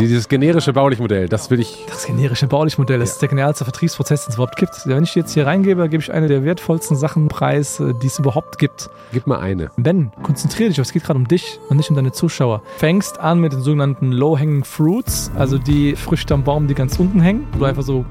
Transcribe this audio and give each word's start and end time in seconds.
Dieses 0.00 0.28
generische 0.28 0.72
Baulichmodell, 0.72 1.28
das 1.28 1.50
will 1.50 1.60
ich. 1.60 1.84
Das 1.86 2.06
generische 2.06 2.46
Baulichmodell, 2.46 2.98
das 3.00 3.10
ja. 3.10 3.12
ist 3.12 3.20
der 3.20 3.28
genialste 3.28 3.64
Vertriebsprozess, 3.64 4.24
den 4.24 4.30
es 4.30 4.36
überhaupt 4.36 4.56
gibt. 4.56 4.86
Wenn 4.86 5.04
ich 5.04 5.14
jetzt 5.14 5.34
hier 5.34 5.46
reingebe, 5.46 5.90
gebe 5.90 6.02
ich 6.02 6.10
eine 6.10 6.26
der 6.26 6.42
wertvollsten 6.42 6.96
Sachen 6.96 7.28
preis, 7.28 7.80
äh, 7.80 7.92
die 8.02 8.06
es 8.06 8.18
überhaupt 8.18 8.58
gibt. 8.58 8.88
Gib 9.12 9.26
mal 9.26 9.40
eine. 9.40 9.70
Ben, 9.76 10.10
konzentriere 10.22 10.70
dich, 10.70 10.78
es 10.78 10.92
geht 10.92 11.04
gerade 11.04 11.18
um 11.18 11.28
dich 11.28 11.60
und 11.68 11.76
nicht 11.76 11.90
um 11.90 11.96
deine 11.96 12.12
Zuschauer. 12.12 12.62
Fängst 12.78 13.20
an 13.20 13.40
mit 13.40 13.52
den 13.52 13.60
sogenannten 13.60 14.10
Low-Hanging 14.10 14.64
Fruits, 14.64 15.30
also 15.36 15.58
die 15.58 15.94
Früchte 15.96 16.32
am 16.32 16.44
Baum, 16.44 16.66
die 16.66 16.74
ganz 16.74 16.98
unten 16.98 17.20
hängen, 17.20 17.46
wo 17.52 17.58
du 17.58 17.64
einfach 17.66 17.82
so 17.82 18.06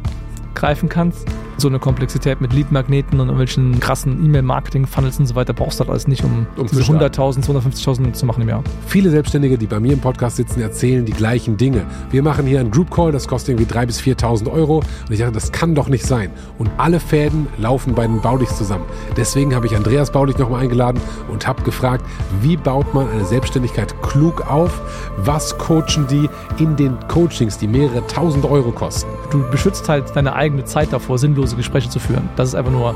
greifen 0.53 0.89
kannst 0.89 1.27
so 1.59 1.67
eine 1.67 1.79
Komplexität 1.79 2.41
mit 2.41 2.53
Lead-Magneten 2.53 3.19
und 3.19 3.27
irgendwelchen 3.27 3.79
krassen 3.79 4.23
E-Mail-Marketing-Funnels 4.25 5.19
und 5.19 5.25
so 5.27 5.35
weiter 5.35 5.53
brauchst 5.53 5.79
du 5.79 5.83
halt 5.83 5.91
alles 5.91 6.07
nicht, 6.07 6.23
um, 6.23 6.47
um 6.57 6.67
diese 6.67 6.81
100.000, 6.81 7.45
250.000 7.45 8.13
zu 8.13 8.25
machen 8.25 8.41
im 8.41 8.49
Jahr. 8.49 8.63
Viele 8.87 9.09
Selbstständige, 9.09 9.57
die 9.57 9.67
bei 9.67 9.79
mir 9.79 9.93
im 9.93 9.99
Podcast 9.99 10.37
sitzen, 10.37 10.61
erzählen 10.61 11.05
die 11.05 11.13
gleichen 11.13 11.57
Dinge. 11.57 11.85
Wir 12.11 12.23
machen 12.23 12.45
hier 12.45 12.59
einen 12.59 12.71
Group 12.71 12.91
Call, 12.91 13.11
das 13.11 13.27
kostet 13.27 13.57
irgendwie 13.57 13.73
3.000 13.73 13.85
bis 13.85 13.99
4.000 14.01 14.51
Euro 14.51 14.77
und 14.77 15.11
ich 15.11 15.19
sage, 15.19 15.31
das 15.31 15.51
kann 15.51 15.75
doch 15.75 15.89
nicht 15.89 16.05
sein. 16.05 16.31
Und 16.57 16.69
alle 16.77 16.99
Fäden 16.99 17.47
laufen 17.57 17.95
bei 17.95 18.07
den 18.07 18.21
Baulichs 18.21 18.57
zusammen. 18.57 18.85
Deswegen 19.17 19.55
habe 19.55 19.65
ich 19.65 19.75
Andreas 19.75 20.11
Baulich 20.11 20.37
nochmal 20.37 20.63
eingeladen 20.63 21.01
und 21.31 21.47
habe 21.47 21.63
gefragt, 21.63 22.05
wie 22.41 22.57
baut 22.57 22.93
man 22.93 23.09
eine 23.09 23.25
Selbstständigkeit 23.25 24.01
klug 24.01 24.49
auf? 24.49 24.81
Was 25.17 25.57
coachen 25.57 26.07
die 26.09 26.29
in 26.61 26.75
den 26.75 26.97
Coachings, 27.07 27.57
die 27.57 27.67
mehrere 27.67 28.05
tausend 28.07 28.45
Euro 28.45 28.71
kosten? 28.71 29.09
Du 29.31 29.43
beschützt 29.49 29.87
halt 29.89 30.15
deine 30.15 30.33
eigene 30.33 30.65
Zeit 30.65 30.91
davor, 30.91 31.17
sinnlos 31.17 31.48
sinnlose 31.49 31.55
Gespräche 31.55 31.89
zu 31.89 31.99
führen. 31.99 32.29
Das 32.35 32.49
ist 32.49 32.55
einfach 32.55 32.71
nur 32.71 32.95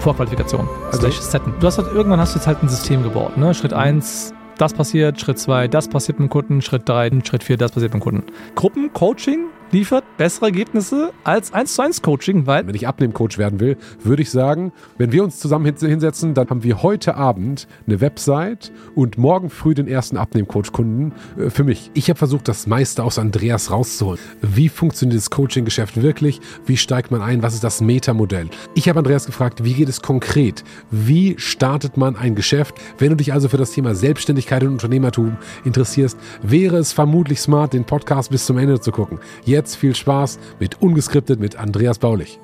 Vorqualifikation. 0.00 0.68
Also 0.92 1.10
Setten. 1.10 1.52
Du 1.60 1.66
hast 1.66 1.78
halt, 1.78 1.88
irgendwann 1.92 2.20
hast 2.20 2.34
du 2.34 2.38
jetzt 2.38 2.46
halt 2.46 2.62
ein 2.62 2.68
System 2.68 3.02
gebaut. 3.02 3.36
Ne? 3.36 3.54
Schritt 3.54 3.72
1, 3.72 4.32
das 4.56 4.72
passiert, 4.72 5.20
Schritt 5.20 5.38
2, 5.38 5.68
das 5.68 5.88
passiert 5.88 6.18
mit 6.18 6.28
dem 6.28 6.30
Kunden, 6.30 6.62
Schritt 6.62 6.88
3, 6.88 7.10
Schritt 7.24 7.44
4, 7.44 7.56
das 7.56 7.72
passiert 7.72 7.92
mit 7.92 8.02
dem 8.02 8.04
Kunden. 8.04 8.24
Gruppencoaching 8.54 9.46
liefert 9.70 10.04
bessere 10.16 10.46
Ergebnisse 10.46 11.12
als 11.24 11.52
1 11.52 11.74
zu 11.74 11.82
1 11.82 12.02
Coaching, 12.02 12.46
weil. 12.46 12.66
Wenn 12.66 12.74
ich 12.74 12.88
Abnehmcoach 12.88 13.38
werden 13.38 13.60
will, 13.60 13.76
würde 14.02 14.22
ich 14.22 14.30
sagen, 14.30 14.72
wenn 14.96 15.12
wir 15.12 15.22
uns 15.22 15.38
zusammen 15.38 15.64
hinsetzen, 15.64 16.34
dann 16.34 16.48
haben 16.48 16.62
wir 16.62 16.82
heute 16.82 17.16
Abend 17.16 17.68
eine 17.86 18.00
Website 18.00 18.72
und 18.94 19.18
morgen 19.18 19.50
früh 19.50 19.74
den 19.74 19.88
ersten 19.88 20.16
Abnehmcoach-Kunden 20.16 21.12
äh, 21.38 21.50
für 21.50 21.64
mich. 21.64 21.90
Ich 21.94 22.08
habe 22.08 22.18
versucht, 22.18 22.48
das 22.48 22.66
meiste 22.66 23.04
aus 23.04 23.18
Andreas 23.18 23.70
rauszuholen. 23.70 24.18
Wie 24.42 24.68
funktioniert 24.68 25.18
das 25.18 25.30
Coaching-Geschäft 25.30 26.00
wirklich? 26.00 26.40
Wie 26.66 26.76
steigt 26.76 27.10
man 27.10 27.20
ein? 27.20 27.42
Was 27.42 27.54
ist 27.54 27.64
das 27.64 27.80
Metamodell? 27.80 28.48
Ich 28.74 28.88
habe 28.88 28.98
Andreas 28.98 29.26
gefragt, 29.26 29.64
wie 29.64 29.74
geht 29.74 29.88
es 29.88 30.02
konkret? 30.02 30.64
Wie 30.90 31.34
startet 31.38 31.96
man 31.96 32.16
ein 32.16 32.34
Geschäft? 32.34 32.74
Wenn 32.98 33.10
du 33.10 33.16
dich 33.16 33.32
also 33.32 33.48
für 33.48 33.56
das 33.56 33.72
Thema 33.72 33.94
Selbstständigkeit 33.94 34.62
und 34.62 34.70
Unternehmertum 34.70 35.36
interessierst, 35.64 36.18
wäre 36.42 36.78
es 36.78 36.92
vermutlich 36.92 37.40
smart, 37.40 37.72
den 37.72 37.84
Podcast 37.84 38.30
bis 38.30 38.46
zum 38.46 38.58
Ende 38.58 38.80
zu 38.80 38.92
gucken. 38.92 39.18
Jetzt 39.44 39.57
jetzt 39.58 39.76
viel 39.76 39.94
Spaß 39.94 40.38
mit 40.60 40.80
Ungeskriptet 40.80 41.40
mit 41.40 41.56
Andreas 41.56 41.98
Baulich. 41.98 42.38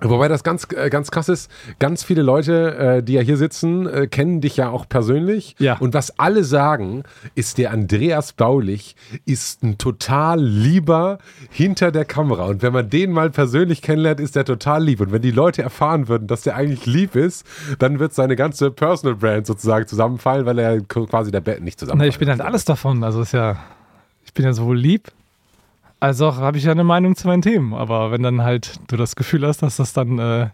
Wobei 0.00 0.28
das 0.28 0.44
ganz, 0.44 0.66
äh, 0.76 0.90
ganz 0.90 1.10
krass 1.10 1.28
ist, 1.28 1.50
ganz 1.78 2.04
viele 2.04 2.22
Leute, 2.22 2.76
äh, 2.76 3.02
die 3.02 3.14
ja 3.14 3.22
hier 3.22 3.38
sitzen, 3.38 3.86
äh, 3.86 4.06
kennen 4.06 4.42
dich 4.42 4.56
ja 4.58 4.68
auch 4.68 4.86
persönlich. 4.88 5.56
Ja. 5.58 5.78
Und 5.78 5.94
was 5.94 6.18
alle 6.18 6.44
sagen, 6.44 7.04
ist, 7.34 7.56
der 7.56 7.70
Andreas 7.70 8.34
Baulich 8.34 8.94
ist 9.24 9.62
ein 9.62 9.78
total 9.78 10.42
lieber 10.42 11.18
hinter 11.50 11.92
der 11.92 12.04
Kamera. 12.04 12.44
Und 12.44 12.60
wenn 12.60 12.74
man 12.74 12.90
den 12.90 13.10
mal 13.10 13.30
persönlich 13.30 13.80
kennenlernt, 13.80 14.20
ist 14.20 14.36
der 14.36 14.44
total 14.44 14.84
lieb. 14.84 15.00
Und 15.00 15.12
wenn 15.12 15.22
die 15.22 15.30
Leute 15.30 15.62
erfahren 15.62 16.08
würden, 16.08 16.26
dass 16.26 16.42
der 16.42 16.56
eigentlich 16.56 16.84
lieb 16.84 17.16
ist, 17.16 17.46
dann 17.78 17.98
wird 17.98 18.12
seine 18.12 18.36
ganze 18.36 18.70
Personal 18.70 19.16
Brand 19.16 19.46
sozusagen 19.46 19.86
zusammenfallen, 19.86 20.44
weil 20.44 20.58
er 20.58 20.80
quasi 20.82 21.30
der 21.30 21.40
Bett 21.40 21.62
nicht 21.62 21.80
zusammenfällt. 21.80 22.12
Ich 22.12 22.18
bin 22.18 22.28
halt 22.28 22.42
alles 22.42 22.66
davon. 22.66 23.02
Also 23.02 23.22
ist 23.22 23.32
ja, 23.32 23.56
ich 24.24 24.34
bin 24.34 24.44
ja 24.44 24.52
sowohl 24.52 24.76
lieb 24.76 25.10
also 26.00 26.36
habe 26.36 26.58
ich 26.58 26.64
ja 26.64 26.72
eine 26.72 26.84
Meinung 26.84 27.16
zu 27.16 27.26
meinen 27.26 27.42
Themen. 27.42 27.74
Aber 27.74 28.10
wenn 28.10 28.22
dann 28.22 28.42
halt 28.42 28.80
du 28.88 28.96
das 28.96 29.16
Gefühl 29.16 29.46
hast, 29.46 29.62
dass 29.62 29.76
das 29.76 29.92
dann 29.92 30.18
äh, 30.18 30.42
ein 30.42 30.52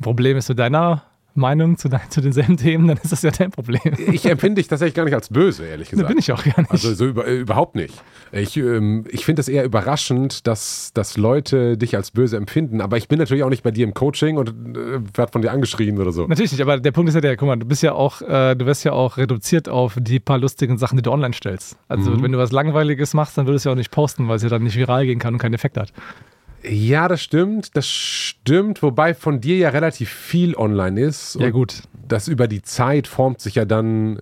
Problem 0.00 0.36
ist 0.36 0.48
mit 0.48 0.58
deiner 0.58 1.02
Meinung 1.38 1.78
zu, 1.78 1.88
zu 2.10 2.20
denselben 2.20 2.56
Themen, 2.56 2.88
dann 2.88 2.98
ist 2.98 3.12
das 3.12 3.22
ja 3.22 3.30
dein 3.30 3.50
Problem. 3.50 3.80
Ich 4.12 4.26
empfinde 4.26 4.60
dich 4.60 4.68
tatsächlich 4.68 4.94
gar 4.94 5.04
nicht 5.04 5.14
als 5.14 5.28
böse, 5.28 5.66
ehrlich 5.66 5.90
gesagt. 5.90 6.04
Da 6.04 6.08
bin 6.08 6.18
ich 6.18 6.30
auch 6.32 6.44
gar 6.44 6.58
nicht. 6.60 6.70
Also 6.70 6.92
so 6.94 7.06
über, 7.06 7.26
überhaupt 7.26 7.76
nicht. 7.76 7.94
Ich, 8.32 8.56
ähm, 8.56 9.04
ich 9.10 9.24
finde 9.24 9.40
es 9.40 9.48
eher 9.48 9.64
überraschend, 9.64 10.46
dass, 10.46 10.90
dass 10.92 11.16
Leute 11.16 11.78
dich 11.78 11.96
als 11.96 12.10
böse 12.10 12.36
empfinden. 12.36 12.80
Aber 12.80 12.96
ich 12.96 13.08
bin 13.08 13.18
natürlich 13.18 13.42
auch 13.42 13.48
nicht 13.48 13.62
bei 13.62 13.70
dir 13.70 13.84
im 13.84 13.94
Coaching 13.94 14.36
und 14.36 14.50
äh, 14.76 15.00
werde 15.14 15.32
von 15.32 15.42
dir 15.42 15.52
angeschrien 15.52 15.98
oder 15.98 16.12
so. 16.12 16.26
Natürlich 16.26 16.52
nicht, 16.52 16.60
aber 16.60 16.78
der 16.78 16.92
Punkt 16.92 17.08
ist 17.08 17.14
ja 17.14 17.20
der, 17.20 17.36
guck 17.36 17.48
mal, 17.48 17.56
du 17.56 17.66
bist 17.66 17.82
ja 17.82 17.92
auch, 17.92 18.20
äh, 18.22 18.54
du 18.54 18.66
wirst 18.66 18.84
ja 18.84 18.92
auch 18.92 19.16
reduziert 19.16 19.68
auf 19.68 19.96
die 19.98 20.20
paar 20.20 20.38
lustigen 20.38 20.78
Sachen, 20.78 20.96
die 20.96 21.02
du 21.02 21.10
online 21.10 21.34
stellst. 21.34 21.78
Also 21.88 22.10
mhm. 22.10 22.22
wenn 22.22 22.32
du 22.32 22.38
was 22.38 22.52
Langweiliges 22.52 23.14
machst, 23.14 23.38
dann 23.38 23.46
würdest 23.46 23.64
du 23.64 23.70
ja 23.70 23.72
auch 23.72 23.78
nicht 23.78 23.90
posten, 23.90 24.28
weil 24.28 24.36
es 24.36 24.42
ja 24.42 24.48
dann 24.48 24.62
nicht 24.62 24.76
viral 24.76 25.06
gehen 25.06 25.18
kann 25.18 25.34
und 25.34 25.38
keinen 25.38 25.54
Effekt 25.54 25.76
hat. 25.76 25.92
Ja, 26.62 27.08
das 27.08 27.22
stimmt, 27.22 27.76
das 27.76 27.86
stimmt, 27.86 28.82
wobei 28.82 29.14
von 29.14 29.40
dir 29.40 29.56
ja 29.56 29.68
relativ 29.70 30.10
viel 30.10 30.56
online 30.56 31.00
ist. 31.00 31.36
Ja, 31.38 31.50
gut. 31.50 31.82
Das 32.08 32.28
über 32.28 32.48
die 32.48 32.62
Zeit 32.62 33.06
formt 33.06 33.40
sich 33.40 33.54
ja 33.54 33.64
dann 33.64 34.20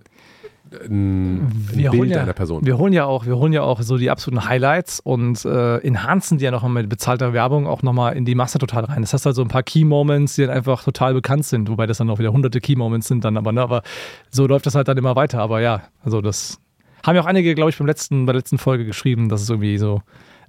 ein, 0.71 1.47
wir 1.71 1.91
Bild 1.91 2.11
ja, 2.11 2.21
einer 2.21 2.33
Person. 2.33 2.65
Wir 2.65 2.77
holen 2.77 2.93
ja 2.93 3.05
auch, 3.05 3.25
wir 3.25 3.37
holen 3.37 3.53
ja 3.53 3.61
auch 3.61 3.81
so 3.81 3.97
die 3.97 4.09
absoluten 4.09 4.47
Highlights 4.47 4.99
und 4.99 5.45
äh, 5.45 5.77
enhancen 5.77 6.37
die 6.37 6.45
ja 6.45 6.51
nochmal 6.51 6.71
mit 6.71 6.89
bezahlter 6.89 7.33
Werbung 7.33 7.67
auch 7.67 7.83
nochmal 7.83 8.15
in 8.15 8.25
die 8.25 8.35
Masse 8.35 8.59
total 8.59 8.85
rein. 8.85 9.01
Das 9.01 9.13
heißt 9.13 9.25
halt 9.25 9.35
so 9.35 9.41
ein 9.41 9.47
paar 9.47 9.63
Key 9.63 9.85
Moments, 9.85 10.35
die 10.35 10.41
dann 10.45 10.55
einfach 10.55 10.83
total 10.83 11.13
bekannt 11.13 11.45
sind, 11.45 11.69
wobei 11.69 11.85
das 11.85 11.97
dann 11.97 12.09
auch 12.09 12.19
wieder 12.19 12.33
hunderte 12.33 12.61
Key 12.61 12.75
Moments 12.75 13.07
sind 13.07 13.23
dann, 13.23 13.37
aber 13.37 13.51
ne, 13.51 13.61
aber 13.61 13.83
so 14.29 14.47
läuft 14.47 14.65
das 14.65 14.75
halt 14.75 14.87
dann 14.87 14.97
immer 14.97 15.15
weiter. 15.15 15.39
Aber 15.39 15.61
ja, 15.61 15.83
also 16.03 16.21
das 16.21 16.59
haben 17.05 17.15
ja 17.15 17.21
auch 17.21 17.27
einige, 17.27 17.55
glaube 17.55 17.69
ich, 17.69 17.77
beim 17.77 17.87
letzten, 17.87 18.25
bei 18.25 18.33
der 18.33 18.39
letzten 18.39 18.57
Folge 18.57 18.85
geschrieben, 18.85 19.29
dass 19.29 19.41
es 19.41 19.49
irgendwie 19.49 19.77
so 19.77 20.01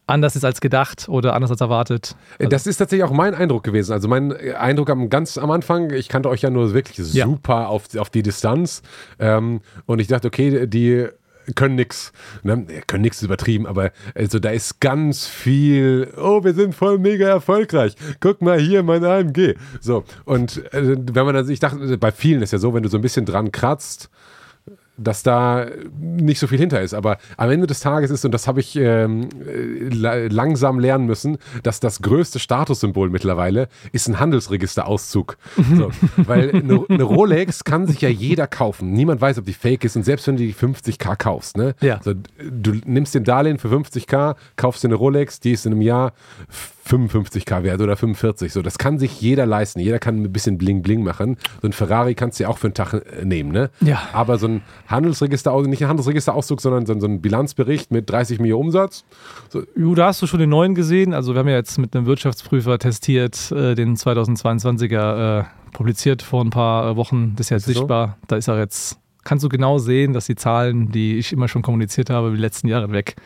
anders 0.09 0.37
ist 0.37 0.45
als 0.45 0.61
gedacht 0.61 1.09
oder 1.09 1.35
anders 1.35 1.51
als 1.51 1.61
erwartet. 1.61 2.17
Also 2.39 2.49
das 2.49 2.67
ist 2.67 2.79
tatsächlich 2.79 3.05
auch 3.05 3.13
mein 3.13 3.35
Eindruck 3.35 3.63
gewesen. 3.65 3.93
Also 3.93 4.09
mein 4.09 4.33
Eindruck 4.33 4.91
am, 4.91 5.11
ganz 5.11 5.39
am 5.39 5.51
Anfang, 5.51 5.93
ich 5.93 6.09
kannte 6.09 6.29
euch 6.29 6.43
ja 6.43 6.51
nur 6.51 6.73
wirklich 6.73 6.99
ja. 7.13 7.27
super 7.27 7.69
auf, 7.69 7.97
auf 7.97 8.11
die 8.11 8.23
Distanz. 8.23 8.83
Ähm, 9.19 9.61
und 9.87 10.01
ich 10.01 10.09
dachte, 10.09 10.29
okay, 10.29 10.67
die 10.67 11.09
können 11.55 11.77
nichts. 11.77 12.13
Ne? 12.43 12.67
Können 12.87 13.03
nichts 13.03 13.23
übertrieben, 13.23 13.67
aber 13.67 13.93
also 14.15 14.39
da 14.39 14.51
ist 14.51 14.81
ganz 14.81 15.27
viel, 15.27 16.13
oh, 16.17 16.45
wir 16.45 16.55
sind 16.55 16.75
voll 16.75 16.99
mega 16.99 17.27
erfolgreich. 17.29 17.95
Guck 18.21 18.43
mal 18.43 18.59
hier, 18.59 18.83
mein 18.83 19.05
AMG. 19.05 19.55
So, 19.81 20.05
und 20.25 20.73
äh, 20.73 20.97
wenn 21.13 21.25
man 21.25 21.35
dann, 21.35 21.49
ich 21.49 21.61
dachte, 21.61 21.99
bei 21.99 22.13
vielen 22.13 22.43
ist 22.43 22.53
ja 22.53 22.59
so, 22.59 22.75
wenn 22.75 22.83
du 22.83 22.89
so 22.89 22.99
ein 22.99 23.03
bisschen 23.03 23.25
dran 23.25 23.53
kratzt, 23.53 24.11
dass 24.99 25.23
da 25.23 25.67
nicht 25.99 26.41
so 26.41 26.47
viel 26.47 26.59
hinter 26.59 26.83
ist. 26.83 26.93
Aber 26.93 27.19
am 27.37 27.51
Ende 27.51 27.67
des 27.67 27.81
Tages 27.81 28.11
ist, 28.11 28.25
und 28.25 28.33
das 28.33 28.47
habe 28.47 28.61
ich 28.61 28.77
ähm, 28.77 29.29
langsam 29.91 30.79
lernen 30.79 31.07
müssen, 31.07 31.39
dass 31.63 31.81
das 31.81 32.03
größte 32.03 32.39
Statussymbol 32.39 33.09
mittlerweile 33.09 33.69
ist 33.93 34.09
ein 34.09 34.19
Handelsregisterauszug. 34.19 35.37
So, 35.77 35.91
weil 36.17 36.51
eine, 36.51 36.85
eine, 36.89 37.03
Rolex 37.05 37.65
kann 37.65 37.87
sich 37.87 38.01
ja 38.01 38.09
jeder 38.09 38.47
kaufen. 38.47 38.93
Niemand 38.93 39.21
weiß, 39.21 39.39
ob 39.39 39.47
die 39.47 39.55
fake 39.55 39.85
ist. 39.85 39.97
Und 39.97 40.03
selbst 40.03 40.27
wenn 40.27 40.37
du 40.37 40.43
die 40.43 40.55
50k 40.55 41.17
kaufst, 41.17 41.57
ne? 41.57 41.75
Ja. 41.81 42.01
So, 42.03 42.15
du 42.15 42.73
nimmst 42.85 43.15
den 43.15 43.25
Darlehen 43.25 43.59
für 43.59 43.69
50k, 43.69 44.35
kaufst 44.57 44.83
dir 44.83 44.89
eine 44.89 44.97
Rolex, 44.97 45.41
die 45.41 45.53
ist 45.53 45.65
in 45.65 45.73
einem 45.73 45.83
Jahr 45.83 46.13
55k 46.89 47.63
wert 47.63 47.81
oder 47.81 47.97
45. 47.97 48.53
So, 48.53 48.63
das 48.63 48.79
kann 48.79 48.99
sich 48.99 49.21
jeder 49.21 49.47
leisten. 49.47 49.81
Jeder 49.81 49.99
kann 49.99 50.23
ein 50.23 50.33
bisschen 50.33 50.59
Bling 50.59 50.83
Bling 50.83 51.03
machen. 51.03 51.37
So 51.61 51.69
ein 51.69 51.73
Ferrari 51.73 52.15
kannst 52.15 52.39
du 52.39 52.45
ja 52.45 52.49
auch 52.49 52.59
für 52.59 52.69
einen 52.69 52.75
Tag 52.75 52.95
äh, 52.95 53.25
nehmen, 53.25 53.53
ne? 53.53 53.71
Ja. 53.81 54.01
Aber 54.13 54.39
so 54.39 54.49
ein 54.49 54.63
Handelsregister, 54.87 55.61
nicht 55.63 55.83
ein 55.83 55.89
Handelsregisterauszug, 55.89 56.61
sondern 56.61 56.87
so, 56.87 57.07
ein 57.07 57.21
Bilanzbericht 57.21 57.91
mit 57.91 58.11
30 58.11 58.41
Millionen 58.41 58.67
Umsatz. 58.67 59.05
So. 59.51 59.63
Jo, 59.77 59.95
da 59.95 60.07
hast 60.07 60.23
du 60.23 60.27
schon 60.27 60.41
den 60.41 60.51
neuen 60.51 60.75
gesehen. 60.75 61.15
Also 61.15 61.35
wir 61.35 61.41
haben 61.41 61.49
ja 61.49 61.57
jetzt 61.57 61.79
mit 61.79 61.95
einem 61.95 62.07
Wirtschaftsprüfer 62.07 62.79
testiert, 62.79 63.53
äh, 63.53 63.75
den 63.75 63.97
2022er 63.97 65.41
äh, 65.41 65.45
publiziert 65.73 66.23
vor 66.23 66.45
ein 66.45 66.51
paar 66.51 66.91
äh, 66.91 66.97
Wochen. 66.97 67.35
Das 67.37 67.47
ist 67.47 67.51
ja 67.51 67.57
jetzt 67.59 67.67
sichtbar. 67.67 68.19
So? 68.21 68.27
Da 68.29 68.37
ist 68.37 68.49
er 68.49 68.59
jetzt, 68.59 68.99
kannst 69.25 69.45
du 69.45 69.49
genau 69.49 69.79
sehen, 69.79 70.13
dass 70.13 70.27
die 70.27 70.37
Zahlen, 70.37 70.91
die 70.91 71.19
ich 71.19 71.33
immer 71.33 71.49
schon 71.49 71.63
kommuniziert 71.63 72.11
habe, 72.11 72.31
die 72.31 72.41
letzten 72.41 72.69
Jahre 72.69 72.91
weg 72.93 73.17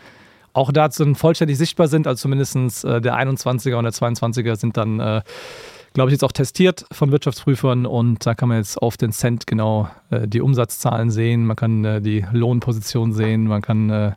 auch 0.52 0.72
dazu 0.72 1.14
vollständig 1.14 1.58
sichtbar 1.58 1.88
sind. 1.88 2.06
Also 2.06 2.22
zumindest 2.22 2.84
äh, 2.84 3.00
der 3.00 3.16
21er 3.16 3.76
und 3.76 3.84
der 3.84 3.93
22er 3.93 4.56
sind 4.56 4.76
dann, 4.76 5.00
äh, 5.00 5.22
glaube 5.94 6.10
ich, 6.10 6.12
jetzt 6.12 6.25
auch 6.25 6.32
testiert 6.32 6.84
von 6.93 7.12
Wirtschaftsprüfern 7.12 7.87
und 7.87 8.25
da 8.26 8.34
kann 8.34 8.49
man 8.49 8.58
jetzt 8.58 8.81
auf 8.81 8.96
den 8.96 9.12
Cent 9.12 9.46
genau 9.46 9.88
äh, 10.10 10.26
die 10.26 10.40
Umsatzzahlen 10.40 11.10
sehen, 11.10 11.46
man 11.46 11.56
kann 11.56 11.84
äh, 11.84 12.00
die 12.00 12.25
Lohnposition 12.32 13.12
sehen, 13.12 13.44
man 13.44 13.62
kann 13.62 13.90
äh, 13.90 14.12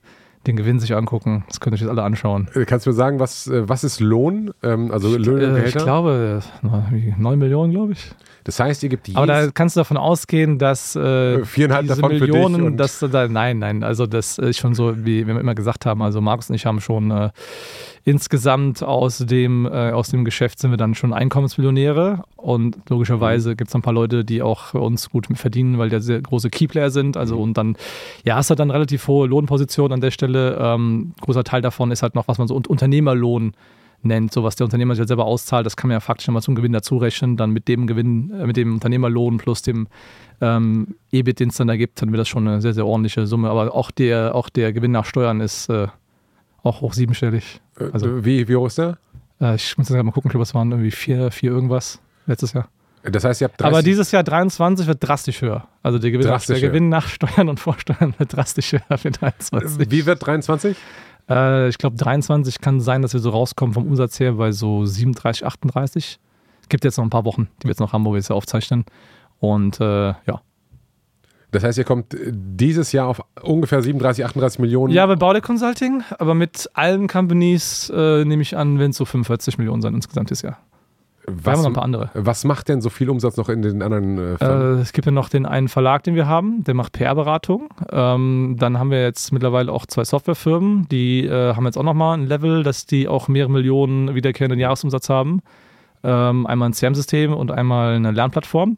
den 0.48 0.56
Gewinn 0.56 0.80
sich 0.80 0.96
angucken. 0.96 1.44
Das 1.48 1.60
könnt 1.60 1.74
ihr 1.74 1.76
euch 1.76 1.82
jetzt 1.82 1.90
alle 1.90 2.04
anschauen. 2.04 2.50
Äh, 2.54 2.66
kannst 2.66 2.86
du 2.86 2.92
mir 2.92 2.96
sagen, 2.96 3.20
was, 3.20 3.50
was 3.52 3.84
ist 3.84 4.00
Lohn? 4.00 4.52
Ähm, 4.62 4.92
also 4.92 5.18
Löhne 5.18 5.66
Ich 5.66 5.74
glaube, 5.74 6.42
9 6.62 7.40
Millionen, 7.40 7.72
glaube 7.72 7.94
ich. 7.94 8.12
Das 8.46 8.60
heißt, 8.60 8.84
ihr 8.84 8.90
gibt 8.90 9.08
die. 9.08 9.16
Aber 9.16 9.26
da 9.26 9.50
kannst 9.52 9.76
du 9.76 9.80
davon 9.80 9.98
ausgehen, 9.98 10.60
dass 10.60 10.96
äh, 10.96 11.44
viereinhalb 11.44 11.88
diese 11.88 11.96
davon 11.96 12.18
Millionen, 12.18 12.56
für 12.56 12.70
dich 12.70 12.78
dass 12.78 13.00
da, 13.00 13.28
nein, 13.28 13.58
nein, 13.58 13.84
also 13.84 14.06
das 14.06 14.38
ist 14.38 14.60
schon 14.60 14.76
so, 14.76 15.04
wie 15.04 15.26
wir 15.26 15.40
immer 15.40 15.56
gesagt 15.56 15.88
haben. 15.88 16.04
Also 16.04 16.22
Markus 16.22 16.52
und 16.52 16.56
ich 16.56 16.68
haben 16.68 16.80
schon 16.80 17.10
äh, 17.10 17.32
insgesamt 18.04 18.84
aus 18.84 19.18
dem, 19.18 19.66
äh, 19.66 19.92
aus 19.92 20.10
dem 20.10 20.26
Geschäft 20.26 20.60
sind 20.60 20.70
wir 20.70 20.78
dann 20.78 20.94
schon 20.94 21.12
Einkommensmillionäre 21.12 22.22
und 22.36 22.78
logischerweise 22.88 23.52
mhm. 23.52 23.58
gibt 23.58 23.70
es 23.70 23.76
ein 23.76 23.82
paar 23.82 23.94
Leute, 23.94 24.24
die 24.24 24.44
auch 24.44 24.66
für 24.66 24.80
uns 24.80 25.10
gut 25.10 25.26
verdienen, 25.34 25.80
weil 25.80 25.90
die 25.90 26.00
sehr 26.00 26.22
große 26.22 26.52
Keyplayer 26.52 26.92
sind. 26.92 27.18
Also 27.18 27.38
mhm. 27.38 27.42
und 27.42 27.58
dann, 27.58 27.78
ja, 28.26 28.36
hast 28.36 28.52
du 28.52 28.56
dann 28.56 28.70
relativ 28.70 29.08
hohe 29.08 29.28
Lohnpositionen 29.28 29.94
an 29.94 30.02
der 30.02 30.12
Stelle. 30.12 30.56
Ähm, 30.62 31.14
großer 31.20 31.44
Teil 31.44 31.64
davon 31.64 31.90
ist 31.90 32.04
halt 32.04 32.14
noch, 32.14 32.28
was 32.28 32.38
man 32.38 32.48
so 32.48 32.54
Unternehmerlohn 32.56 33.54
nennt, 34.06 34.34
so 34.34 34.44
was 34.44 34.56
der 34.56 34.66
Unternehmer 34.66 34.94
sich 34.94 35.00
halt 35.00 35.08
selber 35.08 35.26
auszahlt, 35.26 35.66
das 35.66 35.76
kann 35.76 35.88
man 35.90 35.96
ja 35.96 36.00
faktisch 36.00 36.28
nochmal 36.28 36.42
zum 36.42 36.56
Gewinn 36.56 36.72
dazu 36.72 36.98
rechnen, 36.98 37.38
dann 37.38 37.52
mit 37.52 37.68
dem 37.68 37.88
Gewinn, 37.88 38.32
äh, 38.32 38.46
mit 38.46 38.58
dem 38.58 38.76
Unternehmerlohn 38.76 39.38
plus 39.38 39.62
dem 39.62 39.88
ähm, 40.42 40.96
EBIT, 41.12 41.40
den 41.40 41.50
es 41.50 41.58
dann 41.58 41.68
da 41.68 41.76
gibt, 41.76 42.02
dann 42.02 42.12
wird 42.12 42.20
das 42.20 42.28
schon 42.28 42.48
eine 42.48 42.62
sehr, 42.62 42.74
sehr 42.74 42.86
ordentliche 42.86 43.28
Summe. 43.28 43.50
Aber 43.50 43.74
auch 43.74 43.92
der, 43.92 44.36
auch 44.36 44.50
der 44.50 44.74
Gewinn 44.74 44.92
nach 44.92 45.06
Steuern 45.06 45.42
ist 45.42 45.70
äh, 45.70 45.88
auch 46.64 46.82
hoch 46.82 46.94
siebenstellig. 46.94 47.62
Äh, 47.80 47.90
also, 47.92 48.26
wie, 48.26 48.48
wie 48.48 48.56
hoch 48.56 48.68
ist 48.68 48.78
der? 48.78 48.98
Äh, 49.42 49.56
ich 49.56 49.78
muss 49.78 49.90
jetzt 49.90 50.04
mal 50.04 50.12
gucken, 50.12 50.30
ich 50.30 50.32
glaube, 50.32 50.44
es 50.44 50.54
waren 50.54 50.72
irgendwie 50.72 50.92
vier, 50.92 51.32
vier 51.32 51.52
irgendwas 51.52 52.00
letztes 52.28 52.54
Jahr. 52.54 52.70
Das 53.12 53.24
heißt, 53.24 53.42
ihr 53.42 53.46
habt 53.46 53.62
30 53.62 53.74
Aber 53.74 53.84
dieses 53.84 54.12
Jahr 54.12 54.24
23 54.24 54.88
wird 54.88 55.08
drastisch 55.08 55.42
höher. 55.42 55.68
Also 55.84 56.00
der 56.00 56.12
Gewinn, 56.12 56.28
der 56.28 56.60
Gewinn 56.60 56.90
nach 56.90 57.08
Steuern 57.08 57.50
und 57.50 57.60
Vorsteuern 57.60 58.16
wird 58.18 58.36
drastisch 58.36 58.74
höher 58.74 58.98
für 58.98 59.12
23. 59.12 59.92
Wie 59.92 60.06
wird 60.06 60.26
23? 60.26 60.76
Äh, 61.30 61.70
ich 61.70 61.78
glaube, 61.78 61.96
23 61.98 62.60
kann 62.62 62.80
sein, 62.80 63.02
dass 63.02 63.14
wir 63.14 63.20
so 63.20 63.30
rauskommen 63.30 63.74
vom 63.74 63.88
Umsatz 63.88 64.20
her 64.20 64.34
bei 64.34 64.52
so 64.52 64.86
37, 64.86 65.46
38. 65.46 66.20
Es 66.62 66.70
gibt 66.70 66.84
jetzt 66.84 66.98
noch 66.98 67.04
ein 67.04 67.10
paar 67.10 67.26
Wochen, 67.26 67.48
die 67.60 67.66
wir 67.66 67.72
jetzt 67.72 67.80
noch 67.80 67.94
haben, 67.94 68.06
wo 68.06 68.14
wir 68.14 68.20
es 68.20 68.30
ja 68.30 68.36
aufzeichnen. 68.36 68.86
Und 69.40 69.80
äh, 69.80 70.08
ja. 70.08 70.42
Das 71.52 71.64
heißt, 71.64 71.78
ihr 71.78 71.84
kommt 71.84 72.18
dieses 72.20 72.92
Jahr 72.92 73.08
auf 73.08 73.22
ungefähr 73.42 73.82
37, 73.82 74.26
38 74.26 74.60
Millionen. 74.60 74.94
Ja, 74.94 75.06
bei 75.06 75.16
Baude 75.16 75.42
Consulting, 75.42 76.04
aber 76.18 76.34
mit 76.34 76.70
allen 76.74 77.08
Companies 77.08 77.90
äh, 77.96 78.26
nehme 78.26 78.42
ich 78.42 78.58
an, 78.58 78.80
wenn 78.80 78.92
es 78.92 78.98
so 78.98 79.06
45 79.06 79.58
Millionen 79.58 79.82
sein 79.82 79.94
insgesamt 79.94 80.32
dieses 80.32 80.42
Jahr. 80.42 80.58
Was, 81.28 81.46
wir 81.46 81.52
haben 81.54 81.62
noch 81.62 81.68
ein 81.68 81.74
paar 81.74 81.84
andere. 81.84 82.10
Was 82.14 82.44
macht 82.44 82.70
denn 82.70 82.82
so 82.82 82.90
viel 82.90 83.10
Umsatz 83.10 83.38
noch 83.38 83.50
in 83.50 83.62
den 83.62 83.82
anderen 83.82 84.18
äh, 84.18 84.38
Firmen? 84.38 84.78
Äh, 84.78 84.82
es 84.82 84.94
gibt 84.94 85.06
ja 85.06 85.12
noch 85.12 85.30
den 85.30 85.46
einen 85.46 85.68
Verlag, 85.68 86.04
den 86.04 86.16
wir 86.16 86.28
haben, 86.28 86.64
der 86.64 86.74
macht 86.74 86.94
PR-Beratung. 86.94 87.70
Ähm, 87.92 88.56
dann 88.60 88.80
haben 88.80 88.92
wir 88.92 89.02
jetzt 89.02 89.32
mittlerweile 89.32 89.72
auch 89.72 89.86
zwei 89.86 90.04
Softwarefirmen, 90.04 90.88
die 90.90 91.26
äh, 91.26 91.54
haben 91.54 91.66
jetzt 91.66 91.78
auch 91.78 91.84
nochmal 91.84 92.18
ein 92.18 92.28
Level, 92.28 92.64
dass 92.64 92.86
die 92.86 93.08
auch 93.08 93.28
mehrere 93.28 93.52
Millionen 93.52 94.16
wiederkehrenden 94.16 94.60
Jahresumsatz 94.60 95.10
haben. 95.10 95.42
Ähm, 96.04 96.46
einmal 96.46 96.70
ein 96.70 96.74
CRM-System 96.74 97.34
und 97.34 97.52
einmal 97.52 97.96
eine 97.96 98.12
Lernplattform 98.12 98.78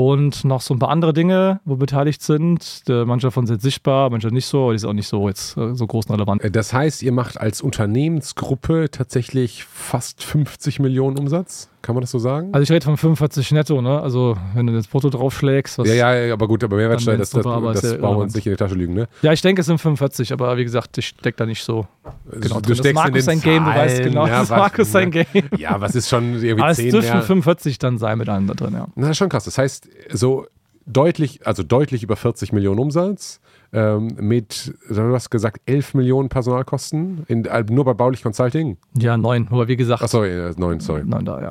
und 0.00 0.46
noch 0.46 0.62
so 0.62 0.72
ein 0.72 0.78
paar 0.78 0.88
andere 0.88 1.12
Dinge, 1.12 1.60
wo 1.66 1.76
beteiligt 1.76 2.22
sind. 2.22 2.84
Manche 2.88 3.26
davon 3.26 3.46
sind 3.46 3.60
sichtbar, 3.60 4.08
manche 4.08 4.28
nicht 4.28 4.46
so, 4.46 4.64
aber 4.64 4.72
die 4.72 4.78
sind 4.78 4.88
auch 4.88 4.94
nicht 4.94 5.08
so 5.08 5.28
jetzt 5.28 5.58
äh, 5.58 5.74
so 5.74 5.86
groß 5.86 6.06
und 6.06 6.14
relevant. 6.14 6.42
Äh, 6.42 6.50
das 6.50 6.72
heißt, 6.72 7.02
ihr 7.02 7.12
macht 7.12 7.38
als 7.38 7.60
Unternehmensgruppe 7.60 8.88
tatsächlich 8.90 9.64
fast 9.64 10.24
50 10.24 10.80
Millionen 10.80 11.18
Umsatz? 11.18 11.68
Kann 11.82 11.94
man 11.94 12.02
das 12.02 12.10
so 12.10 12.18
sagen? 12.18 12.50
Also 12.52 12.62
ich 12.62 12.70
rede 12.70 12.84
von 12.84 12.96
45 12.96 13.52
netto, 13.52 13.80
ne? 13.80 14.00
Also 14.00 14.36
wenn 14.54 14.66
du 14.66 14.72
das 14.74 14.86
Brutto 14.86 15.08
draufschlägst. 15.08 15.78
Was 15.78 15.88
ja, 15.88 16.14
ja, 16.14 16.32
aber 16.32 16.46
gut, 16.46 16.62
aber 16.62 16.76
Mehrwertsteuer, 16.76 17.16
das, 17.16 17.30
das, 17.30 17.42
das, 17.42 17.80
das 17.80 17.98
brauchen 17.98 18.18
wir 18.18 18.22
uns 18.24 18.34
nicht 18.34 18.46
in 18.46 18.52
die 18.52 18.56
Tasche 18.56 18.74
lügen, 18.74 18.94
ne? 18.94 19.08
Ja, 19.22 19.32
ich 19.32 19.40
denke, 19.40 19.60
es 19.60 19.66
sind 19.66 19.78
45, 19.78 20.32
aber 20.32 20.56
wie 20.58 20.64
gesagt, 20.64 20.98
ich 20.98 21.08
stecke 21.08 21.36
da 21.36 21.46
nicht 21.46 21.64
so 21.64 21.86
genau 22.30 22.60
du 22.60 22.74
steckst 22.74 22.94
Markus 22.94 23.08
in 23.08 23.14
den 23.14 23.22
sein 23.22 23.40
Game, 23.40 23.64
du 23.64 23.70
weißt 23.70 24.02
genau, 24.02 24.26
ja, 24.26 24.32
das 24.40 24.42
ist 24.44 24.50
Markus 24.50 24.92
sein 24.92 25.10
Game. 25.10 25.26
Ja, 25.56 25.80
was 25.80 25.94
ist 25.94 26.08
schon 26.08 26.34
irgendwie 26.34 26.62
aber 26.62 26.74
10 26.74 26.86
es 26.86 26.92
dürfen 26.92 27.12
mehr. 27.12 27.22
45 27.22 27.78
dann 27.78 27.98
sein 27.98 28.18
mit 28.18 28.28
allem 28.28 28.46
da 28.46 28.54
drin, 28.54 28.74
ja. 28.74 28.86
Na, 28.94 29.14
schon 29.14 29.28
krass. 29.28 29.44
Das 29.44 29.58
heißt, 29.58 29.88
so 30.12 30.46
deutlich, 30.86 31.46
also 31.46 31.62
deutlich 31.62 32.02
über 32.02 32.16
40 32.16 32.52
Millionen 32.52 32.78
Umsatz 32.78 33.40
ähm, 33.72 34.08
mit, 34.18 34.74
du 34.88 35.14
hast 35.14 35.30
gesagt, 35.30 35.60
11 35.66 35.94
Millionen 35.94 36.28
Personalkosten 36.28 37.24
in, 37.28 37.44
äh, 37.44 37.64
nur 37.68 37.84
bei 37.84 37.94
Baulich 37.94 38.22
Consulting? 38.22 38.76
Ja, 38.98 39.16
neun, 39.16 39.48
aber 39.50 39.68
wie 39.68 39.76
gesagt. 39.76 40.02
Achso, 40.02 40.24
äh, 40.24 40.52
neun, 40.56 40.80
sorry. 40.80 41.02
Neun 41.04 41.24
da, 41.24 41.40
ja. 41.40 41.50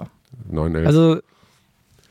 9, 0.49 0.75
11. 0.75 0.87
Also 0.87 1.19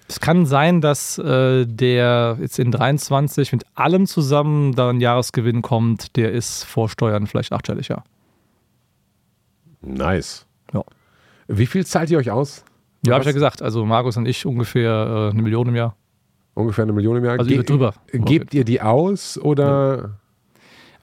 es 0.08 0.20
kann 0.20 0.46
sein, 0.46 0.80
dass 0.80 1.18
äh, 1.18 1.66
der 1.66 2.38
jetzt 2.40 2.58
in 2.58 2.70
23 2.70 3.52
mit 3.52 3.64
allem 3.74 4.06
zusammen 4.06 4.74
da 4.74 4.88
ein 4.88 5.00
Jahresgewinn 5.00 5.60
kommt, 5.60 6.16
der 6.16 6.32
ist 6.32 6.64
vor 6.64 6.88
Steuern 6.88 7.26
vielleicht 7.26 7.52
achtstellig, 7.52 7.88
ja. 7.88 8.02
Nice. 9.82 10.46
Ja. 10.72 10.82
Wie 11.46 11.66
viel 11.66 11.84
zahlt 11.84 12.10
ihr 12.10 12.18
euch 12.18 12.30
aus? 12.30 12.64
Ja, 13.04 13.14
habe 13.14 13.22
ich 13.22 13.26
ja 13.26 13.32
gesagt. 13.32 13.62
Also 13.62 13.84
Markus 13.84 14.16
und 14.16 14.26
ich 14.26 14.46
ungefähr 14.46 15.28
äh, 15.28 15.32
eine 15.32 15.42
Million 15.42 15.68
im 15.68 15.76
Jahr. 15.76 15.94
Ungefähr 16.54 16.84
eine 16.84 16.92
Million 16.92 17.16
im 17.16 17.24
Jahr. 17.24 17.38
Also 17.38 17.48
Ge 17.48 17.62
drüber. 17.62 17.94
Gebt 18.10 18.54
ihr 18.54 18.64
die 18.64 18.80
aus 18.80 19.38
oder? 19.38 19.98
Ja. 19.98 20.10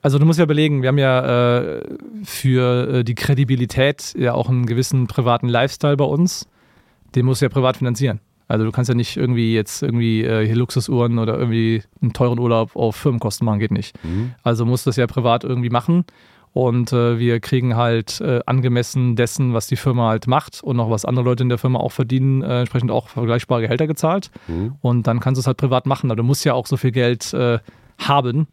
Also 0.02 0.20
du 0.20 0.26
musst 0.26 0.38
ja 0.38 0.46
überlegen, 0.46 0.82
wir 0.82 0.90
haben 0.90 0.98
ja 0.98 1.58
äh, 1.58 1.84
für 2.24 2.90
äh, 2.90 3.04
die 3.04 3.16
Kredibilität 3.16 4.14
ja 4.18 4.34
auch 4.34 4.50
einen 4.50 4.66
gewissen 4.66 5.08
privaten 5.08 5.48
Lifestyle 5.48 5.98
bei 5.98 6.06
uns 6.06 6.48
den 7.16 7.26
musst 7.26 7.42
du 7.42 7.46
ja 7.46 7.50
privat 7.50 7.78
finanzieren. 7.78 8.20
Also 8.48 8.64
du 8.64 8.72
kannst 8.72 8.90
ja 8.90 8.96
nicht 8.96 9.18
irgendwie 9.18 9.56
jetzt 9.56 9.82
irgendwie 9.82 10.24
äh, 10.24 10.46
hier 10.46 10.56
Luxusuhren 10.56 11.18
oder 11.18 11.38
irgendwie 11.38 11.82
einen 12.02 12.14
teuren 12.14 12.40
Urlaub 12.40 12.76
auf 12.76 12.96
Firmenkosten 12.96 13.46
machen, 13.46 13.60
geht 13.60 13.72
nicht. 13.72 13.98
Mhm. 14.04 14.34
Also 14.44 14.66
musst 14.66 14.86
du 14.86 14.90
das 14.90 14.98
ja 14.98 15.08
privat 15.08 15.44
irgendwie 15.44 15.70
machen. 15.70 16.06
Und 16.54 16.94
äh, 16.94 17.20
wir 17.20 17.42
kriegen 17.42 17.76
halt 17.76 18.22
äh, 18.22 18.40
angemessen 18.46 19.18
dessen, 19.18 19.54
was 19.54 19.68
die 19.68 19.76
Firma 19.76 20.08
halt 20.08 20.28
macht 20.28 20.64
und 20.64 20.78
noch 20.78 20.90
was 20.90 21.04
andere 21.04 21.26
Leute 21.26 21.44
in 21.44 21.50
der 21.50 21.58
Firma 21.58 21.80
auch 21.80 21.92
verdienen, 21.92 22.44
äh, 22.44 22.60
entsprechend 22.60 22.92
auch 22.92 23.10
vergleichbare 23.10 23.62
Gehälter 23.62 23.88
gezahlt. 23.88 24.32
Mhm. 24.48 24.76
Und 24.80 25.06
dann 25.06 25.20
kannst 25.20 25.38
du 25.38 25.42
es 25.42 25.48
halt 25.48 25.58
privat 25.58 25.86
machen. 25.86 26.12
Aber 26.12 26.16
du 26.16 26.24
musst 26.24 26.46
ja 26.46 26.54
auch 26.54 26.66
so 26.66 26.78
viel 26.78 26.92
Geld 26.92 27.34
äh, 27.34 27.60
haben. 27.98 28.48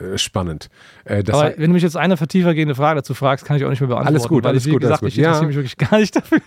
Äh, 0.00 0.16
spannend. 0.16 0.70
Äh, 1.04 1.22
Aber 1.30 1.52
wenn 1.56 1.70
du 1.70 1.74
mich 1.74 1.82
jetzt 1.82 1.96
eine 1.96 2.16
vertiefergehende 2.16 2.74
Frage 2.74 3.00
dazu 3.00 3.12
fragst, 3.12 3.44
kann 3.44 3.56
ich 3.56 3.64
auch 3.64 3.70
nicht 3.70 3.80
mehr 3.80 3.88
beantworten. 3.88 4.14
Alles 4.14 4.28
gut, 4.28 4.46
alles 4.46 4.62
ich, 4.62 4.68
wie 4.68 4.72
gut. 4.72 4.82
Gesagt, 4.82 5.02
alles 5.02 5.12
ich 5.12 5.18
interessiere 5.18 5.42
ja. 5.42 5.46
mich 5.46 5.56
wirklich 5.56 5.76
gar 5.90 5.98
nicht 5.98 6.16
dafür, 6.16 6.40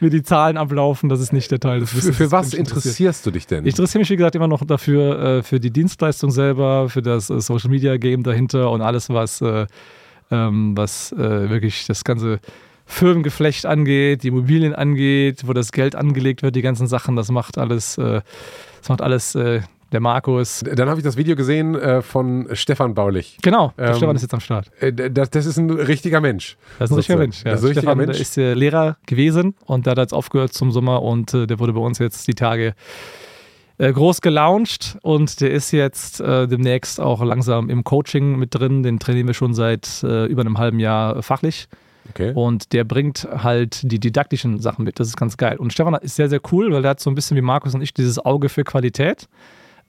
wie 0.00 0.10
die 0.10 0.22
Zahlen 0.22 0.58
ablaufen. 0.58 1.08
Das 1.08 1.20
ist 1.20 1.32
nicht 1.32 1.50
der 1.50 1.60
Teil 1.60 1.80
des 1.80 1.96
Wissens. 1.96 2.16
Für, 2.16 2.24
für 2.24 2.32
was 2.32 2.52
interessierst 2.52 3.24
du 3.24 3.30
dich 3.30 3.46
denn? 3.46 3.64
Ich 3.64 3.72
interessiere 3.72 4.00
mich, 4.00 4.10
wie 4.10 4.16
gesagt, 4.16 4.34
immer 4.34 4.48
noch 4.48 4.64
dafür, 4.64 5.38
äh, 5.38 5.42
für 5.42 5.60
die 5.60 5.70
Dienstleistung 5.70 6.30
selber, 6.30 6.90
für 6.90 7.00
das 7.00 7.28
Social 7.28 7.70
Media 7.70 7.96
Game 7.96 8.22
dahinter 8.22 8.70
und 8.70 8.82
alles, 8.82 9.08
was, 9.08 9.42
ähm, 10.30 10.76
was 10.76 11.12
wirklich 11.16 11.86
das 11.86 12.04
ganze 12.04 12.40
Firmengeflecht 12.86 13.66
angeht, 13.66 14.22
die 14.24 14.28
Immobilien 14.28 14.74
angeht, 14.74 15.46
wo 15.46 15.52
das 15.52 15.72
Geld 15.72 15.94
angelegt 15.94 16.42
wird, 16.42 16.54
die 16.56 16.62
ganzen 16.62 16.86
Sachen, 16.86 17.16
das 17.16 17.30
macht 17.30 17.56
alles, 17.56 17.96
das 17.96 18.88
macht 18.88 19.00
alles 19.00 19.36
der 19.92 20.00
Markus. 20.00 20.62
Dann 20.74 20.88
habe 20.88 21.00
ich 21.00 21.04
das 21.04 21.16
Video 21.16 21.36
gesehen 21.36 21.74
äh, 21.74 22.02
von 22.02 22.48
Stefan 22.52 22.94
Baulich. 22.94 23.38
Genau, 23.42 23.72
der 23.76 23.88
ähm, 23.88 23.94
Stefan 23.96 24.16
ist 24.16 24.22
jetzt 24.22 24.34
am 24.34 24.40
Start. 24.40 24.70
Äh, 24.80 24.92
das, 24.92 25.30
das, 25.30 25.46
ist 25.46 25.56
ein 25.56 25.70
richtiger 25.70 26.20
Mensch. 26.20 26.56
Das 26.78 26.90
ist 26.90 26.94
ein 26.94 26.96
richtiger 26.96 27.18
Mensch. 27.18 27.44
Ja. 27.44 27.52
Das 27.52 27.62
ist 27.62 27.68
ein 27.68 27.72
Stefan 27.72 27.98
Mensch. 27.98 28.20
ist 28.20 28.38
äh, 28.38 28.54
Lehrer 28.54 28.96
gewesen 29.06 29.54
und 29.66 29.86
der 29.86 29.92
hat 29.92 29.98
jetzt 29.98 30.14
aufgehört 30.14 30.52
zum 30.52 30.70
Sommer 30.70 31.02
und 31.02 31.34
äh, 31.34 31.46
der 31.46 31.58
wurde 31.58 31.72
bei 31.72 31.80
uns 31.80 31.98
jetzt 31.98 32.28
die 32.28 32.34
Tage 32.34 32.74
äh, 33.78 33.92
groß 33.92 34.20
gelauncht 34.20 34.98
und 35.02 35.40
der 35.40 35.50
ist 35.50 35.72
jetzt 35.72 36.20
äh, 36.20 36.46
demnächst 36.46 37.00
auch 37.00 37.22
langsam 37.24 37.70
im 37.70 37.84
Coaching 37.84 38.38
mit 38.38 38.54
drin. 38.54 38.82
Den 38.82 38.98
trainieren 38.98 39.26
wir 39.26 39.34
schon 39.34 39.54
seit 39.54 40.02
über 40.02 40.40
einem 40.40 40.58
halben 40.58 40.80
Jahr 40.80 41.22
fachlich. 41.22 41.68
Okay. 42.10 42.32
Und 42.34 42.72
der 42.72 42.84
bringt 42.84 43.28
halt 43.30 43.80
die 43.90 44.00
didaktischen 44.00 44.58
Sachen 44.58 44.84
mit. 44.84 44.98
Das 44.98 45.08
ist 45.08 45.16
ganz 45.16 45.36
geil. 45.36 45.58
Und 45.58 45.72
Stefan 45.72 45.94
ist 45.94 46.16
sehr, 46.16 46.28
sehr 46.28 46.40
cool, 46.50 46.72
weil 46.72 46.82
der 46.82 46.92
hat 46.92 47.00
so 47.00 47.10
ein 47.10 47.14
bisschen 47.14 47.36
wie 47.36 47.42
Markus 47.42 47.74
und 47.74 47.82
ich 47.82 47.94
dieses 47.94 48.18
Auge 48.18 48.48
für 48.48 48.64
Qualität. 48.64 49.28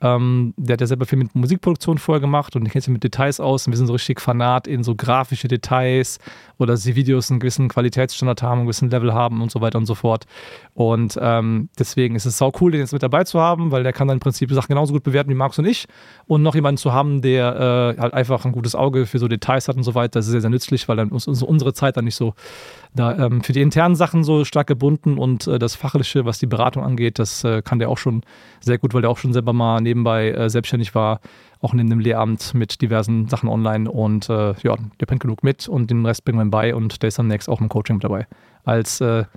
Ähm, 0.01 0.53
der 0.57 0.73
hat 0.73 0.81
ja 0.81 0.87
selber 0.87 1.05
viel 1.05 1.19
mit 1.19 1.35
Musikproduktion 1.35 1.97
vorher 1.97 2.19
gemacht 2.19 2.55
und 2.55 2.69
kennt 2.69 2.83
sich 2.83 2.91
mit 2.91 3.03
Details 3.03 3.39
aus. 3.39 3.67
Und 3.67 3.73
wir 3.73 3.77
sind 3.77 3.87
so 3.87 3.93
richtig 3.93 4.19
Fanat 4.19 4.67
in 4.67 4.83
so 4.83 4.95
grafische 4.95 5.47
Details 5.47 6.19
oder 6.57 6.73
dass 6.73 6.83
die 6.83 6.95
Videos 6.95 7.29
einen 7.29 7.39
gewissen 7.39 7.69
Qualitätsstandard 7.69 8.43
haben, 8.43 8.59
einen 8.59 8.65
gewissen 8.67 8.89
Level 8.89 9.13
haben 9.13 9.41
und 9.41 9.51
so 9.51 9.61
weiter 9.61 9.77
und 9.77 9.85
so 9.85 9.95
fort. 9.95 10.25
Und 10.73 11.17
ähm, 11.21 11.69
deswegen 11.77 12.15
ist 12.15 12.25
es 12.25 12.37
sau 12.37 12.51
cool, 12.61 12.71
den 12.71 12.81
jetzt 12.81 12.93
mit 12.93 13.03
dabei 13.03 13.23
zu 13.23 13.39
haben, 13.39 13.71
weil 13.71 13.83
der 13.83 13.93
kann 13.93 14.07
dann 14.07 14.17
im 14.17 14.21
Prinzip 14.21 14.51
Sachen 14.51 14.69
genauso 14.69 14.93
gut 14.93 15.03
bewerten 15.03 15.29
wie 15.29 15.35
Markus 15.35 15.59
und 15.59 15.65
ich. 15.65 15.87
Und 16.27 16.43
noch 16.43 16.55
jemanden 16.55 16.77
zu 16.77 16.93
haben, 16.93 17.21
der 17.21 17.95
äh, 17.97 18.01
halt 18.01 18.13
einfach 18.13 18.45
ein 18.45 18.51
gutes 18.51 18.75
Auge 18.75 19.05
für 19.05 19.19
so 19.19 19.27
Details 19.27 19.67
hat 19.67 19.75
und 19.75 19.83
so 19.83 19.95
weiter, 19.95 20.19
das 20.19 20.25
ist 20.25 20.31
sehr, 20.31 20.41
sehr 20.41 20.49
nützlich, 20.49 20.87
weil 20.87 20.97
dann 20.97 21.09
uns, 21.09 21.27
unsere 21.27 21.73
Zeit 21.73 21.97
dann 21.97 22.05
nicht 22.05 22.15
so 22.15 22.33
da 22.93 23.17
ähm, 23.17 23.41
für 23.41 23.53
die 23.53 23.61
internen 23.61 23.95
Sachen 23.95 24.23
so 24.23 24.43
stark 24.43 24.67
gebunden 24.67 25.17
und 25.17 25.47
äh, 25.47 25.59
das 25.59 25.75
Fachliche, 25.75 26.25
was 26.25 26.39
die 26.39 26.45
Beratung 26.45 26.83
angeht, 26.83 27.19
das 27.19 27.43
äh, 27.43 27.61
kann 27.61 27.79
der 27.79 27.89
auch 27.89 27.97
schon 27.97 28.23
sehr 28.59 28.77
gut, 28.77 28.93
weil 28.93 29.01
der 29.01 29.09
auch 29.09 29.17
schon 29.17 29.33
selber 29.33 29.53
mal 29.53 29.79
nebenbei 29.79 30.31
äh, 30.31 30.49
selbstständig 30.49 30.93
war, 30.93 31.21
auch 31.61 31.73
neben 31.73 31.89
dem 31.89 31.99
Lehramt 31.99 32.53
mit 32.53 32.81
diversen 32.81 33.27
Sachen 33.29 33.47
online 33.47 33.89
und 33.89 34.29
äh, 34.29 34.53
ja, 34.61 34.75
der 34.99 35.05
pennt 35.05 35.21
genug 35.21 35.43
mit 35.43 35.69
und 35.69 35.89
den 35.89 36.05
Rest 36.05 36.25
bringen 36.25 36.39
wir 36.39 36.43
ihm 36.43 36.51
bei 36.51 36.75
und 36.75 37.01
der 37.01 37.07
ist 37.07 37.19
dann 37.19 37.27
nächst 37.27 37.47
auch 37.47 37.61
im 37.61 37.69
Coaching 37.69 37.95
mit 37.95 38.03
dabei. 38.03 38.27
Als, 38.65 38.99
äh, 38.99 39.19
ja, 39.19 39.27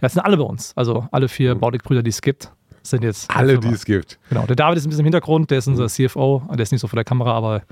das 0.00 0.14
sind 0.14 0.22
alle 0.22 0.36
bei 0.36 0.44
uns, 0.44 0.72
also 0.76 1.06
alle 1.12 1.28
vier 1.28 1.54
mhm. 1.54 1.60
Baudig-Brüder, 1.60 2.02
die 2.02 2.10
es 2.10 2.20
gibt, 2.20 2.50
sind 2.82 3.04
jetzt. 3.04 3.30
Alle, 3.34 3.58
die 3.58 3.68
es 3.68 3.84
gibt. 3.84 4.18
Genau, 4.28 4.46
der 4.46 4.56
David 4.56 4.78
ist 4.78 4.86
ein 4.86 4.88
bisschen 4.88 5.00
im 5.00 5.06
Hintergrund, 5.06 5.50
der 5.50 5.58
ist 5.58 5.68
unser 5.68 5.84
mhm. 5.84 5.88
CFO, 5.88 6.42
der 6.50 6.60
ist 6.60 6.72
nicht 6.72 6.80
so 6.80 6.88
vor 6.88 6.96
der 6.96 7.04
Kamera, 7.04 7.32
aber 7.32 7.62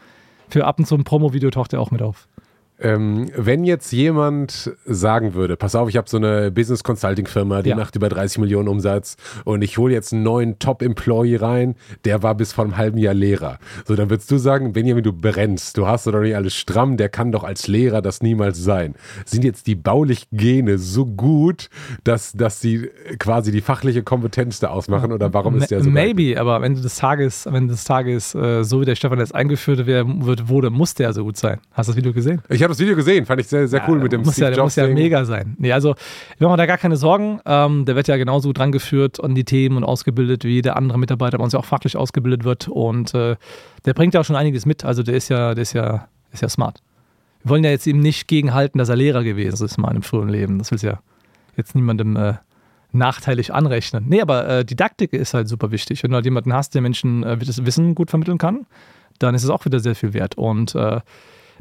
für 0.49 0.65
ab 0.65 0.79
und 0.79 0.85
zu 0.85 0.95
ein 0.95 1.03
Promo-Video 1.03 1.51
taucht 1.51 1.73
er 1.73 1.81
auch 1.81 1.91
mit 1.91 2.03
auf. 2.03 2.29
Ähm, 2.79 3.31
wenn 3.35 3.65
jetzt 3.65 3.91
jemand 3.93 4.73
sagen 4.85 5.35
würde, 5.35 5.57
pass 5.57 5.75
auf, 5.75 5.89
ich 5.89 5.97
habe 5.97 6.09
so 6.09 6.19
eine 6.19 6.51
Business 6.51 6.85
Consulting 6.85 7.27
Firma, 7.27 7.63
die 7.63 7.71
ja. 7.71 7.77
macht 7.77 7.97
über 7.97 8.09
30 8.09 8.39
Millionen 8.39 8.69
Umsatz 8.69 9.17
und 9.45 9.63
ich 9.63 9.79
hole 9.79 9.95
jetzt 9.95 10.13
einen 10.13 10.23
neuen 10.23 10.59
Top-Employee 10.59 11.37
rein, 11.37 11.75
der 12.05 12.23
war 12.23 12.35
bis 12.35 12.53
vor 12.53 12.65
einem 12.65 12.77
halben 12.77 12.99
Jahr 12.99 13.15
Lehrer. 13.15 13.59
So, 13.87 13.97
dann 13.97 14.11
würdest 14.11 14.31
du 14.31 14.37
sagen, 14.37 14.75
Benjamin, 14.75 15.03
du 15.03 15.13
brennst, 15.13 15.79
du 15.79 15.87
hast 15.87 16.07
doch 16.07 16.21
nicht 16.21 16.37
alles 16.37 16.55
stramm, 16.55 16.99
der 16.99 17.09
kann 17.09 17.33
doch 17.33 17.45
als 17.45 17.67
Lehrer 17.67 18.03
das 18.03 18.23
niemals 18.23 18.59
sein. 18.59 18.95
Sind 19.25 19.45
jetzt 19.45 19.67
die 19.67 19.75
baulichen 19.75 20.29
Gene 20.33 20.77
so 20.77 21.07
gut, 21.07 21.71
dass, 22.05 22.33
dass 22.33 22.61
sie 22.61 22.91
quasi 23.19 23.53
die 23.53 23.63
fachliche 23.63 24.03
Kompetenz 24.03 24.61
da 24.61 24.69
ausmachen 24.69 25.13
oder 25.13 25.33
warum 25.33 25.57
ist 25.57 25.71
der 25.71 25.83
so 25.83 25.89
Maybe, 25.89 26.31
gut? 26.31 26.37
aber 26.39 26.57
am 26.57 26.63
Ende 26.63 26.83
des 26.83 26.97
Tages, 26.97 27.47
am 27.47 27.55
Ende 27.55 27.73
des 27.73 27.85
Tages, 27.85 28.35
äh, 28.35 28.65
so 28.65 28.83
wie 28.83 28.85
der 28.85 28.97
Stefan 28.97 29.19
jetzt 29.19 29.35
eingeführt 29.35 29.87
wird, 29.87 30.49
wurde, 30.49 30.69
muss 30.69 30.95
der 30.95 31.15
so 31.15 31.25
gut 31.25 31.39
sein. 31.39 31.59
Hast 31.73 31.89
du 31.89 31.93
das 31.93 31.97
Video 31.97 32.13
gesehen? 32.13 32.43
Ich 32.51 32.66
habe 32.67 32.75
das 32.75 32.81
Video 32.81 32.97
gesehen, 32.97 33.27
fand 33.27 33.41
ich 33.41 33.49
sehr, 33.49 33.67
sehr 33.67 33.81
ja, 33.81 33.89
cool 33.89 33.99
mit 33.99 34.13
dem 34.13 34.23
muss 34.23 34.35
Steve 34.35 34.51
ja, 34.51 34.55
Der 34.55 34.65
muss 34.65 34.77
ja 34.77 34.87
mega 34.87 35.25
sein. 35.25 35.57
Nee, 35.59 35.73
also 35.73 35.95
wir 36.39 36.49
machen 36.49 36.59
da 36.59 36.67
gar 36.67 36.79
keine 36.79 36.97
Sorgen. 36.97 37.41
Ähm, 37.47 37.85
der 37.85 37.97
wird 37.97 38.09
ja 38.09 38.17
genauso 38.17 38.53
dran 38.53 38.73
geführt 38.73 39.23
an 39.23 39.35
die 39.35 39.45
Themen 39.45 39.77
und 39.77 39.85
ausgebildet, 39.85 40.45
wie 40.45 40.55
jeder 40.55 40.77
andere 40.77 40.99
Mitarbeiter 40.99 41.39
bei 41.39 41.45
uns 41.45 41.53
ja 41.53 41.59
auch 41.59 41.65
fachlich 41.65 41.97
ausgebildet 41.97 42.45
wird. 42.45 42.69
Und 42.69 43.15
äh, 43.15 43.37
der 43.85 43.95
bringt 43.95 44.15
ja 44.15 44.21
auch 44.21 44.25
schon 44.25 44.37
einiges 44.37 44.67
mit. 44.67 44.85
Also 44.85 45.03
der 45.03 45.15
ist 45.15 45.29
ja, 45.29 45.55
der 45.55 45.63
ist 45.63 45.73
ja, 45.73 46.09
ist 46.33 46.43
ja 46.43 46.49
smart. 46.49 46.83
Wir 47.43 47.51
wollen 47.51 47.65
ja 47.65 47.71
jetzt 47.71 47.87
ihm 47.87 48.01
nicht 48.01 48.29
gegenhalten, 48.29 48.79
dass 48.79 48.89
er 48.89 48.97
Lehrer 48.97 49.23
gewesen 49.23 49.65
ist 49.65 49.79
in 49.79 49.83
meinem 49.83 50.03
frühen 50.03 50.29
Leben. 50.29 50.59
Das 50.59 50.71
will 50.73 50.79
ja 50.81 51.01
jetzt 51.57 51.75
niemandem 51.75 52.17
äh, 52.17 52.35
nachteilig 52.93 53.53
anrechnen. 53.53 54.05
Nee, 54.09 54.21
aber 54.21 54.49
äh, 54.49 54.65
Didaktik 54.65 55.13
ist 55.13 55.35
halt 55.35 55.49
super 55.49 55.71
wichtig. 55.71 56.03
Wenn 56.03 56.11
du 56.11 56.17
halt 56.17 56.25
jemanden 56.25 56.53
hast, 56.53 56.75
der 56.75 56.83
Menschen 56.83 57.23
äh, 57.23 57.37
das 57.37 57.65
Wissen 57.65 57.95
gut 57.95 58.11
vermitteln 58.11 58.39
kann, 58.39 58.67
dann 59.19 59.35
ist 59.35 59.45
es 59.45 59.51
auch 59.51 59.65
wieder 59.65 59.81
sehr 59.81 59.95
viel 59.95 60.13
wert. 60.13 60.37
Und 60.37 60.75
äh, 60.75 61.01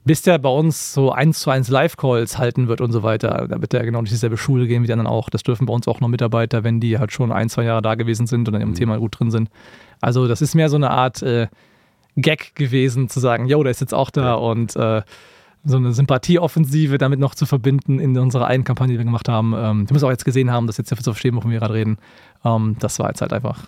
bis 0.05 0.21
der 0.21 0.37
bei 0.37 0.49
uns 0.49 0.93
so 0.93 1.11
eins 1.11 1.39
zu 1.39 1.49
eins 1.49 1.67
Live-Calls 1.67 2.37
halten 2.37 2.67
wird 2.67 2.79
und 2.79 2.91
so 2.91 3.01
weiter, 3.01 3.47
da 3.49 3.59
wird 3.59 3.73
der 3.73 3.83
genau 3.83 3.99
durch 3.99 4.11
dieselbe 4.11 4.37
Schule 4.37 4.67
gehen 4.67 4.83
wie 4.83 4.87
die 4.87 4.93
anderen 4.93 5.11
auch. 5.11 5.31
Das 5.31 5.41
dürfen 5.41 5.65
bei 5.65 5.73
uns 5.73 5.87
auch 5.87 5.99
noch 5.99 6.07
Mitarbeiter, 6.07 6.63
wenn 6.63 6.79
die 6.79 6.99
halt 6.99 7.11
schon 7.11 7.31
ein, 7.31 7.49
zwei 7.49 7.63
Jahre 7.63 7.81
da 7.81 7.95
gewesen 7.95 8.27
sind 8.27 8.47
und 8.47 8.53
in 8.53 8.61
ihrem 8.61 8.69
mhm. 8.69 8.75
Thema 8.75 8.97
gut 8.99 9.19
drin 9.19 9.31
sind. 9.31 9.49
Also 10.01 10.27
das 10.27 10.43
ist 10.43 10.53
mehr 10.53 10.69
so 10.69 10.75
eine 10.75 10.91
Art 10.91 11.23
äh, 11.23 11.47
Gag 12.15 12.55
gewesen, 12.55 13.09
zu 13.09 13.19
sagen, 13.19 13.47
yo, 13.47 13.63
der 13.63 13.71
ist 13.71 13.81
jetzt 13.81 13.95
auch 13.95 14.11
da 14.11 14.21
ja. 14.21 14.33
und 14.35 14.75
äh, 14.75 15.01
so 15.63 15.77
eine 15.77 15.91
Sympathieoffensive 15.91 16.99
damit 16.99 17.19
noch 17.19 17.33
zu 17.33 17.47
verbinden 17.47 17.99
in 17.99 18.15
unserer 18.17 18.45
einen 18.45 18.63
Kampagne, 18.63 18.93
die 18.93 18.99
wir 18.99 19.05
gemacht 19.05 19.27
haben. 19.27 19.53
Ähm, 19.57 19.85
die 19.87 19.93
müssen 19.93 20.05
auch 20.05 20.11
jetzt 20.11 20.23
gesehen 20.23 20.51
haben, 20.51 20.67
dass 20.67 20.77
jetzt 20.77 20.91
dafür 20.91 21.03
zu 21.03 21.11
verstehen, 21.13 21.35
wovon 21.35 21.49
wir 21.49 21.59
gerade 21.59 21.73
reden. 21.73 21.97
Ähm, 22.45 22.75
das 22.79 22.99
war 22.99 23.09
jetzt 23.09 23.21
halt 23.21 23.33
einfach 23.33 23.67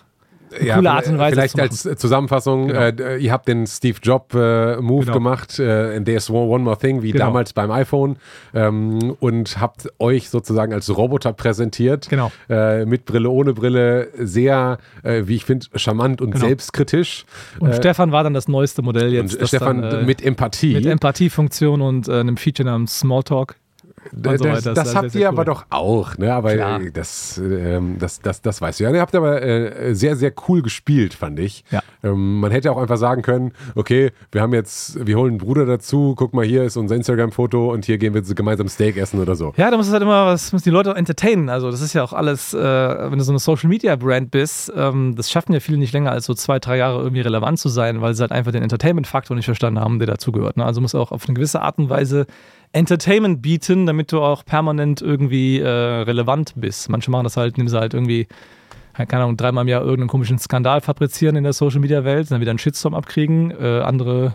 ja, 0.62 0.76
coole 0.76 0.90
Art 0.90 1.06
und 1.08 1.18
Weise. 1.18 1.34
Vielleicht 1.34 1.60
als 1.60 1.82
Zusammenfassung, 1.82 2.68
genau. 2.68 2.80
äh, 2.80 3.18
ihr 3.18 3.32
habt 3.32 3.48
den 3.48 3.66
Steve 3.66 3.98
Job 4.02 4.32
äh, 4.34 4.76
Move 4.76 5.04
genau. 5.04 5.14
gemacht, 5.14 5.58
äh, 5.58 5.96
in 5.96 6.04
There's 6.04 6.30
One 6.30 6.64
More 6.64 6.78
Thing, 6.78 7.02
wie 7.02 7.12
genau. 7.12 7.26
damals 7.26 7.52
beim 7.52 7.70
iPhone, 7.70 8.16
ähm, 8.54 9.16
und 9.20 9.60
habt 9.60 9.88
euch 9.98 10.30
sozusagen 10.30 10.72
als 10.72 10.94
Roboter 10.96 11.32
präsentiert. 11.32 12.08
Genau. 12.08 12.32
Äh, 12.48 12.84
mit 12.84 13.04
Brille, 13.04 13.30
ohne 13.30 13.54
Brille, 13.54 14.08
sehr, 14.18 14.78
äh, 15.02 15.22
wie 15.26 15.36
ich 15.36 15.44
finde, 15.44 15.66
charmant 15.74 16.20
und 16.20 16.32
genau. 16.32 16.46
selbstkritisch. 16.46 17.24
Und 17.60 17.70
äh, 17.70 17.76
Stefan 17.76 18.12
war 18.12 18.24
dann 18.24 18.34
das 18.34 18.48
neueste 18.48 18.82
Modell 18.82 19.12
jetzt. 19.12 19.36
Und 19.36 19.48
Stefan 19.48 19.82
dann, 19.82 20.06
mit 20.06 20.24
Empathie. 20.24 20.74
Mit 20.74 20.86
Empathiefunktion 20.86 21.80
und 21.80 22.08
einem 22.08 22.36
Feature 22.36 22.68
namens 22.68 23.00
Smalltalk. 23.00 23.56
Das, 24.12 24.38
so 24.38 24.44
das, 24.44 24.64
das 24.64 24.94
habt 24.94 25.14
ihr 25.14 25.22
cool. 25.22 25.26
aber 25.26 25.44
doch 25.44 25.66
auch, 25.70 26.16
ne? 26.18 26.32
Aber 26.32 26.54
das, 26.90 27.38
ähm, 27.38 27.96
das, 27.98 28.20
das, 28.20 28.42
das 28.42 28.60
weißt 28.60 28.80
du 28.80 28.84
ja. 28.84 28.90
Ihr 28.90 29.00
habt 29.00 29.14
aber 29.14 29.42
äh, 29.42 29.94
sehr, 29.94 30.16
sehr 30.16 30.32
cool 30.48 30.62
gespielt, 30.62 31.14
fand 31.14 31.38
ich. 31.38 31.64
Ja. 31.70 31.82
Ähm, 32.02 32.40
man 32.40 32.50
hätte 32.50 32.70
auch 32.70 32.78
einfach 32.78 32.96
sagen 32.96 33.22
können, 33.22 33.52
okay, 33.74 34.10
wir 34.32 34.42
haben 34.42 34.54
jetzt, 34.54 35.04
wir 35.06 35.16
holen 35.16 35.32
einen 35.32 35.38
Bruder 35.38 35.66
dazu, 35.66 36.14
guck 36.16 36.34
mal, 36.34 36.44
hier 36.44 36.64
ist 36.64 36.76
unser 36.76 36.96
Instagram-Foto 36.96 37.72
und 37.72 37.84
hier 37.84 37.98
gehen 37.98 38.14
wir 38.14 38.22
gemeinsam 38.22 38.68
Steak 38.68 38.96
essen 38.96 39.20
oder 39.20 39.34
so. 39.34 39.52
Ja, 39.56 39.70
da 39.70 39.76
muss 39.76 39.86
es 39.86 39.92
halt 39.92 40.02
immer, 40.02 40.26
was 40.26 40.52
müssen 40.52 40.64
die 40.64 40.70
Leute 40.70 40.92
auch 40.92 40.96
entertainen. 40.96 41.48
Also 41.48 41.70
das 41.70 41.80
ist 41.80 41.92
ja 41.92 42.02
auch 42.02 42.12
alles, 42.12 42.54
äh, 42.54 42.58
wenn 42.58 43.18
du 43.18 43.24
so 43.24 43.32
eine 43.32 43.38
Social-Media-Brand 43.38 44.30
bist, 44.30 44.72
ähm, 44.74 45.14
das 45.16 45.30
schaffen 45.30 45.52
ja 45.52 45.60
viele 45.60 45.78
nicht 45.78 45.92
länger 45.92 46.12
als 46.12 46.26
so 46.26 46.34
zwei, 46.34 46.58
drei 46.58 46.76
Jahre 46.76 47.00
irgendwie 47.02 47.22
relevant 47.22 47.58
zu 47.58 47.68
sein, 47.68 48.00
weil 48.00 48.14
sie 48.14 48.22
halt 48.22 48.32
einfach 48.32 48.52
den 48.52 48.62
Entertainment-Faktor 48.62 49.36
nicht 49.36 49.46
verstanden 49.46 49.80
haben, 49.80 49.98
der 49.98 50.06
dazugehört. 50.06 50.56
Ne? 50.56 50.64
Also 50.64 50.80
muss 50.80 50.94
auch 50.94 51.12
auf 51.12 51.26
eine 51.26 51.34
gewisse 51.34 51.60
Art 51.60 51.78
und 51.78 51.90
Weise 51.90 52.26
Entertainment 52.72 53.42
bieten, 53.42 53.86
damit 53.86 54.12
du 54.12 54.20
auch 54.20 54.44
permanent 54.44 55.00
irgendwie 55.02 55.60
äh, 55.60 55.68
relevant 55.68 56.54
bist. 56.56 56.88
Manche 56.88 57.10
machen 57.10 57.24
das 57.24 57.36
halt, 57.36 57.56
nehmen 57.56 57.68
sie 57.68 57.78
halt 57.78 57.94
irgendwie, 57.94 58.26
keine 58.94 59.24
Ahnung, 59.24 59.36
dreimal 59.36 59.62
im 59.62 59.68
Jahr 59.68 59.80
irgendeinen 59.80 60.08
komischen 60.08 60.38
Skandal 60.38 60.80
fabrizieren 60.80 61.36
in 61.36 61.44
der 61.44 61.52
Social 61.52 61.80
Media 61.80 62.04
Welt, 62.04 62.30
dann 62.30 62.40
wieder 62.40 62.50
einen 62.50 62.58
Shitstorm 62.58 62.94
abkriegen. 62.94 63.50
Äh, 63.50 63.80
andere 63.80 64.34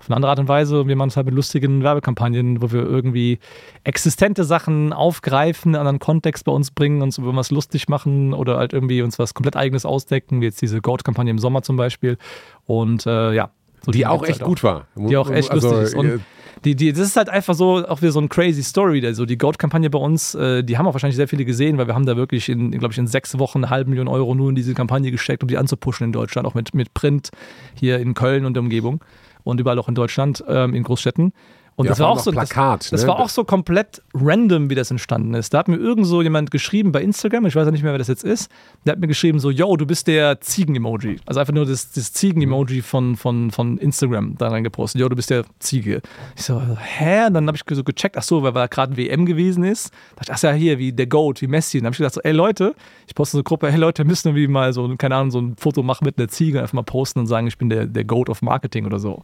auf 0.00 0.08
eine 0.08 0.16
andere 0.16 0.30
Art 0.30 0.38
und 0.38 0.48
Weise. 0.48 0.88
Wir 0.88 0.96
machen 0.96 1.08
es 1.08 1.16
halt 1.16 1.26
mit 1.26 1.34
lustigen 1.34 1.82
Werbekampagnen, 1.82 2.62
wo 2.62 2.72
wir 2.72 2.82
irgendwie 2.82 3.38
existente 3.84 4.44
Sachen 4.44 4.92
aufgreifen, 4.92 5.74
einen 5.74 5.80
anderen 5.80 5.98
Kontext 5.98 6.44
bei 6.46 6.52
uns 6.52 6.70
bringen, 6.70 7.02
uns 7.02 7.18
über 7.18 7.36
was 7.36 7.50
lustig 7.50 7.88
machen 7.88 8.32
oder 8.32 8.56
halt 8.56 8.72
irgendwie 8.72 9.02
uns 9.02 9.18
was 9.18 9.34
komplett 9.34 9.56
eigenes 9.56 9.84
ausdecken, 9.84 10.40
wie 10.40 10.46
jetzt 10.46 10.62
diese 10.62 10.80
Goat-Kampagne 10.80 11.30
im 11.30 11.38
Sommer 11.38 11.62
zum 11.62 11.76
Beispiel. 11.76 12.16
Und 12.64 13.06
äh, 13.06 13.32
ja. 13.34 13.50
So 13.84 13.92
die, 13.92 13.98
die 13.98 14.06
auch 14.06 14.24
echt 14.24 14.42
auch. 14.42 14.46
gut 14.46 14.62
war. 14.62 14.86
Die 14.96 15.16
auch 15.16 15.30
echt 15.30 15.50
also, 15.50 15.70
lustig 15.70 15.86
ist. 15.88 15.94
Und 15.94 16.06
äh, 16.06 16.18
die, 16.64 16.74
die, 16.76 16.92
das 16.92 17.00
ist 17.00 17.16
halt 17.16 17.30
einfach 17.30 17.54
so 17.54 17.86
auch 17.86 18.02
wieder 18.02 18.12
so 18.12 18.20
ein 18.20 18.28
crazy 18.28 18.62
Story. 18.62 19.04
Also 19.04 19.24
die 19.24 19.38
Goat-Kampagne 19.38 19.88
bei 19.88 19.98
uns, 19.98 20.34
äh, 20.34 20.62
die 20.62 20.76
haben 20.76 20.86
auch 20.86 20.92
wahrscheinlich 20.92 21.16
sehr 21.16 21.28
viele 21.28 21.44
gesehen, 21.44 21.78
weil 21.78 21.86
wir 21.86 21.94
haben 21.94 22.04
da 22.04 22.16
wirklich 22.16 22.48
in, 22.48 22.70
glaube 22.72 22.92
ich, 22.92 22.98
in 22.98 23.06
sechs 23.06 23.38
Wochen 23.38 23.58
eine 23.58 23.70
halbe 23.70 23.88
Million 23.88 24.08
Euro 24.08 24.34
nur 24.34 24.50
in 24.50 24.54
diese 24.54 24.74
Kampagne 24.74 25.10
gesteckt, 25.10 25.42
um 25.42 25.48
die 25.48 25.56
anzupushen 25.56 26.04
in 26.04 26.12
Deutschland, 26.12 26.46
auch 26.46 26.54
mit, 26.54 26.74
mit 26.74 26.92
Print 26.92 27.30
hier 27.74 27.98
in 27.98 28.12
Köln 28.14 28.44
und 28.44 28.54
der 28.54 28.62
Umgebung 28.62 29.02
und 29.42 29.58
überall 29.58 29.78
auch 29.78 29.88
in 29.88 29.94
Deutschland, 29.94 30.44
ähm, 30.48 30.74
in 30.74 30.82
Großstädten. 30.82 31.32
Und 31.76 31.86
ja, 31.86 31.90
das 31.90 32.00
war 32.00 32.08
auch 32.08 32.18
so 32.18 32.30
Plakat, 32.30 32.82
das, 32.82 32.90
das 32.90 33.06
war 33.06 33.18
auch 33.18 33.28
so 33.28 33.44
komplett 33.44 34.02
random, 34.12 34.68
wie 34.68 34.74
das 34.74 34.90
entstanden 34.90 35.34
ist. 35.34 35.54
Da 35.54 35.58
hat 35.58 35.68
mir 35.68 35.76
irgend 35.76 36.06
so 36.06 36.20
jemand 36.20 36.50
geschrieben 36.50 36.92
bei 36.92 37.02
Instagram, 37.02 37.46
ich 37.46 37.56
weiß 37.56 37.64
ja 37.64 37.70
nicht 37.70 37.82
mehr, 37.82 37.92
wer 37.92 37.98
das 37.98 38.08
jetzt 38.08 38.24
ist, 38.24 38.50
der 38.84 38.92
hat 38.92 39.00
mir 39.00 39.06
geschrieben 39.06 39.40
so, 39.40 39.50
yo, 39.50 39.76
du 39.76 39.86
bist 39.86 40.06
der 40.06 40.40
Ziegen-Emoji. 40.40 41.20
Also 41.26 41.40
einfach 41.40 41.54
nur 41.54 41.64
das, 41.64 41.90
das 41.92 42.12
Ziegen-Emoji 42.12 42.82
von, 42.82 43.16
von, 43.16 43.50
von 43.50 43.78
Instagram 43.78 44.36
da 44.36 44.48
reingepostet. 44.48 45.00
Yo, 45.00 45.08
du 45.08 45.16
bist 45.16 45.30
der 45.30 45.44
Ziege. 45.58 46.02
Ich 46.36 46.44
so, 46.44 46.60
hä? 46.60 47.26
Und 47.26 47.34
dann 47.34 47.46
habe 47.46 47.56
ich 47.56 47.62
so 47.68 47.84
gecheckt, 47.84 48.18
ach 48.18 48.22
so, 48.22 48.42
weil, 48.42 48.54
weil 48.54 48.68
gerade 48.68 48.96
WM 48.96 49.24
gewesen 49.24 49.64
ist. 49.64 49.90
Da 50.16 50.24
dachte 50.24 50.32
ich, 50.32 50.36
ach 50.36 50.42
ja, 50.42 50.52
hier, 50.52 50.78
wie 50.78 50.92
der 50.92 51.06
Goat, 51.06 51.40
wie 51.40 51.46
Messi. 51.46 51.78
Und 51.78 51.84
dann 51.84 51.88
habe 51.88 51.94
ich 51.94 51.98
gedacht 51.98 52.14
so, 52.14 52.20
ey 52.20 52.32
Leute, 52.32 52.74
ich 53.06 53.14
poste 53.14 53.32
so 53.32 53.38
eine 53.38 53.44
Gruppe, 53.44 53.70
hey 53.70 53.78
Leute, 53.78 54.04
wir 54.04 54.06
müssen 54.06 54.28
irgendwie 54.28 54.48
mal 54.48 54.72
so, 54.72 54.94
keine 54.96 55.16
Ahnung, 55.16 55.30
so 55.30 55.40
ein 55.40 55.56
Foto 55.56 55.82
machen 55.82 56.04
mit 56.04 56.18
einer 56.18 56.28
Ziege, 56.28 56.60
einfach 56.60 56.74
mal 56.74 56.82
posten 56.82 57.20
und 57.20 57.26
sagen, 57.26 57.46
ich 57.46 57.58
bin 57.58 57.70
der, 57.70 57.86
der 57.86 58.04
Goat 58.04 58.28
of 58.28 58.42
Marketing 58.42 58.86
oder 58.86 58.98
so. 58.98 59.22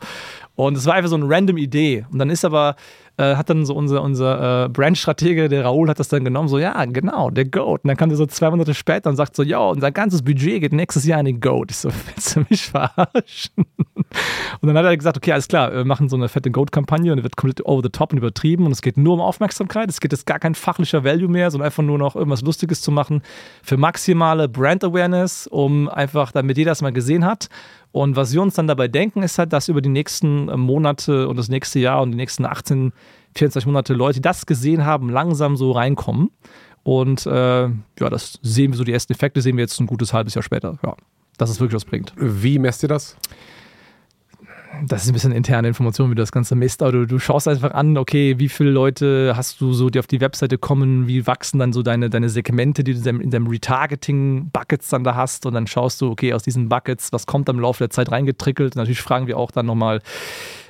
Und 0.56 0.76
es 0.76 0.86
war 0.86 0.94
einfach 0.94 1.10
so 1.10 1.16
eine 1.16 1.28
random 1.28 1.58
Idee. 1.58 2.06
Und 2.10 2.18
dann 2.18 2.30
ist 2.30 2.44
aber 2.44 2.76
äh, 3.18 3.36
hat 3.36 3.48
dann 3.48 3.64
so 3.64 3.74
unser, 3.74 4.02
unser 4.02 4.64
äh, 4.64 4.68
Brand-Stratege, 4.68 5.48
der 5.48 5.64
Raoul, 5.64 5.88
hat 5.88 5.98
das 5.98 6.08
dann 6.08 6.24
genommen, 6.24 6.48
so, 6.48 6.58
ja, 6.58 6.84
genau, 6.84 7.30
der 7.30 7.46
Goat. 7.46 7.82
Und 7.84 7.88
dann 7.88 7.96
kam 7.96 8.10
der 8.10 8.18
so 8.18 8.26
zwei 8.26 8.50
Monate 8.50 8.74
später 8.74 9.08
und 9.08 9.16
sagt 9.16 9.36
so, 9.36 9.42
ja, 9.42 9.58
unser 9.58 9.90
ganzes 9.90 10.22
Budget 10.22 10.60
geht 10.60 10.72
nächstes 10.72 11.06
Jahr 11.06 11.20
in 11.20 11.26
den 11.26 11.40
Goat. 11.40 11.70
Ich 11.70 11.78
so, 11.78 11.90
willst 12.06 12.36
du 12.36 12.44
mich 12.50 12.66
verarschen? 12.66 13.64
Und 14.60 14.66
dann 14.66 14.76
hat 14.76 14.84
er 14.84 14.96
gesagt, 14.96 15.16
okay, 15.16 15.32
alles 15.32 15.48
klar, 15.48 15.72
wir 15.72 15.84
machen 15.84 16.08
so 16.08 16.16
eine 16.16 16.28
fette 16.28 16.50
Goat-Kampagne 16.50 17.10
und 17.10 17.16
die 17.18 17.22
wird 17.22 17.36
komplett 17.36 17.64
over 17.64 17.82
the 17.82 17.88
top 17.88 18.12
und 18.12 18.18
übertrieben 18.18 18.66
und 18.66 18.72
es 18.72 18.82
geht 18.82 18.96
nur 18.98 19.14
um 19.14 19.20
Aufmerksamkeit. 19.20 19.88
Es 19.88 20.00
geht 20.00 20.12
jetzt 20.12 20.26
gar 20.26 20.38
kein 20.38 20.54
fachlicher 20.54 21.04
Value 21.04 21.28
mehr, 21.28 21.50
sondern 21.50 21.66
einfach 21.66 21.82
nur 21.82 21.98
noch 21.98 22.16
irgendwas 22.16 22.42
Lustiges 22.42 22.82
zu 22.82 22.90
machen 22.90 23.22
für 23.62 23.76
maximale 23.76 24.48
Brand-Awareness, 24.48 25.46
um 25.46 25.88
einfach, 25.88 26.32
damit 26.32 26.58
jeder 26.58 26.72
das 26.72 26.82
mal 26.82 26.92
gesehen 26.92 27.24
hat 27.24 27.48
und 27.96 28.14
was 28.14 28.34
wir 28.34 28.42
uns 28.42 28.52
dann 28.52 28.66
dabei 28.66 28.88
denken, 28.88 29.22
ist 29.22 29.38
halt, 29.38 29.54
dass 29.54 29.70
über 29.70 29.80
die 29.80 29.88
nächsten 29.88 30.50
äh, 30.50 30.56
Monate 30.58 31.28
und 31.28 31.38
das 31.38 31.48
nächste 31.48 31.78
Jahr 31.78 32.02
und 32.02 32.10
die 32.10 32.18
nächsten 32.18 32.44
18, 32.44 32.92
24 33.34 33.64
Monate 33.64 33.94
Leute, 33.94 34.16
die 34.16 34.20
das 34.20 34.44
gesehen 34.44 34.84
haben, 34.84 35.08
langsam 35.08 35.56
so 35.56 35.72
reinkommen. 35.72 36.30
Und 36.82 37.24
äh, 37.24 37.30
ja, 37.62 38.10
das 38.10 38.38
sehen 38.42 38.72
wir 38.72 38.76
so, 38.76 38.84
die 38.84 38.92
ersten 38.92 39.14
Effekte 39.14 39.40
sehen 39.40 39.56
wir 39.56 39.62
jetzt 39.62 39.80
ein 39.80 39.86
gutes 39.86 40.12
halbes 40.12 40.34
Jahr 40.34 40.42
später. 40.42 40.78
Ja, 40.84 40.94
dass 41.38 41.48
es 41.48 41.58
wirklich 41.58 41.74
was 41.74 41.86
bringt. 41.86 42.12
Wie 42.18 42.58
messt 42.58 42.82
ihr 42.82 42.90
das? 42.90 43.16
Das 44.84 45.02
ist 45.02 45.10
ein 45.10 45.12
bisschen 45.12 45.32
interne 45.32 45.68
Information, 45.68 46.10
wie 46.10 46.14
du 46.14 46.22
das 46.22 46.32
Ganze 46.32 46.54
misst, 46.54 46.82
aber 46.82 46.92
du, 46.92 47.06
du, 47.06 47.18
schaust 47.18 47.48
einfach 47.48 47.72
an, 47.72 47.96
okay, 47.96 48.38
wie 48.38 48.48
viele 48.48 48.70
Leute 48.70 49.34
hast 49.36 49.60
du 49.60 49.72
so, 49.72 49.90
die 49.90 49.98
auf 49.98 50.06
die 50.06 50.20
Webseite 50.20 50.58
kommen, 50.58 51.06
wie 51.06 51.26
wachsen 51.26 51.58
dann 51.58 51.72
so 51.72 51.82
deine, 51.82 52.10
deine 52.10 52.28
Segmente, 52.28 52.84
die 52.84 52.94
du 52.94 53.08
in 53.08 53.30
deinem 53.30 53.46
Retargeting-Buckets 53.46 54.88
dann 54.88 55.04
da 55.04 55.14
hast 55.14 55.46
und 55.46 55.54
dann 55.54 55.66
schaust 55.66 56.00
du, 56.00 56.10
okay, 56.10 56.32
aus 56.32 56.42
diesen 56.42 56.68
Buckets, 56.68 57.12
was 57.12 57.26
kommt 57.26 57.48
im 57.48 57.60
Laufe 57.60 57.84
der 57.84 57.90
Zeit 57.90 58.10
reingetrickelt 58.10 58.74
und 58.74 58.80
natürlich 58.80 59.02
fragen 59.02 59.26
wir 59.26 59.38
auch 59.38 59.50
dann 59.50 59.66
nochmal, 59.66 60.00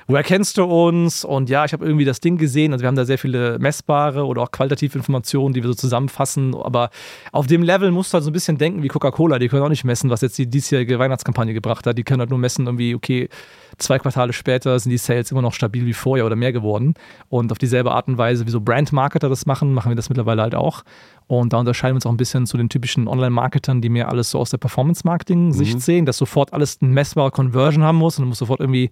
woher 0.07 0.23
kennst 0.23 0.57
du 0.57 0.63
uns? 0.63 1.23
Und 1.23 1.49
ja, 1.49 1.65
ich 1.65 1.73
habe 1.73 1.85
irgendwie 1.85 2.05
das 2.05 2.19
Ding 2.19 2.37
gesehen. 2.37 2.71
Also 2.71 2.83
wir 2.83 2.87
haben 2.87 2.95
da 2.95 3.05
sehr 3.05 3.17
viele 3.17 3.59
messbare 3.59 4.25
oder 4.25 4.41
auch 4.41 4.51
qualitative 4.51 4.97
Informationen, 4.97 5.53
die 5.53 5.61
wir 5.61 5.67
so 5.67 5.75
zusammenfassen. 5.75 6.55
Aber 6.55 6.89
auf 7.31 7.47
dem 7.47 7.61
Level 7.61 7.91
musst 7.91 8.13
du 8.13 8.15
halt 8.15 8.23
so 8.23 8.29
ein 8.29 8.33
bisschen 8.33 8.57
denken 8.57 8.83
wie 8.83 8.87
Coca-Cola. 8.87 9.37
Die 9.37 9.49
können 9.49 9.63
auch 9.63 9.69
nicht 9.69 9.83
messen, 9.83 10.09
was 10.09 10.21
jetzt 10.21 10.37
die 10.37 10.47
diesjährige 10.47 10.97
Weihnachtskampagne 10.97 11.53
gebracht 11.53 11.85
hat. 11.85 11.97
Die 11.97 12.03
können 12.03 12.21
halt 12.21 12.29
nur 12.29 12.39
messen 12.39 12.65
irgendwie, 12.65 12.95
okay, 12.95 13.29
zwei 13.77 13.99
Quartale 13.99 14.33
später 14.33 14.77
sind 14.79 14.91
die 14.91 14.97
Sales 14.97 15.31
immer 15.31 15.41
noch 15.41 15.53
stabil 15.53 15.85
wie 15.85 15.93
vorher 15.93 16.25
oder 16.25 16.35
mehr 16.35 16.51
geworden. 16.51 16.95
Und 17.29 17.51
auf 17.51 17.57
dieselbe 17.57 17.91
Art 17.91 18.07
und 18.07 18.17
Weise, 18.17 18.45
wie 18.45 18.51
so 18.51 18.61
Brand-Marketer 18.61 19.29
das 19.29 19.45
machen, 19.45 19.73
machen 19.73 19.89
wir 19.91 19.95
das 19.95 20.09
mittlerweile 20.09 20.41
halt 20.41 20.55
auch. 20.55 20.83
Und 21.27 21.53
da 21.53 21.57
unterscheiden 21.57 21.93
wir 21.93 21.97
uns 21.97 22.05
auch 22.05 22.11
ein 22.11 22.17
bisschen 22.17 22.47
zu 22.47 22.57
den 22.57 22.69
typischen 22.69 23.07
Online-Marketern, 23.07 23.81
die 23.81 23.89
mehr 23.89 24.09
alles 24.09 24.31
so 24.31 24.39
aus 24.39 24.49
der 24.49 24.57
Performance-Marketing-Sicht 24.57 25.75
mhm. 25.75 25.79
sehen, 25.79 26.05
dass 26.05 26.17
sofort 26.17 26.53
alles 26.53 26.79
eine 26.81 26.91
messbare 26.91 27.31
Conversion 27.31 27.83
haben 27.83 27.97
muss 27.97 28.17
und 28.17 28.23
du 28.23 28.29
musst 28.29 28.39
sofort 28.39 28.61
irgendwie 28.61 28.89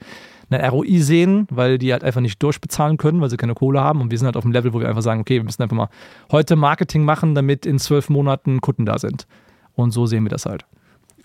eine 0.50 0.70
ROI 0.70 1.00
sehen, 1.00 1.48
weil 1.50 1.77
die 1.77 1.92
halt 1.92 2.04
einfach 2.04 2.22
nicht 2.22 2.42
durchbezahlen 2.44 2.98
können, 2.98 3.22
weil 3.22 3.30
sie 3.30 3.38
keine 3.38 3.56
Kohle 3.56 3.82
haben. 3.82 4.01
Und 4.01 4.12
wir 4.12 4.18
sind 4.18 4.25
halt 4.25 4.38
auf 4.38 4.44
dem 4.44 4.51
Level, 4.51 4.74
wo 4.74 4.80
wir 4.80 4.89
einfach 4.89 5.01
sagen, 5.01 5.22
okay, 5.22 5.36
wir 5.36 5.44
müssen 5.44 5.63
einfach 5.63 5.77
mal 5.77 5.89
heute 6.32 6.56
Marketing 6.56 7.04
machen, 7.04 7.36
damit 7.36 7.65
in 7.65 7.80
zwölf 7.80 8.10
Monaten 8.10 8.62
Kunden 8.62 8.86
da 8.86 9.00
sind. 9.00 9.27
Und 9.74 9.92
so 9.92 10.06
sehen 10.06 10.24
wir 10.24 10.30
das 10.30 10.46
halt. 10.46 10.65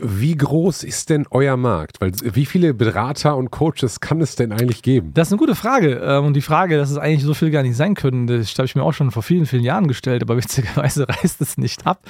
Wie 0.03 0.35
groß 0.35 0.83
ist 0.85 1.11
denn 1.11 1.27
euer 1.31 1.57
Markt? 1.59 2.01
Weil 2.01 2.13
wie 2.23 2.47
viele 2.47 2.73
Berater 2.73 3.37
und 3.37 3.51
Coaches 3.51 4.01
kann 4.01 4.21
es 4.21 4.35
denn 4.35 4.51
eigentlich 4.51 4.83
geben? 4.83 5.11
Das 5.13 5.29
ist 5.29 5.33
eine 5.33 5.39
gute 5.39 5.55
Frage. 5.55 6.01
Ähm, 6.03 6.25
und 6.27 6.35
die 6.35 6.41
Frage, 6.41 6.79
dass 6.79 6.91
es 6.91 6.97
eigentlich 6.97 7.23
so 7.23 7.35
viel 7.35 7.51
gar 7.51 7.63
nicht 7.63 7.77
sein 7.77 7.95
können, 7.95 8.27
das 8.27 8.51
habe 8.55 8.65
ich 8.65 8.75
mir 8.75 8.83
auch 8.83 8.93
schon 8.93 9.11
vor 9.11 9.23
vielen, 9.23 9.45
vielen 9.45 9.63
Jahren 9.63 9.89
gestellt, 9.89 10.23
aber 10.23 10.37
witzigerweise 10.39 11.07
reißt 11.09 11.41
es 11.43 11.59
nicht 11.59 11.87
ab. 11.87 12.07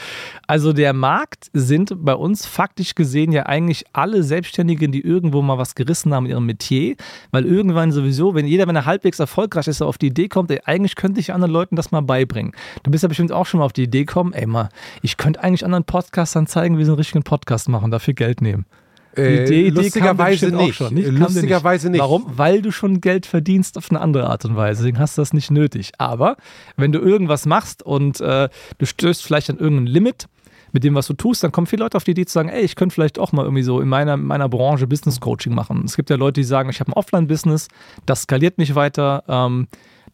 Also 0.47 0.73
der 0.73 0.93
Markt 0.93 1.51
sind 1.53 1.93
bei 2.05 2.15
uns 2.15 2.47
faktisch 2.47 2.95
gesehen 2.95 3.33
ja 3.33 3.47
eigentlich 3.47 3.85
alle 3.93 4.23
Selbstständigen, 4.23 4.93
die 4.93 5.01
irgendwo 5.01 5.43
mal 5.43 5.59
was 5.59 5.75
gerissen 5.75 6.15
haben 6.15 6.27
in 6.27 6.33
ihrem 6.33 6.47
Metier, 6.47 6.95
weil 7.33 7.45
irgendwann 7.45 7.91
sowieso, 7.91 8.35
wenn 8.35 8.47
jeder, 8.47 8.69
wenn 8.69 8.77
er 8.77 8.87
halbwegs 8.87 9.19
erfolgreich 9.19 9.67
ist, 9.67 9.83
auf 9.83 9.99
die 9.99 10.09
Idee 10.09 10.29
kommt, 10.29 10.51
ey, 10.51 10.61
eigentlich 10.65 10.95
könnte 10.95 11.19
ich 11.19 11.33
anderen 11.33 11.53
Leuten 11.53 11.75
das 11.75 11.91
mal 11.91 12.03
beibringen. 12.03 12.53
Du 12.85 12.91
bist 12.91 13.03
ja 13.03 13.09
bestimmt 13.09 13.33
auch 13.33 13.47
schon 13.47 13.59
mal 13.59 13.67
auf 13.67 13.73
die 13.73 13.85
Idee 13.85 14.05
gekommen, 14.05 14.33
ey 14.33 14.47
mal, 14.47 14.69
ich 15.03 15.17
könnte 15.17 15.43
eigentlich 15.43 15.65
anderen 15.65 15.85
Podcastern 15.85 16.47
zeigen, 16.47 16.79
wie 16.79 16.85
sie 16.85 16.91
einen 16.91 16.99
richtigen 16.99 17.25
Podcast 17.25 17.69
machen 17.69 17.80
machen, 17.81 17.91
dafür 17.91 18.15
Geld 18.15 18.41
nehmen. 18.41 18.67
Äh, 19.15 19.45
die 19.45 19.67
Idee, 19.67 19.69
lustigerweise 19.71 20.51
nicht. 20.51 20.77
Schon, 20.77 20.95
nicht. 20.95 21.09
Lustigerweise 21.09 21.91
nicht. 21.91 22.01
Warum? 22.01 22.27
Weil 22.27 22.63
du 22.63 22.71
schon 22.71 23.01
Geld 23.01 23.27
verdienst 23.27 23.77
auf 23.77 23.91
eine 23.91 24.01
andere 24.01 24.29
Art 24.29 24.45
und 24.45 24.57
Weise. 24.57 24.83
Deswegen 24.83 24.99
hast 24.99 25.19
du 25.19 25.23
das 25.23 25.33
nicht 25.33 25.51
nötig. 25.51 25.93
Aber 25.99 26.37
wenn 26.77 26.93
du 26.93 27.01
irgendwas 27.01 27.47
machst 27.47 27.83
und 27.83 28.21
äh, 28.21 28.49
du 28.79 28.87
stößt 28.87 29.25
vielleicht 29.25 29.51
an 29.51 29.59
irgendein 29.59 29.87
Limit 29.87 30.27
mit 30.73 30.85
dem, 30.85 30.95
was 30.95 31.09
du 31.09 31.15
tust, 31.15 31.43
dann 31.43 31.51
kommen 31.51 31.67
viele 31.67 31.83
Leute 31.83 31.97
auf 31.97 32.05
die 32.05 32.13
Idee 32.13 32.27
zu 32.27 32.33
sagen, 32.33 32.49
ey, 32.49 32.63
ich 32.63 32.77
könnte 32.77 32.95
vielleicht 32.95 33.19
auch 33.19 33.33
mal 33.33 33.43
irgendwie 33.43 33.65
so 33.65 33.81
in 33.81 33.89
meiner, 33.89 34.17
meiner 34.17 34.49
Branche 34.49 34.87
Business 34.87 35.19
Coaching 35.19 35.55
machen. 35.55 35.83
Es 35.85 35.97
gibt 35.97 36.11
ja 36.11 36.17
Leute, 36.17 36.41
die 36.41 36.45
sagen, 36.45 36.71
ich 36.71 36.79
habe 36.79 36.91
ein 36.91 36.95
Offline-Business, 36.95 37.67
das 38.07 38.23
skaliert 38.23 38.59
nicht 38.59 38.77
weiter. 38.77 39.25
Ähm, 39.27 39.67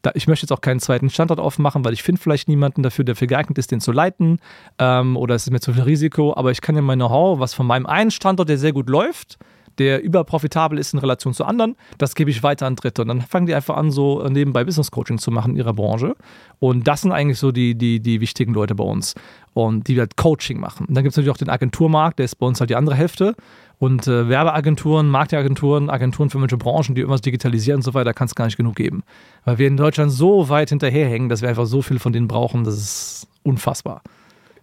da, 0.07 0.13
ich 0.15 0.29
möchte 0.29 0.45
jetzt 0.45 0.53
auch 0.53 0.61
keinen 0.61 0.79
zweiten 0.79 1.11
Standort 1.11 1.41
aufmachen, 1.41 1.85
weil 1.85 1.93
ich 1.93 2.03
finde 2.03 2.21
vielleicht 2.21 2.49
niemanden 2.49 2.83
dafür, 2.83 3.05
der 3.05 3.17
für 3.17 3.27
geeignet 3.27 3.59
ist, 3.59 3.73
den 3.73 3.81
zu 3.81 3.91
leiten. 3.91 4.39
Ähm, 4.79 5.17
oder 5.17 5.35
es 5.35 5.47
ist 5.47 5.51
mir 5.51 5.61
zu 5.61 5.73
viel 5.73 5.83
Risiko. 5.83 6.35
Aber 6.37 6.53
ich 6.53 6.61
kann 6.61 6.77
ja 6.77 6.83
mein 6.83 6.99
Know-how, 6.99 7.41
was 7.41 7.55
von 7.55 7.67
meinem 7.67 7.87
einen 7.87 8.13
Standort, 8.13 8.49
der 8.49 8.57
sehr 8.57 8.73
gut 8.73 8.89
läuft, 8.89 9.37
der 9.79 10.03
überprofitabel 10.03 10.79
ist 10.79 10.95
in 10.95 11.01
Relation 11.01 11.35
zu 11.35 11.45
anderen, 11.45 11.77
das 11.99 12.15
gebe 12.15 12.31
ich 12.31 12.43
weiter 12.43 12.67
an 12.67 12.77
Dritte. 12.77 13.03
Und 13.03 13.09
dann 13.09 13.21
fangen 13.21 13.47
die 13.47 13.55
einfach 13.55 13.77
an, 13.77 13.91
so 13.91 14.27
nebenbei 14.29 14.65
Business 14.65 14.91
Coaching 14.91 15.19
zu 15.19 15.31
machen 15.31 15.53
in 15.53 15.57
ihrer 15.57 15.75
Branche. 15.75 16.15
Und 16.61 16.87
das 16.87 17.03
sind 17.03 17.13
eigentlich 17.13 17.39
so 17.39 17.53
die, 17.53 17.75
die, 17.75 18.01
die 18.01 18.21
wichtigen 18.21 18.55
Leute 18.55 18.75
bei 18.75 18.85
uns. 18.85 19.15
Und 19.53 19.89
die 19.89 19.99
halt 19.99 20.17
Coaching 20.17 20.61
machen. 20.61 20.87
Und 20.87 20.95
dann 20.95 21.03
gibt 21.03 21.13
es 21.13 21.17
natürlich 21.17 21.33
auch 21.33 21.39
den 21.39 21.51
Agenturmarkt, 21.51 22.19
der 22.19 22.25
ist 22.25 22.37
bei 22.37 22.47
uns 22.47 22.61
halt 22.61 22.71
die 22.71 22.77
andere 22.77 22.95
Hälfte. 22.95 23.35
Und 23.79 24.07
äh, 24.07 24.29
Werbeagenturen, 24.29 25.09
Marktagenturen, 25.09 25.91
Agenturen 25.91 26.31
für 26.31 26.39
manche 26.39 26.57
Branchen, 26.57 26.95
die 26.95 27.03
irgendwas 27.03 27.21
digitalisieren 27.21 27.79
und 27.79 27.83
so 27.83 27.95
weiter, 27.95 28.15
kann 28.15 28.27
es 28.27 28.35
gar 28.35 28.47
nicht 28.47 28.57
genug 28.57 28.77
geben. 28.77 29.03
Weil 29.45 29.59
wir 29.59 29.69
in 29.69 29.77
Deutschland 29.77 30.11
so 30.13 30.49
weit 30.49 30.71
hinterherhängen, 30.71 31.29
dass 31.29 31.43
wir 31.43 31.49
einfach 31.49 31.67
so 31.67 31.83
viel 31.83 31.99
von 31.99 32.13
denen 32.13 32.29
brauchen, 32.29 32.65
das 32.65 32.77
ist 32.77 33.29
unfassbar 33.43 34.03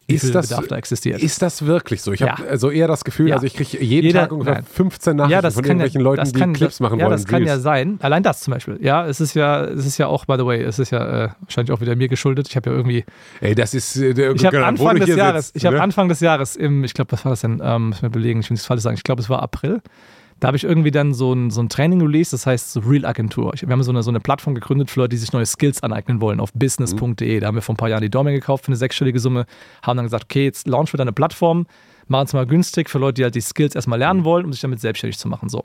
ist 0.07 0.35
das, 0.35 0.49
Bedarf 0.49 0.67
da 0.67 0.77
existiert. 0.77 1.21
Ist 1.21 1.41
das 1.41 1.65
wirklich 1.65 2.01
so? 2.01 2.11
Ich 2.11 2.21
habe 2.21 2.43
ja. 2.43 2.49
also 2.49 2.69
eher 2.69 2.87
das 2.87 3.03
Gefühl, 3.03 3.29
ja. 3.29 3.35
also 3.35 3.47
ich 3.47 3.53
kriege 3.53 3.83
jeden 3.83 4.07
Jeder, 4.07 4.21
Tag 4.21 4.31
ungefähr 4.31 4.55
nein. 4.55 4.65
15 4.65 5.15
Nachrichten 5.15 5.43
ja, 5.43 5.51
von 5.51 5.63
irgendwelchen 5.63 6.01
ja, 6.01 6.03
Leuten, 6.03 6.31
kann, 6.33 6.53
die 6.53 6.59
Clips 6.59 6.79
machen 6.79 6.99
ja, 6.99 7.05
wollen. 7.05 7.11
Ja, 7.11 7.17
das 7.17 7.25
kann 7.25 7.45
ja 7.45 7.59
sein. 7.59 7.99
Allein 8.01 8.23
das 8.23 8.41
zum 8.41 8.53
Beispiel. 8.53 8.79
Ja, 8.81 9.07
es 9.07 9.21
ist 9.21 9.33
ja, 9.33 9.63
es 9.63 9.85
ist 9.85 9.97
ja 9.97 10.07
auch, 10.07 10.25
by 10.25 10.35
the 10.37 10.45
way, 10.45 10.61
es 10.61 10.79
ist 10.79 10.91
ja 10.91 11.25
äh, 11.25 11.29
wahrscheinlich 11.41 11.71
auch 11.71 11.81
wieder 11.81 11.95
mir 11.95 12.09
geschuldet. 12.09 12.47
Ich 12.49 12.55
habe 12.55 12.69
ja 12.69 12.75
irgendwie. 12.75 13.05
Ey, 13.39 13.55
das 13.55 13.73
ist. 13.73 13.95
Äh, 13.95 14.13
der, 14.13 14.33
ich 14.33 14.45
habe 14.45 14.65
Anfang 14.65 14.99
des 14.99 15.15
Jahres, 15.15 15.47
sitzt, 15.47 15.57
ich 15.57 15.65
habe 15.65 15.77
ne? 15.77 15.83
Anfang 15.83 16.09
des 16.09 16.19
Jahres 16.19 16.55
im, 16.55 16.83
ich 16.83 16.93
glaube, 16.93 17.11
was 17.13 17.23
war 17.25 17.31
das 17.31 17.41
denn? 17.41 17.61
Ähm, 17.63 17.89
muss 17.89 18.01
mir 18.01 18.09
belegen, 18.09 18.41
ich 18.41 18.49
will 18.49 18.55
nichts 18.55 18.65
Falsches 18.65 18.83
sagen. 18.83 18.95
Ich 18.95 19.03
glaube, 19.03 19.21
es 19.21 19.29
war 19.29 19.41
April. 19.41 19.81
Da 20.43 20.47
habe 20.47 20.57
ich 20.57 20.65
irgendwie 20.65 20.91
dann 20.91 21.13
so 21.13 21.31
ein, 21.31 21.51
so 21.51 21.61
ein 21.61 21.69
Training 21.69 22.01
released, 22.01 22.33
das 22.33 22.45
heißt 22.45 22.73
so 22.73 22.81
Real 22.81 23.05
Agentur. 23.05 23.53
Wir 23.55 23.69
haben 23.69 23.81
so 23.81 23.93
eine, 23.93 24.03
so 24.03 24.11
eine 24.11 24.19
Plattform 24.19 24.55
gegründet 24.55 24.91
für 24.91 24.99
Leute, 24.99 25.11
die 25.11 25.17
sich 25.17 25.31
neue 25.31 25.45
Skills 25.45 25.81
aneignen 25.81 26.19
wollen 26.19 26.41
auf 26.41 26.51
business.de. 26.51 27.39
Da 27.39 27.47
haben 27.47 27.55
wir 27.55 27.61
vor 27.61 27.75
ein 27.75 27.77
paar 27.77 27.87
Jahren 27.87 28.01
die 28.01 28.09
Domain 28.09 28.33
gekauft 28.33 28.65
für 28.65 28.67
eine 28.67 28.75
sechsstellige 28.75 29.21
Summe, 29.21 29.45
haben 29.83 29.95
dann 29.95 30.05
gesagt, 30.05 30.25
okay, 30.25 30.43
jetzt 30.43 30.67
launchen 30.67 30.91
wir 30.91 30.97
da 30.97 31.03
eine 31.03 31.13
Plattform, 31.13 31.65
machen 32.09 32.25
es 32.25 32.33
mal 32.33 32.45
günstig 32.45 32.89
für 32.89 32.99
Leute, 32.99 33.13
die 33.13 33.23
halt 33.23 33.35
die 33.35 33.39
Skills 33.39 33.73
erstmal 33.73 33.99
lernen 33.99 34.25
wollen, 34.25 34.43
um 34.43 34.51
sich 34.51 34.59
damit 34.59 34.81
selbstständig 34.81 35.17
zu 35.17 35.29
machen. 35.29 35.47
So. 35.47 35.59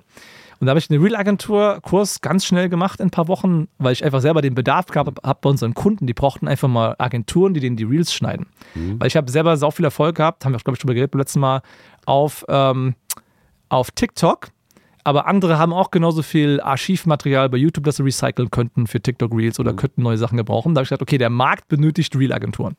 Und 0.60 0.66
da 0.66 0.68
habe 0.68 0.78
ich 0.78 0.88
einen 0.88 1.02
Real-Agentur-Kurs 1.02 2.20
ganz 2.20 2.44
schnell 2.44 2.68
gemacht 2.68 3.00
in 3.00 3.08
ein 3.08 3.10
paar 3.10 3.26
Wochen, 3.26 3.66
weil 3.78 3.94
ich 3.94 4.04
einfach 4.04 4.20
selber 4.20 4.42
den 4.42 4.54
Bedarf 4.54 4.86
gehabt 4.86 5.18
habe 5.24 5.38
bei 5.42 5.50
unseren 5.50 5.74
Kunden. 5.74 6.06
Die 6.06 6.14
brauchten 6.14 6.46
einfach 6.46 6.68
mal 6.68 6.94
Agenturen, 6.98 7.52
die 7.52 7.58
denen 7.58 7.74
die 7.74 7.82
Reels 7.82 8.14
schneiden. 8.14 8.46
Mhm. 8.76 9.00
Weil 9.00 9.08
ich 9.08 9.16
habe 9.16 9.28
selber 9.28 9.56
sau 9.56 9.72
viel 9.72 9.86
Erfolg 9.86 10.14
gehabt, 10.14 10.44
haben 10.44 10.52
wir, 10.52 10.58
glaube 10.58 10.76
ich, 10.76 10.80
drüber 10.80 10.94
geredet 10.94 11.10
beim 11.10 11.18
letzten 11.18 11.40
Mal, 11.40 11.62
auf, 12.06 12.44
ähm, 12.48 12.94
auf 13.70 13.90
TikTok 13.90 14.50
aber 15.08 15.26
andere 15.26 15.58
haben 15.58 15.72
auch 15.72 15.90
genauso 15.90 16.20
viel 16.20 16.60
Archivmaterial 16.60 17.48
bei 17.48 17.56
YouTube, 17.56 17.84
das 17.84 17.96
sie 17.96 18.02
recyceln 18.02 18.50
könnten 18.50 18.86
für 18.86 19.00
TikTok 19.00 19.34
Reels 19.34 19.58
oder 19.58 19.72
mhm. 19.72 19.76
könnten 19.76 20.02
neue 20.02 20.18
Sachen 20.18 20.36
gebrauchen. 20.36 20.74
Da 20.74 20.80
habe 20.80 20.82
ich 20.82 20.90
gesagt, 20.90 21.00
okay, 21.00 21.16
der 21.16 21.30
Markt 21.30 21.66
benötigt 21.68 22.14
Real-Agenturen. 22.14 22.76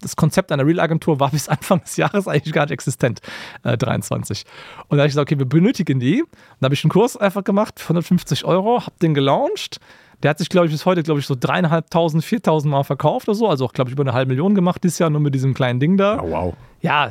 Das 0.00 0.16
Konzept 0.16 0.52
einer 0.52 0.64
Real-Agentur 0.64 1.20
war 1.20 1.30
bis 1.32 1.50
Anfang 1.50 1.82
des 1.82 1.98
Jahres 1.98 2.28
eigentlich 2.28 2.54
gar 2.54 2.62
nicht 2.62 2.70
existent, 2.72 3.20
äh, 3.62 3.76
23. 3.76 4.44
Und 4.88 4.96
da 4.96 5.02
habe 5.02 5.08
ich 5.08 5.12
gesagt, 5.12 5.30
okay, 5.30 5.38
wir 5.38 5.44
benötigen 5.44 6.00
die. 6.00 6.22
Und 6.22 6.30
da 6.60 6.64
habe 6.64 6.74
ich 6.74 6.82
einen 6.82 6.90
Kurs 6.90 7.14
einfach 7.14 7.44
gemacht, 7.44 7.78
150 7.82 8.46
Euro, 8.46 8.80
habe 8.80 8.96
den 9.02 9.12
gelauncht. 9.12 9.78
Der 10.22 10.30
hat 10.30 10.38
sich, 10.38 10.48
glaube 10.48 10.68
ich, 10.68 10.72
bis 10.72 10.86
heute, 10.86 11.02
glaube 11.02 11.20
ich, 11.20 11.26
so 11.26 11.36
dreieinhalbtausend, 11.38 12.24
viertausend 12.24 12.72
Mal 12.72 12.84
verkauft 12.84 13.28
oder 13.28 13.34
so. 13.34 13.50
Also 13.50 13.66
auch, 13.66 13.74
glaube 13.74 13.90
ich, 13.90 13.92
über 13.92 14.02
eine 14.02 14.14
halbe 14.14 14.30
Million 14.30 14.54
gemacht 14.54 14.82
dieses 14.82 14.98
Jahr, 14.98 15.10
nur 15.10 15.20
mit 15.20 15.34
diesem 15.34 15.52
kleinen 15.52 15.78
Ding 15.78 15.98
da. 15.98 16.22
Oh, 16.22 16.30
wow. 16.30 16.54
Ja, 16.80 17.10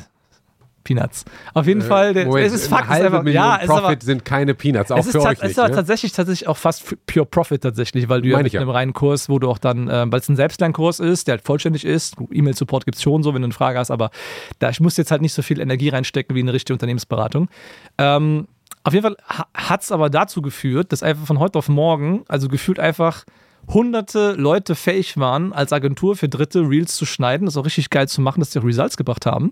Peanuts. 0.86 1.26
Auf 1.54 1.68
jeden 1.68 1.82
äh, 1.82 1.84
Fall, 1.84 2.14
der, 2.14 2.28
Moment, 2.28 2.48
es 2.48 2.54
ist 2.54 2.68
Fakt. 2.68 2.84
Eine 2.84 2.90
halbe 2.92 3.06
einfach, 3.08 3.24
Million 3.24 3.44
ja, 3.44 3.58
Profit 3.58 3.84
aber, 3.84 3.98
sind 4.02 4.24
keine 4.24 4.56
Peanuts, 4.56 4.92
auch 4.92 5.04
für 5.04 5.22
euch 5.22 5.30
nicht. 5.30 5.44
Es 5.44 5.52
ist 5.52 5.60
aber 5.60 5.70
ne? 5.70 5.76
tatsächlich, 5.76 6.14
tatsächlich 6.14 6.48
auch 6.48 6.56
fast 6.56 6.96
Pure 7.06 7.26
Profit 7.26 7.62
tatsächlich, 7.62 8.08
weil 8.08 8.22
du 8.22 8.30
ja 8.30 8.42
mit 8.42 8.54
ja. 8.54 8.62
einem 8.62 8.70
reinen 8.70 8.94
Kurs, 8.94 9.28
wo 9.28 9.40
du 9.40 9.50
auch 9.50 9.58
dann, 9.58 9.90
äh, 9.90 10.06
weil 10.10 10.22
es 10.22 10.30
ein 10.30 10.38
Selbstlernkurs 10.38 11.02
ist, 11.02 11.28
der 11.28 11.34
halt 11.34 11.46
vollständig 11.46 11.84
ist, 11.84 12.16
E-Mail-Support 12.32 12.86
gibt 12.86 12.96
es 12.96 13.04
schon 13.04 13.24
so, 13.24 13.34
wenn 13.34 13.42
du 13.42 13.48
eine 13.48 13.54
Frage 13.54 13.78
hast, 13.80 13.92
aber 13.92 14.12
da 14.60 14.70
ich 14.70 14.80
muss 14.80 14.96
jetzt 14.96 15.12
halt 15.12 15.22
nicht 15.22 15.34
so 15.34 15.42
viel 15.42 15.60
Energie 15.60 15.90
reinstecken 15.90 16.36
wie 16.36 16.40
eine 16.40 16.54
richtige 16.54 16.74
Unternehmensberatung. 16.74 17.50
Ähm, 17.98 18.48
auf 18.84 18.94
jeden 18.94 19.04
Fall 19.04 19.18
hat 19.54 19.82
es 19.82 19.92
aber 19.92 20.12
dazu 20.12 20.42
geführt, 20.42 20.92
dass 20.92 21.02
einfach 21.02 21.26
von 21.26 21.40
heute 21.40 21.58
auf 21.58 21.68
morgen, 21.68 22.24
also 22.28 22.48
gefühlt 22.48 22.80
einfach 22.80 23.26
hunderte 23.68 24.34
Leute 24.34 24.76
fähig 24.76 25.18
waren, 25.18 25.54
als 25.54 25.74
Agentur 25.74 26.16
für 26.16 26.30
Dritte 26.30 26.62
Reels 26.62 26.96
zu 26.96 27.06
schneiden, 27.06 27.46
das 27.46 27.58
auch 27.58 27.66
richtig 27.66 27.90
geil 27.90 28.08
zu 28.08 28.22
machen, 28.22 28.40
dass 28.40 28.52
die 28.52 28.60
auch 28.60 28.64
Results 28.64 28.98
gebracht 28.98 29.26
haben. 29.26 29.52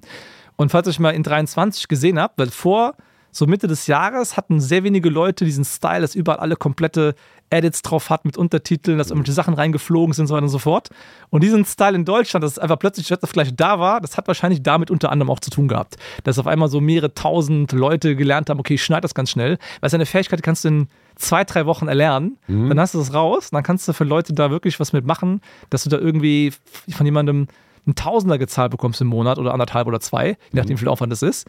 Und 0.63 0.69
falls 0.69 0.87
ihr 0.87 0.91
euch 0.91 0.99
mal 0.99 1.09
in 1.09 1.23
23 1.23 1.89
gesehen 1.89 2.17
habt, 2.17 2.39
weil 2.39 2.49
vor 2.49 2.95
so 3.31 3.47
Mitte 3.47 3.67
des 3.67 3.87
Jahres 3.87 4.37
hatten 4.37 4.61
sehr 4.61 4.85
wenige 4.85 5.09
Leute 5.09 5.43
diesen 5.43 5.65
Style, 5.65 5.99
dass 5.99 6.15
überall 6.15 6.39
alle 6.39 6.55
komplette 6.55 7.15
Edits 7.49 7.81
drauf 7.81 8.09
hat 8.09 8.23
mit 8.23 8.37
Untertiteln, 8.37 8.97
dass 8.97 9.09
irgendwelche 9.09 9.33
Sachen 9.33 9.55
reingeflogen 9.55 10.13
sind 10.13 10.23
und 10.23 10.27
so 10.27 10.33
weiter 10.35 10.43
und 10.43 10.49
so 10.49 10.59
fort. 10.59 10.89
Und 11.31 11.43
diesen 11.43 11.65
Style 11.65 11.95
in 11.95 12.05
Deutschland, 12.05 12.45
dass 12.45 12.53
es 12.53 12.59
einfach 12.59 12.79
plötzlich 12.79 13.07
das 13.09 13.33
gleich 13.33 13.53
da 13.53 13.77
war, 13.77 13.99
das 13.99 14.15
hat 14.15 14.27
wahrscheinlich 14.27 14.63
damit 14.63 14.89
unter 14.89 15.11
anderem 15.11 15.29
auch 15.31 15.41
zu 15.41 15.49
tun 15.49 15.67
gehabt. 15.67 15.97
Dass 16.23 16.39
auf 16.39 16.47
einmal 16.47 16.69
so 16.69 16.79
mehrere 16.79 17.13
tausend 17.13 17.73
Leute 17.73 18.15
gelernt 18.15 18.49
haben, 18.49 18.61
okay, 18.61 18.75
ich 18.75 18.83
schneide 18.85 19.01
das 19.01 19.13
ganz 19.13 19.31
schnell. 19.31 19.57
Weil 19.81 19.87
es 19.87 19.93
eine 19.93 20.05
Fähigkeit, 20.05 20.39
die 20.39 20.43
kannst 20.43 20.63
du 20.63 20.69
in 20.69 20.87
zwei, 21.17 21.43
drei 21.43 21.65
Wochen 21.65 21.89
erlernen. 21.89 22.37
Mhm. 22.47 22.69
Dann 22.69 22.79
hast 22.79 22.93
du 22.93 22.99
das 22.99 23.13
raus, 23.13 23.49
dann 23.51 23.63
kannst 23.63 23.85
du 23.85 23.91
für 23.91 24.05
Leute 24.05 24.33
da 24.33 24.49
wirklich 24.49 24.79
was 24.79 24.93
mitmachen, 24.93 25.41
dass 25.69 25.83
du 25.83 25.89
da 25.89 25.97
irgendwie 25.97 26.53
von 26.89 27.05
jemandem 27.05 27.47
einen 27.85 27.95
Tausender 27.95 28.37
gezahlt 28.37 28.71
bekommst 28.71 29.01
im 29.01 29.07
Monat 29.07 29.37
oder 29.37 29.53
anderthalb 29.53 29.87
oder 29.87 29.99
zwei, 29.99 30.29
je 30.29 30.35
nachdem, 30.53 30.77
wie 30.77 30.79
viel 30.79 30.87
Aufwand 30.87 31.11
das 31.11 31.21
ist. 31.21 31.47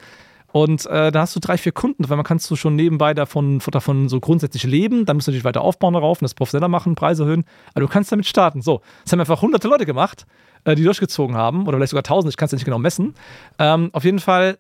Und 0.55 0.87
äh, 0.87 1.11
da 1.11 1.23
hast 1.23 1.35
du 1.35 1.41
drei, 1.41 1.59
vier 1.59 1.73
Kunden, 1.73 2.09
weil 2.09 2.17
man 2.17 2.25
kannst 2.25 2.49
du 2.49 2.55
schon 2.55 2.77
nebenbei 2.77 3.13
davon, 3.13 3.59
davon 3.73 4.09
so 4.09 4.21
grundsätzlich 4.21 4.63
leben, 4.63 5.05
dann 5.05 5.17
musst 5.17 5.27
du 5.27 5.33
natürlich 5.33 5.45
weiter 5.45 5.63
aufbauen 5.63 5.95
darauf 5.95 6.21
und 6.21 6.25
das 6.25 6.35
professioneller 6.35 6.69
machen, 6.69 6.95
Preise 6.95 7.25
erhöhen. 7.25 7.45
Aber 7.71 7.81
du 7.81 7.89
kannst 7.89 8.13
damit 8.13 8.27
starten. 8.27 8.63
So, 8.63 8.81
das 9.03 9.11
haben 9.11 9.19
einfach 9.19 9.43
hunderte 9.43 9.67
Leute 9.67 9.85
gemacht, 9.85 10.27
äh, 10.63 10.77
die 10.77 10.85
durchgezogen 10.85 11.37
haben, 11.37 11.67
oder 11.67 11.79
vielleicht 11.79 11.91
sogar 11.91 12.05
tausend, 12.05 12.33
ich 12.33 12.37
kann 12.37 12.47
es 12.47 12.53
ja 12.53 12.57
nicht 12.57 12.65
genau 12.65 12.79
messen. 12.79 13.15
Ähm, 13.59 13.91
auf 13.93 14.05
jeden 14.05 14.21
Fall 14.21 14.59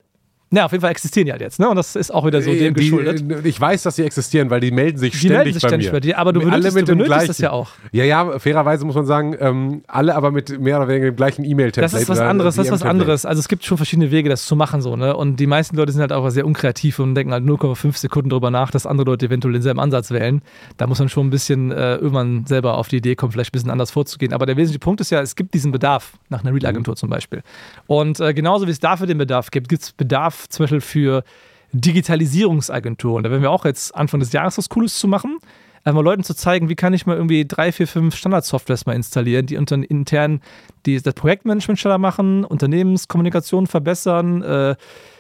ja, 0.55 0.65
auf 0.67 0.73
jeden 0.73 0.83
Fall 0.83 0.91
existieren 0.91 1.27
die 1.27 1.33
halt 1.33 1.41
jetzt, 1.41 1.59
ne? 1.59 1.69
Und 1.69 1.77
das 1.77 1.97
ist 1.97 2.13
auch 2.13 2.27
wieder 2.27 2.43
so 2.43 2.51
äh, 2.51 2.59
dem 2.59 2.75
geschuldet. 2.75 3.25
Ich 3.45 3.61
weiß, 3.61 3.83
dass 3.83 3.97
sie 3.97 4.05
existieren, 4.05 4.51
weil 4.51 4.61
die 4.61 4.71
melden 4.71 4.99
sich 4.99 5.13
die 5.13 5.19
ständig 5.19 5.37
melden 5.37 5.53
sich 5.55 5.63
bei 5.63 5.69
ständig 5.69 5.89
mir. 5.89 5.93
bei 5.93 6.01
dir, 6.01 6.19
aber 6.19 6.33
du 6.33 6.41
benötigst, 6.41 6.67
alle 6.67 6.75
mit 6.75 6.89
du 6.89 6.97
benötigst 6.97 7.29
das 7.29 7.39
ja 7.39 7.51
auch. 7.51 7.71
Ja, 7.93 8.05
ja, 8.05 8.39
fairerweise 8.39 8.85
muss 8.85 8.95
man 8.95 9.07
sagen, 9.07 9.37
ähm, 9.39 9.83
alle 9.87 10.15
aber 10.15 10.31
mit 10.31 10.61
mehr 10.61 10.79
oder 10.79 10.89
weniger 10.89 11.07
dem 11.07 11.17
gleichen 11.17 11.45
E-Mail-Template. 11.45 11.93
Das 11.93 12.01
ist 12.01 12.09
was 12.09 12.21
anderes, 12.21 12.57
das 12.57 12.67
ist 12.67 12.73
was 12.73 12.83
anderes. 12.83 13.27
Also 13.27 13.41
es 13.41 13.49
gibt 13.49 13.65
schon 13.65 13.77
verschiedene 13.77 14.11
Wege, 14.11 14.29
das 14.29 14.47
zu 14.47 14.57
machen, 14.57 14.81
so, 14.81 14.97
ne? 14.97 15.17
Und 15.17 15.37
die 15.37 15.47
meisten 15.47 15.77
Leute 15.77 15.93
sind 15.93 16.01
halt 16.01 16.13
auch 16.13 16.29
sehr 16.31 16.47
unkreativ 16.47 16.99
und 16.99 17.15
denken 17.15 17.33
halt 17.33 17.45
0,5 17.45 17.97
Sekunden 17.97 18.31
drüber 18.31 18.51
nach, 18.51 18.71
dass 18.71 18.87
andere 18.87 19.11
Leute 19.11 19.27
eventuell 19.27 19.53
denselben 19.53 19.81
Ansatz 19.81 20.11
wählen. 20.11 20.43
Da 20.77 20.87
muss 20.87 20.99
man 20.99 21.09
schon 21.09 21.27
ein 21.27 21.31
bisschen 21.31 21.73
äh, 21.73 21.97
irgendwann 21.97 22.47
selber 22.47 22.79
auf 22.79 22.89
die 22.89 22.97
Idee 22.97 23.15
kommen, 23.15 23.33
vielleicht 23.33 23.51
ein 23.51 23.53
bisschen 23.53 23.71
anders 23.71 23.91
vorzugehen. 23.91 24.33
Aber 24.33 24.47
der 24.47 24.57
wesentliche 24.57 24.81
Punkt 24.81 25.01
ist 25.01 25.11
ja, 25.11 25.21
es 25.21 25.37
gibt 25.37 25.55
diesen 25.55 25.73
Bedarf 25.73 26.13
nach 26.29 26.43
einer 26.45 26.55
Real-Agentur 26.55 26.93
mhm. 26.93 26.97
zum 26.97 27.11
Beispiel. 27.11 27.43
Und 27.87 28.21
äh, 28.21 28.35
genauso 28.35 28.67
wie 28.67 28.71
es 28.71 28.81
dafür 28.81 29.07
den 29.07 29.19
Bedarf 29.19 29.51
gibt, 29.51 29.69
gibt 29.69 29.83
es 29.83 29.93
Bedarf 29.93 30.44
zum 30.49 30.65
Beispiel 30.65 30.81
für 30.81 31.25
Digitalisierungsagenturen. 31.73 33.25
Da 33.25 33.31
werden 33.31 33.43
wir 33.43 33.51
auch 33.51 33.65
jetzt 33.65 33.95
Anfang 33.95 34.21
des 34.21 34.33
Jahres 34.33 34.59
was 34.59 34.69
Cooles 34.69 34.99
zu 34.99 35.09
machen. 35.09 35.39
Einfach 35.83 36.03
Leuten 36.03 36.23
zu 36.23 36.35
zeigen, 36.35 36.71
wie 36.71 36.77
kann 36.77 36.95
ich 36.95 37.05
mal 37.05 37.17
irgendwie 37.17 37.45
drei, 37.45 37.71
vier, 37.71 37.87
fünf 37.87 38.17
Standardsoftwares 38.17 38.87
mal 38.87 38.95
installieren, 38.95 39.45
die 39.45 39.59
unter, 39.59 39.77
intern 39.77 40.41
die, 40.87 41.01
das 41.01 41.13
Projektmanagement 41.13 41.79
schneller 41.79 41.99
machen, 41.99 42.45
Unternehmenskommunikation 42.45 43.67
verbessern, 43.67 44.41
äh, 44.43 44.77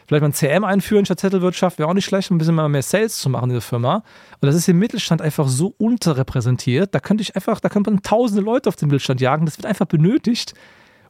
vielleicht 0.06 0.22
mal 0.22 0.28
ein 0.28 0.32
CM 0.32 0.64
einführen 0.64 1.04
statt 1.04 1.20
Zettelwirtschaft, 1.20 1.78
wäre 1.78 1.88
auch 1.88 1.94
nicht 1.94 2.06
schlecht, 2.06 2.30
ein 2.30 2.38
bisschen 2.38 2.54
mehr 2.54 2.82
Sales 2.82 3.18
zu 3.18 3.28
machen 3.28 3.50
in 3.50 3.56
der 3.56 3.60
Firma. 3.60 3.96
Und 4.40 4.46
das 4.46 4.54
ist 4.54 4.66
im 4.68 4.78
Mittelstand 4.78 5.20
einfach 5.20 5.48
so 5.48 5.74
unterrepräsentiert. 5.76 6.94
Da 6.94 7.00
könnte 7.00 7.20
ich 7.22 7.37
einfach, 7.37 7.60
da 7.60 7.68
könnte 7.68 7.90
man 7.90 8.02
tausende 8.02 8.42
Leute 8.42 8.70
auf 8.70 8.76
den 8.76 8.88
Mittelstand 8.88 9.20
jagen. 9.20 9.44
Das 9.44 9.58
wird 9.58 9.66
einfach 9.66 9.87
benötigt. 9.87 10.54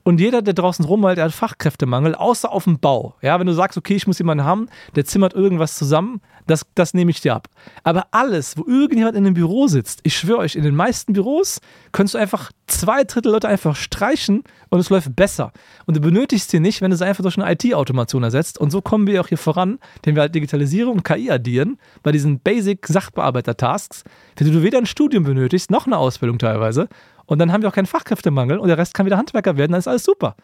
Und 0.04 0.20
jeder, 0.20 0.42
der 0.42 0.52
draußen 0.52 0.84
rumhält, 0.84 1.16
der 1.16 1.24
hat 1.24 1.32
Fachkräftemangel, 1.32 2.14
außer 2.14 2.52
auf 2.52 2.64
dem 2.64 2.78
Bau. 2.78 3.16
Ja, 3.22 3.40
wenn 3.40 3.46
du 3.46 3.54
sagst, 3.54 3.78
okay, 3.78 3.94
ich 3.94 4.06
muss 4.06 4.18
jemanden 4.18 4.44
haben, 4.44 4.68
der 4.94 5.06
zimmert 5.06 5.32
irgendwas 5.32 5.76
zusammen, 5.76 6.20
das, 6.46 6.66
das 6.74 6.92
nehme 6.92 7.10
ich 7.10 7.22
dir 7.22 7.34
ab. 7.34 7.48
Aber 7.84 8.08
alles, 8.10 8.58
wo 8.58 8.66
irgendjemand 8.66 9.16
in 9.16 9.24
einem 9.24 9.32
Büro 9.32 9.66
sitzt, 9.66 10.00
ich 10.02 10.14
schwöre 10.14 10.40
euch, 10.40 10.56
in 10.56 10.62
den 10.62 10.74
meisten 10.74 11.14
Büros 11.14 11.58
könntest 11.92 12.14
du 12.14 12.18
einfach 12.18 12.52
zwei 12.66 13.04
Drittel 13.04 13.32
Leute 13.32 13.48
einfach 13.48 13.76
streichen 13.76 14.44
und 14.68 14.78
es 14.78 14.90
läuft 14.90 15.16
besser. 15.16 15.52
Und 15.86 15.96
du 15.96 16.00
benötigst 16.00 16.50
sie 16.50 16.60
nicht, 16.60 16.82
wenn 16.82 16.90
du 16.90 16.98
sie 16.98 17.06
einfach 17.06 17.22
durch 17.22 17.38
eine 17.38 17.50
IT-Automation 17.50 18.24
ersetzt. 18.24 18.58
Und 18.58 18.70
so 18.70 18.82
kommen 18.82 19.06
wir 19.06 19.22
auch 19.22 19.28
hier 19.28 19.38
voran, 19.38 19.78
indem 19.96 20.16
wir 20.16 20.22
halt 20.22 20.34
Digitalisierung 20.34 20.96
und 20.96 21.04
KI 21.04 21.30
addieren 21.30 21.78
bei 22.02 22.12
diesen 22.12 22.40
Basic-Sachbearbeiter-Tasks, 22.40 24.04
für 24.36 24.44
die 24.44 24.50
du 24.50 24.62
weder 24.62 24.78
ein 24.78 24.86
Studium 24.86 25.24
benötigst, 25.24 25.70
noch 25.70 25.86
eine 25.86 25.96
Ausbildung 25.96 26.38
teilweise. 26.38 26.88
Und 27.26 27.38
dann 27.38 27.52
haben 27.52 27.62
wir 27.62 27.68
auch 27.68 27.74
keinen 27.74 27.86
Fachkräftemangel 27.86 28.58
und 28.58 28.68
der 28.68 28.78
Rest 28.78 28.94
kann 28.94 29.06
wieder 29.06 29.16
Handwerker 29.16 29.56
werden, 29.56 29.72
dann 29.72 29.78
ist 29.78 29.88
alles 29.88 30.04
super. 30.04 30.36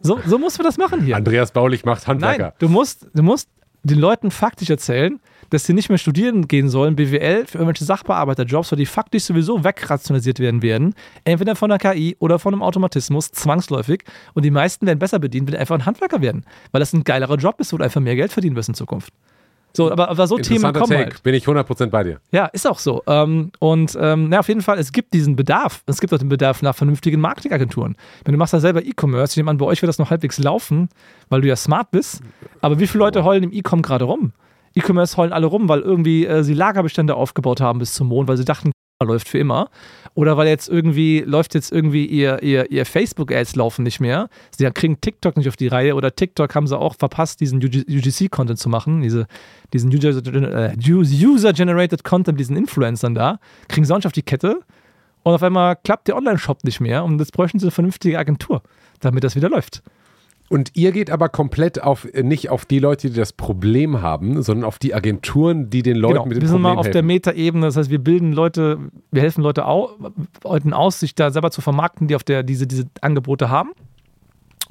So, 0.00 0.20
so 0.26 0.38
muss 0.38 0.56
man 0.58 0.64
das 0.64 0.78
machen 0.78 1.02
hier. 1.02 1.16
Andreas 1.16 1.50
Baulich 1.50 1.84
macht 1.84 2.06
Handwerker. 2.06 2.42
Nein, 2.42 2.52
du 2.58 2.68
musst, 2.68 3.08
du 3.14 3.22
musst 3.22 3.48
den 3.82 3.98
Leuten 3.98 4.30
faktisch 4.30 4.70
erzählen, 4.70 5.20
dass 5.50 5.64
sie 5.64 5.72
nicht 5.72 5.88
mehr 5.88 5.98
studieren 5.98 6.46
gehen 6.46 6.68
sollen, 6.68 6.96
BWL, 6.96 7.46
für 7.46 7.58
irgendwelche 7.58 7.84
Sachbearbeiterjobs, 7.84 8.72
weil 8.72 8.78
die 8.78 8.86
faktisch 8.86 9.24
sowieso 9.24 9.64
wegrationalisiert 9.64 10.40
werden 10.40 10.62
werden. 10.62 10.94
Entweder 11.24 11.56
von 11.56 11.70
der 11.70 11.78
KI 11.78 12.16
oder 12.18 12.38
von 12.38 12.54
einem 12.54 12.62
Automatismus, 12.62 13.30
zwangsläufig. 13.30 14.04
Und 14.34 14.44
die 14.44 14.50
meisten 14.50 14.86
werden 14.86 14.98
besser 14.98 15.18
bedient, 15.18 15.46
wenn 15.46 15.54
sie 15.54 15.58
einfach 15.58 15.74
ein 15.74 15.86
Handwerker 15.86 16.20
werden. 16.20 16.44
Weil 16.72 16.80
das 16.80 16.92
ein 16.92 17.04
geilerer 17.04 17.36
Job 17.36 17.60
ist, 17.60 17.72
wo 17.72 17.78
du 17.78 17.84
einfach 17.84 18.00
mehr 18.00 18.16
Geld 18.16 18.32
verdienen 18.32 18.56
wirst 18.56 18.68
in 18.68 18.74
Zukunft. 18.74 19.12
So, 19.74 19.92
aber, 19.92 20.08
aber 20.08 20.26
so 20.26 20.38
Themen 20.38 20.72
kommen 20.72 20.90
Take. 20.90 21.04
halt. 21.04 21.22
Bin 21.22 21.34
ich 21.34 21.46
100% 21.46 21.86
bei 21.86 22.02
dir. 22.02 22.20
Ja, 22.32 22.46
ist 22.46 22.66
auch 22.66 22.78
so. 22.78 23.02
Ähm, 23.06 23.52
und 23.58 23.96
ähm, 24.00 24.28
na, 24.28 24.40
auf 24.40 24.48
jeden 24.48 24.62
Fall, 24.62 24.78
es 24.78 24.92
gibt 24.92 25.14
diesen 25.14 25.36
Bedarf. 25.36 25.82
Es 25.86 26.00
gibt 26.00 26.12
auch 26.12 26.18
den 26.18 26.28
Bedarf 26.28 26.62
nach 26.62 26.74
vernünftigen 26.74 27.20
Marketingagenturen. 27.20 27.96
Wenn 28.24 28.32
du 28.32 28.38
machst 28.38 28.54
da 28.54 28.60
selber 28.60 28.82
E-Commerce, 28.84 29.32
ich 29.32 29.36
nehme 29.36 29.50
an, 29.50 29.58
bei 29.58 29.66
euch 29.66 29.82
wird 29.82 29.88
das 29.88 29.98
noch 29.98 30.10
halbwegs 30.10 30.38
laufen, 30.38 30.88
weil 31.28 31.42
du 31.42 31.48
ja 31.48 31.56
smart 31.56 31.90
bist. 31.90 32.22
Aber 32.60 32.80
wie 32.80 32.86
viele 32.86 33.04
Leute 33.04 33.24
heulen 33.24 33.44
im 33.44 33.52
E-Com 33.52 33.82
gerade 33.82 34.04
rum? 34.04 34.32
E-Commerce 34.74 35.16
heulen 35.16 35.32
alle 35.32 35.46
rum, 35.46 35.68
weil 35.68 35.80
irgendwie 35.80 36.26
äh, 36.26 36.42
sie 36.42 36.54
Lagerbestände 36.54 37.14
aufgebaut 37.14 37.60
haben 37.60 37.78
bis 37.78 37.94
zum 37.94 38.08
Mond, 38.08 38.28
weil 38.28 38.36
sie 38.36 38.44
dachten, 38.44 38.72
läuft 39.04 39.28
für 39.28 39.38
immer. 39.38 39.70
Oder 40.14 40.36
weil 40.36 40.48
jetzt 40.48 40.68
irgendwie, 40.68 41.20
läuft 41.20 41.54
jetzt 41.54 41.70
irgendwie 41.70 42.04
ihr, 42.06 42.42
ihr, 42.42 42.70
ihr 42.70 42.84
Facebook-Ads 42.84 43.54
laufen 43.54 43.84
nicht 43.84 44.00
mehr. 44.00 44.28
Sie 44.56 44.68
kriegen 44.70 45.00
TikTok 45.00 45.36
nicht 45.36 45.48
auf 45.48 45.56
die 45.56 45.68
Reihe 45.68 45.94
oder 45.94 46.14
TikTok 46.14 46.54
haben 46.54 46.66
sie 46.66 46.76
auch 46.76 46.96
verpasst, 46.96 47.40
diesen 47.40 47.62
UGC-Content 47.62 48.58
zu 48.58 48.68
machen, 48.68 49.02
diese, 49.02 49.26
diesen 49.72 49.92
äh, 49.92 50.76
User-Generated 50.76 52.02
Content, 52.02 52.40
diesen 52.40 52.56
Influencern 52.56 53.14
da, 53.14 53.38
kriegen 53.68 53.86
sie 53.86 53.92
auch 53.92 53.98
nicht 53.98 54.06
auf 54.06 54.12
die 54.12 54.22
Kette. 54.22 54.60
Und 55.22 55.34
auf 55.34 55.42
einmal 55.42 55.76
klappt 55.76 56.08
der 56.08 56.16
Online-Shop 56.16 56.64
nicht 56.64 56.80
mehr 56.80 57.04
und 57.04 57.18
jetzt 57.18 57.32
bräuchten 57.32 57.58
sie 57.58 57.66
eine 57.66 57.70
vernünftige 57.70 58.18
Agentur, 58.18 58.62
damit 59.00 59.22
das 59.22 59.36
wieder 59.36 59.48
läuft. 59.48 59.82
Und 60.48 60.70
ihr 60.74 60.92
geht 60.92 61.10
aber 61.10 61.28
komplett 61.28 61.82
auf 61.82 62.08
nicht 62.14 62.48
auf 62.48 62.64
die 62.64 62.78
Leute, 62.78 63.10
die 63.10 63.16
das 63.16 63.32
Problem 63.32 64.00
haben, 64.00 64.42
sondern 64.42 64.64
auf 64.64 64.78
die 64.78 64.94
Agenturen, 64.94 65.68
die 65.68 65.82
den 65.82 65.96
Leuten 65.96 66.14
genau. 66.14 66.26
mit 66.26 66.36
dem 66.36 66.42
wir 66.42 66.48
Problem 66.48 66.54
sind 66.54 66.62
mal 66.62 66.70
auf 66.76 66.86
helfen. 66.86 66.92
der 66.92 67.02
Meta-Ebene. 67.02 67.66
Das 67.66 67.76
heißt, 67.76 67.90
wir 67.90 67.98
bilden 67.98 68.32
Leute, 68.32 68.78
wir 69.10 69.22
helfen 69.22 69.42
Leute 69.42 69.66
au, 69.66 69.90
Leuten 70.42 70.72
aus, 70.72 71.00
sich 71.00 71.14
da 71.14 71.30
selber 71.30 71.50
zu 71.50 71.60
vermarkten, 71.60 72.08
die 72.08 72.16
auf 72.16 72.24
der 72.24 72.42
diese, 72.42 72.66
diese 72.66 72.84
Angebote 73.02 73.50
haben 73.50 73.72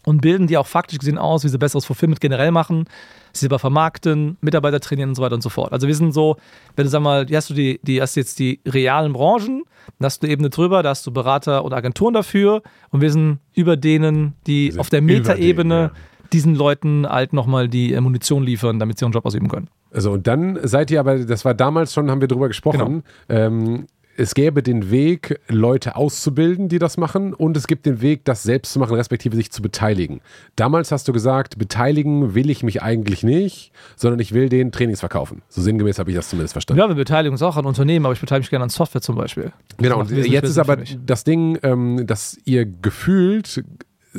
und 0.08 0.22
bilden 0.22 0.48
die 0.48 0.56
auch 0.56 0.68
faktisch 0.68 1.00
gesehen 1.00 1.18
aus, 1.18 1.44
wie 1.44 1.50
sie 1.50 1.58
besseres 1.58 1.84
Fulfillment 1.84 2.22
generell 2.22 2.52
machen, 2.52 2.86
sie 3.34 3.42
selber 3.42 3.60
vermarkten, 3.60 4.38
Mitarbeiter 4.40 4.80
trainieren 4.80 5.10
und 5.10 5.16
so 5.16 5.22
weiter 5.22 5.36
und 5.36 5.42
so 5.42 5.50
fort. 5.50 5.74
Also 5.74 5.86
wir 5.86 5.96
sind 5.96 6.14
so, 6.14 6.38
wenn 6.78 6.86
du 6.86 6.90
sag 6.90 7.02
mal, 7.02 7.26
die 7.26 7.36
hast 7.36 7.50
du 7.50 7.54
die, 7.54 7.82
die 7.84 8.02
hast 8.02 8.16
jetzt 8.16 8.40
die 8.40 8.62
realen 8.66 9.12
Branchen, 9.12 9.66
dann 10.00 10.06
hast 10.06 10.24
du 10.24 10.28
Ebene 10.28 10.50
drüber, 10.50 10.82
da 10.82 10.92
hast 10.92 11.06
du 11.06 11.12
Berater 11.12 11.66
und 11.66 11.74
Agenturen 11.74 12.14
dafür 12.14 12.62
und 12.92 13.02
wir 13.02 13.12
sind 13.12 13.40
über 13.54 13.76
denen, 13.76 14.36
die 14.48 14.74
auf 14.78 14.90
der 14.90 15.02
Meta-Ebene 15.02 15.92
diesen 16.32 16.56
Leuten 16.56 17.06
halt 17.06 17.34
nochmal 17.34 17.68
die 17.68 18.00
Munition 18.00 18.44
liefern, 18.44 18.80
damit 18.80 19.00
sie 19.00 19.04
ihren 19.04 19.12
Job 19.12 19.26
ausüben 19.26 19.50
können. 19.50 19.68
Also 19.92 20.14
und 20.14 20.26
dann 20.26 20.58
seid 20.64 20.90
ihr 20.90 21.02
aber, 21.02 21.20
das 21.20 21.44
war 21.44 21.54
damals 21.54 21.94
schon, 21.94 22.10
haben 22.10 22.22
wir 22.22 22.30
drüber 22.30 22.48
gesprochen, 22.48 23.04
genau. 23.28 23.42
ähm, 23.42 23.88
es 24.18 24.34
gäbe 24.34 24.64
den 24.64 24.90
Weg, 24.90 25.40
Leute 25.48 25.96
auszubilden, 25.96 26.70
die 26.70 26.80
das 26.80 26.98
machen, 26.98 27.34
und 27.34 27.56
es 27.56 27.68
gibt 27.68 27.86
den 27.86 28.02
Weg, 28.02 28.26
das 28.26 28.44
selbst 28.44 28.74
zu 28.74 28.80
machen, 28.80 28.96
respektive 28.96 29.36
sich 29.36 29.52
zu 29.52 29.62
beteiligen. 29.62 30.22
Damals 30.56 30.92
hast 30.92 31.08
du 31.08 31.14
gesagt, 31.14 31.58
beteiligen 31.60 32.34
will 32.34 32.50
ich 32.50 32.64
mich 32.64 32.82
eigentlich 32.82 33.24
nicht, 33.24 33.72
sondern 33.96 34.20
ich 34.20 34.34
will 34.34 34.50
den 34.50 34.72
Trainings 34.72 35.00
verkaufen. 35.00 35.44
So 35.50 35.62
sinngemäß 35.62 36.00
habe 36.00 36.10
ich 36.10 36.16
das 36.16 36.30
zumindest 36.30 36.54
verstanden. 36.54 36.82
Ja, 36.82 36.88
wir 36.88 36.96
beteiligen 36.96 37.34
uns 37.34 37.44
auch 37.44 37.58
an 37.58 37.66
Unternehmen, 37.66 38.06
aber 38.06 38.14
ich 38.14 38.20
beteilige 38.20 38.46
mich 38.46 38.50
gerne 38.50 38.64
an 38.64 38.70
Software 38.70 39.02
zum 39.02 39.16
Beispiel. 39.16 39.52
Genau, 39.78 40.00
und 40.00 40.12
jetzt 40.12 40.50
ist 40.50 40.58
aber 40.58 40.78
das 40.78 41.24
Ding, 41.24 41.60
ähm, 41.62 42.08
dass 42.08 42.38
ihr 42.44 42.66
gefühlt 42.66 43.64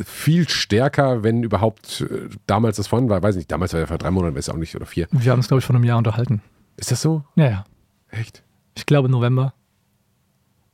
viel 0.05 0.49
stärker, 0.49 1.25
wenn 1.25 1.43
überhaupt 1.43 2.07
äh, 2.09 2.29
damals 2.47 2.77
das 2.77 2.87
von 2.87 3.09
war, 3.09 3.21
weiß 3.21 3.35
nicht, 3.35 3.51
damals 3.51 3.73
war 3.73 3.81
ja 3.81 3.87
vor 3.87 3.99
drei 3.99 4.13
Monaten, 4.13 4.37
weiß 4.37 4.49
auch 4.51 4.57
nicht, 4.57 4.77
oder 4.77 4.87
vier. 4.87 5.09
Wir 5.11 5.33
haben 5.33 5.41
es, 5.41 5.49
glaube 5.49 5.59
ich, 5.59 5.65
vor 5.65 5.75
einem 5.75 5.85
Jahr 5.85 5.99
unterhalten. 5.99 6.41
Ist 6.77 6.93
das 6.93 7.03
so? 7.03 7.25
Ja, 7.35 7.51
ja. 7.51 7.65
Echt? 8.11 8.45
Ich 8.77 8.87
glaube 8.87 9.09
November. 9.09 9.55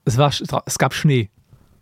Es, 0.04 0.18
war, 0.18 0.30
es 0.66 0.78
gab 0.78 0.94
Schnee 0.94 1.30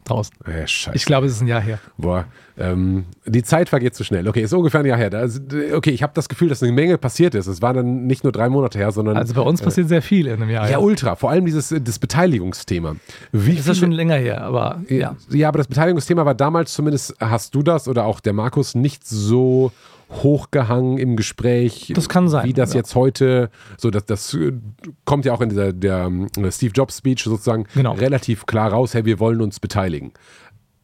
draußen. 0.05 0.35
Scheiße. 0.67 0.97
Ich 0.97 1.05
glaube, 1.05 1.27
es 1.27 1.33
ist 1.33 1.43
ein 1.43 1.47
Jahr 1.47 1.61
her. 1.61 1.79
Boah, 1.97 2.27
ähm, 2.59 3.05
die 3.25 3.43
Zeit 3.43 3.69
vergeht 3.69 3.95
zu 3.95 4.05
schnell. 4.05 4.29
Okay, 4.29 4.43
ist 4.43 4.53
ungefähr 4.53 4.81
ein 4.81 4.87
Jahr 4.87 4.99
her. 4.99 5.13
Also, 5.15 5.41
okay, 5.75 5.91
ich 5.91 6.03
habe 6.03 6.13
das 6.15 6.29
Gefühl, 6.29 6.49
dass 6.49 6.63
eine 6.63 6.73
Menge 6.73 6.99
passiert 6.99 7.35
ist. 7.35 7.47
Es 7.47 7.63
war 7.63 7.73
dann 7.73 8.07
nicht 8.07 8.25
nur 8.25 8.33
drei 8.33 8.49
Monate 8.49 8.79
her, 8.79 8.93
sondern. 8.93 9.17
Also 9.17 9.35
bei 9.35 9.41
uns 9.43 9.61
äh, 9.61 9.65
passiert 9.65 9.89
sehr 9.89 10.03
viel 10.03 10.27
in 10.27 10.35
einem 10.35 10.51
Jahr. 10.51 10.69
Ja, 10.69 10.79
ultra. 10.79 11.17
Vor 11.17 11.31
allem 11.31 11.47
dieses 11.47 11.75
das 11.83 11.99
Beteiligungsthema. 11.99 12.97
Wie 13.33 13.55
das 13.55 13.67
ist 13.69 13.79
schon 13.79 13.93
länger 13.93 14.17
her, 14.17 14.43
aber 14.43 14.81
ja. 14.89 15.17
Ja, 15.31 15.49
aber 15.49 15.59
das 15.59 15.69
Beteiligungsthema 15.69 16.25
war 16.25 16.35
damals 16.35 16.73
zumindest, 16.73 17.15
hast 17.21 17.55
du 17.55 17.63
das 17.63 17.89
oder 17.89 18.05
auch 18.05 18.21
der 18.21 18.33
Markus 18.33 18.75
nicht 18.75 19.07
so 19.07 19.73
hochgehangen 20.13 20.99
im 20.99 21.17
Gespräch. 21.17 21.93
Das 21.95 22.09
kann 22.09 22.29
sein. 22.29 22.47
Wie 22.47 22.53
das 22.53 22.73
ja. 22.73 22.79
jetzt 22.79 22.95
heute, 22.95 23.51
so 23.77 23.91
dass 23.91 24.05
das 24.05 24.35
äh, 24.35 24.53
kommt 25.05 25.25
ja 25.25 25.33
auch 25.33 25.41
in 25.41 25.49
dieser 25.49 25.73
der 25.73 26.11
äh, 26.37 26.51
Steve 26.51 26.73
Jobs 26.75 26.99
Speech 26.99 27.25
sozusagen 27.25 27.67
genau. 27.75 27.93
relativ 27.93 28.47
klar 28.47 28.71
raus, 28.73 28.95
hey, 28.95 29.05
wir 29.05 29.21
wollen 29.21 29.41
uns 29.41 29.61
beteiligen. 29.61 30.13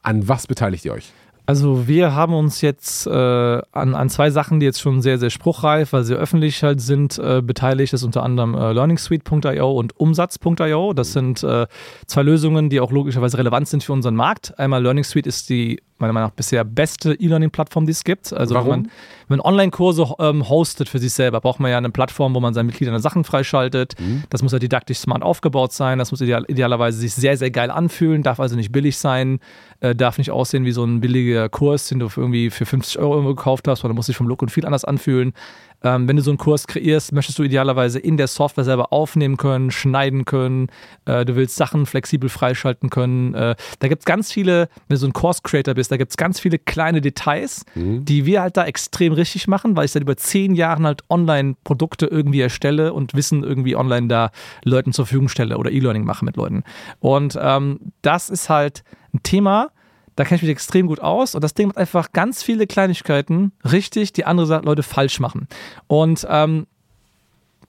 An 0.02 0.28
was 0.28 0.46
beteiligt 0.46 0.84
ihr 0.84 0.92
euch? 0.92 1.12
Also 1.48 1.88
wir 1.88 2.14
haben 2.14 2.34
uns 2.34 2.60
jetzt 2.60 3.06
äh, 3.06 3.10
an, 3.10 3.94
an 3.94 4.10
zwei 4.10 4.28
Sachen, 4.28 4.60
die 4.60 4.66
jetzt 4.66 4.82
schon 4.82 5.00
sehr, 5.00 5.18
sehr 5.18 5.30
spruchreif, 5.30 5.94
weil 5.94 6.04
sie 6.04 6.14
öffentlich 6.14 6.62
halt 6.62 6.78
sind, 6.82 7.18
äh, 7.18 7.40
beteiligt. 7.40 7.94
Das 7.94 8.02
ist 8.02 8.04
unter 8.04 8.22
anderem 8.22 8.54
äh, 8.54 8.72
learningsuite.io 8.72 9.72
und 9.72 9.98
Umsatz.io. 9.98 10.92
Das 10.92 11.14
sind 11.14 11.42
äh, 11.42 11.66
zwei 12.06 12.22
Lösungen, 12.22 12.68
die 12.68 12.80
auch 12.80 12.92
logischerweise 12.92 13.38
relevant 13.38 13.66
sind 13.66 13.82
für 13.82 13.94
unseren 13.94 14.14
Markt. 14.14 14.58
Einmal 14.58 14.82
Learning 14.82 15.04
Suite 15.04 15.26
ist 15.26 15.48
die 15.48 15.80
meiner 15.98 16.12
Meinung 16.12 16.28
nach 16.28 16.34
bisher 16.34 16.64
beste 16.64 17.14
E-Learning-Plattform, 17.14 17.86
die 17.86 17.92
es 17.92 18.04
gibt. 18.04 18.32
Also 18.32 18.54
Warum? 18.54 18.70
wenn 18.70 18.82
man, 18.82 18.90
man 19.28 19.40
Online-Kurse 19.40 20.14
ähm, 20.18 20.48
hostet 20.48 20.88
für 20.88 20.98
sich 20.98 21.12
selber, 21.12 21.40
braucht 21.40 21.60
man 21.60 21.70
ja 21.70 21.78
eine 21.78 21.90
Plattform, 21.90 22.34
wo 22.34 22.40
man 22.40 22.54
seinen 22.54 22.66
Mitgliedern 22.66 23.00
Sachen 23.00 23.24
freischaltet. 23.24 23.94
Mhm. 24.00 24.24
Das 24.30 24.42
muss 24.42 24.52
ja 24.52 24.58
didaktisch 24.58 24.98
smart 24.98 25.22
aufgebaut 25.22 25.72
sein. 25.72 25.98
Das 25.98 26.10
muss 26.10 26.20
ideal, 26.20 26.44
idealerweise 26.48 26.98
sich 26.98 27.14
sehr, 27.14 27.36
sehr 27.36 27.50
geil 27.50 27.70
anfühlen, 27.70 28.22
darf 28.22 28.40
also 28.40 28.56
nicht 28.56 28.72
billig 28.72 28.96
sein, 28.98 29.40
äh, 29.80 29.94
darf 29.94 30.18
nicht 30.18 30.30
aussehen 30.30 30.64
wie 30.64 30.72
so 30.72 30.84
ein 30.84 31.00
billiger 31.00 31.48
Kurs, 31.48 31.88
den 31.88 31.98
du 31.98 32.08
für 32.08 32.20
irgendwie 32.20 32.50
für 32.50 32.66
50 32.66 32.98
Euro 32.98 33.22
gekauft 33.22 33.68
hast, 33.68 33.80
sondern 33.80 33.96
muss 33.96 34.06
sich 34.06 34.16
vom 34.16 34.28
Look 34.28 34.42
und 34.42 34.50
viel 34.50 34.66
anders 34.66 34.84
anfühlen. 34.84 35.32
Ähm, 35.82 36.08
wenn 36.08 36.16
du 36.16 36.22
so 36.22 36.30
einen 36.30 36.38
Kurs 36.38 36.66
kreierst, 36.66 37.12
möchtest 37.12 37.38
du 37.38 37.44
idealerweise 37.44 37.98
in 37.98 38.16
der 38.16 38.26
Software 38.26 38.64
selber 38.64 38.92
aufnehmen 38.92 39.36
können, 39.36 39.70
schneiden 39.70 40.24
können. 40.24 40.68
Äh, 41.04 41.24
du 41.24 41.36
willst 41.36 41.56
Sachen 41.56 41.86
flexibel 41.86 42.28
freischalten 42.28 42.90
können. 42.90 43.34
Äh, 43.34 43.54
da 43.78 43.88
gibt 43.88 44.00
es 44.00 44.04
ganz 44.04 44.32
viele, 44.32 44.68
wenn 44.88 44.94
du 44.94 44.96
so 44.96 45.06
ein 45.06 45.12
Course-Creator 45.12 45.74
bist, 45.74 45.92
da 45.92 45.96
gibt 45.96 46.10
es 46.10 46.16
ganz 46.16 46.40
viele 46.40 46.58
kleine 46.58 47.00
Details, 47.00 47.64
mhm. 47.74 48.04
die 48.04 48.26
wir 48.26 48.42
halt 48.42 48.56
da 48.56 48.64
extrem 48.64 49.12
richtig 49.12 49.46
machen, 49.46 49.76
weil 49.76 49.84
ich 49.84 49.92
seit 49.92 50.02
über 50.02 50.16
zehn 50.16 50.54
Jahren 50.54 50.84
halt 50.84 51.02
Online-Produkte 51.08 52.06
irgendwie 52.06 52.40
erstelle 52.40 52.92
und 52.92 53.14
Wissen 53.14 53.44
irgendwie 53.44 53.76
online 53.76 54.08
da 54.08 54.30
Leuten 54.64 54.92
zur 54.92 55.06
Verfügung 55.06 55.28
stelle 55.28 55.58
oder 55.58 55.70
E-Learning 55.70 56.04
mache 56.04 56.24
mit 56.24 56.36
Leuten. 56.36 56.64
Und 56.98 57.38
ähm, 57.40 57.78
das 58.02 58.30
ist 58.30 58.48
halt 58.48 58.82
ein 59.14 59.22
Thema, 59.22 59.70
da 60.18 60.24
kenne 60.24 60.36
ich 60.36 60.42
mich 60.42 60.50
extrem 60.50 60.88
gut 60.88 60.98
aus 60.98 61.36
und 61.36 61.44
das 61.44 61.54
Ding 61.54 61.68
macht 61.68 61.78
einfach 61.78 62.10
ganz 62.12 62.42
viele 62.42 62.66
Kleinigkeiten 62.66 63.52
richtig, 63.70 64.12
die 64.12 64.24
andere 64.24 64.62
Leute 64.62 64.82
falsch 64.82 65.20
machen. 65.20 65.46
Und 65.86 66.26
ähm, 66.28 66.66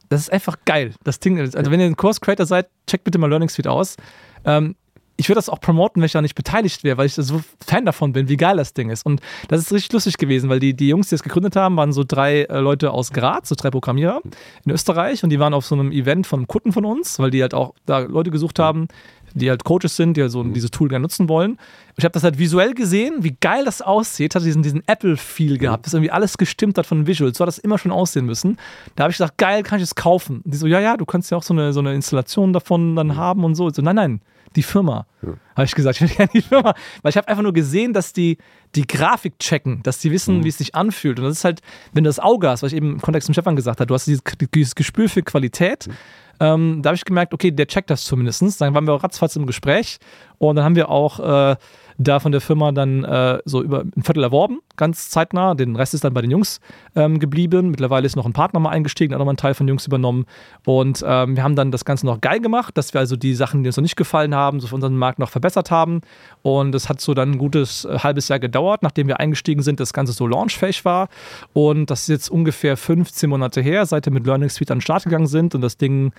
das 0.09 0.21
ist 0.21 0.33
einfach 0.33 0.57
geil. 0.65 0.95
Das 1.03 1.19
Ding, 1.19 1.39
also 1.39 1.69
wenn 1.69 1.79
ihr 1.79 1.85
ein 1.85 1.95
Course 1.95 2.19
Creator 2.19 2.47
seid, 2.47 2.67
checkt 2.87 3.03
bitte 3.03 3.19
mal 3.19 3.29
Learning 3.29 3.49
Suite 3.49 3.67
aus. 3.67 3.97
Ähm, 4.45 4.75
ich 5.15 5.29
würde 5.29 5.35
das 5.37 5.49
auch 5.49 5.59
promoten, 5.59 6.01
wenn 6.01 6.07
ich 6.07 6.13
da 6.13 6.23
nicht 6.23 6.33
beteiligt 6.33 6.83
wäre, 6.83 6.97
weil 6.97 7.05
ich 7.05 7.13
so 7.13 7.41
Fan 7.63 7.85
davon 7.85 8.13
bin, 8.13 8.29
wie 8.29 8.37
geil 8.37 8.57
das 8.57 8.73
Ding 8.73 8.89
ist. 8.89 9.05
Und 9.05 9.21
das 9.47 9.59
ist 9.59 9.71
richtig 9.71 9.91
lustig 9.91 10.17
gewesen, 10.17 10.49
weil 10.49 10.59
die, 10.59 10.73
die 10.73 10.87
Jungs, 10.87 11.09
die 11.09 11.15
das 11.15 11.21
gegründet 11.21 11.55
haben, 11.55 11.77
waren 11.77 11.91
so 11.91 12.03
drei 12.03 12.43
äh, 12.43 12.59
Leute 12.59 12.89
aus 12.89 13.11
Graz, 13.11 13.49
so 13.49 13.55
drei 13.55 13.69
Programmierer 13.69 14.21
in 14.65 14.71
Österreich 14.71 15.23
und 15.23 15.29
die 15.29 15.39
waren 15.39 15.53
auf 15.53 15.67
so 15.67 15.75
einem 15.75 15.91
Event 15.91 16.25
von 16.25 16.39
einem 16.39 16.47
Kunden 16.47 16.71
von 16.71 16.83
uns, 16.83 17.19
weil 17.19 17.29
die 17.29 17.43
halt 17.43 17.53
auch 17.53 17.75
da 17.85 17.99
Leute 17.99 18.31
gesucht 18.31 18.57
haben, 18.57 18.87
die 19.33 19.49
halt 19.49 19.63
Coaches 19.63 19.95
sind, 19.95 20.17
die 20.17 20.21
halt 20.21 20.31
so 20.31 20.43
dieses 20.43 20.71
Tool 20.71 20.89
gerne 20.89 21.03
nutzen 21.03 21.29
wollen. 21.29 21.57
Ich 21.97 22.03
habe 22.03 22.13
das 22.13 22.23
halt 22.23 22.37
visuell 22.39 22.73
gesehen, 22.73 23.23
wie 23.23 23.35
geil 23.39 23.65
das 23.65 23.81
aussieht, 23.81 24.35
hat 24.35 24.43
diesen, 24.43 24.63
diesen 24.63 24.87
Apple-Feel 24.87 25.57
gehabt, 25.57 25.85
dass 25.85 25.93
irgendwie 25.93 26.11
alles 26.11 26.37
gestimmt 26.37 26.77
hat 26.77 26.85
von 26.85 27.07
Visuals. 27.07 27.37
So 27.37 27.43
hat 27.43 27.47
das 27.47 27.57
immer 27.57 27.77
schon 27.77 27.91
aussehen 27.91 28.25
müssen. 28.25 28.57
Da 28.95 29.03
habe 29.03 29.11
ich 29.11 29.17
gesagt, 29.17 29.37
geil, 29.37 29.63
kann 29.63 29.77
ich 29.79 29.83
es 29.83 29.95
kaufen? 29.95 30.41
Und 30.41 30.53
die 30.53 30.57
so, 30.57 30.67
ja, 30.67 30.79
ja, 30.79 30.97
du 30.97 31.05
kannst 31.05 31.31
ja 31.31 31.37
auch 31.37 31.43
so 31.43 31.53
eine, 31.53 31.73
so 31.73 31.79
eine 31.79 31.93
Installation 31.93 32.53
davon 32.53 32.95
dann 32.95 33.15
haben 33.15 33.43
und 33.43 33.55
so. 33.55 33.67
Ich 33.67 33.75
so, 33.75 33.81
nein, 33.81 33.95
nein, 33.95 34.21
die 34.55 34.63
Firma. 34.63 35.05
Ja. 35.21 35.33
Habe 35.55 35.65
ich 35.65 35.75
gesagt, 35.75 35.97
ich 35.97 36.01
will 36.01 36.09
gerne 36.15 36.31
die 36.33 36.41
Firma. 36.41 36.73
Weil 37.01 37.09
ich 37.09 37.17
habe 37.17 37.27
einfach 37.27 37.43
nur 37.43 37.53
gesehen, 37.53 37.93
dass 37.93 38.13
die 38.13 38.37
die 38.75 38.85
Grafik 38.85 39.39
checken, 39.39 39.81
dass 39.83 39.99
die 39.99 40.11
wissen, 40.11 40.37
mhm. 40.37 40.43
wie 40.43 40.49
es 40.49 40.57
sich 40.57 40.75
anfühlt. 40.75 41.19
Und 41.19 41.25
das 41.25 41.37
ist 41.37 41.43
halt, 41.43 41.61
wenn 41.93 42.03
du 42.03 42.09
das 42.09 42.19
Auge 42.19 42.49
hast, 42.49 42.61
was 42.61 42.71
ich 42.71 42.77
eben 42.77 42.93
im 42.93 43.01
Kontext 43.01 43.27
mit 43.27 43.35
Stefan 43.35 43.55
gesagt 43.55 43.79
habe, 43.79 43.87
du 43.87 43.93
hast 43.93 44.05
dieses, 44.05 44.21
dieses 44.53 44.75
Gespür 44.75 45.09
für 45.09 45.23
Qualität. 45.23 45.87
Mhm. 45.87 45.93
Ähm, 46.39 46.81
da 46.81 46.89
habe 46.89 46.95
ich 46.95 47.05
gemerkt, 47.05 47.33
okay, 47.33 47.51
der 47.51 47.67
checkt 47.67 47.89
das 47.89 48.03
zumindest. 48.03 48.61
Dann 48.61 48.73
waren 48.73 48.85
wir 48.85 48.95
ratzfatz 48.95 49.35
im 49.35 49.45
Gespräch 49.45 49.99
und 50.37 50.55
dann 50.55 50.65
haben 50.65 50.75
wir 50.75 50.89
auch 50.89 51.19
äh, 51.19 51.55
da 51.99 52.19
von 52.19 52.31
der 52.31 52.39
Firma 52.39 52.71
dann 52.71 53.03
äh, 53.03 53.39
so 53.43 53.61
über 53.61 53.81
ein 53.81 54.01
Viertel 54.01 54.23
erworben, 54.23 54.61
ganz 54.77 55.09
zeitnah. 55.09 55.53
Den 55.53 55.75
Rest 55.75 55.93
ist 55.93 56.05
dann 56.05 56.13
bei 56.13 56.21
den 56.21 56.31
Jungs 56.31 56.61
ähm, 56.95 57.19
geblieben. 57.19 57.69
Mittlerweile 57.69 58.05
ist 58.05 58.15
noch 58.15 58.25
ein 58.25 58.31
Partner 58.33 58.61
mal 58.61 58.69
eingestiegen, 58.69 59.13
hat 59.13 59.19
nochmal 59.19 59.33
einen 59.33 59.37
Teil 59.37 59.53
von 59.53 59.67
Jungs 59.67 59.85
übernommen. 59.85 60.25
Und 60.65 61.03
ähm, 61.05 61.35
wir 61.35 61.43
haben 61.43 61.57
dann 61.57 61.71
das 61.71 61.83
Ganze 61.83 62.05
noch 62.05 62.21
geil 62.21 62.39
gemacht, 62.39 62.77
dass 62.77 62.93
wir 62.93 63.01
also 63.01 63.17
die 63.17 63.35
Sachen, 63.35 63.63
die 63.63 63.67
uns 63.67 63.75
noch 63.75 63.81
nicht 63.81 63.97
gefallen 63.97 64.33
haben, 64.33 64.61
so 64.61 64.67
für 64.67 64.75
unseren 64.75 64.95
Markt 64.95 65.19
noch 65.19 65.29
verbessert 65.29 65.71
haben. 65.71 65.99
Und 66.41 66.73
es 66.73 66.87
hat 66.87 67.01
so 67.01 67.13
dann 67.13 67.31
ein 67.31 67.37
gutes 67.37 67.83
äh, 67.83 67.99
halbes 67.99 68.29
Jahr 68.29 68.39
gedauert, 68.39 68.81
nachdem 68.81 69.07
wir 69.07 69.19
eingestiegen 69.19 69.61
sind, 69.61 69.81
das 69.81 69.91
Ganze 69.91 70.13
so 70.13 70.25
launchfähig 70.25 70.85
war. 70.85 71.09
Und 71.51 71.91
das 71.91 72.03
ist 72.03 72.07
jetzt 72.07 72.31
ungefähr 72.31 72.77
15 72.77 73.29
Monate 73.29 73.59
her, 73.59 73.85
seit 73.85 74.05
wir 74.05 74.13
mit 74.13 74.25
Learning 74.25 74.49
Suite 74.49 74.71
an 74.71 74.77
den 74.77 74.81
Start 74.81 75.03
gegangen 75.03 75.27
sind 75.27 75.53
und 75.53 75.61
das 75.61 75.75
Ding 75.75 76.13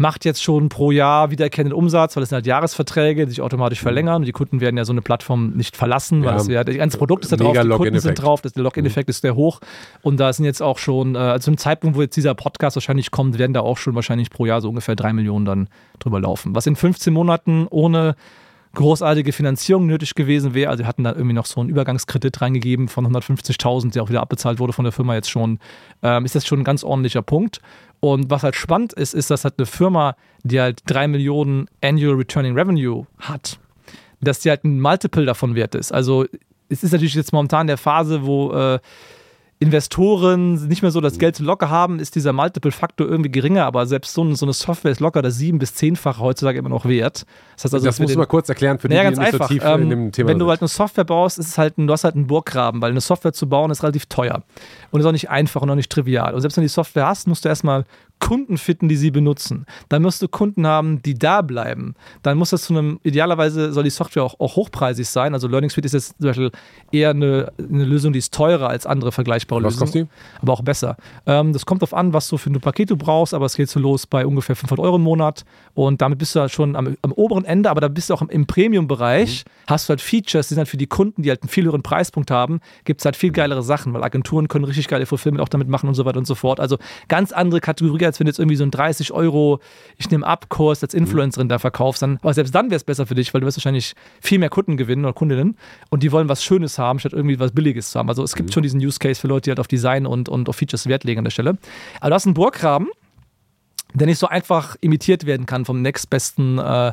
macht 0.00 0.24
jetzt 0.24 0.42
schon 0.42 0.70
pro 0.70 0.90
Jahr 0.90 1.30
wiederkehrenden 1.30 1.76
Umsatz, 1.76 2.16
weil 2.16 2.22
es 2.22 2.30
sind 2.30 2.36
halt 2.36 2.46
Jahresverträge, 2.46 3.26
die 3.26 3.30
sich 3.32 3.42
automatisch 3.42 3.82
verlängern 3.82 4.22
und 4.22 4.24
die 4.24 4.32
Kunden 4.32 4.62
werden 4.62 4.78
ja 4.78 4.86
so 4.86 4.92
eine 4.92 5.02
Plattform 5.02 5.50
nicht 5.50 5.76
verlassen, 5.76 6.24
weil 6.24 6.32
ja, 6.32 6.38
das 6.38 6.48
ja, 6.48 6.64
das 6.64 6.74
ganze 6.76 6.96
Produkt 6.96 7.24
ist 7.24 7.32
da 7.32 7.36
drauf, 7.36 7.52
die 7.52 7.68
Kunden 7.68 8.00
sind 8.00 8.14
drauf, 8.14 8.40
das, 8.40 8.54
der 8.54 8.62
Login-Effekt 8.62 9.08
mhm. 9.08 9.10
ist 9.10 9.20
sehr 9.20 9.36
hoch 9.36 9.60
und 10.00 10.18
da 10.18 10.32
sind 10.32 10.46
jetzt 10.46 10.62
auch 10.62 10.78
schon, 10.78 11.16
äh, 11.16 11.18
also 11.18 11.44
zum 11.44 11.58
Zeitpunkt, 11.58 11.98
wo 11.98 12.02
jetzt 12.02 12.16
dieser 12.16 12.34
Podcast 12.34 12.76
wahrscheinlich 12.76 13.10
kommt, 13.10 13.38
werden 13.38 13.52
da 13.52 13.60
auch 13.60 13.76
schon 13.76 13.94
wahrscheinlich 13.94 14.30
pro 14.30 14.46
Jahr 14.46 14.62
so 14.62 14.70
ungefähr 14.70 14.96
drei 14.96 15.12
Millionen 15.12 15.44
dann 15.44 15.68
drüber 15.98 16.18
laufen. 16.18 16.54
Was 16.54 16.66
in 16.66 16.76
15 16.76 17.12
Monaten 17.12 17.66
ohne 17.68 18.14
großartige 18.74 19.32
Finanzierung 19.32 19.86
nötig 19.86 20.14
gewesen 20.14 20.54
wäre. 20.54 20.70
Also 20.70 20.84
wir 20.84 20.88
hatten 20.88 21.02
da 21.02 21.10
irgendwie 21.12 21.34
noch 21.34 21.46
so 21.46 21.60
einen 21.60 21.70
Übergangskredit 21.70 22.40
reingegeben 22.40 22.88
von 22.88 23.06
150.000, 23.06 23.92
der 23.92 24.02
auch 24.02 24.08
wieder 24.08 24.20
abbezahlt 24.20 24.60
wurde 24.60 24.72
von 24.72 24.84
der 24.84 24.92
Firma 24.92 25.14
jetzt 25.14 25.30
schon. 25.30 25.58
Ähm, 26.02 26.24
ist 26.24 26.36
das 26.36 26.46
schon 26.46 26.60
ein 26.60 26.64
ganz 26.64 26.84
ordentlicher 26.84 27.22
Punkt. 27.22 27.60
Und 28.00 28.30
was 28.30 28.42
halt 28.42 28.56
spannend 28.56 28.94
ist, 28.94 29.14
ist, 29.14 29.30
dass 29.30 29.44
halt 29.44 29.54
eine 29.58 29.66
Firma, 29.66 30.16
die 30.42 30.60
halt 30.60 30.80
3 30.86 31.08
Millionen 31.08 31.68
Annual 31.82 32.16
Returning 32.16 32.54
Revenue 32.54 33.06
hat, 33.18 33.58
dass 34.20 34.40
die 34.40 34.50
halt 34.50 34.64
ein 34.64 34.80
Multiple 34.80 35.26
davon 35.26 35.54
wert 35.54 35.74
ist. 35.74 35.92
Also 35.92 36.24
es 36.70 36.82
ist 36.82 36.92
natürlich 36.92 37.14
jetzt 37.14 37.32
momentan 37.32 37.66
der 37.66 37.76
Phase, 37.76 38.24
wo 38.24 38.52
äh, 38.52 38.78
Investoren 39.62 40.54
nicht 40.68 40.80
mehr 40.80 40.90
so 40.90 41.02
das 41.02 41.18
Geld 41.18 41.36
zu 41.36 41.44
locker 41.44 41.68
haben, 41.68 42.00
ist 42.00 42.14
dieser 42.14 42.32
Multiple-Faktor 42.32 43.06
irgendwie 43.06 43.30
geringer, 43.30 43.66
aber 43.66 43.84
selbst 43.84 44.14
so, 44.14 44.34
so, 44.34 44.46
eine 44.46 44.54
Software 44.54 44.90
ist 44.90 45.00
locker 45.00 45.20
das 45.20 45.36
sieben- 45.36 45.58
bis 45.58 45.74
zehnfache 45.74 46.18
heutzutage 46.18 46.58
immer 46.58 46.70
noch 46.70 46.86
wert. 46.86 47.26
Das, 47.56 47.64
heißt 47.64 47.74
also, 47.74 47.84
das 47.84 48.00
musst 48.00 48.14
du 48.14 48.18
mal 48.18 48.24
kurz 48.24 48.48
erklären 48.48 48.78
für 48.78 48.88
die, 48.88 48.94
ja, 48.94 49.02
ganz 49.02 49.18
die 49.18 49.24
nicht 49.24 49.34
einfach. 49.34 49.48
so 49.48 49.54
tief 49.54 49.62
ähm, 49.62 49.82
in 49.82 49.90
dem 49.90 50.12
Thema 50.12 50.30
Wenn 50.30 50.38
du 50.38 50.48
halt 50.48 50.62
eine 50.62 50.68
Software 50.68 51.04
baust, 51.04 51.38
ist 51.38 51.48
es 51.48 51.58
halt 51.58 51.76
ein, 51.76 51.86
du 51.86 51.92
hast 51.92 52.04
halt 52.04 52.14
einen 52.14 52.26
Burggraben, 52.26 52.80
weil 52.80 52.90
eine 52.90 53.02
Software 53.02 53.34
zu 53.34 53.50
bauen 53.50 53.70
ist 53.70 53.82
relativ 53.82 54.06
teuer 54.06 54.42
und 54.92 55.00
ist 55.00 55.06
auch 55.06 55.12
nicht 55.12 55.28
einfach 55.28 55.60
und 55.60 55.68
auch 55.68 55.74
nicht 55.74 55.92
trivial. 55.92 56.32
Und 56.32 56.40
selbst 56.40 56.56
wenn 56.56 56.62
du 56.62 56.68
die 56.68 56.72
Software 56.72 57.06
hast, 57.06 57.28
musst 57.28 57.44
du 57.44 57.50
erstmal 57.50 57.84
Kunden 58.20 58.58
finden, 58.58 58.88
die 58.88 58.96
sie 58.96 59.10
benutzen. 59.10 59.66
Dann 59.88 60.02
musst 60.02 60.22
du 60.22 60.28
Kunden 60.28 60.66
haben, 60.66 61.02
die 61.02 61.14
da 61.14 61.42
bleiben. 61.42 61.94
Dann 62.22 62.38
muss 62.38 62.50
das 62.50 62.62
zu 62.62 62.74
einem, 62.74 63.00
idealerweise 63.02 63.72
soll 63.72 63.84
die 63.84 63.90
Software 63.90 64.22
auch, 64.22 64.38
auch 64.38 64.56
hochpreisig 64.56 65.08
sein. 65.08 65.34
Also 65.34 65.48
Learning 65.48 65.70
Suite 65.70 65.86
ist 65.86 65.94
jetzt 65.94 66.14
zum 66.18 66.26
Beispiel 66.28 66.50
eher 66.92 67.10
eine, 67.10 67.52
eine 67.58 67.84
Lösung, 67.84 68.12
die 68.12 68.18
ist 68.18 68.32
teurer 68.32 68.68
als 68.68 68.86
andere 68.86 69.10
vergleichbare 69.10 69.62
was 69.62 69.74
Lösungen. 69.74 70.08
Kostet 70.08 70.08
die? 70.08 70.42
Aber 70.42 70.52
auch 70.52 70.62
besser. 70.62 70.96
Ähm, 71.26 71.52
das 71.52 71.66
kommt 71.66 71.82
darauf 71.82 71.94
an, 71.94 72.12
was 72.12 72.28
du 72.28 72.36
für 72.36 72.50
ein 72.50 72.60
Paket 72.60 72.90
du 72.90 72.96
brauchst, 72.96 73.34
aber 73.34 73.46
es 73.46 73.56
geht 73.56 73.68
so 73.68 73.80
los 73.80 74.06
bei 74.06 74.26
ungefähr 74.26 74.54
500 74.54 74.84
Euro 74.84 74.96
im 74.96 75.02
Monat. 75.02 75.44
Und 75.74 76.02
damit 76.02 76.18
bist 76.18 76.34
du 76.36 76.40
halt 76.40 76.52
schon 76.52 76.76
am, 76.76 76.96
am 77.02 77.12
oberen 77.12 77.44
Ende, 77.44 77.70
aber 77.70 77.80
da 77.80 77.88
bist 77.88 78.10
du 78.10 78.14
auch 78.14 78.22
im, 78.22 78.28
im 78.28 78.46
Premium-Bereich. 78.46 79.44
Mhm. 79.44 79.50
Hast 79.66 79.88
du 79.88 79.90
halt 79.90 80.00
Features, 80.00 80.48
die 80.48 80.54
sind 80.54 80.58
halt 80.58 80.68
für 80.68 80.76
die 80.76 80.86
Kunden, 80.86 81.22
die 81.22 81.30
halt 81.30 81.42
einen 81.42 81.48
viel 81.48 81.64
höheren 81.64 81.82
Preispunkt 81.82 82.30
haben, 82.30 82.60
gibt 82.84 83.00
es 83.00 83.04
halt 83.04 83.16
viel 83.16 83.32
geilere 83.32 83.62
Sachen, 83.62 83.94
weil 83.94 84.04
Agenturen 84.04 84.48
können 84.48 84.64
richtig 84.64 84.88
geile 84.88 85.06
Fulfillment 85.06 85.42
auch 85.42 85.48
damit 85.48 85.68
machen 85.68 85.88
und 85.88 85.94
so 85.94 86.04
weiter 86.04 86.18
und 86.18 86.26
so 86.26 86.34
fort. 86.34 86.60
Also 86.60 86.76
ganz 87.08 87.32
andere 87.32 87.60
Kategorie 87.60 88.09
als 88.10 88.20
wenn 88.20 88.26
du 88.26 88.30
jetzt 88.30 88.38
irgendwie 88.38 88.56
so 88.56 88.64
ein 88.64 88.70
30 88.70 89.12
Euro, 89.12 89.60
ich 89.96 90.10
nehme 90.10 90.26
ab, 90.26 90.48
Kurs 90.48 90.82
als 90.82 90.94
Influencerin 90.94 91.48
da 91.48 91.58
verkaufst, 91.58 92.02
dann, 92.02 92.18
aber 92.22 92.34
selbst 92.34 92.54
dann 92.54 92.66
wäre 92.66 92.76
es 92.76 92.84
besser 92.84 93.06
für 93.06 93.14
dich, 93.14 93.32
weil 93.32 93.40
du 93.40 93.46
wirst 93.46 93.56
wahrscheinlich 93.56 93.94
viel 94.20 94.38
mehr 94.38 94.50
Kunden 94.50 94.76
gewinnen 94.76 95.04
oder 95.04 95.14
Kundinnen 95.14 95.56
und 95.88 96.02
die 96.02 96.12
wollen 96.12 96.28
was 96.28 96.44
Schönes 96.44 96.78
haben, 96.78 96.98
statt 96.98 97.12
irgendwie 97.12 97.38
was 97.38 97.52
Billiges 97.52 97.90
zu 97.90 97.98
haben. 97.98 98.08
Also 98.08 98.22
es 98.22 98.34
gibt 98.34 98.50
mhm. 98.50 98.52
schon 98.52 98.62
diesen 98.62 98.80
Use 98.80 98.98
Case 98.98 99.20
für 99.20 99.28
Leute, 99.28 99.44
die 99.44 99.50
halt 99.50 99.60
auf 99.60 99.68
Design 99.68 100.06
und, 100.06 100.28
und 100.28 100.48
auf 100.48 100.56
Features 100.56 100.86
Wert 100.86 101.04
legen 101.04 101.18
an 101.18 101.24
der 101.24 101.30
Stelle. 101.30 101.56
Aber 102.00 102.10
du 102.10 102.14
hast 102.14 102.26
einen 102.26 102.34
Burggraben, 102.34 102.88
der 103.94 104.06
nicht 104.06 104.18
so 104.18 104.28
einfach 104.28 104.76
imitiert 104.80 105.26
werden 105.26 105.46
kann 105.46 105.64
vom 105.64 105.82
nächstbesten 105.82 106.58
äh, 106.58 106.92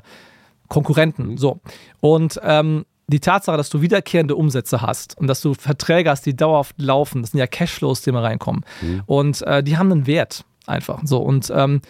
Konkurrenten. 0.67 1.31
Mhm. 1.31 1.37
So. 1.37 1.59
Und 1.99 2.39
ähm, 2.43 2.85
die 3.07 3.19
Tatsache, 3.19 3.55
dass 3.55 3.69
du 3.69 3.81
wiederkehrende 3.81 4.35
Umsätze 4.35 4.81
hast 4.81 5.17
und 5.17 5.27
dass 5.27 5.41
du 5.41 5.53
Verträge 5.53 6.09
hast, 6.09 6.25
die 6.25 6.35
dauerhaft 6.35 6.75
laufen, 6.77 7.21
das 7.21 7.31
sind 7.31 7.39
ja 7.39 7.47
Cashflows, 7.47 8.01
die 8.01 8.09
immer 8.09 8.23
reinkommen. 8.23 8.65
Mhm. 8.81 9.03
Und 9.05 9.41
äh, 9.43 9.63
die 9.63 9.77
haben 9.77 9.91
einen 9.91 10.07
Wert 10.07 10.43
einfach. 10.67 11.01
So 11.03 11.19
und 11.19 11.51
ähm, 11.55 11.81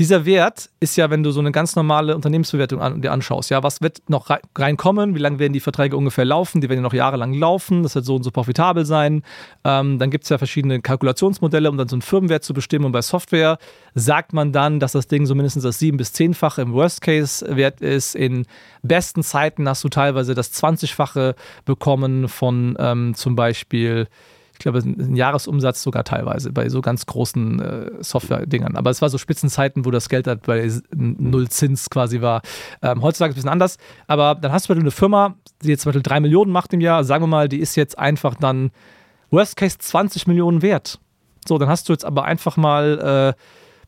dieser 0.00 0.26
Wert 0.26 0.70
ist 0.80 0.96
ja, 0.96 1.08
wenn 1.10 1.22
du 1.22 1.30
so 1.30 1.38
eine 1.38 1.52
ganz 1.52 1.76
normale 1.76 2.16
Unternehmensbewertung 2.16 2.80
an, 2.80 3.00
dir 3.00 3.12
anschaust, 3.12 3.50
ja, 3.50 3.62
was 3.62 3.80
wird 3.80 4.02
noch 4.08 4.28
reinkommen, 4.58 5.14
wie 5.14 5.20
lange 5.20 5.38
werden 5.38 5.52
die 5.52 5.60
Verträge 5.60 5.96
ungefähr 5.96 6.24
laufen, 6.24 6.60
die 6.60 6.68
werden 6.68 6.80
ja 6.80 6.82
noch 6.82 6.92
jahrelang 6.92 7.32
laufen, 7.32 7.84
das 7.84 7.94
wird 7.94 8.04
so 8.04 8.16
und 8.16 8.24
so 8.24 8.32
profitabel 8.32 8.84
sein. 8.84 9.22
Ähm, 9.62 10.00
dann 10.00 10.10
gibt 10.10 10.24
es 10.24 10.30
ja 10.30 10.38
verschiedene 10.38 10.80
Kalkulationsmodelle, 10.80 11.70
um 11.70 11.76
dann 11.76 11.88
so 11.88 11.94
einen 11.94 12.02
Firmenwert 12.02 12.42
zu 12.42 12.54
bestimmen. 12.54 12.86
Und 12.86 12.92
bei 12.92 13.02
Software 13.02 13.58
sagt 13.94 14.32
man 14.32 14.50
dann, 14.50 14.80
dass 14.80 14.92
das 14.92 15.06
Ding 15.06 15.26
so 15.26 15.36
mindestens 15.36 15.62
das 15.62 15.78
sieben- 15.78 15.96
bis 15.96 16.12
zehnfache 16.12 16.62
im 16.62 16.72
Worst-Case-Wert 16.72 17.80
ist. 17.80 18.16
In 18.16 18.46
besten 18.82 19.22
Zeiten 19.22 19.68
hast 19.68 19.84
du 19.84 19.88
teilweise 19.88 20.34
das 20.34 20.52
20-fache 20.52 21.36
bekommen 21.64 22.28
von 22.28 22.76
ähm, 22.80 23.14
zum 23.14 23.36
Beispiel 23.36 24.08
ich 24.54 24.60
glaube, 24.60 24.78
ein 24.78 25.16
Jahresumsatz 25.16 25.82
sogar 25.82 26.04
teilweise 26.04 26.52
bei 26.52 26.68
so 26.68 26.80
ganz 26.80 27.06
großen 27.06 27.60
äh, 27.60 27.90
Software-Dingern. 28.00 28.76
Aber 28.76 28.90
es 28.90 29.02
war 29.02 29.10
so 29.10 29.18
Spitzenzeiten, 29.18 29.84
wo 29.84 29.90
das 29.90 30.08
Geld 30.08 30.28
halt 30.28 30.42
bei 30.42 30.70
null 30.94 31.48
Zins 31.48 31.90
quasi 31.90 32.20
war. 32.20 32.40
Ähm, 32.80 33.02
heutzutage 33.02 33.32
ist 33.32 33.38
es 33.38 33.44
ein 33.44 33.48
bisschen 33.48 33.50
anders. 33.50 33.76
Aber 34.06 34.36
dann 34.36 34.52
hast 34.52 34.68
du 34.68 34.72
eine 34.72 34.90
Firma, 34.92 35.34
die 35.62 35.70
jetzt 35.70 35.82
zum 35.82 35.90
Beispiel 35.90 36.04
drei 36.04 36.20
Millionen 36.20 36.52
macht 36.52 36.72
im 36.72 36.80
Jahr, 36.80 37.02
sagen 37.02 37.24
wir 37.24 37.28
mal, 37.28 37.48
die 37.48 37.58
ist 37.58 37.74
jetzt 37.74 37.98
einfach 37.98 38.36
dann 38.36 38.70
Worst 39.30 39.56
Case 39.56 39.76
20 39.76 40.28
Millionen 40.28 40.62
wert. 40.62 41.00
So, 41.46 41.58
dann 41.58 41.68
hast 41.68 41.88
du 41.88 41.92
jetzt 41.92 42.04
aber 42.04 42.24
einfach 42.24 42.56
mal 42.56 43.34
äh, 43.34 43.40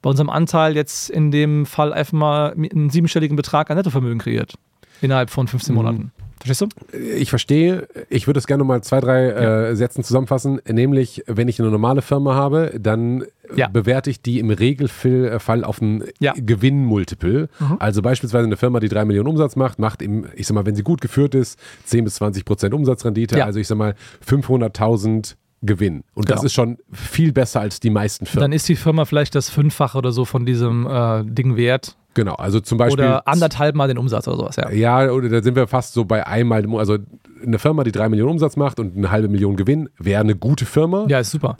bei 0.03 0.11
unserem 0.11 0.31
Anteil 0.31 0.75
jetzt 0.75 1.11
in 1.11 1.31
dem 1.31 1.65
Fall 1.65 1.93
einfach 1.93 2.13
mal 2.13 2.53
einen 2.53 2.91
siebenstelligen 2.91 3.37
Betrag 3.37 3.71
an 3.71 3.77
Nettovermögen 3.77 4.19
kreiert. 4.19 4.55
Innerhalb 5.01 5.31
von 5.31 5.47
15 5.47 5.73
mhm. 5.73 5.77
Monaten. 5.77 6.13
Verstehst 6.39 6.61
du? 6.61 6.97
Ich 6.99 7.31
verstehe. 7.31 7.89
Ich 8.09 8.27
würde 8.27 8.39
es 8.39 8.47
gerne 8.47 8.65
mal 8.65 8.83
zwei, 8.83 9.01
drei 9.01 9.25
ja. 9.25 9.67
äh, 9.67 9.77
Sätzen 9.77 10.05
zusammenfassen. 10.05 10.61
Nämlich, 10.71 11.25
wenn 11.27 11.49
ich 11.49 11.61
eine 11.61 11.71
normale 11.71 12.03
Firma 12.03 12.35
habe, 12.35 12.75
dann 12.79 13.25
ja. 13.55 13.69
bewerte 13.69 14.11
ich 14.11 14.21
die 14.21 14.39
im 14.39 14.51
Regelfall 14.51 15.65
auf 15.65 15.81
ein 15.81 16.05
ja. 16.21 16.35
Gewinnmultiple. 16.37 17.49
Mhm. 17.59 17.77
Also 17.79 18.03
beispielsweise 18.03 18.47
eine 18.47 18.57
Firma, 18.57 18.81
die 18.81 18.89
drei 18.89 19.05
Millionen 19.05 19.29
Umsatz 19.29 19.57
macht, 19.57 19.79
macht 19.79 20.03
im, 20.03 20.27
ich 20.35 20.47
sag 20.47 20.55
mal, 20.55 20.67
wenn 20.67 20.75
sie 20.75 20.83
gut 20.83 21.01
geführt 21.01 21.35
ist, 21.35 21.59
10 21.85 22.05
bis 22.05 22.17
20 22.17 22.45
Prozent 22.45 22.75
Umsatzrendite. 22.75 23.45
Also 23.45 23.59
ich 23.59 23.67
sag 23.67 23.79
mal 23.79 23.95
500.000 24.27 25.37
Gewinn. 25.63 26.05
Und 26.15 26.27
genau. 26.27 26.37
das 26.37 26.45
ist 26.45 26.53
schon 26.53 26.79
viel 26.93 27.33
besser 27.33 27.61
als 27.61 27.81
die 27.81 27.91
meisten 27.91 28.27
Firmen. 28.27 28.43
Dann 28.43 28.53
ist 28.53 28.69
die 28.69 28.77
Firma 28.77 29.05
vielleicht 29.05 29.35
das 29.35 29.49
Fünffache 29.49 29.97
oder 29.99 30.13
so 30.13 30.25
von 30.25 30.45
diesem 30.45 30.87
äh, 30.87 31.25
Ding 31.25 31.57
wert. 31.57 31.97
Genau, 32.17 32.35
also 32.37 32.61
zum 32.61 32.79
Beispiel. 32.79 33.05
Oder 33.05 33.29
anderthalb 33.29 33.75
Mal 33.75 33.89
den 33.89 33.99
Umsatz 33.99 34.27
oder 34.27 34.39
sowas, 34.39 34.57
ja. 34.57 34.71
Ja, 34.71 35.13
oder 35.13 35.29
da 35.29 35.43
sind 35.43 35.55
wir 35.55 35.67
fast 35.67 35.93
so 35.93 36.07
bei 36.07 36.27
einmal, 36.27 36.65
also 36.79 36.97
eine 37.45 37.59
Firma, 37.59 37.85
die 37.85 37.93
drei 37.93 38.09
Millionen 38.09 38.33
Umsatz 38.33 38.57
macht 38.57 38.81
und 38.81 38.97
eine 38.97 39.11
halbe 39.11 39.29
Million 39.29 39.55
Gewinn, 39.55 39.91
wäre 39.99 40.23
eine 40.23 40.35
gute 40.35 40.65
Firma. 40.65 41.05
Ja, 41.09 41.19
ist 41.19 41.31
super. 41.31 41.59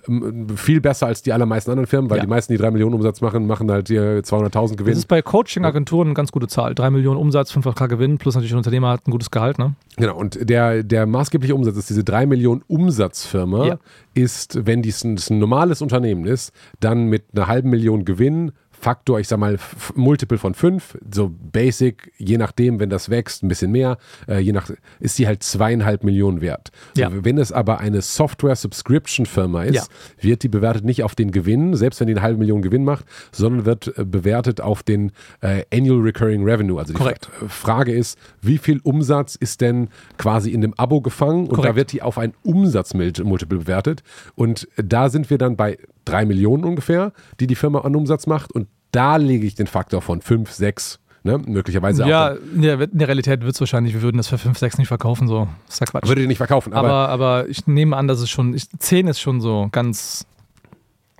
Viel 0.57 0.81
besser 0.81 1.09
als 1.09 1.21
die 1.21 1.35
allermeisten 1.35 1.71
anderen 1.71 1.87
Firmen, 1.87 2.09
weil 2.09 2.17
ja. 2.17 2.25
die 2.25 2.31
meisten, 2.31 2.55
die 2.55 2.59
drei 2.59 2.71
Millionen 2.71 2.95
Umsatz 2.95 3.21
machen, 3.21 3.47
machen 3.47 3.71
halt 3.71 3.89
hier 3.89 4.21
200.000 4.21 4.77
Gewinn. 4.77 4.93
Das 4.93 5.01
ist 5.01 5.09
bei 5.09 5.21
Coaching-Agenturen 5.21 6.09
eine 6.09 6.15
ganz 6.15 6.33
gute 6.33 6.49
Zahl. 6.49 6.75
Drei 6.75 6.89
Millionen 6.89 7.19
Umsatz, 7.19 7.53
500k 7.53 7.89
Gewinn, 7.89 8.17
plus 8.17 8.35
natürlich 8.35 8.55
ein 8.55 8.59
Unternehmer 8.59 8.89
hat 8.89 9.07
ein 9.07 9.11
gutes 9.11 9.31
Gehalt, 9.31 9.59
ne? 9.59 9.75
Genau, 9.99 10.17
und 10.17 10.49
der, 10.49 10.83
der 10.83 11.05
maßgebliche 11.05 11.55
Umsatz 11.55 11.77
ist 11.77 11.91
diese 11.91 12.03
drei 12.03 12.25
Millionen 12.25 12.63
Umsatzfirma, 12.67 13.67
ja. 13.67 13.79
ist, 14.15 14.67
wenn 14.67 14.81
dies 14.81 15.05
ein, 15.05 15.21
ein 15.29 15.39
normales 15.39 15.83
Unternehmen 15.83 16.25
ist, 16.25 16.53
dann 16.81 17.09
mit 17.09 17.25
einer 17.35 17.47
halben 17.47 17.69
Million 17.69 18.07
Gewinn 18.07 18.53
Faktor, 18.87 19.19
ich 19.19 19.27
sag 19.27 19.41
mal, 19.41 19.59
Multiple 19.97 20.39
von 20.39 20.55
5, 20.55 20.99
so 21.13 21.29
basic, 21.29 22.13
je 22.19 22.39
nachdem, 22.39 22.79
wenn 22.79 22.89
das 22.89 23.11
wächst, 23.11 23.43
ein 23.43 23.49
bisschen 23.49 23.73
mehr, 23.73 23.99
äh, 24.29 24.39
je 24.39 24.53
nach, 24.53 24.71
ist 25.01 25.19
die 25.19 25.27
halt 25.27 25.43
zweieinhalb 25.43 26.05
Millionen 26.05 26.41
wert. 26.41 26.71
Ja. 26.97 27.11
Wenn 27.13 27.37
es 27.37 27.51
aber 27.51 27.81
eine 27.81 28.01
Software-Subscription-Firma 28.01 29.65
ist, 29.65 29.75
ja. 29.75 29.83
wird 30.21 30.45
die 30.45 30.49
bewertet 30.49 30.85
nicht 30.85 31.03
auf 31.03 31.17
den 31.17 31.33
Gewinn, 31.33 31.75
selbst 31.75 31.99
wenn 31.99 32.07
die 32.07 32.13
eine 32.13 32.23
halbe 32.23 32.39
Million 32.39 32.63
Gewinn 32.63 32.85
macht, 32.85 33.07
sondern 33.33 33.67
wird 33.67 33.99
äh, 33.99 34.05
bewertet 34.05 34.61
auf 34.61 34.85
den 34.85 35.11
äh, 35.41 35.65
Annual 35.75 36.03
Recurring 36.03 36.45
Revenue. 36.45 36.79
Also 36.79 36.93
die 36.93 36.99
Korrekt. 36.99 37.29
Frage 37.49 37.93
ist, 37.93 38.17
wie 38.41 38.59
viel 38.59 38.79
Umsatz 38.85 39.35
ist 39.35 39.63
denn 39.63 39.89
quasi 40.17 40.53
in 40.53 40.61
dem 40.61 40.75
Abo 40.75 41.01
gefangen? 41.01 41.49
Und 41.49 41.57
Korrekt. 41.57 41.73
da 41.73 41.75
wird 41.75 41.91
die 41.93 42.03
auf 42.03 42.19
ein 42.19 42.35
Umsatzmultiple 42.45 43.59
bewertet. 43.59 44.05
Und 44.37 44.69
da 44.77 45.09
sind 45.09 45.29
wir 45.29 45.39
dann 45.39 45.57
bei 45.57 45.77
drei 46.05 46.25
Millionen 46.25 46.63
ungefähr, 46.63 47.13
die 47.41 47.49
die 47.49 47.57
Firma 47.57 47.81
an 47.81 47.97
Umsatz 47.97 48.29
macht. 48.29 48.53
Und 48.53 48.69
da 48.97 49.17
lege 49.17 49.47
ich 49.47 49.55
den 49.55 49.67
Faktor 49.67 50.03
von 50.03 50.21
fünf, 50.21 50.51
sechs 50.51 50.99
Ne? 51.27 51.39
Möglicherweise 51.45 52.07
ja, 52.07 52.35
auch. 52.35 52.37
Ja, 52.63 52.79
in 52.79 52.99
der 52.99 53.09
Realität 53.09 53.43
wird 53.43 53.53
es 53.53 53.59
wahrscheinlich, 53.59 53.95
wir 53.95 54.03
würden 54.03 54.17
das 54.17 54.29
für 54.29 54.39
5, 54.39 54.57
6 54.57 54.79
nicht 54.79 54.87
verkaufen, 54.87 55.27
so. 55.27 55.49
Das 55.67 55.75
ist 55.75 55.81
ja 55.81 55.87
Quatsch. 55.87 56.07
Würde 56.07 56.23
ich 56.23 56.29
nicht 56.29 56.39
verkaufen, 56.39 56.73
aber, 56.73 56.89
aber. 56.89 57.09
Aber 57.09 57.49
ich 57.49 57.67
nehme 57.67 57.97
an, 57.97 58.07
dass 58.07 58.21
es 58.21 58.31
schon, 58.31 58.55
ich, 58.55 58.71
10 58.71 59.09
ist 59.09 59.19
schon 59.19 59.41
so 59.41 59.69
ganz, 59.73 60.25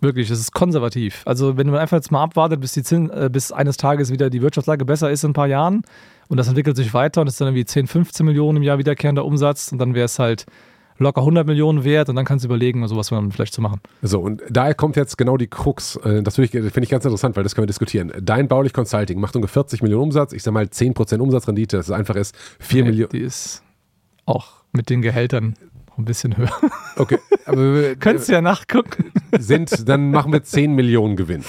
wirklich, 0.01 0.29
das 0.29 0.39
ist 0.39 0.53
konservativ. 0.53 1.23
Also, 1.25 1.57
wenn 1.57 1.69
man 1.69 1.81
einfach 1.81 1.97
jetzt 1.97 2.13
mal 2.13 2.23
abwartet, 2.23 2.61
bis, 2.61 2.73
die 2.73 2.85
Zin, 2.85 3.11
äh, 3.11 3.29
bis 3.33 3.51
eines 3.51 3.79
Tages 3.79 4.13
wieder 4.13 4.31
die 4.31 4.43
Wirtschaftslage 4.43 4.85
besser 4.85 5.11
ist 5.11 5.25
in 5.25 5.31
ein 5.31 5.35
paar 5.35 5.49
Jahren 5.49 5.83
und 6.29 6.37
das 6.37 6.47
entwickelt 6.47 6.77
sich 6.77 6.95
weiter 6.95 7.21
und 7.23 7.27
es 7.27 7.35
ist 7.35 7.41
dann 7.41 7.49
irgendwie 7.49 7.65
10, 7.65 7.89
15 7.89 8.25
Millionen 8.25 8.59
im 8.59 8.63
Jahr 8.63 8.79
wiederkehrender 8.79 9.25
Umsatz 9.25 9.73
und 9.73 9.79
dann 9.79 9.95
wäre 9.95 10.05
es 10.05 10.21
halt 10.21 10.47
locker 10.99 11.21
100 11.21 11.47
Millionen 11.47 11.85
wert 11.85 12.09
und 12.09 12.17
dann 12.17 12.25
kannst 12.25 12.45
du 12.45 12.49
überlegen, 12.49 12.87
sowas 12.89 13.11
vielleicht 13.31 13.55
zu 13.55 13.61
machen. 13.61 13.81
So, 14.03 14.21
und 14.21 14.43
daher 14.51 14.75
kommt 14.75 14.97
jetzt 14.97 15.19
genau 15.19 15.37
die 15.37 15.47
Krux. 15.47 15.97
Äh, 15.97 16.23
das 16.23 16.37
finde 16.37 16.61
ich, 16.67 16.89
ganz 16.89 17.05
interessant, 17.05 17.37
weil 17.37 17.43
das 17.43 17.55
können 17.55 17.65
wir 17.65 17.69
diskutieren. 17.69 18.13
Dein 18.21 18.49
Baulich 18.49 18.73
Consulting 18.73 19.21
macht 19.21 19.37
ungefähr 19.37 19.63
40 19.63 19.83
Millionen 19.83 20.05
Umsatz. 20.05 20.33
Ich 20.33 20.43
sage 20.43 20.55
mal 20.55 20.65
10% 20.65 21.19
Umsatzrendite, 21.19 21.77
das 21.77 21.89
ist 21.89 21.93
einfach 21.95 22.17
ist 22.17 22.37
4 22.61 22.83
nee, 22.83 22.91
Millionen. 22.91 23.11
Die 23.13 23.21
ist 23.21 23.63
auch 24.25 24.49
mit 24.73 24.91
den 24.91 25.03
Gehältern 25.03 25.55
ein 25.99 26.05
bisschen 26.05 26.37
höher. 26.37 26.51
Okay. 26.99 27.19
Aber 27.45 27.95
Könntest 27.97 28.31
du 28.31 28.33
ja 28.33 28.41
nachgucken. 28.41 29.13
Sind, 29.39 29.87
dann 29.87 30.11
machen 30.13 30.33
wir 30.33 30.43
10 30.43 30.73
Millionen 30.75 31.15
Gewinn. 31.15 31.43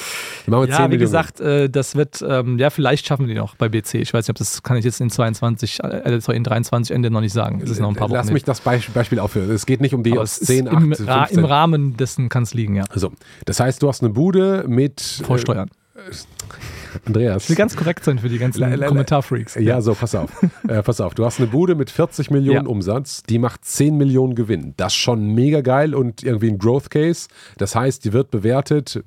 ja, 0.46 0.52
wie 0.52 0.58
Millionen. 0.58 1.00
gesagt, 1.00 1.40
äh, 1.40 1.70
das 1.70 1.96
wird, 1.96 2.22
ähm, 2.28 2.60
ja, 2.60 2.70
vielleicht 2.70 3.08
schaffen 3.08 3.28
wir 3.28 3.34
die 3.34 3.40
noch 3.40 3.56
bei 3.56 3.70
BC. 3.70 3.96
Ich 3.96 4.14
weiß 4.14 4.26
nicht, 4.26 4.32
ob 4.32 4.36
das 4.36 4.62
kann 4.62 4.76
ich 4.76 4.84
jetzt 4.84 5.00
in 5.00 5.10
22, 5.10 5.82
äh, 5.84 6.20
in 6.34 6.44
23 6.44 6.94
Ende 6.94 7.10
noch 7.10 7.22
nicht 7.22 7.32
sagen. 7.32 7.62
Es 7.64 7.70
ist 7.70 7.80
noch 7.80 7.88
ein 7.88 7.96
paar 7.96 8.10
Wochen. 8.10 8.18
Lass 8.18 8.32
mich 8.32 8.44
das 8.44 8.60
Beispiel 8.60 9.20
aufhören. 9.20 9.50
Es 9.52 9.66
geht 9.66 9.80
nicht 9.80 9.94
um 9.94 10.04
die 10.04 10.12
Aber 10.12 10.24
aus 10.24 10.36
10, 10.36 10.68
8, 10.68 10.74
im, 10.74 10.94
15. 10.96 11.38
Im 11.38 11.46
Rahmen 11.46 11.96
dessen 11.96 12.28
kann 12.28 12.44
es 12.44 12.54
liegen, 12.54 12.76
ja. 12.76 12.84
Also, 12.90 13.14
das 13.46 13.62
heißt, 13.62 13.82
du 13.82 13.88
hast 13.88 14.04
eine 14.04 14.10
Bude 14.12 14.66
mit. 14.68 15.00
Vorsteuern. 15.24 15.70
Äh, 15.96 16.12
Andreas. 17.06 17.44
Ich 17.44 17.50
will 17.50 17.56
ganz 17.56 17.76
korrekt 17.76 18.04
sein 18.04 18.20
für 18.20 18.30
die 18.30 18.38
ganzen 18.38 18.64
Kommentarfreaks. 18.80 19.56
Ja, 19.56 19.62
ja, 19.62 19.82
so, 19.82 19.94
pass 19.94 20.16
auf. 20.16 20.32
äh, 20.68 20.82
pass 20.82 21.02
auf. 21.02 21.14
Du 21.14 21.26
hast 21.26 21.40
eine 21.40 21.48
Bude 21.48 21.76
mit 21.76 21.90
40 21.90 22.32
Millionen 22.32 22.66
ja. 22.66 22.72
Umsatz, 22.72 23.24
die 23.24 23.40
macht 23.40 23.66
10 23.66 23.98
Millionen 23.98 24.36
Gewinn. 24.36 24.74
Das 24.78 24.94
ist 24.94 25.00
schon 25.00 25.34
mega 25.34 25.62
geil 25.62 25.96
und 25.96 26.24
irgendwie 26.24 26.50
ein 26.50 26.58
Growth 26.58 26.90
Case. 26.90 27.28
Das 27.58 27.76
heißt, 27.76 28.06
die 28.06 28.14
wird 28.14 28.32
bewertet. 28.32 29.04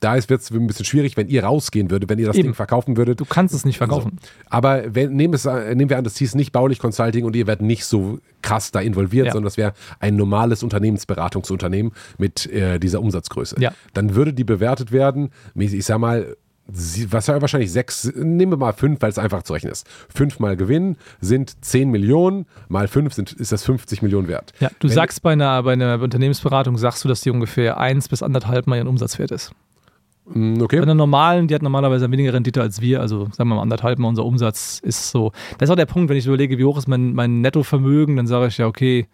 Da 0.00 0.14
wird 0.14 0.40
es 0.40 0.50
ein 0.52 0.66
bisschen 0.68 0.84
schwierig, 0.84 1.16
wenn 1.16 1.28
ihr 1.28 1.42
rausgehen 1.42 1.90
würdet, 1.90 2.08
wenn 2.08 2.20
ihr 2.20 2.26
das 2.26 2.36
Eben. 2.36 2.48
Ding 2.48 2.54
verkaufen 2.54 2.96
würdet. 2.96 3.18
Du 3.18 3.24
kannst 3.24 3.52
es 3.52 3.64
nicht 3.64 3.78
verkaufen. 3.78 4.18
Also, 4.20 4.32
aber 4.48 4.94
wenn, 4.94 5.14
nehmen, 5.16 5.34
es, 5.34 5.44
nehmen 5.44 5.90
wir 5.90 5.98
an, 5.98 6.04
das 6.04 6.16
hieß 6.16 6.36
nicht 6.36 6.52
baulich 6.52 6.78
Consulting 6.78 7.24
und 7.24 7.34
ihr 7.34 7.48
werdet 7.48 7.66
nicht 7.66 7.84
so 7.84 8.20
krass 8.40 8.70
da 8.70 8.80
involviert, 8.80 9.26
ja. 9.26 9.32
sondern 9.32 9.46
das 9.46 9.56
wäre 9.56 9.72
ein 9.98 10.14
normales 10.14 10.62
Unternehmensberatungsunternehmen 10.62 11.92
mit 12.16 12.46
äh, 12.46 12.78
dieser 12.78 13.00
Umsatzgröße. 13.00 13.56
Ja. 13.58 13.72
Dann 13.92 14.14
würde 14.14 14.32
die 14.32 14.44
bewertet 14.44 14.92
werden, 14.92 15.30
ich 15.56 15.84
sag 15.84 15.98
mal, 15.98 16.36
was 16.68 17.26
ja 17.26 17.40
wahrscheinlich 17.40 17.72
sechs, 17.72 18.12
nehmen 18.14 18.52
wir 18.52 18.56
mal 18.58 18.72
fünf, 18.72 19.00
weil 19.00 19.08
es 19.08 19.18
einfach 19.18 19.42
zu 19.42 19.54
rechnen 19.54 19.72
ist. 19.72 19.86
Fünf 20.14 20.38
mal 20.38 20.54
Gewinn 20.56 20.96
sind 21.20 21.64
10 21.64 21.90
Millionen, 21.90 22.46
mal 22.68 22.88
fünf 22.88 23.14
sind, 23.14 23.32
ist 23.32 23.52
das 23.52 23.64
50 23.64 24.02
Millionen 24.02 24.28
wert. 24.28 24.52
Ja, 24.60 24.68
du 24.78 24.88
Wenn 24.88 24.94
sagst 24.94 25.22
bei 25.22 25.32
einer, 25.32 25.62
bei 25.62 25.72
einer 25.72 26.00
Unternehmensberatung, 26.00 26.76
sagst 26.76 27.04
du, 27.04 27.08
dass 27.08 27.22
die 27.22 27.30
ungefähr 27.30 27.78
eins 27.78 28.08
bis 28.08 28.22
anderthalb 28.22 28.66
Mal 28.66 28.76
ihren 28.76 28.88
Umsatzwert 28.88 29.30
ist. 29.30 29.52
Mm, 30.26 30.60
okay. 30.60 30.76
Bei 30.76 30.82
einer 30.82 30.94
normalen, 30.94 31.48
die 31.48 31.54
hat 31.54 31.62
normalerweise 31.62 32.10
weniger 32.10 32.34
Rendite 32.34 32.60
als 32.60 32.82
wir, 32.82 33.00
also 33.00 33.24
sagen 33.32 33.48
wir 33.48 33.56
mal 33.56 33.62
anderthalb 33.62 33.98
Mal 33.98 34.08
unser 34.08 34.26
Umsatz 34.26 34.78
ist 34.82 35.10
so. 35.10 35.32
Das 35.56 35.68
ist 35.68 35.72
auch 35.72 35.76
der 35.76 35.86
Punkt, 35.86 36.10
wenn 36.10 36.18
ich 36.18 36.26
überlege, 36.26 36.58
wie 36.58 36.64
hoch 36.64 36.76
ist 36.76 36.86
mein, 36.86 37.14
mein 37.14 37.40
Nettovermögen, 37.40 38.16
dann 38.16 38.26
sage 38.26 38.48
ich 38.48 38.58
ja, 38.58 38.66
okay, 38.66 39.06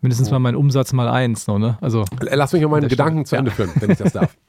mindestens 0.00 0.30
mal 0.30 0.38
mein 0.38 0.56
Umsatz 0.56 0.94
mal 0.94 1.08
eins. 1.08 1.46
No, 1.46 1.58
ne? 1.58 1.76
also, 1.82 2.06
Lass 2.20 2.54
mich 2.54 2.62
mal 2.62 2.68
meinen 2.68 2.88
Gedanken 2.88 3.26
zu 3.26 3.36
Ende 3.36 3.50
führen, 3.50 3.72
wenn 3.78 3.90
ich 3.90 3.98
das 3.98 4.14
darf. 4.14 4.34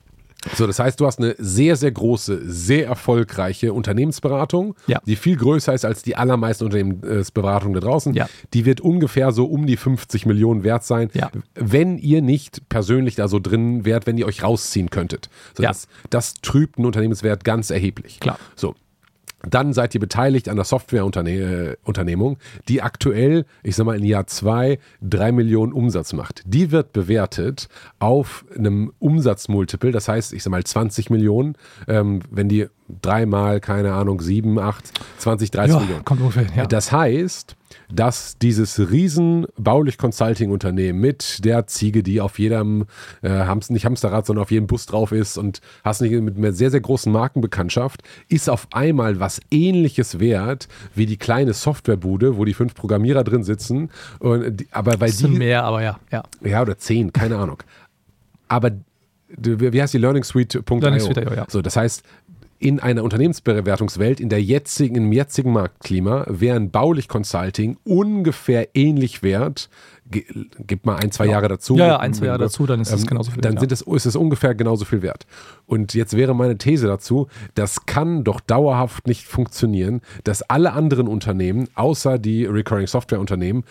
So, 0.53 0.67
das 0.67 0.79
heißt, 0.79 0.99
du 0.99 1.05
hast 1.05 1.19
eine 1.19 1.35
sehr, 1.37 1.75
sehr 1.75 1.91
große, 1.91 2.41
sehr 2.45 2.87
erfolgreiche 2.87 3.73
Unternehmensberatung, 3.73 4.75
ja. 4.87 4.99
die 5.05 5.15
viel 5.15 5.37
größer 5.37 5.73
ist 5.73 5.85
als 5.85 6.03
die 6.03 6.15
allermeisten 6.15 6.65
Unternehmensberatungen 6.65 7.73
da 7.73 7.79
draußen. 7.79 8.13
Ja. 8.13 8.27
Die 8.53 8.65
wird 8.65 8.81
ungefähr 8.81 9.31
so 9.31 9.45
um 9.45 9.65
die 9.65 9.77
50 9.77 10.25
Millionen 10.25 10.63
wert 10.63 10.83
sein, 10.83 11.09
ja. 11.13 11.31
wenn 11.55 11.97
ihr 11.97 12.21
nicht 12.21 12.69
persönlich 12.69 13.15
da 13.15 13.27
so 13.27 13.39
drin 13.39 13.85
wärt, 13.85 14.07
wenn 14.07 14.17
ihr 14.17 14.27
euch 14.27 14.43
rausziehen 14.43 14.89
könntet. 14.89 15.29
So, 15.55 15.63
das, 15.63 15.87
das 16.09 16.35
trübt 16.35 16.77
einen 16.77 16.85
Unternehmenswert 16.85 17.43
ganz 17.43 17.69
erheblich. 17.69 18.19
Klar. 18.19 18.37
So, 18.55 18.75
dann 19.49 19.73
seid 19.73 19.93
ihr 19.93 19.99
beteiligt 19.99 20.49
an 20.49 20.55
der 20.55 20.65
Softwareunternehmung, 20.65 22.37
die 22.67 22.81
aktuell, 22.81 23.45
ich 23.63 23.75
sag 23.75 23.85
mal, 23.85 23.97
in 23.97 24.03
Jahr 24.03 24.27
zwei 24.27 24.79
drei 25.01 25.31
Millionen 25.31 25.73
Umsatz 25.73 26.13
macht. 26.13 26.43
Die 26.45 26.71
wird 26.71 26.93
bewertet 26.93 27.67
auf 27.99 28.45
einem 28.55 28.91
Umsatzmultiple, 28.99 29.91
das 29.91 30.07
heißt, 30.07 30.33
ich 30.33 30.43
sag 30.43 30.51
mal 30.51 30.63
20 30.63 31.09
Millionen, 31.09 31.55
ähm, 31.87 32.21
wenn 32.29 32.49
die 32.49 32.67
dreimal, 33.01 33.59
keine 33.59 33.93
Ahnung, 33.93 34.21
sieben, 34.21 34.59
acht, 34.59 34.85
20, 35.17 35.51
30 35.51 35.73
ja, 35.73 35.79
Millionen. 35.79 36.05
Kommt 36.05 36.21
ungefähr, 36.21 36.45
ja. 36.55 36.65
Das 36.65 36.91
heißt, 36.91 37.55
dass 37.91 38.37
dieses 38.37 38.91
riesen 38.91 39.47
baulich 39.57 39.97
Consulting-Unternehmen 39.97 40.99
mit 40.99 41.43
der 41.43 41.67
Ziege, 41.67 42.03
die 42.03 42.21
auf 42.21 42.39
jedem, 42.39 42.85
äh, 43.21 43.29
Hamster, 43.29 43.73
nicht 43.73 43.85
Hamsterrad, 43.85 44.25
sondern 44.25 44.43
auf 44.43 44.51
jedem 44.51 44.67
Bus 44.67 44.85
drauf 44.85 45.11
ist 45.11 45.37
und 45.37 45.61
hast 45.83 46.01
nicht 46.01 46.11
mit 46.11 46.37
einer 46.37 46.53
sehr, 46.53 46.71
sehr 46.71 46.81
großen 46.81 47.11
Markenbekanntschaft, 47.11 48.01
ist 48.27 48.49
auf 48.49 48.67
einmal 48.71 49.19
was 49.19 49.41
ähnliches 49.51 50.19
wert 50.19 50.67
wie 50.93 51.05
die 51.05 51.17
kleine 51.17 51.53
Softwarebude, 51.53 52.37
wo 52.37 52.45
die 52.45 52.53
fünf 52.53 52.75
Programmierer 52.75 53.23
drin 53.23 53.43
sitzen. 53.43 53.89
Und 54.19 54.57
die, 54.57 54.67
aber 54.71 54.99
weil 54.99 55.11
die, 55.11 55.27
mehr, 55.27 55.63
aber 55.63 55.83
ja, 55.83 55.99
ja. 56.11 56.23
Ja, 56.41 56.61
oder 56.61 56.77
zehn, 56.77 57.11
keine 57.13 57.37
Ahnung. 57.37 57.61
Aber 58.47 58.71
wie 59.27 59.81
heißt 59.81 59.93
die 59.93 59.97
Learning 59.97 60.23
Suite.io? 60.23 60.79
Learning 60.79 60.99
Suite, 60.99 61.17
ja. 61.35 61.45
So, 61.49 61.61
das 61.61 61.75
heißt, 61.75 62.03
in 62.57 62.79
einer 62.79 63.03
Unternehmensbewertungswelt, 63.03 64.19
in 64.19 64.29
der 64.29 64.41
jetzigen, 64.41 64.95
im 64.95 65.11
jetzigen 65.11 65.51
Marktklima, 65.51 66.25
wäre 66.27 66.55
ein 66.55 66.71
Baulich 66.71 67.07
Consulting 67.07 67.77
ungefähr 67.83 68.75
ähnlich 68.75 69.23
wert. 69.23 69.69
Gib 70.09 70.85
mal 70.85 70.97
ein, 70.97 71.11
zwei 71.11 71.25
Jahre 71.25 71.47
dazu. 71.47 71.75
Ja, 71.75 71.87
ja 71.87 71.99
ein, 71.99 72.13
zwei 72.13 72.27
Jahre 72.27 72.39
dazu, 72.39 72.65
dann 72.65 72.79
ist 72.79 72.91
es 72.91 73.01
ähm, 73.01 73.07
genauso 73.07 73.31
viel 73.31 73.41
Dann 73.41 73.55
wert. 73.55 73.63
Dann 73.63 73.73
es, 73.73 73.81
ist 73.81 74.05
es 74.05 74.15
ungefähr 74.15 74.55
genauso 74.55 74.85
viel 74.85 75.01
wert. 75.01 75.25
Und 75.65 75.93
jetzt 75.93 76.15
wäre 76.15 76.33
meine 76.33 76.57
These 76.57 76.87
dazu, 76.87 77.27
das 77.55 77.85
kann 77.85 78.23
doch 78.23 78.39
dauerhaft 78.39 79.07
nicht 79.07 79.25
funktionieren, 79.25 80.01
dass 80.23 80.41
alle 80.43 80.73
anderen 80.73 81.07
Unternehmen, 81.07 81.67
außer 81.75 82.19
die 82.19 82.45
Recurring 82.45 82.87
Software 82.87 83.19
Unternehmen, 83.19 83.63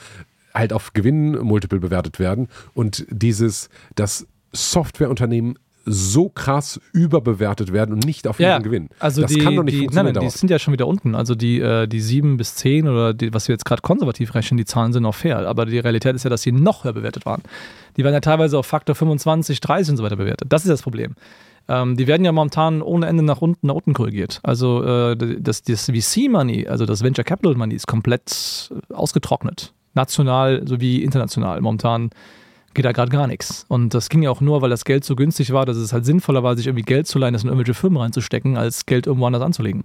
halt 0.52 0.72
auf 0.72 0.92
Gewinnmultiple 0.92 1.80
bewertet 1.80 2.18
werden 2.18 2.48
und 2.74 3.06
dieses, 3.10 3.70
das 3.94 4.26
Softwareunternehmen 4.52 5.58
so 5.84 6.28
krass 6.28 6.80
überbewertet 6.92 7.72
werden 7.72 7.92
und 7.92 8.04
nicht 8.04 8.26
auf 8.26 8.40
ihren 8.40 8.62
Gewinn. 8.62 8.88
Also 8.98 9.22
das 9.22 9.32
die, 9.32 9.38
kann 9.38 9.56
doch 9.56 9.62
nicht 9.62 9.74
die, 9.74 9.80
funktionieren. 9.80 10.14
Nein, 10.14 10.22
nein, 10.22 10.30
die 10.30 10.38
sind 10.38 10.50
ja 10.50 10.58
schon 10.58 10.72
wieder 10.72 10.86
unten. 10.86 11.14
Also 11.14 11.34
die, 11.34 11.60
äh, 11.60 11.86
die 11.86 12.00
7 12.00 12.36
bis 12.36 12.54
10 12.56 12.88
oder 12.88 13.14
die, 13.14 13.32
was 13.34 13.48
wir 13.48 13.54
jetzt 13.54 13.64
gerade 13.64 13.82
konservativ 13.82 14.34
rechnen, 14.34 14.58
die 14.58 14.64
Zahlen 14.64 14.92
sind 14.92 15.04
auch 15.06 15.14
fair. 15.14 15.46
Aber 15.46 15.66
die 15.66 15.78
Realität 15.78 16.14
ist 16.14 16.24
ja, 16.24 16.30
dass 16.30 16.42
sie 16.42 16.52
noch 16.52 16.84
höher 16.84 16.92
bewertet 16.92 17.26
waren. 17.26 17.42
Die 17.96 18.04
werden 18.04 18.14
ja 18.14 18.20
teilweise 18.20 18.58
auf 18.58 18.66
Faktor 18.66 18.94
25, 18.94 19.60
30 19.60 19.92
und 19.92 19.96
so 19.98 20.04
weiter 20.04 20.16
bewertet. 20.16 20.48
Das 20.50 20.62
ist 20.62 20.70
das 20.70 20.82
Problem. 20.82 21.14
Ähm, 21.68 21.96
die 21.96 22.06
werden 22.06 22.24
ja 22.24 22.32
momentan 22.32 22.82
ohne 22.82 23.06
Ende 23.06 23.22
nach 23.22 23.40
unten, 23.40 23.66
nach 23.66 23.74
unten 23.74 23.94
korrigiert. 23.94 24.40
Also 24.42 24.82
äh, 24.84 25.16
das, 25.40 25.62
das 25.62 25.86
VC-Money, 25.86 26.66
also 26.68 26.86
das 26.86 27.02
Venture 27.02 27.24
Capital 27.24 27.54
Money, 27.54 27.74
ist 27.74 27.86
komplett 27.86 28.70
ausgetrocknet. 28.92 29.72
National 29.94 30.66
sowie 30.66 31.02
international. 31.02 31.60
Momentan 31.60 32.10
geht 32.74 32.84
da 32.84 32.92
gerade 32.92 33.10
gar 33.10 33.26
nichts. 33.26 33.64
Und 33.68 33.94
das 33.94 34.08
ging 34.08 34.22
ja 34.22 34.30
auch 34.30 34.40
nur, 34.40 34.62
weil 34.62 34.70
das 34.70 34.84
Geld 34.84 35.04
so 35.04 35.16
günstig 35.16 35.52
war, 35.52 35.64
dass 35.64 35.76
es 35.76 35.92
halt 35.92 36.04
sinnvoller 36.04 36.42
war, 36.42 36.56
sich 36.56 36.66
irgendwie 36.66 36.84
Geld 36.84 37.06
zu 37.06 37.18
leihen, 37.18 37.32
das 37.32 37.42
in 37.42 37.48
irgendwelche 37.48 37.74
Firmen 37.74 38.00
reinzustecken, 38.00 38.56
als 38.56 38.86
Geld 38.86 39.06
irgendwo 39.06 39.26
anders 39.26 39.42
anzulegen. 39.42 39.84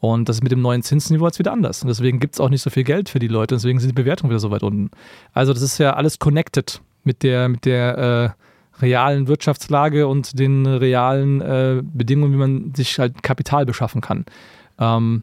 Und 0.00 0.28
das 0.28 0.36
ist 0.36 0.42
mit 0.42 0.50
dem 0.50 0.60
neuen 0.60 0.82
Zinsniveau 0.82 1.26
jetzt 1.26 1.38
wieder 1.38 1.52
anders. 1.52 1.82
Und 1.82 1.88
deswegen 1.88 2.18
gibt 2.18 2.34
es 2.34 2.40
auch 2.40 2.48
nicht 2.48 2.62
so 2.62 2.70
viel 2.70 2.84
Geld 2.84 3.08
für 3.08 3.18
die 3.18 3.28
Leute, 3.28 3.54
deswegen 3.54 3.78
sind 3.78 3.88
die 3.88 3.94
Bewertungen 3.94 4.30
wieder 4.30 4.40
so 4.40 4.50
weit 4.50 4.62
unten. 4.62 4.90
Also 5.32 5.52
das 5.52 5.62
ist 5.62 5.78
ja 5.78 5.94
alles 5.94 6.18
connected 6.18 6.80
mit 7.04 7.22
der, 7.22 7.48
mit 7.48 7.64
der 7.64 8.34
äh, 8.78 8.82
realen 8.82 9.28
Wirtschaftslage 9.28 10.08
und 10.08 10.38
den 10.38 10.66
realen 10.66 11.40
äh, 11.40 11.82
Bedingungen, 11.84 12.32
wie 12.32 12.38
man 12.38 12.74
sich 12.74 12.98
halt 12.98 13.22
Kapital 13.22 13.64
beschaffen 13.64 14.00
kann. 14.00 14.24
Ähm, 14.78 15.22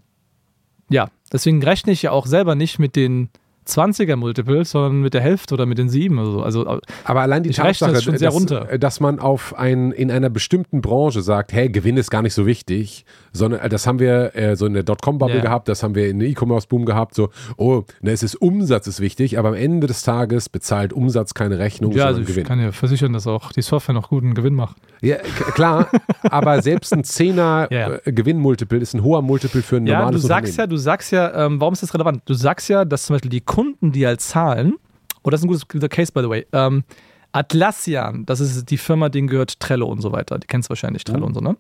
ja, 0.90 1.10
deswegen 1.32 1.62
rechne 1.62 1.92
ich 1.92 2.02
ja 2.02 2.12
auch 2.12 2.26
selber 2.26 2.56
nicht 2.56 2.80
mit 2.80 2.96
den 2.96 3.30
20er 3.70 4.16
Multiple, 4.16 4.66
sondern 4.66 5.02
mit 5.02 5.14
der 5.14 5.22
Hälfte 5.22 5.54
oder 5.54 5.66
mit 5.66 5.78
den 5.78 5.90
7 5.90 6.18
oder 6.18 6.32
so. 6.32 6.44
Also, 6.44 6.80
aber 7.04 7.22
allein 7.22 7.44
die 7.44 7.52
Tatsache, 7.52 7.94
das 7.94 8.04
schon 8.04 8.18
sehr 8.18 8.30
dass, 8.30 8.36
runter. 8.36 8.78
dass 8.78 9.00
man 9.00 9.20
auf 9.20 9.58
ein, 9.58 9.92
in 9.92 10.12
einer 10.12 10.30
bestimmten 10.30 10.82
Branche 10.82 11.22
sagt, 11.22 11.54
hey, 11.54 11.70
Gewinn 11.70 11.98
ist 11.98 12.10
gar 12.10 12.22
nicht 12.22 12.34
so 12.34 12.46
wichtig, 12.46 13.06
sondern 13.32 13.62
äh, 13.62 13.70
das 13.70 13.88
haben 13.88 14.00
wir 14.00 14.36
äh, 14.36 14.56
so 14.56 14.66
in 14.66 14.74
der 14.74 14.84
Dotcom-Bubble 14.84 15.36
yeah. 15.36 15.44
gehabt, 15.44 15.68
das 15.68 15.84
haben 15.84 15.96
wir 15.96 16.10
in 16.10 16.20
der 16.20 16.30
E-Commerce-Boom 16.30 16.86
gehabt, 16.86 17.16
so, 17.16 17.30
oh, 17.58 17.84
ne, 18.02 18.12
es 18.12 18.24
ist 18.24 18.36
Umsatz 18.36 18.88
ist 18.88 19.00
wichtig, 19.00 19.38
aber 19.38 19.50
am 19.50 19.56
Ende 19.56 19.88
des 19.88 20.04
Tages 20.04 20.50
bezahlt 20.50 20.94
Umsatz 20.94 21.34
keine 21.34 21.60
Rechnung, 21.60 21.92
ja, 21.92 22.08
sondern 22.08 22.26
also 22.26 22.40
ich 22.40 22.46
kann 22.46 22.60
ja 22.60 22.72
versichern, 22.72 23.14
dass 23.14 23.28
auch 23.28 23.52
die 23.52 23.62
Software 23.62 23.96
noch 23.96 24.10
guten 24.10 24.34
Gewinn 24.34 24.54
macht. 24.56 24.78
Ja, 25.02 25.18
klar, 25.54 25.90
aber 26.24 26.62
selbst 26.62 26.94
ein 26.94 27.04
10er 27.04 27.74
ja. 27.74 28.00
Äh, 28.04 28.12
Gewinnmultiple 28.12 28.80
ist 28.80 28.94
ein 28.94 29.04
hoher 29.04 29.22
Multiple 29.22 29.62
für 29.62 29.78
ein 29.78 29.88
ja, 29.88 30.00
normales 30.00 30.22
du 30.22 30.28
sagst 30.28 30.58
Ja, 30.58 30.68
du 30.68 30.78
sagst 30.78 31.12
ja, 31.12 31.46
ähm, 31.46 31.60
warum 31.60 31.74
ist 31.74 31.84
das 31.84 31.94
relevant? 31.94 32.22
Du 32.26 32.34
sagst 32.34 32.70
ja, 32.70 32.86
dass 32.86 33.06
zum 33.06 33.16
Beispiel 33.16 33.30
die 33.30 33.42
Kunden, 33.42 33.59
die 33.82 34.06
halt 34.06 34.22
zahlen, 34.22 34.76
oh, 35.24 35.30
das 35.30 35.42
ist 35.42 35.46
ein 35.46 35.68
guter 35.68 35.90
Case, 35.90 36.12
by 36.12 36.22
the 36.22 36.30
way, 36.30 36.46
ähm, 36.54 36.84
Atlassian, 37.32 38.26
das 38.26 38.40
ist 38.40 38.72
die 38.72 38.78
Firma, 38.78 39.10
denen 39.10 39.28
gehört 39.28 39.60
Trello 39.60 39.88
und 39.88 40.02
so 40.02 40.12
weiter. 40.12 40.40
Die 40.40 40.48
kennst 40.48 40.68
du 40.68 40.72
wahrscheinlich, 40.72 41.04
Trello 41.04 41.20
mhm. 41.20 41.26
und 41.26 41.34
so, 41.36 41.42
ne? 41.42 41.58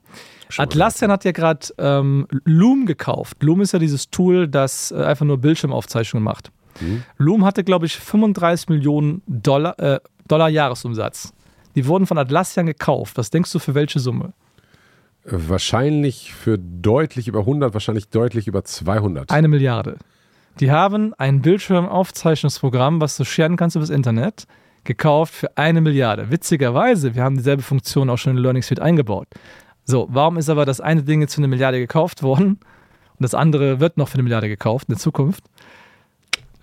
Atlassian 0.57 1.11
hat 1.11 1.25
ja 1.25 1.31
gerade 1.31 1.67
ähm, 1.77 2.27
Loom 2.43 2.87
gekauft. 2.87 3.43
Loom 3.43 3.61
ist 3.61 3.73
ja 3.73 3.79
dieses 3.79 4.09
Tool, 4.09 4.47
das 4.47 4.91
äh, 4.91 5.03
einfach 5.03 5.25
nur 5.25 5.37
Bildschirmaufzeichnungen 5.37 6.23
macht. 6.23 6.51
Mhm. 6.79 7.03
Loom 7.17 7.45
hatte, 7.45 7.63
glaube 7.63 7.85
ich, 7.85 7.97
35 7.97 8.69
Millionen 8.69 9.21
Dollar, 9.27 9.79
äh, 9.79 9.99
Dollar 10.27 10.49
Jahresumsatz. 10.49 11.33
Die 11.75 11.85
wurden 11.85 12.07
von 12.07 12.17
Atlassian 12.17 12.65
gekauft. 12.65 13.17
Was 13.17 13.29
denkst 13.29 13.51
du 13.51 13.59
für 13.59 13.75
welche 13.75 13.99
Summe? 13.99 14.33
Wahrscheinlich 15.23 16.33
für 16.33 16.57
deutlich 16.57 17.27
über 17.27 17.39
100, 17.39 17.73
wahrscheinlich 17.73 18.09
deutlich 18.09 18.47
über 18.47 18.63
200. 18.63 19.31
Eine 19.31 19.47
Milliarde. 19.47 19.97
Die 20.59 20.71
haben 20.71 21.13
ein 21.17 21.41
Bildschirmaufzeichnungsprogramm, 21.41 22.99
was 22.99 23.17
du 23.17 23.23
scheren 23.23 23.55
kannst 23.55 23.75
übers 23.75 23.89
Internet, 23.89 24.45
gekauft 24.83 25.33
für 25.33 25.57
eine 25.57 25.81
Milliarde. 25.81 26.31
Witzigerweise, 26.31 27.15
wir 27.15 27.23
haben 27.23 27.37
dieselbe 27.37 27.63
Funktion 27.63 28.09
auch 28.09 28.17
schon 28.17 28.35
in 28.35 28.43
Learning 28.43 28.63
Suite 28.63 28.79
eingebaut. 28.79 29.27
So, 29.85 30.07
warum 30.11 30.37
ist 30.37 30.49
aber 30.49 30.65
das 30.65 30.81
eine 30.81 31.03
Ding 31.03 31.21
jetzt 31.21 31.35
für 31.35 31.41
eine 31.41 31.47
Milliarde 31.47 31.79
gekauft 31.79 32.23
worden 32.23 32.59
und 33.17 33.23
das 33.23 33.33
andere 33.33 33.79
wird 33.79 33.97
noch 33.97 34.07
für 34.07 34.15
eine 34.15 34.23
Milliarde 34.23 34.47
gekauft 34.47 34.87
in 34.89 34.95
der 34.95 34.99
Zukunft? 34.99 35.43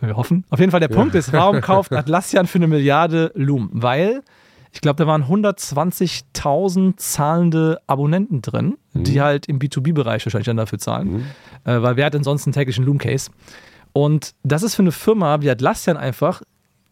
Wir 0.00 0.16
hoffen. 0.16 0.44
Auf 0.50 0.60
jeden 0.60 0.70
Fall 0.70 0.80
der 0.80 0.88
Punkt 0.88 1.14
ist, 1.14 1.32
warum 1.32 1.60
kauft 1.62 1.92
Atlassian 1.92 2.46
für 2.46 2.58
eine 2.58 2.68
Milliarde 2.68 3.32
Loom? 3.34 3.70
Weil 3.72 4.22
ich 4.72 4.82
glaube, 4.82 5.02
da 5.02 5.06
waren 5.06 5.24
120.000 5.24 6.98
zahlende 6.98 7.80
Abonnenten 7.86 8.42
drin, 8.42 8.76
mhm. 8.92 9.04
die 9.04 9.22
halt 9.22 9.46
im 9.46 9.58
B2B-Bereich 9.58 10.26
wahrscheinlich 10.26 10.46
dann 10.46 10.58
dafür 10.58 10.78
zahlen. 10.78 11.12
Mhm. 11.12 11.24
Äh, 11.64 11.82
weil 11.82 11.96
wer 11.96 12.06
hat 12.06 12.14
denn 12.14 12.24
sonst 12.24 12.46
einen 12.46 12.52
täglichen 12.52 12.84
Loom-Case? 12.84 13.30
Und 13.96 14.34
das 14.42 14.62
ist 14.62 14.74
für 14.74 14.82
eine 14.82 14.92
Firma 14.92 15.40
wie 15.40 15.48
Atlassian 15.48 15.96
einfach 15.96 16.42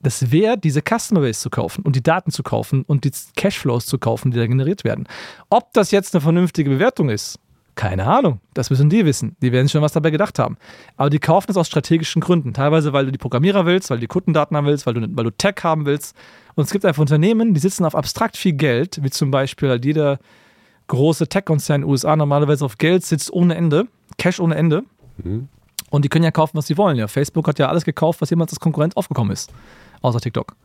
das 0.01 0.33
wert, 0.33 0.65
diese 0.65 0.81
Customer 0.81 1.21
Base 1.21 1.39
zu 1.39 1.51
kaufen 1.51 1.83
und 1.83 1.97
die 1.97 2.03
Daten 2.03 2.31
zu 2.31 2.43
kaufen 2.43 2.83
und 2.87 3.05
die 3.05 3.11
Cashflows 3.37 3.85
zu 3.85 3.99
kaufen, 3.99 4.31
die 4.31 4.39
da 4.39 4.47
generiert 4.47 4.85
werden. 4.85 5.07
Ob 5.51 5.71
das 5.75 5.91
jetzt 5.91 6.15
eine 6.15 6.23
vernünftige 6.23 6.71
Bewertung 6.71 7.11
ist, 7.11 7.39
keine 7.75 8.07
Ahnung. 8.07 8.41
Das 8.55 8.71
müssen 8.71 8.89
die 8.89 9.05
wissen. 9.05 9.37
Die 9.43 9.53
werden 9.53 9.69
schon 9.69 9.83
was 9.83 9.93
dabei 9.93 10.13
gedacht 10.13 10.39
haben. 10.39 10.57
Aber 10.97 11.11
die 11.11 11.19
kaufen 11.19 11.51
es 11.51 11.59
aus 11.59 11.67
strategischen 11.67 12.23
Gründen. 12.23 12.55
Teilweise, 12.55 12.95
weil 12.95 13.05
du 13.05 13.13
die 13.13 13.19
Programmierer 13.19 13.67
willst, 13.67 13.91
weil 13.91 13.99
du 13.99 14.03
die 14.03 14.07
Kundendaten 14.07 14.57
haben 14.57 14.67
willst, 14.67 14.87
weil 14.87 14.95
du, 14.95 15.07
weil 15.11 15.25
du 15.25 15.31
Tech 15.31 15.57
haben 15.63 15.85
willst. 15.85 16.17
Und 16.55 16.65
es 16.65 16.71
gibt 16.71 16.87
einfach 16.87 17.03
Unternehmen, 17.03 17.53
die 17.53 17.61
sitzen 17.61 17.85
auf 17.85 17.95
abstrakt 17.95 18.39
viel 18.39 18.55
Geld, 18.55 19.01
wie 19.03 19.11
zum 19.11 19.31
Beispiel 19.31 19.69
halt 19.69 19.85
jeder 19.85 20.21
große 20.87 21.29
Tech-Konzern 21.29 21.83
in 21.83 21.83
den 21.83 21.91
USA 21.91 22.17
normalerweise 22.17 22.65
auf 22.65 22.79
Geld 22.79 23.05
sitzt 23.05 23.31
ohne 23.31 23.57
Ende, 23.57 23.89
Cash 24.17 24.41
ohne 24.41 24.55
Ende. 24.55 24.85
Mhm. 25.23 25.49
Und 25.95 26.05
die 26.05 26.09
können 26.09 26.25
ja 26.25 26.33
kaufen, 26.33 26.57
was 26.57 26.67
sie 26.67 26.77
wollen. 26.77 26.97
Ja, 26.97 27.07
Facebook 27.07 27.47
hat 27.47 27.61
ja 27.61 27.69
alles 27.69 27.85
gekauft, 27.85 28.21
was 28.21 28.29
jemals 28.29 28.51
als 28.51 28.59
Konkurrent 28.59 28.97
aufgekommen 28.97 29.33
ist. 29.33 29.53
Außer 30.03 30.21
TikTok. 30.21 30.57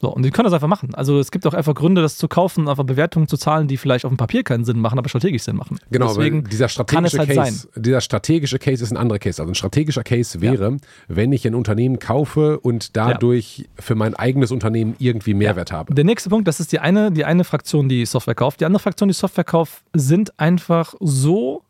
So, 0.00 0.14
und 0.14 0.22
die 0.22 0.30
können 0.30 0.44
das 0.44 0.52
einfach 0.52 0.68
machen. 0.68 0.94
Also 0.94 1.18
es 1.18 1.30
gibt 1.30 1.46
auch 1.46 1.54
einfach 1.54 1.74
Gründe, 1.74 2.02
das 2.02 2.18
zu 2.18 2.28
kaufen, 2.28 2.68
einfach 2.68 2.84
Bewertungen 2.84 3.26
zu 3.26 3.38
zahlen, 3.38 3.68
die 3.68 3.78
vielleicht 3.78 4.04
auf 4.04 4.12
dem 4.12 4.18
Papier 4.18 4.44
keinen 4.44 4.66
Sinn 4.66 4.78
machen, 4.80 4.98
aber 4.98 5.08
strategisch 5.08 5.42
Sinn 5.42 5.56
machen. 5.56 5.78
Genau, 5.90 6.08
Deswegen 6.08 6.44
dieser 6.44 6.68
strategische 6.68 7.18
halt 7.18 7.30
Case, 7.30 7.68
sein. 7.72 7.82
dieser 7.82 8.02
strategische 8.02 8.58
Case 8.58 8.84
ist 8.84 8.92
ein 8.92 8.98
anderer 8.98 9.18
Case. 9.18 9.40
Also 9.40 9.50
ein 9.50 9.54
strategischer 9.54 10.04
Case 10.04 10.40
wäre, 10.42 10.72
ja. 10.72 10.76
wenn 11.08 11.32
ich 11.32 11.46
ein 11.46 11.54
Unternehmen 11.54 11.98
kaufe 11.98 12.60
und 12.60 12.96
dadurch 12.96 13.58
ja. 13.58 13.64
für 13.80 13.94
mein 13.94 14.14
eigenes 14.14 14.52
Unternehmen 14.52 14.94
irgendwie 14.98 15.32
Mehrwert 15.32 15.70
ja. 15.70 15.78
habe. 15.78 15.94
Der 15.94 16.04
nächste 16.04 16.28
Punkt, 16.28 16.46
das 16.46 16.60
ist 16.60 16.70
die 16.70 16.80
eine, 16.80 17.10
die 17.10 17.24
eine 17.24 17.44
Fraktion, 17.44 17.88
die 17.88 18.04
Software 18.04 18.34
kauft. 18.34 18.60
Die 18.60 18.66
andere 18.66 18.82
Fraktion, 18.82 19.08
die 19.08 19.14
Software 19.14 19.44
kauft, 19.44 19.82
sind 19.94 20.38
einfach 20.38 20.94
so 21.00 21.62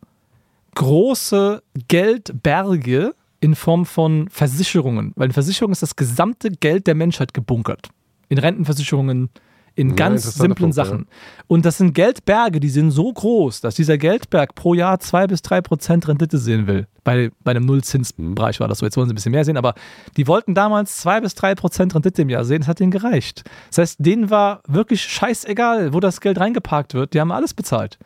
große 0.79 1.61
Geldberge 1.89 3.15
in 3.41 3.57
Form 3.57 3.85
von 3.85 4.29
Versicherungen. 4.31 5.13
Weil 5.17 5.27
in 5.27 5.33
Versicherungen 5.33 5.73
ist 5.73 5.83
das 5.83 5.97
gesamte 5.97 6.51
Geld 6.51 6.87
der 6.87 6.95
Menschheit 6.95 7.35
gebunkert 7.35 7.89
in 8.29 8.39
Rentenversicherungen, 8.39 9.31
in 9.75 9.97
ganz 9.97 10.25
ja, 10.25 10.31
simplen 10.31 10.55
Punkt, 10.57 10.75
Sachen. 10.75 10.99
Ja. 10.99 11.45
Und 11.47 11.65
das 11.65 11.79
sind 11.79 11.95
Geldberge, 11.95 12.61
die 12.61 12.69
sind 12.69 12.91
so 12.91 13.13
groß, 13.13 13.61
dass 13.61 13.75
dieser 13.75 13.97
Geldberg 13.97 14.55
pro 14.55 14.75
Jahr 14.75 15.01
zwei 15.01 15.27
bis 15.27 15.43
drei 15.43 15.61
Prozent 15.61 16.07
Rendite 16.07 16.39
sehen 16.39 16.67
will. 16.67 16.87
Bei, 17.05 17.31
bei 17.43 17.53
einem 17.53 17.65
Nullzinsbereich 17.65 18.61
war 18.61 18.69
das 18.69 18.79
so. 18.79 18.87
Jetzt 18.87 18.97
wollen 18.97 19.09
sie 19.09 19.15
ein 19.15 19.17
bisschen 19.17 19.33
mehr 19.33 19.45
sehen, 19.45 19.57
aber 19.57 19.75
die 20.17 20.27
wollten 20.27 20.55
damals 20.55 20.97
zwei 20.99 21.21
bis 21.21 21.35
drei 21.35 21.55
Prozent 21.55 21.95
Rendite 21.95 22.23
im 22.23 22.29
Jahr 22.29 22.45
sehen. 22.45 22.61
Das 22.61 22.69
hat 22.69 22.81
denen 22.81 22.91
gereicht. 22.91 23.45
Das 23.69 23.79
heißt, 23.79 23.97
denen 23.99 24.31
war 24.31 24.63
wirklich 24.69 25.03
scheißegal, 25.03 25.93
wo 25.93 26.01
das 26.01 26.21
Geld 26.21 26.39
reingeparkt 26.39 26.95
wird. 26.95 27.15
Die 27.15 27.21
haben 27.21 27.33
alles 27.33 27.55
bezahlt. 27.55 27.99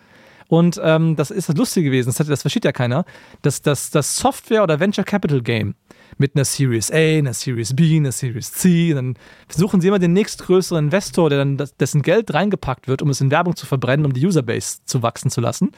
Und 0.53 0.78
ähm, 0.84 1.16
das 1.16 1.30
ist 1.30 1.48
das 1.48 1.57
Lustige 1.57 1.86
gewesen, 1.86 2.11
das, 2.11 2.20
hat, 2.20 2.28
das 2.28 2.42
versteht 2.42 2.66
ja 2.66 2.72
keiner, 2.72 3.07
dass 3.40 3.62
das, 3.62 3.88
das 3.88 4.16
Software- 4.16 4.62
oder 4.62 4.80
Venture 4.80 5.03
Capital 5.03 5.40
Game 5.40 5.76
mit 6.18 6.36
einer 6.36 6.44
Series 6.44 6.90
A, 6.90 6.96
einer 6.96 7.32
Series 7.32 7.74
B, 7.74 7.96
einer 7.96 8.12
Series 8.12 8.53
C. 8.53 8.92
dann 8.92 9.14
versuchen 9.48 9.80
sie 9.80 9.88
immer 9.88 9.98
den 9.98 10.12
nächstgrößeren 10.12 10.84
Investor, 10.84 11.30
der 11.30 11.38
dann 11.38 11.57
dessen 11.80 12.03
Geld 12.03 12.34
reingepackt 12.34 12.86
wird, 12.86 13.00
um 13.00 13.09
es 13.09 13.22
in 13.22 13.30
Werbung 13.30 13.57
zu 13.57 13.64
verbrennen, 13.64 14.05
um 14.05 14.12
die 14.12 14.26
Userbase 14.26 14.80
zu 14.84 15.03
wachsen 15.03 15.30
zu 15.30 15.40
lassen. 15.40 15.72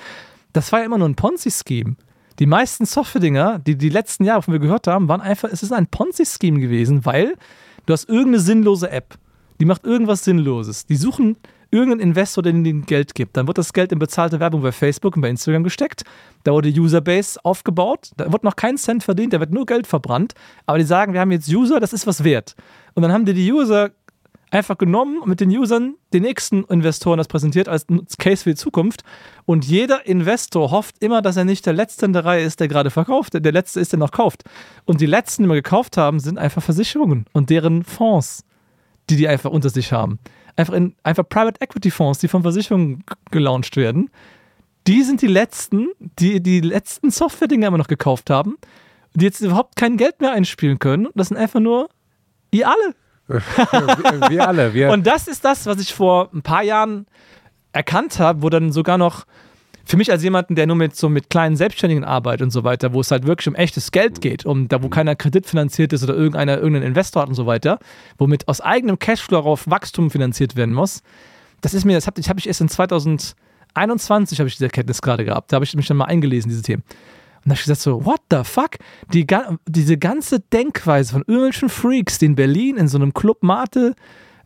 Das 0.53 0.73
war 0.73 0.81
ja 0.81 0.87
immer 0.87 0.99
nur 0.99 1.09
ein 1.09 1.15
Ponzi-Scheme. 1.15 1.95
Die 2.41 2.47
meisten 2.47 2.85
Software-Dinger, 2.85 3.61
die 3.61 3.79
die 3.79 3.91
letzten 3.91 4.25
Jahre, 4.25 4.43
von 4.43 4.55
wir 4.55 4.59
gehört 4.59 4.89
haben, 4.89 5.07
waren 5.07 5.21
einfach, 5.21 5.51
es 5.53 5.63
ist 5.63 5.73
ein 5.73 5.87
Ponzi-Scheme 5.87 6.59
gewesen, 6.59 7.05
weil 7.05 7.35
du 7.87 7.93
hast 7.93 8.09
irgendeine 8.09 8.41
sinnlose 8.41 8.91
App, 8.91 9.19
die 9.61 9.65
macht 9.65 9.85
irgendwas 9.85 10.25
Sinnloses. 10.25 10.87
Die 10.87 10.97
suchen 10.97 11.37
irgendein 11.71 12.01
Investor, 12.01 12.43
der 12.43 12.55
ihnen 12.55 12.87
Geld 12.87 13.15
gibt. 13.15 13.37
Dann 13.37 13.47
wird 13.47 13.59
das 13.59 13.73
Geld 13.73 13.91
in 13.93 13.99
bezahlte 13.99 14.39
Werbung 14.39 14.63
bei 14.63 14.73
Facebook 14.73 15.17
und 15.17 15.23
bei 15.23 15.29
Instagram 15.29 15.65
gesteckt. 15.65 16.05
Da 16.45 16.53
wurde 16.53 16.69
Userbase 16.69 17.39
aufgebaut. 17.45 18.13
Da 18.17 18.33
wird 18.33 18.45
noch 18.45 18.57
kein 18.57 18.77
Cent 18.77 19.03
verdient, 19.03 19.33
da 19.33 19.41
wird 19.41 19.53
nur 19.53 19.67
Geld 19.67 19.87
verbrannt. 19.87 20.35
Aber 20.67 20.79
die 20.79 20.85
sagen, 20.85 21.13
wir 21.13 21.21
haben 21.21 21.33
jetzt 21.33 21.49
User, 21.49 21.81
das 21.81 21.93
ist 21.93 22.07
was 22.07 22.23
wert. 22.23 22.55
Und 22.95 23.03
dann 23.03 23.13
haben 23.13 23.25
die 23.25 23.35
die 23.35 23.53
User 23.53 23.91
einfach 24.55 24.79
genommen 24.79 25.21
und 25.21 25.29
mit 25.29 25.41
den 25.41 25.51
Usern 25.51 25.97
den 26.13 26.23
nächsten 26.23 26.63
Investoren 26.65 27.19
das 27.19 27.27
präsentiert 27.27 27.69
als 27.69 27.87
Case 28.19 28.45
für 28.45 28.51
die 28.51 28.57
Zukunft. 28.57 29.03
Und 29.47 29.65
jeder 29.65 30.07
Investor 30.07 30.71
hofft 30.71 31.03
immer, 31.03 31.23
dass 31.23 31.37
er 31.37 31.45
nicht 31.45 31.67
der 31.67 31.73
Letzte 31.73 32.07
in 32.07 32.13
der 32.13 32.25
Reihe 32.25 32.45
ist, 32.45 32.61
der 32.61 32.69
gerade 32.69 32.91
verkauft, 32.91 33.35
der 33.35 33.53
Letzte 33.53 33.81
ist, 33.81 33.93
der 33.93 33.99
noch 33.99 34.13
kauft. 34.13 34.45
Und 34.85 35.01
die 35.01 35.07
Letzten, 35.07 35.43
die 35.43 35.49
wir 35.49 35.57
gekauft 35.57 35.97
haben, 35.97 36.21
sind 36.21 36.39
einfach 36.39 36.63
Versicherungen 36.63 37.27
und 37.33 37.51
deren 37.51 37.83
Fonds, 37.83 38.44
die 39.11 39.17
die 39.17 39.29
einfach 39.29 39.51
unter 39.51 39.71
sich 39.71 39.93
haben 39.93 40.19
einfach 40.57 40.75
in 40.75 40.95
einfach 41.03 41.29
Private 41.29 41.61
Equity 41.61 41.91
Fonds, 41.91 42.19
die 42.19 42.29
von 42.29 42.43
Versicherungen 42.43 43.05
gelauncht 43.31 43.77
werden. 43.77 44.11
Die 44.87 45.03
sind 45.03 45.23
die 45.23 45.27
letzten, 45.27 45.89
die 45.99 46.43
die 46.43 46.61
letzten 46.61 47.11
Software-Dinge 47.11 47.67
immer 47.67 47.79
noch 47.79 47.89
gekauft 47.89 48.31
haben, 48.31 48.57
die 49.15 49.25
jetzt 49.25 49.41
überhaupt 49.41 49.77
kein 49.77 49.97
Geld 49.97 50.21
mehr 50.21 50.33
einspielen 50.33 50.79
können. 50.79 51.09
Das 51.15 51.29
sind 51.29 51.37
einfach 51.37 51.61
nur 51.61 51.89
ihr 52.51 52.69
alle. 52.69 52.95
wir, 53.27 54.31
wir 54.31 54.49
alle. 54.49 54.75
Wir. 54.75 54.91
Und 54.93 55.07
das 55.07 55.27
ist 55.27 55.45
das, 55.45 55.65
was 55.67 55.81
ich 55.81 55.95
vor 55.95 56.29
ein 56.35 56.43
paar 56.43 56.63
Jahren 56.63 57.07
erkannt 57.73 58.19
habe, 58.19 58.43
wo 58.43 58.51
dann 58.51 58.73
sogar 58.73 58.99
noch 58.99 59.25
für 59.87 59.97
mich 59.97 60.11
als 60.11 60.23
jemanden, 60.23 60.55
der 60.55 60.67
nur 60.67 60.77
mit 60.77 60.97
so 60.97 61.09
mit 61.09 61.31
kleinen 61.31 61.57
Selbstständigen 61.57 62.05
arbeitet 62.05 62.43
und 62.43 62.51
so 62.51 62.65
weiter, 62.65 62.93
wo 62.93 63.01
es 63.01 63.11
halt 63.11 63.27
wirklich 63.27 63.49
um 63.49 63.55
echtes 63.55 63.91
Geld 63.93 64.21
geht, 64.21 64.47
um 64.47 64.69
da 64.69 64.83
wo 64.83 64.89
keiner 64.89 65.15
Kredit 65.15 65.47
finanziert 65.47 65.93
ist 65.93 66.03
oder 66.03 66.15
irgendeiner 66.15 66.57
irgendein 66.59 66.83
Investor 66.83 67.23
hat 67.23 67.29
und 67.29 67.35
so 67.35 67.47
weiter, 67.47 67.79
womit 68.19 68.49
aus 68.49 68.61
eigenem 68.61 68.99
Cashflow 68.99 69.41
auf 69.41 69.69
Wachstum 69.69 70.11
finanziert 70.11 70.57
werden 70.57 70.75
muss. 70.75 71.03
Das 71.61 71.75
ist 71.75 71.85
mir, 71.85 71.95
das 71.95 72.07
habe 72.07 72.21
hab 72.21 72.39
ich 72.39 72.47
erst 72.47 72.61
in 72.61 72.69
2021 72.69 74.39
habe 74.39 74.49
ich 74.49 74.55
diese 74.55 74.67
Erkenntnis 74.67 75.03
gerade 75.03 75.25
gehabt. 75.25 75.53
Da 75.53 75.57
habe 75.57 75.65
ich 75.65 75.75
mich 75.75 75.87
dann 75.87 75.97
mal 75.97 76.07
eingelesen 76.07 76.51
diese 76.51 76.63
Themen. 76.63 76.83
Und 76.83 77.47
da 77.47 77.51
habe 77.51 77.55
ich 77.55 77.65
gesagt 77.65 77.81
so, 77.81 78.05
what 78.05 78.21
the 78.31 78.41
fuck? 78.43 78.77
Die, 79.13 79.27
diese 79.67 79.99
ganze 79.99 80.41
Denkweise 80.41 81.13
von 81.13 81.25
irgendwelchen 81.27 81.69
Freaks, 81.69 82.19
die 82.19 82.27
in 82.27 82.35
Berlin 82.37 82.79
in 82.79 82.89
so 82.89 82.97
einem 82.97 83.13
Club 83.13 83.43
Mate 83.43 83.95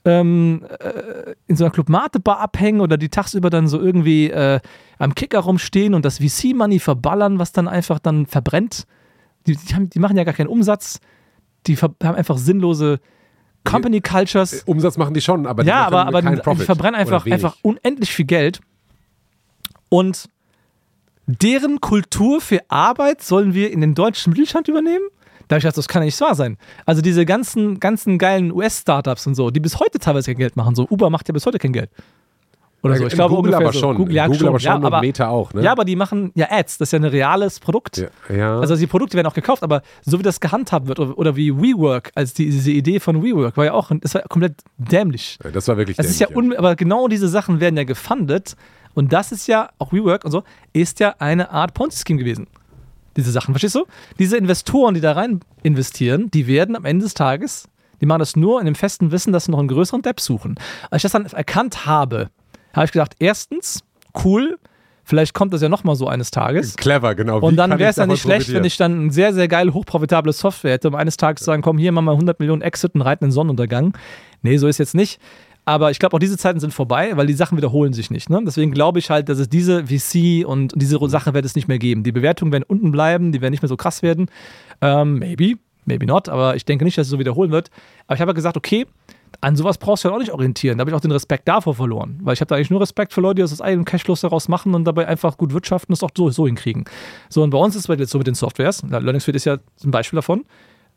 ähm, 0.04 0.64
äh, 0.80 1.34
in 1.46 1.56
so 1.56 1.64
einer 1.64 1.72
Club 1.72 1.88
Mate 1.88 2.20
Bar 2.20 2.40
abhängen 2.40 2.80
oder 2.80 2.96
die 2.96 3.08
tagsüber 3.08 3.50
dann 3.50 3.68
so 3.68 3.80
irgendwie 3.80 4.30
äh, 4.30 4.60
am 4.98 5.14
Kicker 5.14 5.40
rumstehen 5.40 5.94
und 5.94 6.04
das 6.04 6.18
VC-Money 6.18 6.78
verballern, 6.78 7.38
was 7.38 7.52
dann 7.52 7.68
einfach 7.68 7.98
dann 7.98 8.26
verbrennt. 8.26 8.86
Die, 9.46 9.56
die, 9.56 9.74
haben, 9.74 9.90
die 9.90 9.98
machen 9.98 10.16
ja 10.16 10.24
gar 10.24 10.34
keinen 10.34 10.48
Umsatz. 10.48 11.00
Die 11.66 11.76
haben 11.76 11.96
einfach 12.00 12.38
sinnlose 12.38 13.00
Company 13.64 14.00
Cultures. 14.00 14.52
Äh, 14.52 14.62
Umsatz 14.66 14.96
machen 14.96 15.14
die 15.14 15.20
schon, 15.20 15.46
aber 15.46 15.62
die, 15.62 15.68
ja, 15.68 15.86
aber, 15.86 16.06
aber 16.06 16.22
die, 16.22 16.40
die 16.40 16.64
verbrennen 16.64 16.94
einfach, 16.94 17.26
einfach 17.26 17.56
unendlich 17.62 18.12
viel 18.12 18.26
Geld. 18.26 18.60
Und 19.88 20.28
deren 21.26 21.80
Kultur 21.80 22.40
für 22.40 22.60
Arbeit 22.68 23.22
sollen 23.22 23.54
wir 23.54 23.70
in 23.70 23.80
den 23.80 23.94
deutschen 23.94 24.32
Mittelstand 24.32 24.68
übernehmen? 24.68 25.04
Da 25.48 25.54
habe 25.54 25.58
ich 25.58 25.62
gedacht, 25.64 25.78
das 25.78 25.88
kann 25.88 26.02
ja 26.02 26.06
nicht 26.06 26.20
wahr 26.20 26.34
sein. 26.34 26.58
Also 26.86 27.02
diese 27.02 27.24
ganzen, 27.24 27.80
ganzen 27.80 28.18
geilen 28.18 28.52
US-Startups 28.52 29.26
und 29.26 29.34
so, 29.34 29.50
die 29.50 29.60
bis 29.60 29.80
heute 29.80 29.98
teilweise 29.98 30.30
kein 30.30 30.38
Geld 30.38 30.56
machen. 30.56 30.74
So 30.74 30.86
Uber 30.88 31.10
macht 31.10 31.26
ja 31.28 31.32
bis 31.32 31.46
heute 31.46 31.58
kein 31.58 31.72
Geld. 31.72 31.90
Oder 32.82 32.96
so. 32.96 33.06
Ich 33.06 33.14
glaube 33.14 33.34
Google 33.34 33.54
aber 33.54 33.72
so. 33.72 33.80
schon. 33.80 33.96
Google, 33.96 34.14
ja, 34.14 34.26
Google 34.26 34.38
schon. 34.38 34.48
aber 34.48 34.60
schon 34.60 34.82
ja, 34.82 34.86
aber, 34.86 35.00
Meta 35.00 35.28
auch. 35.28 35.52
Ne? 35.52 35.62
Ja, 35.62 35.72
aber 35.72 35.84
die 35.84 35.96
machen 35.96 36.30
ja 36.34 36.46
Ads. 36.50 36.78
Das 36.78 36.88
ist 36.88 36.92
ja 36.92 37.00
ein 37.00 37.04
reales 37.04 37.58
Produkt. 37.58 38.06
Ja. 38.28 38.60
Also 38.60 38.76
die 38.76 38.86
Produkte 38.86 39.16
werden 39.16 39.26
auch 39.26 39.34
gekauft, 39.34 39.62
aber 39.62 39.82
so 40.02 40.18
wie 40.18 40.22
das 40.22 40.38
gehandhabt 40.38 40.86
wird 40.86 41.00
oder, 41.00 41.18
oder 41.18 41.34
wie 41.34 41.56
WeWork, 41.56 42.12
als 42.14 42.34
die, 42.34 42.46
diese 42.46 42.70
Idee 42.70 43.00
von 43.00 43.22
WeWork 43.22 43.56
war 43.56 43.64
ja 43.64 43.72
auch, 43.72 43.90
das 44.00 44.14
war 44.14 44.22
komplett 44.22 44.54
dämlich. 44.76 45.38
Das 45.52 45.66
war 45.66 45.76
wirklich 45.76 45.96
das 45.96 46.06
dämlich. 46.06 46.20
Ist 46.20 46.30
ja 46.30 46.36
un, 46.36 46.54
aber 46.54 46.76
genau 46.76 47.08
diese 47.08 47.28
Sachen 47.28 47.58
werden 47.60 47.76
ja 47.76 47.84
gefundet 47.84 48.54
und 48.94 49.12
das 49.12 49.32
ist 49.32 49.48
ja, 49.48 49.70
auch 49.78 49.92
WeWork 49.92 50.24
und 50.24 50.30
so, 50.30 50.44
ist 50.72 51.00
ja 51.00 51.14
eine 51.18 51.50
Art 51.50 51.74
Ponzi-Scheme 51.74 52.18
gewesen. 52.18 52.46
Diese 53.18 53.32
Sachen, 53.32 53.52
verstehst 53.52 53.74
du? 53.74 53.84
Diese 54.20 54.36
Investoren, 54.36 54.94
die 54.94 55.00
da 55.00 55.10
rein 55.10 55.40
investieren, 55.64 56.30
die 56.30 56.46
werden 56.46 56.76
am 56.76 56.84
Ende 56.84 57.02
des 57.02 57.14
Tages, 57.14 57.68
die 58.00 58.06
machen 58.06 58.20
das 58.20 58.36
nur 58.36 58.60
in 58.60 58.66
dem 58.66 58.76
festen 58.76 59.10
Wissen, 59.10 59.32
dass 59.32 59.46
sie 59.46 59.50
noch 59.50 59.58
einen 59.58 59.66
größeren 59.66 60.02
Depp 60.02 60.20
suchen. 60.20 60.54
Als 60.88 61.00
ich 61.00 61.02
das 61.02 61.12
dann 61.12 61.26
erkannt 61.26 61.84
habe, 61.84 62.30
habe 62.72 62.84
ich 62.84 62.92
gedacht, 62.92 63.16
erstens, 63.18 63.82
cool, 64.24 64.56
vielleicht 65.02 65.34
kommt 65.34 65.52
das 65.52 65.62
ja 65.62 65.68
nochmal 65.68 65.96
so 65.96 66.06
eines 66.06 66.30
Tages. 66.30 66.76
Clever, 66.76 67.16
genau. 67.16 67.42
Wie 67.42 67.46
und 67.46 67.56
dann 67.56 67.76
wäre 67.76 67.90
es 67.90 67.96
ja 67.96 68.06
nicht 68.06 68.22
schlecht, 68.22 68.52
wenn 68.52 68.62
ich 68.62 68.76
dann 68.76 69.00
eine 69.00 69.10
sehr, 69.10 69.34
sehr 69.34 69.48
geile, 69.48 69.74
hochprofitable 69.74 70.32
Software 70.32 70.74
hätte, 70.74 70.86
um 70.86 70.94
eines 70.94 71.16
Tages 71.16 71.40
zu 71.40 71.46
sagen, 71.46 71.60
komm, 71.60 71.76
hier 71.76 71.90
machen 71.90 72.04
wir 72.04 72.12
100 72.12 72.38
Millionen 72.38 72.62
Exit 72.62 72.94
und 72.94 73.00
reiten 73.00 73.24
in 73.24 73.30
den 73.30 73.34
Sonnenuntergang. 73.34 73.98
Nee, 74.42 74.58
so 74.58 74.68
ist 74.68 74.78
jetzt 74.78 74.94
nicht. 74.94 75.20
Aber 75.68 75.90
ich 75.90 75.98
glaube, 75.98 76.16
auch 76.16 76.18
diese 76.18 76.38
Zeiten 76.38 76.60
sind 76.60 76.72
vorbei, 76.72 77.14
weil 77.14 77.26
die 77.26 77.34
Sachen 77.34 77.58
wiederholen 77.58 77.92
sich 77.92 78.10
nicht. 78.10 78.30
Ne? 78.30 78.40
Deswegen 78.42 78.72
glaube 78.72 79.00
ich 79.00 79.10
halt, 79.10 79.28
dass 79.28 79.38
es 79.38 79.50
diese 79.50 79.84
VC 79.84 80.46
und 80.46 80.72
diese 80.74 80.98
Sache 81.10 81.34
wird 81.34 81.44
es 81.44 81.56
nicht 81.56 81.68
mehr 81.68 81.78
geben. 81.78 82.04
Die 82.04 82.10
Bewertungen 82.10 82.52
werden 82.52 82.64
unten 82.66 82.90
bleiben, 82.90 83.32
die 83.32 83.42
werden 83.42 83.50
nicht 83.50 83.60
mehr 83.60 83.68
so 83.68 83.76
krass 83.76 84.00
werden. 84.02 84.30
Ähm, 84.80 85.18
maybe, 85.18 85.58
maybe 85.84 86.06
not, 86.06 86.30
aber 86.30 86.56
ich 86.56 86.64
denke 86.64 86.86
nicht, 86.86 86.96
dass 86.96 87.08
es 87.08 87.10
so 87.10 87.18
wiederholen 87.18 87.50
wird. 87.50 87.68
Aber 88.06 88.14
ich 88.14 88.22
habe 88.22 88.32
gesagt, 88.32 88.56
okay, 88.56 88.86
an 89.42 89.56
sowas 89.56 89.76
brauchst 89.76 90.04
du 90.04 90.08
ja 90.08 90.14
auch 90.14 90.18
nicht 90.18 90.32
orientieren. 90.32 90.78
Da 90.78 90.80
habe 90.80 90.90
ich 90.90 90.96
auch 90.96 91.02
den 91.02 91.12
Respekt 91.12 91.46
davor 91.46 91.74
verloren. 91.74 92.18
Weil 92.22 92.32
ich 92.32 92.40
habe 92.40 92.48
da 92.48 92.54
eigentlich 92.54 92.70
nur 92.70 92.80
Respekt 92.80 93.12
für 93.12 93.20
Leute, 93.20 93.34
die 93.34 93.42
aus 93.42 93.60
eigenen 93.60 93.84
Cashflows 93.84 94.22
daraus 94.22 94.48
machen 94.48 94.74
und 94.74 94.84
dabei 94.84 95.06
einfach 95.06 95.36
gut 95.36 95.52
wirtschaften 95.52 95.92
und 95.92 95.96
es 95.96 96.02
auch 96.02 96.12
so, 96.16 96.30
so 96.30 96.46
hinkriegen. 96.46 96.86
So, 97.28 97.42
und 97.42 97.50
bei 97.50 97.58
uns 97.58 97.76
ist 97.76 97.86
es 97.86 97.98
jetzt 97.98 98.10
so 98.10 98.16
mit 98.16 98.26
den 98.26 98.34
Softwares. 98.34 98.82
Learningsfeed 98.88 99.36
ist 99.36 99.44
ja 99.44 99.58
ein 99.84 99.90
Beispiel 99.90 100.16
davon. 100.16 100.46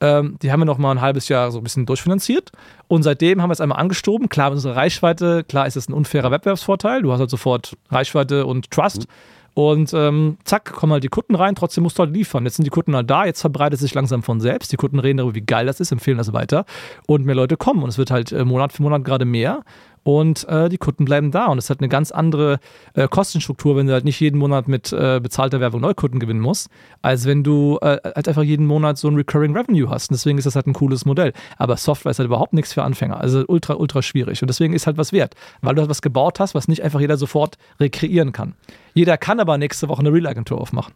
Ähm, 0.01 0.37
die 0.41 0.51
haben 0.51 0.59
wir 0.59 0.65
noch 0.65 0.79
mal 0.79 0.91
ein 0.91 1.01
halbes 1.01 1.29
Jahr 1.29 1.51
so 1.51 1.59
ein 1.59 1.63
bisschen 1.63 1.85
durchfinanziert. 1.85 2.51
Und 2.87 3.03
seitdem 3.03 3.41
haben 3.41 3.49
wir 3.49 3.53
es 3.53 3.61
einmal 3.61 3.79
angestoben. 3.79 4.27
Klar, 4.27 4.49
mit 4.49 4.57
unserer 4.57 4.75
Reichweite, 4.75 5.43
klar 5.43 5.67
ist 5.67 5.77
es 5.77 5.87
ein 5.87 5.93
unfairer 5.93 6.31
Wettbewerbsvorteil. 6.31 7.03
Du 7.03 7.11
hast 7.11 7.19
halt 7.19 7.29
sofort 7.29 7.77
Reichweite 7.89 8.45
und 8.45 8.71
Trust. 8.71 9.07
Und 9.53 9.93
ähm, 9.93 10.37
zack, 10.45 10.71
kommen 10.71 10.93
halt 10.93 11.03
die 11.03 11.09
Kunden 11.09 11.35
rein, 11.35 11.55
trotzdem 11.55 11.83
musst 11.83 11.97
du 11.97 12.03
halt 12.03 12.13
liefern. 12.13 12.45
Jetzt 12.45 12.55
sind 12.55 12.65
die 12.65 12.69
Kunden 12.69 12.95
halt 12.95 13.09
da, 13.09 13.25
jetzt 13.25 13.41
verbreitet 13.41 13.75
es 13.75 13.81
sich 13.81 13.93
langsam 13.93 14.23
von 14.23 14.39
selbst. 14.39 14.71
Die 14.71 14.77
Kunden 14.77 14.97
reden 14.97 15.17
darüber, 15.17 15.35
wie 15.35 15.41
geil 15.41 15.65
das 15.65 15.81
ist, 15.81 15.91
empfehlen 15.91 16.17
das 16.17 16.31
weiter. 16.31 16.65
Und 17.05 17.25
mehr 17.25 17.35
Leute 17.35 17.57
kommen. 17.57 17.83
Und 17.83 17.89
es 17.89 17.97
wird 17.97 18.11
halt 18.11 18.31
äh, 18.31 18.45
Monat 18.45 18.71
für 18.71 18.81
Monat 18.81 19.03
gerade 19.03 19.25
mehr 19.25 19.63
und 20.03 20.47
äh, 20.47 20.69
die 20.69 20.77
Kunden 20.77 21.05
bleiben 21.05 21.31
da. 21.31 21.47
Und 21.47 21.57
es 21.57 21.69
hat 21.69 21.79
eine 21.79 21.89
ganz 21.89 22.11
andere 22.11 22.59
äh, 22.93 23.07
Kostenstruktur, 23.07 23.75
wenn 23.75 23.87
du 23.87 23.93
halt 23.93 24.05
nicht 24.05 24.19
jeden 24.19 24.37
Monat 24.37 24.67
mit 24.67 24.91
äh, 24.91 25.19
bezahlter 25.21 25.59
Werbung 25.59 25.81
Neukunden 25.81 26.19
gewinnen 26.19 26.39
musst, 26.39 26.69
als 27.01 27.25
wenn 27.25 27.43
du 27.43 27.79
halt 27.81 28.27
einfach 28.27 28.43
jeden 28.43 28.65
Monat 28.65 28.97
so 28.97 29.07
ein 29.07 29.15
Recurring 29.15 29.55
Revenue 29.55 29.89
hast. 29.89 30.09
Und 30.09 30.15
deswegen 30.15 30.37
ist 30.37 30.45
das 30.45 30.55
halt 30.55 30.67
ein 30.67 30.73
cooles 30.73 31.05
Modell. 31.05 31.33
Aber 31.57 31.77
Software 31.77 32.11
ist 32.11 32.19
halt 32.19 32.27
überhaupt 32.27 32.53
nichts 32.53 32.73
für 32.73 32.83
Anfänger. 32.83 33.19
Also 33.19 33.43
ultra, 33.47 33.75
ultra 33.75 34.01
schwierig. 34.01 34.41
Und 34.41 34.47
deswegen 34.47 34.73
ist 34.73 34.87
halt 34.87 34.97
was 34.97 35.13
wert, 35.13 35.35
weil 35.61 35.75
du 35.75 35.81
halt 35.81 35.89
was 35.89 36.01
gebaut 36.01 36.39
hast, 36.39 36.55
was 36.55 36.67
nicht 36.67 36.83
einfach 36.83 36.99
jeder 36.99 37.17
sofort 37.17 37.57
rekreieren 37.79 38.31
kann. 38.31 38.55
Jeder 38.93 39.17
kann 39.17 39.39
aber 39.39 39.57
nächste 39.57 39.89
Woche 39.89 39.99
eine 40.01 40.11
Real-Agentur 40.13 40.59
aufmachen. 40.59 40.93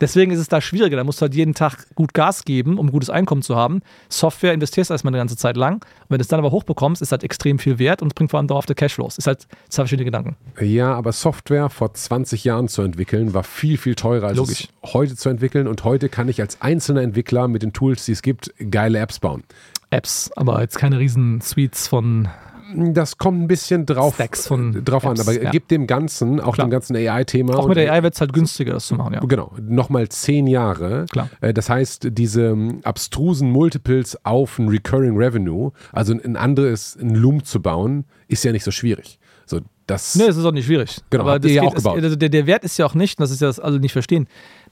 Deswegen 0.00 0.32
ist 0.32 0.40
es 0.40 0.48
da 0.48 0.60
schwieriger. 0.60 0.96
Da 0.96 1.04
musst 1.04 1.20
du 1.20 1.22
halt 1.22 1.34
jeden 1.34 1.54
Tag 1.54 1.86
gut 1.94 2.14
Gas 2.14 2.44
geben, 2.44 2.78
um 2.78 2.90
gutes 2.90 3.10
Einkommen 3.10 3.42
zu 3.42 3.56
haben. 3.56 3.82
Software 4.08 4.52
investierst 4.52 4.90
du 4.90 4.94
erstmal 4.94 5.12
eine 5.12 5.18
ganze 5.18 5.36
Zeit 5.36 5.56
lang. 5.56 5.74
Und 5.74 6.10
wenn 6.10 6.18
du 6.18 6.22
es 6.22 6.28
dann 6.28 6.40
aber 6.40 6.50
hochbekommst, 6.50 7.02
ist 7.02 7.12
halt 7.12 7.22
extrem 7.22 7.58
viel 7.58 7.78
wert 7.78 8.02
und 8.02 8.14
bringt 8.14 8.30
vor 8.30 8.38
allem 8.38 8.48
dauerhaft 8.48 8.74
Cashflows. 8.74 9.18
Ist 9.18 9.26
halt 9.26 9.46
zwei 9.68 9.82
verschiedene 9.82 10.04
Gedanken. 10.04 10.36
Ja, 10.60 10.94
aber 10.94 11.12
Software 11.12 11.70
vor 11.70 11.94
20 11.94 12.44
Jahren 12.44 12.68
zu 12.68 12.82
entwickeln, 12.82 13.34
war 13.34 13.44
viel, 13.44 13.78
viel 13.78 13.94
teurer 13.94 14.28
als 14.28 14.36
Logisch. 14.36 14.68
es 14.82 14.92
heute 14.92 15.16
zu 15.16 15.28
entwickeln. 15.28 15.68
Und 15.68 15.84
heute 15.84 16.08
kann 16.08 16.28
ich 16.28 16.40
als 16.40 16.60
einzelner 16.60 17.02
Entwickler 17.02 17.48
mit 17.48 17.62
den 17.62 17.72
Tools, 17.72 18.04
die 18.04 18.12
es 18.12 18.22
gibt, 18.22 18.52
geile 18.70 18.98
Apps 18.98 19.18
bauen. 19.18 19.44
Apps, 19.90 20.30
aber 20.34 20.60
jetzt 20.60 20.78
keine 20.78 20.98
riesen 20.98 21.40
Suites 21.40 21.86
von 21.86 22.28
das 22.74 23.18
kommt 23.18 23.40
ein 23.42 23.46
bisschen 23.46 23.86
drauf, 23.86 24.16
von 24.16 24.84
drauf 24.84 25.04
Apps, 25.04 25.20
an, 25.20 25.26
aber 25.26 25.42
ja. 25.42 25.50
gibt 25.50 25.70
dem 25.70 25.86
Ganzen, 25.86 26.40
auch 26.40 26.54
Klar. 26.54 26.66
dem 26.66 26.70
ganzen 26.70 26.96
AI-Thema. 26.96 27.56
Auch 27.56 27.68
mit 27.68 27.78
AI 27.78 28.02
wird 28.02 28.14
es 28.14 28.20
halt 28.20 28.32
günstiger, 28.32 28.72
das 28.72 28.86
zu 28.86 28.94
machen, 28.94 29.14
ja. 29.14 29.20
Genau, 29.20 29.52
nochmal 29.60 30.08
zehn 30.08 30.46
Jahre. 30.46 31.06
Klar. 31.10 31.30
Äh, 31.40 31.54
das 31.54 31.68
heißt, 31.68 32.08
diese 32.10 32.46
ähm, 32.46 32.80
abstrusen 32.82 33.50
Multiples 33.50 34.18
auf 34.24 34.58
ein 34.58 34.68
Recurring 34.68 35.16
Revenue, 35.16 35.72
also 35.92 36.12
ein 36.12 36.36
anderes, 36.36 36.96
ein 37.00 37.14
Loom 37.14 37.44
zu 37.44 37.60
bauen, 37.60 38.04
ist 38.28 38.44
ja 38.44 38.52
nicht 38.52 38.64
so 38.64 38.70
schwierig. 38.70 39.18
So, 39.46 39.60
das 39.86 40.16
nee, 40.16 40.26
das 40.26 40.36
ist 40.36 40.44
auch 40.44 40.52
nicht 40.52 40.66
schwierig. 40.66 40.98
Genau, 41.10 41.24
aber 41.24 41.38
das 41.38 41.52
ja 41.52 41.62
auch 41.62 41.74
gebaut. 41.74 41.98
Es, 41.98 42.04
also 42.04 42.16
der, 42.16 42.28
der 42.28 42.46
Wert 42.46 42.64
ist 42.64 42.76
ja 42.78 42.86
auch 42.86 42.94
nicht, 42.94 43.20
das 43.20 43.30
ist 43.30 43.40
ja 43.40 43.46
das 43.46 43.60
alle 43.60 43.78
nicht 43.78 43.92
verstehen, 43.92 44.26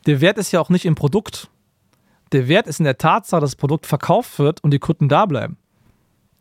der 0.06 0.20
Wert 0.20 0.38
ist 0.38 0.52
ja 0.52 0.60
auch 0.60 0.70
nicht 0.70 0.84
im 0.84 0.94
Produkt. 0.94 1.48
Der 2.32 2.48
Wert 2.48 2.66
ist 2.66 2.80
in 2.80 2.84
der 2.84 2.98
Tatsache, 2.98 3.40
dass 3.40 3.52
das 3.52 3.56
Produkt 3.56 3.86
verkauft 3.86 4.38
wird 4.38 4.62
und 4.64 4.72
die 4.72 4.80
Kunden 4.80 5.08
da 5.08 5.26
bleiben. 5.26 5.56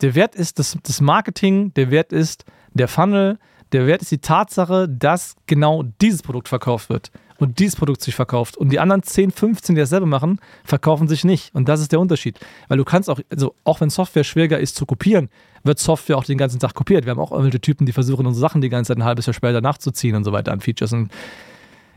Der 0.02 0.16
Wert 0.16 0.36
ist 0.36 0.60
das, 0.60 0.78
das 0.84 1.02
Marketing, 1.02 1.74
der 1.74 1.92
Wert 1.92 2.12
ist 2.12 2.46
der 2.74 2.88
Funnel, 2.88 3.40
der 3.72 3.88
Wert 3.88 4.02
ist 4.02 4.12
die 4.12 4.20
Tatsache, 4.20 4.88
dass 4.88 5.36
genau 5.48 5.84
dieses 6.02 6.22
Produkt 6.22 6.48
verkauft 6.48 6.90
wird 6.90 7.12
und 7.38 7.60
dieses 7.60 7.76
Produkt 7.76 8.02
sich 8.02 8.16
verkauft. 8.16 8.56
Und 8.56 8.70
die 8.70 8.80
anderen 8.80 9.04
10, 9.04 9.32
15, 9.32 9.76
die 9.76 9.82
das 9.82 9.90
selber 9.90 10.06
machen, 10.06 10.40
verkaufen 10.64 11.08
sich 11.08 11.24
nicht. 11.24 11.54
Und 11.56 11.68
das 11.68 11.82
ist 11.82 11.92
der 11.92 12.00
Unterschied. 12.00 12.40
Weil 12.68 12.78
du 12.78 12.86
kannst 12.86 13.10
auch, 13.10 13.20
also 13.30 13.56
auch 13.64 13.82
wenn 13.82 13.90
Software 13.90 14.24
schwieriger 14.24 14.60
ist 14.60 14.76
zu 14.76 14.86
kopieren, 14.86 15.30
wird 15.64 15.80
Software 15.80 16.18
auch 16.18 16.24
den 16.24 16.38
ganzen 16.38 16.60
Tag 16.60 16.74
kopiert. 16.74 17.06
Wir 17.06 17.12
haben 17.12 17.20
auch 17.20 17.32
irgendwelche 17.32 17.62
Typen, 17.62 17.86
die 17.86 17.92
versuchen, 17.92 18.26
unsere 18.26 18.42
Sachen 18.42 18.62
die 18.62 18.70
ganze 18.70 18.90
Zeit 18.90 18.98
ein 18.98 19.04
halbes 19.04 19.26
Jahr 19.26 19.34
später 19.34 19.62
nachzuziehen 19.62 20.16
und 20.16 20.24
so 20.24 20.32
weiter 20.32 20.52
an 20.52 20.62
Features. 20.62 20.94
Und 20.94 21.12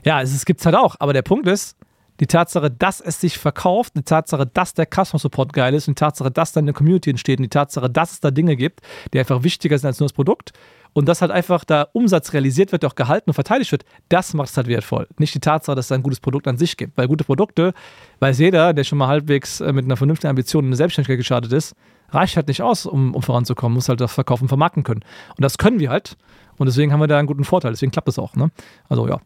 ja, 0.05 0.23
es, 0.23 0.35
es 0.35 0.47
gibt 0.47 0.61
es 0.61 0.67
halt 0.67 0.77
auch. 0.77 0.97
Aber 0.99 1.13
der 1.13 1.23
Punkt 1.23 1.47
ist, 1.47 1.76
die 2.21 2.27
Tatsache, 2.27 2.71
dass 2.71 3.01
es 3.01 3.21
sich 3.21 3.39
verkauft, 3.39 3.95
die 3.97 4.03
Tatsache, 4.03 4.47
dass 4.47 4.75
der 4.75 4.87
Customer 4.87 5.19
Support 5.19 5.53
geil 5.53 5.75
ist, 5.75 5.89
und 5.89 5.99
die 5.99 6.01
Tatsache, 6.01 6.31
dass 6.31 6.53
da 6.53 6.61
eine 6.61 6.73
Community 6.73 7.11
entsteht 7.11 7.39
und 7.39 7.45
die 7.45 7.49
Tatsache, 7.49 7.91
dass 7.91 8.13
es 8.13 8.21
da 8.21 8.31
Dinge 8.31 8.57
gibt, 8.57 8.81
die 9.13 9.19
einfach 9.19 9.43
wichtiger 9.43 9.79
sind 9.79 9.89
als 9.89 10.01
nur 10.01 10.09
das 10.09 10.15
Produkt 10.15 10.53
und 10.97 11.07
dass 11.07 11.21
halt 11.21 11.31
einfach 11.31 11.63
da 11.65 11.89
Umsatz 11.93 12.33
realisiert 12.33 12.73
wird, 12.73 12.83
auch 12.87 12.95
gehalten 12.95 13.29
und 13.29 13.35
verteidigt 13.35 13.71
wird, 13.71 13.85
das 14.09 14.33
macht 14.33 14.49
es 14.49 14.57
halt 14.57 14.67
wertvoll. 14.67 15.07
Nicht 15.19 15.35
die 15.35 15.41
Tatsache, 15.41 15.77
dass 15.77 15.85
es 15.85 15.93
ein 15.93 16.03
gutes 16.03 16.21
Produkt 16.21 16.49
an 16.49 16.57
sich 16.57 16.79
gibt. 16.79 16.97
Weil 16.97 17.07
gute 17.07 17.23
Produkte, 17.23 17.75
weiß 18.21 18.39
jeder, 18.39 18.73
der 18.73 18.83
schon 18.83 18.97
mal 18.97 19.09
halbwegs 19.09 19.61
äh, 19.61 19.75
mit 19.75 19.85
einer 19.85 19.99
vernünftigen 19.99 20.31
Ambition 20.31 20.65
in 20.65 20.69
eine 20.71 20.77
Selbstständigkeit 20.77 21.19
gestartet 21.19 21.53
ist, 21.53 21.75
reicht 22.09 22.37
halt 22.37 22.49
nicht 22.49 22.63
aus, 22.63 22.87
um, 22.87 23.15
um 23.15 23.23
voranzukommen, 23.23 23.75
muss 23.75 23.91
halt 23.91 24.01
das 24.01 24.15
Verkaufen 24.15 24.49
vermarkten 24.49 24.85
können. 24.85 25.03
Und 25.37 25.43
das 25.43 25.59
können 25.59 25.81
wir 25.81 25.91
halt. 25.91 26.17
Und 26.57 26.65
deswegen 26.65 26.95
haben 26.95 27.01
wir 27.01 27.09
da 27.09 27.19
einen 27.19 27.27
guten 27.27 27.45
Vorteil. 27.45 27.73
Deswegen 27.73 27.93
klappt 27.93 28.09
das 28.09 28.19
auch. 28.19 28.35
Ne? 28.35 28.51
Also 28.89 29.07
ja. 29.07 29.21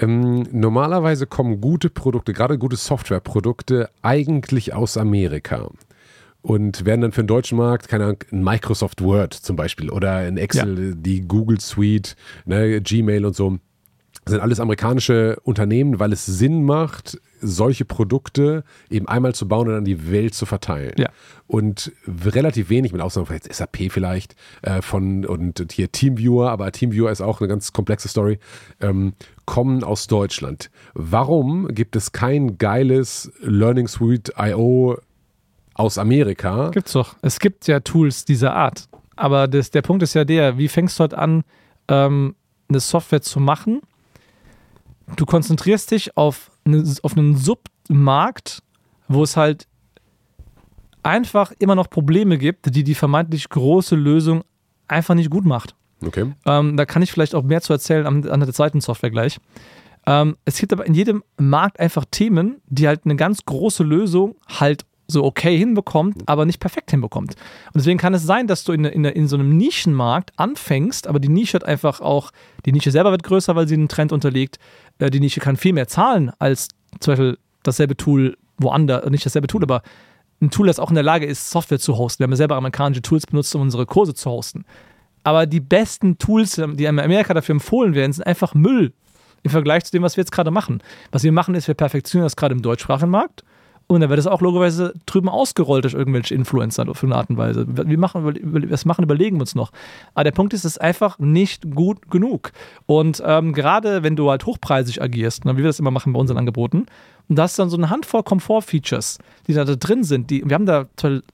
Ähm, 0.00 0.46
normalerweise 0.52 1.26
kommen 1.26 1.60
gute 1.60 1.90
Produkte, 1.90 2.32
gerade 2.32 2.58
gute 2.58 2.76
Softwareprodukte, 2.76 3.90
eigentlich 4.02 4.72
aus 4.72 4.96
Amerika 4.96 5.68
und 6.42 6.84
werden 6.84 7.00
dann 7.00 7.12
für 7.12 7.22
den 7.22 7.28
deutschen 7.28 7.58
Markt, 7.58 7.88
keine 7.88 8.04
Ahnung, 8.04 8.24
ein 8.32 8.42
Microsoft 8.42 9.02
Word 9.02 9.34
zum 9.34 9.56
Beispiel 9.56 9.90
oder 9.90 10.14
ein 10.14 10.36
Excel, 10.36 10.88
ja. 10.90 10.94
die 10.96 11.22
Google 11.22 11.60
Suite, 11.60 12.16
ne, 12.46 12.80
Gmail 12.80 13.24
und 13.26 13.34
so. 13.34 13.58
Das 14.24 14.32
sind 14.32 14.40
alles 14.40 14.60
amerikanische 14.60 15.38
Unternehmen, 15.42 15.98
weil 15.98 16.12
es 16.12 16.26
Sinn 16.26 16.64
macht, 16.64 17.20
solche 17.40 17.84
Produkte 17.84 18.64
eben 18.90 19.08
einmal 19.08 19.34
zu 19.34 19.48
bauen 19.48 19.68
und 19.68 19.74
an 19.74 19.84
die 19.84 20.10
Welt 20.10 20.34
zu 20.34 20.46
verteilen. 20.46 20.94
Ja. 20.98 21.08
Und 21.46 21.92
relativ 22.06 22.70
wenig, 22.70 22.92
mit 22.92 23.00
Ausnahme 23.00 23.26
von 23.26 23.36
jetzt 23.36 23.52
SAP 23.52 23.90
vielleicht, 23.90 24.34
äh, 24.62 24.82
von 24.82 25.24
und 25.24 25.64
hier 25.72 25.90
Teamviewer, 25.92 26.50
aber 26.50 26.70
Teamviewer 26.72 27.10
ist 27.10 27.20
auch 27.20 27.40
eine 27.40 27.48
ganz 27.48 27.72
komplexe 27.72 28.08
Story, 28.08 28.38
ähm, 28.80 29.14
kommen 29.46 29.82
aus 29.84 30.06
Deutschland. 30.06 30.70
Warum 30.94 31.68
gibt 31.68 31.96
es 31.96 32.12
kein 32.12 32.58
geiles 32.58 33.32
Learning 33.40 33.88
Suite 33.88 34.32
IO 34.36 34.98
aus 35.74 35.96
Amerika? 35.96 36.70
Gibt's 36.70 36.92
doch. 36.92 37.16
Es 37.22 37.40
gibt 37.40 37.66
ja 37.66 37.80
Tools 37.80 38.24
dieser 38.24 38.54
Art. 38.54 38.88
Aber 39.16 39.48
das, 39.48 39.70
der 39.70 39.82
Punkt 39.82 40.02
ist 40.02 40.14
ja 40.14 40.24
der, 40.24 40.58
wie 40.58 40.68
fängst 40.68 40.98
du 40.98 41.00
halt 41.00 41.14
an, 41.14 41.42
ähm, 41.88 42.34
eine 42.68 42.80
Software 42.80 43.22
zu 43.22 43.40
machen? 43.40 43.80
Du 45.16 45.26
konzentrierst 45.26 45.90
dich 45.90 46.16
auf, 46.16 46.50
auf 47.02 47.16
einen 47.16 47.36
Submarkt, 47.36 48.62
wo 49.08 49.22
es 49.22 49.36
halt 49.36 49.66
einfach 51.02 51.52
immer 51.58 51.74
noch 51.74 51.88
Probleme 51.88 52.38
gibt, 52.38 52.74
die 52.74 52.84
die 52.84 52.94
vermeintlich 52.94 53.48
große 53.48 53.96
Lösung 53.96 54.44
einfach 54.86 55.14
nicht 55.14 55.30
gut 55.30 55.44
macht. 55.44 55.74
Okay. 56.04 56.32
Ähm, 56.46 56.76
da 56.76 56.84
kann 56.84 57.02
ich 57.02 57.12
vielleicht 57.12 57.34
auch 57.34 57.42
mehr 57.42 57.60
zu 57.60 57.72
erzählen 57.72 58.06
an, 58.06 58.28
an 58.28 58.40
der 58.40 58.52
zweiten 58.52 58.80
Software 58.80 59.10
gleich. 59.10 59.38
Ähm, 60.06 60.36
es 60.44 60.58
gibt 60.58 60.72
aber 60.72 60.86
in 60.86 60.94
jedem 60.94 61.22
Markt 61.38 61.80
einfach 61.80 62.04
Themen, 62.10 62.60
die 62.66 62.86
halt 62.86 63.02
eine 63.04 63.16
ganz 63.16 63.44
große 63.44 63.82
Lösung 63.82 64.36
halt 64.46 64.84
so 65.10 65.24
okay 65.24 65.56
hinbekommt, 65.56 66.22
aber 66.26 66.44
nicht 66.44 66.60
perfekt 66.60 66.90
hinbekommt. 66.90 67.34
Und 67.66 67.76
deswegen 67.76 67.98
kann 67.98 68.12
es 68.12 68.24
sein, 68.24 68.46
dass 68.46 68.64
du 68.64 68.72
in, 68.72 68.84
in, 68.84 69.04
in 69.04 69.26
so 69.26 69.36
einem 69.36 69.56
Nischenmarkt 69.56 70.32
anfängst, 70.36 71.06
aber 71.06 71.18
die 71.18 71.30
Nische 71.30 71.54
hat 71.54 71.64
einfach 71.64 72.00
auch, 72.00 72.30
die 72.66 72.72
Nische 72.72 72.90
selber 72.90 73.10
wird 73.10 73.22
größer, 73.22 73.56
weil 73.56 73.66
sie 73.66 73.74
einen 73.74 73.88
Trend 73.88 74.12
unterliegt. 74.12 74.58
Äh, 74.98 75.10
die 75.10 75.20
Nische 75.20 75.40
kann 75.40 75.56
viel 75.56 75.72
mehr 75.72 75.88
zahlen 75.88 76.30
als 76.38 76.68
zum 77.00 77.12
Beispiel 77.12 77.38
dasselbe 77.62 77.96
Tool 77.96 78.36
woanders, 78.58 79.08
nicht 79.08 79.24
dasselbe 79.24 79.48
Tool, 79.48 79.62
aber 79.62 79.82
ein 80.40 80.50
Tool, 80.50 80.66
das 80.66 80.78
auch 80.78 80.90
in 80.90 80.94
der 80.94 81.04
Lage 81.04 81.26
ist, 81.26 81.50
Software 81.50 81.80
zu 81.80 81.96
hosten. 81.96 82.20
Wir 82.20 82.24
haben 82.24 82.32
ja 82.32 82.36
selber 82.36 82.56
amerikanische 82.56 83.02
Tools 83.02 83.26
benutzt, 83.26 83.54
um 83.54 83.62
unsere 83.62 83.86
Kurse 83.86 84.14
zu 84.14 84.30
hosten. 84.30 84.64
Aber 85.24 85.46
die 85.46 85.60
besten 85.60 86.18
Tools, 86.18 86.60
die 86.74 86.84
in 86.84 86.98
Amerika 86.98 87.34
dafür 87.34 87.54
empfohlen 87.54 87.94
werden, 87.94 88.12
sind 88.12 88.26
einfach 88.26 88.54
Müll 88.54 88.92
im 89.42 89.50
Vergleich 89.50 89.84
zu 89.84 89.92
dem, 89.92 90.02
was 90.02 90.16
wir 90.16 90.22
jetzt 90.22 90.30
gerade 90.30 90.50
machen. 90.50 90.82
Was 91.10 91.24
wir 91.24 91.32
machen, 91.32 91.54
ist, 91.54 91.66
wir 91.66 91.74
perfektionieren 91.74 92.26
das 92.26 92.36
gerade 92.36 92.54
im 92.54 92.62
deutschsprachigen 92.62 93.10
Markt. 93.10 93.44
Und 93.90 94.02
dann 94.02 94.10
wird 94.10 94.18
es 94.18 94.26
auch 94.26 94.42
logischerweise 94.42 94.92
drüben 95.06 95.30
ausgerollt 95.30 95.84
durch 95.84 95.94
irgendwelche 95.94 96.34
Influencer 96.34 96.86
auf 96.86 97.02
eine 97.02 97.16
Art 97.16 97.30
und 97.30 97.38
Weise. 97.38 97.66
Wir 97.66 97.98
machen, 97.98 98.22
was 98.70 98.84
machen, 98.84 99.02
überlegen 99.02 99.38
wir 99.38 99.40
uns 99.40 99.54
noch. 99.54 99.72
Aber 100.12 100.24
der 100.24 100.32
Punkt 100.32 100.52
ist, 100.52 100.66
es 100.66 100.72
ist 100.72 100.78
einfach 100.78 101.18
nicht 101.18 101.74
gut 101.74 102.10
genug. 102.10 102.52
Und 102.84 103.22
ähm, 103.24 103.54
gerade 103.54 104.02
wenn 104.02 104.14
du 104.14 104.28
halt 104.28 104.44
hochpreisig 104.44 105.00
agierst, 105.00 105.46
ne, 105.46 105.54
wie 105.54 105.62
wir 105.62 105.68
das 105.68 105.78
immer 105.78 105.90
machen 105.90 106.12
bei 106.12 106.20
unseren 106.20 106.36
Angeboten, 106.36 106.84
und 107.28 107.36
da 107.36 107.46
du 107.46 107.62
dann 107.62 107.70
so 107.70 107.76
eine 107.76 107.90
Handvoll 107.90 108.22
Komfort-Features, 108.22 109.18
die 109.46 109.54
da, 109.54 109.64
drin 109.64 110.04
sind. 110.04 110.30
Die, 110.30 110.42
wir 110.44 110.54
haben 110.54 110.66
da 110.66 110.86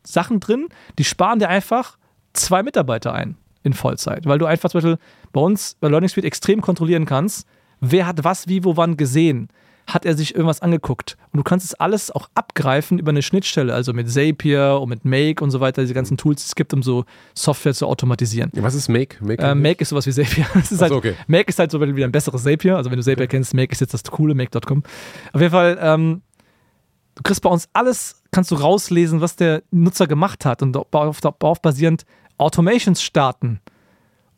Sachen 0.02 0.40
drin, 0.40 0.68
die 0.98 1.04
sparen 1.04 1.38
dir 1.38 1.48
einfach 1.48 1.96
zwei 2.32 2.62
Mitarbeiter 2.62 3.12
ein 3.12 3.36
in 3.62 3.72
Vollzeit. 3.72 4.26
Weil 4.26 4.38
du 4.38 4.46
einfach 4.46 4.70
zum 4.70 4.78
Beispiel 4.80 4.98
bei 5.32 5.40
uns 5.40 5.76
bei 5.80 5.88
Learning 5.88 6.08
Suite 6.08 6.24
extrem 6.24 6.60
kontrollieren 6.60 7.06
kannst, 7.06 7.46
wer 7.80 8.06
hat 8.06 8.22
was, 8.24 8.48
wie, 8.48 8.64
wo, 8.64 8.76
wann 8.76 8.96
gesehen 8.96 9.48
hat 9.86 10.04
er 10.06 10.16
sich 10.16 10.34
irgendwas 10.34 10.62
angeguckt. 10.62 11.16
Und 11.32 11.38
du 11.38 11.42
kannst 11.42 11.66
es 11.66 11.74
alles 11.74 12.10
auch 12.10 12.28
abgreifen 12.34 12.98
über 12.98 13.10
eine 13.10 13.22
Schnittstelle, 13.22 13.74
also 13.74 13.92
mit 13.92 14.10
Zapier 14.10 14.78
und 14.80 14.88
mit 14.88 15.04
Make 15.04 15.42
und 15.42 15.50
so 15.50 15.60
weiter, 15.60 15.82
diese 15.82 15.94
ganzen 15.94 16.16
Tools, 16.16 16.42
die 16.42 16.48
es 16.48 16.54
gibt, 16.54 16.72
um 16.72 16.82
so 16.82 17.04
Software 17.34 17.74
zu 17.74 17.86
automatisieren. 17.86 18.50
Was 18.54 18.74
ist 18.74 18.88
Make? 18.88 19.16
Make, 19.22 19.42
äh, 19.42 19.54
Make 19.54 19.82
ist 19.82 19.90
sowas 19.90 20.06
wie 20.06 20.12
Zapier. 20.12 20.46
ist 20.54 20.80
halt, 20.80 20.92
okay. 20.92 21.14
Make 21.26 21.48
ist 21.48 21.58
halt 21.58 21.70
so 21.70 21.80
wieder 21.80 22.06
ein 22.06 22.12
besseres 22.12 22.44
Zapier. 22.44 22.76
Also 22.76 22.90
wenn 22.90 22.96
du 22.96 23.02
Zapier 23.02 23.24
okay. 23.24 23.36
kennst, 23.36 23.54
Make 23.54 23.72
ist 23.72 23.80
jetzt 23.80 23.92
das 23.92 24.02
coole, 24.04 24.34
Make.com. 24.34 24.82
Auf 25.32 25.40
jeden 25.40 25.52
Fall, 25.52 25.78
ähm, 25.80 26.22
du 27.14 27.22
kriegst 27.22 27.42
bei 27.42 27.50
uns 27.50 27.68
alles, 27.72 28.22
kannst 28.30 28.50
du 28.50 28.54
rauslesen, 28.54 29.20
was 29.20 29.36
der 29.36 29.62
Nutzer 29.70 30.06
gemacht 30.06 30.44
hat 30.46 30.62
und 30.62 30.72
darauf, 30.72 31.20
darauf 31.20 31.60
basierend 31.60 32.04
Automations 32.38 33.02
starten. 33.02 33.60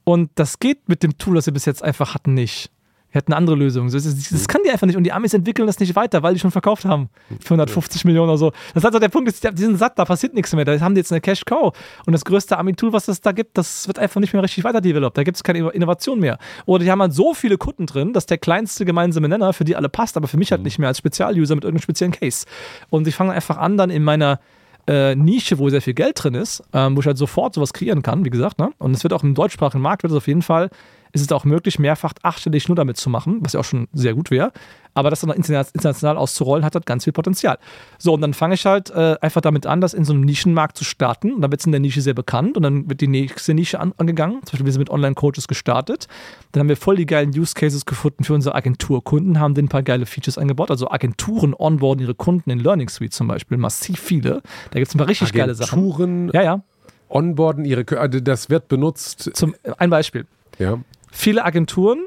Und 0.05 0.31
das 0.37 0.59
geht 0.59 0.89
mit 0.89 1.03
dem 1.03 1.19
Tool, 1.19 1.35
das 1.37 1.47
wir 1.47 1.53
bis 1.53 1.65
jetzt 1.65 1.83
einfach 1.83 2.15
hatten, 2.15 2.35
nicht. 2.35 2.71
Wir 3.17 3.21
hatten 3.21 3.33
eine 3.33 3.39
andere 3.39 3.57
Lösung. 3.57 3.91
Das, 3.91 4.05
das, 4.05 4.29
das, 4.29 4.47
kann 4.47 4.61
die 4.63 4.71
einfach 4.71 4.87
nicht. 4.87 4.99
Und 4.99 5.05
die 5.05 5.13
Amis 5.13 5.33
entwickeln 5.33 5.67
das 5.67 5.81
nicht 5.81 5.97
weiter, 5.97 6.23
weil 6.23 6.35
die 6.35 6.39
schon 6.39 6.51
verkauft 6.51 6.85
haben. 6.85 7.09
Für 7.41 7.55
150 7.55 8.03
ja. 8.03 8.09
Millionen 8.09 8.29
oder 8.29 8.37
so. 8.37 8.51
Das 8.75 8.83
ist 8.83 8.85
also 8.85 8.99
der 8.99 9.09
Punkt, 9.09 9.33
die 9.43 9.63
sind 9.63 9.79
satt, 9.79 9.99
da 9.99 10.05
passiert 10.05 10.35
nichts 10.35 10.55
mehr. 10.55 10.67
Da 10.67 10.79
haben 10.81 10.95
die 10.95 10.99
jetzt 10.99 11.13
eine 11.13 11.23
Cash 11.23 11.47
Cow. 11.47 11.75
Und 12.05 12.13
das 12.13 12.27
größte 12.27 12.59
Ami-Tool, 12.59 12.93
was 12.93 13.09
es 13.09 13.23
da 13.23 13.33
gibt, 13.33 13.57
das 13.57 13.89
wird 13.89 13.99
einfach 13.99 14.21
nicht 14.21 14.35
mehr 14.35 14.43
richtig 14.43 14.65
weiter 14.65 14.83
developed. 14.83 15.17
Da 15.17 15.23
gibt 15.23 15.39
es 15.39 15.43
keine 15.43 15.67
Innovation 15.71 16.21
mehr. 16.21 16.37
Oder 16.67 16.85
die 16.85 16.91
haben 16.91 17.01
halt 17.01 17.15
so 17.15 17.33
viele 17.33 17.57
Kunden 17.57 17.87
drin, 17.87 18.13
dass 18.13 18.27
der 18.27 18.37
kleinste 18.37 18.85
gemeinsame 18.85 19.31
Nenner 19.31 19.55
für 19.55 19.65
die 19.65 19.77
alle 19.77 19.89
passt, 19.89 20.19
aber 20.19 20.29
für 20.29 20.37
mich 20.37 20.51
halt 20.51 20.61
mhm. 20.61 20.65
nicht 20.65 20.79
mehr 20.79 20.89
als 20.89 20.99
Spezialuser 20.99 21.55
mit 21.55 21.65
irgendeinem 21.65 21.85
speziellen 21.85 22.13
Case. 22.13 22.45
Und 22.91 23.09
ich 23.09 23.15
fange 23.15 23.33
einfach 23.33 23.57
an, 23.57 23.79
dann 23.79 23.89
in 23.89 24.05
meiner 24.05 24.41
äh, 24.87 25.15
Nische, 25.15 25.59
wo 25.59 25.71
sehr 25.71 25.81
viel 25.81 25.95
Geld 25.95 26.23
drin 26.23 26.35
ist, 26.35 26.63
ähm, 26.75 26.97
wo 26.97 27.01
ich 27.01 27.07
halt 27.07 27.17
sofort 27.17 27.55
sowas 27.55 27.73
kreieren 27.73 28.03
kann, 28.03 28.27
wie 28.27 28.31
gesagt. 28.31 28.59
Ne? 28.59 28.73
Und 28.77 28.95
es 28.95 29.03
wird 29.05 29.15
auch 29.15 29.23
im 29.23 29.35
deutschsprachigen 29.35 29.81
Markt 29.81 30.03
wird 30.03 30.13
es 30.13 30.19
auf 30.19 30.29
jeden 30.29 30.43
Fall 30.43 30.69
ist 31.17 31.23
es 31.23 31.33
auch 31.33 31.45
möglich, 31.45 31.79
mehrfach 31.79 32.13
achtstellig 32.23 32.69
nur 32.69 32.77
damit 32.77 32.99
zu 32.99 33.11
machen, 33.11 33.39
was 33.41 33.55
ja 33.55 33.61
auch 33.61 33.65
schon 33.65 33.89
sehr 33.93 34.15
gut 34.15 34.31
wäre. 34.31 34.53
Aber 34.93 35.11
das 35.11 35.21
dann 35.21 35.31
international 35.31 36.17
auszurollen, 36.17 36.65
hat 36.65 36.75
halt 36.75 36.87
ganz 36.87 37.05
viel 37.05 37.13
Potenzial. 37.13 37.59
So, 37.99 38.15
und 38.15 38.23
dann 38.23 38.33
fange 38.33 38.55
ich 38.55 38.65
halt 38.65 38.89
äh, 38.91 39.17
einfach 39.21 39.43
damit 39.43 39.67
an, 39.67 39.83
das 39.83 39.93
in 39.93 40.07
so 40.07 40.15
einem 40.15 40.23
Nischenmarkt 40.23 40.77
zu 40.77 40.85
starten. 40.85 41.35
Und 41.35 41.43
dann 41.43 41.51
wird 41.51 41.61
es 41.61 41.67
in 41.67 41.73
der 41.73 41.81
Nische 41.81 42.01
sehr 42.01 42.15
bekannt 42.15 42.57
und 42.57 42.63
dann 42.63 42.89
wird 42.89 43.03
die 43.03 43.09
nächste 43.09 43.53
Nische 43.53 43.79
an, 43.79 43.93
angegangen. 43.99 44.41
Zum 44.45 44.53
Beispiel, 44.53 44.65
wir 44.65 44.73
sind 44.73 44.81
mit 44.81 44.91
Online-Coaches 44.91 45.49
gestartet. 45.49 46.09
Dann 46.53 46.61
haben 46.61 46.69
wir 46.71 46.79
voll 46.79 46.97
die 46.97 47.05
geilen 47.05 47.31
Use 47.39 47.53
Cases 47.55 47.85
gefunden 47.85 48.25
für 48.25 48.33
unsere 48.33 48.55
Agenturkunden, 48.55 49.39
haben 49.39 49.53
denen 49.53 49.67
ein 49.67 49.69
paar 49.69 49.83
geile 49.83 50.07
Features 50.07 50.39
eingebaut. 50.39 50.71
Also 50.71 50.91
Agenturen 50.91 51.55
onboarden 51.55 52.03
ihre 52.03 52.15
Kunden 52.15 52.49
in 52.49 52.61
Learning 52.61 52.89
Suite 52.89 53.13
zum 53.13 53.29
Beispiel, 53.29 53.59
massiv 53.59 54.01
viele. 54.01 54.43
Da 54.71 54.79
gibt 54.79 54.89
es 54.89 54.95
ein 54.95 54.99
paar 54.99 55.09
richtig 55.09 55.29
Agenturen 55.29 55.47
geile 55.47 55.55
Sachen. 55.55 55.79
Agenturen 55.79 56.31
ja, 56.33 56.43
ja. 56.43 56.63
onboarden 57.11 57.67
ihre, 57.67 57.85
also 57.99 58.21
das 58.21 58.49
wird 58.49 58.69
benutzt. 58.69 59.31
Zum, 59.35 59.55
ein 59.77 59.91
Beispiel. 59.91 60.27
Ja. 60.59 60.79
Viele 61.17 61.47
Agenturen 61.47 62.05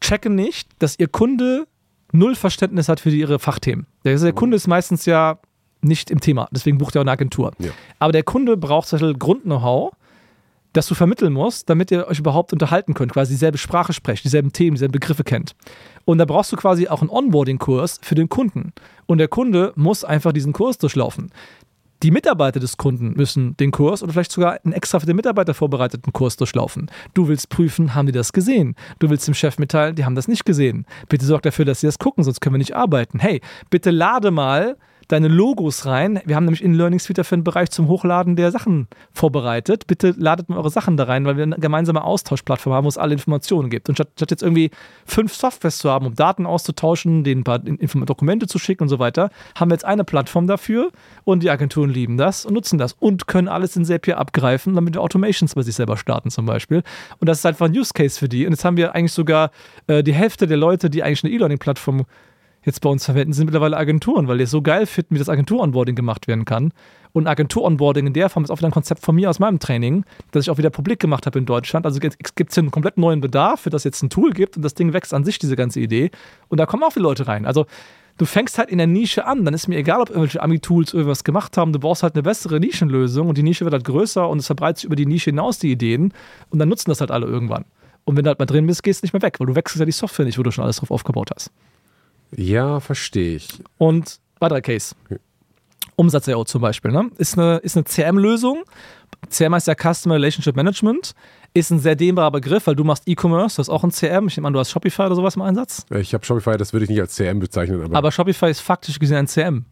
checken 0.00 0.34
nicht, 0.34 0.70
dass 0.78 0.98
ihr 0.98 1.08
Kunde 1.08 1.66
null 2.10 2.34
Verständnis 2.34 2.88
hat 2.88 2.98
für 2.98 3.10
ihre 3.10 3.38
Fachthemen. 3.38 3.86
Der, 4.02 4.18
der 4.18 4.32
Kunde 4.32 4.56
ist 4.56 4.66
meistens 4.66 5.04
ja 5.04 5.38
nicht 5.82 6.10
im 6.10 6.20
Thema, 6.20 6.48
deswegen 6.50 6.78
bucht 6.78 6.96
er 6.96 7.00
auch 7.00 7.04
eine 7.04 7.12
Agentur. 7.12 7.52
Ja. 7.58 7.70
Aber 7.98 8.12
der 8.12 8.22
Kunde 8.22 8.56
braucht 8.56 8.88
zum 8.88 8.98
Beispiel 8.98 9.18
Grund-Know-how, 9.18 9.92
das 10.72 10.86
du 10.86 10.94
vermitteln 10.94 11.34
musst, 11.34 11.68
damit 11.68 11.90
ihr 11.90 12.06
euch 12.08 12.18
überhaupt 12.18 12.54
unterhalten 12.54 12.94
könnt, 12.94 13.12
quasi 13.12 13.34
dieselbe 13.34 13.58
Sprache 13.58 13.92
sprecht, 13.92 14.24
dieselben 14.24 14.52
Themen, 14.54 14.76
dieselben 14.76 14.92
Begriffe 14.92 15.22
kennt. 15.22 15.54
Und 16.06 16.16
da 16.16 16.24
brauchst 16.24 16.50
du 16.50 16.56
quasi 16.56 16.88
auch 16.88 17.02
einen 17.02 17.10
Onboarding-Kurs 17.10 18.00
für 18.02 18.14
den 18.14 18.30
Kunden. 18.30 18.72
Und 19.04 19.18
der 19.18 19.28
Kunde 19.28 19.74
muss 19.76 20.02
einfach 20.02 20.32
diesen 20.32 20.54
Kurs 20.54 20.78
durchlaufen 20.78 21.30
die 22.02 22.10
Mitarbeiter 22.10 22.60
des 22.60 22.76
Kunden 22.76 23.12
müssen 23.12 23.56
den 23.58 23.70
Kurs 23.70 24.02
oder 24.02 24.12
vielleicht 24.12 24.32
sogar 24.32 24.58
einen 24.64 24.72
extra 24.72 25.00
für 25.00 25.06
den 25.06 25.16
Mitarbeiter 25.16 25.54
vorbereiteten 25.54 26.12
Kurs 26.12 26.36
durchlaufen. 26.36 26.90
Du 27.14 27.28
willst 27.28 27.48
prüfen, 27.48 27.94
haben 27.94 28.06
die 28.06 28.12
das 28.12 28.32
gesehen? 28.32 28.74
Du 28.98 29.10
willst 29.10 29.26
dem 29.26 29.34
Chef 29.34 29.58
mitteilen, 29.58 29.94
die 29.94 30.04
haben 30.04 30.14
das 30.14 30.28
nicht 30.28 30.44
gesehen. 30.44 30.86
Bitte 31.08 31.26
sorg 31.26 31.42
dafür, 31.42 31.64
dass 31.64 31.80
sie 31.80 31.86
das 31.86 31.98
gucken, 31.98 32.24
sonst 32.24 32.40
können 32.40 32.54
wir 32.54 32.58
nicht 32.58 32.74
arbeiten. 32.74 33.18
Hey, 33.18 33.40
bitte 33.68 33.90
lade 33.90 34.30
mal 34.30 34.76
deine 35.10 35.28
Logos 35.28 35.86
rein. 35.86 36.20
Wir 36.24 36.36
haben 36.36 36.44
nämlich 36.44 36.62
in 36.62 36.74
Learning 36.74 37.00
Suite 37.00 37.18
dafür 37.18 37.36
einen 37.36 37.44
Bereich 37.44 37.70
zum 37.70 37.88
Hochladen 37.88 38.36
der 38.36 38.52
Sachen 38.52 38.86
vorbereitet. 39.12 39.86
Bitte 39.86 40.14
ladet 40.16 40.48
mal 40.48 40.56
eure 40.56 40.70
Sachen 40.70 40.96
da 40.96 41.04
rein, 41.04 41.24
weil 41.24 41.36
wir 41.36 41.42
eine 41.42 41.56
gemeinsame 41.56 42.04
Austauschplattform 42.04 42.72
haben, 42.72 42.84
wo 42.84 42.88
es 42.88 42.96
alle 42.96 43.12
Informationen 43.12 43.70
gibt. 43.70 43.88
Und 43.88 43.96
statt, 43.96 44.08
statt 44.14 44.30
jetzt 44.30 44.42
irgendwie 44.42 44.70
fünf 45.04 45.34
Softwares 45.34 45.78
zu 45.78 45.90
haben, 45.90 46.06
um 46.06 46.14
Daten 46.14 46.46
auszutauschen, 46.46 47.24
denen 47.24 47.40
ein 47.40 47.44
paar 47.44 47.58
Dokumente 47.58 48.46
zu 48.46 48.58
schicken 48.58 48.84
und 48.84 48.88
so 48.88 48.98
weiter, 48.98 49.30
haben 49.56 49.70
wir 49.70 49.74
jetzt 49.74 49.84
eine 49.84 50.04
Plattform 50.04 50.46
dafür 50.46 50.90
und 51.24 51.42
die 51.42 51.50
Agenturen 51.50 51.90
lieben 51.90 52.16
das 52.16 52.46
und 52.46 52.54
nutzen 52.54 52.78
das 52.78 52.92
und 52.92 53.26
können 53.26 53.48
alles 53.48 53.74
in 53.76 53.84
Zapier 53.84 54.18
abgreifen, 54.18 54.74
damit 54.74 54.94
wir 54.94 55.02
Automations 55.02 55.54
bei 55.54 55.62
sich 55.62 55.74
selber 55.74 55.96
starten 55.96 56.30
zum 56.30 56.46
Beispiel. 56.46 56.82
Und 57.18 57.28
das 57.28 57.38
ist 57.38 57.46
einfach 57.46 57.66
ein 57.66 57.76
Use 57.76 57.92
Case 57.92 58.18
für 58.18 58.28
die. 58.28 58.46
Und 58.46 58.52
jetzt 58.52 58.64
haben 58.64 58.76
wir 58.76 58.94
eigentlich 58.94 59.12
sogar 59.12 59.50
äh, 59.88 60.04
die 60.04 60.14
Hälfte 60.14 60.46
der 60.46 60.56
Leute, 60.56 60.88
die 60.88 61.02
eigentlich 61.02 61.24
eine 61.24 61.32
E-Learning-Plattform 61.32 62.04
jetzt 62.64 62.80
bei 62.80 62.90
uns 62.90 63.04
verwenden, 63.04 63.32
sind 63.32 63.46
mittlerweile 63.46 63.76
Agenturen, 63.76 64.28
weil 64.28 64.38
die 64.38 64.44
es 64.44 64.50
so 64.50 64.62
geil 64.62 64.86
finden, 64.86 65.14
wie 65.14 65.18
das 65.18 65.28
Agentur-Onboarding 65.28 65.94
gemacht 65.94 66.28
werden 66.28 66.44
kann. 66.44 66.72
Und 67.12 67.26
Agentur-Onboarding 67.26 68.06
in 68.06 68.12
der 68.12 68.28
Form 68.28 68.44
ist 68.44 68.50
auch 68.50 68.58
wieder 68.58 68.68
ein 68.68 68.72
Konzept 68.72 69.02
von 69.02 69.14
mir 69.14 69.30
aus 69.30 69.38
meinem 69.38 69.58
Training, 69.58 70.04
das 70.30 70.44
ich 70.44 70.50
auch 70.50 70.58
wieder 70.58 70.70
publik 70.70 71.00
gemacht 71.00 71.26
habe 71.26 71.38
in 71.38 71.46
Deutschland. 71.46 71.86
Also 71.86 71.98
gibt 72.00 72.16
es 72.20 72.54
hier 72.54 72.62
einen 72.62 72.70
komplett 72.70 72.98
neuen 72.98 73.20
Bedarf, 73.20 73.60
für 73.60 73.70
das 73.70 73.84
jetzt 73.84 74.02
ein 74.02 74.10
Tool 74.10 74.32
gibt 74.32 74.56
und 74.56 74.62
das 74.62 74.74
Ding 74.74 74.92
wächst 74.92 75.12
an 75.14 75.24
sich, 75.24 75.38
diese 75.38 75.56
ganze 75.56 75.80
Idee. 75.80 76.10
Und 76.48 76.58
da 76.58 76.66
kommen 76.66 76.82
auch 76.82 76.92
viele 76.92 77.04
Leute 77.04 77.26
rein. 77.26 77.46
Also 77.46 77.66
du 78.18 78.26
fängst 78.26 78.58
halt 78.58 78.68
in 78.68 78.78
der 78.78 78.86
Nische 78.86 79.26
an, 79.26 79.44
dann 79.44 79.54
ist 79.54 79.66
mir 79.66 79.78
egal, 79.78 80.02
ob 80.02 80.10
irgendwelche 80.10 80.42
Ami-Tools 80.42 80.92
irgendwas 80.92 81.24
gemacht 81.24 81.56
haben, 81.56 81.72
du 81.72 81.78
brauchst 81.78 82.02
halt 82.02 82.14
eine 82.14 82.22
bessere 82.22 82.60
Nischenlösung 82.60 83.28
und 83.28 83.38
die 83.38 83.42
Nische 83.42 83.64
wird 83.64 83.72
halt 83.72 83.84
größer 83.84 84.28
und 84.28 84.38
es 84.38 84.46
verbreitet 84.46 84.78
sich 84.78 84.84
über 84.84 84.96
die 84.96 85.06
Nische 85.06 85.30
hinaus, 85.30 85.58
die 85.58 85.72
Ideen. 85.72 86.12
Und 86.50 86.58
dann 86.58 86.68
nutzen 86.68 86.90
das 86.90 87.00
halt 87.00 87.10
alle 87.10 87.26
irgendwann. 87.26 87.64
Und 88.04 88.16
wenn 88.16 88.24
du 88.24 88.28
halt 88.28 88.38
mal 88.38 88.46
drin 88.46 88.66
bist, 88.66 88.82
gehst 88.82 89.02
du 89.02 89.06
nicht 89.06 89.14
mehr 89.14 89.22
weg, 89.22 89.40
weil 89.40 89.46
du 89.46 89.54
wechselst 89.54 89.80
ja 89.80 89.86
die 89.86 89.92
Software 89.92 90.26
nicht, 90.26 90.38
wo 90.38 90.42
du 90.42 90.50
schon 90.50 90.64
alles 90.64 90.76
drauf 90.76 90.90
aufgebaut 90.90 91.30
hast. 91.34 91.50
Ja, 92.36 92.80
verstehe 92.80 93.36
ich. 93.36 93.48
Und 93.78 94.20
weiterer 94.38 94.60
Case. 94.60 94.94
Umsatz-SEO 95.96 96.44
zum 96.44 96.62
Beispiel, 96.62 96.92
ne? 96.92 97.10
ist 97.18 97.36
eine, 97.38 97.58
ist 97.58 97.76
eine 97.76 97.84
CRM-Lösung. 97.84 98.64
CRM 99.28 99.54
heißt 99.54 99.66
ja 99.66 99.74
Customer 99.74 100.14
Relationship 100.14 100.56
Management. 100.56 101.12
Ist 101.52 101.70
ein 101.70 101.78
sehr 101.78 101.94
dehnbarer 101.94 102.30
Begriff, 102.30 102.66
weil 102.66 102.76
du 102.76 102.84
machst 102.84 103.02
E-Commerce, 103.06 103.56
du 103.56 103.60
hast 103.60 103.68
auch 103.68 103.84
ein 103.84 103.90
CRM. 103.90 104.28
Ich 104.28 104.36
nehme 104.36 104.46
an, 104.46 104.54
du 104.54 104.60
hast 104.60 104.70
Shopify 104.70 105.02
oder 105.02 105.16
sowas 105.16 105.36
im 105.36 105.42
Einsatz. 105.42 105.84
Ich 105.90 106.14
habe 106.14 106.24
Shopify, 106.24 106.56
das 106.56 106.72
würde 106.72 106.84
ich 106.84 106.90
nicht 106.90 107.00
als 107.00 107.16
CRM 107.16 107.40
bezeichnen. 107.40 107.82
Aber, 107.82 107.98
aber 107.98 108.12
Shopify 108.12 108.50
ist 108.50 108.60
faktisch 108.60 108.98
gesehen 108.98 109.18
ein 109.18 109.26
CRM, 109.26 109.66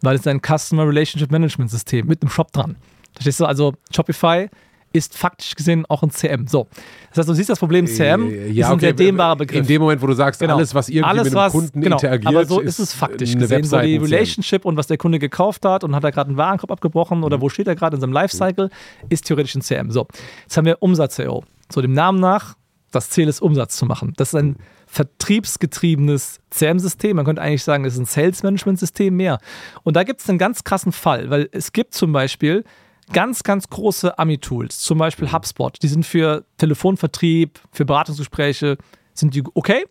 weil 0.00 0.16
es 0.16 0.26
ein 0.26 0.40
Customer 0.40 0.86
Relationship 0.88 1.30
Management 1.30 1.70
System 1.70 2.06
mit 2.06 2.22
einem 2.22 2.30
Shop 2.30 2.50
dran. 2.52 2.76
Verstehst 3.12 3.40
du? 3.40 3.44
Also 3.44 3.74
Shopify 3.94 4.48
ist 4.92 5.16
faktisch 5.16 5.54
gesehen 5.54 5.84
auch 5.88 6.02
ein 6.02 6.10
CM. 6.10 6.46
So. 6.46 6.66
Das 7.10 7.18
heißt, 7.18 7.28
du 7.28 7.34
siehst 7.34 7.50
das 7.50 7.58
Problem 7.58 7.86
CM 7.86 8.30
äh, 8.30 8.48
ja, 8.48 8.66
ist 8.66 8.70
ein 8.70 8.72
okay. 8.74 8.80
sehr 8.86 8.92
dehnbarer 8.94 9.36
Begriff. 9.36 9.60
In 9.60 9.66
dem 9.66 9.82
Moment, 9.82 10.00
wo 10.00 10.06
du 10.06 10.14
sagst, 10.14 10.40
genau. 10.40 10.56
alles, 10.56 10.74
was 10.74 10.88
irgendwie 10.88 11.08
alles, 11.08 11.24
mit 11.24 11.32
dem 11.32 11.36
was, 11.36 11.52
Kunden 11.52 11.80
genau. 11.80 11.96
interagiert, 11.96 12.34
aber 12.34 12.44
so 12.46 12.60
ist, 12.60 12.78
es 12.78 12.92
faktisch 12.92 13.36
gesehen. 13.36 13.64
So 13.64 13.80
die 13.80 13.96
Relationship 13.96 14.64
und 14.64 14.76
was 14.76 14.86
der 14.86 14.96
Kunde 14.96 15.18
gekauft 15.18 15.64
hat 15.64 15.84
und 15.84 15.94
hat 15.94 16.04
er 16.04 16.12
gerade 16.12 16.28
einen 16.28 16.38
Warenkorb 16.38 16.70
abgebrochen 16.70 17.22
oder 17.22 17.36
mhm. 17.36 17.42
wo 17.42 17.48
steht 17.48 17.68
er 17.68 17.74
gerade 17.74 17.96
in 17.96 18.00
seinem 18.00 18.12
Lifecycle, 18.12 18.70
ist 19.08 19.26
theoretisch 19.26 19.54
ein 19.54 19.62
CM. 19.62 19.90
So. 19.90 20.06
Jetzt 20.42 20.56
haben 20.56 20.64
wir 20.64 20.78
Umsatz-SEO. 20.80 21.44
So 21.70 21.82
dem 21.82 21.92
Namen 21.92 22.20
nach, 22.20 22.56
das 22.90 23.10
Ziel 23.10 23.28
ist, 23.28 23.42
Umsatz 23.42 23.76
zu 23.76 23.84
machen. 23.84 24.14
Das 24.16 24.28
ist 24.28 24.34
ein 24.34 24.56
vertriebsgetriebenes 24.86 26.40
CRM-System. 26.50 27.16
Man 27.16 27.26
könnte 27.26 27.42
eigentlich 27.42 27.62
sagen, 27.62 27.84
es 27.84 27.94
ist 27.94 28.00
ein 28.00 28.06
Sales-Management-System 28.06 29.14
mehr. 29.14 29.38
Und 29.82 29.96
da 29.96 30.02
gibt 30.02 30.22
es 30.22 30.28
einen 30.30 30.38
ganz 30.38 30.64
krassen 30.64 30.92
Fall, 30.92 31.28
weil 31.28 31.48
es 31.52 31.72
gibt 31.72 31.94
zum 31.94 32.12
Beispiel 32.12 32.64
ganz, 33.12 33.42
ganz 33.42 33.68
große 33.68 34.18
Ami-Tools, 34.18 34.78
zum 34.80 34.98
Beispiel 34.98 35.32
HubSpot, 35.32 35.76
die 35.82 35.88
sind 35.88 36.04
für 36.04 36.44
Telefonvertrieb, 36.58 37.60
für 37.72 37.84
Beratungsgespräche, 37.84 38.78
sind 39.14 39.34
die 39.34 39.42
okay. 39.54 39.84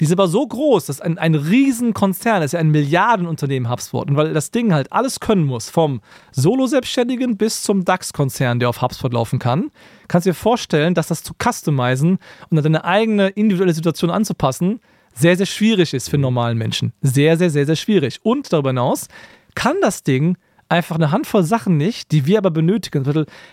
Die 0.00 0.06
sind 0.06 0.18
aber 0.18 0.26
so 0.26 0.44
groß, 0.46 0.86
dass 0.86 1.00
ein, 1.00 1.18
ein 1.18 1.34
Riesenkonzern, 1.34 2.40
das 2.40 2.46
ist 2.46 2.52
ja 2.54 2.58
ein 2.58 2.70
Milliardenunternehmen 2.70 3.70
HubSpot. 3.70 4.08
Und 4.08 4.16
weil 4.16 4.32
das 4.32 4.50
Ding 4.50 4.72
halt 4.72 4.92
alles 4.92 5.20
können 5.20 5.44
muss, 5.44 5.70
vom 5.70 6.00
Solo-Selbstständigen 6.32 7.36
bis 7.36 7.62
zum 7.62 7.84
DAX-Konzern, 7.84 8.58
der 8.58 8.68
auf 8.68 8.82
HubSpot 8.82 9.12
laufen 9.12 9.38
kann, 9.38 9.70
kannst 10.08 10.26
du 10.26 10.30
dir 10.30 10.34
vorstellen, 10.34 10.94
dass 10.94 11.08
das 11.08 11.22
zu 11.22 11.34
customizen 11.40 12.18
und 12.50 12.64
deine 12.64 12.84
eigene 12.84 13.28
individuelle 13.28 13.74
Situation 13.74 14.10
anzupassen, 14.10 14.80
sehr, 15.14 15.36
sehr 15.36 15.46
schwierig 15.46 15.94
ist 15.94 16.08
für 16.08 16.18
normalen 16.18 16.58
Menschen. 16.58 16.92
Sehr, 17.02 17.36
sehr, 17.36 17.50
sehr, 17.50 17.66
sehr 17.66 17.76
schwierig. 17.76 18.20
Und 18.22 18.52
darüber 18.52 18.70
hinaus 18.70 19.08
kann 19.54 19.76
das 19.82 20.02
Ding 20.02 20.36
einfach 20.72 20.96
eine 20.96 21.10
Handvoll 21.10 21.44
Sachen 21.44 21.76
nicht, 21.76 22.12
die 22.12 22.24
wir 22.24 22.38
aber 22.38 22.50
benötigen. 22.50 23.04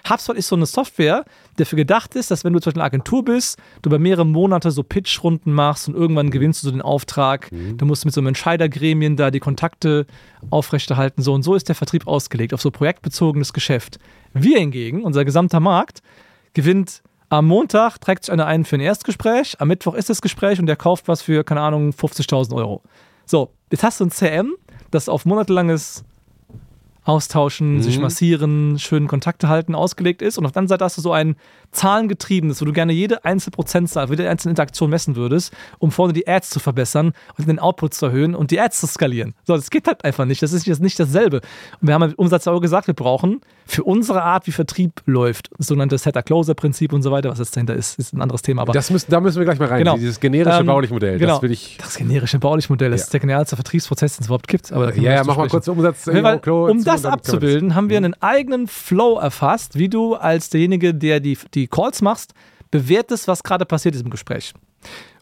HubSpot 0.09 0.38
ist 0.38 0.47
so 0.47 0.55
eine 0.55 0.65
Software, 0.65 1.26
die 1.51 1.63
dafür 1.63 1.76
gedacht 1.76 2.15
ist, 2.15 2.32
dass 2.32 2.45
wenn 2.45 2.53
du 2.53 2.59
zum 2.59 2.72
Beispiel 2.72 2.82
eine 2.82 2.88
Agentur 2.88 3.26
bist, 3.26 3.59
du 3.82 3.89
über 3.89 3.99
mehrere 3.99 4.26
Monate 4.26 4.72
so 4.72 4.84
Pitchrunden 4.84 5.53
machst 5.53 5.89
und 5.89 5.95
irgendwann 5.95 6.32
gewinnst 6.32 6.63
du 6.63 6.67
so 6.67 6.72
den 6.72 6.82
Auftrag, 6.82 7.51
mhm. 7.51 7.78
du 7.78 7.86
musst 7.86 8.05
mit 8.05 8.13
so 8.13 8.22
einem 8.22 8.28
Entscheidergremien 8.28 9.17
da 9.17 9.32
die 9.32 9.41
Kontakte 9.41 10.07
aufrechterhalten. 10.49 11.22
So 11.22 11.34
und 11.34 11.43
so 11.43 11.55
ist 11.55 11.67
der 11.67 11.76
Vertrieb 11.76 12.07
ausgelegt, 12.07 12.53
auf 12.53 12.61
so 12.61 12.72
projektbezogenes 12.72 13.51
Geschäft. 13.51 13.99
Wir 14.34 14.57
hingegen, 14.57 15.03
unser 15.03 15.26
gesamter 15.26 15.59
Markt, 15.59 16.01
gewinnt 16.53 17.03
am 17.28 17.47
Montag, 17.47 17.99
trägt 17.99 18.26
sich 18.26 18.32
einer 18.32 18.47
ein 18.47 18.63
für 18.63 18.78
ein 18.78 18.82
Erstgespräch, 18.82 19.57
am 19.59 19.67
Mittwoch 19.67 19.93
ist 19.93 20.09
das 20.09 20.22
Gespräch 20.22 20.59
und 20.59 20.67
der 20.67 20.78
kauft 20.78 21.09
was 21.09 21.22
für, 21.22 21.43
keine 21.43 21.61
Ahnung, 21.61 21.89
50.000 21.91 22.55
Euro. 22.55 22.82
So, 23.26 23.51
jetzt 23.72 23.84
hast 23.84 23.99
du 23.99 24.05
ein 24.05 24.11
CM, 24.11 24.53
das 24.89 25.09
auf 25.09 25.26
monatelanges 25.26 26.05
austauschen, 27.10 27.76
mhm. 27.76 27.82
sich 27.82 27.99
massieren, 27.99 28.78
schönen 28.80 29.07
Kontakte 29.07 29.49
halten, 29.49 29.76
ausgelegt 29.76 30.22
ist. 30.22 30.38
Und 30.38 30.45
auf 30.45 30.51
der 30.51 30.60
anderen 30.60 30.70
Seite 30.70 30.86
hast 30.86 30.97
du 30.97 31.01
so 31.01 31.12
ein 31.12 31.36
zahlengetriebenes, 31.72 32.62
wo 32.62 32.66
du 32.66 32.72
gerne 32.72 32.93
jede 32.93 33.26
einzelne 33.26 33.51
Prozentzahl, 33.51 34.10
jede 34.10 34.30
einzelne 34.30 34.51
Interaktion 34.51 34.89
messen 34.89 35.16
würdest, 35.16 35.53
um 35.80 35.91
vorne 35.91 36.14
die 36.14 36.28
Ads 36.28 36.49
zu 36.49 36.60
verbessern 36.60 37.14
und 37.38 37.47
den 37.47 37.60
Output 37.60 37.93
zu 37.93 38.07
erhöhen 38.07 38.36
und 38.36 38.51
die 38.51 38.60
Ads 38.60 38.80
zu 38.80 38.88
skalieren. 38.88 39.34
So, 39.43 39.55
das 39.55 39.70
geht 39.70 39.88
halt 39.88 40.03
einfach 40.05 40.26
nicht. 40.26 40.41
Das 40.41 40.53
ist 40.53 40.66
jetzt 40.66 40.82
nicht 40.82 40.99
dasselbe. 40.99 41.41
Und 41.82 41.88
wir 41.88 41.93
haben 41.93 42.07
mit 42.07 42.18
Umsatz 42.18 42.47
auch 42.47 42.60
gesagt, 42.60 42.88
wir 42.88 42.93
brauchen 42.93 43.41
für 43.66 43.84
unsere 43.84 44.24
Art, 44.24 44.47
wie 44.47 44.51
Vertrieb 44.51 45.01
läuft, 45.05 45.49
das 45.57 45.68
sogenannte 45.68 45.97
Setter-Closer-Prinzip 45.97 46.91
und 46.91 47.03
so 47.03 47.12
weiter, 47.12 47.30
was 47.30 47.38
jetzt 47.38 47.55
dahinter 47.55 47.76
ist, 47.76 47.99
ist 47.99 48.14
ein 48.14 48.22
anderes 48.22 48.41
Thema. 48.41 48.64
Aber 48.64 48.74
das 48.74 48.89
müssen, 48.89 49.12
da 49.12 49.20
müssen 49.20 49.38
wir 49.38 49.45
gleich 49.45 49.60
mal 49.60 49.68
rein. 49.68 49.80
Genau. 49.80 49.95
Dieses 49.95 50.20
generische 50.20 50.60
ähm, 50.60 50.66
Baulich-Modell. 50.66 51.20
Genau. 51.20 51.36
Das, 51.36 51.41
will 51.43 51.51
ich 51.51 51.78
das 51.78 51.95
generische 51.95 52.39
Baulich-Modell, 52.39 52.89
das 52.89 53.01
ja. 53.01 53.03
ist 53.05 53.14
der 53.14 53.20
genialste 53.20 53.55
Vertriebsprozess, 53.55 54.18
den 54.18 54.22
es 54.22 54.28
überhaupt 54.28 54.47
gibt. 54.47 54.72
Aber 54.72 54.95
ja, 54.95 55.14
ja 55.14 55.24
mach 55.24 55.38
mal 55.38 55.47
kurz 55.47 55.68
Umsatz. 55.68 56.07
Weil, 56.07 56.39
um 56.49 56.84
das 56.84 56.98
abzubilden, 57.05 57.75
haben 57.75 57.89
wir 57.89 57.97
einen 57.97 58.13
eigenen 58.21 58.67
Flow 58.67 59.19
erfasst, 59.19 59.77
wie 59.77 59.89
du 59.89 60.15
als 60.15 60.49
derjenige, 60.49 60.93
der 60.93 61.19
die, 61.19 61.37
die 61.53 61.67
Calls 61.67 62.01
machst, 62.01 62.33
bewertest, 62.71 63.27
was 63.27 63.43
gerade 63.43 63.65
passiert 63.65 63.95
ist 63.95 64.01
im 64.01 64.09
Gespräch. 64.09 64.53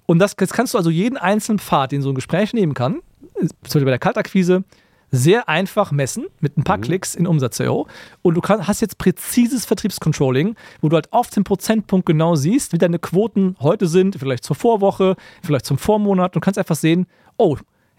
Und 0.05 0.19
das, 0.19 0.35
jetzt 0.39 0.53
kannst 0.53 0.73
du 0.73 0.77
also 0.77 0.89
jeden 0.89 1.17
einzelnen 1.17 1.59
Pfad, 1.59 1.91
den 1.91 2.01
so 2.01 2.09
ein 2.09 2.15
Gespräch 2.15 2.53
nehmen 2.53 2.73
kann, 2.73 3.01
zum 3.35 3.49
Beispiel 3.63 3.85
bei 3.85 3.91
der 3.91 3.99
Kaltakquise, 3.99 4.63
sehr 5.11 5.47
einfach 5.47 5.91
messen 5.91 6.25
mit 6.39 6.57
ein 6.57 6.63
paar 6.63 6.77
mhm. 6.77 6.81
Klicks 6.81 7.15
in 7.15 7.27
Umsatz.io 7.27 7.87
und 8.21 8.35
du 8.35 8.41
kann, 8.41 8.67
hast 8.67 8.81
jetzt 8.81 8.97
präzises 8.97 9.65
Vertriebscontrolling, 9.65 10.55
wo 10.81 10.89
du 10.89 10.95
halt 10.95 11.13
auf 11.13 11.29
den 11.29 11.43
Prozentpunkt 11.43 12.05
genau 12.05 12.35
siehst, 12.35 12.73
wie 12.73 12.77
deine 12.77 12.99
Quoten 12.99 13.55
heute 13.61 13.87
sind, 13.87 14.17
vielleicht 14.17 14.43
zur 14.43 14.55
Vorwoche, 14.55 15.15
vielleicht 15.43 15.65
zum 15.65 15.77
Vormonat 15.77 16.35
und 16.35 16.41
kannst 16.41 16.57
einfach 16.57 16.75
sehen, 16.75 17.07
oh, 17.37 17.57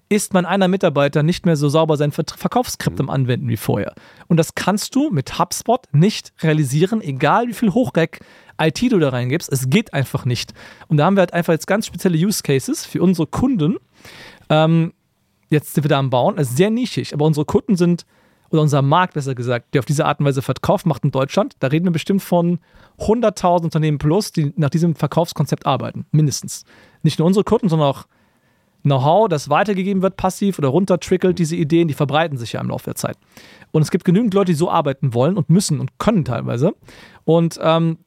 ist 0.09 0.32
mein 0.32 0.46
einer 0.46 0.68
Mitarbeiter 0.68 1.22
nicht 1.22 1.44
mehr 1.44 1.56
so 1.56 1.68
sauber 1.68 1.96
sein 1.96 2.12
Verkaufsskript 2.12 2.98
am 3.00 3.11
Anwenden 3.11 3.48
wie 3.48 3.56
vorher. 3.56 3.94
Und 4.26 4.38
das 4.38 4.54
kannst 4.54 4.94
du 4.94 5.11
mit 5.11 5.38
HubSpot 5.38 5.86
nicht 5.92 6.32
realisieren, 6.42 7.02
egal 7.02 7.48
wie 7.48 7.52
viel 7.52 7.74
Hochreck 7.74 8.20
IT 8.61 8.80
du 8.90 8.98
da 8.98 9.11
reingibst. 9.11 9.52
Es 9.52 9.68
geht 9.68 9.92
einfach 9.92 10.24
nicht. 10.24 10.54
Und 10.88 10.96
da 10.96 11.04
haben 11.04 11.16
wir 11.16 11.20
halt 11.20 11.34
einfach 11.34 11.52
jetzt 11.52 11.66
ganz 11.66 11.86
spezielle 11.86 12.16
Use 12.16 12.42
Cases 12.42 12.86
für 12.86 13.02
unsere 13.02 13.26
Kunden. 13.26 13.76
Ähm, 14.48 14.92
jetzt 15.50 15.74
sind 15.74 15.84
wir 15.84 15.88
da 15.88 15.98
am 15.98 16.11
Bauen. 16.11 16.38
Es 16.38 16.50
ist 16.50 16.56
sehr 16.56 16.70
nischig, 16.70 17.12
aber 17.12 17.26
unsere 17.26 17.44
Kunden 17.44 17.76
sind, 17.76 18.06
oder 18.50 18.62
unser 18.62 18.82
Markt 18.82 19.14
besser 19.14 19.34
gesagt, 19.34 19.74
der 19.74 19.80
auf 19.80 19.84
diese 19.84 20.06
Art 20.06 20.20
und 20.20 20.26
Weise 20.26 20.42
Verkauf 20.42 20.86
macht 20.86 21.04
in 21.04 21.11
Deutschland, 21.11 21.54
da 21.59 21.66
reden 21.66 21.84
wir 21.84 21.92
bestimmt 21.92 22.22
von 22.22 22.61
100.000 22.98 23.64
Unternehmen 23.64 23.98
plus, 23.98 24.32
die 24.32 24.52
nach 24.56 24.70
diesem 24.70 24.94
Verkaufskonzept 24.94 25.66
arbeiten. 25.66 26.06
Mindestens. 26.11 26.64
Nicht 27.02 27.18
nur 27.18 27.26
unsere 27.26 27.44
Kunden, 27.44 27.68
sondern 27.68 27.88
auch 27.88 28.06
Know-how, 28.89 29.28
das 29.28 29.49
weitergegeben 29.49 30.03
wird, 30.03 30.16
passiv 30.16 30.59
oder 30.59 30.68
runtertrickelt, 30.68 31.39
diese 31.39 31.57
Ideen, 31.57 31.89
die 31.89 31.95
verbreiten 31.95 32.39
sich 32.39 32.53
ja 32.53 32.61
im 32.61 32.68
Laufe 32.68 32.84
der 32.84 32.95
Zeit. 32.95 33.16
Und 33.70 33.82
es 33.82 33.91
gibt 33.91 34.05
genügend 34.05 34.34
Leute, 34.34 34.53
die 34.53 34.59
so 34.59 34.70
arbeiten 34.70 35.14
wollen 35.14 35.36
und 35.36 35.51
müssen 35.51 35.80
und 35.80 35.99
können 35.99 36.24
teilweise. 36.24 36.74
Und 37.24 37.59
ähm, 37.62 37.99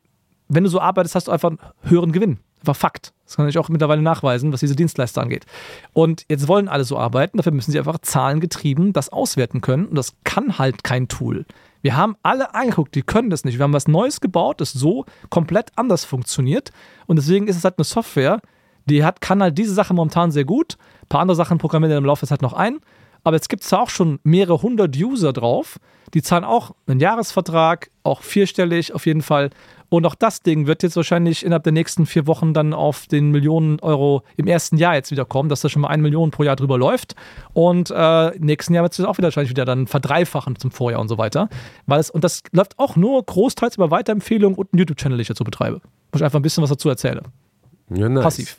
wenn 0.47 0.63
du 0.63 0.69
so 0.69 0.79
arbeitest, 0.79 1.15
hast 1.15 1.27
du 1.27 1.31
einfach 1.31 1.49
einen 1.49 1.59
höheren 1.83 2.11
Gewinn. 2.11 2.39
Einfach 2.59 2.75
Fakt. 2.75 3.13
Das 3.25 3.37
kann 3.37 3.47
ich 3.47 3.57
auch 3.57 3.69
mittlerweile 3.69 4.01
nachweisen, 4.01 4.51
was 4.51 4.59
diese 4.59 4.75
Dienstleister 4.75 5.21
angeht. 5.21 5.45
Und 5.93 6.25
jetzt 6.29 6.47
wollen 6.47 6.67
alle 6.67 6.83
so 6.83 6.97
arbeiten, 6.97 7.37
dafür 7.37 7.53
müssen 7.53 7.71
sie 7.71 7.79
einfach 7.79 7.99
zahlengetrieben 7.99 8.93
das 8.93 9.09
auswerten 9.09 9.61
können. 9.61 9.85
Und 9.85 9.95
das 9.95 10.15
kann 10.23 10.57
halt 10.57 10.83
kein 10.83 11.07
Tool. 11.07 11.45
Wir 11.81 11.95
haben 11.95 12.15
alle 12.21 12.53
angeguckt, 12.53 12.93
die 12.93 13.01
können 13.01 13.29
das 13.29 13.43
nicht. 13.43 13.57
Wir 13.57 13.63
haben 13.63 13.73
was 13.73 13.87
Neues 13.87 14.21
gebaut, 14.21 14.61
das 14.61 14.73
so 14.73 15.05
komplett 15.29 15.71
anders 15.75 16.05
funktioniert. 16.05 16.71
Und 17.07 17.15
deswegen 17.15 17.47
ist 17.47 17.55
es 17.55 17.63
halt 17.63 17.77
eine 17.77 17.85
Software, 17.85 18.41
die 18.91 19.03
hat, 19.03 19.21
kann 19.21 19.41
halt 19.41 19.57
diese 19.57 19.73
Sache 19.73 19.93
momentan 19.93 20.31
sehr 20.31 20.45
gut. 20.45 20.77
Ein 21.03 21.07
paar 21.07 21.21
andere 21.21 21.35
Sachen 21.35 21.57
programmieren 21.57 21.97
im 21.97 22.05
Laufe 22.05 22.21
der 22.21 22.29
Zeit 22.29 22.41
noch 22.41 22.53
ein. 22.53 22.79
Aber 23.23 23.35
jetzt 23.35 23.49
gibt 23.49 23.63
es 23.63 23.69
da 23.69 23.79
auch 23.79 23.89
schon 23.89 24.19
mehrere 24.23 24.61
hundert 24.61 24.97
User 24.97 25.31
drauf. 25.31 25.77
Die 26.13 26.21
zahlen 26.21 26.43
auch 26.43 26.71
einen 26.87 26.99
Jahresvertrag, 26.99 27.91
auch 28.03 28.21
vierstellig 28.21 28.93
auf 28.93 29.05
jeden 29.05 29.21
Fall. 29.21 29.51
Und 29.89 30.05
auch 30.05 30.15
das 30.15 30.41
Ding 30.41 30.67
wird 30.67 30.83
jetzt 30.83 30.95
wahrscheinlich 30.95 31.45
innerhalb 31.45 31.63
der 31.63 31.73
nächsten 31.73 32.05
vier 32.05 32.25
Wochen 32.25 32.53
dann 32.53 32.73
auf 32.73 33.07
den 33.07 33.29
Millionen 33.29 33.79
Euro 33.81 34.23
im 34.37 34.47
ersten 34.47 34.77
Jahr 34.77 34.95
jetzt 34.95 35.11
wieder 35.11 35.25
kommen, 35.25 35.49
dass 35.49 35.61
da 35.61 35.69
schon 35.69 35.81
mal 35.81 35.89
eine 35.89 36.01
Million 36.01 36.31
pro 36.31 36.43
Jahr 36.43 36.55
drüber 36.55 36.77
läuft. 36.77 37.15
Und 37.53 37.91
äh, 37.91 38.29
im 38.29 38.45
nächsten 38.45 38.73
Jahr 38.73 38.83
wird 38.83 38.97
es 38.97 39.05
auch 39.05 39.17
wieder 39.17 39.27
wahrscheinlich 39.27 39.49
wieder 39.49 39.65
dann 39.65 39.87
verdreifachen 39.87 40.55
zum 40.55 40.71
Vorjahr 40.71 41.01
und 41.01 41.09
so 41.09 41.17
weiter. 41.17 41.49
Weil 41.87 41.99
es, 41.99 42.09
und 42.09 42.23
das 42.23 42.41
läuft 42.53 42.79
auch 42.79 42.95
nur 42.95 43.23
großteils 43.23 43.75
über 43.75 43.91
Weiterempfehlungen 43.91 44.57
und 44.57 44.73
einen 44.73 44.79
YouTube-Channel, 44.79 45.17
den 45.17 45.21
ich 45.21 45.27
dazu 45.27 45.43
betreibe. 45.43 45.81
Wo 46.11 46.17
ich 46.17 46.23
einfach 46.23 46.39
ein 46.39 46.43
bisschen 46.43 46.63
was 46.63 46.69
dazu 46.69 46.87
erzähle. 46.89 47.23
Ja, 47.89 48.07
nice. 48.07 48.23
Passiv. 48.23 48.57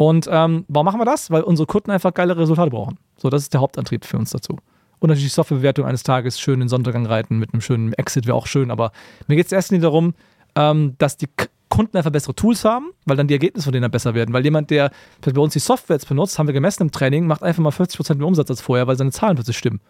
Und 0.00 0.30
ähm, 0.32 0.64
warum 0.68 0.86
machen 0.86 0.98
wir 0.98 1.04
das? 1.04 1.30
Weil 1.30 1.42
unsere 1.42 1.66
Kunden 1.66 1.90
einfach 1.90 2.14
geile 2.14 2.34
Resultate 2.34 2.70
brauchen. 2.70 2.96
So, 3.18 3.28
das 3.28 3.42
ist 3.42 3.52
der 3.52 3.60
Hauptantrieb 3.60 4.06
für 4.06 4.16
uns 4.16 4.30
dazu. 4.30 4.56
Und 4.98 5.10
natürlich 5.10 5.30
die 5.30 5.34
Softwarebewertung 5.34 5.84
eines 5.84 6.04
Tages 6.04 6.40
schön 6.40 6.58
den 6.58 6.70
Sonntag 6.70 6.94
reiten 6.94 7.38
mit 7.38 7.52
einem 7.52 7.60
schönen 7.60 7.92
Exit 7.92 8.26
wäre 8.26 8.34
auch 8.34 8.46
schön. 8.46 8.70
Aber 8.70 8.92
mir 9.26 9.36
geht 9.36 9.44
es 9.44 9.52
erst 9.52 9.72
nicht 9.72 9.84
darum, 9.84 10.14
ähm, 10.54 10.94
dass 10.96 11.18
die 11.18 11.28
Kunden 11.68 11.98
einfach 11.98 12.10
bessere 12.10 12.34
Tools 12.34 12.64
haben, 12.64 12.92
weil 13.04 13.18
dann 13.18 13.28
die 13.28 13.34
Ergebnisse 13.34 13.64
von 13.64 13.74
denen 13.74 13.90
besser 13.90 14.14
werden. 14.14 14.32
Weil 14.32 14.42
jemand, 14.42 14.70
der 14.70 14.90
bei 15.20 15.38
uns 15.38 15.52
die 15.52 15.58
Software 15.58 15.96
jetzt 15.96 16.08
benutzt, 16.08 16.38
haben 16.38 16.46
wir 16.46 16.54
gemessen 16.54 16.84
im 16.84 16.92
Training, 16.92 17.26
macht 17.26 17.42
einfach 17.42 17.62
mal 17.62 17.68
50% 17.68 18.14
mehr 18.14 18.26
Umsatz 18.26 18.48
als 18.48 18.62
vorher, 18.62 18.86
weil 18.86 18.96
seine 18.96 19.10
Zahlen 19.10 19.34
plötzlich 19.34 19.58
stimmen. 19.58 19.80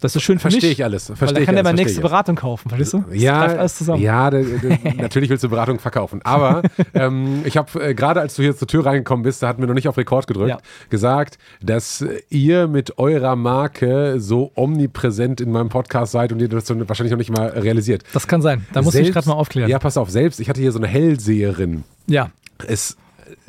Das 0.00 0.14
ist 0.14 0.22
schön 0.22 0.38
für 0.38 0.50
Verstehe 0.50 0.70
ich 0.70 0.84
alles. 0.84 1.06
Verstehe 1.06 1.28
weil 1.28 1.34
dann 1.34 1.44
kann 1.46 1.56
er 1.56 1.62
meine 1.62 1.76
nächste 1.76 2.02
Beratung 2.02 2.36
kaufen, 2.36 2.68
verstehst 2.68 2.92
du? 2.92 3.04
Das 3.08 3.20
ja, 3.20 3.40
alles 3.40 3.76
zusammen. 3.76 4.02
ja 4.02 4.28
de, 4.28 4.58
de, 4.58 4.94
natürlich 4.96 5.30
willst 5.30 5.42
du 5.42 5.48
Beratung 5.48 5.78
verkaufen. 5.78 6.20
Aber 6.22 6.62
ähm, 6.94 7.40
ich 7.44 7.56
habe 7.56 7.82
äh, 7.82 7.94
gerade, 7.94 8.20
als 8.20 8.36
du 8.36 8.42
hier 8.42 8.54
zur 8.54 8.68
Tür 8.68 8.84
reingekommen 8.84 9.22
bist, 9.22 9.42
da 9.42 9.48
hatten 9.48 9.62
wir 9.62 9.66
noch 9.66 9.74
nicht 9.74 9.88
auf 9.88 9.96
Rekord 9.96 10.26
gedrückt, 10.26 10.50
ja. 10.50 10.58
gesagt, 10.90 11.38
dass 11.62 12.04
ihr 12.28 12.68
mit 12.68 12.98
eurer 12.98 13.36
Marke 13.36 14.20
so 14.20 14.52
omnipräsent 14.54 15.40
in 15.40 15.50
meinem 15.50 15.70
Podcast 15.70 16.12
seid 16.12 16.30
und 16.30 16.40
ihr 16.40 16.48
das 16.48 16.68
wahrscheinlich 16.68 17.12
noch 17.12 17.18
nicht 17.18 17.30
mal 17.30 17.48
realisiert. 17.48 18.04
Das 18.12 18.28
kann 18.28 18.42
sein. 18.42 18.66
Da 18.72 18.82
muss 18.82 18.92
selbst, 18.92 19.08
ich 19.08 19.14
gerade 19.14 19.28
mal 19.28 19.34
aufklären. 19.34 19.70
Ja, 19.70 19.78
pass 19.78 19.96
auf, 19.96 20.10
selbst, 20.10 20.40
ich 20.40 20.48
hatte 20.50 20.60
hier 20.60 20.72
so 20.72 20.78
eine 20.78 20.88
Hellseherin. 20.88 21.84
Ja. 22.06 22.30
Es 22.66 22.96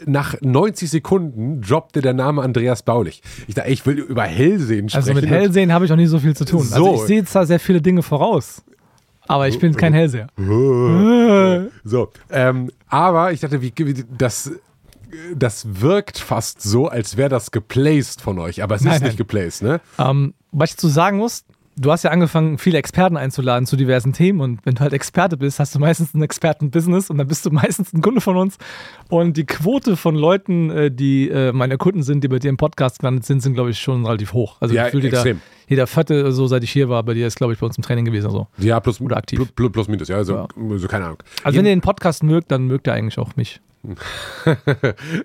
nach 0.05 0.35
90 0.41 0.89
Sekunden 0.89 1.61
droppte 1.61 2.01
der 2.01 2.13
Name 2.13 2.41
Andreas 2.41 2.83
Baulich. 2.83 3.21
Ich 3.47 3.55
dachte, 3.55 3.69
ich 3.69 3.85
will 3.85 3.99
über 3.99 4.23
Hellsehen 4.23 4.89
sprechen. 4.89 5.09
Also 5.09 5.13
mit 5.13 5.29
Hellsehen 5.29 5.73
habe 5.73 5.85
ich 5.85 5.91
auch 5.91 5.97
nie 5.97 6.07
so 6.07 6.19
viel 6.19 6.35
zu 6.35 6.45
tun. 6.45 6.63
So. 6.63 6.75
Also 6.75 6.95
ich 6.95 7.07
sehe 7.07 7.25
zwar 7.25 7.45
sehr 7.45 7.59
viele 7.59 7.81
Dinge 7.81 8.03
voraus, 8.03 8.63
aber 9.27 9.47
ich 9.47 9.59
bin 9.59 9.75
kein 9.75 9.93
Hellseher. 9.93 10.27
so, 11.83 12.11
ähm, 12.29 12.71
aber 12.87 13.31
ich 13.31 13.41
dachte, 13.41 13.61
wie, 13.61 13.73
wie 13.77 14.03
das 14.17 14.51
das 15.35 15.81
wirkt 15.81 16.17
fast 16.17 16.61
so, 16.61 16.87
als 16.87 17.17
wäre 17.17 17.29
das 17.29 17.51
geplaced 17.51 18.21
von 18.21 18.39
euch, 18.39 18.61
aber 18.61 18.75
es 18.75 18.81
nein, 18.81 18.95
ist 18.95 19.01
nein. 19.01 19.09
nicht 19.09 19.17
geplaced, 19.17 19.63
ne? 19.63 19.79
Ähm, 19.97 20.33
was 20.51 20.71
ich 20.71 20.77
zu 20.77 20.87
sagen 20.87 21.17
muss, 21.17 21.45
du 21.79 21.91
hast 21.91 22.03
ja 22.03 22.11
angefangen, 22.11 22.57
viele 22.57 22.77
Experten 22.77 23.17
einzuladen 23.17 23.65
zu 23.65 23.75
diversen 23.75 24.13
Themen 24.13 24.41
und 24.41 24.65
wenn 24.65 24.75
du 24.75 24.81
halt 24.81 24.93
Experte 24.93 25.37
bist, 25.37 25.59
hast 25.59 25.75
du 25.75 25.79
meistens 25.79 26.13
ein 26.13 26.21
Expertenbusiness 26.21 27.09
und 27.09 27.17
dann 27.17 27.27
bist 27.27 27.45
du 27.45 27.51
meistens 27.51 27.93
ein 27.93 28.01
Kunde 28.01 28.21
von 28.21 28.35
uns. 28.35 28.57
Und 29.09 29.37
die 29.37 29.45
Quote 29.45 29.95
von 29.95 30.15
Leuten, 30.15 30.69
äh, 30.69 30.91
die 30.91 31.29
äh, 31.29 31.51
meine 31.51 31.77
Kunden 31.77 32.03
sind, 32.03 32.23
die 32.23 32.27
bei 32.27 32.39
dir 32.39 32.49
im 32.49 32.57
Podcast 32.57 32.99
gelandet 32.99 33.25
sind, 33.25 33.41
sind, 33.41 33.53
glaube 33.53 33.69
ich, 33.69 33.79
schon 33.79 34.05
relativ 34.05 34.33
hoch. 34.33 34.57
Also 34.59 34.75
ja, 34.75 34.89
jeder, 34.89 35.35
jeder 35.67 35.87
vierte, 35.87 36.31
so 36.31 36.47
seit 36.47 36.63
ich 36.63 36.71
hier 36.71 36.89
war, 36.89 37.03
bei 37.03 37.13
dir 37.13 37.27
ist, 37.27 37.37
glaube 37.37 37.53
ich, 37.53 37.59
bei 37.59 37.65
uns 37.65 37.77
im 37.77 37.83
Training 37.83 38.05
gewesen. 38.05 38.27
Also. 38.27 38.47
Ja, 38.57 38.79
plus, 38.79 38.99
oder 38.99 39.17
aktiv. 39.17 39.39
Plus, 39.55 39.71
plus 39.71 39.87
minus, 39.87 40.07
ja, 40.07 40.17
also, 40.17 40.33
ja. 40.33 40.47
also 40.69 40.87
keine 40.87 41.05
Ahnung. 41.05 41.23
Also 41.43 41.57
wenn 41.57 41.65
ihr 41.65 41.75
den 41.75 41.81
Podcast 41.81 42.23
mögt, 42.23 42.51
dann 42.51 42.65
mögt 42.65 42.87
ihr 42.87 42.93
eigentlich 42.93 43.19
auch 43.19 43.35
mich. 43.35 43.61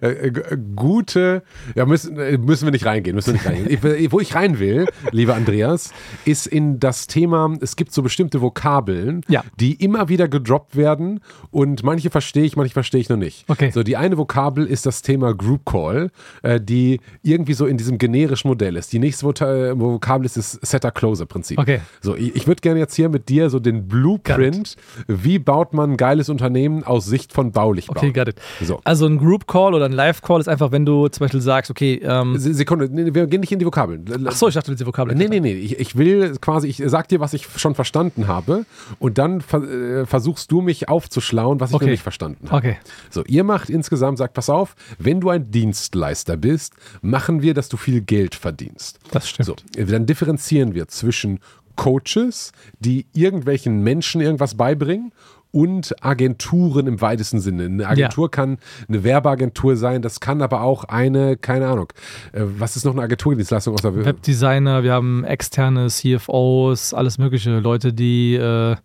Äh, 0.00 0.32
gute, 0.74 1.42
ja, 1.74 1.86
müssen, 1.86 2.18
äh, 2.18 2.36
müssen 2.38 2.66
wir 2.66 2.72
nicht 2.72 2.86
reingehen, 2.86 3.14
müssen 3.14 3.34
wir 3.34 3.34
nicht 3.34 3.46
reingehen. 3.46 4.12
Wo 4.12 4.20
ich 4.20 4.34
rein 4.34 4.58
will, 4.58 4.86
lieber 5.12 5.34
Andreas, 5.34 5.92
ist 6.24 6.46
in 6.46 6.80
das 6.80 7.06
Thema, 7.06 7.56
es 7.60 7.76
gibt 7.76 7.92
so 7.92 8.02
bestimmte 8.02 8.40
Vokabeln, 8.40 9.22
ja. 9.28 9.44
die 9.60 9.74
immer 9.74 10.08
wieder 10.08 10.28
gedroppt 10.28 10.76
werden 10.76 11.20
und 11.50 11.82
manche 11.84 12.10
verstehe 12.10 12.44
ich, 12.44 12.56
manche 12.56 12.72
verstehe 12.72 13.00
ich 13.00 13.08
noch 13.08 13.16
nicht. 13.16 13.44
Okay. 13.48 13.70
So, 13.70 13.82
die 13.82 13.96
eine 13.96 14.18
Vokabel 14.18 14.66
ist 14.66 14.86
das 14.86 15.02
Thema 15.02 15.34
Group 15.34 15.64
Call, 15.64 16.10
äh, 16.42 16.60
die 16.60 17.00
irgendwie 17.22 17.54
so 17.54 17.66
in 17.66 17.76
diesem 17.76 17.98
generischen 17.98 18.48
Modell 18.48 18.76
ist. 18.76 18.92
Die 18.92 18.98
nächste 18.98 19.26
Vokabel 19.26 20.26
ist 20.26 20.36
das 20.36 20.52
Setter-Closer-Prinzip. 20.62 21.58
Okay. 21.58 21.80
So, 22.00 22.16
ich, 22.16 22.34
ich 22.34 22.46
würde 22.46 22.60
gerne 22.60 22.80
jetzt 22.80 22.94
hier 22.94 23.08
mit 23.08 23.28
dir 23.28 23.50
so 23.50 23.60
den 23.60 23.86
Blueprint, 23.88 24.76
wie 25.06 25.38
baut 25.38 25.74
man 25.74 25.92
ein 25.92 25.96
geiles 25.96 26.28
Unternehmen 26.28 26.82
aus 26.82 27.06
Sicht 27.06 27.32
von 27.32 27.52
Baulich 27.52 27.86
bauen. 27.86 27.98
Okay, 27.98 28.12
got 28.12 28.28
it. 28.28 28.40
So. 28.62 28.80
Also 28.84 29.06
ein 29.06 29.18
Group 29.18 29.46
Call 29.46 29.74
oder 29.74 29.84
ein 29.84 29.92
Live 29.92 30.22
Call 30.22 30.40
ist 30.40 30.48
einfach, 30.48 30.72
wenn 30.72 30.86
du 30.86 31.08
zum 31.08 31.24
Beispiel 31.24 31.40
sagst, 31.40 31.70
okay. 31.70 32.00
Ähm 32.02 32.38
Sekunde, 32.38 32.88
nee, 32.90 33.12
wir 33.14 33.26
gehen 33.26 33.40
nicht 33.40 33.52
in 33.52 33.58
die 33.58 33.66
Vokabeln. 33.66 34.04
Ach 34.26 34.32
so, 34.32 34.48
ich 34.48 34.54
dachte, 34.54 34.74
die 34.74 34.86
Vokabeln. 34.86 35.16
Nee, 35.16 35.28
nee, 35.28 35.40
nee. 35.40 35.54
Ich, 35.54 35.78
ich 35.78 35.96
will 35.96 36.36
quasi, 36.40 36.68
ich 36.68 36.82
sag 36.86 37.08
dir, 37.08 37.20
was 37.20 37.34
ich 37.34 37.46
schon 37.56 37.74
verstanden 37.74 38.28
habe 38.28 38.64
und 38.98 39.18
dann 39.18 39.40
ver 39.40 39.62
äh, 39.62 40.06
versuchst 40.06 40.50
du 40.50 40.60
mich 40.60 40.88
aufzuschlauen, 40.88 41.60
was 41.60 41.70
ich 41.70 41.76
okay. 41.76 41.86
noch 41.86 41.90
nicht 41.90 42.02
verstanden 42.02 42.50
habe. 42.50 42.56
Okay. 42.56 42.76
So, 43.10 43.24
ihr 43.24 43.44
macht 43.44 43.70
insgesamt, 43.70 44.18
sagt, 44.18 44.34
pass 44.34 44.50
auf, 44.50 44.74
wenn 44.98 45.20
du 45.20 45.30
ein 45.30 45.50
Dienstleister 45.50 46.36
bist, 46.36 46.74
machen 47.00 47.42
wir, 47.42 47.54
dass 47.54 47.68
du 47.68 47.76
viel 47.76 48.00
Geld 48.00 48.34
verdienst. 48.34 48.98
Das 49.10 49.28
stimmt. 49.28 49.46
So, 49.46 49.56
dann 49.76 50.06
differenzieren 50.06 50.74
wir 50.74 50.88
zwischen 50.88 51.40
Coaches, 51.76 52.52
die 52.78 53.06
irgendwelchen 53.12 53.82
Menschen 53.82 54.20
irgendwas 54.20 54.54
beibringen 54.54 55.12
und 55.52 55.94
Agenturen 56.02 56.86
im 56.86 57.00
weitesten 57.00 57.40
Sinne. 57.40 57.66
Eine 57.66 57.86
Agentur 57.86 58.24
ja. 58.24 58.28
kann 58.28 58.58
eine 58.88 59.04
Werbeagentur 59.04 59.76
sein, 59.76 60.02
das 60.02 60.18
kann 60.20 60.42
aber 60.42 60.62
auch 60.62 60.84
eine, 60.84 61.36
keine 61.36 61.68
Ahnung, 61.68 61.92
äh, 62.32 62.42
was 62.58 62.76
ist 62.76 62.84
noch 62.84 62.92
eine 62.92 63.02
Agenturdienstleistung 63.02 63.74
außer 63.74 64.04
Webdesigner, 64.04 64.82
wir 64.82 64.92
haben 64.92 65.24
externe 65.24 65.88
CFOs, 65.88 66.94
alles 66.94 67.18
mögliche, 67.18 67.58
Leute, 67.58 67.92
die 67.92 68.34
äh, 68.34 68.76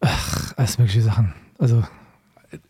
ach, 0.00 0.54
alles 0.56 0.78
mögliche 0.78 1.02
Sachen. 1.02 1.34
Also 1.58 1.82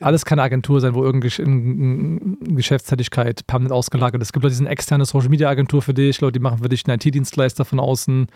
alles 0.01 0.25
kann 0.25 0.39
eine 0.39 0.47
Agentur 0.47 0.81
sein, 0.81 0.95
wo 0.95 1.05
irgendeine 1.05 2.55
Geschäftstätigkeit 2.55 3.47
permanent 3.47 3.73
ausgelagert 3.73 4.21
ist. 4.23 4.29
Es 4.29 4.33
gibt 4.33 4.43
Leute, 4.43 4.53
die 4.55 4.59
sind 4.59 4.67
externe 4.67 5.05
Social 5.05 5.29
Media 5.29 5.49
Agentur 5.49 5.83
für 5.83 5.95
dich, 5.95 6.21
Leute, 6.21 6.39
die 6.39 6.43
machen 6.43 6.59
für 6.59 6.69
dich 6.69 6.87
einen 6.87 6.97
IT-Dienstleister 6.97 7.65
von 7.65 7.81
außen. 7.81 8.27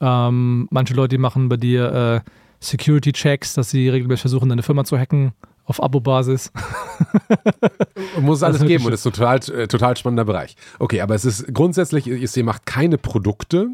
Ähm, 0.00 0.68
manche 0.70 0.94
Leute, 0.94 1.16
die 1.16 1.18
machen 1.18 1.48
bei 1.48 1.56
dir 1.56 2.22
äh, 2.24 2.30
Security-Checks, 2.62 3.54
dass 3.54 3.70
sie 3.70 3.88
regelmäßig 3.88 4.22
versuchen, 4.22 4.48
deine 4.48 4.62
Firma 4.62 4.84
zu 4.84 4.98
hacken 4.98 5.32
auf 5.64 5.82
Abo-Basis. 5.82 6.52
Muss 8.20 8.38
es 8.38 8.42
alles 8.42 8.64
geben 8.64 8.84
und 8.84 8.92
ist 8.92 9.02
total, 9.02 9.38
äh, 9.50 9.68
total 9.68 9.96
spannender 9.96 10.24
Bereich. 10.24 10.56
Okay, 10.78 11.00
aber 11.00 11.14
es 11.14 11.24
ist 11.24 11.52
grundsätzlich, 11.54 12.06
ihr 12.06 12.44
macht 12.44 12.66
keine 12.66 12.98
Produkte, 12.98 13.68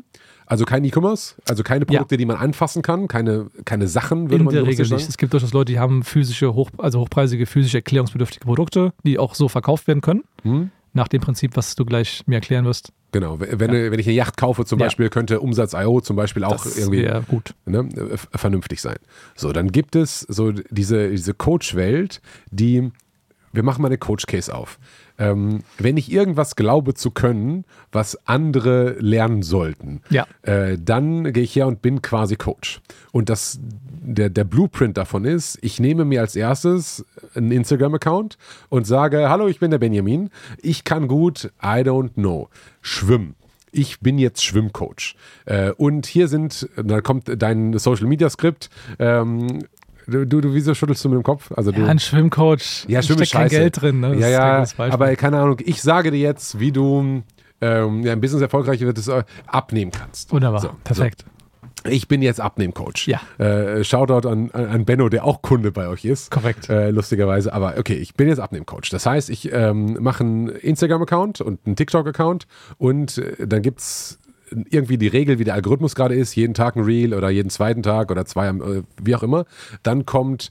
also 0.47 0.64
kein 0.64 0.84
E-Commerce, 0.84 1.34
also 1.49 1.62
keine 1.62 1.86
Produkte, 1.86 2.14
ja. 2.14 2.18
die 2.18 2.26
man 2.26 2.36
anfassen 2.36 2.82
kann, 2.82 3.09
keine, 3.09 3.51
keine 3.64 3.86
Sachen, 3.86 4.30
würde 4.30 4.36
In 4.36 4.45
man 4.45 4.55
der 4.55 4.66
Regel 4.66 4.89
nicht. 4.89 5.09
Es 5.09 5.18
gibt 5.18 5.32
durchaus 5.32 5.53
Leute, 5.53 5.72
die 5.72 5.78
haben 5.78 6.03
physische, 6.03 6.55
hoch, 6.55 6.70
also 6.78 7.01
hochpreisige, 7.01 7.47
physisch 7.47 7.74
erklärungsbedürftige 7.74 8.45
Produkte, 8.45 8.93
die 9.05 9.18
auch 9.18 9.34
so 9.34 9.49
verkauft 9.49 9.86
werden 9.86 10.01
können. 10.01 10.24
Hm. 10.43 10.70
Nach 10.99 11.07
dem 11.07 11.21
Prinzip, 11.21 11.57
was 11.57 11.77
du 11.77 11.85
gleich 11.85 12.25
mir 12.27 12.35
erklären 12.35 12.65
wirst. 12.65 12.93
Genau, 13.13 13.39
wenn, 13.39 13.73
ja. 13.73 13.93
wenn 13.93 14.01
ich 14.01 14.07
eine 14.09 14.17
Yacht 14.17 14.37
kaufe 14.37 14.65
zum 14.65 14.81
Beispiel, 14.81 15.07
ja. 15.07 15.11
könnte 15.11 15.39
Umsatz.io 15.39 16.01
zum 16.01 16.17
Beispiel 16.17 16.43
auch 16.43 16.65
das 16.65 16.77
irgendwie 16.77 17.09
gut. 17.29 17.55
Ne, 17.67 17.89
vernünftig 18.35 18.81
sein. 18.81 18.97
So, 19.37 19.53
dann 19.53 19.71
gibt 19.71 19.95
es 19.95 20.23
so 20.23 20.51
diese, 20.51 21.11
diese 21.11 21.35
Coach-Welt, 21.35 22.21
die, 22.51 22.91
wir 23.53 23.63
machen 23.63 23.81
mal 23.81 23.87
eine 23.87 23.97
Coach-Case 23.97 24.53
auf. 24.53 24.81
Ähm, 25.19 25.61
wenn 25.79 25.97
ich 25.97 26.11
irgendwas 26.11 26.57
glaube 26.57 26.95
zu 26.95 27.13
können, 27.13 27.65
was 27.93 28.19
andere 28.27 28.97
lernen 28.99 29.45
sollten, 29.45 30.03
ja. 30.11 30.27
äh, 30.43 30.77
dann 30.81 31.33
gehe 31.33 31.45
ich 31.45 31.55
her 31.55 31.69
und 31.69 31.81
bin 31.81 32.03
quasi 32.03 32.35
Coach. 32.35 32.81
Und 33.13 33.29
das, 33.29 33.61
der, 34.09 34.31
der 34.31 34.45
Blueprint 34.45 34.97
davon 34.97 35.25
ist, 35.25 35.59
ich 35.63 35.81
nehme 35.81 36.05
mir 36.05 36.21
als 36.21 36.35
erstes 36.37 37.05
einen 37.35 37.53
Instagram-Account 37.53 38.39
und 38.69 38.87
sage, 38.87 39.29
hallo, 39.29 39.49
ich 39.49 39.61
bin 39.61 39.71
der 39.71 39.79
Benjamin, 39.79 40.31
ich 40.63 40.85
kann 40.85 41.09
gut, 41.09 41.53
I 41.63 41.83
don't 41.83 42.15
know, 42.15 42.49
schwimmen 42.81 43.35
ich 43.71 44.01
bin 44.01 44.17
jetzt 44.19 44.43
Schwimmcoach. 44.43 45.15
Äh, 45.45 45.73
und 45.73 46.07
hier 46.07 46.27
sind, 46.29 46.69
da 46.83 47.03
kommt 47.03 47.31
dein 47.41 47.79
Social 47.79 48.07
Media 48.07 48.31
Skript. 48.31 48.71
Ähm, 48.99 49.61
Du, 50.11 50.25
du, 50.25 50.55
wieso 50.55 50.73
schüttelst 50.73 51.05
du 51.05 51.11
mit 51.11 51.17
dem 51.17 51.23
Kopf? 51.23 51.53
Also 51.53 51.71
du, 51.71 51.83
ja, 51.83 51.87
ein 51.87 51.99
Schwimmcoach. 51.99 52.87
Ja, 52.89 53.03
Schwimmen 53.03 53.27
steckt 53.27 53.33
kein 53.33 53.49
Geld 53.51 53.83
drin. 53.83 54.01
Ne? 54.01 54.17
Ja, 54.17 54.29
ja, 54.29 54.65
aber 54.79 55.15
keine 55.17 55.39
Ahnung. 55.39 55.59
Ich 55.63 55.83
sage 55.83 56.11
dir 56.11 56.19
jetzt, 56.19 56.59
wie 56.59 56.73
du 56.73 57.23
ähm, 57.61 58.03
ja, 58.05 58.13
ein 58.13 58.21
Business 58.23 58.41
erfolgreich 58.41 58.81
wird, 58.81 58.97
das 58.97 59.09
äh, 59.09 59.23
abnehmen 59.47 59.91
kannst. 59.91 60.33
Wunderbar, 60.33 60.61
so, 60.61 60.71
perfekt. 60.83 61.27
So. 61.27 61.38
Ich 61.89 62.09
bin 62.09 62.22
jetzt 62.22 62.41
Abnehmcoach. 62.41 63.07
Ja. 63.07 63.20
Äh, 63.39 63.84
Shoutout 63.84 64.28
an, 64.28 64.51
an 64.51 64.84
Benno, 64.84 65.09
der 65.09 65.24
auch 65.24 65.43
Kunde 65.43 65.72
bei 65.72 65.89
euch 65.89 66.05
ist. 66.05 66.30
Korrekt. 66.30 66.68
Äh, 66.68 66.91
lustigerweise. 66.91 67.53
Aber 67.53 67.74
okay, 67.78 67.95
ich 67.95 68.14
bin 68.14 68.28
jetzt 68.28 68.41
Abnehmcoach. 68.41 68.91
Das 68.91 69.07
heißt, 69.07 69.30
ich 69.30 69.53
ähm, 69.53 69.97
mache 70.01 70.24
einen 70.24 70.49
Instagram-Account 70.49 71.41
und 71.41 71.61
einen 71.66 71.76
TikTok-Account 71.76 72.47
und 72.78 73.18
äh, 73.18 73.47
dann 73.47 73.62
gibt 73.62 73.80
es 73.80 74.18
irgendwie 74.70 74.99
die 74.99 75.09
Regel, 75.09 75.39
wie 75.39 75.45
der 75.45 75.55
Algorithmus 75.55 75.95
gerade 75.95 76.14
ist, 76.14 76.34
jeden 76.34 76.55
Tag 76.55 76.76
ein 76.76 76.82
Reel 76.82 77.14
oder 77.14 77.30
jeden 77.30 77.51
zweiten 77.51 77.82
Tag 77.82 78.11
oder 78.11 78.24
zwei, 78.24 78.49
äh, 78.49 78.82
wie 79.03 79.14
auch 79.14 79.22
immer, 79.22 79.45
dann 79.82 80.07
kommt 80.07 80.51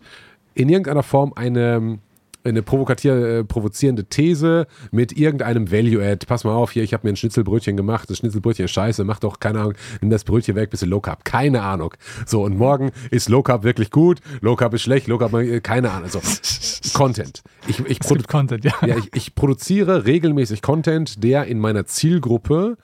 in 0.53 0.69
irgendeiner 0.69 1.03
Form 1.03 1.33
eine, 1.35 1.99
eine 2.47 2.59
äh, 2.59 3.43
provozierende 3.43 4.05
These 4.05 4.67
mit 4.91 5.17
irgendeinem 5.17 5.71
Value-Add. 5.71 6.25
Pass 6.25 6.43
mal 6.43 6.53
auf, 6.53 6.71
hier, 6.71 6.83
ich 6.83 6.93
habe 6.93 7.05
mir 7.05 7.13
ein 7.13 7.15
Schnitzelbrötchen 7.15 7.77
gemacht, 7.77 8.09
das 8.09 8.17
Schnitzelbrötchen 8.17 8.65
ist 8.65 8.71
scheiße, 8.71 9.03
mach 9.03 9.19
doch, 9.19 9.39
keine 9.39 9.59
Ahnung, 9.59 9.73
nimm 10.01 10.09
das 10.09 10.23
Brötchen 10.23 10.55
weg, 10.55 10.69
bisschen 10.69 10.89
Low 10.89 10.99
Carb. 10.99 11.25
Keine 11.25 11.61
Ahnung. 11.61 11.93
So, 12.25 12.43
und 12.43 12.57
morgen 12.57 12.91
ist 13.11 13.29
Low 13.29 13.43
Carb 13.43 13.63
wirklich 13.63 13.91
gut, 13.91 14.19
Low 14.41 14.55
Carb 14.55 14.73
ist 14.73 14.81
schlecht, 14.81 15.07
Low 15.07 15.17
Carb, 15.17 15.33
äh, 15.33 15.61
keine 15.61 15.91
Ahnung. 15.91 16.09
So, 16.09 16.21
Content. 16.93 17.43
Ich, 17.67 17.79
ich, 17.79 17.99
Content, 18.27 18.63
ja. 18.63 18.73
ja 18.85 18.97
ich, 18.97 19.09
ich 19.13 19.35
produziere 19.35 20.05
regelmäßig 20.05 20.61
Content, 20.61 21.23
der 21.23 21.45
in 21.45 21.59
meiner 21.59 21.85
Zielgruppe 21.85 22.77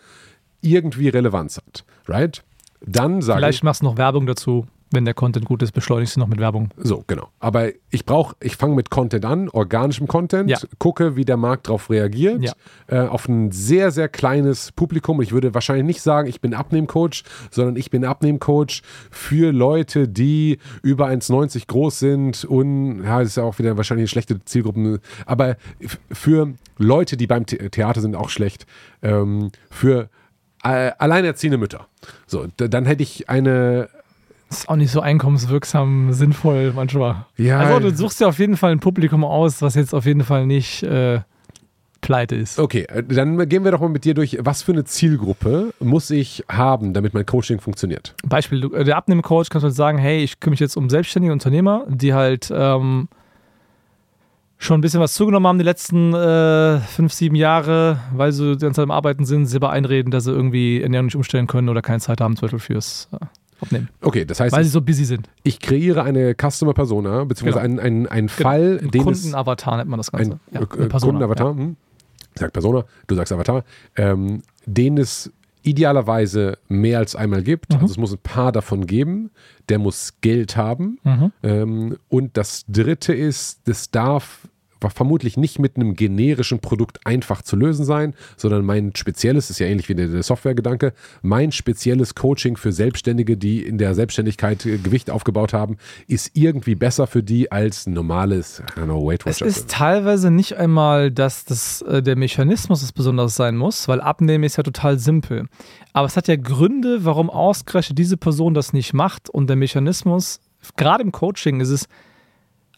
irgendwie 0.61 1.09
Relevanz 1.09 1.57
hat. 1.57 1.85
Right? 2.07 2.43
Dann 2.85 3.21
sage 3.21 3.39
Vielleicht 3.39 3.63
machst 3.63 3.81
du 3.81 3.85
noch 3.85 3.97
Werbung 3.97 4.25
dazu. 4.25 4.67
Wenn 4.93 5.05
der 5.05 5.13
Content 5.13 5.45
gut 5.45 5.63
ist, 5.63 5.71
beschleunigst 5.71 6.15
du 6.15 6.19
noch 6.19 6.27
mit 6.27 6.39
Werbung. 6.39 6.69
So, 6.77 7.03
genau. 7.07 7.29
Aber 7.39 7.69
ich 7.89 8.05
brauche, 8.05 8.35
ich 8.39 8.55
fange 8.55 8.75
mit 8.75 8.89
Content 8.89 9.25
an, 9.25 9.49
organischem 9.49 10.07
Content, 10.07 10.49
ja. 10.49 10.59
gucke, 10.77 11.15
wie 11.15 11.25
der 11.25 11.37
Markt 11.37 11.67
darauf 11.67 11.89
reagiert, 11.89 12.43
ja. 12.43 12.53
äh, 12.87 13.07
auf 13.07 13.27
ein 13.27 13.51
sehr, 13.51 13.91
sehr 13.91 14.07
kleines 14.07 14.71
Publikum. 14.71 15.21
Ich 15.21 15.31
würde 15.31 15.53
wahrscheinlich 15.53 15.85
nicht 15.85 16.01
sagen, 16.01 16.27
ich 16.27 16.41
bin 16.41 16.53
Abnehmcoach, 16.53 17.23
sondern 17.49 17.75
ich 17.75 17.89
bin 17.89 18.05
Abnehmcoach 18.05 18.83
für 19.09 19.51
Leute, 19.51 20.07
die 20.07 20.59
über 20.83 21.07
1,90 21.07 21.67
groß 21.67 21.99
sind 21.99 22.45
und, 22.45 23.03
ja, 23.03 23.19
das 23.19 23.29
ist 23.29 23.37
ja 23.37 23.43
auch 23.43 23.57
wieder 23.59 23.77
wahrscheinlich 23.77 24.03
eine 24.03 24.09
schlechte 24.09 24.45
Zielgruppe, 24.45 24.99
aber 25.25 25.57
für 26.11 26.53
Leute, 26.77 27.17
die 27.17 27.27
beim 27.27 27.45
Theater 27.45 28.01
sind, 28.01 28.15
auch 28.15 28.29
schlecht. 28.29 28.65
Ähm, 29.01 29.51
für 29.69 30.09
äh, 30.63 30.91
alleinerziehende 30.97 31.57
Mütter. 31.57 31.87
So, 32.25 32.47
dann 32.57 32.85
hätte 32.85 33.03
ich 33.03 33.29
eine. 33.29 33.89
Ist 34.59 34.69
auch 34.69 34.75
nicht 34.75 34.91
so 34.91 35.01
einkommenswirksam 35.01 36.13
sinnvoll 36.13 36.73
manchmal. 36.75 37.25
Ja. 37.37 37.59
Also 37.59 37.89
du 37.89 37.95
suchst 37.95 38.21
ja 38.21 38.27
auf 38.27 38.39
jeden 38.39 38.57
Fall 38.57 38.71
ein 38.71 38.79
Publikum 38.79 39.23
aus, 39.23 39.61
was 39.61 39.75
jetzt 39.75 39.93
auf 39.93 40.05
jeden 40.05 40.23
Fall 40.23 40.45
nicht 40.45 40.83
äh, 40.83 41.21
pleite 42.03 42.35
ist. 42.35 42.59
Okay, 42.59 42.85
äh, 42.89 43.01
dann 43.03 43.49
gehen 43.49 43.63
wir 43.63 43.71
doch 43.71 43.79
mal 43.79 43.89
mit 43.89 44.05
dir 44.05 44.13
durch, 44.13 44.37
was 44.41 44.61
für 44.61 44.73
eine 44.73 44.83
Zielgruppe 44.83 45.73
muss 45.79 46.11
ich 46.11 46.43
haben, 46.47 46.93
damit 46.93 47.15
mein 47.15 47.25
Coaching 47.25 47.59
funktioniert? 47.59 48.13
Beispiel, 48.23 48.61
du, 48.61 48.69
der 48.69 48.95
Abnehmcoach 48.97 49.49
kannst 49.49 49.63
halt 49.63 49.73
sagen, 49.73 49.97
hey, 49.97 50.23
ich 50.23 50.39
kümmere 50.39 50.51
mich 50.51 50.59
jetzt 50.59 50.77
um 50.77 50.89
selbstständige 50.89 51.33
Unternehmer, 51.33 51.85
die 51.87 52.13
halt 52.13 52.51
ähm, 52.55 53.07
schon 54.59 54.77
ein 54.77 54.81
bisschen 54.81 54.99
was 54.99 55.13
zugenommen 55.13 55.47
haben 55.47 55.57
die 55.57 55.65
letzten 55.65 56.13
äh, 56.13 56.79
fünf, 56.79 57.11
sieben 57.13 57.35
Jahre, 57.35 57.99
weil 58.13 58.31
sie 58.31 58.55
die 58.55 58.65
ganze 58.65 58.77
Zeit 58.77 58.83
am 58.83 58.91
Arbeiten 58.91 59.25
sind, 59.25 59.47
sie 59.47 59.61
einreden, 59.63 60.11
dass 60.11 60.25
sie 60.25 60.31
irgendwie 60.31 60.81
Ernährung 60.81 61.05
nicht 61.05 61.15
umstellen 61.15 61.47
können 61.47 61.69
oder 61.69 61.81
keine 61.81 61.99
Zeit 61.99 62.21
haben, 62.21 62.35
zum 62.35 62.47
Beispiel 62.47 62.59
fürs 62.59 63.09
äh, 63.13 63.25
Abnehmen. 63.63 63.89
Okay, 64.01 64.25
das 64.25 64.39
heißt. 64.39 64.55
Weil 64.55 64.63
sie 64.63 64.69
so 64.69 64.81
busy 64.81 65.05
sind. 65.05 65.29
Ich 65.43 65.59
kreiere 65.59 66.03
eine 66.03 66.35
Customer 66.35 66.73
Persona, 66.73 67.23
beziehungsweise 67.23 67.67
genau. 67.67 67.81
einen, 67.81 68.05
einen, 68.05 68.07
einen 68.07 68.27
genau. 68.27 68.49
Fall, 68.49 68.79
ein 68.81 68.91
den 68.91 69.03
Kundenavatar 69.03 69.77
nennt 69.77 69.89
man 69.89 69.97
das 69.97 70.11
Ganze. 70.11 70.33
Ein, 70.33 70.39
ja, 70.51 70.61
ein 70.61 70.89
Kundenavatar, 70.89 71.51
ja. 71.51 71.57
hm. 71.57 71.75
Ich 72.35 72.39
sag 72.39 72.51
Persona, 72.51 72.85
du 73.07 73.15
sagst 73.15 73.31
Avatar, 73.31 73.63
ähm, 73.95 74.41
den 74.65 74.97
es 74.97 75.31
idealerweise 75.63 76.57
mehr 76.67 76.99
als 76.99 77.15
einmal 77.15 77.41
gibt. 77.41 77.71
Mhm. 77.71 77.79
Also 77.79 77.91
es 77.93 77.97
muss 77.97 78.11
ein 78.11 78.19
paar 78.19 78.51
davon 78.51 78.85
geben. 78.85 79.31
Der 79.69 79.79
muss 79.79 80.15
Geld 80.21 80.57
haben. 80.57 80.99
Mhm. 81.03 81.31
Ähm, 81.41 81.97
und 82.09 82.37
das 82.37 82.65
dritte 82.67 83.13
ist, 83.13 83.61
das 83.65 83.89
darf 83.89 84.47
vermutlich 84.91 85.37
nicht 85.37 85.59
mit 85.59 85.75
einem 85.75 85.95
generischen 85.95 86.59
Produkt 86.59 87.05
einfach 87.05 87.41
zu 87.41 87.55
lösen 87.55 87.85
sein, 87.85 88.13
sondern 88.37 88.65
mein 88.65 88.95
spezielles, 88.95 89.49
ist 89.49 89.59
ja 89.59 89.67
ähnlich 89.67 89.89
wie 89.89 89.95
der, 89.95 90.23
Softwaregedanke, 90.23 90.93
mein 91.21 91.51
spezielles 91.51 92.15
Coaching 92.15 92.57
für 92.57 92.71
Selbstständige, 92.71 93.37
die 93.37 93.61
in 93.61 93.77
der 93.77 93.95
Selbstständigkeit 93.95 94.65
äh, 94.65 94.77
Gewicht 94.77 95.09
aufgebaut 95.09 95.53
haben, 95.53 95.77
ist 96.07 96.31
irgendwie 96.33 96.75
besser 96.75 97.07
für 97.07 97.23
die 97.23 97.51
als 97.51 97.87
normales, 97.87 98.61
know, 98.75 99.05
Weight 99.05 99.25
Watchers. 99.25 99.41
Es 99.41 99.57
ist 99.57 99.69
teilweise 99.69 100.31
nicht 100.31 100.57
einmal, 100.57 101.11
dass 101.11 101.45
das, 101.45 101.81
äh, 101.83 102.01
der 102.01 102.15
Mechanismus 102.15 102.81
das 102.81 102.91
Besonderes 102.91 103.35
sein 103.35 103.55
muss, 103.57 103.87
weil 103.87 104.01
Abnehmen 104.01 104.43
ist 104.43 104.57
ja 104.57 104.63
total 104.63 104.99
simpel. 104.99 105.47
Aber 105.93 106.07
es 106.07 106.17
hat 106.17 106.27
ja 106.27 106.35
Gründe, 106.35 107.05
warum 107.05 107.29
ausgerechnet 107.29 107.97
diese 107.97 108.17
Person 108.17 108.53
das 108.53 108.73
nicht 108.73 108.93
macht 108.93 109.29
und 109.29 109.47
der 109.47 109.55
Mechanismus, 109.55 110.39
gerade 110.75 111.03
im 111.03 111.11
Coaching 111.11 111.59
ist 111.59 111.69
es, 111.69 111.87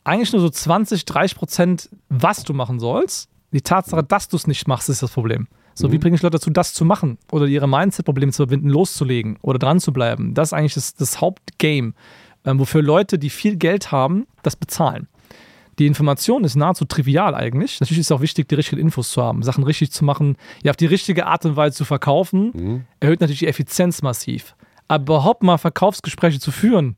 eigentlich 0.05 0.31
nur 0.31 0.41
so 0.41 0.49
20, 0.49 1.03
30 1.03 1.37
Prozent, 1.37 1.89
was 2.09 2.43
du 2.43 2.53
machen 2.53 2.79
sollst. 2.79 3.29
Die 3.51 3.61
Tatsache, 3.61 4.03
dass 4.03 4.27
du 4.29 4.37
es 4.37 4.47
nicht 4.47 4.67
machst, 4.67 4.89
ist 4.89 5.03
das 5.03 5.11
Problem. 5.11 5.47
So, 5.73 5.87
mhm. 5.87 5.91
wie 5.91 5.97
bringe 5.97 6.15
ich 6.15 6.21
Leute 6.21 6.37
dazu, 6.37 6.49
das 6.49 6.73
zu 6.73 6.85
machen 6.85 7.17
oder 7.31 7.45
ihre 7.47 7.67
Mindset-Probleme 7.67 8.31
zu 8.31 8.43
überwinden, 8.43 8.69
loszulegen 8.69 9.37
oder 9.41 9.59
dran 9.59 9.79
zu 9.79 9.91
bleiben? 9.91 10.33
Das 10.33 10.49
ist 10.49 10.53
eigentlich 10.53 10.75
das, 10.75 10.95
das 10.95 11.19
Hauptgame, 11.21 11.93
ähm, 12.45 12.59
wofür 12.59 12.81
Leute, 12.81 13.19
die 13.19 13.29
viel 13.29 13.57
Geld 13.57 13.91
haben, 13.91 14.27
das 14.43 14.55
bezahlen. 14.55 15.07
Die 15.79 15.87
Information 15.87 16.45
ist 16.45 16.55
nahezu 16.55 16.85
trivial 16.85 17.35
eigentlich. 17.35 17.81
Natürlich 17.81 17.99
ist 17.99 18.07
es 18.07 18.11
auch 18.11 18.21
wichtig, 18.21 18.47
die 18.47 18.55
richtigen 18.55 18.79
Infos 18.79 19.11
zu 19.11 19.21
haben, 19.21 19.43
Sachen 19.43 19.65
richtig 19.65 19.91
zu 19.91 20.05
machen, 20.05 20.37
ja 20.63 20.71
auf 20.71 20.77
die 20.77 20.85
richtige 20.85 21.25
Art 21.25 21.45
und 21.45 21.57
Weise 21.57 21.75
zu 21.75 21.85
verkaufen, 21.85 22.51
mhm. 22.53 22.85
erhöht 23.01 23.19
natürlich 23.19 23.39
die 23.39 23.47
Effizienz 23.47 24.01
massiv. 24.01 24.55
Aber 24.87 25.01
überhaupt 25.01 25.43
mal 25.43 25.57
Verkaufsgespräche 25.57 26.39
zu 26.39 26.51
führen 26.51 26.95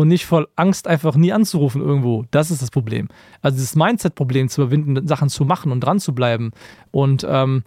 und 0.00 0.08
nicht 0.08 0.24
voll 0.24 0.48
Angst 0.56 0.88
einfach 0.88 1.14
nie 1.14 1.32
anzurufen 1.32 1.82
irgendwo, 1.82 2.24
das 2.30 2.50
ist 2.50 2.62
das 2.62 2.70
Problem. 2.70 3.08
Also 3.42 3.56
dieses 3.56 3.76
Mindset-Problem 3.76 4.48
zu 4.48 4.62
überwinden, 4.62 5.06
Sachen 5.06 5.28
zu 5.28 5.44
machen 5.44 5.72
und 5.72 5.80
dran 5.80 6.00
zu 6.00 6.14
bleiben 6.14 6.52
und 6.90 7.26
ähm, 7.28 7.64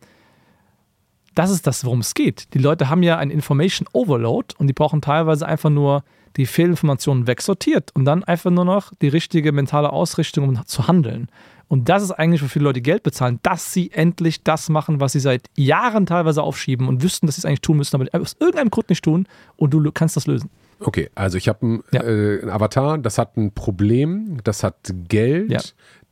das 1.36 1.52
ist 1.52 1.68
das, 1.68 1.86
worum 1.86 2.00
es 2.00 2.14
geht. 2.14 2.54
Die 2.54 2.60
Leute 2.60 2.90
haben 2.90 3.04
ja 3.04 3.18
ein 3.18 3.30
Information 3.30 3.88
Overload 3.92 4.56
und 4.58 4.68
die 4.68 4.74
brauchen 4.74 5.02
teilweise 5.02 5.48
einfach 5.48 5.70
nur 5.70 6.04
die 6.38 6.46
Fehlinformationen 6.48 7.28
wegsortiert 7.28 7.92
und 7.94 8.06
dann 8.06 8.24
einfach 8.24 8.50
nur 8.50 8.66
noch 8.66 8.92
die 9.02 9.08
richtige 9.08 9.52
mentale 9.52 9.92
Ausrichtung, 9.92 10.50
um 10.50 10.66
zu 10.66 10.88
handeln. 10.88 11.28
Und 11.68 11.90
das 11.90 12.04
ist 12.04 12.12
eigentlich, 12.12 12.44
wo 12.44 12.48
viele 12.48 12.66
Leute 12.66 12.82
Geld 12.82 13.04
bezahlen, 13.04 13.40
dass 13.44 13.74
sie 13.74 13.92
endlich 13.92 14.44
das 14.44 14.70
machen, 14.70 15.00
was 15.00 15.14
sie 15.14 15.20
seit 15.20 15.50
Jahren 15.56 16.06
teilweise 16.06 16.44
aufschieben 16.44 16.88
und 16.88 17.04
wüssten, 17.04 17.26
dass 17.26 17.36
sie 17.36 17.42
es 17.42 17.46
eigentlich 17.46 17.62
tun 17.62 17.78
müssen, 17.78 17.96
aber 17.96 18.08
aus 18.20 18.36
irgendeinem 18.40 18.70
Grund 18.70 18.90
nicht 18.90 19.04
tun 19.04 19.28
und 19.56 19.72
du 19.72 19.92
kannst 19.92 20.16
das 20.16 20.28
lösen. 20.28 20.50
Okay, 20.80 21.10
also 21.16 21.38
ich 21.38 21.48
habe 21.48 21.66
ein, 21.66 21.84
ja. 21.92 22.04
äh, 22.04 22.42
ein, 22.42 22.50
Avatar, 22.50 22.98
das 22.98 23.18
hat 23.18 23.38
ein 23.38 23.52
Problem, 23.52 24.38
das 24.44 24.64
hat 24.64 24.94
Geld, 25.08 25.52
ja. 25.52 25.62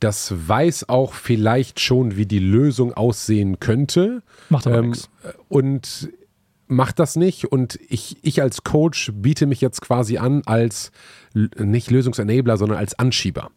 das 0.00 0.32
weiß 0.48 0.88
auch 0.88 1.14
vielleicht 1.14 1.80
schon, 1.80 2.16
wie 2.16 2.26
die 2.26 2.38
Lösung 2.38 2.92
aussehen 2.94 3.60
könnte. 3.60 4.22
Macht 4.48 4.66
aber 4.66 4.78
ähm, 4.78 4.90
nichts. 4.90 5.10
Und 5.48 6.10
macht 6.68 6.98
das 6.98 7.16
nicht 7.16 7.52
und 7.52 7.78
ich, 7.88 8.16
ich 8.22 8.42
als 8.42 8.64
Coach 8.64 9.12
biete 9.14 9.46
mich 9.46 9.60
jetzt 9.60 9.82
quasi 9.82 10.18
an 10.18 10.42
als 10.46 10.90
nicht 11.34 11.90
Lösungsenabler, 11.90 12.56
sondern 12.56 12.78
als 12.78 12.98
Anschieber. 12.98 13.50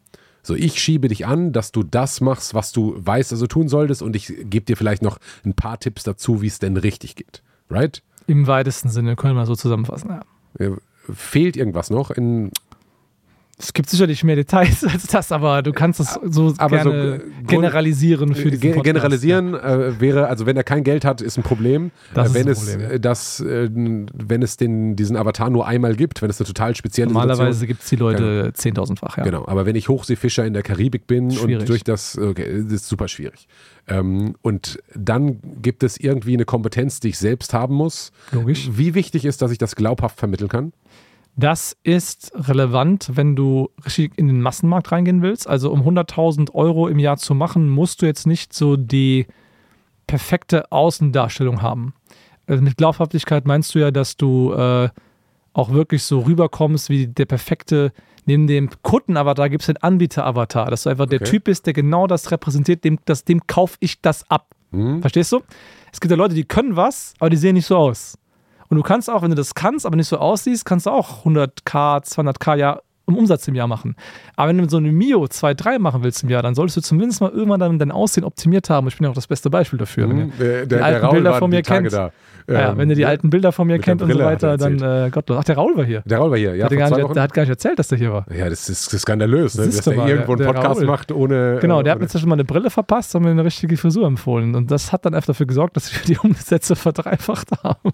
So, 0.43 0.53
ich 0.53 0.79
schiebe 0.79 1.07
dich 1.07 1.25
an, 1.25 1.53
dass 1.53 1.71
du 1.71 1.81
das 1.81 2.21
machst, 2.21 2.53
was 2.53 2.71
du 2.71 2.93
weißt, 2.97 3.31
also 3.31 3.47
tun 3.47 3.67
solltest 3.67 4.03
und 4.03 4.15
ich 4.15 4.27
gebe 4.27 4.65
dir 4.65 4.77
vielleicht 4.77 5.01
noch 5.01 5.17
ein 5.43 5.55
paar 5.55 5.79
Tipps 5.79 6.03
dazu, 6.03 6.41
wie 6.41 6.47
es 6.47 6.59
denn 6.59 6.77
richtig 6.77 7.15
geht. 7.15 7.41
Right? 7.69 8.03
Im 8.27 8.45
weitesten 8.45 8.89
Sinne 8.89 9.15
können 9.15 9.35
wir 9.35 9.45
so 9.47 9.55
zusammenfassen, 9.55 10.11
ja. 10.59 10.77
Fehlt 11.13 11.57
irgendwas 11.57 11.89
noch 11.89 12.11
in 12.11 12.51
es 13.57 13.71
gibt 13.71 13.89
sicherlich 13.89 14.23
mehr 14.23 14.35
Details 14.35 14.83
als 14.91 15.07
das, 15.07 15.31
aber 15.31 15.61
du 15.61 15.71
kannst 15.71 16.01
es 16.01 16.19
so 16.23 16.53
aber 16.57 16.83
gerne 16.83 17.19
so 17.19 17.47
generalisieren 17.47 18.35
für 18.35 18.51
diesen 18.51 18.73
Podcast. 18.73 18.83
Generalisieren 18.83 19.53
äh, 19.53 19.99
wäre, 20.01 20.27
also 20.27 20.45
wenn 20.45 20.57
er 20.57 20.63
kein 20.63 20.83
Geld 20.83 21.05
hat, 21.05 21.21
ist 21.21 21.37
ein 21.37 21.43
Problem. 21.43 21.91
Das 22.13 22.33
wenn 22.33 22.47
ist 22.47 22.67
ein 22.67 22.67
es 22.67 22.81
Problem. 22.81 23.01
Das, 23.01 23.39
äh, 23.39 23.69
wenn 23.71 24.41
es 24.41 24.57
den, 24.57 24.97
diesen 24.97 25.15
Avatar 25.15 25.49
nur 25.49 25.65
einmal 25.65 25.95
gibt, 25.95 26.21
wenn 26.21 26.29
es 26.29 26.39
eine 26.39 26.47
total 26.47 26.75
spezielle 26.75 27.13
Normalerweise 27.13 27.65
gibt 27.65 27.83
es 27.83 27.89
die 27.89 27.95
Leute 27.95 28.51
zehntausendfach, 28.53 29.17
ja. 29.17 29.23
Genau, 29.23 29.47
aber 29.47 29.65
wenn 29.65 29.75
ich 29.75 29.87
Hochseefischer 29.87 30.45
in 30.45 30.53
der 30.53 30.63
Karibik 30.63 31.07
bin 31.07 31.31
schwierig. 31.31 31.61
und 31.61 31.69
durch 31.69 31.83
das, 31.83 32.17
okay, 32.17 32.61
das 32.63 32.73
ist 32.73 32.89
super 32.89 33.07
schwierig. 33.07 33.47
Ähm, 33.87 34.35
und 34.41 34.79
dann 34.95 35.39
gibt 35.61 35.83
es 35.83 35.97
irgendwie 35.97 36.33
eine 36.33 36.45
Kompetenz, 36.45 36.99
die 36.99 37.09
ich 37.09 37.17
selbst 37.17 37.53
haben 37.53 37.75
muss. 37.75 38.11
Logisch. 38.31 38.69
Wie 38.73 38.95
wichtig 38.95 39.23
ist, 39.23 39.41
dass 39.41 39.51
ich 39.51 39.59
das 39.59 39.75
glaubhaft 39.75 40.17
vermitteln 40.17 40.49
kann? 40.49 40.73
Das 41.37 41.75
ist 41.83 42.31
relevant, 42.35 43.11
wenn 43.13 43.35
du 43.35 43.69
richtig 43.83 44.17
in 44.17 44.27
den 44.27 44.41
Massenmarkt 44.41 44.91
reingehen 44.91 45.21
willst. 45.21 45.47
Also 45.47 45.71
um 45.71 45.81
100.000 45.81 46.53
Euro 46.53 46.87
im 46.87 46.97
Jahr 46.97 47.17
zu 47.17 47.35
machen, 47.35 47.67
musst 47.69 48.01
du 48.01 48.05
jetzt 48.05 48.25
nicht 48.25 48.53
so 48.53 48.77
die 48.77 49.27
perfekte 50.07 50.71
Außendarstellung 50.71 51.61
haben. 51.61 51.93
Also 52.47 52.63
mit 52.63 52.77
Glaubhaftigkeit 52.77 53.45
meinst 53.45 53.75
du 53.75 53.79
ja, 53.79 53.91
dass 53.91 54.15
du 54.15 54.53
äh, 54.53 54.89
auch 55.53 55.71
wirklich 55.71 56.03
so 56.03 56.19
rüberkommst 56.19 56.89
wie 56.89 57.07
der 57.07 57.25
perfekte, 57.25 57.91
neben 58.25 58.47
dem 58.47 58.69
Kundenavatar 58.81 59.49
gibt 59.49 59.63
es 59.63 59.67
den 59.67 59.77
Anbieter-Avatar, 59.77 60.69
dass 60.69 60.83
du 60.83 60.89
einfach 60.89 61.05
okay. 61.05 61.17
der 61.17 61.27
Typ 61.27 61.45
bist, 61.45 61.65
der 61.65 61.73
genau 61.73 62.07
das 62.07 62.31
repräsentiert, 62.31 62.83
dem, 62.83 62.99
das, 63.05 63.25
dem 63.25 63.45
kaufe 63.47 63.77
ich 63.79 64.01
das 64.01 64.29
ab. 64.29 64.53
Mhm. 64.71 65.01
Verstehst 65.01 65.31
du? 65.31 65.41
Es 65.91 65.99
gibt 65.99 66.11
ja 66.11 66.17
Leute, 66.17 66.35
die 66.35 66.43
können 66.43 66.75
was, 66.75 67.13
aber 67.19 67.29
die 67.29 67.37
sehen 67.37 67.55
nicht 67.55 67.65
so 67.65 67.77
aus. 67.77 68.17
Und 68.69 68.77
du 68.77 68.83
kannst 68.83 69.09
auch, 69.09 69.21
wenn 69.21 69.29
du 69.29 69.35
das 69.35 69.53
kannst, 69.53 69.85
aber 69.85 69.95
nicht 69.95 70.07
so 70.07 70.17
aussiehst, 70.17 70.65
kannst 70.65 70.85
du 70.85 70.91
auch 70.91 71.25
100k, 71.25 72.03
200k 72.03 72.55
ja 72.55 72.81
im 73.07 73.15
Umsatz 73.15 73.47
im 73.47 73.55
Jahr 73.55 73.67
machen. 73.67 73.95
Aber 74.35 74.49
wenn 74.49 74.57
du 74.57 74.69
so 74.69 74.77
eine 74.77 74.91
Mio 74.91 75.27
2, 75.27 75.53
3 75.53 75.79
machen 75.79 76.03
willst 76.03 76.23
im 76.23 76.29
Jahr, 76.29 76.43
dann 76.43 76.55
solltest 76.55 76.77
du 76.77 76.81
zumindest 76.81 77.21
mal 77.21 77.31
irgendwann 77.31 77.59
dann 77.59 77.79
dein 77.79 77.91
Aussehen 77.91 78.23
optimiert 78.23 78.69
haben. 78.69 78.87
Ich 78.87 78.97
bin 78.97 79.05
ja 79.05 79.11
auch 79.11 79.15
das 79.15 79.27
beste 79.27 79.49
Beispiel 79.49 79.79
dafür. 79.79 80.07
Mhm, 80.07 80.31
der, 80.39 80.65
der, 80.65 80.77
die 80.77 80.83
alten 80.83 81.01
der 81.01 81.11
Bilder 81.11 81.33
von 81.35 81.49
mir 81.49 81.61
kennt. 81.61 81.93
Da. 81.93 82.11
Ja, 82.47 82.71
ähm, 82.71 82.77
wenn 82.77 82.89
du 82.89 82.95
die 82.95 83.05
alten 83.05 83.29
Bilder 83.29 83.51
von 83.51 83.65
mir 83.65 83.79
kennt 83.79 84.01
und 84.03 84.11
so 84.11 84.19
weiter, 84.19 84.57
dann 84.57 84.79
äh, 84.79 85.09
Gott, 85.09 85.29
ach, 85.31 85.43
der 85.43 85.55
Raul 85.55 85.75
war 85.75 85.83
hier. 85.83 86.03
Der 86.05 86.19
Raul 86.19 86.29
war 86.29 86.37
hier, 86.37 86.55
ja. 86.55 86.65
Hat 86.65 86.71
der, 86.71 86.89
nicht, 86.89 87.15
der, 87.15 87.23
hat 87.23 87.33
gar 87.33 87.41
nicht 87.41 87.49
erzählt, 87.49 87.79
dass 87.79 87.87
der 87.87 87.97
hier 87.97 88.13
war. 88.13 88.25
Ja, 88.31 88.49
das 88.49 88.69
ist, 88.69 88.91
skandalös, 88.99 89.57
ne? 89.57 89.65
dass 89.65 89.81
der 89.81 89.95
mal, 89.95 90.07
irgendwo 90.07 90.33
einen 90.33 90.45
Podcast 90.45 90.81
Raul. 90.81 90.85
macht 90.85 91.11
ohne. 91.11 91.57
Genau, 91.59 91.81
der 91.81 91.95
ohne. 91.95 92.05
hat 92.05 92.13
mir 92.13 92.19
schon 92.19 92.29
mal 92.29 92.35
eine 92.35 92.45
Brille 92.45 92.69
verpasst 92.69 93.15
und 93.15 93.23
mir 93.23 93.31
eine 93.31 93.43
richtige 93.43 93.77
Frisur 93.77 94.05
empfohlen. 94.05 94.53
Und 94.53 94.69
das 94.69 94.91
hat 94.91 95.05
dann 95.05 95.15
einfach 95.15 95.27
dafür 95.27 95.47
gesorgt, 95.47 95.75
dass 95.75 95.91
wir 95.91 96.01
die 96.07 96.19
Umsätze 96.19 96.75
verdreifacht 96.75 97.49
haben. 97.63 97.91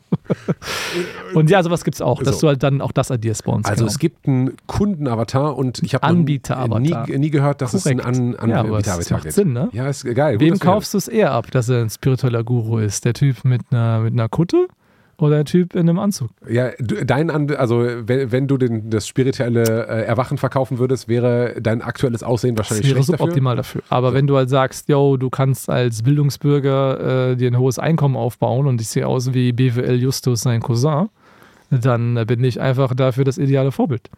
und 1.34 1.50
ja, 1.50 1.64
sowas 1.64 1.86
gibt 1.86 1.96
es 1.96 2.02
auch, 2.02 2.22
dass 2.22 2.40
so. 2.40 2.42
du 2.42 2.48
halt 2.50 2.64
dann 2.64 2.82
auch 2.82 2.92
das 2.92 3.10
addierst 3.10 3.46
bei 3.46 3.54
uns. 3.54 3.68
Also 3.68 3.84
genau. 3.84 3.92
es 3.92 4.00
gibt 4.00 4.28
einen 4.28 4.58
Kundenavatar 5.02 5.58
und 5.58 5.82
ich 5.84 5.96
habe 5.96 6.14
nie, 6.14 7.18
nie 7.18 7.30
gehört, 7.32 7.62
dass 7.62 7.72
Korrekt. 7.72 7.86
es 7.86 8.08
ein 8.08 8.36
An 8.36 8.36
Anbieter-Avatar 8.36 9.22
gibt. 9.22 9.34
Sinn, 9.34 9.54
ne? 9.54 9.70
Ja, 9.74 9.90
ist 9.90 10.06
geil. 10.16 10.40
Wem 10.40 10.60
kaufst 10.60 10.94
du 10.94 11.00
es 11.00 11.08
eher 11.08 11.32
ab, 11.32 11.50
dass 11.52 11.70
er 11.70 11.82
ein 11.82 11.90
spiritueller 11.90 12.44
Guru 12.44 12.78
ist? 12.78 13.04
Der 13.06 13.14
Typ 13.14 13.44
mit 13.44 13.62
einer, 13.72 14.00
mit 14.02 14.14
einer 14.14 14.30
Kutte? 14.30 14.68
oder 15.18 15.38
ein 15.38 15.46
Typ 15.46 15.76
in 15.76 15.82
einem 15.82 16.00
Anzug. 16.00 16.32
Ja, 16.50 16.72
dein, 16.80 17.30
also 17.52 17.86
wenn, 17.86 18.32
wenn 18.32 18.48
du 18.48 18.58
den, 18.58 18.90
das 18.90 19.08
spirituelle 19.08 19.86
äh, 19.88 20.06
Erwachen 20.06 20.40
verkaufen 20.40 20.80
würdest, 20.80 21.08
wäre 21.08 21.62
dein 21.62 21.84
aktuelles 21.84 22.24
Aussehen 22.24 22.58
wahrscheinlich 22.58 22.88
das 22.88 23.08
wäre 23.08 23.20
suboptimal 23.20 23.56
dafür. 23.56 23.82
dafür. 23.82 23.96
Aber 23.96 24.10
so. 24.10 24.16
wenn 24.16 24.26
du 24.26 24.36
halt 24.36 24.50
sagst, 24.50 24.90
yo, 24.90 25.18
du 25.18 25.30
kannst 25.30 25.70
als 25.70 26.02
Bildungsbürger 26.02 27.34
äh, 27.34 27.36
dir 27.36 27.52
ein 27.52 27.60
hohes 27.60 27.78
Einkommen 27.78 28.16
aufbauen 28.16 28.66
und 28.66 28.82
ich 28.82 28.88
sehe 28.88 29.06
aus 29.06 29.32
wie 29.32 29.52
BWL 29.52 30.02
Justus 30.02 30.42
sein 30.42 30.60
Cousin, 30.60 31.10
dann 31.70 32.16
bin 32.26 32.44
ich 32.44 32.60
einfach 32.60 32.96
dafür 32.96 33.24
das 33.24 33.38
ideale 33.38 33.72
Vorbild. 33.72 34.10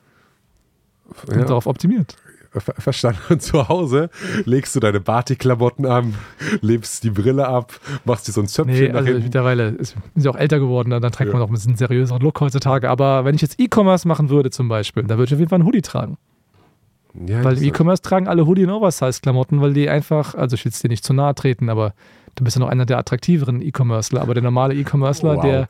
Und 1.28 1.38
ja. 1.38 1.46
darauf 1.46 1.68
optimiert 1.68 2.16
verstanden. 2.60 3.20
Und 3.30 3.42
zu 3.42 3.68
Hause 3.68 4.10
legst 4.46 4.76
du 4.76 4.80
deine 4.80 5.00
Batik-Klamotten 5.00 5.86
an, 5.86 6.16
lebst 6.62 7.04
die 7.04 7.10
Brille 7.10 7.48
ab, 7.48 7.80
machst 8.06 8.28
dir 8.28 8.32
so 8.32 8.42
ein 8.42 8.48
Zöpfchen 8.48 8.92
nee, 8.92 8.98
also 8.98 9.12
Mittlerweile 9.14 9.70
ist, 9.70 9.96
ist 10.16 10.28
auch 10.28 10.36
älter 10.36 10.60
geworden, 10.60 10.90
dann 10.90 11.02
trägt 11.12 11.30
ja. 11.30 11.34
man 11.34 11.42
auch 11.42 11.48
ein 11.48 11.54
bisschen 11.54 11.76
seriöseren 11.76 12.22
Look 12.22 12.40
heutzutage. 12.42 12.90
Aber 12.90 13.26
wenn 13.26 13.36
ich 13.36 13.42
jetzt 13.42 13.60
E-Commerce 13.60 14.08
machen 14.08 14.30
würde 14.30 14.50
zum 14.50 14.68
Beispiel, 14.68 15.04
dann 15.04 15.18
würde 15.18 15.30
ich 15.30 15.34
auf 15.34 15.40
jeden 15.40 15.50
Fall 15.50 15.58
einen 15.58 15.66
Hoodie 15.66 15.82
tragen. 15.82 16.18
Ja, 17.28 17.44
weil 17.44 17.58
im 17.58 17.64
E-Commerce 17.64 18.02
tragen 18.02 18.28
alle 18.28 18.48
Hoodie- 18.48 18.66
und 18.66 18.72
Oversize-Klamotten, 18.72 19.62
weil 19.62 19.74
die 19.74 19.88
einfach, 19.88 20.34
also 20.34 20.56
ich 20.56 20.66
will 20.66 20.72
es 20.72 20.80
dir 20.80 20.90
nicht 20.90 21.04
zu 21.04 21.14
nahe 21.14 21.36
treten, 21.36 21.70
aber 21.70 21.94
du 22.36 22.44
bist 22.44 22.56
ja 22.56 22.60
noch 22.60 22.70
einer 22.70 22.86
der 22.86 22.98
attraktiveren 22.98 23.62
E-Commercer. 23.62 24.20
Aber 24.20 24.34
der 24.34 24.44
normale 24.44 24.74
E-Commercer, 24.74 25.36
wow. 25.36 25.42
der, 25.42 25.68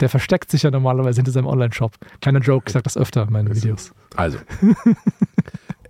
der 0.00 0.08
versteckt 0.08 0.50
sich 0.50 0.62
ja 0.62 0.70
normalerweise 0.70 1.16
hinter 1.16 1.32
seinem 1.32 1.46
Online-Shop. 1.46 1.92
Kleiner 2.20 2.40
Joke, 2.40 2.64
ich 2.66 2.72
sage 2.72 2.84
das 2.84 2.96
öfter 2.96 3.22
in 3.24 3.32
meinen 3.32 3.54
Videos. 3.54 3.92
Also, 4.16 4.38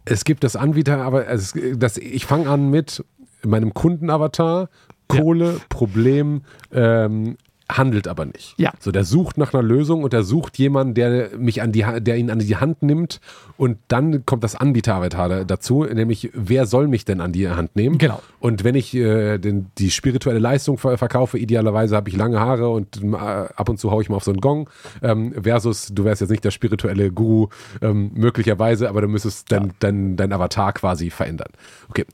Es 0.04 0.24
gibt 0.24 0.44
das 0.44 0.56
Anbieter, 0.56 1.02
aber 1.02 1.28
es, 1.28 1.54
das, 1.76 1.96
ich 1.96 2.26
fange 2.26 2.48
an 2.48 2.70
mit 2.70 3.04
meinem 3.42 3.72
Kundenavatar, 3.72 4.68
Kohle, 5.08 5.52
ja. 5.54 5.58
Problem, 5.68 6.42
ähm, 6.72 7.36
handelt 7.70 8.08
aber 8.08 8.26
nicht. 8.26 8.54
Ja. 8.58 8.72
So, 8.78 8.92
der 8.92 9.04
sucht 9.04 9.38
nach 9.38 9.54
einer 9.54 9.62
Lösung 9.62 10.04
und 10.04 10.12
der 10.12 10.22
sucht 10.22 10.58
jemanden, 10.58 10.94
der 10.94 11.30
mich 11.36 11.62
an 11.62 11.72
die, 11.72 11.84
der 12.00 12.16
ihn 12.16 12.30
an 12.30 12.38
die 12.38 12.56
Hand 12.56 12.82
nimmt 12.82 13.20
und 13.56 13.78
dann 13.88 14.26
kommt 14.26 14.44
das 14.44 14.54
Anbieter-Avatar 14.54 15.44
dazu, 15.44 15.84
nämlich 15.84 16.30
wer 16.34 16.66
soll 16.66 16.88
mich 16.88 17.04
denn 17.04 17.20
an 17.20 17.32
die 17.32 17.48
Hand 17.48 17.74
nehmen? 17.74 17.98
Genau. 17.98 18.20
Und 18.38 18.64
wenn 18.64 18.74
ich 18.74 18.94
äh, 18.94 19.38
den, 19.38 19.66
die 19.78 19.90
spirituelle 19.90 20.38
Leistung 20.38 20.76
verkaufe, 20.76 21.38
idealerweise 21.38 21.96
habe 21.96 22.10
ich 22.10 22.16
lange 22.16 22.38
Haare 22.38 22.68
und 22.68 23.02
äh, 23.02 23.16
ab 23.16 23.68
und 23.68 23.78
zu 23.78 23.90
haue 23.90 24.02
ich 24.02 24.10
mal 24.10 24.16
auf 24.16 24.24
so 24.24 24.30
einen 24.30 24.40
Gong, 24.40 24.68
ähm, 25.02 25.34
versus 25.42 25.88
du 25.92 26.04
wärst 26.04 26.20
jetzt 26.20 26.30
nicht 26.30 26.44
der 26.44 26.50
spirituelle 26.50 27.10
Guru, 27.10 27.48
ähm, 27.80 28.10
möglicherweise, 28.14 28.88
aber 28.88 29.00
du 29.00 29.08
müsstest 29.08 29.50
dein, 29.50 29.66
ja. 29.68 29.72
dein, 29.78 30.16
dein 30.16 30.32
Avatar 30.32 30.72
quasi 30.74 31.10
verändern. 31.10 31.48
Okay, 31.88 32.04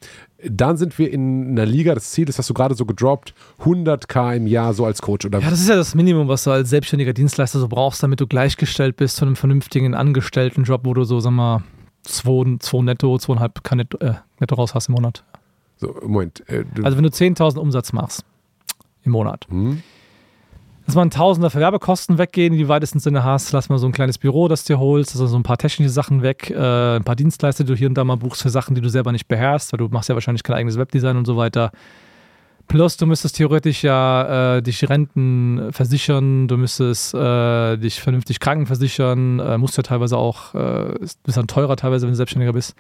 dann 0.45 0.77
sind 0.77 0.99
wir 0.99 1.13
in 1.13 1.51
einer 1.51 1.67
Liga, 1.67 1.95
das 1.95 2.11
Ziel 2.11 2.29
ist, 2.29 2.39
hast 2.39 2.49
du 2.51 2.55
gerade 2.55 2.75
so 2.75 2.87
gedroppt, 2.87 3.35
100k 3.61 4.37
im 4.37 4.47
Jahr 4.47 4.75
so 4.75 4.85
als 4.85 5.03
Coach. 5.03 5.27
Oder 5.27 5.41
ja, 5.41 5.51
das 5.51 5.61
ist 5.61 5.69
ja 5.69 5.77
das 5.77 5.95
Minimum, 5.95 6.29
was 6.29 6.45
du 6.45 6.51
als 6.51 6.71
selbstständiger 6.71 7.13
Dienstleister 7.13 7.59
so 7.59 7.69
brauchst, 7.69 8.03
damit 8.03 8.21
du 8.21 8.27
gleichgestellt 8.27 8.97
bist 8.97 9.17
zu 9.17 9.25
einem 9.25 9.37
vernünftigen 9.37 9.95
Angestelltenjob, 9.95 10.85
wo 10.85 10.95
du 10.95 11.05
so, 11.05 11.21
sag 11.21 11.33
mal, 11.33 11.63
2 12.05 12.83
netto, 12.83 13.15
2,5k 13.15 13.75
netto, 13.77 13.99
äh, 13.99 14.15
netto 14.39 14.55
raus 14.55 14.75
hast 14.75 14.89
im 14.89 14.95
Monat. 14.95 15.25
So, 15.77 15.95
Moment. 16.03 16.43
Äh, 16.49 16.65
also 16.83 16.97
wenn 16.97 17.05
du 17.05 17.11
10.000 17.11 17.59
Umsatz 17.59 17.93
machst 17.93 18.25
im 19.03 19.13
Monat, 19.13 19.47
hm 19.49 19.83
dass 20.91 20.97
man 20.97 21.11
Tausender 21.11 21.51
für 21.51 21.61
Werbekosten 21.61 22.19
weggehen, 22.19 22.57
die 22.57 22.67
weitesten 22.67 22.99
Sinne 22.99 23.23
hast. 23.23 23.53
Lass 23.53 23.69
mal 23.69 23.79
so 23.79 23.87
ein 23.87 23.93
kleines 23.93 24.19
Büro, 24.19 24.49
das 24.49 24.65
dir 24.65 24.81
holst, 24.81 25.13
also 25.13 25.29
so 25.29 25.37
ein 25.37 25.45
paar 25.45 25.57
technische 25.57 25.91
Sachen 25.91 26.23
weg, 26.23 26.51
äh, 26.51 26.97
ein 26.97 27.05
paar 27.05 27.15
Dienstleister, 27.15 27.63
die 27.63 27.69
du 27.69 27.79
hier 27.79 27.87
und 27.87 27.95
da 27.95 28.03
mal 28.03 28.17
buchst 28.17 28.43
für 28.43 28.51
Sachen, 28.51 28.75
die 28.75 28.81
du 28.81 28.89
selber 28.89 29.13
nicht 29.13 29.29
beherrschst, 29.29 29.73
weil 29.73 29.79
du 29.79 29.87
machst 29.87 30.09
ja 30.09 30.17
wahrscheinlich 30.17 30.43
kein 30.43 30.57
eigenes 30.57 30.79
Webdesign 30.79 31.17
und 31.17 31.27
so 31.27 31.37
weiter. 31.37 31.71
Plus, 32.67 32.97
du 32.97 33.07
müsstest 33.07 33.37
theoretisch 33.37 33.85
ja 33.85 34.57
äh, 34.57 34.63
dich 34.63 34.89
Renten 34.89 35.73
versichern, 35.73 36.49
du 36.49 36.57
müsstest 36.57 37.15
äh, 37.15 37.77
dich 37.77 38.01
vernünftig 38.01 38.41
krankenversichern, 38.41 39.39
äh, 39.39 39.59
musst 39.59 39.77
ja 39.77 39.85
teilweise 39.85 40.17
auch, 40.17 40.57
äh, 40.57 40.95
bist 41.23 41.37
dann 41.37 41.47
teurer 41.47 41.77
teilweise, 41.77 42.07
wenn 42.07 42.15
du 42.15 42.17
Selbstständiger 42.17 42.53
bist. 42.53 42.75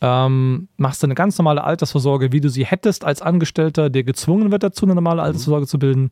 ähm, 0.00 0.66
machst 0.76 1.04
du 1.04 1.06
eine 1.06 1.14
ganz 1.14 1.38
normale 1.38 1.62
Altersvorsorge, 1.62 2.32
wie 2.32 2.40
du 2.40 2.48
sie 2.48 2.66
hättest 2.66 3.04
als 3.04 3.22
Angestellter, 3.22 3.90
der 3.90 4.02
gezwungen 4.02 4.50
wird 4.50 4.64
dazu, 4.64 4.86
eine 4.86 4.96
normale 4.96 5.22
Altersvorsorge 5.22 5.68
zu 5.68 5.78
bilden. 5.78 6.10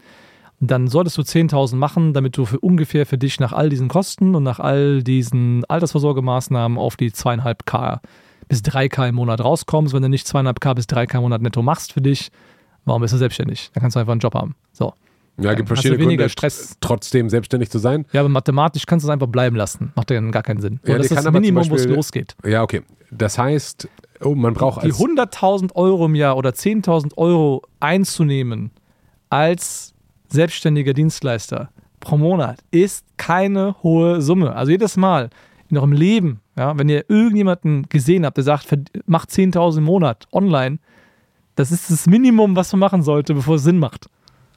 Dann 0.64 0.86
solltest 0.86 1.18
du 1.18 1.22
10.000 1.22 1.74
machen, 1.74 2.12
damit 2.12 2.36
du 2.36 2.44
für 2.44 2.60
ungefähr 2.60 3.04
für 3.04 3.18
dich 3.18 3.40
nach 3.40 3.52
all 3.52 3.68
diesen 3.68 3.88
Kosten 3.88 4.36
und 4.36 4.44
nach 4.44 4.60
all 4.60 5.02
diesen 5.02 5.64
Altersvorsorgemaßnahmen 5.64 6.78
auf 6.78 6.96
die 6.96 7.10
2,5k 7.10 7.98
bis 8.48 8.60
3k 8.60 9.08
im 9.08 9.16
Monat 9.16 9.40
rauskommst. 9.40 9.92
Wenn 9.92 10.02
du 10.02 10.08
nicht 10.08 10.24
2,5k 10.24 10.74
bis 10.74 10.84
3k 10.84 11.16
im 11.16 11.22
Monat 11.22 11.42
netto 11.42 11.62
machst 11.62 11.92
für 11.92 12.00
dich, 12.00 12.30
warum 12.84 13.02
bist 13.02 13.12
du 13.12 13.18
selbstständig? 13.18 13.70
Dann 13.74 13.80
kannst 13.80 13.96
du 13.96 14.00
einfach 14.00 14.12
einen 14.12 14.20
Job 14.20 14.36
haben. 14.36 14.54
So. 14.72 14.94
Ja, 15.36 15.54
gibt 15.54 15.66
verschiedene 15.66 15.98
weniger 15.98 16.24
Gründe, 16.24 16.28
Stress. 16.28 16.76
trotzdem 16.80 17.28
selbstständig 17.28 17.68
zu 17.68 17.78
sein. 17.78 18.04
Ja, 18.12 18.20
aber 18.20 18.28
mathematisch 18.28 18.86
kannst 18.86 19.02
du 19.02 19.08
es 19.08 19.12
einfach 19.12 19.26
bleiben 19.26 19.56
lassen. 19.56 19.90
Macht 19.96 20.12
ja 20.12 20.20
gar 20.20 20.44
keinen 20.44 20.60
Sinn. 20.60 20.78
Ja, 20.86 20.96
das 20.96 21.10
ist 21.10 21.24
das 21.24 21.32
Minimum, 21.32 21.68
wo 21.70 21.74
es 21.74 21.86
losgeht. 21.86 22.36
Ja, 22.44 22.62
okay. 22.62 22.82
Das 23.10 23.36
heißt, 23.36 23.88
oh, 24.20 24.36
man 24.36 24.54
braucht 24.54 24.84
Die 24.84 24.92
als 24.92 25.00
100.000 25.00 25.74
Euro 25.74 26.06
im 26.06 26.14
Jahr 26.14 26.36
oder 26.36 26.50
10.000 26.50 27.16
Euro 27.16 27.62
einzunehmen 27.80 28.70
als 29.28 29.92
selbstständiger 30.32 30.92
Dienstleister 30.94 31.70
pro 32.00 32.16
Monat 32.16 32.58
ist 32.70 33.04
keine 33.16 33.76
hohe 33.82 34.20
Summe. 34.20 34.54
Also 34.56 34.72
jedes 34.72 34.96
Mal 34.96 35.30
in 35.68 35.76
eurem 35.78 35.92
Leben, 35.92 36.40
ja, 36.56 36.76
wenn 36.78 36.88
ihr 36.88 37.04
irgendjemanden 37.08 37.88
gesehen 37.88 38.26
habt, 38.26 38.36
der 38.36 38.44
sagt, 38.44 38.66
macht 39.06 39.30
10.000 39.30 39.78
im 39.78 39.84
Monat 39.84 40.26
online, 40.32 40.78
das 41.54 41.70
ist 41.70 41.90
das 41.90 42.06
Minimum, 42.06 42.56
was 42.56 42.72
man 42.72 42.80
machen 42.80 43.02
sollte, 43.02 43.34
bevor 43.34 43.56
es 43.56 43.62
Sinn 43.62 43.78
macht. 43.78 44.06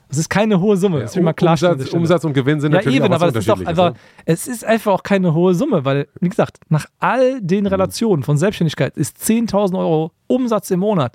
Das 0.08 0.18
ist 0.20 0.30
keine 0.30 0.60
hohe 0.60 0.78
Summe. 0.78 1.00
Das 1.02 1.16
will 1.16 1.22
ich 1.22 1.26
mal 1.26 1.34
klarstellen. 1.34 1.76
Umsatz. 1.76 1.94
Umsatz 1.94 2.24
und 2.26 2.34
Gewinn 2.34 2.60
sind 2.62 2.72
Ja, 2.72 2.78
natürlich 2.78 2.98
eben, 3.00 3.06
auch 3.12 3.16
aber 3.16 3.28
es 3.30 3.36
ist, 3.36 3.50
doch 3.50 3.66
einfach, 3.66 3.94
es 4.26 4.48
ist 4.48 4.64
einfach 4.64 4.94
auch 4.94 5.04
keine 5.04 5.34
hohe 5.34 5.56
Summe, 5.56 5.84
weil, 5.84 6.08
wie 6.22 6.30
gesagt, 6.30 6.60
nach 6.70 6.86
all 7.00 7.42
Mhm. 7.42 7.48
den 7.48 7.66
Relationen 7.68 8.24
von 8.24 8.38
Selbstständigkeit 8.38 8.96
ist 8.98 9.18
10.000 9.18 9.78
Euro 9.78 10.12
Umsatz 10.28 10.70
im 10.72 10.80
Monat. 10.82 11.14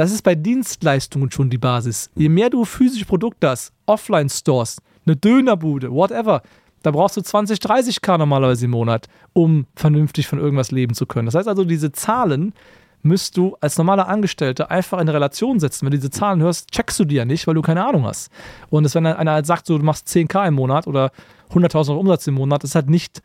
Das 0.00 0.12
ist 0.12 0.22
bei 0.22 0.34
Dienstleistungen 0.34 1.30
schon 1.30 1.50
die 1.50 1.58
Basis. 1.58 2.08
Je 2.14 2.30
mehr 2.30 2.48
du 2.48 2.64
physische 2.64 3.04
Produkte 3.04 3.50
hast, 3.50 3.70
Offline-Stores, 3.84 4.78
eine 5.04 5.14
Dönerbude, 5.14 5.92
whatever, 5.92 6.40
da 6.82 6.90
brauchst 6.90 7.18
du 7.18 7.20
20, 7.20 7.58
30k 7.58 8.16
normalerweise 8.16 8.64
im 8.64 8.70
Monat, 8.70 9.08
um 9.34 9.66
vernünftig 9.76 10.26
von 10.26 10.38
irgendwas 10.38 10.70
leben 10.70 10.94
zu 10.94 11.04
können. 11.04 11.26
Das 11.26 11.34
heißt 11.34 11.48
also, 11.48 11.66
diese 11.66 11.92
Zahlen 11.92 12.54
müsst 13.02 13.36
du 13.36 13.58
als 13.60 13.76
normaler 13.76 14.08
Angestellter 14.08 14.70
einfach 14.70 15.02
in 15.02 15.08
Relation 15.10 15.60
setzen. 15.60 15.84
Wenn 15.84 15.90
du 15.90 15.98
diese 15.98 16.08
Zahlen 16.08 16.40
hörst, 16.40 16.70
checkst 16.70 16.98
du 16.98 17.04
die 17.04 17.16
ja 17.16 17.26
nicht, 17.26 17.46
weil 17.46 17.54
du 17.54 17.60
keine 17.60 17.84
Ahnung 17.84 18.06
hast. 18.06 18.30
Und 18.70 18.84
das, 18.84 18.94
wenn 18.94 19.04
einer 19.04 19.32
halt 19.32 19.44
sagt, 19.44 19.66
so, 19.66 19.76
du 19.76 19.84
machst 19.84 20.08
10k 20.08 20.48
im 20.48 20.54
Monat 20.54 20.86
oder 20.86 21.12
100.000 21.50 21.90
Euro 21.90 22.00
Umsatz 22.00 22.26
im 22.26 22.36
Monat, 22.36 22.64
ist 22.64 22.74
halt 22.74 22.88
nicht, 22.88 23.20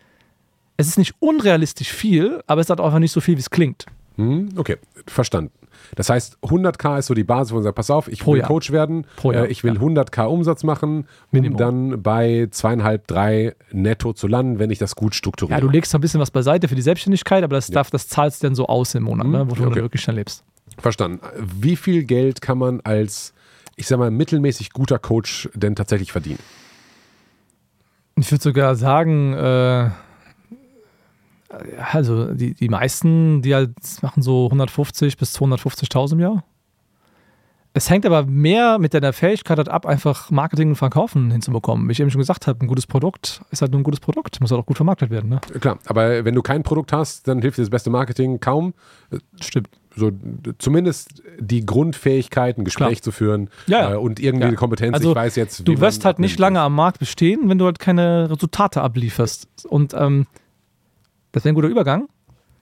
es 0.76 0.88
ist 0.88 0.98
nicht 0.98 1.16
unrealistisch 1.20 1.94
viel, 1.94 2.44
aber 2.48 2.60
es 2.60 2.66
ist 2.66 2.70
halt 2.72 2.82
auch 2.82 2.88
einfach 2.88 3.00
nicht 3.00 3.14
so 3.14 3.22
viel, 3.22 3.38
wie 3.38 3.42
es 3.42 3.50
klingt. 3.50 3.86
Hm, 4.18 4.50
okay, 4.58 4.76
verstanden. 5.08 5.52
Das 5.96 6.10
heißt, 6.10 6.38
100k 6.44 7.00
ist 7.00 7.08
so 7.08 7.14
die 7.14 7.24
Basis, 7.24 7.52
wo 7.52 7.56
man 7.56 7.64
sagt, 7.64 7.76
pass 7.76 7.90
auf, 7.90 8.08
ich 8.08 8.20
Pro 8.20 8.34
will 8.34 8.40
Jahr. 8.40 8.48
Coach 8.48 8.72
werden, 8.72 9.06
äh, 9.24 9.48
ich 9.48 9.64
will 9.64 9.76
ja. 9.76 9.82
100k 9.82 10.26
Umsatz 10.26 10.64
machen, 10.64 11.00
um 11.00 11.06
Minimum. 11.32 11.58
dann 11.58 12.02
bei 12.04 12.48
zweieinhalb, 12.52 13.08
drei 13.08 13.56
netto 13.72 14.14
zu 14.14 14.28
landen, 14.28 14.60
wenn 14.60 14.70
ich 14.70 14.80
das 14.80 14.96
gut 14.96 15.16
strukturiere. 15.16 15.60
Ja, 15.60 15.62
du 15.62 15.70
legst 15.70 15.94
ein 15.96 16.02
bisschen 16.02 16.20
was 16.20 16.32
beiseite 16.32 16.68
für 16.68 16.76
die 16.76 16.82
Selbstständigkeit, 16.82 17.44
aber 17.44 17.56
das, 17.56 17.68
darf, 17.68 17.90
das 17.90 18.08
zahlst 18.08 18.44
du 18.44 18.48
dann 18.48 18.56
so 18.56 18.68
aus 18.68 18.96
im 18.96 19.04
Monat, 19.04 19.28
ne, 19.28 19.50
wo 19.50 19.56
du 19.56 19.66
okay. 19.66 19.82
wirklich 19.82 20.06
dann 20.06 20.16
lebst. 20.16 20.44
Verstanden. 20.78 21.20
Wie 21.38 21.76
viel 21.76 22.04
Geld 22.04 22.42
kann 22.42 22.58
man 22.58 22.82
als, 22.82 23.34
ich 23.76 23.88
sag 23.88 24.00
mal, 24.00 24.12
mittelmäßig 24.12 24.72
guter 24.72 25.00
Coach 25.00 25.50
denn 25.54 25.76
tatsächlich 25.76 26.12
verdienen? 26.12 26.40
Ich 28.18 28.32
würde 28.32 28.42
sogar 28.42 28.76
sagen, 28.76 29.34
äh, 29.34 29.90
also 31.92 32.34
die, 32.34 32.54
die 32.54 32.70
meisten, 32.70 33.42
die 33.42 33.54
halt 33.56 33.74
machen 34.02 34.22
so 34.22 34.46
150 34.46 35.18
bis 35.18 35.36
250.000 35.40 36.14
im 36.14 36.20
Jahr. 36.20 36.44
Es 37.78 37.90
hängt 37.90 38.06
aber 38.06 38.26
mehr 38.26 38.80
mit 38.80 38.94
deiner 38.94 39.12
Fähigkeit 39.12 39.58
halt 39.58 39.68
ab, 39.68 39.86
einfach 39.86 40.32
Marketing 40.32 40.70
und 40.70 40.76
Verkaufen 40.76 41.30
hinzubekommen. 41.30 41.90
Wie 41.90 41.92
ich 41.92 42.00
eben 42.00 42.10
schon 42.10 42.20
gesagt 42.20 42.48
habe, 42.48 42.64
ein 42.64 42.68
gutes 42.68 42.88
Produkt 42.88 43.42
ist 43.52 43.62
halt 43.62 43.74
nur 43.74 43.82
ein 43.82 43.84
gutes 43.84 44.00
Produkt. 44.00 44.40
Muss 44.40 44.50
halt 44.52 44.62
auch 44.62 44.66
gut 44.66 44.78
vermarktet 44.78 45.10
werden. 45.10 45.30
Ne? 45.30 45.42
Klar, 45.60 45.78
aber 45.86 46.24
wenn 46.24 46.34
du 46.36 46.42
kein 46.42 46.64
Produkt 46.64 46.94
hast, 46.94 47.28
dann 47.28 47.42
hilft 47.42 47.58
dir 47.58 47.64
das 47.64 47.70
beste 47.70 47.90
Marketing 47.90 48.40
kaum. 48.40 48.74
Stimmt. 49.42 49.68
So 49.94 50.12
zumindest 50.58 51.22
die 51.38 51.66
Grundfähigkeit, 51.66 52.58
ein 52.58 52.64
Gespräch 52.64 52.88
Klar. 52.88 53.02
zu 53.02 53.12
führen 53.12 53.50
Ja, 53.68 53.80
ja. 53.80 53.94
äh, 53.94 53.98
und 53.98 54.22
irgendwie 54.22 54.46
Ja. 54.46 54.52
die 54.52 54.56
Kompetenz. 54.56 54.94
Also, 54.94 55.10
ich 55.10 55.16
weiß 55.16 55.36
jetzt, 55.36 55.68
Du 55.68 55.80
wirst 55.82 56.06
halt 56.06 56.20
nicht 56.20 56.40
lange 56.40 56.62
am 56.62 56.76
Markt 56.76 57.00
bestehen, 57.00 57.50
wenn 57.50 57.58
du 57.58 57.66
halt 57.66 57.80
keine 57.80 58.30
Resultate 58.30 58.82
ablieferst. 58.82 59.50
Und 59.68 59.94
ähm, 59.94 60.28
das 61.36 61.44
wäre 61.44 61.52
ein 61.52 61.56
guter 61.56 61.68
Übergang, 61.68 62.08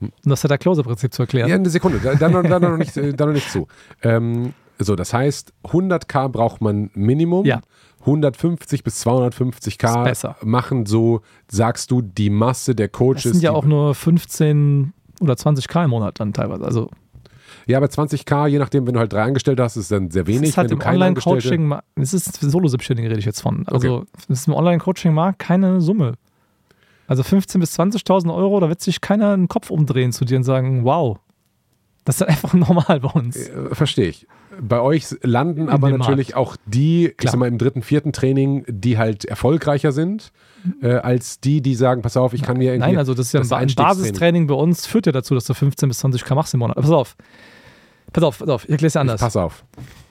um 0.01 0.11
das 0.26 0.41
Setter-Closer-Prinzip 0.41 1.13
zu 1.13 1.21
erklären. 1.24 1.47
Ja, 1.49 1.55
eine 1.55 1.69
Sekunde, 1.69 1.99
da, 2.03 2.15
da, 2.15 2.28
noch- 2.30 2.43
da, 2.43 2.59
noch 2.59 2.78
nicht, 2.78 2.97
äh, 2.97 3.13
da 3.13 3.26
noch 3.28 3.34
nicht 3.34 3.49
zu. 3.49 3.67
Ähm, 4.01 4.53
so, 4.80 4.95
das 4.95 5.13
heißt, 5.13 5.53
100k 5.65 6.30
braucht 6.30 6.59
man 6.61 6.89
Minimum. 6.95 7.45
Ja. 7.45 7.61
150 8.01 8.84
bis 8.84 9.05
250k 9.05 9.99
Ist 9.99 10.03
besser. 10.03 10.36
machen 10.43 10.86
so, 10.86 11.21
sagst 11.49 11.89
du, 11.89 12.01
die 12.01 12.30
Masse 12.30 12.76
der 12.76 12.89
Das 12.89 12.97
Coaches. 12.97 13.24
sind 13.24 13.41
ja 13.43 13.51
auch 13.51 13.63
nur 13.65 13.95
15 13.95 14.91
oder 15.21 15.36
20k 15.36 15.86
im 15.86 15.91
Monat 15.91 16.19
dann 16.19 16.34
teilweise. 16.34 16.65
Also 16.65 16.89
Ja, 17.65 17.78
aber 17.78 17.88
20k, 17.88 18.47
je 18.47 18.59
nachdem, 18.59 18.86
wenn 18.88 18.95
du 18.95 18.99
halt 18.99 19.13
drei 19.13 19.24
Angestellte 19.24 19.63
hast, 19.63 19.78
ist 19.78 19.89
dann 19.89 20.11
sehr 20.11 20.24
das 20.24 20.34
wenig. 20.36 20.49
ist 20.49 20.57
halt 20.57 20.69
wenn 20.71 20.82
im 20.82 20.86
Online-Coaching, 20.86 21.74
das 21.95 22.13
ist 22.13 22.41
Solo-Selbstständigen 22.41 23.07
rede 23.07 23.19
ich 23.19 23.26
jetzt 23.26 23.39
von. 23.41 23.65
Also 23.67 24.03
das 24.28 24.39
ist 24.39 24.47
im 24.47 24.53
Online-Coaching-Markt 24.53 25.39
keine 25.39 25.80
Summe. 25.80 26.15
Also 27.14 27.22
15.000 27.22 27.59
bis 27.59 27.80
20.000 27.80 28.34
Euro, 28.34 28.59
da 28.59 28.70
wird 28.70 28.82
sich 28.82 28.99
keiner 28.99 29.38
den 29.38 29.47
Kopf 29.47 29.70
umdrehen 29.70 30.11
zu 30.11 30.26
dir 30.26 30.38
und 30.38 30.43
sagen, 30.43 30.84
wow, 30.84 31.20
das 32.05 32.16
ist 32.16 32.22
halt 32.22 32.30
einfach 32.32 32.53
normal 32.53 33.01
bei 33.01 33.09
uns. 33.09 33.36
Äh, 33.36 33.76
Verstehe 33.76 34.07
ich. 34.07 34.28
Bei 34.59 34.82
euch 34.82 35.05
landen 35.22 35.70
aber 35.70 35.91
dem 35.91 35.99
natürlich 35.99 36.36
auch 36.36 36.57
die, 36.66 37.09
ich 37.09 37.18
Klar. 37.18 37.34
sag 37.34 37.39
mal, 37.39 37.47
im 37.47 37.59
dritten, 37.59 37.84
vierten 37.84 38.14
Training, 38.14 38.66
die 38.68 38.97
halt 38.97 39.26
erfolgreicher 39.26 39.91
sind, 39.91 40.32
äh, 40.82 40.93
als 40.93 41.39
die, 41.39 41.61
die 41.61 41.76
sagen, 41.76 42.01
pass 42.01 42.18
auf, 42.18 42.34
ich 42.34 42.41
kann 42.41 42.57
mir 42.57 42.74
irgendwie. 42.74 42.89
Nein, 42.89 42.97
also 42.97 43.14
das 43.14 43.28
ist 43.28 43.34
ja 43.34 43.41
das 43.41 43.51
ein. 43.51 43.68
Basistraining 43.76 44.47
bei 44.47 44.55
uns, 44.55 44.88
führt 44.88 45.05
ja 45.05 45.11
dazu, 45.11 45.36
dass 45.36 45.45
du 45.45 45.53
15 45.53 45.88
bis 45.88 46.03
20k 46.03 46.34
machst 46.34 46.55
im 46.55 46.61
Monat. 46.61 46.78
Pass 46.78 46.89
auf. 46.89 47.16
Pass 48.11 48.24
auf, 48.24 48.39
pass 48.39 48.49
auf, 48.49 48.64
ich 48.64 48.72
erkläre 48.72 48.88
es 48.88 48.95
anders. 48.95 49.22
Pass 49.22 49.38
auf. 49.38 49.64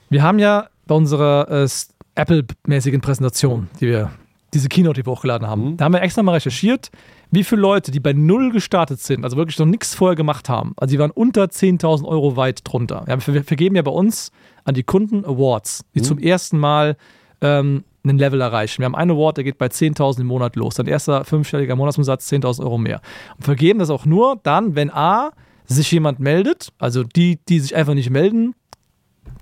Wir 0.08 0.22
haben 0.22 0.38
ja 0.38 0.68
bei 0.86 0.94
unserer 0.94 1.50
äh, 1.50 1.68
Apple-mäßigen 2.14 3.00
Präsentation, 3.00 3.68
die 3.80 3.88
wir, 3.88 4.12
diese 4.54 4.68
Keynote, 4.68 5.00
die 5.00 5.06
wir 5.06 5.12
hochgeladen 5.12 5.46
haben, 5.48 5.70
Mhm. 5.72 5.76
da 5.76 5.84
haben 5.86 5.92
wir 5.92 6.02
extra 6.02 6.22
mal 6.22 6.32
recherchiert, 6.32 6.90
wie 7.30 7.44
viele 7.44 7.62
Leute, 7.62 7.90
die 7.90 8.00
bei 8.00 8.12
Null 8.12 8.52
gestartet 8.52 9.00
sind, 9.00 9.24
also 9.24 9.36
wirklich 9.36 9.58
noch 9.58 9.66
nichts 9.66 9.94
vorher 9.94 10.16
gemacht 10.16 10.48
haben, 10.48 10.72
also 10.76 10.92
die 10.92 10.98
waren 10.98 11.10
unter 11.10 11.44
10.000 11.50 12.04
Euro 12.06 12.36
weit 12.36 12.60
drunter. 12.64 13.02
Wir, 13.06 13.12
haben, 13.12 13.22
wir 13.26 13.44
vergeben 13.44 13.76
ja 13.76 13.82
bei 13.82 13.90
uns 13.90 14.30
an 14.64 14.74
die 14.74 14.82
Kunden 14.82 15.24
Awards, 15.24 15.84
die 15.94 16.00
Mhm. 16.00 16.04
zum 16.04 16.18
ersten 16.18 16.58
Mal 16.58 16.96
ähm, 17.40 17.84
einen 18.04 18.18
Level 18.18 18.40
erreichen. 18.40 18.80
Wir 18.80 18.86
haben 18.86 18.94
einen 18.96 19.12
Award, 19.12 19.36
der 19.38 19.44
geht 19.44 19.58
bei 19.58 19.66
10.000 19.66 20.20
im 20.22 20.26
Monat 20.26 20.56
los. 20.56 20.74
Dann 20.74 20.86
erster 20.86 21.24
fünfstelliger 21.24 21.74
Monatsumsatz, 21.76 22.28
10.000 22.30 22.62
Euro 22.64 22.76
mehr. 22.78 23.00
Und 23.36 23.44
vergeben 23.44 23.78
das 23.78 23.90
auch 23.90 24.04
nur 24.06 24.38
dann, 24.42 24.74
wenn 24.76 24.90
A, 24.90 25.30
sich 25.66 25.90
jemand 25.92 26.18
meldet, 26.20 26.72
also 26.78 27.02
die, 27.04 27.38
die 27.48 27.60
sich 27.60 27.74
einfach 27.76 27.94
nicht 27.94 28.10
melden, 28.10 28.54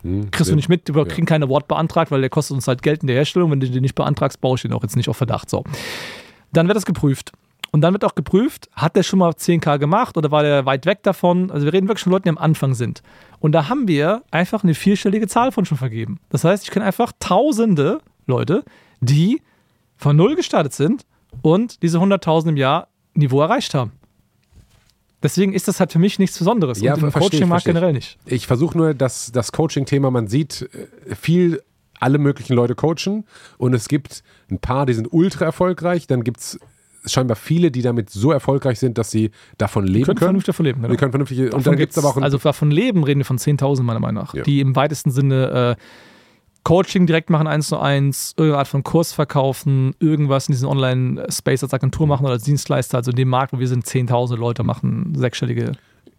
Hm, 0.02 0.30
kriegst 0.30 0.50
du 0.50 0.56
nicht 0.56 0.68
mit, 0.68 0.94
wir 0.94 1.04
kriegen 1.06 1.26
keinen 1.26 1.44
Award 1.44 1.68
beantragt, 1.68 2.10
weil 2.10 2.20
der 2.20 2.30
kostet 2.30 2.54
uns 2.54 2.68
halt 2.68 2.82
Geld 2.82 3.02
in 3.02 3.06
der 3.06 3.16
Herstellung. 3.16 3.50
Wenn 3.50 3.60
du 3.60 3.68
den 3.68 3.82
nicht 3.82 3.94
beantragst, 3.94 4.40
baue 4.40 4.56
ich 4.56 4.62
den 4.62 4.72
auch 4.72 4.82
jetzt 4.82 4.96
nicht 4.96 5.08
auf 5.08 5.16
Verdacht. 5.16 5.50
So. 5.50 5.64
Dann 6.52 6.66
wird 6.66 6.76
das 6.76 6.86
geprüft. 6.86 7.32
Und 7.72 7.82
dann 7.82 7.92
wird 7.92 8.04
auch 8.04 8.16
geprüft, 8.16 8.68
hat 8.74 8.96
der 8.96 9.04
schon 9.04 9.20
mal 9.20 9.30
10k 9.30 9.78
gemacht 9.78 10.16
oder 10.16 10.30
war 10.30 10.42
der 10.42 10.66
weit 10.66 10.86
weg 10.86 11.02
davon? 11.04 11.50
Also 11.52 11.66
wir 11.66 11.72
reden 11.72 11.86
wirklich 11.86 12.02
von 12.02 12.12
Leuten, 12.12 12.24
die 12.24 12.30
am 12.30 12.38
Anfang 12.38 12.74
sind. 12.74 13.02
Und 13.38 13.52
da 13.52 13.68
haben 13.68 13.86
wir 13.86 14.22
einfach 14.32 14.64
eine 14.64 14.74
vierstellige 14.74 15.28
Zahl 15.28 15.52
von 15.52 15.64
schon 15.64 15.78
vergeben. 15.78 16.18
Das 16.30 16.42
heißt, 16.42 16.64
ich 16.64 16.70
kenne 16.70 16.84
einfach 16.84 17.12
tausende 17.20 18.00
Leute, 18.26 18.64
die 19.00 19.40
von 19.96 20.16
null 20.16 20.34
gestartet 20.34 20.72
sind 20.72 21.06
und 21.42 21.82
diese 21.82 21.98
100.000 21.98 22.48
im 22.48 22.56
Jahr 22.56 22.88
Niveau 23.14 23.40
erreicht 23.40 23.74
haben. 23.74 23.92
Deswegen 25.22 25.52
ist 25.52 25.68
das 25.68 25.80
halt 25.80 25.92
für 25.92 25.98
mich 25.98 26.18
nichts 26.18 26.38
Besonderes. 26.38 26.80
Ja, 26.80 26.94
und 26.94 27.02
im 27.02 27.12
Coaching-Markt 27.12 27.64
generell 27.66 27.92
nicht. 27.92 28.18
Ich 28.24 28.46
versuche 28.46 28.76
nur, 28.76 28.94
dass 28.94 29.30
das 29.32 29.52
Coaching-Thema, 29.52 30.10
man 30.10 30.26
sieht 30.28 30.68
äh, 31.08 31.14
viel, 31.14 31.62
alle 31.98 32.16
möglichen 32.18 32.54
Leute 32.54 32.74
coachen 32.74 33.24
und 33.58 33.74
es 33.74 33.86
gibt 33.88 34.22
ein 34.50 34.58
paar, 34.58 34.86
die 34.86 34.94
sind 34.94 35.12
ultra 35.12 35.44
erfolgreich, 35.44 36.06
dann 36.06 36.24
gibt 36.24 36.40
es 36.40 36.58
scheinbar 37.04 37.36
viele, 37.36 37.70
die 37.70 37.82
damit 37.82 38.08
so 38.10 38.30
erfolgreich 38.32 38.78
sind, 38.78 38.96
dass 38.98 39.10
sie 39.10 39.30
davon 39.58 39.86
leben 39.86 40.04
können 40.06 40.16
können. 40.16 40.26
vernünftig 40.28 40.46
davon 40.54 40.64
leben. 40.66 40.80
Die 40.82 40.88
Genau. 40.88 40.98
können 40.98 41.12
vernünftig, 41.12 41.38
und 41.40 41.46
Davon 41.52 41.64
dann 41.64 41.76
gibt 41.76 41.92
es 41.92 41.98
aber 41.98 42.08
auch 42.08 42.16
also 42.16 42.38
davon 42.38 42.70
leben 42.70 43.04
reden 43.04 43.20
wir 43.20 43.24
von 43.26 43.38
10.000 43.38 43.82
meiner 43.82 44.00
Meinung 44.00 44.22
nach, 44.22 44.34
Ja. 44.34 44.42
die 44.42 44.60
im 44.60 44.76
weitesten 44.76 45.10
Sinne 45.10 45.76
äh, 45.78 45.82
Coaching 46.62 47.06
direkt 47.06 47.30
machen, 47.30 47.46
eins 47.46 47.68
zu 47.68 47.78
eins, 47.78 48.34
irgendeine 48.36 48.58
Art 48.58 48.68
von 48.68 48.82
Kurs 48.82 49.12
verkaufen, 49.12 49.94
irgendwas 49.98 50.48
in 50.48 50.52
diesem 50.52 50.68
Online-Space 50.68 51.62
als 51.62 51.72
Agentur 51.72 52.06
machen 52.06 52.24
oder 52.24 52.34
als 52.34 52.44
Dienstleister. 52.44 52.98
Also 52.98 53.10
in 53.10 53.16
dem 53.16 53.28
Markt, 53.28 53.52
wo 53.52 53.58
wir 53.58 53.68
sind, 53.68 53.86
10.000 53.86 54.36
Leute 54.36 54.62
machen 54.62 55.14
sechsstellige. 55.16 55.72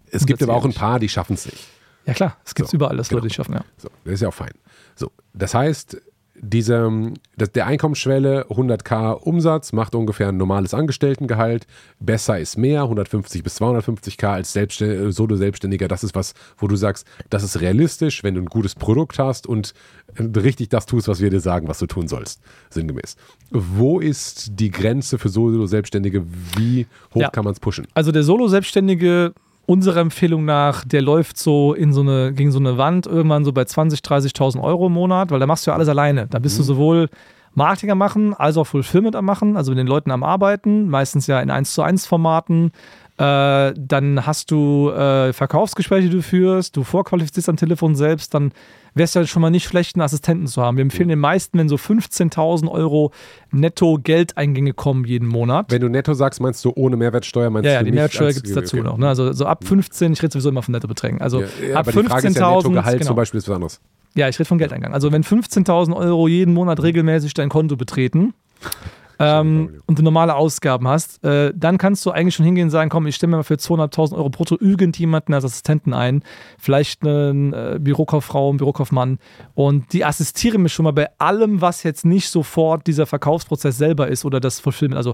es 0.09 0.26
gibt 0.26 0.41
aber 0.41 0.53
auch 0.53 0.65
ein 0.65 0.73
paar, 0.73 0.99
die 0.99 1.09
schaffen 1.09 1.34
es 1.34 1.45
nicht. 1.45 1.68
Ja 2.05 2.13
klar, 2.13 2.38
es 2.43 2.55
gibt 2.55 2.69
So, 2.69 2.76
überall, 2.77 2.97
das 2.97 3.09
genau. 3.09 3.19
Leute, 3.19 3.27
die 3.27 3.34
schaffen, 3.35 3.53
ja. 3.53 3.63
So, 3.77 3.89
das 4.03 4.15
ist 4.15 4.22
ja 4.22 4.30
auch 4.30 4.34
fein. 4.34 4.53
So, 4.95 5.11
das 5.34 5.53
heißt, 5.53 6.01
diese, 6.43 7.13
das, 7.38 7.51
der 7.51 7.68
Einkommensschwelle 7.68 8.47
100k 8.47 9.13
Umsatz 9.13 9.73
macht 9.73 9.93
ungefähr 9.93 10.30
ein 10.30 10.38
normales 10.38 10.73
Angestelltengehalt. 10.73 11.68
Besser 11.99 12.39
ist 12.39 12.57
mehr, 12.57 12.81
150 12.81 13.43
bis 13.43 13.61
250k 13.61 14.26
als 14.26 14.51
Selbstständ 14.51 15.13
Solo-Selbstständiger. 15.13 15.88
Das 15.88 16.03
ist 16.03 16.15
was, 16.15 16.34
wo 16.57 16.68
du 16.68 16.76
sagst, 16.76 17.05
das 17.30 17.43
ist 17.43 17.61
realistisch, 17.61 18.23
wenn 18.23 18.34
du 18.34 18.41
ein 18.41 18.47
gutes 18.47 18.73
Produkt 18.73 19.19
hast 19.19 19.45
und 19.45 19.73
richtig 20.19 20.69
das 20.69 20.88
tust, 20.88 21.07
was 21.07 21.22
wir 21.22 21.30
dir 21.30 21.39
sagen, 21.39 21.68
was 21.68 21.77
du 21.77 21.85
tun 21.85 22.07
sollst, 22.07 22.41
sinngemäß. 22.72 23.18
Wo 23.51 23.99
ist 23.99 24.59
die 24.59 24.72
Grenze 24.72 25.19
für 25.19 25.30
Solo-Selbstständige? 25.30 26.26
Wie 26.57 26.88
hoch 27.13 27.22
ja. 27.22 27.30
kann 27.30 27.43
man 27.43 27.53
es 27.53 27.59
pushen? 27.59 27.88
Also 27.93 28.11
der 28.11 28.23
Solo-Selbstständige 28.23 29.34
unserer 29.72 30.02
Empfehlung 30.02 30.43
nach, 30.43 30.84
der 30.84 31.02
läuft 31.02 31.38
so 31.38 31.73
in 31.73 31.93
so 31.93 32.02
eine, 32.02 32.34
gegen 32.34 32.52
so 32.52 32.60
eine 32.60 32.77
Wand 32.77 33.07
irgendwann 33.07 33.45
so 33.45 33.53
bei 33.53 33.61
20.000, 33.61 34.03
30.000 34.35 34.61
Euro 34.61 34.88
im 34.88 34.93
Monat, 34.93 35.31
weil 35.31 35.39
da 35.39 35.48
machst 35.48 35.65
du 35.65 35.72
ja 35.72 35.76
alles 35.76 35.88
alleine. 35.88 36.27
Da 36.27 36.39
bist 36.39 36.57
mhm. 36.57 36.60
du 36.60 36.64
sowohl 36.65 37.10
Marketing 37.53 37.91
am 37.91 37.98
machen, 37.98 38.34
als 38.34 38.57
auch 38.57 38.65
Fulfillment 38.65 39.15
am 39.15 39.23
machen, 39.23 39.56
also 39.56 39.72
mit 39.72 39.77
den 39.77 39.88
Leuten 39.88 40.11
am 40.11 40.23
Arbeiten, 40.23 40.89
meistens 40.89 41.26
ja 41.27 41.39
in 41.39 41.49
1 41.49 41.73
zu 41.73 41.84
1 41.84 42.06
Formaten. 42.06 42.73
Äh, 43.18 43.73
dann 43.77 44.26
hast 44.26 44.52
du 44.52 44.89
äh, 44.89 45.31
Verkaufsgespräche, 45.31 46.10
die 46.10 46.15
du 46.18 46.22
führst, 46.22 46.76
du 46.76 46.84
vorqualifizierst 46.84 47.48
am 47.48 47.56
Telefon 47.56 47.95
selbst, 47.95 48.34
dann 48.34 48.52
wäre 48.93 49.05
es 49.05 49.13
ja 49.13 49.26
schon 49.26 49.41
mal 49.41 49.49
nicht 49.49 49.65
schlecht, 49.65 49.95
einen 49.95 50.01
Assistenten 50.01 50.47
zu 50.47 50.61
haben. 50.61 50.77
Wir 50.77 50.81
empfehlen 50.81 51.09
den 51.09 51.19
meisten, 51.19 51.57
wenn 51.57 51.69
so 51.69 51.76
15.000 51.76 52.69
Euro 52.69 53.11
netto 53.51 53.99
Geldeingänge 54.01 54.73
kommen 54.73 55.05
jeden 55.05 55.27
Monat. 55.27 55.72
Wenn 55.72 55.81
du 55.81 55.89
netto 55.89 56.13
sagst, 56.13 56.41
meinst 56.41 56.63
du 56.65 56.73
ohne 56.76 56.97
Mehrwertsteuer? 56.97 57.49
Meinst 57.49 57.65
ja, 57.65 57.73
ja, 57.73 57.84
die 57.84 57.91
Mehrwertsteuer 57.91 58.34
gibt 58.34 58.47
es 58.47 58.53
dazu 58.53 58.77
okay. 58.77 58.85
noch. 58.85 58.97
Ne? 58.97 59.07
Also 59.07 59.34
so 59.34 59.45
ab 59.45 59.63
15, 59.65 60.13
ich 60.13 60.22
rede 60.22 60.34
sowieso 60.34 60.49
immer 60.49 60.63
von 60.63 60.73
Nettobeträgen. 60.73 61.22
Also 61.22 61.41
ja, 61.41 61.47
ja, 61.69 61.76
ab 61.76 61.88
15.000. 61.88 62.39
Ja 62.39 62.55
Nettogehalt 62.55 62.97
genau. 62.97 63.07
zum 63.07 63.15
Beispiel 63.15 63.38
ist 63.38 63.47
was 63.47 63.55
anderes. 63.55 63.81
Ja, 64.15 64.27
ich 64.27 64.38
rede 64.38 64.47
von 64.47 64.57
Geldeingang. 64.57 64.93
Also 64.93 65.11
wenn 65.11 65.23
15.000 65.23 65.95
Euro 65.95 66.27
jeden 66.27 66.53
Monat 66.53 66.84
regelmäßig 66.84 67.34
dein 67.34 67.49
Konto 67.49 67.77
betreten, 67.77 68.34
ähm, 69.22 69.81
und 69.85 69.99
du 69.99 70.03
normale 70.03 70.35
Ausgaben 70.35 70.88
hast, 70.88 71.23
äh, 71.23 71.53
dann 71.56 71.77
kannst 71.77 72.06
du 72.06 72.11
eigentlich 72.11 72.35
schon 72.35 72.45
hingehen 72.45 72.65
und 72.65 72.69
sagen, 72.72 72.89
komm, 72.89 73.06
ich 73.06 73.15
stelle 73.15 73.31
mir 73.31 73.38
mal 73.38 73.43
für 73.43 73.56
200.000 73.56 74.15
Euro 74.15 74.30
brutto 74.30 74.57
irgendjemanden 74.60 75.35
als 75.35 75.45
Assistenten 75.45 75.93
ein, 75.93 76.23
vielleicht 76.57 77.06
einen 77.06 77.53
äh, 77.53 77.77
Bürokauffrau, 77.80 78.49
einen 78.49 78.57
Bürokaufmann 78.57 79.19
und 79.53 79.93
die 79.93 80.03
assistieren 80.03 80.64
mir 80.64 80.69
schon 80.69 80.85
mal 80.85 80.91
bei 80.91 81.10
allem, 81.19 81.61
was 81.61 81.84
jetzt 81.84 82.03
nicht 82.03 82.30
sofort 82.30 82.88
dieser 82.88 83.06
Verkaufsprozess 83.06 83.77
selber 83.77 84.07
ist 84.07 84.26
oder 84.26 84.39
das 84.39 84.60
Fulfillment. 84.60 84.98
Also 84.98 85.14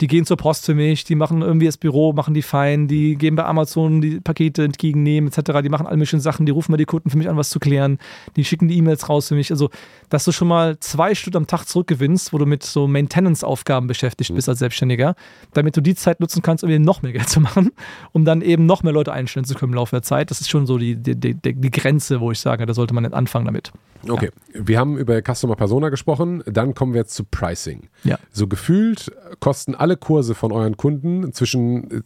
die 0.00 0.06
gehen 0.06 0.24
zur 0.24 0.36
Post 0.36 0.66
für 0.66 0.74
mich, 0.74 1.04
die 1.04 1.16
machen 1.16 1.42
irgendwie 1.42 1.66
das 1.66 1.78
Büro, 1.78 2.12
machen 2.12 2.34
die 2.34 2.42
fein, 2.42 2.86
die 2.86 3.16
gehen 3.16 3.34
bei 3.34 3.44
Amazon 3.44 4.00
die 4.00 4.20
Pakete 4.20 4.64
entgegennehmen 4.64 5.32
etc., 5.32 5.60
die 5.62 5.68
machen 5.68 5.86
alle 5.86 5.96
möglichen 5.96 6.20
Sachen, 6.20 6.46
die 6.46 6.52
rufen 6.52 6.70
mal 6.72 6.76
die 6.76 6.84
Kunden 6.84 7.10
für 7.10 7.18
mich 7.18 7.28
an, 7.28 7.36
was 7.36 7.50
zu 7.50 7.58
klären, 7.58 7.98
die 8.36 8.44
schicken 8.44 8.68
die 8.68 8.76
E-Mails 8.76 9.08
raus 9.08 9.28
für 9.28 9.34
mich. 9.34 9.50
Also, 9.50 9.70
dass 10.10 10.24
du 10.24 10.32
schon 10.32 10.48
mal 10.48 10.78
zwei 10.78 11.14
Stunden 11.14 11.38
am 11.38 11.46
Tag 11.46 11.64
zurückgewinnst, 11.64 12.32
wo 12.32 12.38
du 12.38 12.46
mit 12.46 12.62
so 12.62 12.86
Maintenance 12.86 13.44
Aufgaben 13.48 13.86
beschäftigt 13.86 14.34
bist 14.34 14.46
mhm. 14.46 14.52
als 14.52 14.58
Selbstständiger, 14.58 15.14
damit 15.52 15.76
du 15.76 15.80
die 15.80 15.94
Zeit 15.94 16.20
nutzen 16.20 16.42
kannst, 16.42 16.64
um 16.64 16.70
eben 16.70 16.84
noch 16.84 17.02
mehr 17.02 17.12
Geld 17.12 17.28
zu 17.28 17.40
machen, 17.40 17.70
um 18.12 18.24
dann 18.24 18.42
eben 18.42 18.66
noch 18.66 18.82
mehr 18.82 18.92
Leute 18.92 19.12
einstellen 19.12 19.44
zu 19.44 19.54
können 19.54 19.72
im 19.72 19.76
Laufe 19.76 19.96
der 19.96 20.02
Zeit. 20.02 20.30
Das 20.30 20.40
ist 20.40 20.50
schon 20.50 20.66
so 20.66 20.78
die, 20.78 20.96
die, 20.96 21.14
die, 21.14 21.34
die 21.34 21.70
Grenze, 21.70 22.20
wo 22.20 22.30
ich 22.30 22.40
sage, 22.40 22.66
da 22.66 22.74
sollte 22.74 22.94
man 22.94 23.02
nicht 23.04 23.14
anfangen 23.14 23.46
damit. 23.46 23.72
Okay, 24.08 24.30
ja. 24.54 24.60
wir 24.66 24.78
haben 24.78 24.96
über 24.96 25.20
Customer 25.20 25.56
Persona 25.56 25.88
gesprochen, 25.88 26.42
dann 26.46 26.74
kommen 26.74 26.92
wir 26.92 27.00
jetzt 27.00 27.14
zu 27.14 27.24
Pricing. 27.24 27.88
Ja. 28.04 28.18
So 28.32 28.46
gefühlt 28.46 29.10
kosten 29.40 29.74
alle 29.74 29.96
Kurse 29.96 30.34
von 30.34 30.52
euren 30.52 30.76
Kunden 30.76 31.32
zwischen 31.32 32.04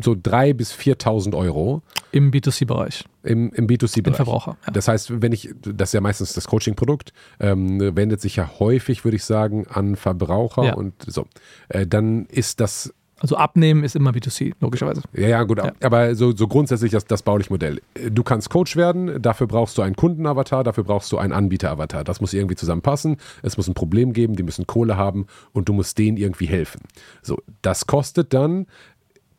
so 0.00 0.12
3.000 0.12 0.54
bis 0.54 0.72
4.000 0.72 1.36
Euro. 1.36 1.82
Im 2.12 2.30
B2C-Bereich. 2.30 3.04
Im, 3.22 3.50
im 3.52 3.66
B2C-Bereich. 3.66 4.06
Im 4.06 4.14
Verbraucher. 4.14 4.56
Ja. 4.66 4.72
Das 4.72 4.88
heißt, 4.88 5.22
wenn 5.22 5.32
ich, 5.32 5.50
das 5.60 5.90
ist 5.90 5.94
ja 5.94 6.00
meistens 6.00 6.32
das 6.32 6.46
Coaching-Produkt, 6.46 7.12
ähm, 7.40 7.96
wendet 7.96 8.20
sich 8.20 8.36
ja 8.36 8.50
häufig, 8.58 9.04
würde 9.04 9.16
ich 9.16 9.24
sagen, 9.24 9.66
an 9.68 9.96
Verbraucher 9.96 10.64
ja. 10.64 10.74
und 10.74 10.94
so. 11.06 11.26
Äh, 11.68 11.86
dann 11.86 12.26
ist 12.26 12.60
das 12.60 12.94
also 13.22 13.36
abnehmen 13.36 13.84
ist 13.84 13.94
immer 13.94 14.10
B2C, 14.10 14.54
logischerweise. 14.58 15.02
Ja, 15.12 15.28
ja, 15.28 15.42
gut. 15.44 15.58
Ja. 15.58 15.72
Aber 15.80 16.16
so, 16.16 16.34
so 16.34 16.48
grundsätzlich 16.48 16.90
das, 16.90 17.04
das 17.04 17.22
bauliche 17.22 17.52
Modell. 17.52 17.80
Du 18.10 18.24
kannst 18.24 18.50
Coach 18.50 18.74
werden, 18.74 19.22
dafür 19.22 19.46
brauchst 19.46 19.78
du 19.78 19.82
einen 19.82 19.94
Kundenavatar, 19.94 20.64
dafür 20.64 20.82
brauchst 20.82 21.12
du 21.12 21.18
einen 21.18 21.32
Anbieteravatar. 21.32 22.02
Das 22.02 22.20
muss 22.20 22.34
irgendwie 22.34 22.56
zusammenpassen. 22.56 23.18
Es 23.42 23.56
muss 23.56 23.68
ein 23.68 23.74
Problem 23.74 24.12
geben, 24.12 24.34
die 24.34 24.42
müssen 24.42 24.66
Kohle 24.66 24.96
haben 24.96 25.26
und 25.52 25.68
du 25.68 25.72
musst 25.72 25.98
denen 25.98 26.16
irgendwie 26.16 26.46
helfen. 26.46 26.80
So, 27.22 27.38
das 27.62 27.86
kostet 27.86 28.34
dann 28.34 28.66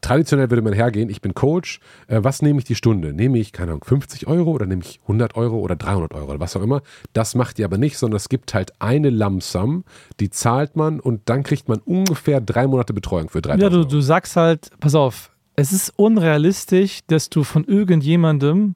traditionell 0.04 0.52
würde 0.52 0.62
man 0.62 0.74
hergehen, 0.74 1.10
ich 1.10 1.22
bin 1.22 1.34
Coach, 1.34 1.80
äh, 2.08 2.20
was 2.22 2.42
nehme 2.42 2.60
ich 2.60 2.66
die 2.66 2.76
Stunde? 2.76 3.14
Nehme 3.14 3.40
ich, 3.40 3.52
keine 3.52 3.72
Ahnung, 3.72 3.84
50 3.84 4.28
Euro 4.28 4.52
oder 4.52 4.66
nehme 4.68 4.84
ich 4.84 5.00
100 5.04 5.36
Euro 5.36 5.58
oder 5.58 5.76
300 5.76 6.14
Euro 6.14 6.30
oder 6.30 6.40
was 6.40 6.56
auch 6.56 6.62
immer? 6.62 6.82
Das 7.14 7.34
macht 7.34 7.58
ihr 7.58 7.66
aber 7.66 7.78
nicht, 7.78 7.98
sondern 7.98 8.18
es 8.18 8.30
gibt 8.30 8.54
halt 8.54 8.74
eine 8.80 9.10
Lamsam, 9.10 9.84
die 10.20 10.30
zahlt 10.30 10.76
man 10.76 11.00
und 11.00 11.22
dann 11.26 11.44
kriegt 11.44 11.68
man 11.68 11.80
ungefähr 11.80 12.42
drei 12.42 12.68
Monate 12.68 12.94
Betreuung 12.94 13.30
für 13.30 13.42
3000 13.42 13.64
Ja, 13.64 13.70
du, 13.70 13.88
du 13.88 14.02
sagst 14.02 14.36
halt, 14.36 14.70
pass 14.80 14.94
auf, 14.94 15.32
es 15.56 15.72
ist 15.72 15.94
unrealistisch, 15.96 17.00
dass 17.08 17.30
du 17.30 17.44
von 17.44 17.64
irgendjemandem 17.64 18.76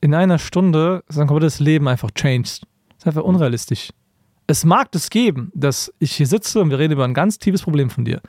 in 0.00 0.14
einer 0.14 0.38
Stunde 0.38 1.02
sein 1.08 1.26
komplettes 1.26 1.60
Leben 1.60 1.88
einfach 1.88 2.10
changest. 2.12 2.62
Das 2.90 2.98
ist 2.98 3.06
einfach 3.06 3.22
unrealistisch. 3.24 3.90
Es 4.46 4.64
mag 4.64 4.90
das 4.92 5.10
geben, 5.10 5.52
dass 5.54 5.92
ich 5.98 6.12
hier 6.12 6.26
sitze 6.26 6.60
und 6.60 6.70
wir 6.70 6.78
reden 6.78 6.94
über 6.94 7.04
ein 7.04 7.14
ganz 7.14 7.38
tiefes 7.38 7.62
Problem 7.62 7.90
von 7.90 8.04
dir 8.04 8.20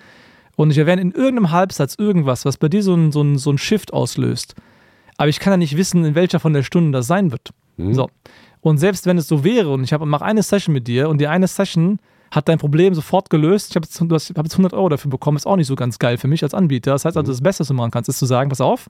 und 0.55 0.71
ich 0.71 0.77
erwähne 0.77 1.01
in 1.01 1.11
irgendeinem 1.11 1.51
Halbsatz 1.51 1.95
irgendwas, 1.97 2.45
was 2.45 2.57
bei 2.57 2.69
dir 2.69 2.83
so 2.83 2.93
ein, 2.93 3.11
so 3.11 3.21
ein, 3.21 3.37
so 3.37 3.51
ein 3.51 3.57
Shift 3.57 3.93
auslöst. 3.93 4.55
Aber 5.17 5.29
ich 5.29 5.39
kann 5.39 5.53
ja 5.53 5.57
nicht 5.57 5.77
wissen, 5.77 6.03
in 6.03 6.15
welcher 6.15 6.39
von 6.39 6.53
der 6.53 6.63
Stunden 6.63 6.91
das 6.91 7.07
sein 7.07 7.31
wird. 7.31 7.51
Mhm. 7.77 7.93
So. 7.93 8.09
Und 8.61 8.77
selbst 8.77 9.05
wenn 9.05 9.17
es 9.17 9.27
so 9.27 9.43
wäre 9.43 9.71
und 9.71 9.83
ich 9.83 9.97
mache 9.97 10.25
eine 10.25 10.43
Session 10.43 10.73
mit 10.73 10.87
dir 10.87 11.09
und 11.09 11.19
die 11.19 11.27
eine 11.27 11.47
Session 11.47 11.99
hat 12.31 12.47
dein 12.47 12.59
Problem 12.59 12.93
sofort 12.93 13.29
gelöst, 13.29 13.71
ich 13.71 13.75
habe 13.75 13.85
jetzt, 13.85 13.99
hab 13.99 14.45
jetzt 14.45 14.53
100 14.53 14.73
Euro 14.73 14.89
dafür 14.89 15.11
bekommen, 15.11 15.37
ist 15.37 15.45
auch 15.45 15.57
nicht 15.57 15.67
so 15.67 15.75
ganz 15.75 15.99
geil 15.99 16.17
für 16.17 16.27
mich 16.27 16.43
als 16.43 16.53
Anbieter. 16.53 16.91
Das 16.91 17.05
heißt 17.05 17.17
also, 17.17 17.29
mhm. 17.29 17.33
das 17.33 17.41
Beste, 17.41 17.61
was 17.61 17.67
du 17.67 17.73
machen 17.73 17.91
kannst, 17.91 18.09
ist 18.09 18.19
zu 18.19 18.25
sagen, 18.25 18.49
pass 18.49 18.61
auf, 18.61 18.87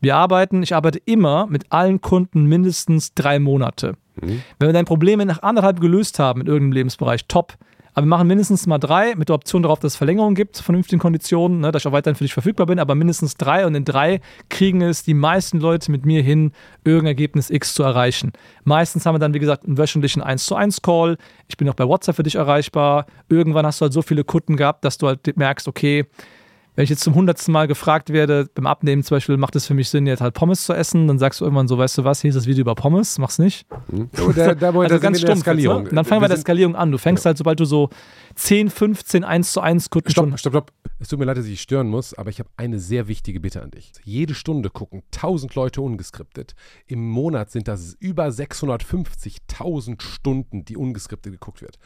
wir 0.00 0.16
arbeiten, 0.16 0.62
ich 0.62 0.74
arbeite 0.74 1.00
immer 1.04 1.46
mit 1.46 1.70
allen 1.70 2.00
Kunden 2.00 2.46
mindestens 2.46 3.14
drei 3.14 3.38
Monate. 3.38 3.94
Mhm. 4.20 4.42
Wenn 4.58 4.68
wir 4.68 4.72
dein 4.72 4.84
Problem 4.84 5.20
nach 5.20 5.42
anderthalb 5.42 5.80
gelöst 5.80 6.18
haben 6.18 6.40
in 6.40 6.48
irgendeinem 6.48 6.72
Lebensbereich, 6.72 7.26
top. 7.28 7.54
Aber 7.94 8.06
wir 8.06 8.08
machen 8.08 8.26
mindestens 8.26 8.66
mal 8.66 8.78
drei 8.78 9.14
mit 9.16 9.28
der 9.28 9.34
Option 9.34 9.62
darauf, 9.62 9.78
dass 9.78 9.92
es 9.92 9.96
Verlängerungen 9.96 10.34
gibt 10.34 10.56
vernünftigen 10.56 11.00
Konditionen, 11.00 11.60
ne, 11.60 11.72
dass 11.72 11.82
ich 11.82 11.88
auch 11.88 11.92
weiterhin 11.92 12.16
für 12.16 12.24
dich 12.24 12.32
verfügbar 12.32 12.66
bin, 12.66 12.78
aber 12.78 12.94
mindestens 12.94 13.36
drei 13.36 13.66
und 13.66 13.74
in 13.74 13.84
drei 13.84 14.20
kriegen 14.48 14.80
es 14.80 15.02
die 15.02 15.14
meisten 15.14 15.58
Leute 15.60 15.90
mit 15.90 16.06
mir 16.06 16.22
hin, 16.22 16.52
irgendein 16.84 17.08
Ergebnis 17.08 17.50
X 17.50 17.74
zu 17.74 17.82
erreichen. 17.82 18.32
Meistens 18.64 19.04
haben 19.04 19.14
wir 19.14 19.18
dann, 19.18 19.34
wie 19.34 19.38
gesagt, 19.38 19.66
einen 19.66 19.76
wöchentlichen 19.76 20.22
1 20.22 20.46
zu 20.46 20.54
1 20.54 20.80
Call. 20.82 21.18
Ich 21.48 21.56
bin 21.56 21.68
auch 21.68 21.74
bei 21.74 21.86
WhatsApp 21.86 22.16
für 22.16 22.22
dich 22.22 22.36
erreichbar. 22.36 23.06
Irgendwann 23.28 23.66
hast 23.66 23.80
du 23.80 23.84
halt 23.84 23.92
so 23.92 24.02
viele 24.02 24.24
Kunden 24.24 24.56
gehabt, 24.56 24.84
dass 24.84 24.96
du 24.96 25.08
halt 25.08 25.36
merkst, 25.36 25.68
okay, 25.68 26.06
wenn 26.74 26.84
ich 26.84 26.90
jetzt 26.90 27.02
zum 27.02 27.14
hundertsten 27.14 27.52
Mal 27.52 27.68
gefragt 27.68 28.10
werde, 28.10 28.48
beim 28.54 28.66
Abnehmen 28.66 29.02
zum 29.02 29.16
Beispiel, 29.16 29.36
macht 29.36 29.54
es 29.56 29.66
für 29.66 29.74
mich 29.74 29.90
Sinn, 29.90 30.06
jetzt 30.06 30.22
halt 30.22 30.32
Pommes 30.32 30.64
zu 30.64 30.72
essen, 30.72 31.06
dann 31.06 31.18
sagst 31.18 31.40
du 31.40 31.44
irgendwann 31.44 31.68
so, 31.68 31.76
weißt 31.76 31.98
du 31.98 32.04
was, 32.04 32.22
hier 32.22 32.30
ist 32.30 32.34
das 32.34 32.46
Video 32.46 32.62
über 32.62 32.74
Pommes, 32.74 33.18
mach's 33.18 33.38
nicht. 33.38 33.66
Mhm. 33.90 34.08
Da, 34.34 34.54
da, 34.54 34.70
also 34.80 34.98
ganz 34.98 35.20
stumpf, 35.20 35.40
Skalierung. 35.40 35.84
Ne? 35.84 35.90
Dann 35.90 36.04
fangen 36.06 36.22
wir, 36.22 36.24
wir 36.24 36.34
der 36.34 36.38
Skalierung 36.38 36.74
an. 36.74 36.90
Du 36.90 36.96
fängst 36.96 37.24
ja. 37.24 37.28
halt, 37.28 37.38
sobald 37.38 37.60
du 37.60 37.66
so 37.66 37.90
10, 38.36 38.70
15, 38.70 39.22
1 39.22 39.52
zu 39.52 39.60
1 39.60 39.90
Kunden 39.90 40.10
Stopp, 40.10 40.38
stopp, 40.38 40.52
stopp. 40.52 40.72
Es 40.98 41.08
tut 41.08 41.18
mir 41.18 41.26
leid, 41.26 41.36
dass 41.36 41.44
ich 41.44 41.60
stören 41.60 41.88
muss, 41.88 42.14
aber 42.14 42.30
ich 42.30 42.38
habe 42.38 42.48
eine 42.56 42.78
sehr 42.78 43.06
wichtige 43.06 43.40
Bitte 43.40 43.62
an 43.62 43.70
dich. 43.70 43.92
Jede 44.04 44.34
Stunde 44.34 44.70
gucken 44.70 45.02
1000 45.14 45.54
Leute 45.54 45.82
ungeskriptet. 45.82 46.54
Im 46.86 47.06
Monat 47.06 47.50
sind 47.50 47.68
das 47.68 47.94
über 48.00 48.28
650.000 48.28 50.00
Stunden, 50.00 50.64
die 50.64 50.78
ungeskriptet 50.78 51.32
geguckt 51.32 51.60
wird. 51.60 51.78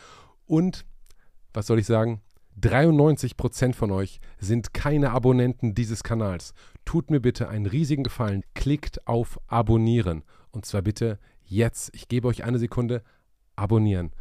Und, 0.46 0.84
was 1.52 1.66
soll 1.66 1.80
ich 1.80 1.86
sagen? 1.86 2.20
93% 2.60 3.74
von 3.74 3.90
euch 3.90 4.20
sind 4.38 4.72
keine 4.72 5.10
Abonnenten 5.10 5.74
dieses 5.74 6.02
Kanals. 6.02 6.54
Tut 6.84 7.10
mir 7.10 7.20
bitte 7.20 7.48
einen 7.48 7.66
riesigen 7.66 8.04
Gefallen. 8.04 8.42
Klickt 8.54 9.06
auf 9.06 9.38
Abonnieren. 9.46 10.22
Und 10.50 10.64
zwar 10.64 10.82
bitte 10.82 11.18
jetzt. 11.44 11.90
Ich 11.94 12.08
gebe 12.08 12.28
euch 12.28 12.44
eine 12.44 12.58
Sekunde. 12.58 13.02
Abonnieren. 13.56 14.12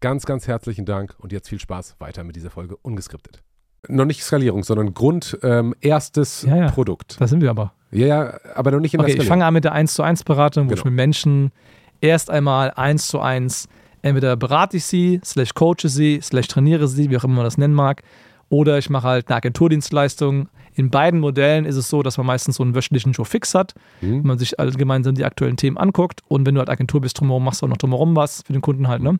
Ganz, 0.00 0.26
ganz 0.26 0.46
herzlichen 0.46 0.84
Dank 0.84 1.16
und 1.18 1.32
jetzt 1.32 1.48
viel 1.48 1.58
Spaß 1.58 1.96
weiter 1.98 2.24
mit 2.24 2.36
dieser 2.36 2.50
Folge 2.50 2.76
ungeskriptet. 2.76 3.42
Noch 3.88 4.04
nicht 4.04 4.22
Skalierung, 4.22 4.62
sondern 4.62 4.94
Grund, 4.94 5.38
ähm, 5.42 5.74
erstes 5.80 6.42
ja, 6.42 6.56
ja. 6.56 6.70
Produkt. 6.70 7.20
Da 7.20 7.26
sind 7.26 7.42
wir 7.42 7.50
aber. 7.50 7.74
Ja, 7.90 8.06
ja, 8.06 8.40
aber 8.54 8.70
noch 8.70 8.80
nicht 8.80 8.94
in 8.94 9.00
okay, 9.00 9.06
der 9.06 9.12
Skalierung. 9.14 9.22
Ich 9.22 9.28
fange 9.28 9.44
an 9.44 9.54
mit 9.54 9.64
der 9.64 9.72
1 9.72 9.94
zu 9.94 10.02
1 10.02 10.24
Beratung, 10.24 10.66
wo 10.66 10.68
genau. 10.70 10.80
ich 10.80 10.84
mit 10.84 10.94
Menschen 10.94 11.52
erst 12.00 12.30
einmal 12.30 12.70
1 12.70 13.08
zu 13.08 13.20
1 13.20 13.68
entweder 14.04 14.36
berate 14.36 14.76
ich 14.76 14.84
sie, 14.84 15.20
slash 15.24 15.54
coache 15.54 15.88
sie, 15.88 16.20
slash 16.22 16.48
trainiere 16.48 16.86
sie, 16.88 17.10
wie 17.10 17.16
auch 17.16 17.24
immer 17.24 17.36
man 17.36 17.44
das 17.44 17.58
nennen 17.58 17.74
mag, 17.74 18.02
oder 18.50 18.78
ich 18.78 18.90
mache 18.90 19.08
halt 19.08 19.28
eine 19.28 19.36
Agenturdienstleistung. 19.36 20.48
In 20.74 20.90
beiden 20.90 21.20
Modellen 21.20 21.64
ist 21.64 21.76
es 21.76 21.88
so, 21.88 22.02
dass 22.02 22.18
man 22.18 22.26
meistens 22.26 22.56
so 22.56 22.62
einen 22.62 22.74
wöchentlichen 22.74 23.14
Show 23.14 23.24
fix 23.24 23.54
hat, 23.54 23.74
mhm. 24.00 24.18
wenn 24.18 24.26
man 24.26 24.38
sich 24.38 24.60
alle 24.60 24.72
gemeinsam 24.72 25.14
die 25.14 25.24
aktuellen 25.24 25.56
Themen 25.56 25.78
anguckt. 25.78 26.20
Und 26.28 26.44
wenn 26.44 26.54
du 26.54 26.58
halt 26.58 26.68
Agentur 26.68 27.00
bist, 27.00 27.18
drumherum 27.18 27.44
machst 27.44 27.62
du 27.62 27.66
auch 27.66 27.70
noch 27.70 27.76
drumherum 27.76 28.14
was 28.14 28.42
für 28.42 28.52
den 28.52 28.60
Kunden 28.60 28.88
halt. 28.88 29.02
Ne? 29.02 29.18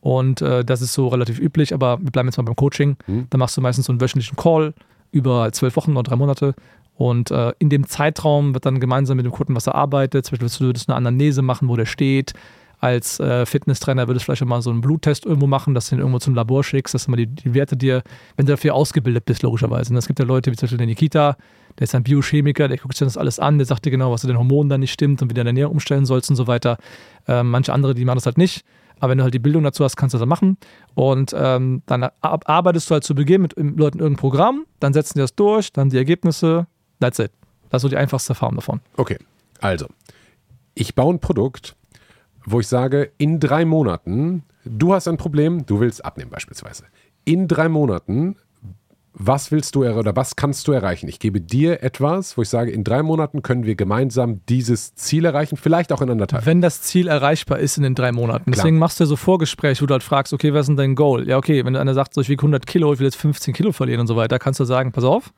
Und 0.00 0.42
äh, 0.42 0.64
das 0.64 0.82
ist 0.82 0.94
so 0.94 1.08
relativ 1.08 1.38
üblich, 1.38 1.72
aber 1.72 2.00
wir 2.00 2.10
bleiben 2.10 2.28
jetzt 2.28 2.38
mal 2.38 2.44
beim 2.44 2.56
Coaching. 2.56 2.96
Mhm. 3.06 3.26
Da 3.30 3.38
machst 3.38 3.56
du 3.56 3.60
meistens 3.60 3.86
so 3.86 3.92
einen 3.92 4.00
wöchentlichen 4.00 4.36
Call 4.36 4.74
über 5.12 5.52
zwölf 5.52 5.76
Wochen 5.76 5.92
oder 5.92 6.02
drei 6.02 6.16
Monate. 6.16 6.54
Und 6.96 7.30
äh, 7.30 7.52
in 7.58 7.68
dem 7.68 7.86
Zeitraum 7.86 8.54
wird 8.54 8.66
dann 8.66 8.80
gemeinsam 8.80 9.16
mit 9.16 9.26
dem 9.26 9.32
Kunden 9.32 9.54
was 9.54 9.66
erarbeitet. 9.66 10.26
Zum 10.26 10.32
Beispiel 10.32 10.46
willst 10.46 10.60
du 10.60 10.72
das 10.72 10.88
eine 10.88 10.96
Anamnese 10.96 11.42
machen, 11.42 11.68
wo 11.68 11.76
der 11.76 11.86
steht, 11.86 12.32
als 12.80 13.18
äh, 13.20 13.46
Fitnesstrainer 13.46 14.08
würdest 14.08 14.24
du 14.24 14.26
vielleicht 14.26 14.44
mal 14.44 14.62
so 14.62 14.70
einen 14.70 14.80
Bluttest 14.80 15.26
irgendwo 15.26 15.46
machen, 15.46 15.74
dass 15.74 15.88
du 15.88 15.96
den 15.96 16.00
irgendwo 16.00 16.18
zum 16.18 16.34
Labor 16.34 16.62
schickst, 16.62 16.94
dass 16.94 17.06
du 17.06 17.10
mal 17.10 17.16
die, 17.16 17.26
die 17.26 17.54
Werte 17.54 17.76
dir, 17.76 18.02
wenn 18.36 18.46
du 18.46 18.52
dafür 18.52 18.74
ausgebildet 18.74 19.24
bist, 19.24 19.42
logischerweise. 19.42 19.90
Und 19.90 19.96
es 19.96 20.06
gibt 20.06 20.18
ja 20.18 20.24
Leute 20.24 20.50
wie 20.50 20.56
zum 20.56 20.66
Beispiel 20.66 20.78
der 20.78 20.86
Nikita, 20.86 21.36
der 21.78 21.84
ist 21.84 21.94
ein 21.94 22.02
Biochemiker, 22.02 22.68
der 22.68 22.78
guckt 22.78 22.96
sich 22.96 23.06
das 23.06 23.16
alles 23.16 23.38
an, 23.38 23.58
der 23.58 23.66
sagt 23.66 23.84
dir 23.84 23.90
genau, 23.90 24.12
was 24.12 24.22
mit 24.22 24.30
den 24.30 24.38
Hormonen 24.38 24.68
da 24.68 24.78
nicht 24.78 24.92
stimmt 24.92 25.22
und 25.22 25.30
wie 25.30 25.34
du 25.34 25.40
deine 25.40 25.50
Ernährung 25.50 25.72
umstellen 25.72 26.06
sollst 26.06 26.30
und 26.30 26.36
so 26.36 26.46
weiter. 26.46 26.78
Ähm, 27.26 27.50
manche 27.50 27.72
andere, 27.72 27.94
die 27.94 28.04
machen 28.04 28.16
das 28.16 28.26
halt 28.26 28.38
nicht. 28.38 28.64
Aber 29.00 29.10
wenn 29.10 29.18
du 29.18 29.24
halt 29.24 29.34
die 29.34 29.40
Bildung 29.40 29.64
dazu 29.64 29.84
hast, 29.84 29.96
kannst 29.96 30.14
du 30.14 30.18
das 30.18 30.28
machen. 30.28 30.56
Und 30.94 31.34
ähm, 31.36 31.82
dann 31.86 32.08
arbeitest 32.20 32.90
du 32.90 32.92
halt 32.94 33.04
zu 33.04 33.14
Beginn 33.14 33.42
mit 33.42 33.54
Leuten 33.56 33.98
irgendein 33.98 34.16
Programm, 34.16 34.66
dann 34.80 34.92
setzen 34.92 35.18
die 35.18 35.20
das 35.20 35.34
durch, 35.34 35.72
dann 35.72 35.90
die 35.90 35.96
Ergebnisse, 35.96 36.66
that's 37.00 37.18
it. 37.18 37.32
Das 37.70 37.80
ist 37.80 37.82
so 37.82 37.88
die 37.88 37.96
einfachste 37.96 38.34
Form 38.34 38.54
davon. 38.54 38.80
Okay, 38.96 39.18
also, 39.60 39.86
ich 40.74 40.94
baue 40.94 41.14
ein 41.14 41.18
Produkt, 41.18 41.74
wo 42.44 42.60
ich 42.60 42.68
sage, 42.68 43.10
in 43.18 43.40
drei 43.40 43.64
Monaten, 43.64 44.44
du 44.64 44.94
hast 44.94 45.08
ein 45.08 45.16
Problem, 45.16 45.66
du 45.66 45.80
willst 45.80 46.04
abnehmen 46.04 46.30
beispielsweise. 46.30 46.84
In 47.24 47.48
drei 47.48 47.68
Monaten, 47.68 48.36
was 49.14 49.52
willst 49.52 49.76
du 49.76 49.86
oder 49.86 50.16
was 50.16 50.34
kannst 50.34 50.66
du 50.66 50.72
erreichen? 50.72 51.08
Ich 51.08 51.20
gebe 51.20 51.40
dir 51.40 51.82
etwas, 51.82 52.36
wo 52.36 52.42
ich 52.42 52.48
sage, 52.48 52.72
in 52.72 52.82
drei 52.82 53.02
Monaten 53.02 53.42
können 53.42 53.64
wir 53.64 53.76
gemeinsam 53.76 54.40
dieses 54.48 54.94
Ziel 54.96 55.24
erreichen, 55.24 55.56
vielleicht 55.56 55.92
auch 55.92 56.02
in 56.02 56.10
anderthalb. 56.10 56.46
Wenn 56.46 56.60
das 56.60 56.82
Ziel 56.82 57.06
erreichbar 57.06 57.60
ist 57.60 57.76
in 57.76 57.84
den 57.84 57.94
drei 57.94 58.10
Monaten. 58.10 58.50
Klar. 58.50 58.56
Deswegen 58.56 58.78
machst 58.78 58.98
du 58.98 59.04
ja 59.04 59.06
so 59.06 59.16
Vorgespräche, 59.16 59.82
wo 59.82 59.86
du 59.86 59.92
halt 59.92 60.02
fragst, 60.02 60.32
okay, 60.32 60.52
was 60.52 60.62
ist 60.62 60.66
denn 60.68 60.76
dein 60.76 60.94
Goal? 60.96 61.28
Ja, 61.28 61.36
okay, 61.36 61.64
wenn 61.64 61.76
einer 61.76 61.94
sagt, 61.94 62.14
so 62.14 62.20
ich 62.20 62.28
wiege 62.28 62.40
100 62.40 62.66
Kilo, 62.66 62.92
ich 62.92 62.98
will 62.98 63.06
jetzt 63.06 63.16
15 63.16 63.54
Kilo 63.54 63.70
verlieren 63.70 64.00
und 64.00 64.08
so 64.08 64.16
weiter, 64.16 64.40
kannst 64.40 64.58
du 64.58 64.64
sagen, 64.64 64.90
pass 64.90 65.04
auf, 65.04 65.32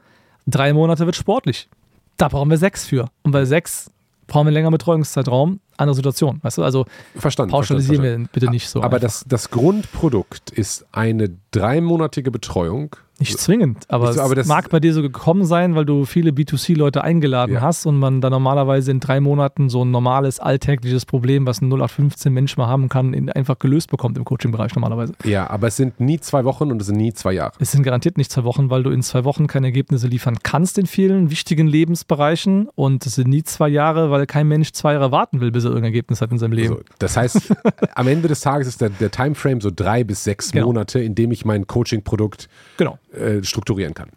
drei 0.47 0.73
Monate 0.73 1.05
wird 1.05 1.16
sportlich. 1.16 1.69
Da 2.16 2.28
brauchen 2.28 2.49
wir 2.49 2.59
sechs 2.59 2.87
für. 2.87 3.11
Und 3.24 3.33
bei 3.33 3.45
sechs 3.45 3.91
brauchen 4.27 4.47
wir 4.47 4.53
länger 4.53 4.70
Betreuungszeitraum, 4.70 5.61
andere 5.77 5.94
Situation. 5.94 6.39
Weißt 6.43 6.59
du, 6.59 6.62
also 6.62 6.86
verstanden, 7.16 7.53
pauschalisieren 7.53 8.03
verstanden, 8.03 8.24
wir 8.24 8.32
bitte 8.32 8.51
nicht 8.51 8.69
so. 8.69 8.82
Aber 8.82 8.98
das, 8.98 9.24
das 9.27 9.51
Grundprodukt 9.51 10.51
ist 10.51 10.86
eine 10.93 11.31
dreimonatige 11.51 12.31
Betreuung 12.31 12.97
nicht 13.19 13.39
zwingend, 13.39 13.85
aber, 13.89 14.13
so, 14.13 14.21
aber 14.21 14.37
es 14.37 14.47
mag 14.47 14.69
bei 14.69 14.79
dir 14.79 14.93
so 14.93 15.01
gekommen 15.01 15.47
sein, 15.47 15.75
weil 15.75 15.87
du 15.87 16.05
viele 16.05 16.33
B2C-Leute 16.33 17.03
eingeladen 17.03 17.55
ja. 17.55 17.61
hast 17.63 17.87
und 17.87 17.99
man 17.99 18.21
da 18.21 18.29
normalerweise 18.29 18.91
in 18.91 19.01
drei 19.01 19.21
Monaten 19.21 19.71
so 19.71 19.85
ein 19.85 19.91
normales, 19.91 20.39
alltägliches 20.39 21.07
Problem, 21.07 21.47
was 21.47 21.63
ein 21.63 21.71
0815 21.73 22.33
Mensch 22.33 22.57
mal 22.59 22.67
haben 22.67 22.91
kann, 22.91 23.31
einfach 23.31 23.59
gelöst 23.59 23.91
bekommt 23.91 24.19
im 24.19 24.25
Coaching-Bereich 24.25 24.75
normalerweise. 24.75 25.15
Ja, 25.25 25.49
aber 25.49 25.69
es 25.69 25.77
sind 25.77 25.99
nie 25.99 26.21
zwei 26.21 26.45
Wochen 26.45 26.71
und 26.71 26.81
es 26.81 26.89
sind 26.89 26.97
nie 26.97 27.15
zwei 27.15 27.33
Jahre. 27.33 27.53
Es 27.59 27.73
sind 27.73 27.83
garantiert 27.85 28.19
nicht 28.19 28.31
zwei 28.31 28.45
Wochen, 28.45 28.69
weil 28.69 28.83
du 28.83 28.91
in 28.91 29.03
zwei 29.03 29.25
Wochen 29.25 29.47
keine 29.47 29.69
Ergebnisse 29.69 30.09
liefern 30.09 30.37
kannst 30.43 30.77
in 30.77 30.87
vielen 30.87 31.31
wichtigen 31.31 31.67
Lebensbereichen 31.67 32.69
und 32.75 33.07
es 33.07 33.15
sind 33.15 33.29
nie 33.29 33.45
zwei 33.45 33.69
Jahre, 33.69 34.11
weil 34.11 34.27
kein 34.27 34.47
Mensch 34.47 34.73
zwei 34.73 34.93
Jahre 34.93 35.11
warten 35.11 35.41
will, 35.41 35.51
bis 35.51 35.65
er 35.65 35.71
irgendein 35.71 35.93
Ergebnis 35.93 36.21
hat 36.21 36.33
in 36.33 36.39
seinem 36.39 36.53
Leben. 36.53 36.75
Also, 36.75 36.85
das 36.99 37.17
heißt, 37.17 37.55
am 37.95 38.09
Ende 38.09 38.29
des 38.29 38.41
Tages 38.41 38.69
ist 38.69 38.83
der, 38.83 38.91
der 38.91 39.11
Timeframe 39.11 39.63
so 39.63 39.71
drei 39.75 40.05
bis 40.05 40.23
sechs 40.25 40.53
genau. 40.53 40.67
Monate, 40.67 41.01
in 41.01 41.15
dem 41.15 41.33
ich 41.33 41.47
mein 41.47 41.67
Coaching-Produkt 41.67 42.49
genau 42.77 42.99
äh, 43.17 43.43
strukturieren 43.45 43.95
kann. 43.95 44.11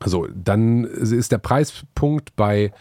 Also 0.00 0.26
dann 0.34 0.84
ist 0.84 1.32
der 1.32 1.38
Preispunkt 1.38 2.34
bei 2.36 2.72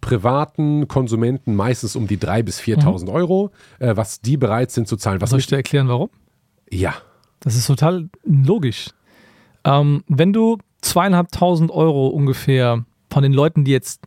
privaten 0.00 0.86
Konsumenten 0.86 1.54
meistens 1.54 1.96
um 1.96 2.06
die 2.06 2.18
3.000 2.18 2.42
bis 2.42 2.60
4.000 2.60 3.04
mhm. 3.04 3.08
Euro, 3.08 3.50
äh, 3.78 3.96
was 3.96 4.20
die 4.20 4.36
bereit 4.36 4.70
sind 4.70 4.86
zu 4.86 4.96
zahlen. 4.96 5.20
Was 5.20 5.30
Soll 5.30 5.38
ich 5.38 5.46
dir 5.46 5.56
erklären, 5.56 5.88
warum? 5.88 6.10
Ja. 6.70 6.94
Das 7.40 7.56
ist 7.56 7.66
total 7.66 8.08
logisch. 8.24 8.90
Ähm, 9.64 10.04
wenn 10.08 10.32
du 10.32 10.58
zweieinhalbtausend 10.82 11.70
Euro 11.70 12.08
ungefähr 12.08 12.84
von 13.10 13.22
den 13.22 13.32
Leuten, 13.32 13.64
die 13.64 13.72
jetzt 13.72 14.02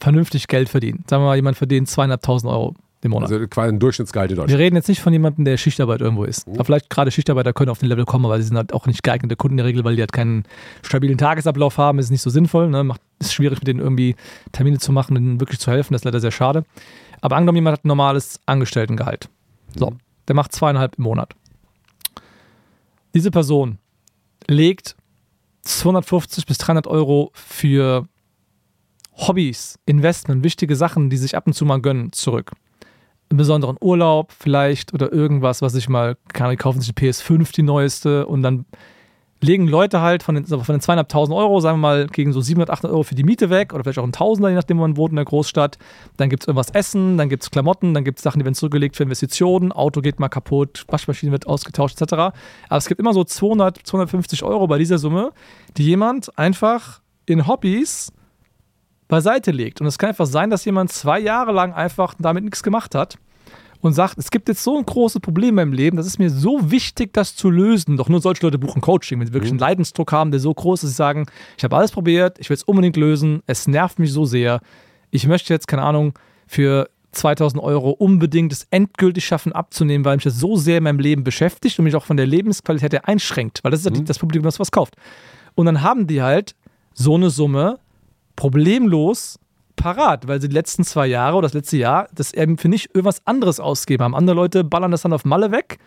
vernünftig 0.00 0.48
Geld 0.48 0.68
verdienen, 0.68 1.04
sagen 1.08 1.22
wir 1.22 1.28
mal, 1.28 1.36
jemand 1.36 1.56
verdient 1.56 1.88
zweieinhalbtausend 1.88 2.52
Euro 2.52 2.74
im 3.04 3.10
Monat. 3.10 3.32
Also 3.32 3.46
quasi 3.48 3.68
ein 3.68 3.78
Durchschnittsgehalt 3.78 4.30
in 4.30 4.36
Deutschland. 4.36 4.58
Wir 4.58 4.64
reden 4.64 4.76
jetzt 4.76 4.88
nicht 4.88 5.00
von 5.00 5.12
jemandem, 5.12 5.44
der 5.44 5.56
Schichtarbeit 5.56 6.00
irgendwo 6.00 6.24
ist. 6.24 6.46
Mhm. 6.46 6.54
Aber 6.54 6.64
vielleicht 6.64 6.88
gerade 6.88 7.10
Schichtarbeiter 7.10 7.52
können 7.52 7.70
auf 7.70 7.78
den 7.78 7.88
Level 7.88 8.04
kommen, 8.04 8.24
aber 8.24 8.38
sie 8.38 8.46
sind 8.46 8.56
halt 8.56 8.72
auch 8.72 8.86
nicht 8.86 9.02
geeignete 9.02 9.36
Kunden 9.36 9.54
in 9.54 9.56
der 9.58 9.66
Regel, 9.66 9.84
weil 9.84 9.96
die 9.96 10.02
halt 10.02 10.12
keinen 10.12 10.44
stabilen 10.82 11.18
Tagesablauf 11.18 11.78
haben. 11.78 11.98
Ist 11.98 12.10
nicht 12.10 12.22
so 12.22 12.30
sinnvoll. 12.30 12.68
Ne? 12.68 12.84
Macht, 12.84 13.00
ist 13.18 13.34
schwierig, 13.34 13.58
mit 13.58 13.68
denen 13.68 13.80
irgendwie 13.80 14.14
Termine 14.52 14.78
zu 14.78 14.92
machen 14.92 15.16
und 15.16 15.22
ihnen 15.22 15.40
wirklich 15.40 15.58
zu 15.58 15.70
helfen. 15.70 15.92
Das 15.92 16.02
ist 16.02 16.04
leider 16.04 16.20
sehr 16.20 16.30
schade. 16.30 16.64
Aber 17.20 17.36
angenommen, 17.36 17.56
jemand 17.56 17.78
hat 17.78 17.84
ein 17.84 17.88
normales 17.88 18.40
Angestelltengehalt. 18.46 19.28
So, 19.74 19.90
mhm. 19.90 19.98
der 20.28 20.36
macht 20.36 20.52
zweieinhalb 20.52 20.96
im 20.96 21.04
Monat. 21.04 21.34
Diese 23.14 23.30
Person 23.30 23.78
legt 24.46 24.96
250 25.62 26.46
bis 26.46 26.58
300 26.58 26.86
Euro 26.86 27.30
für 27.34 28.06
Hobbys, 29.14 29.78
Investment, 29.86 30.42
wichtige 30.42 30.74
Sachen, 30.74 31.10
die 31.10 31.16
sich 31.16 31.36
ab 31.36 31.46
und 31.46 31.52
zu 31.52 31.64
mal 31.64 31.80
gönnen, 31.80 32.12
zurück 32.12 32.52
einen 33.32 33.38
besonderen 33.38 33.76
Urlaub 33.80 34.32
vielleicht 34.38 34.94
oder 34.94 35.12
irgendwas, 35.12 35.62
was 35.62 35.74
ich 35.74 35.88
mal, 35.88 36.16
kann 36.32 36.52
ich 36.52 36.58
kaufen 36.58 36.80
sich 36.80 36.92
eine 36.96 37.08
PS5, 37.08 37.52
die 37.52 37.62
neueste 37.62 38.26
und 38.26 38.42
dann 38.42 38.66
legen 39.40 39.66
Leute 39.66 40.00
halt 40.00 40.22
von 40.22 40.36
den, 40.36 40.46
von 40.46 40.62
den 40.64 40.80
zweieinhalbtausend 40.80 41.36
Euro, 41.36 41.58
sagen 41.60 41.78
wir 41.78 41.88
mal, 41.88 42.06
gegen 42.06 42.32
so 42.32 42.40
700, 42.40 42.70
800 42.70 42.94
Euro 42.94 43.02
für 43.02 43.16
die 43.16 43.24
Miete 43.24 43.50
weg 43.50 43.74
oder 43.74 43.82
vielleicht 43.82 43.98
auch 43.98 44.04
ein 44.04 44.12
Tausender, 44.12 44.50
je 44.50 44.54
nachdem, 44.54 44.78
wo 44.78 44.82
man 44.82 44.96
wohnt 44.96 45.10
in 45.10 45.16
der 45.16 45.24
Großstadt. 45.24 45.78
Dann 46.16 46.30
gibt 46.30 46.44
es 46.44 46.46
irgendwas 46.46 46.70
Essen, 46.70 47.18
dann 47.18 47.28
gibt 47.28 47.42
es 47.42 47.50
Klamotten, 47.50 47.92
dann 47.92 48.04
gibt 48.04 48.18
es 48.18 48.22
Sachen, 48.22 48.38
die 48.38 48.44
werden 48.44 48.54
zurückgelegt 48.54 48.96
für 48.96 49.02
Investitionen, 49.02 49.72
Auto 49.72 50.00
geht 50.00 50.20
mal 50.20 50.28
kaputt, 50.28 50.84
Waschmaschine 50.86 51.32
wird 51.32 51.48
ausgetauscht, 51.48 52.00
etc. 52.00 52.12
Aber 52.12 52.34
es 52.70 52.86
gibt 52.86 53.00
immer 53.00 53.12
so 53.12 53.24
200, 53.24 53.78
250 53.82 54.44
Euro 54.44 54.68
bei 54.68 54.78
dieser 54.78 54.98
Summe, 54.98 55.32
die 55.76 55.84
jemand 55.84 56.38
einfach 56.38 57.00
in 57.26 57.48
Hobbys 57.48 58.12
beiseite 59.12 59.50
legt. 59.50 59.82
Und 59.82 59.86
es 59.86 59.98
kann 59.98 60.08
einfach 60.08 60.24
sein, 60.24 60.48
dass 60.48 60.64
jemand 60.64 60.90
zwei 60.90 61.20
Jahre 61.20 61.52
lang 61.52 61.74
einfach 61.74 62.14
damit 62.18 62.44
nichts 62.44 62.62
gemacht 62.62 62.94
hat 62.94 63.18
und 63.82 63.92
sagt, 63.92 64.16
es 64.16 64.30
gibt 64.30 64.48
jetzt 64.48 64.64
so 64.64 64.78
ein 64.78 64.86
großes 64.86 65.20
Problem 65.20 65.58
im 65.58 65.74
Leben, 65.74 65.98
das 65.98 66.06
ist 66.06 66.18
mir 66.18 66.30
so 66.30 66.70
wichtig, 66.70 67.12
das 67.12 67.36
zu 67.36 67.50
lösen. 67.50 67.98
Doch 67.98 68.08
nur 68.08 68.22
solche 68.22 68.46
Leute 68.46 68.58
buchen 68.58 68.80
Coaching, 68.80 69.20
wenn 69.20 69.26
sie 69.26 69.34
wirklich 69.34 69.52
mhm. 69.52 69.58
einen 69.58 69.68
Leidensdruck 69.68 70.12
haben, 70.12 70.30
der 70.30 70.40
so 70.40 70.54
groß 70.54 70.78
ist, 70.78 70.84
dass 70.84 70.90
sie 70.92 70.96
sagen, 70.96 71.26
ich 71.58 71.62
habe 71.62 71.76
alles 71.76 71.90
probiert, 71.90 72.38
ich 72.38 72.48
will 72.48 72.54
es 72.54 72.62
unbedingt 72.62 72.96
lösen, 72.96 73.42
es 73.46 73.68
nervt 73.68 73.98
mich 73.98 74.10
so 74.14 74.24
sehr. 74.24 74.60
Ich 75.10 75.26
möchte 75.26 75.52
jetzt, 75.52 75.68
keine 75.68 75.82
Ahnung, 75.82 76.14
für 76.46 76.88
2000 77.10 77.62
Euro 77.62 77.90
unbedingt 77.90 78.50
es 78.50 78.66
endgültig 78.70 79.26
schaffen 79.26 79.52
abzunehmen, 79.52 80.06
weil 80.06 80.16
mich 80.16 80.24
das 80.24 80.40
so 80.40 80.56
sehr 80.56 80.78
in 80.78 80.84
meinem 80.84 81.00
Leben 81.00 81.22
beschäftigt 81.22 81.78
und 81.78 81.84
mich 81.84 81.96
auch 81.96 82.06
von 82.06 82.16
der 82.16 82.26
Lebensqualität 82.26 82.94
her 82.94 83.06
einschränkt, 83.06 83.62
weil 83.62 83.72
das 83.72 83.84
ist 83.84 83.94
mhm. 83.94 84.06
das 84.06 84.18
Publikum, 84.18 84.44
das 84.44 84.58
was 84.58 84.70
kauft. 84.70 84.96
Und 85.54 85.66
dann 85.66 85.82
haben 85.82 86.06
die 86.06 86.22
halt 86.22 86.54
so 86.94 87.14
eine 87.14 87.28
Summe 87.28 87.78
problemlos 88.42 89.38
parat, 89.76 90.26
weil 90.26 90.40
sie 90.40 90.48
die 90.48 90.54
letzten 90.54 90.82
zwei 90.82 91.06
Jahre 91.06 91.36
oder 91.36 91.46
das 91.46 91.54
letzte 91.54 91.76
Jahr 91.76 92.08
das 92.12 92.34
eben 92.34 92.58
für 92.58 92.68
nicht 92.68 92.86
irgendwas 92.92 93.24
anderes 93.24 93.60
ausgeben 93.60 94.02
haben. 94.02 94.16
Andere 94.16 94.34
Leute 94.34 94.64
ballern 94.64 94.90
das 94.90 95.02
dann 95.02 95.12
auf 95.12 95.24
Malle 95.24 95.52
weg 95.52 95.78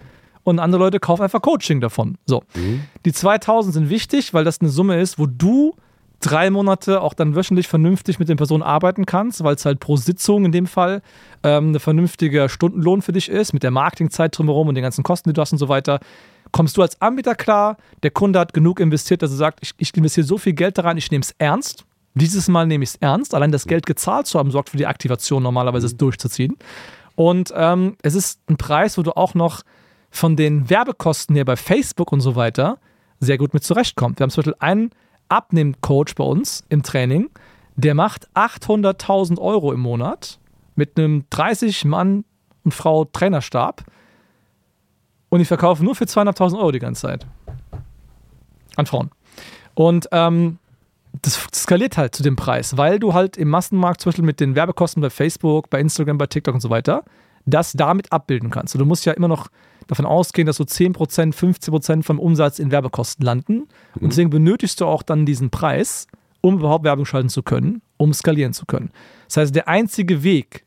und 0.45 0.59
andere 0.59 0.85
Leute 0.85 1.01
kaufen 1.01 1.23
einfach 1.23 1.41
Coaching 1.41 1.81
davon. 1.81 2.17
So. 2.25 2.43
Mhm. 2.53 2.83
Die 3.03 3.11
2000 3.11 3.73
sind 3.73 3.89
wichtig, 3.89 4.33
weil 4.33 4.45
das 4.45 4.61
eine 4.61 4.69
Summe 4.69 5.01
ist, 5.01 5.19
wo 5.19 5.25
du 5.25 5.75
drei 6.21 6.49
Monate 6.49 7.01
auch 7.01 7.13
dann 7.13 7.35
wöchentlich 7.35 7.67
vernünftig 7.67 8.19
mit 8.19 8.29
den 8.29 8.37
Personen 8.37 8.63
arbeiten 8.63 9.05
kannst, 9.05 9.43
weil 9.43 9.55
es 9.55 9.65
halt 9.65 9.81
pro 9.81 9.97
Sitzung 9.97 10.45
in 10.45 10.53
dem 10.53 10.65
Fall 10.65 11.01
ähm, 11.43 11.73
ein 11.73 11.79
vernünftiger 11.81 12.47
Stundenlohn 12.47 13.01
für 13.01 13.11
dich 13.11 13.27
ist, 13.27 13.51
mit 13.51 13.63
der 13.63 13.71
Marketingzeit 13.71 14.37
drumherum 14.37 14.69
und 14.69 14.75
den 14.75 14.81
ganzen 14.81 15.03
Kosten, 15.03 15.29
die 15.29 15.33
du 15.33 15.41
hast 15.41 15.51
und 15.51 15.57
so 15.57 15.67
weiter. 15.67 15.99
Kommst 16.53 16.77
du 16.77 16.81
als 16.81 17.01
Anbieter 17.01 17.35
klar, 17.35 17.75
der 18.03 18.11
Kunde 18.11 18.39
hat 18.39 18.53
genug 18.53 18.79
investiert, 18.79 19.23
dass 19.23 19.31
er 19.31 19.37
sagt, 19.37 19.59
ich, 19.61 19.73
ich 19.77 19.93
investiere 19.97 20.25
so 20.25 20.37
viel 20.37 20.53
Geld 20.53 20.77
daran, 20.77 20.95
ich 20.95 21.11
nehme 21.11 21.21
es 21.21 21.35
ernst 21.37 21.83
dieses 22.15 22.47
Mal 22.47 22.65
nehme 22.65 22.83
ich 22.83 22.91
es 22.91 22.95
ernst. 22.95 23.35
Allein 23.35 23.51
das 23.51 23.67
Geld 23.67 23.85
gezahlt 23.85 24.25
zu 24.25 24.39
haben, 24.39 24.51
sorgt 24.51 24.69
für 24.69 24.77
die 24.77 24.87
Aktivation, 24.87 25.43
normalerweise 25.43 25.85
es 25.85 25.93
mhm. 25.93 25.99
durchzuziehen. 25.99 26.57
Und 27.15 27.53
ähm, 27.55 27.95
es 28.01 28.15
ist 28.15 28.41
ein 28.49 28.57
Preis, 28.57 28.97
wo 28.97 29.03
du 29.03 29.15
auch 29.15 29.33
noch 29.33 29.61
von 30.09 30.35
den 30.35 30.69
Werbekosten 30.69 31.35
her 31.35 31.45
bei 31.45 31.55
Facebook 31.55 32.11
und 32.11 32.21
so 32.21 32.35
weiter 32.35 32.79
sehr 33.19 33.37
gut 33.37 33.53
mit 33.53 33.63
zurechtkommst. 33.63 34.19
Wir 34.19 34.23
haben 34.23 34.29
zum 34.29 34.41
Beispiel 34.41 34.55
einen 34.59 34.91
Abnehmcoach 35.29 36.15
bei 36.15 36.23
uns 36.23 36.63
im 36.69 36.83
Training, 36.83 37.29
der 37.75 37.95
macht 37.95 38.29
800.000 38.35 39.39
Euro 39.39 39.73
im 39.73 39.79
Monat 39.81 40.39
mit 40.75 40.97
einem 40.97 41.25
30 41.29 41.85
Mann 41.85 42.23
und 42.63 42.73
Frau 42.73 43.05
Trainerstab 43.05 43.83
und 45.29 45.41
ich 45.41 45.47
verkaufe 45.47 45.83
nur 45.83 45.95
für 45.95 46.05
200.000 46.05 46.57
Euro 46.57 46.71
die 46.71 46.79
ganze 46.79 47.03
Zeit. 47.03 47.25
An 48.75 48.85
Frauen. 48.85 49.11
Und 49.73 50.07
ähm, 50.11 50.59
das 51.25 51.47
skaliert 51.55 51.97
halt 51.97 52.15
zu 52.15 52.23
dem 52.23 52.35
Preis, 52.35 52.77
weil 52.77 52.99
du 52.99 53.13
halt 53.13 53.35
im 53.35 53.49
Massenmarkt 53.49 54.01
zum 54.01 54.11
Beispiel 54.11 54.25
mit 54.25 54.39
den 54.39 54.55
Werbekosten 54.55 55.01
bei 55.01 55.09
Facebook, 55.09 55.69
bei 55.69 55.79
Instagram, 55.79 56.17
bei 56.17 56.27
TikTok 56.27 56.53
und 56.53 56.61
so 56.61 56.69
weiter, 56.69 57.03
das 57.45 57.73
damit 57.73 58.11
abbilden 58.11 58.51
kannst. 58.51 58.75
Und 58.75 58.79
du 58.79 58.85
musst 58.85 59.05
ja 59.05 59.13
immer 59.13 59.27
noch 59.27 59.47
davon 59.87 60.05
ausgehen, 60.05 60.45
dass 60.45 60.57
so 60.57 60.63
10%, 60.63 61.33
15% 61.33 62.03
vom 62.03 62.19
Umsatz 62.19 62.59
in 62.59 62.71
Werbekosten 62.71 63.25
landen. 63.25 63.53
Mhm. 63.53 63.65
Und 64.01 64.09
deswegen 64.11 64.29
benötigst 64.29 64.81
du 64.81 64.85
auch 64.85 65.03
dann 65.03 65.25
diesen 65.25 65.49
Preis, 65.49 66.07
um 66.41 66.59
überhaupt 66.59 66.83
Werbung 66.83 67.05
schalten 67.05 67.29
zu 67.29 67.43
können, 67.43 67.81
um 67.97 68.13
skalieren 68.13 68.53
zu 68.53 68.65
können. 68.65 68.91
Das 69.27 69.37
heißt, 69.37 69.55
der 69.55 69.67
einzige 69.67 70.23
Weg 70.23 70.65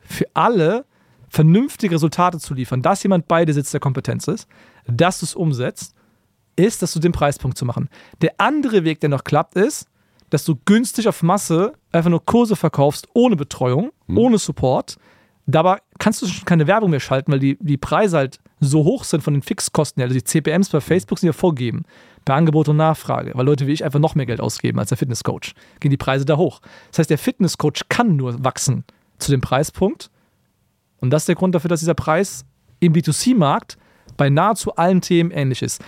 für 0.00 0.26
alle, 0.34 0.84
vernünftige 1.28 1.94
Resultate 1.94 2.38
zu 2.38 2.54
liefern, 2.54 2.82
dass 2.82 3.04
jemand 3.04 3.28
bei 3.28 3.44
dir 3.44 3.54
sitzt, 3.54 3.72
der 3.72 3.80
Kompetenz 3.80 4.26
ist, 4.26 4.48
dass 4.88 5.20
du 5.20 5.26
es 5.26 5.36
umsetzt, 5.36 5.94
ist, 6.56 6.82
dass 6.82 6.92
du 6.92 6.98
den 6.98 7.12
Preispunkt 7.12 7.56
zu 7.56 7.64
machen. 7.64 7.88
Der 8.20 8.34
andere 8.38 8.82
Weg, 8.82 8.98
der 9.00 9.08
noch 9.08 9.22
klappt, 9.22 9.54
ist, 9.54 9.86
dass 10.30 10.44
du 10.44 10.56
günstig 10.64 11.08
auf 11.08 11.22
Masse 11.22 11.74
einfach 11.92 12.10
nur 12.10 12.24
Kurse 12.24 12.56
verkaufst, 12.56 13.08
ohne 13.14 13.36
Betreuung, 13.36 13.90
mhm. 14.06 14.18
ohne 14.18 14.38
Support, 14.38 14.96
Dabei 15.50 15.78
kannst 15.98 16.22
du 16.22 16.26
schon 16.26 16.44
keine 16.44 16.66
Werbung 16.66 16.90
mehr 16.90 17.00
schalten, 17.00 17.32
weil 17.32 17.38
die, 17.38 17.58
die 17.60 17.76
Preise 17.76 18.18
halt 18.18 18.38
so 18.60 18.84
hoch 18.84 19.04
sind 19.04 19.22
von 19.22 19.34
den 19.34 19.42
Fixkosten. 19.42 20.02
Also 20.02 20.14
die 20.14 20.22
CPMs 20.22 20.68
bei 20.68 20.80
Facebook 20.80 21.18
sind 21.18 21.28
ja 21.28 21.32
vorgegeben. 21.32 21.84
Bei 22.24 22.34
Angebot 22.34 22.68
und 22.68 22.76
Nachfrage. 22.76 23.32
Weil 23.34 23.46
Leute 23.46 23.66
wie 23.66 23.72
ich 23.72 23.84
einfach 23.84 23.98
noch 23.98 24.14
mehr 24.14 24.26
Geld 24.26 24.40
ausgeben 24.40 24.78
als 24.78 24.90
der 24.90 24.98
Fitnesscoach. 24.98 25.54
Gehen 25.80 25.90
die 25.90 25.96
Preise 25.96 26.24
da 26.24 26.36
hoch. 26.36 26.60
Das 26.90 27.00
heißt, 27.00 27.10
der 27.10 27.18
Fitnesscoach 27.18 27.88
kann 27.88 28.16
nur 28.16 28.44
wachsen 28.44 28.84
zu 29.18 29.30
dem 29.30 29.40
Preispunkt. 29.40 30.10
Und 31.00 31.10
das 31.10 31.22
ist 31.22 31.28
der 31.28 31.34
Grund 31.34 31.54
dafür, 31.54 31.68
dass 31.68 31.80
dieser 31.80 31.94
Preis 31.94 32.44
im 32.78 32.92
B2C-Markt 32.92 33.78
bei 34.16 34.28
nahezu 34.28 34.76
allen 34.76 35.00
Themen 35.00 35.30
ähnlich 35.30 35.62
ist. 35.62 35.82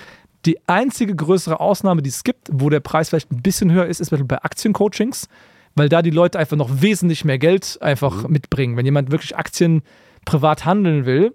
Die 0.45 0.59
einzige 0.67 1.15
größere 1.15 1.61
Ausnahme, 1.61 2.03
die 2.03 2.11
es 2.11 2.25
gibt, 2.25 2.49
wo 2.53 2.69
der 2.69 2.81
Preis 2.81 3.09
vielleicht 3.09 3.31
ein 3.31 3.43
bisschen 3.43 3.71
höher 3.71 3.87
ist, 3.87 4.01
ist 4.01 4.11
bei 4.11 4.43
Aktiencoachings 4.43 5.29
weil 5.75 5.89
da 5.89 6.03
die 6.03 6.11
Leute 6.11 6.39
einfach 6.39 6.57
noch 6.57 6.83
wesentlich 6.83 7.25
mehr 7.25 7.39
Geld 7.39 7.79
einfach 7.81 8.25
mhm. 8.25 8.33
mitbringen. 8.33 8.77
Wenn 8.77 8.85
jemand 8.85 9.11
wirklich 9.11 9.37
Aktien 9.37 9.83
privat 10.25 10.65
handeln 10.65 11.07
will, 11.07 11.35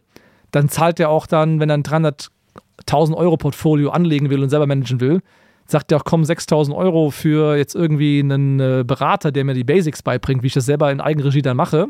dann 0.52 0.70
zahlt 0.70 1.00
er 1.00 1.10
auch 1.10 1.28
dann, 1.28 1.60
wenn 1.60 1.70
er 1.70 1.78
ein 1.78 1.84
300.000 1.84 3.16
Euro 3.16 3.38
Portfolio 3.38 3.90
anlegen 3.90 4.30
will 4.30 4.42
und 4.42 4.50
selber 4.50 4.68
managen 4.68 5.00
will, 5.00 5.22
sagt 5.66 5.92
er 5.92 5.98
auch, 5.98 6.06
komm, 6.06 6.24
6.000 6.24 6.74
Euro 6.74 7.10
für 7.10 7.58
jetzt 7.58 7.76
irgendwie 7.76 8.20
einen 8.20 8.60
äh, 8.60 8.84
Berater, 8.88 9.34
der 9.34 9.44
mir 9.44 9.54
die 9.54 9.66
Basics 9.66 10.02
beibringt, 10.02 10.42
wie 10.44 10.48
ich 10.48 10.54
das 10.54 10.66
selber 10.66 10.92
in 10.92 11.02
Eigenregie 11.02 11.42
dann 11.42 11.58
mache. 11.58 11.88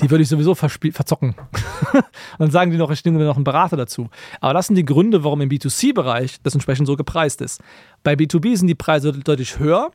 Die 0.00 0.10
würde 0.10 0.22
ich 0.22 0.28
sowieso 0.28 0.54
verzocken. 0.54 1.36
dann 2.38 2.50
sagen 2.50 2.72
die 2.72 2.76
noch, 2.76 2.90
ich 2.90 3.04
nehme 3.04 3.18
mir 3.18 3.26
noch 3.26 3.36
einen 3.36 3.44
Berater 3.44 3.76
dazu. 3.76 4.10
Aber 4.40 4.52
das 4.52 4.66
sind 4.66 4.76
die 4.76 4.84
Gründe, 4.84 5.22
warum 5.22 5.40
im 5.40 5.48
B2C-Bereich 5.48 6.42
das 6.42 6.54
entsprechend 6.54 6.88
so 6.88 6.96
gepreist 6.96 7.40
ist. 7.40 7.60
Bei 8.02 8.14
B2B 8.14 8.56
sind 8.56 8.66
die 8.66 8.74
Preise 8.74 9.12
deutlich 9.12 9.58
höher, 9.58 9.92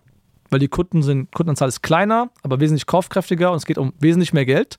weil 0.49 0.59
die 0.59 0.69
Kunden 0.69 1.03
sind, 1.03 1.31
Kundenanzahl 1.33 1.67
ist 1.67 1.81
kleiner, 1.81 2.29
aber 2.43 2.61
wesentlich 2.61 2.85
kaufkräftiger 2.85 3.51
und 3.51 3.57
es 3.57 3.65
geht 3.65 3.77
um 3.77 3.93
wesentlich 3.99 4.31
mehr 4.31 4.45
Geld. 4.45 4.77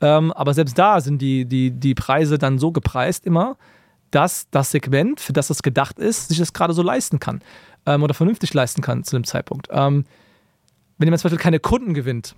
Ähm, 0.00 0.32
aber 0.32 0.54
selbst 0.54 0.78
da 0.78 1.00
sind 1.00 1.20
die, 1.20 1.44
die, 1.44 1.70
die 1.70 1.94
Preise 1.94 2.38
dann 2.38 2.58
so 2.58 2.72
gepreist 2.72 3.26
immer, 3.26 3.56
dass 4.10 4.48
das 4.50 4.70
Segment, 4.70 5.20
für 5.20 5.32
das 5.32 5.50
es 5.50 5.62
gedacht 5.62 5.98
ist, 5.98 6.28
sich 6.28 6.38
das 6.38 6.52
gerade 6.52 6.72
so 6.72 6.82
leisten 6.82 7.20
kann 7.20 7.40
ähm, 7.86 8.02
oder 8.02 8.14
vernünftig 8.14 8.54
leisten 8.54 8.80
kann 8.80 9.04
zu 9.04 9.16
dem 9.16 9.24
Zeitpunkt. 9.24 9.68
Ähm, 9.70 10.04
wenn 10.98 11.06
jemand 11.06 11.20
zum 11.20 11.28
Beispiel 11.28 11.42
keine 11.42 11.60
Kunden 11.60 11.94
gewinnt, 11.94 12.36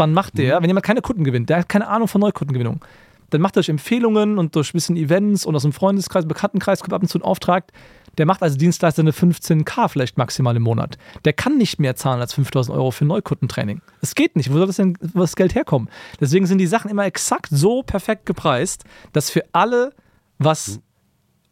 dann 0.00 0.14
macht 0.14 0.38
der, 0.38 0.58
mhm. 0.58 0.62
wenn 0.62 0.70
jemand 0.70 0.86
keine 0.86 1.02
Kunden 1.02 1.24
gewinnt, 1.24 1.50
der 1.50 1.58
hat 1.58 1.68
keine 1.68 1.88
Ahnung 1.88 2.08
von 2.08 2.20
Neukundengewinnung, 2.20 2.84
dann 3.30 3.40
macht 3.40 3.54
er 3.54 3.60
durch 3.60 3.68
Empfehlungen 3.68 4.38
und 4.38 4.56
durch 4.56 4.70
ein 4.70 4.72
bisschen 4.72 4.96
Events 4.96 5.46
und 5.46 5.54
aus 5.54 5.62
dem 5.62 5.72
Freundeskreis, 5.72 6.26
Bekanntenkreis 6.26 6.80
kommt 6.80 6.92
ab 6.92 7.02
und 7.02 7.08
zu 7.08 7.18
ein 7.18 7.22
Auftrag, 7.22 7.66
der 8.18 8.26
macht 8.26 8.42
als 8.42 8.56
Dienstleister 8.56 9.02
eine 9.02 9.12
15k 9.12 9.88
vielleicht 9.88 10.18
maximal 10.18 10.56
im 10.56 10.62
Monat. 10.62 10.98
Der 11.24 11.32
kann 11.32 11.56
nicht 11.56 11.78
mehr 11.78 11.94
zahlen 11.94 12.20
als 12.20 12.34
5000 12.34 12.76
Euro 12.76 12.90
für 12.90 13.04
Neukundentraining. 13.04 13.82
Es 14.00 14.16
geht 14.16 14.34
nicht. 14.34 14.50
Wo 14.50 14.58
soll 14.58 14.66
das 14.66 14.76
denn 14.76 14.98
wo 15.14 15.20
das 15.20 15.36
Geld 15.36 15.54
herkommen? 15.54 15.88
Deswegen 16.20 16.46
sind 16.46 16.58
die 16.58 16.66
Sachen 16.66 16.90
immer 16.90 17.04
exakt 17.04 17.48
so 17.50 17.82
perfekt 17.82 18.26
gepreist, 18.26 18.84
dass 19.12 19.30
für 19.30 19.44
alle 19.52 19.92
was 20.38 20.80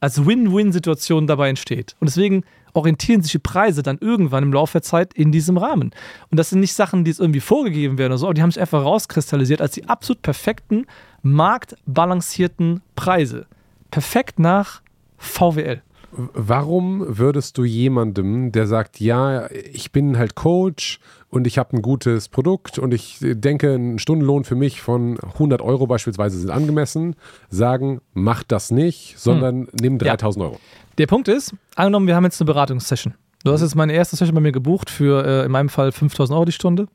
als 0.00 0.26
Win-Win-Situation 0.26 1.26
dabei 1.26 1.48
entsteht. 1.48 1.94
Und 2.00 2.08
deswegen 2.08 2.44
orientieren 2.72 3.22
sich 3.22 3.32
die 3.32 3.38
Preise 3.38 3.82
dann 3.82 3.98
irgendwann 4.00 4.44
im 4.44 4.52
Laufe 4.52 4.72
der 4.72 4.82
Zeit 4.82 5.14
in 5.14 5.32
diesem 5.32 5.56
Rahmen. 5.56 5.90
Und 6.30 6.38
das 6.38 6.50
sind 6.50 6.60
nicht 6.60 6.74
Sachen, 6.74 7.04
die 7.04 7.10
jetzt 7.10 7.20
irgendwie 7.20 7.40
vorgegeben 7.40 7.98
werden 7.98 8.12
oder 8.12 8.18
so, 8.18 8.26
aber 8.26 8.34
die 8.34 8.42
haben 8.42 8.50
sich 8.50 8.60
einfach 8.60 8.84
rauskristallisiert 8.84 9.60
als 9.60 9.72
die 9.72 9.88
absolut 9.88 10.22
perfekten, 10.22 10.86
marktbalancierten 11.22 12.82
Preise. 12.94 13.46
Perfekt 13.90 14.38
nach 14.38 14.82
VWL. 15.16 15.82
Warum 16.10 17.04
würdest 17.06 17.58
du 17.58 17.64
jemandem, 17.64 18.50
der 18.50 18.66
sagt, 18.66 18.98
ja, 18.98 19.50
ich 19.50 19.92
bin 19.92 20.16
halt 20.16 20.34
Coach 20.34 21.00
und 21.30 21.46
ich 21.46 21.58
habe 21.58 21.76
ein 21.76 21.82
gutes 21.82 22.28
Produkt 22.28 22.78
und 22.78 22.94
ich 22.94 23.18
denke, 23.20 23.74
ein 23.74 23.98
Stundenlohn 23.98 24.44
für 24.44 24.54
mich 24.54 24.80
von 24.80 25.18
100 25.18 25.60
Euro 25.60 25.86
beispielsweise 25.86 26.38
sind 26.38 26.50
angemessen, 26.50 27.16
sagen, 27.50 28.00
mach 28.14 28.42
das 28.42 28.70
nicht, 28.70 29.18
sondern 29.18 29.62
hm. 29.62 29.68
nimm 29.80 29.98
3000 29.98 30.42
ja. 30.42 30.48
Euro? 30.48 30.60
Der 30.96 31.06
Punkt 31.06 31.28
ist, 31.28 31.54
angenommen, 31.74 32.06
wir 32.06 32.16
haben 32.16 32.24
jetzt 32.24 32.40
eine 32.40 32.46
Beratungssession. 32.46 33.14
Du 33.44 33.52
hast 33.52 33.60
jetzt 33.60 33.76
meine 33.76 33.92
erste 33.92 34.16
Session 34.16 34.34
bei 34.34 34.40
mir 34.40 34.52
gebucht 34.52 34.90
für 34.90 35.24
äh, 35.24 35.44
in 35.44 35.52
meinem 35.52 35.68
Fall 35.68 35.92
5000 35.92 36.34
Euro 36.34 36.44
die 36.46 36.52
Stunde. 36.52 36.88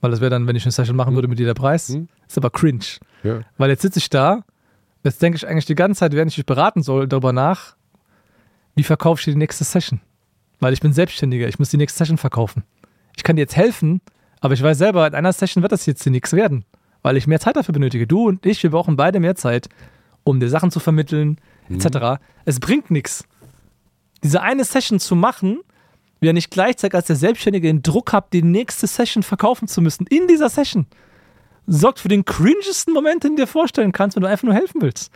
Weil 0.00 0.10
das 0.10 0.20
wäre 0.20 0.30
dann, 0.30 0.46
wenn 0.46 0.56
ich 0.56 0.64
eine 0.64 0.72
Session 0.72 0.96
machen 0.96 1.10
hm. 1.10 1.14
würde 1.16 1.28
mit 1.28 1.38
dir 1.38 1.46
der 1.46 1.54
Preis. 1.54 1.88
Hm. 1.88 2.08
Ist 2.26 2.38
aber 2.38 2.50
cringe. 2.50 2.84
Ja. 3.22 3.40
Weil 3.58 3.70
jetzt 3.70 3.82
sitze 3.82 3.98
ich 3.98 4.10
da, 4.10 4.44
jetzt 5.04 5.20
denke 5.22 5.36
ich 5.36 5.46
eigentlich 5.46 5.66
die 5.66 5.74
ganze 5.74 6.00
Zeit, 6.00 6.12
während 6.12 6.30
ich 6.30 6.36
dich 6.36 6.46
beraten 6.46 6.82
soll, 6.82 7.06
darüber 7.06 7.32
nach, 7.32 7.76
wie 8.74 8.82
verkaufe 8.82 9.20
ich 9.20 9.24
die 9.26 9.38
nächste 9.38 9.64
Session? 9.64 10.00
Weil 10.60 10.72
ich 10.72 10.80
bin 10.80 10.92
Selbstständiger, 10.92 11.46
ich 11.46 11.58
muss 11.58 11.68
die 11.68 11.76
nächste 11.76 11.98
Session 11.98 12.18
verkaufen. 12.18 12.64
Ich 13.16 13.22
kann 13.22 13.36
dir 13.36 13.42
jetzt 13.42 13.56
helfen, 13.56 14.00
aber 14.40 14.54
ich 14.54 14.62
weiß 14.62 14.78
selber, 14.78 15.06
in 15.06 15.14
einer 15.14 15.32
Session 15.32 15.62
wird 15.62 15.72
das 15.72 15.86
jetzt 15.86 16.06
nichts 16.06 16.32
werden, 16.32 16.64
weil 17.02 17.16
ich 17.16 17.26
mehr 17.26 17.40
Zeit 17.40 17.56
dafür 17.56 17.72
benötige. 17.72 18.06
Du 18.06 18.28
und 18.28 18.44
ich, 18.46 18.62
wir 18.62 18.70
brauchen 18.70 18.96
beide 18.96 19.20
mehr 19.20 19.34
Zeit, 19.34 19.68
um 20.24 20.40
dir 20.40 20.48
Sachen 20.48 20.70
zu 20.70 20.80
vermitteln, 20.80 21.38
mhm. 21.68 21.76
etc. 21.76 22.20
Es 22.44 22.60
bringt 22.60 22.90
nichts. 22.90 23.24
Diese 24.22 24.42
eine 24.42 24.64
Session 24.64 25.00
zu 25.00 25.16
machen, 25.16 25.60
wenn 26.20 26.28
ihr 26.28 26.32
nicht 26.32 26.50
gleichzeitig 26.50 26.94
als 26.94 27.06
der 27.06 27.16
Selbstständige 27.16 27.68
den 27.68 27.82
Druck 27.82 28.12
habt, 28.12 28.32
die 28.32 28.42
nächste 28.42 28.86
Session 28.86 29.22
verkaufen 29.22 29.68
zu 29.68 29.80
müssen, 29.82 30.06
in 30.06 30.26
dieser 30.26 30.48
Session, 30.48 30.86
sorgt 31.66 31.98
für 31.98 32.08
den 32.08 32.24
cringesten 32.24 32.92
Moment, 32.92 33.24
den 33.24 33.36
du 33.36 33.42
dir 33.42 33.46
vorstellen 33.46 33.92
kannst, 33.92 34.16
wenn 34.16 34.22
du 34.22 34.28
einfach 34.28 34.44
nur 34.44 34.54
helfen 34.54 34.82
willst. 34.82 35.10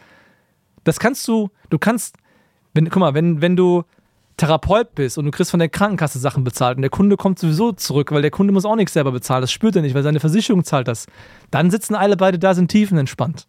Das 0.85 0.99
kannst 0.99 1.27
du, 1.29 1.51
du 1.71 1.79
kannst 1.79 2.17
wenn, 2.79 2.89
guck 2.91 3.01
mal, 3.01 3.15
wenn, 3.15 3.41
wenn 3.41 3.57
du 3.57 3.85
Therapeut 4.39 4.95
bist 4.95 5.19
und 5.19 5.27
du 5.27 5.31
kriegst 5.31 5.51
von 5.51 5.61
der 5.61 5.69
Krankenkasse 5.69 6.19
Sachen 6.19 6.45
bezahlt 6.45 6.77
und 6.77 6.83
der 6.83 6.91
Kunde 6.91 7.17
kommt 7.17 7.39
sowieso 7.39 7.73
zurück, 7.73 8.13
weil 8.13 8.23
der 8.23 8.31
Kunde 8.31 8.53
muss 8.53 8.65
auch 8.65 8.77
nichts 8.77 8.95
selber 8.95 9.13
bezahlen, 9.13 9.43
das 9.43 9.53
spürt 9.53 9.77
er 9.77 9.83
nicht, 9.83 9.95
weil 9.95 10.05
seine 10.05 10.21
Versicherung 10.21 10.65
zahlt 10.65 10.89
das. 10.89 11.07
Dann 11.51 11.71
sitzen 11.71 11.95
alle 11.95 12.17
beide 12.17 12.39
da, 12.39 12.55
sind 12.55 12.71
tiefenentspannt. 12.71 13.47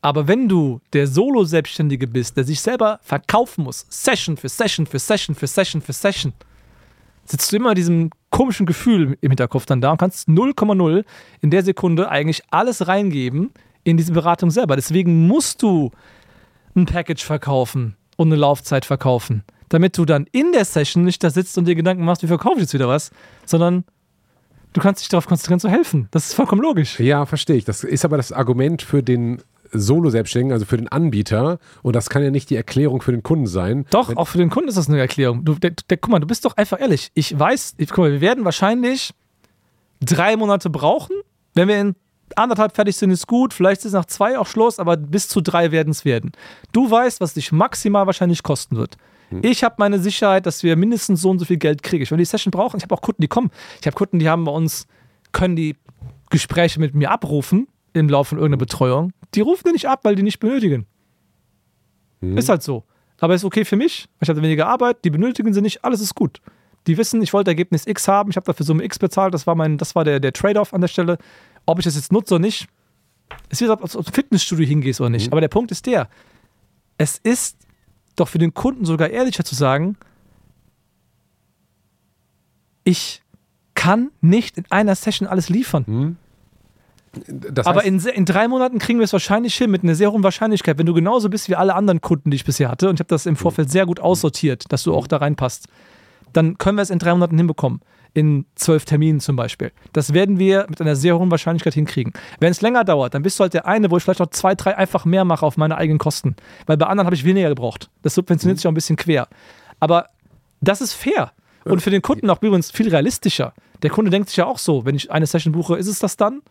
Aber 0.00 0.26
wenn 0.26 0.48
du 0.48 0.80
der 0.92 1.06
Solo-Selbstständige 1.06 2.06
bist, 2.06 2.36
der 2.36 2.44
sich 2.44 2.60
selber 2.60 2.98
verkaufen 3.02 3.64
muss, 3.64 3.86
Session 3.88 4.36
für 4.36 4.48
Session 4.48 4.86
für 4.86 4.98
Session 4.98 5.34
für 5.34 5.46
Session 5.46 5.80
für 5.80 5.92
Session, 5.92 6.32
sitzt 7.26 7.52
du 7.52 7.56
immer 7.56 7.74
diesem 7.74 8.10
komischen 8.30 8.66
Gefühl 8.66 9.16
im 9.20 9.30
Hinterkopf 9.30 9.66
dann 9.66 9.80
da 9.80 9.92
und 9.92 9.98
kannst 9.98 10.28
0,0 10.28 11.04
in 11.40 11.50
der 11.50 11.62
Sekunde 11.62 12.10
eigentlich 12.10 12.42
alles 12.50 12.86
reingeben 12.86 13.50
in 13.82 13.96
diese 13.96 14.12
Beratung 14.12 14.50
selber. 14.50 14.76
Deswegen 14.76 15.26
musst 15.26 15.62
du 15.62 15.90
ein 16.74 16.86
Package 16.86 17.24
verkaufen 17.24 17.96
und 18.16 18.28
eine 18.28 18.36
Laufzeit 18.36 18.84
verkaufen. 18.84 19.44
Damit 19.68 19.96
du 19.98 20.04
dann 20.04 20.26
in 20.32 20.52
der 20.52 20.64
Session 20.64 21.04
nicht 21.04 21.22
da 21.24 21.30
sitzt 21.30 21.56
und 21.58 21.66
dir 21.66 21.74
Gedanken 21.74 22.04
machst, 22.04 22.22
wie 22.22 22.26
verkaufe 22.26 22.56
ich 22.56 22.62
jetzt 22.62 22.74
wieder 22.74 22.88
was, 22.88 23.10
sondern 23.46 23.84
du 24.72 24.80
kannst 24.80 25.02
dich 25.02 25.08
darauf 25.08 25.26
konzentrieren 25.26 25.60
zu 25.60 25.68
helfen. 25.68 26.08
Das 26.10 26.26
ist 26.26 26.34
vollkommen 26.34 26.62
logisch. 26.62 27.00
Ja, 27.00 27.26
verstehe 27.26 27.56
ich. 27.56 27.64
Das 27.64 27.84
ist 27.84 28.04
aber 28.04 28.16
das 28.16 28.32
Argument 28.32 28.82
für 28.82 29.02
den 29.02 29.42
Solo-Selbstständigen, 29.72 30.52
also 30.52 30.66
für 30.66 30.76
den 30.76 30.88
Anbieter. 30.88 31.58
Und 31.82 31.96
das 31.96 32.08
kann 32.10 32.22
ja 32.22 32.30
nicht 32.30 32.50
die 32.50 32.56
Erklärung 32.56 33.02
für 33.02 33.12
den 33.12 33.22
Kunden 33.22 33.46
sein. 33.46 33.86
Doch, 33.90 34.14
auch 34.16 34.28
für 34.28 34.38
den 34.38 34.50
Kunden 34.50 34.68
ist 34.68 34.78
das 34.78 34.88
eine 34.88 34.98
Erklärung. 34.98 35.44
Du, 35.44 35.54
der, 35.54 35.72
der, 35.88 35.96
guck 35.96 36.10
mal, 36.10 36.20
du 36.20 36.26
bist 36.26 36.44
doch 36.44 36.56
einfach 36.56 36.80
ehrlich. 36.80 37.10
Ich 37.14 37.36
weiß, 37.38 37.74
ich, 37.78 37.88
guck 37.88 37.98
mal, 37.98 38.12
wir 38.12 38.20
werden 38.20 38.44
wahrscheinlich 38.44 39.12
drei 40.00 40.36
Monate 40.36 40.70
brauchen, 40.70 41.16
wenn 41.54 41.68
wir 41.68 41.80
in 41.80 41.94
anderthalb 42.36 42.74
fertig 42.74 42.96
sind, 42.96 43.10
ist 43.10 43.26
gut. 43.26 43.52
Vielleicht 43.52 43.80
ist 43.80 43.86
es 43.86 43.92
nach 43.92 44.06
zwei 44.06 44.38
auch 44.38 44.46
Schluss, 44.46 44.78
aber 44.78 44.96
bis 44.96 45.28
zu 45.28 45.40
drei 45.40 45.70
werden 45.70 45.90
es 45.90 46.04
werden. 46.04 46.32
Du 46.72 46.90
weißt, 46.90 47.20
was 47.20 47.34
dich 47.34 47.52
maximal 47.52 48.06
wahrscheinlich 48.06 48.42
kosten 48.42 48.76
wird. 48.76 48.96
Hm. 49.30 49.40
Ich 49.42 49.64
habe 49.64 49.76
meine 49.78 49.98
Sicherheit, 49.98 50.46
dass 50.46 50.62
wir 50.62 50.76
mindestens 50.76 51.22
so 51.22 51.30
und 51.30 51.38
so 51.38 51.44
viel 51.44 51.56
Geld 51.56 51.82
kriegen. 51.82 52.02
Ich 52.02 52.10
will 52.10 52.18
die 52.18 52.24
Session 52.24 52.50
brauchen. 52.50 52.76
Ich 52.76 52.82
habe 52.82 52.94
auch 52.94 53.02
Kunden, 53.02 53.22
die 53.22 53.28
kommen. 53.28 53.50
Ich 53.80 53.86
habe 53.86 53.96
Kunden, 53.96 54.18
die 54.18 54.28
haben 54.28 54.44
bei 54.44 54.52
uns, 54.52 54.86
können 55.32 55.56
die 55.56 55.76
Gespräche 56.30 56.80
mit 56.80 56.94
mir 56.94 57.10
abrufen 57.10 57.68
im 57.92 58.08
Laufe 58.08 58.30
von 58.30 58.38
irgendeiner 58.38 58.58
Betreuung. 58.58 59.12
Die 59.34 59.40
rufen 59.40 59.62
die 59.66 59.72
nicht 59.72 59.88
ab, 59.88 60.00
weil 60.02 60.14
die 60.14 60.22
nicht 60.22 60.40
benötigen. 60.40 60.86
Hm. 62.20 62.36
Ist 62.36 62.48
halt 62.48 62.62
so. 62.62 62.84
Aber 63.20 63.34
ist 63.34 63.44
okay 63.44 63.64
für 63.64 63.76
mich. 63.76 64.06
Ich 64.20 64.28
habe 64.28 64.42
weniger 64.42 64.66
Arbeit, 64.66 65.04
die 65.04 65.10
benötigen 65.10 65.54
sie 65.54 65.62
nicht, 65.62 65.84
alles 65.84 66.00
ist 66.00 66.14
gut. 66.14 66.40
Die 66.86 66.98
wissen, 66.98 67.22
ich 67.22 67.32
wollte 67.32 67.50
Ergebnis 67.50 67.86
X 67.86 68.08
haben, 68.08 68.30
ich 68.30 68.36
habe 68.36 68.44
dafür 68.44 68.66
Summe 68.66 68.84
X 68.84 68.98
bezahlt, 68.98 69.32
das 69.32 69.46
war, 69.46 69.54
mein, 69.54 69.78
das 69.78 69.94
war 69.94 70.04
der, 70.04 70.20
der 70.20 70.32
Trade-off 70.32 70.74
an 70.74 70.80
der 70.80 70.88
Stelle. 70.88 71.18
Ob 71.64 71.78
ich 71.78 71.84
das 71.84 71.94
jetzt 71.94 72.12
nutze 72.12 72.34
oder 72.34 72.42
nicht, 72.42 72.66
ist 73.48 73.62
wie, 73.62 73.68
ob 73.68 73.80
du 73.80 73.98
ins 73.98 74.10
Fitnessstudio 74.10 74.66
hingehst 74.66 75.00
oder 75.00 75.10
nicht. 75.10 75.28
Mhm. 75.28 75.32
Aber 75.32 75.40
der 75.40 75.48
Punkt 75.48 75.70
ist 75.70 75.86
der, 75.86 76.08
es 76.98 77.18
ist 77.18 77.56
doch 78.16 78.28
für 78.28 78.38
den 78.38 78.54
Kunden 78.54 78.84
sogar 78.84 79.10
ehrlicher 79.10 79.44
zu 79.44 79.54
sagen, 79.54 79.96
ich 82.84 83.22
kann 83.74 84.10
nicht 84.20 84.58
in 84.58 84.64
einer 84.70 84.94
Session 84.94 85.26
alles 85.28 85.48
liefern. 85.48 85.84
Mhm. 85.86 86.16
Das 87.28 87.66
heißt, 87.66 87.68
Aber 87.68 87.84
in, 87.84 88.00
in, 88.00 88.24
drei 88.24 88.48
Monaten 88.48 88.78
kriegen 88.78 88.98
wir 88.98 89.04
es 89.04 89.12
wahrscheinlich 89.12 89.54
hin, 89.54 89.70
mit 89.70 89.84
einer 89.84 89.94
sehr 89.94 90.10
hohen 90.10 90.24
Wahrscheinlichkeit, 90.24 90.78
wenn 90.78 90.86
du 90.86 90.94
genauso 90.94 91.30
bist 91.30 91.48
wie 91.48 91.54
alle 91.54 91.74
anderen 91.74 92.00
Kunden, 92.00 92.30
die 92.30 92.36
ich 92.36 92.44
bisher 92.44 92.68
hatte, 92.68 92.88
und 92.88 92.96
ich 92.96 93.00
habe 93.00 93.08
das 93.08 93.26
im 93.26 93.36
Vorfeld 93.36 93.70
sehr 93.70 93.86
gut 93.86 94.00
aussortiert, 94.00 94.64
dass 94.72 94.82
du 94.82 94.94
auch 94.94 95.06
da 95.06 95.18
reinpasst, 95.18 95.68
dann 96.32 96.58
können 96.58 96.76
wir 96.76 96.82
es 96.82 96.90
in 96.90 96.98
drei 96.98 97.12
Monaten 97.12 97.36
hinbekommen 97.36 97.80
in 98.14 98.46
zwölf 98.54 98.84
Terminen 98.84 99.20
zum 99.20 99.36
Beispiel. 99.36 99.72
Das 99.92 100.14
werden 100.14 100.38
wir 100.38 100.66
mit 100.68 100.80
einer 100.80 100.96
sehr 100.96 101.18
hohen 101.18 101.30
Wahrscheinlichkeit 101.30 101.74
hinkriegen. 101.74 102.12
Wenn 102.38 102.52
es 102.52 102.60
länger 102.60 102.84
dauert, 102.84 103.14
dann 103.14 103.22
bist 103.22 103.38
du 103.38 103.42
halt 103.42 103.54
der 103.54 103.66
eine, 103.66 103.90
wo 103.90 103.96
ich 103.96 104.04
vielleicht 104.04 104.20
noch 104.20 104.30
zwei, 104.30 104.54
drei 104.54 104.76
einfach 104.76 105.04
mehr 105.04 105.24
mache 105.24 105.44
auf 105.44 105.56
meine 105.56 105.76
eigenen 105.76 105.98
Kosten. 105.98 106.36
Weil 106.66 106.76
bei 106.76 106.86
anderen 106.86 107.06
habe 107.06 107.16
ich 107.16 107.24
weniger 107.24 107.48
gebraucht. 107.48 107.90
Das 108.02 108.14
subventioniert 108.14 108.56
mhm. 108.56 108.58
sich 108.58 108.66
auch 108.66 108.70
ein 108.70 108.76
bisschen 108.76 108.96
quer. 108.96 109.28
Aber 109.80 110.06
das 110.60 110.80
ist 110.80 110.94
fair. 110.94 111.32
Und 111.64 111.82
für 111.82 111.90
den 111.90 112.02
Kunden 112.02 112.30
auch 112.30 112.40
übrigens 112.40 112.70
viel 112.70 112.88
realistischer. 112.88 113.52
Der 113.82 113.90
Kunde 113.90 114.10
denkt 114.10 114.28
sich 114.28 114.36
ja 114.36 114.46
auch 114.46 114.58
so, 114.58 114.84
wenn 114.84 114.94
ich 114.94 115.10
eine 115.10 115.26
Session 115.26 115.52
buche, 115.52 115.76
ist 115.76 115.88
es 115.88 115.98
das 115.98 116.16
dann? 116.16 116.42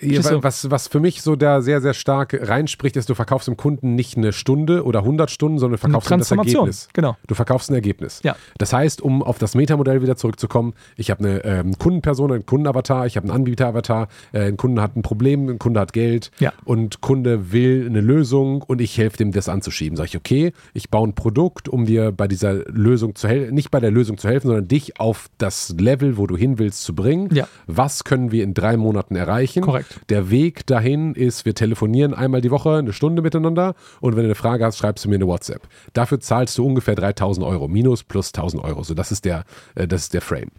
Ja, 0.00 0.42
was, 0.42 0.70
was 0.70 0.88
für 0.88 1.00
mich 1.00 1.22
so 1.22 1.36
da 1.36 1.62
sehr, 1.62 1.80
sehr 1.80 1.94
stark 1.94 2.36
reinspricht, 2.38 2.96
ist, 2.96 3.08
du 3.08 3.14
verkaufst 3.14 3.48
dem 3.48 3.56
Kunden 3.56 3.94
nicht 3.94 4.16
eine 4.16 4.32
Stunde 4.32 4.84
oder 4.84 4.98
100 5.00 5.30
Stunden, 5.30 5.58
sondern 5.58 5.76
du 5.76 5.80
verkaufst 5.80 6.10
ihm 6.10 6.18
das 6.18 6.30
Ergebnis. 6.30 6.88
Genau. 6.92 7.16
Du 7.26 7.34
verkaufst 7.34 7.70
ein 7.70 7.74
Ergebnis. 7.74 8.20
Ja. 8.22 8.36
Das 8.58 8.74
heißt, 8.74 9.00
um 9.00 9.22
auf 9.22 9.38
das 9.38 9.54
Metamodell 9.54 10.02
wieder 10.02 10.16
zurückzukommen, 10.16 10.74
ich 10.96 11.10
habe 11.10 11.24
eine 11.24 11.44
ähm, 11.44 11.78
Kundenperson, 11.78 12.30
einen 12.30 12.44
Kundenavatar, 12.44 13.06
ich 13.06 13.16
habe 13.16 13.24
einen 13.24 13.36
Anbieteravatar, 13.36 14.08
äh, 14.32 14.48
ein 14.48 14.58
Kunde 14.58 14.82
hat 14.82 14.96
ein 14.96 15.02
Problem, 15.02 15.48
ein 15.48 15.58
Kunde 15.58 15.80
hat 15.80 15.94
Geld 15.94 16.30
ja. 16.40 16.52
und 16.64 17.00
Kunde 17.00 17.52
will 17.52 17.86
eine 17.86 18.02
Lösung 18.02 18.60
und 18.62 18.82
ich 18.82 18.98
helfe 18.98 19.16
dem, 19.16 19.32
das 19.32 19.48
anzuschieben. 19.48 19.96
Sag 19.96 20.06
ich, 20.06 20.16
okay, 20.16 20.52
ich 20.74 20.90
baue 20.90 21.08
ein 21.08 21.14
Produkt, 21.14 21.70
um 21.70 21.86
dir 21.86 22.12
bei 22.12 22.28
dieser 22.28 22.52
Lösung 22.70 23.14
zu 23.14 23.28
helfen, 23.28 23.54
nicht 23.54 23.70
bei 23.70 23.80
der 23.80 23.90
Lösung 23.90 24.18
zu 24.18 24.28
helfen, 24.28 24.48
sondern 24.48 24.68
dich 24.68 25.00
auf 25.00 25.28
das 25.38 25.74
Level, 25.78 26.18
wo 26.18 26.26
du 26.26 26.36
hin 26.36 26.58
willst, 26.58 26.82
zu 26.82 26.94
bringen. 26.94 27.34
Ja. 27.34 27.48
Was 27.66 28.04
können 28.04 28.30
wir 28.30 28.44
in 28.44 28.52
drei 28.52 28.76
Monaten 28.76 29.16
erreichen? 29.16 29.62
Korrekt. 29.62 29.85
Der 30.08 30.30
Weg 30.30 30.66
dahin 30.66 31.14
ist, 31.14 31.44
wir 31.44 31.54
telefonieren 31.54 32.14
einmal 32.14 32.40
die 32.40 32.50
Woche 32.50 32.76
eine 32.76 32.92
Stunde 32.92 33.22
miteinander 33.22 33.74
und 34.00 34.12
wenn 34.12 34.22
du 34.22 34.28
eine 34.28 34.34
Frage 34.34 34.64
hast, 34.64 34.78
schreibst 34.78 35.04
du 35.04 35.08
mir 35.08 35.16
eine 35.16 35.26
WhatsApp. 35.26 35.62
Dafür 35.92 36.20
zahlst 36.20 36.56
du 36.58 36.66
ungefähr 36.66 36.94
3000 36.94 37.46
Euro, 37.46 37.68
minus 37.68 38.04
plus 38.04 38.28
1000 38.28 38.62
Euro. 38.64 38.82
So, 38.82 38.94
das 38.94 39.12
ist 39.12 39.24
der, 39.24 39.44
äh, 39.74 39.88
das 39.88 40.02
ist 40.02 40.14
der 40.14 40.20
Frame. 40.20 40.50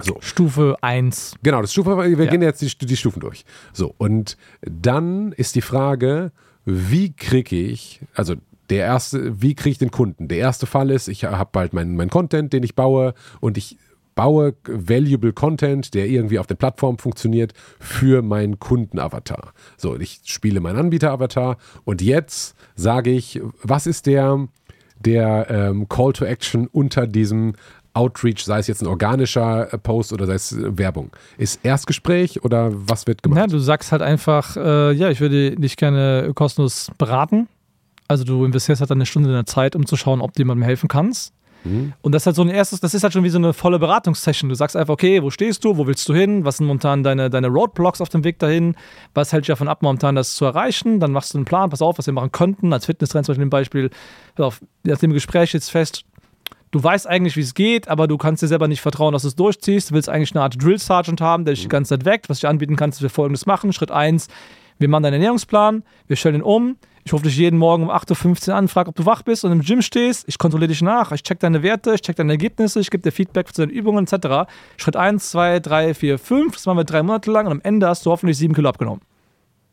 So. 0.00 0.16
Stufe 0.20 0.76
1. 0.80 1.36
Genau, 1.42 1.60
das 1.60 1.72
Stufe, 1.72 1.96
wir 1.96 2.24
ja. 2.24 2.30
gehen 2.30 2.42
jetzt 2.42 2.62
die, 2.62 2.86
die 2.86 2.96
Stufen 2.96 3.20
durch. 3.20 3.44
So, 3.72 3.94
und 3.98 4.36
dann 4.60 5.32
ist 5.32 5.56
die 5.56 5.60
Frage, 5.60 6.30
wie 6.64 7.12
kriege 7.12 7.56
ich, 7.56 8.00
also 8.14 8.34
der 8.70 8.84
erste, 8.84 9.40
wie 9.42 9.54
kriege 9.54 9.70
ich 9.70 9.78
den 9.78 9.90
Kunden? 9.90 10.28
Der 10.28 10.38
erste 10.38 10.66
Fall 10.66 10.90
ist, 10.90 11.08
ich 11.08 11.24
habe 11.24 11.50
bald 11.50 11.72
meinen 11.72 11.96
mein 11.96 12.10
Content, 12.10 12.52
den 12.52 12.62
ich 12.62 12.74
baue 12.74 13.14
und 13.40 13.56
ich 13.56 13.76
baue 14.18 14.56
valuable 14.66 15.32
Content, 15.32 15.94
der 15.94 16.08
irgendwie 16.08 16.40
auf 16.40 16.48
der 16.48 16.56
Plattform 16.56 16.98
funktioniert, 16.98 17.52
für 17.78 18.20
meinen 18.20 18.58
Kundenavatar. 18.58 19.52
So, 19.76 19.96
ich 19.96 20.22
spiele 20.24 20.58
meinen 20.58 20.76
Anbieter-Avatar 20.76 21.56
und 21.84 22.02
jetzt 22.02 22.56
sage 22.74 23.12
ich, 23.12 23.40
was 23.62 23.86
ist 23.86 24.06
der, 24.06 24.48
der 24.98 25.46
ähm, 25.48 25.88
Call 25.88 26.14
to 26.14 26.24
Action 26.24 26.66
unter 26.66 27.06
diesem 27.06 27.54
Outreach, 27.94 28.44
sei 28.44 28.58
es 28.58 28.66
jetzt 28.66 28.82
ein 28.82 28.88
organischer 28.88 29.72
äh, 29.72 29.78
Post 29.78 30.12
oder 30.12 30.26
sei 30.26 30.34
es 30.34 30.50
äh, 30.50 30.76
Werbung? 30.76 31.12
Ist 31.36 31.64
Erstgespräch 31.64 32.44
oder 32.44 32.70
was 32.72 33.06
wird 33.06 33.22
gemacht? 33.22 33.38
Ja, 33.38 33.46
du 33.46 33.60
sagst 33.60 33.92
halt 33.92 34.02
einfach, 34.02 34.56
äh, 34.56 34.94
ja, 34.94 35.10
ich 35.10 35.20
würde 35.20 35.54
dich 35.54 35.76
gerne 35.76 36.32
kostenlos 36.34 36.90
beraten. 36.98 37.46
Also 38.08 38.24
du 38.24 38.44
investierst 38.44 38.80
halt 38.80 38.90
eine 38.90 39.06
Stunde 39.06 39.28
deiner 39.28 39.46
Zeit, 39.46 39.76
um 39.76 39.86
zu 39.86 39.94
schauen, 39.94 40.20
ob 40.20 40.32
du 40.32 40.40
jemandem 40.40 40.64
helfen 40.64 40.88
kannst. 40.88 41.34
Mhm. 41.64 41.92
Und 42.00 42.12
das 42.12 42.22
ist 42.22 42.26
halt 42.26 42.36
so 42.36 42.42
ein 42.42 42.48
erstes, 42.48 42.80
das 42.80 42.94
ist 42.94 43.02
halt 43.02 43.12
schon 43.12 43.24
wie 43.24 43.28
so 43.28 43.38
eine 43.38 43.52
volle 43.52 43.78
Beratungssession. 43.78 44.48
Du 44.48 44.54
sagst 44.54 44.76
einfach, 44.76 44.94
okay, 44.94 45.22
wo 45.22 45.30
stehst 45.30 45.64
du, 45.64 45.76
wo 45.76 45.86
willst 45.86 46.08
du 46.08 46.14
hin, 46.14 46.44
was 46.44 46.58
sind 46.58 46.66
momentan 46.66 47.02
deine, 47.02 47.30
deine 47.30 47.48
Roadblocks 47.48 48.00
auf 48.00 48.08
dem 48.08 48.24
Weg 48.24 48.38
dahin, 48.38 48.76
was 49.14 49.32
hält 49.32 49.42
dich 49.44 49.48
davon 49.48 49.68
ab, 49.68 49.82
momentan 49.82 50.14
das 50.14 50.34
zu 50.34 50.44
erreichen, 50.44 51.00
dann 51.00 51.12
machst 51.12 51.34
du 51.34 51.38
einen 51.38 51.44
Plan, 51.44 51.70
pass 51.70 51.82
auf, 51.82 51.98
was 51.98 52.06
wir 52.06 52.14
machen 52.14 52.32
könnten, 52.32 52.72
als 52.72 52.86
Fitnesstrend 52.86 53.26
zum 53.26 53.32
Beispiel 53.32 53.42
im 53.42 53.50
Beispiel, 53.50 53.90
auf, 54.38 54.60
nach 54.84 54.98
dem 54.98 55.12
Gespräch 55.12 55.52
jetzt 55.52 55.70
fest, 55.70 56.04
du 56.70 56.82
weißt 56.82 57.06
eigentlich, 57.06 57.36
wie 57.36 57.40
es 57.40 57.54
geht, 57.54 57.88
aber 57.88 58.06
du 58.06 58.18
kannst 58.18 58.42
dir 58.42 58.48
selber 58.48 58.68
nicht 58.68 58.80
vertrauen, 58.80 59.12
dass 59.12 59.22
du 59.22 59.28
es 59.28 59.36
durchziehst, 59.36 59.90
du 59.90 59.94
willst 59.94 60.08
eigentlich 60.08 60.34
eine 60.34 60.42
Art 60.42 60.62
Drill 60.62 60.78
Sergeant 60.78 61.20
haben, 61.20 61.44
der 61.44 61.54
dich 61.54 61.62
die 61.62 61.68
ganze 61.68 61.90
Zeit 61.90 62.04
weckt, 62.04 62.28
was 62.28 62.38
ich 62.38 62.46
anbieten 62.46 62.76
kannst, 62.76 62.98
dass 62.98 63.02
wir 63.02 63.10
folgendes 63.10 63.46
machen, 63.46 63.72
Schritt 63.72 63.90
1, 63.90 64.28
wir 64.78 64.88
machen 64.88 65.02
deinen 65.02 65.14
Ernährungsplan, 65.14 65.82
wir 66.06 66.16
stellen 66.16 66.36
ihn 66.36 66.42
um, 66.42 66.76
ich 67.08 67.14
rufe 67.14 67.24
dich 67.24 67.38
jeden 67.38 67.58
Morgen 67.58 67.84
um 67.84 67.90
8.15 67.90 68.50
Uhr 68.50 68.54
an, 68.54 68.68
frage, 68.68 68.90
ob 68.90 68.94
du 68.94 69.06
wach 69.06 69.22
bist 69.22 69.42
und 69.42 69.50
im 69.50 69.62
Gym 69.62 69.80
stehst. 69.80 70.28
Ich 70.28 70.36
kontrolliere 70.36 70.68
dich 70.68 70.82
nach. 70.82 71.10
Ich 71.10 71.22
check 71.22 71.40
deine 71.40 71.62
Werte, 71.62 71.94
ich 71.94 72.02
check 72.02 72.16
deine 72.16 72.32
Ergebnisse, 72.32 72.80
ich 72.80 72.90
gebe 72.90 73.02
dir 73.02 73.12
Feedback 73.12 73.48
zu 73.54 73.62
deinen 73.62 73.70
Übungen 73.70 74.06
etc. 74.06 74.46
Schritt 74.76 74.94
1, 74.94 75.30
2, 75.30 75.60
3, 75.60 75.94
4, 75.94 76.18
5. 76.18 76.52
Das 76.52 76.66
machen 76.66 76.76
wir 76.76 76.84
drei 76.84 77.02
Monate 77.02 77.30
lang 77.30 77.46
und 77.46 77.52
am 77.52 77.60
Ende 77.62 77.88
hast 77.88 78.04
du 78.04 78.10
hoffentlich 78.10 78.36
7 78.36 78.52
Kilo 78.52 78.68
abgenommen. 78.68 79.00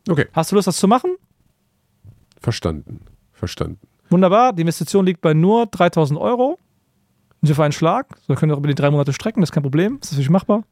Okay. 0.08 0.24
Hast 0.32 0.50
du 0.50 0.56
Lust, 0.56 0.66
das 0.66 0.78
zu 0.78 0.88
machen? 0.88 1.10
Verstanden. 2.40 3.02
Verstanden. 3.34 3.80
Wunderbar. 4.08 4.54
Die 4.54 4.62
Investition 4.62 5.04
liegt 5.04 5.20
bei 5.20 5.34
nur 5.34 5.66
3000 5.66 6.18
Euro. 6.18 6.58
Und 7.42 7.54
für 7.54 7.62
einen 7.62 7.72
Schlag. 7.72 8.16
So 8.26 8.34
können 8.34 8.50
wir 8.50 8.54
auch 8.54 8.60
über 8.60 8.68
die 8.68 8.74
drei 8.74 8.90
Monate 8.90 9.12
strecken, 9.12 9.42
das 9.42 9.50
ist 9.50 9.52
kein 9.52 9.62
Problem. 9.62 9.98
Das 10.00 10.08
ist 10.08 10.12
natürlich 10.12 10.30
machbar. 10.30 10.64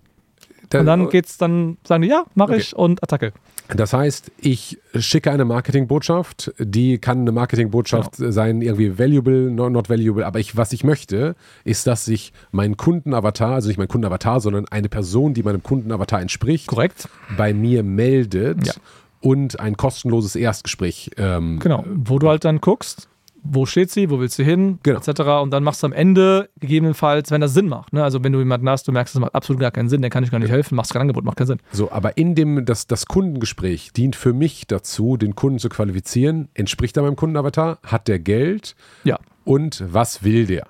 Und 0.72 0.86
dann 0.86 1.08
geht's 1.08 1.38
dann, 1.38 1.78
sagen 1.86 2.02
die, 2.02 2.08
ja, 2.08 2.24
mache 2.34 2.52
okay. 2.52 2.60
ich 2.60 2.76
und 2.76 3.02
Attacke. 3.02 3.32
Das 3.68 3.94
heißt, 3.94 4.30
ich 4.36 4.78
schicke 4.94 5.30
eine 5.30 5.44
Marketingbotschaft, 5.44 6.52
die 6.58 6.98
kann 6.98 7.20
eine 7.20 7.32
Marketingbotschaft 7.32 8.18
genau. 8.18 8.30
sein, 8.30 8.60
irgendwie 8.60 8.98
valuable, 8.98 9.50
not, 9.50 9.72
not, 9.72 9.88
valuable, 9.88 10.26
aber 10.26 10.38
ich, 10.38 10.56
was 10.56 10.72
ich 10.72 10.84
möchte, 10.84 11.34
ist, 11.64 11.86
dass 11.86 12.04
sich 12.04 12.32
mein 12.52 12.76
Kundenavatar, 12.76 13.54
also 13.54 13.68
nicht 13.68 13.78
mein 13.78 13.88
Kundenavatar, 13.88 14.40
sondern 14.40 14.66
eine 14.68 14.90
Person, 14.90 15.32
die 15.32 15.42
meinem 15.42 15.62
Kundenavatar 15.62 16.20
entspricht, 16.20 16.66
Korrekt. 16.66 17.08
bei 17.38 17.54
mir 17.54 17.82
meldet. 17.82 18.66
Ja. 18.66 18.72
Und 19.20 19.58
ein 19.58 19.78
kostenloses 19.78 20.36
Erstgespräch. 20.36 21.12
Ähm, 21.16 21.58
genau, 21.58 21.82
wo 21.88 22.18
du 22.18 22.28
halt 22.28 22.44
dann 22.44 22.60
guckst, 22.60 23.08
wo 23.44 23.66
steht 23.66 23.90
sie, 23.90 24.10
wo 24.10 24.18
willst 24.18 24.38
du 24.38 24.42
hin, 24.42 24.78
genau. 24.82 24.98
etc. 24.98 25.20
Und 25.42 25.50
dann 25.50 25.62
machst 25.62 25.82
du 25.82 25.86
am 25.86 25.92
Ende 25.92 26.48
gegebenenfalls, 26.58 27.30
wenn 27.30 27.42
das 27.42 27.54
Sinn 27.54 27.68
macht. 27.68 27.92
Ne? 27.92 28.02
Also 28.02 28.24
wenn 28.24 28.32
du 28.32 28.38
jemanden 28.38 28.68
hast, 28.68 28.88
du 28.88 28.92
merkst, 28.92 29.14
das 29.14 29.20
macht 29.20 29.34
absolut 29.34 29.60
gar 29.60 29.70
keinen 29.70 29.88
Sinn, 29.88 30.00
der 30.00 30.10
kann 30.10 30.24
ich 30.24 30.30
gar 30.30 30.38
nicht 30.38 30.50
helfen, 30.50 30.74
machst 30.74 30.92
kein 30.92 31.02
Angebot, 31.02 31.24
macht 31.24 31.36
keinen 31.36 31.46
Sinn. 31.46 31.60
So, 31.70 31.92
aber 31.92 32.16
in 32.16 32.34
dem, 32.34 32.64
das, 32.64 32.86
das 32.86 33.06
Kundengespräch 33.06 33.92
dient 33.92 34.16
für 34.16 34.32
mich 34.32 34.66
dazu, 34.66 35.16
den 35.16 35.34
Kunden 35.34 35.58
zu 35.58 35.68
qualifizieren. 35.68 36.48
Entspricht 36.54 36.96
er 36.96 37.02
meinem 37.02 37.16
Kundenavatar? 37.16 37.78
Hat 37.82 38.08
der 38.08 38.18
Geld? 38.18 38.74
Ja. 39.04 39.18
Und 39.44 39.84
was 39.86 40.24
will 40.24 40.46
der? 40.46 40.66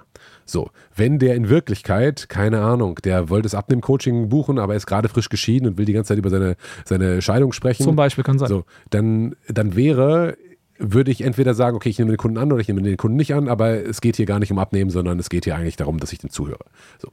So, 0.47 0.71
wenn 0.95 1.19
der 1.19 1.37
in 1.37 1.49
Wirklichkeit, 1.49 2.29
keine 2.29 2.61
Ahnung, 2.61 2.99
der 3.03 3.31
wollte 3.31 3.45
das 3.45 3.55
Abnehmen-Coaching 3.55 4.29
buchen, 4.29 4.59
aber 4.59 4.75
ist 4.75 4.87
gerade 4.87 5.09
frisch 5.09 5.29
geschieden 5.29 5.69
und 5.69 5.79
will 5.79 5.87
die 5.87 5.95
ganze 5.95 6.09
Zeit 6.09 6.19
über 6.19 6.29
seine, 6.29 6.57
seine 6.85 7.23
Scheidung 7.23 7.53
sprechen. 7.53 7.83
Zum 7.83 7.97
Beispiel 7.97 8.25
kann 8.25 8.39
sein. 8.39 8.49
So, 8.49 8.65
dann, 8.91 9.37
dann 9.49 9.75
wäre 9.75 10.37
würde 10.79 11.11
ich 11.11 11.23
entweder 11.23 11.55
sagen, 11.55 11.77
okay, 11.77 11.89
ich 11.89 11.99
nehme 11.99 12.11
den 12.11 12.17
Kunden 12.19 12.39
an 12.39 12.53
oder 12.53 12.61
ich 12.61 12.69
nehme 12.69 12.83
den 12.83 12.97
Kunden 12.97 13.17
nicht 13.17 13.35
an, 13.35 13.49
aber 13.49 13.85
es 13.87 14.01
geht 14.01 14.17
hier 14.17 14.27
gar 14.27 14.39
nicht 14.39 14.53
um 14.53 14.59
Abnehmen, 14.59 14.91
sondern 14.91 15.19
es 15.19 15.31
geht 15.31 15.45
hier 15.45 15.57
eigentlich 15.57 15.77
darum, 15.77 15.99
dass 15.99 16.13
ich 16.13 16.19
den 16.19 16.31
zuhöre. 16.31 16.65
So. 16.99 17.11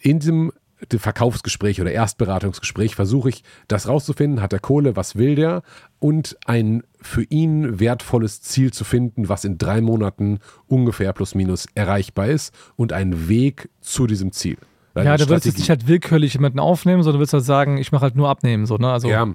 In 0.00 0.20
diesem 0.20 0.52
Verkaufsgespräch 0.90 1.80
oder 1.80 1.92
Erstberatungsgespräch 1.92 2.94
versuche 2.94 3.28
ich, 3.28 3.44
das 3.68 3.88
rauszufinden, 3.88 4.42
hat 4.42 4.52
der 4.52 4.58
Kohle, 4.58 4.96
was 4.96 5.16
will 5.16 5.34
der 5.34 5.62
und 5.98 6.36
ein 6.46 6.82
für 7.00 7.22
ihn 7.22 7.80
wertvolles 7.80 8.42
Ziel 8.42 8.72
zu 8.72 8.84
finden, 8.84 9.28
was 9.28 9.44
in 9.44 9.58
drei 9.58 9.80
Monaten 9.80 10.40
ungefähr 10.66 11.12
plus 11.12 11.34
minus 11.34 11.66
erreichbar 11.74 12.28
ist 12.28 12.54
und 12.76 12.92
einen 12.92 13.28
Weg 13.28 13.70
zu 13.80 14.06
diesem 14.06 14.32
Ziel. 14.32 14.58
Ja, 14.96 15.16
du 15.16 15.28
willst 15.28 15.46
jetzt 15.46 15.58
nicht 15.58 15.70
halt 15.70 15.88
willkürlich 15.88 16.34
jemanden 16.34 16.60
aufnehmen, 16.60 17.02
sondern 17.02 17.18
du 17.18 17.20
willst 17.20 17.32
halt 17.32 17.44
sagen, 17.44 17.78
ich 17.78 17.90
mache 17.90 18.02
halt 18.02 18.14
nur 18.14 18.28
abnehmen. 18.28 18.64
So, 18.66 18.76
ne? 18.76 18.92
also, 18.92 19.08
ja, 19.08 19.26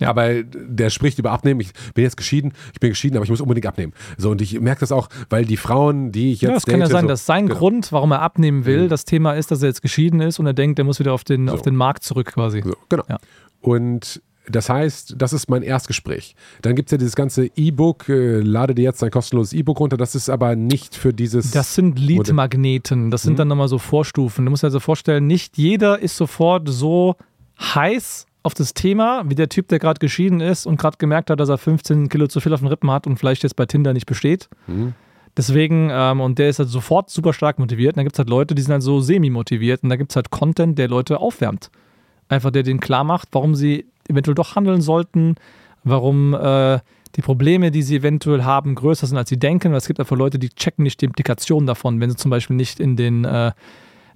ja. 0.00 0.08
Aber 0.08 0.42
der 0.42 0.90
spricht 0.90 1.18
über 1.18 1.30
Abnehmen. 1.30 1.60
Ich 1.60 1.72
bin 1.94 2.04
jetzt 2.04 2.16
geschieden, 2.16 2.52
ich 2.72 2.80
bin 2.80 2.90
geschieden, 2.90 3.16
aber 3.16 3.24
ich 3.24 3.30
muss 3.30 3.40
unbedingt 3.40 3.66
abnehmen. 3.66 3.92
So, 4.16 4.30
und 4.30 4.40
ich 4.40 4.58
merke 4.60 4.80
das 4.80 4.92
auch, 4.92 5.08
weil 5.30 5.44
die 5.44 5.56
Frauen, 5.56 6.12
die 6.12 6.32
ich 6.32 6.40
jetzt. 6.42 6.48
Ja, 6.48 6.54
das 6.54 6.64
date, 6.64 6.72
kann 6.72 6.80
ja 6.80 6.88
sein, 6.88 7.02
so, 7.02 7.08
dass 7.08 7.26
sein 7.26 7.46
genau. 7.46 7.58
Grund, 7.58 7.92
warum 7.92 8.12
er 8.12 8.22
abnehmen 8.22 8.64
will, 8.64 8.84
mhm. 8.84 8.88
das 8.88 9.04
Thema 9.04 9.32
ist, 9.32 9.50
dass 9.50 9.62
er 9.62 9.68
jetzt 9.68 9.82
geschieden 9.82 10.20
ist 10.20 10.38
und 10.38 10.46
er 10.46 10.54
denkt, 10.54 10.78
er 10.78 10.84
muss 10.84 10.98
wieder 10.98 11.12
auf 11.12 11.24
den, 11.24 11.48
so. 11.48 11.54
auf 11.54 11.62
den 11.62 11.76
Markt 11.76 12.04
zurück 12.04 12.32
quasi. 12.32 12.62
So, 12.64 12.74
genau. 12.88 13.04
Ja. 13.08 13.18
Und 13.60 14.22
das 14.50 14.68
heißt, 14.68 15.14
das 15.18 15.32
ist 15.32 15.48
mein 15.48 15.62
Erstgespräch. 15.62 16.34
Dann 16.62 16.74
gibt 16.74 16.88
es 16.88 16.92
ja 16.92 16.98
dieses 16.98 17.14
ganze 17.14 17.46
E-Book, 17.54 18.08
äh, 18.08 18.40
lade 18.40 18.74
dir 18.74 18.82
jetzt 18.82 19.02
ein 19.04 19.10
kostenloses 19.10 19.52
E-Book 19.52 19.78
runter. 19.78 19.96
Das 19.96 20.14
ist 20.14 20.28
aber 20.28 20.56
nicht 20.56 20.96
für 20.96 21.12
dieses. 21.12 21.52
Das 21.52 21.74
sind 21.74 21.98
Lead-Magneten. 21.98 23.10
Das 23.10 23.22
sind 23.22 23.34
mhm. 23.34 23.36
dann 23.36 23.48
nochmal 23.48 23.68
so 23.68 23.78
Vorstufen. 23.78 24.44
Du 24.44 24.50
musst 24.50 24.64
dir 24.64 24.68
also 24.68 24.80
vorstellen, 24.80 25.26
nicht 25.26 25.58
jeder 25.58 26.00
ist 26.00 26.16
sofort 26.16 26.68
so 26.68 27.14
heiß 27.60 28.26
auf 28.42 28.54
das 28.54 28.74
Thema, 28.74 29.22
wie 29.26 29.34
der 29.34 29.48
Typ, 29.48 29.68
der 29.68 29.78
gerade 29.78 29.98
geschieden 29.98 30.40
ist 30.40 30.66
und 30.66 30.76
gerade 30.76 30.96
gemerkt 30.98 31.30
hat, 31.30 31.38
dass 31.38 31.48
er 31.48 31.58
15 31.58 32.08
Kilo 32.08 32.26
zu 32.26 32.40
viel 32.40 32.52
auf 32.52 32.60
den 32.60 32.68
Rippen 32.68 32.90
hat 32.90 33.06
und 33.06 33.16
vielleicht 33.16 33.42
jetzt 33.42 33.56
bei 33.56 33.66
Tinder 33.66 33.92
nicht 33.92 34.06
besteht. 34.06 34.48
Mhm. 34.66 34.94
Deswegen, 35.36 35.88
ähm, 35.90 36.20
und 36.20 36.38
der 36.38 36.50
ist 36.50 36.58
halt 36.58 36.68
sofort 36.68 37.08
super 37.08 37.32
stark 37.32 37.58
motiviert. 37.58 37.94
Und 37.94 37.98
dann 37.98 38.04
gibt 38.04 38.16
es 38.16 38.18
halt 38.18 38.28
Leute, 38.28 38.54
die 38.54 38.62
sind 38.62 38.72
halt 38.72 38.82
so 38.82 39.00
semi-motiviert 39.00 39.82
und 39.82 39.88
da 39.88 39.96
gibt 39.96 40.12
es 40.12 40.16
halt 40.16 40.30
Content, 40.30 40.78
der 40.78 40.88
Leute 40.88 41.20
aufwärmt. 41.20 41.70
Einfach 42.28 42.50
der 42.50 42.62
denen 42.62 42.80
klar 42.80 43.04
macht, 43.04 43.28
warum 43.32 43.54
sie 43.54 43.86
eventuell 44.08 44.34
doch 44.34 44.56
handeln 44.56 44.80
sollten, 44.80 45.36
warum 45.84 46.34
äh, 46.34 46.80
die 47.16 47.22
Probleme, 47.22 47.70
die 47.70 47.82
sie 47.82 47.96
eventuell 47.96 48.44
haben, 48.44 48.74
größer 48.74 49.06
sind, 49.06 49.16
als 49.16 49.28
sie 49.28 49.38
denken. 49.38 49.70
Weil 49.70 49.78
es 49.78 49.86
gibt 49.86 50.00
einfach 50.00 50.16
Leute, 50.16 50.38
die 50.38 50.50
checken 50.50 50.82
nicht 50.82 51.00
die 51.00 51.06
Implikationen 51.06 51.66
davon, 51.66 52.00
wenn 52.00 52.10
sie 52.10 52.16
zum 52.16 52.30
Beispiel 52.30 52.56
nicht 52.56 52.80
in 52.80 52.96
den 52.96 53.24
äh, 53.24 53.52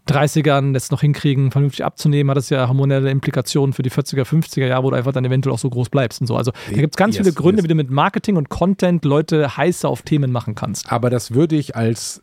30ern 0.09 0.73
jetzt 0.75 0.93
noch 0.93 1.01
hinkriegen, 1.01 1.51
vernünftig 1.51 1.85
abzunehmen, 1.85 2.31
hat 2.31 2.37
das 2.37 2.51
ja 2.51 2.69
hormonelle 2.69 3.11
Implikationen 3.11 3.73
für 3.73 3.83
die 3.83 3.91
40er, 3.91 4.23
50er 4.23 4.67
Jahre, 4.67 4.85
wo 4.85 4.91
du 4.91 4.97
einfach 4.97 5.13
dann 5.13 5.25
eventuell 5.25 5.55
auch 5.55 5.59
so 5.59 5.71
groß 5.71 5.89
bleibst 5.89 6.21
und 6.21 6.27
so. 6.27 6.37
Also 6.37 6.53
da 6.71 6.77
gibt 6.77 6.95
es 6.95 6.97
ganz 6.97 7.17
yes, 7.17 7.25
viele 7.25 7.35
Gründe, 7.35 7.59
yes. 7.59 7.65
wie 7.65 7.69
du 7.69 7.75
mit 7.75 7.91
Marketing 7.91 8.37
und 8.37 8.49
Content 8.49 9.05
Leute 9.05 9.57
heißer 9.57 9.89
auf 9.89 10.03
Themen 10.03 10.33
machen 10.33 10.55
kannst. 10.55 10.91
Aber 10.93 11.11
das 11.11 11.33
würde 11.33 11.57
ich 11.57 11.77
als 11.77 12.23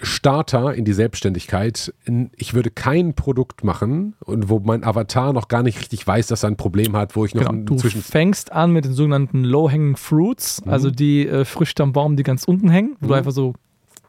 Starter 0.00 0.74
in 0.74 0.84
die 0.84 0.92
Selbstständigkeit, 0.92 1.92
ich 2.36 2.54
würde 2.54 2.70
kein 2.70 3.14
Produkt 3.14 3.64
machen 3.64 4.14
und 4.20 4.48
wo 4.48 4.60
mein 4.60 4.84
Avatar 4.84 5.32
noch 5.32 5.48
gar 5.48 5.62
nicht 5.62 5.78
richtig 5.80 6.06
weiß, 6.06 6.28
dass 6.28 6.44
er 6.44 6.50
ein 6.50 6.56
Problem 6.56 6.96
hat, 6.96 7.16
wo 7.16 7.24
ich 7.24 7.34
noch 7.34 7.46
genau, 7.46 7.64
Du 7.64 7.78
fängst 7.78 8.52
an 8.52 8.72
mit 8.72 8.84
den 8.84 8.94
sogenannten 8.94 9.44
Low-Hanging 9.44 9.96
Fruits, 9.96 10.64
mhm. 10.64 10.72
also 10.72 10.90
die 10.90 11.26
äh, 11.26 11.44
Früchte 11.44 11.82
am 11.82 11.92
Baum, 11.92 12.16
die 12.16 12.22
ganz 12.22 12.44
unten 12.44 12.70
hängen, 12.70 12.96
wo 13.00 13.06
mhm. 13.06 13.08
du 13.08 13.14
einfach 13.14 13.32
so 13.32 13.54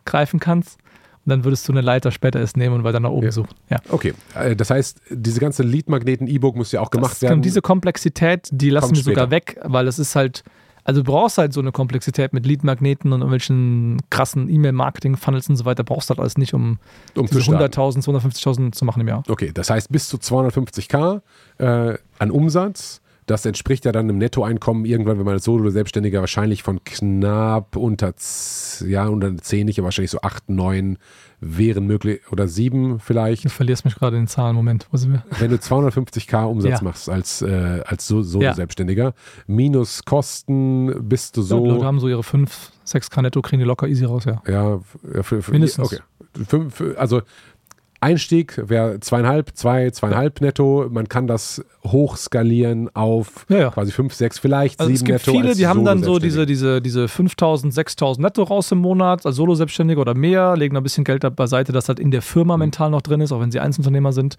greifen 0.06 0.40
kannst. 0.40 0.78
Dann 1.30 1.44
würdest 1.44 1.68
du 1.68 1.72
eine 1.72 1.82
Leiter 1.82 2.12
später 2.12 2.40
erst 2.40 2.58
nehmen 2.58 2.76
und 2.76 2.84
weiter 2.84 3.00
nach 3.00 3.10
oben 3.10 3.26
ja. 3.26 3.32
suchen. 3.32 3.56
Ja. 3.70 3.78
Okay, 3.90 4.14
äh, 4.36 4.56
das 4.56 4.70
heißt, 4.70 5.02
diese 5.10 5.40
ganze 5.40 5.64
Lead-Magneten-E-Book 5.64 6.56
muss 6.56 6.72
ja 6.72 6.82
auch 6.82 6.90
gemacht 6.90 7.14
das, 7.14 7.22
werden. 7.22 7.42
Diese 7.42 7.62
Komplexität, 7.62 8.50
die 8.52 8.70
lassen 8.70 8.96
wir 8.96 9.04
sogar 9.04 9.32
weg, 9.32 9.60
weil 9.64 9.88
es 9.88 10.00
ist 10.00 10.16
halt, 10.16 10.44
also 10.84 11.02
du 11.02 11.12
brauchst 11.12 11.38
halt 11.38 11.54
so 11.54 11.60
eine 11.60 11.72
Komplexität 11.72 12.34
mit 12.34 12.46
Lead-Magneten 12.46 13.14
und 13.14 13.20
irgendwelchen 13.20 14.02
krassen 14.10 14.50
E-Mail-Marketing-Funnels 14.50 15.50
und 15.50 15.56
so 15.56 15.66
weiter, 15.66 15.84
brauchst 15.84 16.10
du 16.10 16.12
halt 16.12 16.20
alles 16.20 16.38
nicht, 16.38 16.54
um, 16.54 16.80
um 17.16 17.26
100.000, 17.26 18.04
250.000 18.04 18.72
zu 18.72 18.86
machen 18.86 19.02
im 19.02 19.08
Jahr. 19.08 19.24
Okay, 19.28 19.52
das 19.54 19.70
heißt 19.70 19.92
bis 19.92 20.10
zu 20.10 20.18
250k 20.18 21.22
äh, 21.60 21.98
an 22.18 22.32
Umsatz 22.32 23.02
das 23.30 23.46
entspricht 23.46 23.86
ja 23.86 23.92
dann 23.92 24.10
einem 24.10 24.18
Nettoeinkommen 24.18 24.86
irgendwann, 24.86 25.20
wenn 25.20 25.26
man 25.26 25.36
als 25.36 25.44
Solo-Selbstständiger 25.44 26.20
wahrscheinlich 26.20 26.64
von 26.64 26.84
knapp 26.84 27.76
unter, 27.76 28.14
ja, 28.88 29.06
unter 29.06 29.38
10 29.38 29.68
nicht, 29.68 29.78
aber 29.78 29.86
wahrscheinlich 29.86 30.10
so 30.10 30.22
8, 30.22 30.50
9 30.50 30.98
wären 31.40 31.86
möglich 31.86 32.22
oder 32.32 32.48
7 32.48 33.00
vielleicht. 33.00 33.46
Du 33.46 33.50
verlierst 33.50 33.86
mich 33.86 33.96
gerade 33.96 34.18
in 34.18 34.24
den 34.24 34.28
Zahlen. 34.28 34.56
Moment, 34.56 34.88
wo 34.92 34.98
sind 34.98 35.12
wir? 35.12 35.24
Wenn 35.38 35.52
du 35.52 35.58
250k 35.58 36.44
Umsatz 36.50 36.72
ja. 36.72 36.84
machst 36.84 37.08
als, 37.08 37.44
äh, 37.44 37.82
als 37.86 38.08
Solo-Selbstständiger, 38.08 39.04
ja. 39.04 39.14
minus 39.46 40.04
Kosten 40.06 41.08
bist 41.08 41.38
du 41.38 41.44
so. 41.44 41.64
Ja, 41.64 41.74
Leute 41.74 41.86
haben 41.86 42.00
so 42.00 42.08
ihre 42.08 42.24
5, 42.24 42.72
6k 42.88 43.22
Netto, 43.22 43.44
kriegen 43.44 43.60
die 43.60 43.66
locker 43.66 43.88
easy 43.88 44.06
raus, 44.06 44.26
ja. 44.26 44.42
Ja, 44.48 44.80
für, 45.22 45.44
für, 45.44 45.52
mindestens. 45.52 45.94
Okay. 45.94 46.02
Fünf, 46.48 46.84
also 46.98 47.22
Einstieg 48.02 48.62
wäre 48.70 49.00
zweieinhalb, 49.00 49.56
zwei, 49.56 49.90
zweieinhalb 49.92 50.40
netto. 50.42 50.88
Man 50.90 51.10
kann 51.10 51.28
das 51.28 51.64
hochskalieren 51.84 52.94
auf 52.96 53.46
ja, 53.50 53.58
ja. 53.58 53.70
quasi 53.72 53.92
fünf, 53.92 54.14
sechs, 54.14 54.40
vielleicht 54.40 54.80
also 54.80 54.94
sieben 54.94 55.12
netto. 55.12 55.16
Es 55.18 55.26
gibt 55.26 55.38
viele, 55.38 55.56
die 55.56 55.68
haben 55.68 55.84
dann 55.84 56.04
so 56.04 56.18
diese, 56.18 56.46
diese, 56.46 56.82
diese 56.82 57.08
5000, 57.08 57.74
6000 57.74 58.24
netto 58.24 58.44
raus 58.44 58.72
im 58.72 58.78
Monat 58.80 59.26
als 59.26 59.36
Solo-Selbstständige 59.36 60.00
oder 60.00 60.16
mehr, 60.16 60.56
legen 60.56 60.78
ein 60.78 60.84
bisschen 60.84 61.04
Geld 61.04 61.26
beiseite, 61.36 61.74
das 61.74 61.90
halt 61.90 62.00
in 62.00 62.12
der 62.12 62.22
Firma 62.22 62.56
mhm. 62.56 62.62
mental 62.62 62.90
noch 62.90 63.02
drin 63.02 63.20
ist, 63.22 63.32
auch 63.32 63.42
wenn 63.42 63.52
sie 63.52 63.60
Einzelunternehmer 63.60 64.14
sind. 64.14 64.38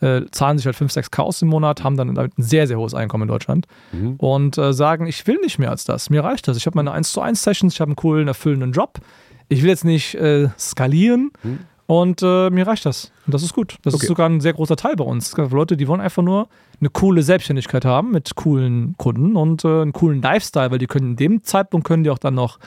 Äh, 0.00 0.22
zahlen 0.32 0.58
sich 0.58 0.66
halt 0.66 0.74
5, 0.74 0.90
6 0.90 1.10
K 1.12 1.22
aus 1.22 1.42
im 1.42 1.48
Monat, 1.48 1.84
haben 1.84 1.96
dann 1.96 2.18
ein 2.18 2.30
sehr, 2.36 2.66
sehr 2.66 2.76
hohes 2.76 2.92
Einkommen 2.92 3.22
in 3.22 3.28
Deutschland 3.28 3.66
mhm. 3.92 4.16
und 4.16 4.58
äh, 4.58 4.72
sagen, 4.72 5.06
ich 5.06 5.24
will 5.28 5.36
nicht 5.36 5.60
mehr 5.60 5.70
als 5.70 5.84
das, 5.84 6.10
mir 6.10 6.24
reicht 6.24 6.48
das. 6.48 6.56
Ich 6.56 6.66
habe 6.66 6.76
meine 6.76 6.90
1 6.90 7.12
zu 7.12 7.20
1 7.20 7.40
Sessions, 7.40 7.74
ich 7.74 7.80
habe 7.80 7.90
einen 7.90 7.96
coolen, 7.96 8.26
erfüllenden 8.26 8.72
Job. 8.72 8.98
Ich 9.48 9.62
will 9.62 9.68
jetzt 9.68 9.84
nicht 9.84 10.16
äh, 10.16 10.48
skalieren, 10.58 11.30
mhm. 11.44 11.60
Und 11.86 12.22
äh, 12.22 12.50
mir 12.50 12.66
reicht 12.66 12.86
das. 12.86 13.12
Und 13.26 13.34
das 13.34 13.42
ist 13.42 13.54
gut. 13.54 13.78
Das 13.82 13.94
okay. 13.94 14.04
ist 14.04 14.08
sogar 14.08 14.28
ein 14.28 14.40
sehr 14.40 14.52
großer 14.52 14.76
Teil 14.76 14.96
bei 14.96 15.04
uns. 15.04 15.36
Leute, 15.36 15.76
die 15.76 15.88
wollen 15.88 16.00
einfach 16.00 16.22
nur 16.22 16.48
eine 16.80 16.90
coole 16.90 17.22
Selbstständigkeit 17.22 17.84
haben 17.84 18.10
mit 18.10 18.34
coolen 18.34 18.94
Kunden 18.98 19.36
und 19.36 19.64
äh, 19.64 19.82
einen 19.82 19.92
coolen 19.92 20.22
Lifestyle, 20.22 20.70
weil 20.70 20.78
die 20.78 20.86
können 20.86 21.10
in 21.10 21.16
dem 21.16 21.42
Zeitpunkt 21.42 21.86
können 21.86 22.04
die 22.04 22.10
auch 22.10 22.18
dann 22.18 22.34
noch 22.34 22.58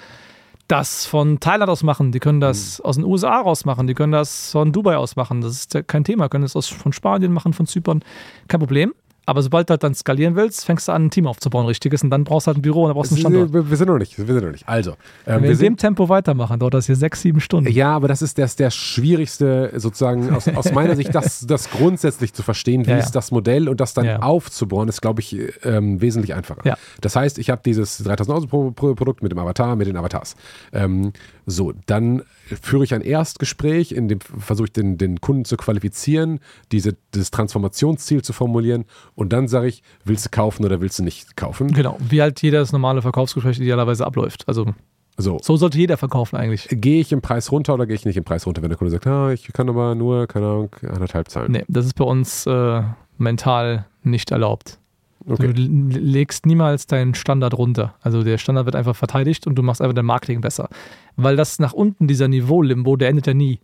das 0.67 1.05
von 1.05 1.39
Thailand 1.39 1.69
aus 1.69 1.83
machen, 1.83 2.11
die 2.11 2.19
können 2.19 2.39
das 2.39 2.79
mhm. 2.79 2.85
aus 2.85 2.95
den 2.95 3.05
USA 3.05 3.39
raus 3.39 3.65
machen, 3.65 3.87
die 3.87 3.93
können 3.93 4.11
das 4.11 4.51
von 4.51 4.71
Dubai 4.71 4.97
aus 4.97 5.15
machen. 5.15 5.41
Das 5.41 5.51
ist 5.51 5.87
kein 5.87 6.03
Thema. 6.03 6.27
Können 6.29 6.43
das 6.43 6.55
aus, 6.55 6.67
von 6.67 6.91
Spanien 6.91 7.31
machen, 7.33 7.53
von 7.53 7.67
Zypern. 7.67 8.03
Kein 8.47 8.59
Problem. 8.59 8.93
Aber 9.25 9.41
sobald 9.41 9.69
du 9.69 9.71
halt 9.71 9.83
dann 9.83 9.95
skalieren 9.95 10.35
willst, 10.35 10.65
fängst 10.65 10.87
du 10.87 10.91
an, 10.91 11.05
ein 11.05 11.09
Team 11.09 11.27
aufzubauen, 11.27 11.65
richtiges, 11.65 12.03
und 12.03 12.09
dann 12.09 12.23
brauchst 12.23 12.47
du 12.47 12.49
halt 12.49 12.57
ein 12.59 12.61
Büro 12.61 12.83
und 12.83 12.89
dann 12.89 12.95
brauchst 12.95 13.11
du 13.11 13.15
einen 13.15 13.21
Standort. 13.21 13.53
Wir, 13.53 13.69
wir 13.69 13.77
sind 13.77 13.87
noch 13.87 13.97
nicht, 13.97 14.17
wir 14.17 14.25
sind 14.25 14.43
noch 14.43 14.51
nicht. 14.51 14.67
Also, 14.67 14.91
ähm, 14.91 14.97
Wenn 15.25 15.43
wir 15.43 15.51
in 15.51 15.57
dem 15.57 15.77
Tempo 15.77 16.09
weitermachen, 16.09 16.59
dauert 16.59 16.73
das 16.75 16.85
hier 16.85 16.95
sechs, 16.95 17.21
sieben 17.21 17.39
Stunden. 17.39 17.71
Ja, 17.71 17.95
aber 17.95 18.07
das 18.07 18.21
ist 18.21 18.37
das, 18.37 18.55
der 18.55 18.71
schwierigste, 18.71 19.71
sozusagen, 19.75 20.33
aus, 20.33 20.47
aus 20.47 20.71
meiner 20.71 20.95
Sicht, 20.95 21.13
das, 21.13 21.41
das 21.47 21.69
grundsätzlich 21.69 22.33
zu 22.33 22.43
verstehen, 22.43 22.85
wie 22.85 22.91
ja, 22.91 22.97
ja. 22.97 23.03
ist 23.03 23.11
das 23.11 23.31
Modell 23.31 23.67
und 23.69 23.79
das 23.79 23.93
dann 23.93 24.05
ja. 24.05 24.19
aufzubauen, 24.19 24.87
ist, 24.89 25.01
glaube 25.01 25.21
ich, 25.21 25.37
ähm, 25.63 26.01
wesentlich 26.01 26.33
einfacher. 26.33 26.77
Das 27.01 27.15
heißt, 27.15 27.39
ich 27.39 27.49
habe 27.49 27.61
dieses 27.65 27.97
3000 27.99 28.53
Euro 28.53 28.71
Produkt 28.71 29.23
mit 29.23 29.31
dem 29.31 29.39
Avatar, 29.39 29.75
mit 29.75 29.87
den 29.87 29.97
Avatars. 29.97 30.35
Ähm, 30.73 31.13
so, 31.45 31.73
dann 31.85 32.23
führe 32.45 32.83
ich 32.83 32.93
ein 32.93 33.01
Erstgespräch, 33.01 33.91
in 33.91 34.07
dem 34.07 34.19
versuche 34.19 34.67
ich 34.67 34.73
den, 34.73 34.97
den 34.97 35.21
Kunden 35.21 35.45
zu 35.45 35.57
qualifizieren, 35.57 36.39
diese, 36.71 36.95
dieses 37.13 37.31
Transformationsziel 37.31 38.21
zu 38.21 38.33
formulieren 38.33 38.85
und 39.15 39.33
dann 39.33 39.47
sage 39.47 39.67
ich, 39.67 39.83
willst 40.03 40.25
du 40.25 40.29
kaufen 40.29 40.65
oder 40.65 40.81
willst 40.81 40.99
du 40.99 41.03
nicht 41.03 41.35
kaufen? 41.35 41.73
Genau, 41.73 41.97
wie 42.07 42.21
halt 42.21 42.41
jedes 42.41 42.71
normale 42.71 43.01
Verkaufsgespräch 43.01 43.59
idealerweise 43.59 44.05
abläuft. 44.05 44.47
Also 44.47 44.73
so. 45.17 45.39
so 45.41 45.55
sollte 45.55 45.77
jeder 45.77 45.97
verkaufen 45.97 46.35
eigentlich. 46.35 46.67
Gehe 46.69 46.99
ich 46.99 47.11
im 47.11 47.21
Preis 47.21 47.51
runter 47.51 47.73
oder 47.73 47.85
gehe 47.85 47.95
ich 47.95 48.05
nicht 48.05 48.17
im 48.17 48.25
Preis 48.25 48.45
runter, 48.45 48.61
wenn 48.61 48.69
der 48.69 48.77
Kunde 48.77 48.91
sagt, 48.91 49.07
ah, 49.07 49.31
ich 49.31 49.51
kann 49.53 49.69
aber 49.69 49.95
nur, 49.95 50.27
keine 50.27 50.45
Ahnung, 50.45 50.75
anderthalb 50.81 51.29
zahlen? 51.29 51.51
Nee, 51.51 51.63
das 51.67 51.85
ist 51.85 51.95
bei 51.95 52.03
uns 52.03 52.45
äh, 52.45 52.81
mental 53.17 53.85
nicht 54.03 54.31
erlaubt. 54.31 54.79
Okay. 55.27 55.53
Du 55.53 55.61
legst 55.63 56.45
niemals 56.45 56.85
deinen 56.85 57.15
Standard 57.15 57.55
runter. 57.55 57.95
Also 58.01 58.23
der 58.23 58.37
Standard 58.37 58.65
wird 58.65 58.75
einfach 58.75 58.95
verteidigt 58.95 59.47
und 59.47 59.55
du 59.55 59.63
machst 59.63 59.81
einfach 59.81 59.95
dein 59.95 60.05
Marketing 60.05 60.41
besser. 60.41 60.69
Weil 61.15 61.35
das 61.35 61.59
nach 61.59 61.73
unten, 61.73 62.07
dieser 62.07 62.27
Niveau-Limbo, 62.27 62.95
der 62.97 63.09
endet 63.09 63.27
ja 63.27 63.33
nie. 63.33 63.59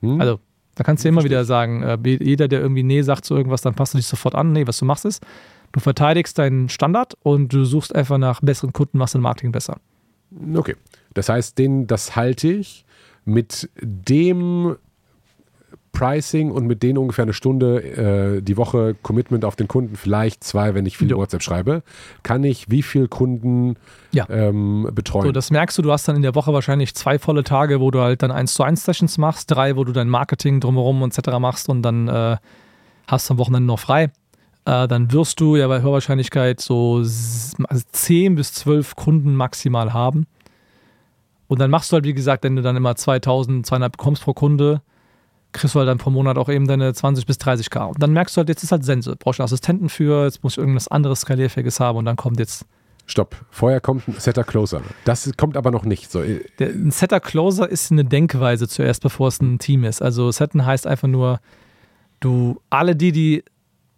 Hm? 0.00 0.20
Also 0.20 0.38
da 0.74 0.84
kannst 0.84 1.04
du 1.04 1.08
immer 1.08 1.24
wieder 1.24 1.44
sagen, 1.44 1.82
äh, 1.82 1.98
jeder, 2.04 2.46
der 2.46 2.60
irgendwie 2.60 2.84
Nee 2.84 3.02
sagt 3.02 3.24
zu 3.24 3.34
irgendwas, 3.34 3.62
dann 3.62 3.74
passt 3.74 3.94
du 3.94 3.98
dich 3.98 4.06
sofort 4.06 4.36
an. 4.36 4.52
Nee, 4.52 4.66
was 4.66 4.78
du 4.78 4.84
machst 4.84 5.04
ist, 5.04 5.24
du 5.72 5.80
verteidigst 5.80 6.38
deinen 6.38 6.68
Standard 6.68 7.16
und 7.22 7.52
du 7.52 7.64
suchst 7.64 7.94
einfach 7.94 8.16
nach 8.18 8.40
besseren 8.40 8.72
Kunden, 8.72 8.98
machst 8.98 9.16
dein 9.16 9.22
Marketing 9.22 9.50
besser. 9.50 9.78
Okay. 10.54 10.76
Das 11.14 11.28
heißt, 11.28 11.58
den, 11.58 11.88
das 11.88 12.14
halte 12.14 12.48
ich 12.48 12.84
mit 13.24 13.68
dem 13.82 14.76
Pricing 15.92 16.50
und 16.50 16.66
mit 16.66 16.82
denen 16.82 16.98
ungefähr 16.98 17.24
eine 17.24 17.32
Stunde 17.32 18.36
äh, 18.38 18.42
die 18.42 18.56
Woche 18.56 18.96
Commitment 19.02 19.44
auf 19.44 19.56
den 19.56 19.68
Kunden, 19.68 19.96
vielleicht 19.96 20.44
zwei, 20.44 20.74
wenn 20.74 20.86
ich 20.86 20.96
viel 20.96 21.10
jo. 21.10 21.18
WhatsApp 21.18 21.42
schreibe, 21.42 21.82
kann 22.22 22.44
ich 22.44 22.70
wie 22.70 22.82
viele 22.82 23.08
Kunden 23.08 23.76
ja. 24.12 24.26
ähm, 24.30 24.88
betreuen. 24.92 25.26
So, 25.26 25.32
das 25.32 25.50
merkst 25.50 25.76
du, 25.78 25.82
du 25.82 25.92
hast 25.92 26.08
dann 26.08 26.16
in 26.16 26.22
der 26.22 26.34
Woche 26.34 26.52
wahrscheinlich 26.52 26.94
zwei 26.94 27.18
volle 27.18 27.44
Tage, 27.44 27.80
wo 27.80 27.90
du 27.90 28.00
halt 28.00 28.22
dann 28.22 28.30
1 28.30 28.54
zu 28.54 28.62
1 28.62 28.84
Sessions 28.84 29.18
machst, 29.18 29.50
drei, 29.50 29.76
wo 29.76 29.84
du 29.84 29.92
dein 29.92 30.08
Marketing 30.08 30.60
drumherum 30.60 31.02
und 31.02 31.16
etc. 31.16 31.38
machst 31.38 31.68
und 31.68 31.82
dann 31.82 32.08
äh, 32.08 32.36
hast 33.06 33.28
du 33.28 33.34
am 33.34 33.38
Wochenende 33.38 33.66
noch 33.66 33.80
frei. 33.80 34.10
Äh, 34.64 34.86
dann 34.86 35.12
wirst 35.12 35.40
du 35.40 35.56
ja 35.56 35.66
bei 35.66 35.80
höherer 35.80 35.94
Wahrscheinlichkeit 35.94 36.60
so 36.60 36.96
also 36.98 37.84
10 37.92 38.34
bis 38.34 38.52
12 38.52 38.96
Kunden 38.96 39.34
maximal 39.34 39.92
haben. 39.92 40.26
Und 41.48 41.60
dann 41.60 41.70
machst 41.70 41.90
du 41.90 41.94
halt, 41.94 42.04
wie 42.04 42.14
gesagt, 42.14 42.44
wenn 42.44 42.56
du 42.56 42.62
dann 42.62 42.76
immer 42.76 42.94
2000, 42.94 43.66
200 43.66 43.90
bekommst 43.92 44.22
pro 44.22 44.34
Kunde, 44.34 44.82
kriegst 45.52 45.74
du 45.74 45.78
halt 45.78 45.88
dann 45.88 45.98
pro 45.98 46.10
Monat 46.10 46.38
auch 46.38 46.48
eben 46.48 46.66
deine 46.66 46.92
20 46.92 47.26
bis 47.26 47.38
30k. 47.38 47.88
Und 47.88 48.02
dann 48.02 48.12
merkst 48.12 48.36
du 48.36 48.38
halt, 48.38 48.48
jetzt 48.48 48.62
ist 48.62 48.72
halt 48.72 48.84
Sense. 48.84 49.16
Brauchst 49.16 49.38
du 49.38 49.42
einen 49.42 49.46
Assistenten 49.46 49.88
für, 49.88 50.24
jetzt 50.24 50.42
muss 50.42 50.54
ich 50.54 50.58
irgendwas 50.58 50.88
anderes 50.88 51.20
skalierfähiges 51.20 51.80
haben 51.80 51.98
und 51.98 52.04
dann 52.04 52.16
kommt 52.16 52.38
jetzt. 52.38 52.66
Stopp. 53.06 53.36
Vorher 53.50 53.80
kommt 53.80 54.06
ein 54.06 54.16
Setter 54.18 54.44
Closer. 54.44 54.82
Das 55.04 55.30
kommt 55.38 55.56
aber 55.56 55.70
noch 55.70 55.84
nicht. 55.84 56.10
So. 56.10 56.22
Der, 56.58 56.68
ein 56.68 56.90
Setter 56.90 57.20
Closer 57.20 57.66
ist 57.68 57.90
eine 57.90 58.04
Denkweise 58.04 58.68
zuerst, 58.68 59.02
bevor 59.02 59.28
es 59.28 59.40
ein 59.40 59.58
Team 59.58 59.84
ist. 59.84 60.02
Also 60.02 60.30
Setten 60.30 60.66
heißt 60.66 60.86
einfach 60.86 61.08
nur, 61.08 61.40
du, 62.20 62.60
alle 62.68 62.94
die, 62.94 63.12
die 63.12 63.44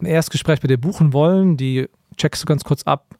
ein 0.01 0.07
Erstgespräch 0.07 0.61
bei 0.61 0.69
dir 0.69 0.79
buchen 0.79 1.13
wollen, 1.13 1.57
die 1.57 1.89
checkst 2.17 2.43
du 2.43 2.47
ganz 2.47 2.63
kurz 2.63 2.85
ab. 2.85 3.17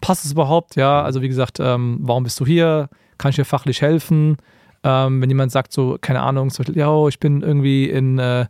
Passt 0.00 0.24
es 0.24 0.32
überhaupt? 0.32 0.76
Ja, 0.76 1.02
also 1.02 1.20
wie 1.22 1.28
gesagt, 1.28 1.58
ähm, 1.58 1.98
warum 2.02 2.22
bist 2.22 2.38
du 2.38 2.46
hier? 2.46 2.88
Kann 3.18 3.30
ich 3.30 3.36
dir 3.36 3.44
fachlich 3.44 3.82
helfen? 3.82 4.36
Ähm, 4.82 5.20
wenn 5.20 5.28
jemand 5.28 5.52
sagt, 5.52 5.72
so, 5.72 5.98
keine 6.00 6.20
Ahnung, 6.20 6.50
so, 6.50 6.62
ja, 6.62 7.08
ich 7.08 7.18
bin 7.18 7.42
irgendwie 7.42 7.88
in, 7.90 8.18
äh, 8.18 8.46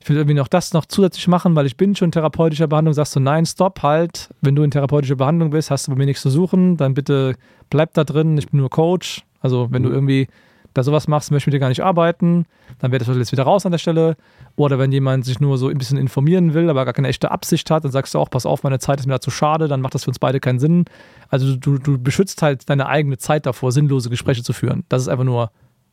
ich 0.00 0.08
will 0.08 0.16
irgendwie 0.16 0.34
noch 0.34 0.48
das 0.48 0.72
noch 0.72 0.86
zusätzlich 0.86 1.28
machen, 1.28 1.54
weil 1.54 1.66
ich 1.66 1.76
bin 1.76 1.94
schon 1.94 2.06
in 2.06 2.12
therapeutischer 2.12 2.66
Behandlung, 2.66 2.94
sagst 2.94 3.14
du, 3.16 3.20
nein, 3.20 3.44
stopp, 3.46 3.82
halt. 3.82 4.30
Wenn 4.40 4.56
du 4.56 4.62
in 4.62 4.70
therapeutischer 4.70 5.16
Behandlung 5.16 5.50
bist, 5.50 5.70
hast 5.70 5.86
du 5.86 5.92
bei 5.92 5.98
mir 5.98 6.06
nichts 6.06 6.22
zu 6.22 6.30
suchen, 6.30 6.76
dann 6.76 6.94
bitte 6.94 7.34
bleib 7.68 7.94
da 7.94 8.04
drin, 8.04 8.38
ich 8.38 8.48
bin 8.48 8.60
nur 8.60 8.70
Coach. 8.70 9.22
Also 9.40 9.68
wenn 9.70 9.82
mhm. 9.82 9.86
du 9.86 9.92
irgendwie 9.92 10.28
da 10.74 10.82
sowas 10.82 11.08
machst, 11.08 11.30
möchte 11.30 11.44
ich 11.44 11.46
mit 11.48 11.54
dir 11.54 11.60
gar 11.60 11.68
nicht 11.68 11.82
arbeiten, 11.82 12.46
dann 12.78 12.92
wäre 12.92 13.04
das 13.04 13.16
jetzt 13.16 13.32
wieder 13.32 13.42
raus 13.42 13.66
an 13.66 13.72
der 13.72 13.78
Stelle. 13.78 14.16
Oder 14.56 14.78
wenn 14.78 14.92
jemand 14.92 15.24
sich 15.24 15.40
nur 15.40 15.58
so 15.58 15.68
ein 15.68 15.78
bisschen 15.78 15.98
informieren 15.98 16.54
will, 16.54 16.70
aber 16.70 16.84
gar 16.84 16.94
keine 16.94 17.08
echte 17.08 17.30
Absicht 17.30 17.70
hat, 17.70 17.84
dann 17.84 17.92
sagst 17.92 18.14
du 18.14 18.18
auch, 18.18 18.30
pass 18.30 18.46
auf, 18.46 18.62
meine 18.62 18.78
Zeit 18.78 19.00
ist 19.00 19.06
mir 19.06 19.14
da 19.14 19.20
zu 19.20 19.30
schade, 19.30 19.68
dann 19.68 19.80
macht 19.80 19.94
das 19.94 20.04
für 20.04 20.10
uns 20.10 20.18
beide 20.18 20.40
keinen 20.40 20.58
Sinn. 20.58 20.84
Also 21.28 21.56
du, 21.56 21.78
du 21.78 21.98
beschützt 21.98 22.42
halt 22.42 22.68
deine 22.70 22.86
eigene 22.86 23.18
Zeit 23.18 23.46
davor, 23.46 23.72
sinnlose 23.72 24.10
Gespräche 24.10 24.42
zu 24.42 24.52
führen. 24.52 24.84
Das 24.88 25.02
ist 25.02 25.08
einfach 25.08 25.24
nur 25.24 25.50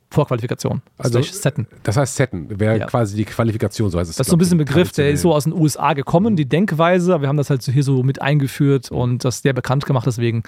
Vorqualifikation. 0.10 0.82
Also 0.98 1.22
Setten. 1.22 1.68
Das 1.84 1.98
heißt 1.98 2.16
Setten, 2.16 2.60
wäre 2.60 2.80
ja. 2.80 2.86
quasi 2.86 3.18
die 3.18 3.26
Qualifikation, 3.26 3.90
so 3.90 4.00
heißt 4.00 4.10
es. 4.10 4.16
Das 4.16 4.28
ist 4.28 4.32
so 4.32 4.38
ein 4.38 4.40
bisschen 4.40 4.56
ein 4.56 4.66
Begriff, 4.66 4.92
der 4.94 5.10
ist 5.10 5.22
so 5.22 5.34
aus 5.34 5.44
den 5.44 5.54
USA 5.54 5.94
gekommen, 5.94 6.36
die 6.36 6.48
Denkweise, 6.48 7.14
aber 7.14 7.24
wir 7.24 7.30
haben 7.30 7.38
das 7.38 7.50
halt 7.50 7.64
hier 7.64 7.84
so 7.84 8.04
mit 8.04 8.22
eingeführt 8.22 8.90
und 8.90 9.26
das 9.26 9.42
sehr 9.42 9.54
bekannt 9.54 9.86
gemacht, 9.86 10.08
deswegen 10.08 10.44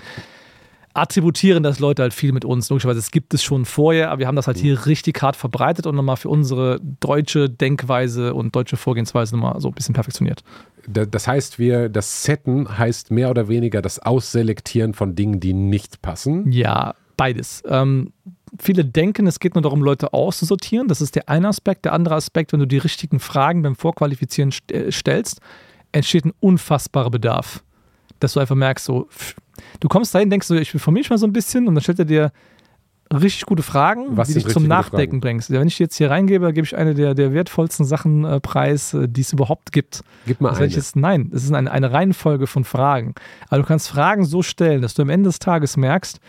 attributieren 0.94 1.64
das 1.64 1.80
Leute 1.80 2.02
halt 2.02 2.14
viel 2.14 2.32
mit 2.32 2.46
uns. 2.46 2.70
Logischerweise, 2.70 3.00
es 3.00 3.12
gibt 3.12 3.34
es 3.34 3.44
schon 3.44 3.66
vorher, 3.66 4.12
aber 4.12 4.20
wir 4.20 4.28
haben 4.28 4.36
das 4.36 4.48
halt 4.48 4.58
hier 4.58 4.76
mhm. 4.76 4.84
richtig 4.84 5.22
hart 5.22 5.36
verbreitet 5.36 5.86
und 5.86 5.96
nochmal 5.96 6.18
für 6.18 6.30
unsere 6.30 6.80
deutsche 7.00 7.50
Denkweise 7.50 8.34
und 8.34 8.56
deutsche 8.56 8.78
Vorgehensweise 8.78 9.36
nochmal 9.36 9.60
so 9.62 9.70
ein 9.70 9.74
bisschen 9.74 9.94
perfektioniert. 9.94 10.44
Das 10.88 11.28
heißt, 11.28 11.60
wir, 11.60 11.90
das 11.90 12.24
Setten 12.24 12.78
heißt 12.78 13.12
mehr 13.12 13.30
oder 13.30 13.48
weniger 13.48 13.82
das 13.82 14.00
Ausselektieren 14.00 14.94
von 14.94 15.16
Dingen, 15.16 15.40
die 15.40 15.54
nicht 15.54 16.02
passen. 16.02 16.52
Ja, 16.52 16.96
beides. 17.16 17.62
Ähm, 17.68 18.12
viele 18.60 18.84
denken, 18.86 19.28
es 19.28 19.40
geht 19.40 19.56
nur 19.56 19.62
darum, 19.62 19.84
Leute 19.84 20.14
auszusortieren. 20.14 20.88
Das 20.88 21.02
ist 21.02 21.16
der 21.16 21.30
eine 21.30 21.50
Aspekt. 21.50 21.86
Der 21.86 21.94
andere 21.94 22.16
Aspekt, 22.16 22.54
wenn 22.54 22.60
du 22.60 22.66
die 22.66 22.78
richtigen 22.78 23.20
Fragen 23.20 23.62
beim 23.62 23.76
Vorqualifizieren 23.76 24.52
äh, 24.72 24.92
stellst, 24.92 25.42
entsteht 25.92 26.26
ein 26.26 26.34
unfassbarer 26.40 27.12
Bedarf. 27.12 27.64
Dass 28.20 28.34
du 28.34 28.40
einfach 28.40 28.56
merkst, 28.56 28.86
so, 28.86 29.08
du 29.80 29.88
kommst 29.88 30.14
dahin, 30.14 30.30
denkst 30.30 30.48
du, 30.48 30.56
ich 30.56 30.74
informiere 30.74 31.02
mich 31.02 31.10
mal 31.10 31.18
so 31.18 31.28
ein 31.28 31.34
bisschen 31.34 31.68
und 31.68 31.76
dann 31.76 31.82
stellt 31.82 32.00
er 32.00 32.06
dir 32.06 32.32
richtig 33.12 33.46
gute 33.46 33.64
Fragen, 33.64 34.06
Was 34.18 34.28
die 34.28 34.36
dich 34.36 34.48
zum 34.48 34.68
Nachdenken 34.68 35.20
bringst. 35.20 35.50
Ja, 35.50 35.60
wenn 35.60 35.68
ich 35.68 35.80
jetzt 35.80 35.96
hier 35.96 36.12
reingebe, 36.12 36.54
gebe 36.54 36.66
ich 36.66 36.78
eine 36.78 36.94
der, 36.94 37.16
der 37.16 37.34
wertvollsten 37.34 37.86
Sachen 37.86 38.24
äh, 38.24 38.40
preis, 38.40 38.94
äh, 38.94 39.08
die 39.08 39.22
es 39.22 39.34
überhaupt 39.34 39.72
gibt. 39.72 40.04
Gib 40.28 40.42
mal 40.42 40.50
Das 40.50 40.60
eine. 40.60 40.68
jetzt, 40.68 40.96
nein, 40.96 41.32
es 41.34 41.44
ist 41.44 41.54
eine, 41.54 41.72
eine 41.72 41.92
Reihenfolge 41.92 42.46
von 42.46 42.64
Fragen. 42.64 43.16
Aber 43.48 43.62
du 43.62 43.68
kannst 43.68 43.90
Fragen 43.90 44.26
so 44.26 44.44
stellen, 44.44 44.82
dass 44.82 44.94
du 44.94 45.02
am 45.02 45.10
Ende 45.10 45.30
des 45.30 45.40
Tages 45.40 45.76
merkst, 45.76 46.20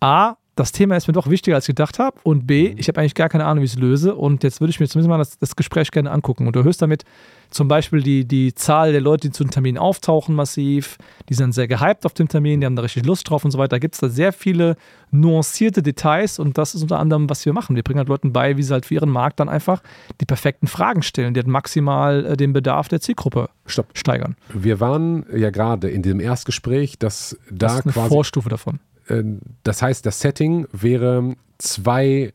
A, 0.00 0.36
das 0.54 0.70
Thema 0.70 0.96
ist 0.96 1.06
mir 1.08 1.14
doch 1.14 1.30
wichtiger, 1.30 1.56
als 1.56 1.64
ich 1.64 1.74
gedacht 1.74 1.98
habe. 1.98 2.18
Und 2.24 2.46
B, 2.46 2.74
ich 2.76 2.86
habe 2.88 3.00
eigentlich 3.00 3.14
gar 3.14 3.28
keine 3.28 3.46
Ahnung, 3.46 3.62
wie 3.62 3.66
ich 3.66 3.72
es 3.72 3.78
löse. 3.78 4.14
Und 4.14 4.44
jetzt 4.44 4.60
würde 4.60 4.70
ich 4.70 4.78
mir 4.80 4.86
zumindest 4.86 5.08
mal 5.08 5.18
das, 5.18 5.38
das 5.38 5.56
Gespräch 5.56 5.90
gerne 5.90 6.10
angucken. 6.10 6.46
Und 6.46 6.54
du 6.54 6.60
erhöhst 6.60 6.82
damit 6.82 7.04
zum 7.52 7.68
Beispiel 7.68 8.02
die, 8.02 8.24
die 8.24 8.54
Zahl 8.54 8.92
der 8.92 9.00
Leute, 9.02 9.28
die 9.28 9.32
zu 9.32 9.44
dem 9.44 9.50
Termin 9.50 9.76
auftauchen, 9.78 10.34
massiv. 10.34 10.96
Die 11.28 11.34
sind 11.34 11.52
sehr 11.52 11.68
gehypt 11.68 12.06
auf 12.06 12.14
dem 12.14 12.26
Termin, 12.26 12.60
die 12.60 12.66
haben 12.66 12.76
da 12.76 12.82
richtig 12.82 13.04
Lust 13.06 13.28
drauf 13.28 13.44
und 13.44 13.50
so 13.50 13.58
weiter. 13.58 13.68
Da 13.68 13.78
gibt 13.78 13.94
es 13.94 14.00
da 14.00 14.08
sehr 14.08 14.32
viele 14.32 14.76
nuancierte 15.10 15.82
Details. 15.82 16.38
Und 16.38 16.56
das 16.58 16.74
ist 16.74 16.82
unter 16.82 16.98
anderem, 16.98 17.28
was 17.28 17.44
wir 17.44 17.52
machen. 17.52 17.76
Wir 17.76 17.82
bringen 17.82 17.98
halt 17.98 18.08
Leuten 18.08 18.32
bei, 18.32 18.56
wie 18.56 18.62
sie 18.62 18.72
halt 18.72 18.86
für 18.86 18.94
ihren 18.94 19.10
Markt 19.10 19.38
dann 19.38 19.48
einfach 19.50 19.82
die 20.20 20.24
perfekten 20.24 20.66
Fragen 20.66 21.02
stellen, 21.02 21.34
die 21.34 21.40
halt 21.40 21.46
maximal 21.46 22.24
äh, 22.24 22.36
den 22.36 22.52
Bedarf 22.52 22.88
der 22.88 23.00
Zielgruppe 23.00 23.50
Stopp. 23.66 23.86
steigern. 23.94 24.34
Wir 24.52 24.80
waren 24.80 25.26
ja 25.36 25.50
gerade 25.50 25.90
in 25.90 26.02
diesem 26.02 26.20
Erstgespräch, 26.20 26.98
dass 26.98 27.36
da 27.50 27.66
Das 27.66 27.74
ist 27.80 27.84
eine 27.84 27.92
quasi 27.92 28.08
Vorstufe 28.08 28.48
davon. 28.48 28.80
äh, 29.08 29.22
das 29.62 29.82
heißt, 29.82 30.06
das 30.06 30.20
Setting 30.20 30.66
wäre 30.72 31.34
zwei, 31.58 32.32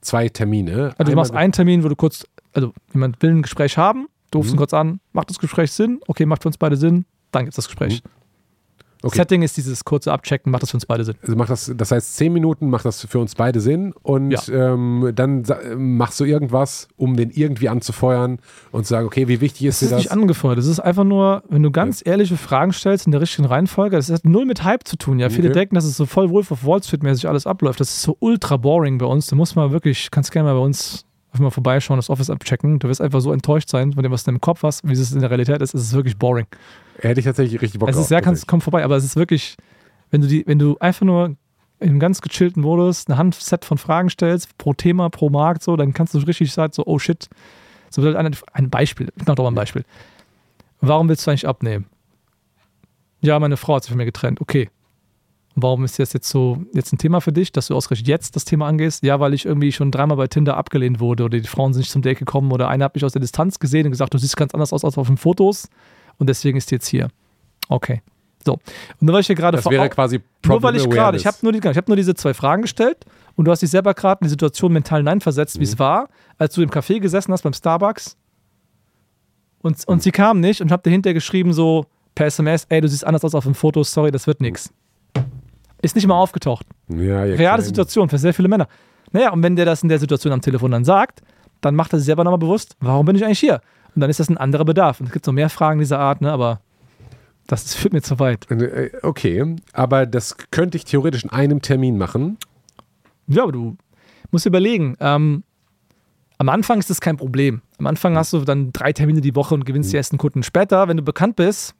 zwei 0.00 0.28
Termine. 0.28 0.72
Also 0.72 0.94
du 0.98 1.02
Einmal- 1.02 1.14
machst 1.16 1.34
einen 1.34 1.52
Termin, 1.52 1.82
wo 1.82 1.88
du 1.88 1.96
kurz, 1.96 2.24
also 2.52 2.72
jemand 2.94 3.20
will 3.20 3.30
ein 3.30 3.42
Gespräch 3.42 3.76
haben, 3.76 4.06
du 4.30 4.38
rufst 4.38 4.50
Mhm. 4.52 4.56
ihn 4.56 4.58
kurz 4.58 4.74
an, 4.74 5.00
macht 5.12 5.30
das 5.30 5.38
Gespräch 5.38 5.72
Sinn? 5.72 6.00
Okay, 6.08 6.26
macht 6.26 6.42
für 6.42 6.48
uns 6.48 6.58
beide 6.58 6.76
Sinn, 6.76 7.04
dann 7.32 7.44
gibt 7.44 7.52
es 7.52 7.56
das 7.56 7.66
Gespräch. 7.66 8.02
Okay. 9.02 9.16
Setting 9.16 9.40
ist 9.40 9.56
dieses 9.56 9.82
kurze 9.86 10.12
Abchecken, 10.12 10.52
macht 10.52 10.62
das 10.62 10.72
für 10.72 10.76
uns 10.76 10.84
beide 10.84 11.04
Sinn. 11.06 11.14
Also 11.22 11.34
macht 11.34 11.48
das, 11.48 11.72
das 11.74 11.90
heißt, 11.90 12.16
zehn 12.16 12.34
Minuten 12.34 12.68
macht 12.68 12.84
das 12.84 13.06
für 13.06 13.18
uns 13.18 13.34
beide 13.34 13.58
Sinn 13.62 13.94
und 14.02 14.30
Ja. 14.32 14.42
ähm, 14.74 15.12
dann 15.14 15.42
machst 15.78 16.20
du 16.20 16.24
irgendwas, 16.26 16.86
um 16.98 17.16
den 17.16 17.30
irgendwie 17.30 17.70
anzufeuern 17.70 18.40
und 18.72 18.84
zu 18.84 18.90
sagen, 18.90 19.06
okay, 19.06 19.26
wie 19.26 19.40
wichtig 19.40 19.64
ist 19.64 19.76
Das 19.76 19.78
dir 19.80 19.84
ist 19.86 19.92
das? 19.92 19.98
nicht 20.00 20.12
angefeuert. 20.12 20.58
Das 20.58 20.66
ist 20.66 20.80
einfach 20.80 21.04
nur, 21.04 21.44
wenn 21.48 21.62
du 21.62 21.70
ganz 21.70 22.02
ehrliche 22.04 22.36
Fragen 22.36 22.74
stellst 22.74 23.06
in 23.06 23.12
der 23.12 23.22
richtigen 23.22 23.46
Reihenfolge, 23.48 23.96
das 23.96 24.10
hat 24.10 24.26
null 24.26 24.44
mit 24.44 24.64
Hype 24.64 24.86
zu 24.86 24.96
tun. 24.98 25.18
Ja, 25.18 25.30
viele 25.30 25.48
Okay. 25.48 25.60
denken, 25.60 25.76
dass 25.76 25.86
es 25.86 25.96
so 25.96 26.04
voll 26.04 26.28
Wolf 26.28 26.50
of 26.50 26.66
Wall 26.66 26.82
Street 26.82 27.02
mäßig 27.02 27.26
alles 27.26 27.46
abläuft. 27.46 27.80
Das 27.80 27.88
ist 27.88 28.02
so 28.02 28.18
ultra 28.20 28.58
boring 28.58 28.98
bei 28.98 29.06
uns. 29.06 29.28
Du 29.28 29.34
musst 29.34 29.56
mal 29.56 29.70
wirklich, 29.72 30.10
kannst 30.10 30.30
gerne 30.30 30.50
mal 30.50 30.58
bei 30.58 30.64
uns 30.66 31.06
einfach 31.30 31.40
mal 31.44 31.50
vorbeischauen, 31.50 31.98
das 31.98 32.10
Office 32.10 32.30
abchecken. 32.30 32.78
Du 32.78 32.88
wirst 32.88 33.00
einfach 33.00 33.20
so 33.20 33.32
enttäuscht 33.32 33.68
sein 33.68 33.92
von 33.92 34.02
dem, 34.02 34.10
was 34.12 34.24
du 34.24 34.30
im 34.32 34.40
Kopf 34.40 34.62
hast, 34.62 34.86
wie 34.86 34.92
es 34.92 35.12
in 35.12 35.20
der 35.20 35.30
Realität 35.30 35.62
ist. 35.62 35.74
Es 35.74 35.82
ist 35.82 35.92
wirklich 35.92 36.16
boring. 36.18 36.46
Hätte 36.98 37.20
ich 37.20 37.26
tatsächlich 37.26 37.60
richtig 37.60 37.78
Bock 37.80 37.88
Es 37.88 37.94
drauf. 37.96 38.02
ist 38.02 38.08
sehr, 38.08 38.18
kannst, 38.20 38.42
tatsächlich. 38.42 38.48
komm 38.48 38.60
vorbei, 38.60 38.84
aber 38.84 38.96
es 38.96 39.04
ist 39.04 39.16
wirklich, 39.16 39.56
wenn 40.10 40.20
du 40.20 40.26
die, 40.26 40.44
wenn 40.46 40.58
du 40.58 40.76
einfach 40.78 41.06
nur 41.06 41.36
in 41.78 41.88
einem 41.88 42.00
ganz 42.00 42.20
gechillten 42.20 42.62
Modus 42.62 43.06
eine 43.06 43.16
Handset 43.16 43.64
von 43.64 43.78
Fragen 43.78 44.10
stellst, 44.10 44.58
pro 44.58 44.74
Thema, 44.74 45.08
pro 45.08 45.30
Markt, 45.30 45.62
so, 45.62 45.76
dann 45.76 45.94
kannst 45.94 46.12
du 46.14 46.18
richtig 46.18 46.52
sagen, 46.52 46.72
so, 46.74 46.84
oh 46.86 46.98
shit. 46.98 47.28
So 47.90 48.02
ein, 48.02 48.36
ein 48.52 48.70
Beispiel, 48.70 49.08
ich 49.16 49.26
mach 49.26 49.34
doch 49.34 49.42
mal 49.44 49.50
ein 49.50 49.54
Beispiel. 49.54 49.84
Warum 50.80 51.08
willst 51.08 51.26
du 51.26 51.30
eigentlich 51.30 51.48
abnehmen? 51.48 51.86
Ja, 53.20 53.38
meine 53.38 53.56
Frau 53.56 53.76
hat 53.76 53.82
sich 53.84 53.90
von 53.90 53.98
mir 53.98 54.04
getrennt. 54.04 54.40
Okay. 54.40 54.70
Warum 55.56 55.84
ist 55.84 55.98
das 55.98 56.12
jetzt 56.12 56.28
so 56.28 56.62
jetzt 56.72 56.92
ein 56.92 56.98
Thema 56.98 57.20
für 57.20 57.32
dich, 57.32 57.50
dass 57.52 57.66
du 57.66 57.74
ausgerechnet 57.74 58.06
jetzt 58.08 58.36
das 58.36 58.44
Thema 58.44 58.66
angehst? 58.68 59.02
Ja, 59.02 59.18
weil 59.20 59.34
ich 59.34 59.44
irgendwie 59.46 59.72
schon 59.72 59.90
dreimal 59.90 60.16
bei 60.16 60.26
Tinder 60.28 60.56
abgelehnt 60.56 61.00
wurde 61.00 61.24
oder 61.24 61.38
die 61.40 61.46
Frauen 61.48 61.72
sind 61.72 61.80
nicht 61.80 61.90
zum 61.90 62.02
Date 62.02 62.18
gekommen 62.18 62.52
oder 62.52 62.68
einer 62.68 62.84
hat 62.84 62.94
mich 62.94 63.04
aus 63.04 63.12
der 63.12 63.20
Distanz 63.20 63.58
gesehen 63.58 63.86
und 63.86 63.90
gesagt, 63.90 64.14
du 64.14 64.18
siehst 64.18 64.36
ganz 64.36 64.54
anders 64.54 64.72
aus 64.72 64.84
als 64.84 64.96
auf 64.96 65.08
den 65.08 65.16
Fotos 65.16 65.68
und 66.18 66.28
deswegen 66.28 66.56
ist 66.56 66.70
die 66.70 66.76
jetzt 66.76 66.86
hier. 66.86 67.08
Okay. 67.68 68.00
So. 68.44 68.54
Und 68.54 68.60
nur 69.02 69.12
weil 69.14 69.20
ich 69.20 69.26
hier 69.26 69.36
gerade 69.36 69.56
Das 69.56 69.64
vor 69.64 69.72
wäre 69.72 69.84
Au- 69.84 69.88
quasi 69.88 70.16
nur 70.46 70.62
weil 70.62 70.72
Problem 70.72 70.76
ich 70.76 70.90
gerade, 70.96 71.18
ich 71.18 71.26
habe 71.26 71.36
nur, 71.42 71.52
die- 71.52 71.58
ich 71.68 71.76
hab 71.76 71.88
nur 71.88 71.96
diese 71.96 72.14
zwei 72.14 72.32
Fragen 72.32 72.62
gestellt 72.62 73.04
und 73.36 73.44
du 73.44 73.50
hast 73.50 73.60
dich 73.60 73.70
selber 73.70 73.92
gerade 73.92 74.20
in 74.20 74.26
die 74.26 74.30
Situation 74.30 74.72
mental 74.72 75.00
hineinversetzt, 75.00 75.58
wie 75.60 75.64
es 75.64 75.78
war, 75.78 76.08
als 76.38 76.54
du 76.54 76.62
im 76.62 76.70
Café 76.70 77.00
gesessen 77.00 77.32
hast 77.32 77.42
beim 77.42 77.52
Starbucks 77.52 78.16
und, 79.62 79.86
und 79.88 80.02
sie 80.02 80.10
kam 80.12 80.40
nicht 80.40 80.62
und 80.62 80.70
hab 80.72 80.82
dahinter 80.84 81.12
geschrieben 81.12 81.52
so 81.52 81.84
per 82.14 82.26
SMS, 82.26 82.64
ey, 82.70 82.80
du 82.80 82.88
siehst 82.88 83.04
anders 83.06 83.24
aus 83.24 83.34
auf 83.34 83.44
den 83.44 83.54
Fotos, 83.54 83.92
sorry, 83.92 84.10
das 84.10 84.26
wird 84.26 84.40
nix. 84.40 84.72
Ist 85.82 85.94
nicht 85.96 86.06
mal 86.06 86.14
aufgetaucht. 86.14 86.66
ja, 86.88 87.24
ja, 87.24 87.36
Reale. 87.36 87.62
Situation 87.62 88.08
für 88.08 88.18
sehr 88.18 88.34
viele 88.34 88.48
Männer. 88.48 88.68
Naja, 89.12 89.32
und 89.32 89.42
wenn 89.42 89.56
der 89.56 89.64
das 89.64 89.82
in 89.82 89.88
der 89.88 89.98
Situation 89.98 90.32
am 90.32 90.40
Telefon 90.40 90.70
dann 90.70 90.84
sagt, 90.84 91.22
dann 91.60 91.74
macht 91.74 91.92
er 91.92 91.98
sich 91.98 92.06
selber 92.06 92.24
nochmal 92.24 92.38
bewusst, 92.38 92.76
warum 92.80 93.06
bin 93.06 93.16
ich 93.16 93.24
eigentlich 93.24 93.40
hier? 93.40 93.60
Und 93.94 94.00
dann 94.00 94.10
ist 94.10 94.20
das 94.20 94.28
ein 94.28 94.36
anderer 94.38 94.64
Bedarf. 94.64 95.00
Und 95.00 95.06
es 95.06 95.12
gibt 95.12 95.26
noch 95.26 95.32
mehr 95.34 95.50
Fragen 95.50 95.80
dieser 95.80 95.98
Art, 95.98 96.20
ne, 96.20 96.30
aber 96.30 96.60
das 97.46 97.74
führt 97.74 97.92
mir 97.92 98.02
zu 98.02 98.18
weit. 98.18 98.48
Äh, 98.50 98.90
Okay, 99.02 99.56
aber 99.72 100.06
das 100.06 100.36
könnte 100.50 100.76
ich 100.76 100.84
theoretisch 100.84 101.24
in 101.24 101.30
einem 101.30 101.60
Termin 101.62 101.98
machen. 101.98 102.38
Ja, 103.26 103.42
aber 103.42 103.52
du 103.52 103.76
musst 104.30 104.46
überlegen, 104.46 104.96
ähm, 105.00 105.42
am 106.38 106.48
Anfang 106.48 106.78
ist 106.78 106.88
das 106.88 107.00
kein 107.00 107.16
Problem. 107.16 107.62
Am 107.78 107.86
Anfang 107.86 108.16
hast 108.16 108.32
du 108.32 108.38
dann 108.40 108.72
drei 108.72 108.92
Termine 108.92 109.20
die 109.20 109.34
Woche 109.34 109.54
und 109.54 109.66
gewinnst 109.66 109.92
die 109.92 109.96
ersten 109.96 110.16
Kunden. 110.18 110.42
Später, 110.42 110.88
wenn 110.88 110.96
du 110.96 111.02
bekannt 111.02 111.36
bist, 111.36 111.74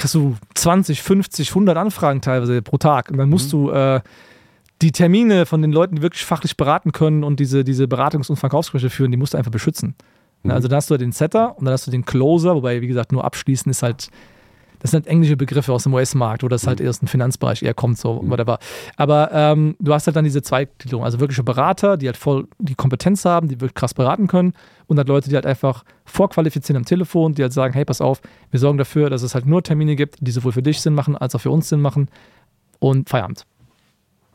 kriegst 0.00 0.14
du 0.14 0.36
20, 0.54 1.02
50, 1.02 1.50
100 1.50 1.76
Anfragen 1.76 2.20
teilweise 2.20 2.62
pro 2.62 2.78
Tag. 2.78 3.10
Und 3.10 3.18
dann 3.18 3.28
musst 3.28 3.52
du 3.52 3.70
äh, 3.70 4.00
die 4.82 4.92
Termine 4.92 5.46
von 5.46 5.60
den 5.62 5.72
Leuten, 5.72 5.96
die 5.96 6.02
wirklich 6.02 6.24
fachlich 6.24 6.56
beraten 6.56 6.92
können 6.92 7.22
und 7.22 7.38
diese, 7.38 7.64
diese 7.64 7.84
Beratungs- 7.84 8.30
und 8.30 8.36
Verkaufsgespräche 8.36 8.90
führen, 8.90 9.10
die 9.10 9.18
musst 9.18 9.34
du 9.34 9.38
einfach 9.38 9.50
beschützen. 9.50 9.94
Na, 10.42 10.54
Also 10.54 10.68
da 10.68 10.76
hast 10.76 10.90
du 10.90 10.96
den 10.96 11.12
Setter 11.12 11.56
und 11.58 11.66
dann 11.66 11.72
hast 11.72 11.86
du 11.86 11.90
den 11.90 12.06
Closer, 12.06 12.54
wobei, 12.54 12.80
wie 12.80 12.86
gesagt, 12.86 13.12
nur 13.12 13.24
abschließen 13.24 13.70
ist 13.70 13.82
halt, 13.82 14.08
das 14.80 14.90
sind 14.90 15.06
englische 15.06 15.36
Begriffe 15.36 15.72
aus 15.72 15.84
dem 15.84 15.94
US-Markt, 15.94 16.42
wo 16.42 16.48
das 16.48 16.66
halt 16.66 16.80
erst 16.80 17.02
im 17.02 17.08
Finanzbereich 17.08 17.62
eher 17.62 17.74
kommt, 17.74 17.98
so 17.98 18.20
whatever. 18.24 18.58
Aber 18.96 19.30
ähm, 19.32 19.76
du 19.78 19.94
hast 19.94 20.06
halt 20.06 20.16
dann 20.16 20.24
diese 20.24 20.42
Zweigliederung, 20.42 21.04
also 21.04 21.20
wirkliche 21.20 21.44
Berater, 21.44 21.96
die 21.96 22.06
halt 22.06 22.16
voll 22.16 22.48
die 22.58 22.74
Kompetenz 22.74 23.24
haben, 23.24 23.48
die 23.48 23.60
wirklich 23.60 23.74
krass 23.74 23.94
beraten 23.94 24.26
können 24.26 24.54
und 24.86 24.98
halt 24.98 25.08
Leute, 25.08 25.28
die 25.28 25.34
halt 25.36 25.46
einfach 25.46 25.84
vorqualifizieren 26.04 26.78
am 26.78 26.84
Telefon, 26.84 27.34
die 27.34 27.42
halt 27.42 27.52
sagen, 27.52 27.74
hey, 27.74 27.84
pass 27.84 28.00
auf, 28.00 28.20
wir 28.50 28.58
sorgen 28.58 28.78
dafür, 28.78 29.10
dass 29.10 29.22
es 29.22 29.34
halt 29.34 29.46
nur 29.46 29.62
Termine 29.62 29.96
gibt, 29.96 30.16
die 30.20 30.30
sowohl 30.30 30.52
für 30.52 30.62
dich 30.62 30.80
Sinn 30.80 30.94
machen, 30.94 31.16
als 31.16 31.34
auch 31.34 31.40
für 31.40 31.50
uns 31.50 31.68
Sinn 31.68 31.80
machen 31.80 32.08
und 32.78 33.08
Feierabend. 33.08 33.46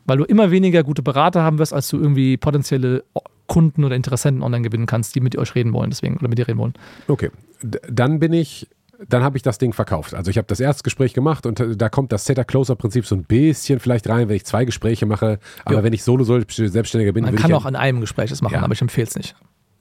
Weil 0.06 0.18
du 0.18 0.24
immer 0.24 0.52
weniger 0.52 0.84
gute 0.84 1.02
Berater 1.02 1.42
haben 1.42 1.58
wirst, 1.58 1.74
als 1.74 1.88
du 1.88 1.98
irgendwie 1.98 2.36
potenzielle 2.36 3.02
Kunden 3.48 3.84
oder 3.84 3.96
Interessenten 3.96 4.42
online 4.42 4.62
gewinnen 4.62 4.86
kannst, 4.86 5.14
die 5.14 5.20
mit 5.20 5.36
euch 5.36 5.54
reden 5.54 5.72
wollen, 5.72 5.90
deswegen, 5.90 6.16
oder 6.16 6.28
mit 6.28 6.38
dir 6.38 6.48
reden 6.48 6.58
wollen. 6.58 6.74
Okay, 7.08 7.30
dann 7.62 8.18
bin 8.18 8.32
ich, 8.32 8.68
dann 9.08 9.22
habe 9.22 9.36
ich 9.36 9.42
das 9.42 9.58
Ding 9.58 9.72
verkauft. 9.72 10.14
Also 10.14 10.30
ich 10.30 10.38
habe 10.38 10.46
das 10.48 10.60
Erstgespräch 10.60 11.12
gemacht 11.14 11.46
und 11.46 11.60
äh, 11.60 11.76
da 11.76 11.88
kommt 11.88 12.12
das 12.12 12.24
Setter-Closer-Prinzip 12.24 13.06
so 13.06 13.14
ein 13.14 13.24
bisschen 13.24 13.80
vielleicht 13.80 14.08
rein, 14.08 14.28
wenn 14.28 14.36
ich 14.36 14.44
zwei 14.44 14.64
Gespräche 14.64 15.06
mache. 15.06 15.38
Aber 15.64 15.76
Ja. 15.76 15.82
wenn 15.82 15.92
ich 15.92 16.02
Solo-Selbstständiger 16.04 17.12
bin, 17.12 17.24
Man 17.24 17.36
kann 17.36 17.50
ich 17.50 17.54
auch 17.56 17.64
an 17.66 17.76
einem 17.76 18.00
Gespräch 18.00 18.30
das 18.30 18.42
machen, 18.42 18.54
Ja. 18.54 18.62
aber 18.62 18.72
ich 18.72 18.80
empfehle 18.80 19.06
es 19.08 19.16
nicht. 19.16 19.34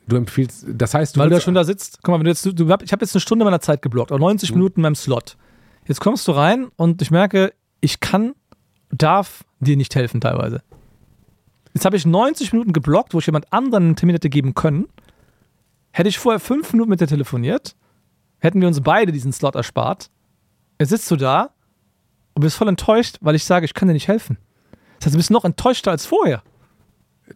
du 0.08 0.16
empfiehlst, 0.18 0.66
das 0.70 0.94
heißt, 0.94 1.16
du 1.16 1.20
Weil 1.20 1.30
du 1.30 1.36
ja 1.36 1.42
schon 1.42 1.56
da 1.56 1.64
sitzt. 1.64 2.00
Guck 2.04 2.12
mal, 2.14 2.18
wenn 2.20 2.26
du 2.26 2.30
jetzt, 2.32 2.46
du, 2.46 2.52
ich 2.84 2.92
habe 2.92 3.04
jetzt 3.04 3.16
eine 3.16 3.22
Stunde 3.22 3.44
meiner 3.44 3.60
Zeit 3.62 3.82
geblockt, 3.82 4.12
oder 4.12 4.20
90 4.20 4.52
Mhm. 4.52 4.58
Minuten 4.58 4.80
in 4.80 4.82
meinem 4.84 4.96
Slot. 4.96 5.36
Jetzt 5.88 6.00
kommst 6.00 6.28
du 6.28 6.32
rein 6.34 6.68
und 6.76 7.02
ich 7.02 7.10
merke, 7.10 7.54
ich 7.82 8.00
kann, 8.00 8.34
darf 8.92 9.44
dir 9.60 9.76
nicht 9.78 9.96
helfen 9.96 10.22
teilweise. 10.22 10.62
Jetzt 11.74 11.86
habe 11.86 11.98
ich 11.98 12.06
90 12.06 12.54
Minuten 12.54 12.72
geblockt, 12.72 13.14
wo 13.14 13.20
ich 13.20 13.26
jemand 13.26 13.52
anderen 13.52 13.84
einen 13.86 13.96
Termin 13.96 14.16
hätte 14.16 14.30
geben 14.30 14.54
können. 14.54 14.86
Hätte 15.92 16.10
ich 16.10 16.20
vorher 16.20 16.40
fünf 16.40 16.72
Minuten 16.74 16.90
mit 16.92 17.02
dir 17.02 17.08
telefoniert, 17.08 17.76
hätten 18.40 18.62
wir 18.62 18.68
uns 18.68 18.82
beide 18.82 19.12
diesen 19.12 19.32
Slot 19.32 19.56
erspart. 19.56 20.10
Jetzt 20.80 20.90
sitzt 20.90 21.10
du 21.10 21.16
da 21.16 21.52
und 22.34 22.42
bist 22.42 22.58
voll 22.58 22.68
enttäuscht, 22.68 23.18
weil 23.22 23.36
ich 23.36 23.46
sage, 23.46 23.66
ich 23.66 23.74
kann 23.74 23.88
dir 23.88 23.94
nicht 23.94 24.08
helfen. 24.08 24.38
Das 25.00 25.08
heißt, 25.08 25.16
du 25.16 25.20
bist 25.20 25.32
noch 25.32 25.46
enttäuschter 25.46 25.92
als 25.92 26.06
vorher. 26.06 26.44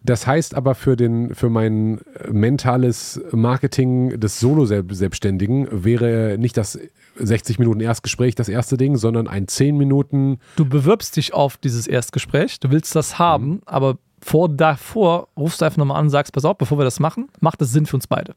Das 0.04 0.26
heißt 0.26 0.54
aber 0.54 0.74
für, 0.74 0.96
den, 0.96 1.34
für 1.34 1.50
mein 1.50 1.98
äh, 1.98 2.30
mentales 2.30 3.20
Marketing 3.32 4.20
des 4.20 4.38
Solo-Selbstständigen 4.38 5.66
wäre 5.70 6.36
nicht 6.38 6.56
das 6.56 6.78
60 7.16 7.58
Minuten 7.58 7.80
Erstgespräch 7.80 8.34
das 8.36 8.48
erste 8.48 8.76
Ding, 8.76 8.96
sondern 8.96 9.26
ein 9.26 9.48
10 9.48 9.76
Minuten. 9.76 10.38
du 10.56 10.64
bewirbst 10.64 11.16
dich 11.16 11.34
auf 11.34 11.56
dieses 11.56 11.86
Erstgespräch, 11.88 12.60
du 12.60 12.70
willst 12.70 12.94
das 12.94 13.18
haben, 13.18 13.62
aber 13.66 13.98
vor, 14.22 14.48
davor 14.48 15.28
rufst 15.36 15.60
du 15.60 15.64
einfach 15.64 15.78
nochmal 15.78 15.98
an 15.98 16.06
und 16.06 16.10
sagst, 16.10 16.32
pass 16.32 16.44
auf, 16.44 16.56
bevor 16.56 16.78
wir 16.78 16.84
das 16.84 17.00
machen, 17.00 17.28
macht 17.40 17.60
das 17.60 17.72
Sinn 17.72 17.86
für 17.86 17.96
uns 17.96 18.06
beide. 18.06 18.34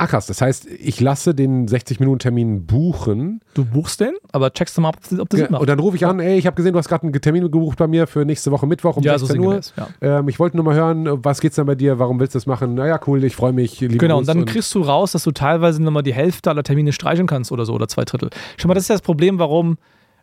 Ah 0.00 0.06
krass, 0.06 0.26
das 0.26 0.40
heißt, 0.40 0.66
ich 0.66 1.00
lasse 1.00 1.34
den 1.34 1.66
60 1.66 1.98
Minuten 1.98 2.20
Termin 2.20 2.66
buchen 2.66 3.40
Du 3.54 3.64
buchst 3.64 4.00
den, 4.00 4.12
aber 4.30 4.52
checkst 4.52 4.76
du 4.76 4.80
mal, 4.80 4.90
ob 4.90 5.00
das, 5.00 5.18
ob 5.18 5.28
das 5.28 5.40
Sinn 5.40 5.48
macht. 5.50 5.60
und 5.60 5.68
dann 5.68 5.80
rufe 5.80 5.96
ich 5.96 6.06
an, 6.06 6.20
ey, 6.20 6.38
ich 6.38 6.46
habe 6.46 6.54
gesehen, 6.54 6.72
du 6.72 6.78
hast 6.78 6.88
gerade 6.88 7.02
einen 7.02 7.12
Termin 7.12 7.42
gebucht 7.42 7.76
bei 7.76 7.88
mir 7.88 8.06
für 8.06 8.24
nächste 8.24 8.52
Woche 8.52 8.64
Mittwoch 8.68 8.96
um 8.96 9.02
Ja, 9.02 9.18
so 9.18 9.26
16 9.26 9.40
Uhr. 9.44 9.60
sinngemäß, 9.62 9.74
ja. 10.00 10.18
Ähm, 10.20 10.28
ich 10.28 10.38
wollte 10.38 10.56
nur 10.56 10.64
mal 10.64 10.76
hören, 10.76 11.08
was 11.24 11.40
geht's 11.40 11.56
denn 11.56 11.66
bei 11.66 11.74
dir, 11.74 11.98
warum 11.98 12.20
willst 12.20 12.36
du 12.36 12.38
das 12.38 12.46
machen? 12.46 12.74
Naja, 12.74 13.00
cool, 13.08 13.24
ich 13.24 13.34
freue 13.34 13.52
mich. 13.52 13.80
liebe 13.80 13.98
Genau, 13.98 14.18
und 14.18 14.28
dann 14.28 14.44
kriegst 14.44 14.72
du 14.74 14.82
raus, 14.82 15.12
dass 15.12 15.24
du 15.24 15.32
teilweise 15.32 15.82
nochmal 15.82 16.04
die 16.04 16.14
Hälfte 16.14 16.48
aller 16.50 16.62
Termine 16.62 16.92
streichen 16.92 17.26
kannst 17.26 17.50
oder 17.50 17.64
so, 17.64 17.74
oder 17.74 17.88
zwei 17.88 18.04
Drittel. 18.04 18.30
Schau 18.56 18.68
mal, 18.68 18.74
das 18.74 18.84
ist 18.84 18.88
ja 18.90 18.94
das 18.94 19.02
Problem, 19.02 19.40
warum 19.40 19.78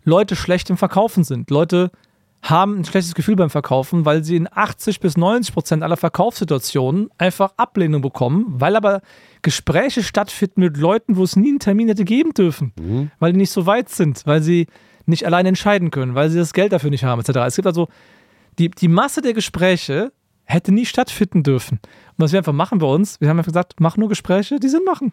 Leute 0.06 0.38
schlecht 0.38 0.70
im 0.70 0.78
Verkaufen 0.78 1.26
sind. 1.26 1.50
Leute 1.50 1.92
haben 2.50 2.78
ein 2.80 2.86
schlechtes 2.86 3.16
Gefühl 3.16 3.36
beim 3.36 3.50
Verkaufen, 3.50 4.06
weil 4.06 4.24
sie 4.24 4.36
in 4.36 4.48
80 4.52 5.00
bis 5.00 5.18
90 5.18 5.54
Prozent 5.54 5.84
aller 5.84 5.98
Verkaufssituationen 5.98 7.10
einfach 7.18 7.54
Ablehnung 7.58 8.02
bekommen, 8.02 8.46
weil 8.50 8.76
aber 8.76 9.02
Gespräche 9.42 10.04
stattfinden 10.04 10.62
mit 10.62 10.78
Leuten, 10.78 11.18
wo 11.18 11.24
es 11.24 11.36
nie 11.36 11.50
einen 11.50 11.60
Termin 11.60 11.88
hätte 11.88 12.06
geben 12.06 12.32
dürfen, 12.34 12.72
Mhm. 12.80 13.12
weil 13.20 13.32
die 13.34 13.38
nicht 13.40 13.52
so 13.52 13.66
weit 13.66 13.90
sind, 13.90 14.22
weil 14.26 14.42
sie 14.42 14.68
nicht 15.06 15.26
alleine 15.26 15.50
entscheiden 15.50 15.92
können, 15.92 16.16
weil 16.16 16.30
sie 16.30 16.38
das 16.38 16.54
Geld 16.54 16.72
dafür 16.72 16.90
nicht 16.90 17.04
haben, 17.04 17.20
etc. 17.22 17.30
Es 17.46 17.56
gibt 17.56 17.68
also 17.68 17.88
Die, 18.58 18.70
die 18.70 18.88
Masse 18.88 19.22
der 19.22 19.34
Gespräche 19.34 20.14
hätte 20.46 20.72
nie 20.72 20.86
stattfinden 20.86 21.44
dürfen. 21.44 21.80
Und 21.82 22.20
was 22.20 22.32
wir 22.32 22.40
einfach 22.40 22.54
machen 22.54 22.80
bei 22.80 22.88
uns, 22.88 23.20
wir 23.20 23.28
haben 23.28 23.38
einfach 23.38 23.52
gesagt, 23.52 23.74
mach 23.80 23.98
nur 23.98 24.08
Gespräche, 24.08 24.60
die 24.62 24.70
Sinn 24.70 24.84
machen. 24.86 25.12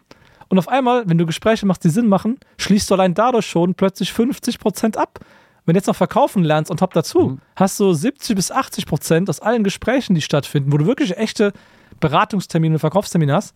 Und 0.48 0.58
auf 0.58 0.68
einmal, 0.68 1.08
wenn 1.08 1.18
du 1.18 1.26
Gespräche 1.26 1.66
machst, 1.66 1.82
die 1.82 1.88
Sinn 1.88 2.06
machen, 2.08 2.38
schließt 2.58 2.88
du 2.88 2.94
allein 2.94 3.14
dadurch 3.14 3.46
schon 3.46 3.74
plötzlich 3.74 4.12
50 4.12 4.60
Prozent 4.60 4.96
ab. 4.96 5.18
Wenn 5.64 5.74
du 5.74 5.78
jetzt 5.78 5.86
noch 5.86 5.96
verkaufen 5.96 6.42
lernst 6.42 6.70
und 6.70 6.78
top 6.78 6.92
dazu, 6.92 7.20
mhm. 7.20 7.40
hast 7.56 7.78
du 7.78 7.92
70 7.92 8.36
bis 8.36 8.50
80 8.50 8.86
Prozent 8.86 9.30
aus 9.30 9.40
allen 9.40 9.64
Gesprächen, 9.64 10.14
die 10.14 10.22
stattfinden, 10.22 10.72
wo 10.72 10.78
du 10.78 10.86
wirklich 10.86 11.16
echte 11.16 11.52
Beratungstermine 12.00 12.74
und 12.74 12.80
Verkaufstermine 12.80 13.34
hast, 13.34 13.54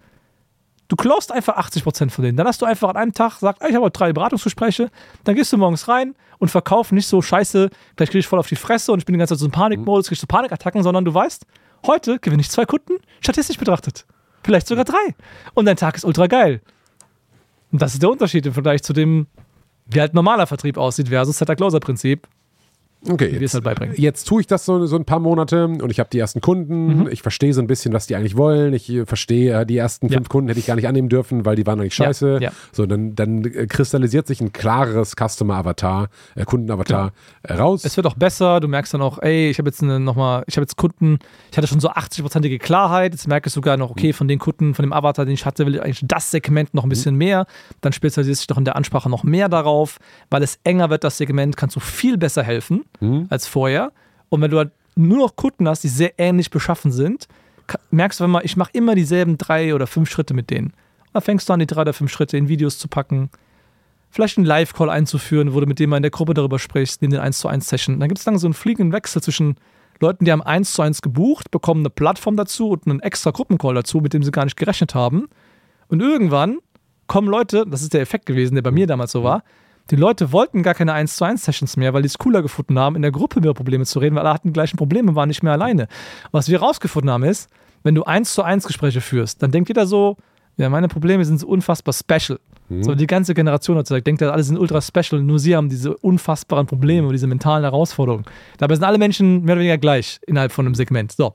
Du 0.88 0.94
closest 0.94 1.32
einfach 1.32 1.56
80 1.56 1.82
Prozent 1.82 2.12
von 2.12 2.24
denen. 2.24 2.36
Dann 2.36 2.46
hast 2.46 2.62
du 2.62 2.66
einfach 2.66 2.88
an 2.88 2.96
einem 2.96 3.12
Tag 3.12 3.34
gesagt, 3.34 3.62
ich 3.68 3.74
habe 3.74 3.90
drei 3.90 4.12
Beratungsgespräche. 4.12 4.90
Dann 5.24 5.34
gehst 5.34 5.52
du 5.52 5.58
morgens 5.58 5.88
rein 5.88 6.14
und 6.38 6.48
verkaufst 6.48 6.92
nicht 6.92 7.08
so 7.08 7.20
scheiße, 7.22 7.70
gleich 7.96 8.10
kriege 8.10 8.20
ich 8.20 8.26
voll 8.26 8.38
auf 8.38 8.46
die 8.46 8.56
Fresse 8.56 8.92
und 8.92 9.00
ich 9.00 9.04
bin 9.04 9.14
die 9.14 9.18
ganze 9.18 9.34
Zeit 9.34 9.40
so 9.40 9.46
in 9.46 9.52
Panikmodus, 9.52 10.08
kriegst 10.08 10.22
du 10.22 10.26
Panikattacken, 10.26 10.82
sondern 10.82 11.04
du 11.04 11.12
weißt, 11.12 11.44
heute 11.86 12.18
gewinne 12.20 12.40
ich 12.40 12.50
zwei 12.50 12.66
Kunden, 12.66 12.94
statistisch 13.20 13.58
betrachtet. 13.58 14.06
Vielleicht 14.44 14.68
sogar 14.68 14.84
drei. 14.84 15.14
Und 15.54 15.64
dein 15.64 15.76
Tag 15.76 15.96
ist 15.96 16.04
ultra 16.04 16.28
geil. 16.28 16.60
Und 17.72 17.82
das 17.82 17.94
ist 17.94 18.02
der 18.02 18.10
Unterschied 18.10 18.46
im 18.46 18.52
Vergleich 18.52 18.84
zu 18.84 18.92
dem, 18.92 19.26
wie 19.86 20.00
halt 20.00 20.14
normaler 20.14 20.46
Vertrieb 20.46 20.78
aussieht 20.78 21.08
versus 21.08 21.38
Setter-Closer-Prinzip. 21.38 22.26
Okay, 23.09 23.36
jetzt, 23.39 23.55
halt 23.55 23.64
beibringen. 23.64 23.94
jetzt 23.97 24.24
tue 24.24 24.40
ich 24.40 24.47
das 24.47 24.64
so, 24.64 24.86
so 24.86 24.97
ein 24.97 25.05
paar 25.05 25.20
Monate 25.20 25.66
und 25.66 25.90
ich 25.90 26.01
habe 26.01 26.09
die 26.10 26.18
ersten 26.18 26.40
Kunden. 26.40 27.02
Mhm. 27.02 27.09
Ich 27.10 27.23
verstehe 27.23 27.52
so 27.52 27.60
ein 27.60 27.66
bisschen, 27.66 27.93
was 27.93 28.06
die 28.06 28.16
eigentlich 28.16 28.36
wollen. 28.36 28.73
Ich 28.73 28.90
äh, 28.90 29.06
verstehe, 29.06 29.60
äh, 29.60 29.66
die 29.66 29.77
ersten 29.77 30.09
fünf 30.09 30.27
ja. 30.27 30.28
Kunden 30.28 30.48
hätte 30.48 30.59
ich 30.59 30.66
gar 30.66 30.77
nicht 30.77 30.89
annehmen 30.89 31.09
dürfen, 31.09 31.44
weil 31.44 31.56
die 31.56 31.66
waren 31.66 31.78
eigentlich 31.81 31.94
scheiße. 31.94 32.35
Ja, 32.35 32.39
ja. 32.40 32.52
So, 32.73 32.86
dann, 32.86 33.14
dann 33.14 33.44
äh, 33.44 33.66
kristallisiert 33.66 34.27
sich 34.27 34.40
ein 34.40 34.52
klareres 34.52 35.14
Customer-Avatar, 35.14 36.09
äh, 36.35 36.44
Kunden-Avatar 36.44 37.12
genau. 37.43 37.62
raus. 37.62 37.85
Es 37.85 37.97
wird 37.97 38.06
auch 38.06 38.14
besser. 38.14 38.60
Du 38.60 38.68
merkst 38.68 38.94
dann 38.94 39.02
auch, 39.02 39.23
ey, 39.23 39.51
ich 39.51 39.59
habe 39.59 39.68
jetzt 39.68 39.82
eine, 39.82 40.01
noch 40.01 40.16
mal, 40.16 40.43
ich 40.47 40.56
habe 40.56 40.62
jetzt 40.62 40.77
Kunden, 40.77 41.18
ich 41.51 41.59
hatte 41.59 41.66
schon 41.66 41.81
so 41.81 41.90
80-prozentige 41.90 42.59
Klarheit. 42.59 43.12
Jetzt 43.12 43.28
merke 43.28 43.48
ich 43.48 43.52
sogar 43.52 43.77
noch, 43.77 43.90
okay, 43.90 44.09
mhm. 44.09 44.14
von 44.14 44.28
den 44.28 44.39
Kunden, 44.39 44.74
von 44.74 44.85
dem 44.85 44.93
Avatar, 44.93 45.24
den 45.24 45.35
ich 45.35 45.47
hatte, 45.47 45.66
will 45.66 45.77
ich 45.77 45.82
eigentlich 45.82 46.02
das 46.05 46.31
Segment 46.31 46.74
noch 46.74 46.85
ein 46.85 46.89
bisschen 46.89 47.14
mhm. 47.14 47.18
mehr. 47.18 47.47
Dann 47.82 47.93
spezialisiert 47.93 48.39
sich 48.39 48.47
doch 48.47 48.59
in 48.59 48.64
der 48.64 48.74
Ansprache 48.74 49.09
noch 49.09 49.23
mehr 49.23 49.48
darauf, 49.48 49.98
weil 50.31 50.43
es 50.43 50.59
enger 50.64 50.90
wird, 50.90 51.05
das 51.05 51.18
Segment, 51.18 51.56
kannst 51.56 51.77
du 51.77 51.81
viel 51.81 52.16
besser 52.18 52.43
helfen 52.43 52.85
mhm. 53.00 53.26
als 53.30 53.46
vorher. 53.46 53.92
Und 54.28 54.40
wenn 54.40 54.50
du 54.50 54.58
halt 54.58 54.72
nur 54.94 55.18
noch 55.18 55.36
Kunden 55.36 55.68
hast, 55.68 55.84
die 55.84 55.88
sehr 55.88 56.18
ähnlich 56.18 56.50
beschaffen 56.50 56.90
sind, 56.90 57.28
merkst 57.90 58.20
du 58.20 58.24
immer, 58.24 58.44
ich 58.44 58.56
mache 58.56 58.70
immer 58.72 58.94
dieselben 58.94 59.38
drei 59.38 59.74
oder 59.74 59.86
fünf 59.86 60.10
Schritte 60.10 60.34
mit 60.34 60.50
denen. 60.50 60.72
Da 61.12 61.20
fängst 61.20 61.48
du 61.48 61.52
an, 61.52 61.60
die 61.60 61.66
drei 61.66 61.82
oder 61.82 61.92
fünf 61.92 62.10
Schritte 62.10 62.36
in 62.36 62.48
Videos 62.48 62.78
zu 62.78 62.88
packen, 62.88 63.30
vielleicht 64.10 64.38
einen 64.38 64.46
Live-Call 64.46 64.90
einzuführen, 64.90 65.52
wo 65.54 65.60
du 65.60 65.66
mit 65.66 65.78
dem 65.78 65.90
mal 65.90 65.96
in 65.96 66.02
der 66.02 66.10
Gruppe 66.10 66.34
darüber 66.34 66.58
sprichst, 66.58 67.02
in 67.02 67.10
den 67.10 67.20
1 67.20 67.38
zu 67.38 67.48
1 67.48 67.68
Session. 67.68 68.00
Dann 68.00 68.08
gibt 68.08 68.18
es 68.18 68.24
dann 68.24 68.38
so 68.38 68.46
einen 68.46 68.54
fliegenden 68.54 68.92
Wechsel 68.92 69.22
zwischen 69.22 69.56
Leuten, 70.00 70.24
die 70.24 70.32
haben 70.32 70.42
1 70.42 70.72
zu 70.72 70.82
1 70.82 71.02
gebucht, 71.02 71.50
bekommen 71.50 71.80
eine 71.80 71.90
Plattform 71.90 72.36
dazu 72.36 72.70
und 72.70 72.86
einen 72.86 73.00
extra 73.00 73.30
Gruppencall 73.30 73.74
dazu, 73.74 74.00
mit 74.00 74.12
dem 74.12 74.22
sie 74.22 74.30
gar 74.30 74.44
nicht 74.44 74.56
gerechnet 74.56 74.94
haben. 74.94 75.28
Und 75.88 76.00
irgendwann 76.00 76.58
kommen 77.06 77.28
Leute, 77.28 77.64
das 77.66 77.82
ist 77.82 77.94
der 77.94 78.00
Effekt 78.00 78.26
gewesen, 78.26 78.54
der 78.54 78.62
bei 78.62 78.70
mir 78.70 78.86
damals 78.86 79.12
so 79.12 79.22
war, 79.22 79.42
die 79.90 79.96
Leute 79.96 80.32
wollten 80.32 80.62
gar 80.62 80.74
keine 80.74 80.92
1 80.92 81.16
zu 81.16 81.24
1 81.24 81.44
Sessions 81.44 81.76
mehr, 81.76 81.94
weil 81.94 82.02
die 82.02 82.08
es 82.08 82.18
cooler 82.18 82.42
gefunden 82.42 82.78
haben, 82.78 82.96
in 82.96 83.02
der 83.02 83.12
Gruppe 83.12 83.38
über 83.38 83.54
Probleme 83.54 83.84
zu 83.84 83.98
reden, 83.98 84.16
weil 84.16 84.22
alle 84.22 84.34
hatten 84.34 84.48
die 84.48 84.52
gleichen 84.52 84.76
Probleme, 84.76 85.14
waren 85.14 85.28
nicht 85.28 85.42
mehr 85.42 85.52
alleine. 85.52 85.88
Was 86.32 86.48
wir 86.48 86.60
rausgefunden 86.60 87.10
haben 87.10 87.24
ist, 87.24 87.48
wenn 87.82 87.94
du 87.94 88.02
1 88.02 88.34
zu 88.34 88.42
1 88.42 88.66
Gespräche 88.66 89.00
führst, 89.00 89.42
dann 89.42 89.52
denkt 89.52 89.68
jeder 89.68 89.86
so, 89.86 90.16
ja, 90.56 90.68
meine 90.70 90.88
Probleme 90.88 91.24
sind 91.24 91.38
so 91.38 91.46
unfassbar 91.46 91.92
special. 91.92 92.40
Mhm. 92.68 92.82
So 92.82 92.94
die 92.94 93.06
ganze 93.06 93.34
Generation 93.34 93.76
hat 93.76 93.84
gesagt, 93.84 94.06
denkt, 94.06 94.22
alle 94.22 94.42
sind 94.42 94.58
ultra 94.58 94.80
special, 94.80 95.22
nur 95.22 95.38
sie 95.38 95.54
haben 95.54 95.68
diese 95.68 95.96
unfassbaren 95.96 96.66
Probleme 96.66 97.06
und 97.06 97.12
diese 97.12 97.26
mentalen 97.26 97.62
Herausforderungen. 97.62 98.24
Dabei 98.58 98.74
sind 98.74 98.84
alle 98.84 98.98
Menschen 98.98 99.44
mehr 99.44 99.54
oder 99.54 99.60
weniger 99.60 99.78
gleich 99.78 100.18
innerhalb 100.26 100.50
von 100.52 100.66
einem 100.66 100.74
Segment. 100.74 101.12
So. 101.12 101.34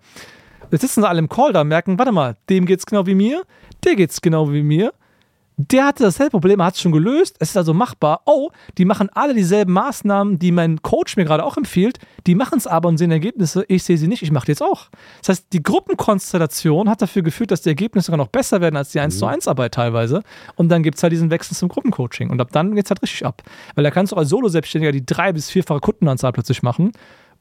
Jetzt 0.72 0.82
sitzen 0.82 1.02
sie 1.02 1.08
alle 1.08 1.20
im 1.20 1.30
Call 1.30 1.54
da 1.54 1.62
und 1.62 1.68
merken, 1.68 1.98
warte 1.98 2.12
mal, 2.12 2.36
dem 2.50 2.66
geht's 2.66 2.86
genau 2.86 3.06
wie 3.06 3.16
mir, 3.16 3.44
der 3.86 3.96
geht's 3.96 4.22
genau 4.22 4.52
wie 4.52 4.64
mir 4.64 4.94
der 5.70 5.86
hatte 5.86 6.04
dasselbe 6.04 6.32
Problem, 6.32 6.64
hat 6.64 6.76
es 6.76 6.82
schon 6.82 6.94
gelöst. 6.94 7.36
Es 7.40 7.50
ist 7.50 7.58
also 7.58 7.74
machbar. 7.74 8.22
Oh, 8.26 8.52
die 8.78 8.86
machen 8.86 9.10
alle 9.14 9.34
dieselben 9.34 9.74
Maßnahmen, 9.74 10.40
die 10.40 10.52
mein 10.52 10.82
Coach 10.82 11.18
mir 11.18 11.26
gerade 11.26 11.44
auch 11.44 11.58
empfiehlt. 11.58 12.00
Die 12.26 12.36
machen 12.36 12.58
es 12.58 12.68
aber 12.68 12.88
und 12.88 12.98
sehen 12.98 13.12
Ergebnisse. 13.12 13.66
Ich 13.68 13.84
sehe 13.84 13.98
sie 13.98 14.08
nicht, 14.08 14.24
ich 14.24 14.32
mache 14.32 14.46
die 14.46 14.52
jetzt 14.52 14.64
auch. 14.64 14.90
Das 15.20 15.30
heißt, 15.30 15.48
die 15.54 15.62
Gruppenkonstellation 15.62 16.90
hat 16.90 17.02
dafür 17.02 17.22
geführt, 17.22 17.52
dass 17.52 17.62
die 17.62 17.70
Ergebnisse 17.70 18.08
sogar 18.08 18.18
noch 18.18 18.28
besser 18.28 18.62
werden 18.62 18.78
als 18.78 18.92
die 18.92 19.00
1 19.00 19.20
zu 19.20 19.26
1 19.26 19.48
Arbeit 19.48 19.74
teilweise. 19.74 20.24
Und 20.56 20.70
dann 20.70 20.84
gibt 20.84 20.98
es 20.98 21.04
halt 21.04 21.12
diesen 21.14 21.30
Wechsel 21.32 21.56
zum 21.56 21.70
Gruppencoaching. 21.70 22.30
Und 22.30 22.40
ab 22.40 22.50
dann 22.52 22.76
geht 22.76 22.86
es 22.86 22.92
halt 22.92 23.02
richtig 23.02 23.26
ab. 23.26 23.42
Weil 23.76 23.84
da 23.84 23.92
kannst 23.92 24.14
du 24.14 24.16
als 24.16 24.30
Solo-Selbstständiger 24.30 24.92
die 24.92 25.06
drei- 25.06 25.34
bis 25.34 25.50
vierfache 25.50 25.80
Kundenanzahl 25.80 26.32
plötzlich 26.32 26.64
machen. 26.64 26.92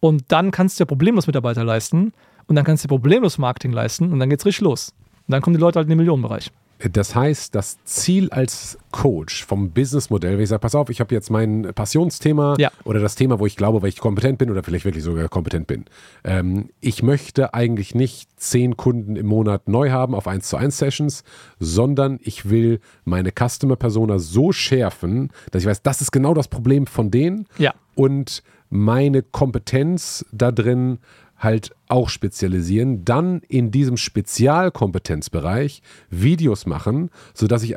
Und 0.01 0.25
dann 0.29 0.51
kannst 0.51 0.79
du 0.79 0.83
ja 0.83 0.87
problemlos 0.87 1.27
Mitarbeiter 1.27 1.65
leisten. 1.65 2.13
Und 2.47 2.57
dann 2.57 2.65
kannst 2.65 2.85
du 2.85 2.89
problemlos 2.89 3.39
Marketing 3.39 3.73
leisten. 3.73 4.13
Und 4.13 4.19
dann 4.19 4.29
geht 4.29 4.41
es 4.41 4.47
richtig 4.47 4.63
los. 4.63 4.95
Und 5.29 5.33
dann 5.33 5.43
kommen 5.43 5.55
die 5.55 5.61
Leute 5.61 5.79
halt 5.79 5.87
in 5.87 5.91
den 5.91 5.99
Millionenbereich. 5.99 6.51
Das 6.93 7.15
heißt, 7.15 7.55
das 7.55 7.82
Ziel 7.85 8.31
als 8.31 8.78
Coach 8.90 9.44
vom 9.44 9.70
Businessmodell, 9.70 10.35
wenn 10.35 10.43
ich 10.43 10.48
sage, 10.48 10.61
pass 10.61 10.74
auf, 10.74 10.89
ich 10.89 11.01
habe 11.01 11.15
jetzt 11.15 11.31
mein 11.31 11.73
Passionsthema 11.74 12.57
ja. 12.59 12.70
oder 12.85 13.01
das 13.01 13.15
Thema, 13.15 13.39
wo 13.39 13.47
ich 13.47 13.57
glaube, 13.57 13.82
weil 13.82 13.90
ich 13.90 13.98
kompetent 13.98 14.39
bin 14.39 14.51
oder 14.51 14.62
vielleicht 14.62 14.85
wirklich 14.85 15.05
sogar 15.05 15.28
kompetent 15.28 15.66
bin. 15.66 15.85
Ähm, 16.24 16.70
ich 16.81 17.02
möchte 17.02 17.55
eigentlich 17.55 17.94
nicht 17.94 18.28
zehn 18.40 18.77
Kunden 18.77 19.16
im 19.16 19.27
Monat 19.27 19.69
neu 19.69 19.90
haben 19.90 20.15
auf 20.15 20.27
1 20.27 20.48
zu 20.48 20.57
1 20.57 20.77
Sessions, 20.78 21.24
sondern 21.59 22.19
ich 22.23 22.48
will 22.48 22.81
meine 23.05 23.31
Customer 23.31 23.77
Persona 23.77 24.19
so 24.19 24.52
schärfen, 24.52 25.31
dass 25.51 25.62
ich 25.62 25.69
weiß, 25.69 25.82
das 25.82 26.01
ist 26.01 26.12
genau 26.12 26.35
das 26.35 26.48
Problem 26.48 26.86
von 26.86 27.11
denen. 27.11 27.47
Ja. 27.59 27.74
Und 27.94 28.43
meine 28.70 29.23
Kompetenz 29.23 30.24
da 30.32 30.52
drin 30.52 30.98
halt 31.41 31.75
auch 31.89 32.09
spezialisieren, 32.09 33.05
dann 33.05 33.41
in 33.49 33.73
diesem 33.73 33.97
Spezialkompetenzbereich 33.97 35.83
Videos 36.11 36.67
machen, 36.67 37.11
sodass 37.35 37.65
ich 37.65 37.75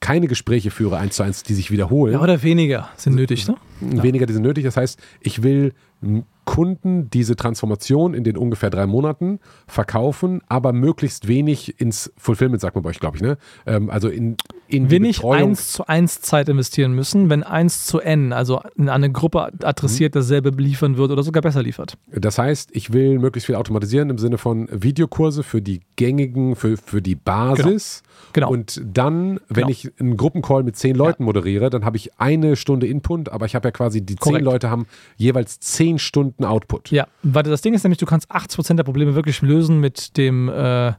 keine 0.00 0.28
Gespräche 0.28 0.70
führe, 0.70 0.98
eins 0.98 1.16
zu 1.16 1.22
eins, 1.22 1.42
die 1.42 1.54
sich 1.54 1.70
wiederholen. 1.70 2.14
Ja, 2.14 2.20
oder 2.20 2.42
weniger 2.42 2.88
sind 2.96 3.16
nötig, 3.16 3.48
ne? 3.48 3.56
Weniger, 3.80 4.26
die 4.26 4.34
sind 4.34 4.42
nötig. 4.42 4.64
Das 4.64 4.76
heißt, 4.76 5.00
ich 5.20 5.42
will 5.42 5.72
Kunden 6.44 7.10
diese 7.10 7.34
Transformation 7.34 8.14
in 8.14 8.22
den 8.22 8.36
ungefähr 8.36 8.70
drei 8.70 8.86
Monaten 8.86 9.40
verkaufen, 9.66 10.42
aber 10.48 10.72
möglichst 10.72 11.26
wenig 11.26 11.80
ins 11.80 12.12
Fulfillment, 12.16 12.60
sagt 12.60 12.76
man 12.76 12.84
bei 12.84 12.90
euch, 12.90 13.00
glaube 13.00 13.16
ich, 13.16 13.22
ne? 13.22 13.36
Ähm, 13.66 13.90
also 13.90 14.08
in, 14.08 14.36
in 14.68 14.90
Wenig 14.90 15.24
eins 15.24 15.72
zu 15.72 15.86
eins 15.86 16.20
Zeit 16.20 16.48
investieren 16.48 16.92
müssen, 16.92 17.30
wenn 17.30 17.42
eins 17.42 17.86
zu 17.86 18.00
n, 18.00 18.32
also 18.32 18.58
an 18.58 18.88
eine 18.88 19.10
Gruppe 19.10 19.52
adressiert, 19.62 20.14
mhm. 20.14 20.18
dasselbe 20.18 20.50
liefern 20.50 20.96
wird 20.96 21.10
oder 21.10 21.22
sogar 21.22 21.42
besser 21.42 21.62
liefert. 21.62 21.96
Das 22.10 22.38
heißt, 22.38 22.70
ich 22.72 22.92
will 22.92 23.18
möglichst 23.18 23.46
viel 23.46 23.54
automatisieren 23.54 24.10
im 24.10 24.18
Sinne 24.18 24.38
von 24.38 24.68
Videokurse 24.70 25.42
für 25.42 25.62
die 25.62 25.80
gängigen, 25.96 26.56
für, 26.56 26.76
für 26.76 27.00
die 27.00 27.14
Basis. 27.14 28.02
Genau. 28.32 28.48
genau. 28.48 28.50
Und 28.50 28.82
dann, 28.84 29.40
wenn 29.48 29.66
genau. 29.66 29.68
ich 29.68 29.92
einen 30.00 30.16
Gruppencall 30.16 30.62
mit 30.62 30.76
zehn 30.76 30.96
Leuten 30.96 31.22
ja. 31.22 31.26
moderiere, 31.26 31.70
dann 31.70 31.84
habe 31.84 31.96
ich 31.96 32.18
eine 32.18 32.56
Stunde 32.56 32.86
Input, 32.86 33.28
aber 33.28 33.46
ich 33.46 33.54
habe 33.54 33.68
ja 33.68 33.72
quasi, 33.72 34.02
die 34.04 34.16
Korrekt. 34.16 34.38
zehn 34.38 34.44
Leute 34.44 34.70
haben 34.70 34.86
jeweils 35.16 35.60
zehn 35.60 35.98
Stunden 35.98 36.16
Stunden 36.16 36.44
Output. 36.44 36.90
Ja, 36.90 37.06
weil 37.22 37.42
das 37.42 37.60
Ding 37.60 37.74
ist 37.74 37.84
nämlich, 37.84 37.98
du 37.98 38.06
kannst 38.06 38.30
80% 38.30 38.74
der 38.74 38.84
Probleme 38.84 39.14
wirklich 39.14 39.42
lösen 39.42 39.80
mit 39.80 40.16
dem, 40.16 40.48
äh, 40.48 40.92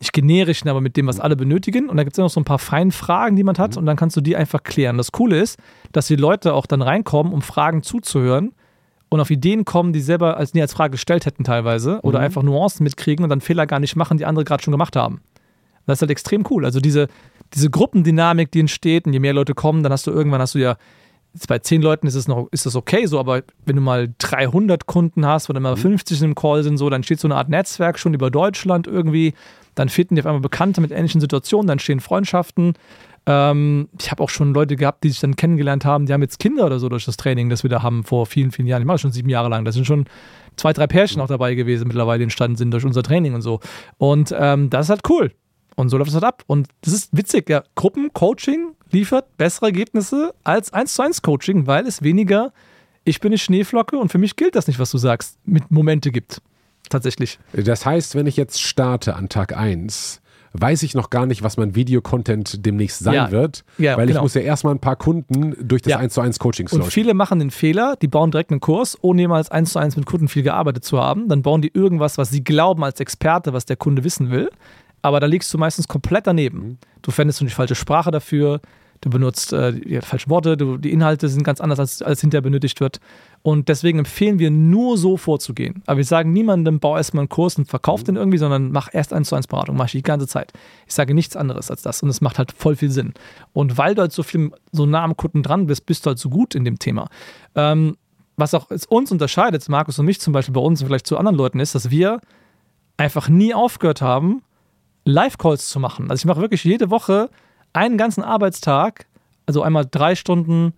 nicht 0.00 0.12
generischen, 0.12 0.68
aber 0.68 0.80
mit 0.80 0.96
dem, 0.96 1.06
was 1.06 1.20
alle 1.20 1.36
benötigen. 1.36 1.88
Und 1.88 1.96
da 1.96 2.04
gibt 2.04 2.14
es 2.14 2.16
ja 2.16 2.24
noch 2.24 2.30
so 2.30 2.40
ein 2.40 2.44
paar 2.44 2.58
feine 2.58 2.90
Fragen, 2.90 3.36
die 3.36 3.44
man 3.44 3.58
hat, 3.58 3.72
mhm. 3.72 3.78
und 3.78 3.86
dann 3.86 3.96
kannst 3.96 4.16
du 4.16 4.20
die 4.20 4.34
einfach 4.34 4.62
klären. 4.62 4.96
Das 4.96 5.12
Coole 5.12 5.40
ist, 5.40 5.58
dass 5.92 6.06
die 6.06 6.16
Leute 6.16 6.54
auch 6.54 6.66
dann 6.66 6.82
reinkommen, 6.82 7.32
um 7.32 7.42
Fragen 7.42 7.82
zuzuhören 7.82 8.52
und 9.10 9.20
auf 9.20 9.30
Ideen 9.30 9.64
kommen, 9.64 9.92
die 9.92 10.00
selber 10.00 10.36
als 10.38 10.54
nie 10.54 10.62
als 10.62 10.72
Frage 10.72 10.92
gestellt 10.92 11.26
hätten 11.26 11.44
teilweise 11.44 12.00
oder 12.02 12.18
mhm. 12.18 12.24
einfach 12.24 12.42
Nuancen 12.42 12.84
mitkriegen 12.84 13.24
und 13.24 13.28
dann 13.28 13.40
Fehler 13.40 13.66
gar 13.66 13.80
nicht 13.80 13.94
machen, 13.94 14.16
die 14.16 14.24
andere 14.24 14.44
gerade 14.44 14.62
schon 14.62 14.72
gemacht 14.72 14.96
haben. 14.96 15.20
Das 15.86 15.98
ist 15.98 16.02
halt 16.02 16.10
extrem 16.10 16.44
cool. 16.50 16.64
Also 16.64 16.80
diese, 16.80 17.08
diese 17.52 17.68
Gruppendynamik, 17.68 18.50
die 18.52 18.60
entsteht 18.60 19.06
und 19.06 19.12
je 19.12 19.18
mehr 19.18 19.34
Leute 19.34 19.54
kommen, 19.54 19.82
dann 19.82 19.92
hast 19.92 20.06
du 20.06 20.12
irgendwann 20.12 20.40
hast 20.40 20.54
du 20.54 20.60
ja 20.60 20.76
bei 21.48 21.58
zehn 21.58 21.82
Leuten 21.82 22.06
ist 22.06 22.14
es 22.14 22.28
noch, 22.28 22.48
ist 22.50 22.66
das 22.66 22.74
okay 22.76 23.06
so, 23.06 23.18
aber 23.18 23.42
wenn 23.64 23.76
du 23.76 23.82
mal 23.82 24.12
300 24.18 24.86
Kunden 24.86 25.26
hast 25.26 25.48
oder 25.50 25.60
mal 25.60 25.76
50 25.76 26.22
im 26.22 26.34
Call 26.34 26.62
sind, 26.62 26.76
so, 26.76 26.90
dann 26.90 27.02
steht 27.02 27.20
so 27.20 27.28
eine 27.28 27.36
Art 27.36 27.48
Netzwerk 27.48 27.98
schon 27.98 28.14
über 28.14 28.30
Deutschland 28.30 28.86
irgendwie. 28.86 29.34
Dann 29.74 29.88
finden 29.88 30.16
die 30.16 30.22
auf 30.22 30.26
einmal 30.26 30.40
Bekannte 30.40 30.80
mit 30.80 30.90
ähnlichen 30.90 31.20
Situationen, 31.20 31.66
dann 31.66 31.78
stehen 31.78 32.00
Freundschaften. 32.00 32.74
Ähm, 33.26 33.88
ich 33.98 34.10
habe 34.10 34.22
auch 34.22 34.28
schon 34.28 34.52
Leute 34.52 34.76
gehabt, 34.76 35.04
die 35.04 35.10
sich 35.10 35.20
dann 35.20 35.36
kennengelernt 35.36 35.84
haben, 35.84 36.06
die 36.06 36.12
haben 36.12 36.22
jetzt 36.22 36.38
Kinder 36.38 36.66
oder 36.66 36.78
so 36.78 36.88
durch 36.88 37.04
das 37.04 37.16
Training, 37.16 37.48
das 37.48 37.62
wir 37.62 37.70
da 37.70 37.82
haben 37.82 38.02
vor 38.02 38.26
vielen, 38.26 38.50
vielen 38.50 38.66
Jahren. 38.66 38.82
Ich 38.82 38.86
mache 38.86 38.94
das 38.94 39.02
schon 39.02 39.12
sieben 39.12 39.28
Jahre 39.28 39.48
lang. 39.48 39.64
Da 39.64 39.72
sind 39.72 39.86
schon 39.86 40.06
zwei, 40.56 40.72
drei 40.72 40.86
Pärchen 40.86 41.20
auch 41.20 41.28
dabei 41.28 41.54
gewesen, 41.54 41.86
mittlerweile 41.86 42.18
die 42.18 42.24
entstanden 42.24 42.56
sind 42.56 42.72
durch 42.72 42.84
unser 42.84 43.02
Training 43.02 43.34
und 43.34 43.42
so. 43.42 43.60
Und 43.98 44.34
ähm, 44.36 44.70
das 44.70 44.86
ist 44.86 44.90
halt 44.90 45.02
cool. 45.08 45.32
Und 45.76 45.88
so 45.90 45.96
läuft 45.96 46.08
es 46.08 46.14
halt 46.14 46.24
ab. 46.24 46.42
Und 46.46 46.68
das 46.82 46.92
ist 46.92 47.16
witzig, 47.16 47.48
ja. 47.48 47.62
Gruppencoaching 47.74 48.72
liefert 48.92 49.36
bessere 49.36 49.66
Ergebnisse 49.66 50.34
als 50.44 50.72
1 50.72 50.94
zu 50.94 51.02
1 51.02 51.22
Coaching, 51.22 51.66
weil 51.66 51.86
es 51.86 52.02
weniger, 52.02 52.52
ich 53.04 53.20
bin 53.20 53.30
eine 53.30 53.38
Schneeflocke 53.38 53.96
und 53.98 54.10
für 54.10 54.18
mich 54.18 54.36
gilt 54.36 54.54
das 54.54 54.66
nicht, 54.66 54.78
was 54.78 54.90
du 54.90 54.98
sagst, 54.98 55.38
mit 55.44 55.70
Momente 55.70 56.10
gibt. 56.10 56.40
Tatsächlich. 56.88 57.38
Das 57.52 57.86
heißt, 57.86 58.14
wenn 58.14 58.26
ich 58.26 58.36
jetzt 58.36 58.60
starte 58.60 59.14
an 59.14 59.28
Tag 59.28 59.56
1, 59.56 60.20
weiß 60.52 60.82
ich 60.82 60.94
noch 60.94 61.10
gar 61.10 61.26
nicht, 61.26 61.44
was 61.44 61.56
mein 61.56 61.76
Videocontent 61.76 62.66
demnächst 62.66 62.98
sein 62.98 63.14
Ja. 63.14 63.30
wird, 63.30 63.64
Ja, 63.78 63.96
weil 63.96 64.06
genau. 64.08 64.18
ich 64.18 64.22
muss 64.22 64.34
ja 64.34 64.40
erstmal 64.40 64.74
ein 64.74 64.80
paar 64.80 64.96
Kunden 64.96 65.54
durch 65.60 65.82
das 65.82 65.92
Ja. 65.92 65.98
1 65.98 66.12
zu 66.14 66.20
1 66.20 66.40
Coaching 66.40 66.66
Und 66.72 66.84
viele 66.86 67.14
machen 67.14 67.38
den 67.38 67.52
Fehler, 67.52 67.94
die 68.02 68.08
bauen 68.08 68.32
direkt 68.32 68.50
einen 68.50 68.58
Kurs, 68.58 68.98
ohne 69.00 69.22
jemals 69.22 69.50
eins 69.52 69.72
zu 69.72 69.78
eins 69.78 69.94
mit 69.96 70.06
Kunden 70.06 70.26
viel 70.26 70.42
gearbeitet 70.42 70.84
zu 70.84 70.98
haben. 70.98 71.28
Dann 71.28 71.42
bauen 71.42 71.62
die 71.62 71.70
irgendwas, 71.72 72.18
was 72.18 72.30
sie 72.30 72.42
glauben 72.42 72.82
als 72.82 72.98
Experte, 72.98 73.52
was 73.52 73.64
der 73.66 73.76
Kunde 73.76 74.02
wissen 74.02 74.30
will. 74.32 74.50
Aber 75.02 75.20
da 75.20 75.26
liegst 75.26 75.54
du 75.54 75.58
meistens 75.58 75.86
komplett 75.86 76.26
daneben. 76.26 76.78
Du 77.02 77.12
fändest 77.12 77.40
du 77.40 77.44
die 77.44 77.52
falsche 77.52 77.76
Sprache 77.76 78.10
dafür, 78.10 78.60
du 79.00 79.10
benutzt 79.10 79.52
äh, 79.52 79.72
die 79.72 80.00
falschen 80.00 80.30
Worte, 80.30 80.56
du, 80.56 80.76
die 80.76 80.92
Inhalte 80.92 81.28
sind 81.28 81.42
ganz 81.42 81.60
anders, 81.60 81.78
als, 81.78 82.02
als 82.02 82.20
hinterher 82.20 82.42
benötigt 82.42 82.80
wird. 82.80 83.00
Und 83.42 83.68
deswegen 83.68 83.98
empfehlen 83.98 84.38
wir 84.38 84.50
nur 84.50 84.98
so 84.98 85.16
vorzugehen. 85.16 85.82
Aber 85.86 85.96
wir 85.96 86.04
sagen 86.04 86.32
niemandem, 86.32 86.80
bau 86.80 86.96
erstmal 86.96 87.22
einen 87.22 87.30
Kurs 87.30 87.56
und 87.56 87.66
verkauf 87.66 88.04
den 88.04 88.16
irgendwie, 88.16 88.36
sondern 88.36 88.70
mach 88.72 88.88
erst 88.92 89.12
eins 89.12 89.28
zu 89.28 89.36
eins 89.36 89.46
Beratung, 89.46 89.76
mach 89.76 89.86
ich 89.86 89.92
die 89.92 90.02
ganze 90.02 90.26
Zeit. 90.26 90.52
Ich 90.86 90.94
sage 90.94 91.14
nichts 91.14 91.36
anderes 91.36 91.70
als 91.70 91.82
das 91.82 92.02
und 92.02 92.10
es 92.10 92.20
macht 92.20 92.38
halt 92.38 92.52
voll 92.52 92.76
viel 92.76 92.90
Sinn. 92.90 93.14
Und 93.54 93.78
weil 93.78 93.94
du 93.94 94.02
halt 94.02 94.12
so 94.12 94.22
viel 94.22 94.50
so 94.72 94.84
nah 94.84 95.02
am 95.02 95.16
Kunden 95.16 95.42
dran 95.42 95.66
bist, 95.66 95.86
bist 95.86 96.04
du 96.04 96.08
halt 96.08 96.18
so 96.18 96.28
gut 96.28 96.54
in 96.54 96.64
dem 96.64 96.78
Thema. 96.78 97.08
Ähm, 97.54 97.96
was 98.36 98.54
auch 98.54 98.68
uns 98.88 99.12
unterscheidet, 99.12 99.66
Markus 99.68 99.98
und 99.98 100.06
mich 100.06 100.20
zum 100.20 100.32
Beispiel 100.32 100.54
bei 100.54 100.60
uns 100.60 100.80
und 100.80 100.88
vielleicht 100.88 101.06
zu 101.06 101.16
anderen 101.16 101.36
Leuten, 101.36 101.60
ist, 101.60 101.74
dass 101.74 101.90
wir 101.90 102.20
einfach 102.96 103.28
nie 103.28 103.54
aufgehört 103.54 104.02
haben, 104.02 104.42
Live-Calls 105.04 105.68
zu 105.68 105.80
machen. 105.80 106.10
Also 106.10 106.22
ich 106.22 106.26
mache 106.26 106.40
wirklich 106.40 106.64
jede 106.64 106.90
Woche 106.90 107.30
einen 107.72 107.98
ganzen 107.98 108.22
Arbeitstag, 108.22 109.06
also 109.46 109.62
einmal 109.62 109.86
drei 109.90 110.14
Stunden 110.14 110.74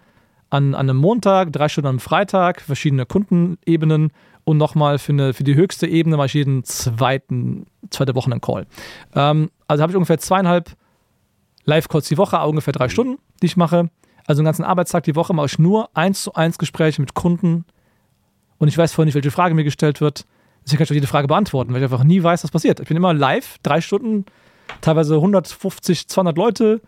an, 0.51 0.75
an 0.75 0.91
einem 0.91 0.99
Montag, 0.99 1.53
drei 1.53 1.69
Stunden 1.69 1.89
am 1.89 1.99
Freitag, 1.99 2.61
verschiedene 2.61 3.07
Kundenebenen 3.07 4.13
und 4.45 4.59
nochmal 4.59 4.99
für, 4.99 5.13
eine, 5.13 5.35
für 5.35 5.45
die 5.45 5.55
höchste 5.55 5.87
Ebene 5.87 6.17
mache 6.17 6.27
ich 6.27 6.35
jeden 6.35 6.65
zweiten, 6.65 7.67
zweite 7.91 8.15
Woche 8.15 8.31
einen 8.31 8.41
Call. 8.41 8.67
Ähm, 9.15 9.51
also 9.69 9.83
habe 9.83 9.93
ich 9.93 9.97
ungefähr 9.97 10.19
zweieinhalb 10.19 10.73
Live-Calls 11.65 12.09
die 12.09 12.19
Woche, 12.19 12.39
ungefähr 12.39 12.73
drei 12.73 12.89
Stunden, 12.89 13.19
die 13.41 13.47
ich 13.47 13.57
mache. 13.57 13.89
Also 14.27 14.41
einen 14.41 14.47
ganzen 14.47 14.65
Arbeitstag 14.65 15.05
die 15.05 15.17
Woche 15.17 15.33
mache 15.33 15.47
ich 15.47 15.59
nur 15.59 15.89
eins 15.97 16.23
zu 16.23 16.35
eins 16.35 16.59
Gespräche 16.59 17.01
mit 17.01 17.15
Kunden 17.15 17.65
und 18.59 18.69
ich 18.69 18.79
weiß 18.79 18.93
vorher 18.93 19.07
nicht, 19.07 19.15
welche 19.15 19.31
Frage 19.31 19.55
mir 19.55 19.65
gestellt 19.65 20.01
wird. 20.01 20.27
Deswegen 20.65 20.79
kann 20.79 20.85
ich 20.85 20.91
auch 20.91 20.95
jede 20.95 21.07
Frage 21.07 21.27
beantworten, 21.27 21.73
weil 21.73 21.83
ich 21.83 21.85
einfach 21.85 22.05
nie 22.05 22.23
weiß, 22.23 22.45
was 22.45 22.51
passiert. 22.51 22.79
Ich 22.79 22.89
bin 22.89 22.97
immer 22.97 23.15
live, 23.15 23.57
drei 23.63 23.81
Stunden, 23.81 24.25
teilweise 24.81 25.17
150, 25.17 26.09
200 26.09 26.37
Leute, 26.37 26.81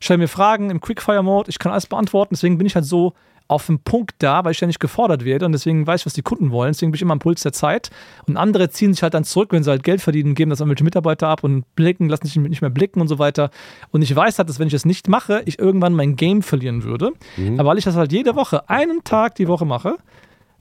stelle 0.00 0.18
mir 0.18 0.28
Fragen 0.28 0.70
im 0.70 0.80
Quickfire-Mode, 0.80 1.50
ich 1.50 1.58
kann 1.58 1.72
alles 1.72 1.86
beantworten. 1.86 2.34
Deswegen 2.34 2.58
bin 2.58 2.66
ich 2.66 2.74
halt 2.74 2.84
so 2.84 3.14
auf 3.48 3.64
dem 3.64 3.78
Punkt 3.80 4.14
da, 4.18 4.44
weil 4.44 4.50
ich 4.52 4.58
ständig 4.58 4.78
gefordert 4.78 5.24
werde 5.24 5.46
und 5.46 5.52
deswegen 5.52 5.86
weiß 5.86 6.02
ich, 6.02 6.06
was 6.06 6.12
die 6.12 6.22
Kunden 6.22 6.50
wollen. 6.50 6.72
Deswegen 6.72 6.92
bin 6.92 6.96
ich 6.96 7.02
immer 7.02 7.14
am 7.14 7.18
Puls 7.18 7.42
der 7.42 7.54
Zeit. 7.54 7.90
Und 8.26 8.36
andere 8.36 8.68
ziehen 8.68 8.92
sich 8.92 9.02
halt 9.02 9.14
dann 9.14 9.24
zurück, 9.24 9.52
wenn 9.52 9.62
sie 9.62 9.70
halt 9.70 9.82
Geld 9.82 10.02
verdienen, 10.02 10.34
geben 10.34 10.50
das 10.50 10.60
an 10.60 10.68
welche 10.68 10.84
Mitarbeiter 10.84 11.28
ab 11.28 11.44
und 11.44 11.64
blicken, 11.74 12.10
lassen 12.10 12.26
sich 12.26 12.36
nicht 12.36 12.60
mehr 12.60 12.70
blicken 12.70 13.00
und 13.00 13.08
so 13.08 13.18
weiter. 13.18 13.50
Und 13.90 14.02
ich 14.02 14.14
weiß 14.14 14.38
halt, 14.38 14.50
dass 14.50 14.58
wenn 14.58 14.66
ich 14.66 14.74
das 14.74 14.84
nicht 14.84 15.08
mache, 15.08 15.42
ich 15.46 15.58
irgendwann 15.58 15.94
mein 15.94 16.14
Game 16.16 16.42
verlieren 16.42 16.84
würde. 16.84 17.12
Aber 17.58 17.70
weil 17.70 17.78
ich 17.78 17.84
das 17.84 17.96
halt 17.96 18.12
jede 18.12 18.36
Woche, 18.36 18.68
einen 18.68 19.02
Tag 19.02 19.36
die 19.36 19.48
Woche 19.48 19.64
mache, 19.64 19.96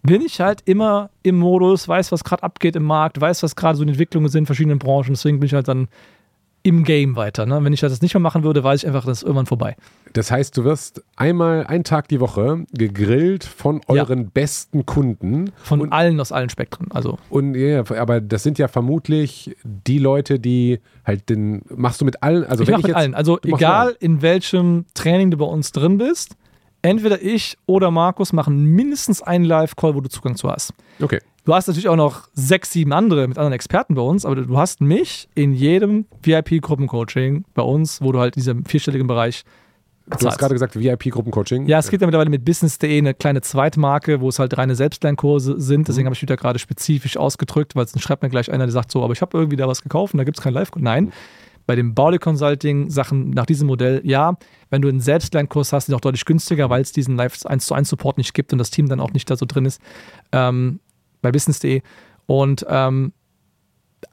bin 0.03 0.21
ich 0.21 0.39
halt 0.39 0.61
immer 0.63 1.09
im 1.23 1.37
Modus, 1.37 1.89
weiß, 1.89 2.13
was 2.13 2.23
gerade 2.23 2.43
abgeht 2.43 2.77
im 2.77 2.83
Markt, 2.83 3.19
weiß, 3.19 3.43
was 3.43 3.57
gerade 3.57 3.77
so 3.77 3.83
die 3.83 3.89
Entwicklungen 3.89 4.29
sind 4.29 4.43
in 4.43 4.45
verschiedenen 4.45 4.79
Branchen. 4.79 5.09
Deswegen 5.09 5.41
bin 5.41 5.47
ich 5.47 5.53
halt 5.53 5.67
dann 5.67 5.89
im 6.67 6.83
Game 6.83 7.15
weiter. 7.15 7.45
Ne? 7.45 7.63
Wenn 7.63 7.71
ich 7.71 7.79
das 7.79 8.01
nicht 8.01 8.13
mehr 8.13 8.21
machen 8.21 8.43
würde, 8.43 8.63
weiß 8.63 8.83
ich 8.83 8.87
einfach, 8.87 9.05
das 9.05 9.19
ist 9.19 9.23
irgendwann 9.23 9.45
vorbei. 9.45 9.75
Das 10.13 10.31
heißt, 10.31 10.55
du 10.57 10.63
wirst 10.65 11.01
einmal 11.15 11.65
einen 11.65 11.83
Tag 11.83 12.07
die 12.09 12.19
Woche 12.19 12.65
gegrillt 12.73 13.43
von 13.45 13.77
Ja. 13.87 14.01
euren 14.03 14.29
besten 14.29 14.85
Kunden. 14.85 15.51
Von 15.63 15.81
und, 15.81 15.93
allen 15.93 16.19
aus 16.19 16.31
allen 16.31 16.49
Spektren. 16.49 16.87
Also 16.91 17.17
und 17.29 17.55
ja, 17.55 17.83
aber 17.97 18.19
das 18.19 18.43
sind 18.43 18.57
ja 18.57 18.67
vermutlich 18.67 19.55
die 19.63 19.99
Leute, 19.99 20.39
die 20.39 20.79
halt 21.05 21.29
den. 21.29 21.61
Machst 21.73 22.01
du 22.01 22.05
mit 22.05 22.21
allen? 22.21 22.43
Also 22.43 22.63
ich 22.63 22.67
wenn 22.69 22.75
ich 22.75 22.83
mit 22.83 22.87
jetzt, 22.89 22.97
allen. 22.97 23.15
Also 23.15 23.39
egal 23.43 23.95
in 23.99 24.21
welchem 24.21 24.85
Training 24.93 25.31
du 25.31 25.37
bei 25.37 25.45
uns 25.45 25.71
drin 25.71 25.97
bist, 25.97 26.35
entweder 26.81 27.21
ich 27.21 27.57
oder 27.65 27.91
Markus 27.91 28.33
machen 28.33 28.65
mindestens 28.65 29.21
einen 29.21 29.45
Live-Call, 29.45 29.95
wo 29.95 30.01
du 30.01 30.09
Zugang 30.09 30.35
zu 30.35 30.49
hast. 30.49 30.73
Okay. 31.01 31.19
Du 31.47 31.55
hast 31.55 31.67
natürlich 31.67 31.87
auch 31.87 31.95
noch 31.95 32.27
sechs, 32.33 32.73
sieben 32.73 32.91
andere 32.91 33.25
mit 33.25 33.37
anderen 33.37 33.53
Experten 33.53 33.95
bei 33.95 34.01
uns, 34.01 34.25
aber 34.25 34.35
du 34.35 34.57
hast 34.57 34.81
mich 34.81 35.29
in 35.33 35.53
jedem 35.53 36.05
VIP-Gruppencoaching 36.21 37.45
bei 37.53 37.61
uns, 37.61 38.01
wo 38.01 38.11
du 38.11 38.19
halt 38.19 38.35
in 38.35 38.41
diesem 38.41 38.65
vierstelligen 38.65 39.07
Bereich 39.07 39.45
Du 40.19 40.27
hast 40.27 40.39
gerade 40.39 40.53
gesagt, 40.53 40.77
VIP-Gruppencoaching. 40.77 41.65
Ja, 41.67 41.79
es 41.79 41.89
gibt 41.89 42.01
ja 42.01 42.07
mittlerweile 42.07 42.29
mit 42.29 42.43
Business.de 42.43 42.97
eine 42.97 43.13
kleine 43.13 43.39
Zweitmarke, 43.39 44.19
wo 44.19 44.27
es 44.27 44.39
halt 44.39 44.57
reine 44.57 44.75
Selbstlernkurse 44.75 45.57
sind. 45.57 45.87
Deswegen 45.87 46.07
habe 46.07 46.15
ich 46.15 46.21
wieder 46.21 46.35
gerade 46.35 46.59
spezifisch 46.59 47.15
ausgedrückt, 47.15 47.77
weil 47.77 47.85
es 47.85 48.01
schreibt 48.01 48.23
mir 48.23 48.29
gleich 48.29 48.51
einer, 48.51 48.65
der 48.65 48.73
sagt 48.73 48.91
so, 48.91 49.01
aber 49.01 49.13
ich 49.13 49.21
habe 49.21 49.37
irgendwie 49.37 49.55
da 49.55 49.69
was 49.69 49.81
gekauft 49.81 50.13
und 50.13 50.17
da 50.17 50.25
gibt 50.25 50.37
es 50.37 50.43
kein 50.43 50.53
live 50.53 50.71
Nein. 50.75 51.13
Bei 51.65 51.77
den 51.77 51.93
Baulig 51.95 52.19
Consulting 52.19 52.89
Sachen 52.89 53.29
nach 53.29 53.45
diesem 53.45 53.67
Modell, 53.67 54.01
ja, 54.03 54.35
wenn 54.69 54.81
du 54.81 54.89
einen 54.89 54.99
Selbstlernkurs 54.99 55.71
hast, 55.71 55.87
ist 55.87 55.95
auch 55.95 56.01
deutlich 56.01 56.25
günstiger, 56.25 56.69
weil 56.69 56.81
es 56.81 56.91
diesen 56.91 57.15
Live 57.15 57.45
1 57.45 57.65
zu 57.65 57.73
1 57.73 57.87
Support 57.87 58.17
nicht 58.17 58.33
gibt 58.33 58.51
und 58.51 58.59
das 58.59 58.69
Team 58.69 58.89
dann 58.89 58.99
auch 58.99 59.11
nicht 59.11 59.29
da 59.29 59.37
so 59.37 59.45
drin 59.45 59.63
ist. 59.63 59.81
Ähm, 60.33 60.81
bei 61.21 61.31
Business.de. 61.31 61.81
Und 62.25 62.65
ähm, 62.69 63.13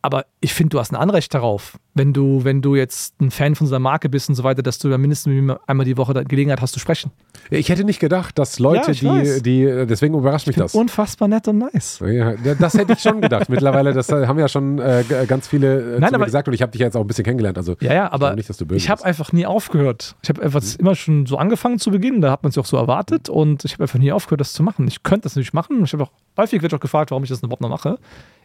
aber 0.05 0.27
ich 0.41 0.53
finde, 0.53 0.69
du 0.71 0.79
hast 0.79 0.93
ein 0.93 0.97
Anrecht 0.97 1.33
darauf, 1.33 1.79
wenn 1.95 2.13
du, 2.13 2.45
wenn 2.45 2.61
du 2.61 2.75
jetzt 2.77 3.19
ein 3.23 3.31
Fan 3.31 3.55
von 3.55 3.65
unserer 3.65 3.79
Marke 3.79 4.11
bist 4.11 4.29
und 4.29 4.35
so 4.35 4.45
weiter, 4.45 4.63
dass 4.63 4.79
du 4.79 4.91
da 4.91 4.99
mindestens 4.99 5.57
einmal 5.67 5.87
die 5.87 5.97
Woche 5.97 6.13
Gelegenheit 6.25 6.61
hast 6.61 6.73
zu 6.73 6.79
sprechen. 6.79 7.11
Ich 7.51 7.71
hätte 7.71 7.85
nicht 7.85 8.01
gedacht, 8.01 8.39
dass 8.39 8.59
Leute, 8.59 8.93
Ja, 8.93 9.23
die, 9.23 9.43
die, 9.43 9.87
deswegen 9.87 10.15
überrascht 10.15 10.47
mich 10.47 10.57
das. 10.57 10.75
unfassbar 10.75 11.27
nett 11.29 11.49
und 11.49 11.59
nice. 11.59 12.01
Ja, 12.01 12.33
ja, 12.33 12.55
das 12.55 12.75
hätte 12.75 12.93
ich 12.93 13.01
schon 13.01 13.21
gedacht. 13.23 13.49
Mittlerweile, 13.49 13.93
das 13.95 14.11
haben 14.11 14.39
ja 14.39 14.47
schon 14.49 14.79
äh, 14.79 15.05
g- 15.09 15.25
ganz 15.27 15.49
viele 15.49 15.97
äh, 15.97 16.01
Nein, 16.01 16.15
aber- 16.15 16.27
gesagt 16.27 16.49
und 16.49 16.55
ich 16.55 16.61
habe 16.63 16.71
dich 16.73 16.81
ja 16.81 16.87
jetzt 16.87 16.97
auch 16.97 17.01
ein 17.01 17.07
bisschen 17.07 17.25
kennengelernt. 17.25 17.57
Also 17.57 17.77
Ja, 17.81 17.95
ja, 17.95 18.07
ich 18.07 18.13
aber 18.13 18.35
nicht, 18.37 18.49
dass 18.51 18.59
du 18.59 18.67
böse 18.67 18.77
ich 18.77 18.91
habe 18.91 19.03
einfach 19.05 19.33
nie 19.33 19.47
aufgehört. 19.47 20.17
Ich 20.23 20.29
habe 20.29 20.43
einfach 20.43 20.61
das 20.61 20.77
immer 20.77 20.95
schon 20.95 21.25
so 21.25 21.39
angefangen 21.39 21.79
zu 21.79 21.91
beginnen, 21.91 22.21
da 22.21 22.31
hat 22.31 22.43
man 22.43 22.51
es 22.51 22.59
auch 22.59 22.67
so 22.67 22.77
erwartet 22.77 23.29
und 23.31 23.65
ich 23.65 23.73
habe 23.73 23.85
einfach 23.85 23.99
nie 23.99 24.13
aufgehört, 24.13 24.41
das 24.43 24.53
zu 24.53 24.63
machen. 24.63 24.87
Ich 24.87 25.03
könnte 25.03 25.23
das 25.23 25.35
natürlich 25.35 25.55
machen. 25.55 25.83
Ich 25.85 25.93
habe 25.95 26.03
auch 26.05 26.11
häufig 26.37 26.61
wird 26.61 26.75
auch 26.75 26.81
gefragt, 26.81 27.11
warum 27.11 27.23
ich 27.25 27.31
das 27.31 27.43
überhaupt 27.43 27.63
noch 27.63 27.71
mache, 27.71 27.99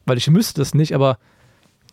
weil 0.05 0.17
ich 0.17 0.29
müsste 0.29 0.61
das 0.61 0.73
nicht, 0.73 0.95
aber 0.95 1.17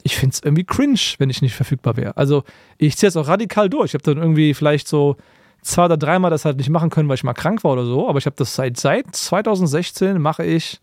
ich 0.02 0.16
finde 0.16 0.34
es 0.34 0.42
irgendwie 0.42 0.64
cringe, 0.64 1.00
wenn 1.18 1.30
ich 1.30 1.42
nicht 1.42 1.54
verfügbar 1.54 1.96
wäre. 1.96 2.16
Also 2.16 2.44
ich 2.78 2.96
ziehe 2.96 3.08
es 3.08 3.16
auch 3.16 3.28
radikal 3.28 3.68
durch. 3.68 3.90
Ich 3.90 3.94
habe 3.94 4.04
dann 4.04 4.18
irgendwie 4.18 4.54
vielleicht 4.54 4.88
so 4.88 5.16
zwei 5.62 5.86
oder 5.86 5.96
dreimal 5.96 6.30
das 6.30 6.44
halt 6.44 6.58
nicht 6.58 6.70
machen 6.70 6.90
können, 6.90 7.08
weil 7.08 7.16
ich 7.16 7.24
mal 7.24 7.34
krank 7.34 7.64
war 7.64 7.72
oder 7.72 7.84
so, 7.84 8.08
aber 8.08 8.18
ich 8.18 8.26
habe 8.26 8.36
das 8.36 8.54
seit, 8.54 8.76
seit 8.76 9.14
2016 9.14 10.20
mache 10.20 10.44
ich, 10.44 10.80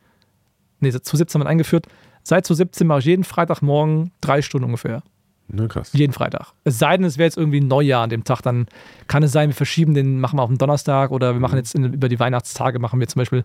nee, 0.79 0.91
2017 0.91 1.39
haben 1.39 1.45
wir 1.45 1.49
eingeführt, 1.49 1.87
seit 2.23 2.45
2017 2.45 2.87
mache 2.87 2.99
ich 2.99 3.05
jeden 3.05 3.23
Freitagmorgen 3.23 4.11
drei 4.21 4.41
Stunden 4.41 4.65
ungefähr. 4.65 5.01
Na, 5.47 5.67
krass. 5.67 5.91
Jeden 5.93 6.13
Freitag. 6.13 6.53
Es 6.63 6.79
sei 6.79 6.95
denn, 6.97 7.05
es 7.05 7.17
wäre 7.17 7.27
jetzt 7.27 7.37
irgendwie 7.37 7.59
ein 7.59 7.67
Neujahr 7.67 8.03
an 8.03 8.09
dem 8.09 8.23
Tag, 8.23 8.41
dann 8.41 8.67
kann 9.07 9.23
es 9.23 9.31
sein, 9.31 9.49
wir 9.49 9.55
verschieben 9.55 9.93
den, 9.93 10.19
machen 10.19 10.39
wir 10.39 10.43
auf 10.43 10.49
den 10.49 10.57
Donnerstag 10.57 11.11
oder 11.11 11.33
wir 11.33 11.39
machen 11.39 11.57
jetzt 11.57 11.75
in, 11.75 11.93
über 11.93 12.09
die 12.09 12.19
Weihnachtstage, 12.19 12.79
machen 12.79 12.99
wir 12.99 13.07
zum 13.07 13.19
Beispiel 13.19 13.43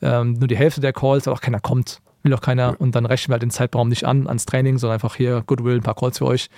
ähm, 0.00 0.34
nur 0.34 0.48
die 0.48 0.56
Hälfte 0.56 0.80
der 0.80 0.92
Calls, 0.92 1.26
aber 1.26 1.36
auch 1.36 1.40
keiner 1.40 1.60
kommt, 1.60 2.00
will 2.22 2.34
auch 2.34 2.40
keiner 2.40 2.76
und 2.80 2.94
dann 2.94 3.06
rechnen 3.06 3.30
wir 3.30 3.34
halt 3.34 3.42
den 3.42 3.50
Zeitraum 3.50 3.88
nicht 3.88 4.04
an, 4.04 4.26
ans 4.26 4.46
Training, 4.46 4.78
sondern 4.78 4.94
einfach 4.94 5.14
hier 5.16 5.42
Goodwill, 5.46 5.76
ein 5.76 5.82
paar 5.82 5.94
Calls 5.94 6.18
für 6.18 6.26
euch. 6.26 6.48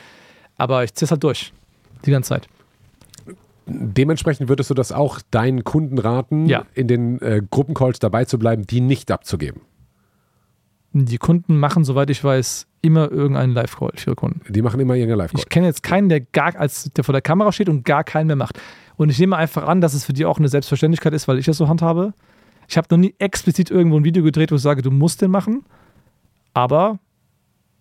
Aber 0.58 0.84
ich 0.84 0.94
ziehe 0.94 1.06
es 1.06 1.10
halt 1.10 1.22
durch. 1.24 1.52
Die 2.04 2.10
ganze 2.10 2.30
Zeit. 2.30 2.48
Dementsprechend 3.66 4.48
würdest 4.48 4.70
du 4.70 4.74
das 4.74 4.90
auch 4.90 5.20
deinen 5.30 5.62
Kunden 5.64 5.98
raten, 5.98 6.46
Ja. 6.46 6.64
in 6.74 6.88
den 6.88 7.20
äh, 7.22 7.42
Gruppencalls 7.48 8.00
dabei 8.00 8.24
zu 8.24 8.38
bleiben, 8.38 8.66
die 8.66 8.80
nicht 8.80 9.10
abzugeben. 9.10 9.60
Die 10.94 11.16
Kunden 11.18 11.58
machen, 11.58 11.84
soweit 11.84 12.10
ich 12.10 12.22
weiß, 12.22 12.66
immer 12.82 13.10
irgendeinen 13.10 13.54
Live-Call 13.54 13.92
für 13.96 14.14
Kunden. 14.14 14.40
Die 14.52 14.60
machen 14.60 14.80
immer 14.80 14.94
ihre 14.96 15.14
live 15.14 15.32
Ich 15.34 15.48
kenne 15.48 15.66
jetzt 15.66 15.82
keinen, 15.82 16.08
der 16.08 16.20
gar 16.20 16.54
als 16.56 16.90
der 16.94 17.04
vor 17.04 17.12
der 17.12 17.22
Kamera 17.22 17.52
steht 17.52 17.68
und 17.68 17.84
gar 17.84 18.04
keinen 18.04 18.26
mehr 18.26 18.36
macht. 18.36 18.60
Und 18.96 19.08
ich 19.08 19.18
nehme 19.18 19.36
einfach 19.36 19.66
an, 19.66 19.80
dass 19.80 19.94
es 19.94 20.04
für 20.04 20.12
die 20.12 20.26
auch 20.26 20.38
eine 20.38 20.48
Selbstverständlichkeit 20.48 21.14
ist, 21.14 21.28
weil 21.28 21.38
ich 21.38 21.46
das 21.46 21.56
so 21.56 21.68
handhabe. 21.68 22.12
Ich 22.72 22.78
habe 22.78 22.86
noch 22.90 22.96
nie 22.96 23.14
explizit 23.18 23.70
irgendwo 23.70 23.98
ein 23.98 24.04
Video 24.04 24.22
gedreht, 24.22 24.50
wo 24.50 24.54
ich 24.54 24.62
sage, 24.62 24.80
du 24.80 24.90
musst 24.90 25.20
den 25.20 25.30
machen. 25.30 25.66
Aber 26.54 26.98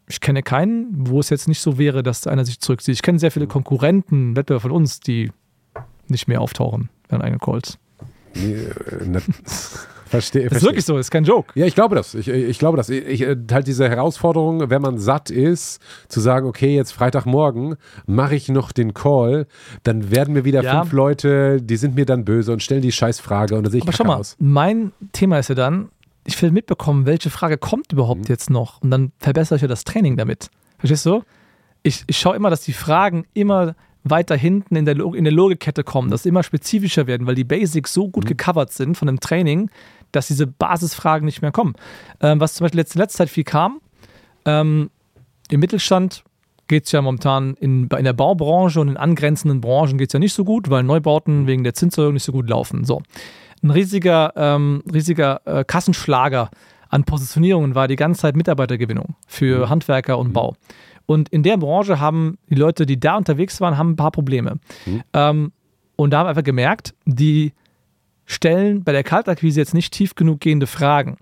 ich 0.09 0.19
kenne 0.19 0.43
keinen, 0.43 1.07
wo 1.07 1.21
es 1.21 1.29
jetzt 1.29 1.47
nicht 1.47 1.61
so 1.61 1.77
wäre, 1.77 2.03
dass 2.03 2.27
einer 2.27 2.43
sich 2.43 2.59
zurückzieht. 2.59 2.95
Ich 2.95 3.01
kenne 3.01 3.17
sehr 3.17 3.31
viele 3.31 3.47
Konkurrenten, 3.47 4.35
Wettbewerber 4.35 4.63
von 4.63 4.71
uns, 4.71 4.99
die 4.99 5.31
nicht 6.09 6.27
mehr 6.27 6.41
auftauchen 6.41 6.89
während 7.07 7.23
eigenen 7.23 7.39
Calls. 7.39 7.77
Nee, 8.33 8.51
äh, 8.55 9.05
ne, 9.05 9.21
verstehe. 10.11 10.47
Das 10.49 10.59
ist 10.59 10.63
wirklich 10.63 10.85
so, 10.85 10.97
ist 10.97 11.09
kein 11.09 11.23
Joke. 11.23 11.51
Ja, 11.59 11.65
ich 11.65 11.73
glaube 11.73 11.95
das. 11.95 12.13
Ich, 12.13 12.27
ich 12.27 12.59
glaube 12.59 12.77
das. 12.77 12.89
Ich, 12.89 13.21
ich, 13.21 13.25
halt 13.51 13.65
diese 13.67 13.89
Herausforderung, 13.89 14.69
wenn 14.69 14.81
man 14.81 14.97
satt 14.99 15.31
ist, 15.31 15.81
zu 16.07 16.19
sagen, 16.19 16.45
okay, 16.47 16.75
jetzt 16.75 16.91
Freitagmorgen 16.91 17.75
mache 18.05 18.35
ich 18.35 18.49
noch 18.49 18.71
den 18.71 18.93
Call, 18.93 19.47
dann 19.83 20.11
werden 20.11 20.33
mir 20.33 20.45
wieder 20.45 20.63
Ja. 20.63 20.81
fünf 20.81 20.93
Leute, 20.93 21.61
die 21.61 21.77
sind 21.77 21.95
mir 21.95 22.05
dann 22.05 22.25
böse 22.25 22.51
und 22.53 22.61
stellen 22.61 22.81
die 22.83 22.91
Scheißfrage 22.91 23.55
und 23.55 23.63
dann 23.63 23.71
sehe 23.71 23.79
ich 23.79 23.83
Aber 23.85 23.93
schau 23.93 24.03
mal, 24.03 24.17
aus. 24.17 24.35
mein 24.39 24.91
Thema 25.13 25.39
ist 25.39 25.47
ja 25.49 25.55
dann, 25.55 25.89
ich 26.25 26.39
will 26.41 26.51
mitbekommen, 26.51 27.05
welche 27.07 27.29
Frage 27.31 27.57
kommt 27.57 27.91
überhaupt 27.91 28.29
jetzt 28.29 28.49
noch 28.51 28.81
und 28.83 28.91
dann 28.91 29.11
verbessere 29.17 29.55
ich 29.55 29.61
ja 29.63 29.67
das 29.67 29.83
Training 29.83 30.17
damit. 30.17 30.49
Verstehst 30.77 31.05
du? 31.07 31.23
Ich, 31.83 32.03
ich 32.05 32.17
schaue 32.19 32.35
immer, 32.35 32.49
dass 32.51 32.61
die 32.61 32.73
Fragen 32.73 33.25
immer 33.33 33.75
weiter 34.03 34.35
hinten 34.35 34.75
in 34.75 34.85
der, 34.85 34.97
in 34.99 35.23
der 35.23 35.33
Logikkette 35.33 35.83
kommen, 35.83 36.09
dass 36.09 36.23
sie 36.23 36.29
immer 36.29 36.41
spezifischer 36.43 37.05
werden, 37.07 37.27
weil 37.27 37.35
die 37.35 37.43
Basics 37.43 37.93
so 37.93 38.07
gut 38.09 38.25
gecovert 38.25 38.71
sind 38.71 38.97
von 38.97 39.05
dem 39.07 39.19
Training, 39.19 39.69
dass 40.11 40.27
diese 40.27 40.47
Basisfragen 40.47 41.25
nicht 41.25 41.41
mehr 41.41 41.51
kommen. 41.51 41.75
Ähm, 42.19 42.39
was 42.39 42.55
zum 42.55 42.65
Beispiel 42.65 42.79
jetzt 42.79 42.95
in 42.95 43.01
letzter 43.01 43.19
Zeit 43.19 43.29
viel 43.29 43.43
kam, 43.43 43.81
ähm, 44.45 44.89
im 45.49 45.59
Mittelstand 45.59 46.23
geht 46.67 46.85
es 46.85 46.91
ja 46.93 47.01
momentan 47.01 47.55
in, 47.55 47.87
in 47.89 48.03
der 48.05 48.13
Baubranche 48.13 48.79
und 48.79 48.87
in 48.87 48.97
angrenzenden 48.97 49.59
Branchen 49.59 49.97
geht 49.97 50.09
es 50.09 50.13
ja 50.13 50.19
nicht 50.19 50.33
so 50.33 50.45
gut, 50.45 50.69
weil 50.69 50.83
Neubauten 50.83 51.45
wegen 51.45 51.63
der 51.65 51.73
Zinserhöhung 51.73 52.13
nicht 52.13 52.23
so 52.23 52.31
gut 52.31 52.49
laufen. 52.49 52.85
So. 52.85 53.01
Ein 53.61 53.71
riesiger, 53.71 54.31
ähm, 54.37 54.81
riesiger 54.91 55.41
äh, 55.45 55.65
Kassenschlager 55.65 56.49
an 56.89 57.03
Positionierungen 57.03 57.75
war 57.75 57.87
die 57.87 57.97
ganze 57.97 58.21
Zeit 58.21 58.35
Mitarbeitergewinnung 58.35 59.15
für 59.27 59.65
mhm. 59.65 59.69
Handwerker 59.69 60.17
und 60.17 60.29
mhm. 60.29 60.33
Bau. 60.33 60.55
Und 61.05 61.29
in 61.29 61.43
der 61.43 61.57
Branche 61.57 61.99
haben 61.99 62.37
die 62.49 62.55
Leute, 62.55 62.85
die 62.85 62.99
da 62.99 63.17
unterwegs 63.17 63.59
waren, 63.59 63.77
haben 63.77 63.91
ein 63.91 63.95
paar 63.97 64.11
Probleme. 64.11 64.59
Mhm. 64.85 65.01
Ähm, 65.13 65.51
und 65.97 66.11
da 66.11 66.19
haben 66.19 66.25
wir 66.25 66.29
einfach 66.29 66.43
gemerkt, 66.43 66.93
die 67.05 67.51
stellen 68.25 68.83
bei 68.83 68.91
der 68.91 69.03
Kaltakquise 69.03 69.59
jetzt 69.59 69.73
nicht 69.73 69.93
tief 69.93 70.15
genug 70.15 70.39
gehende 70.39 70.67
Fragen. 70.67 71.17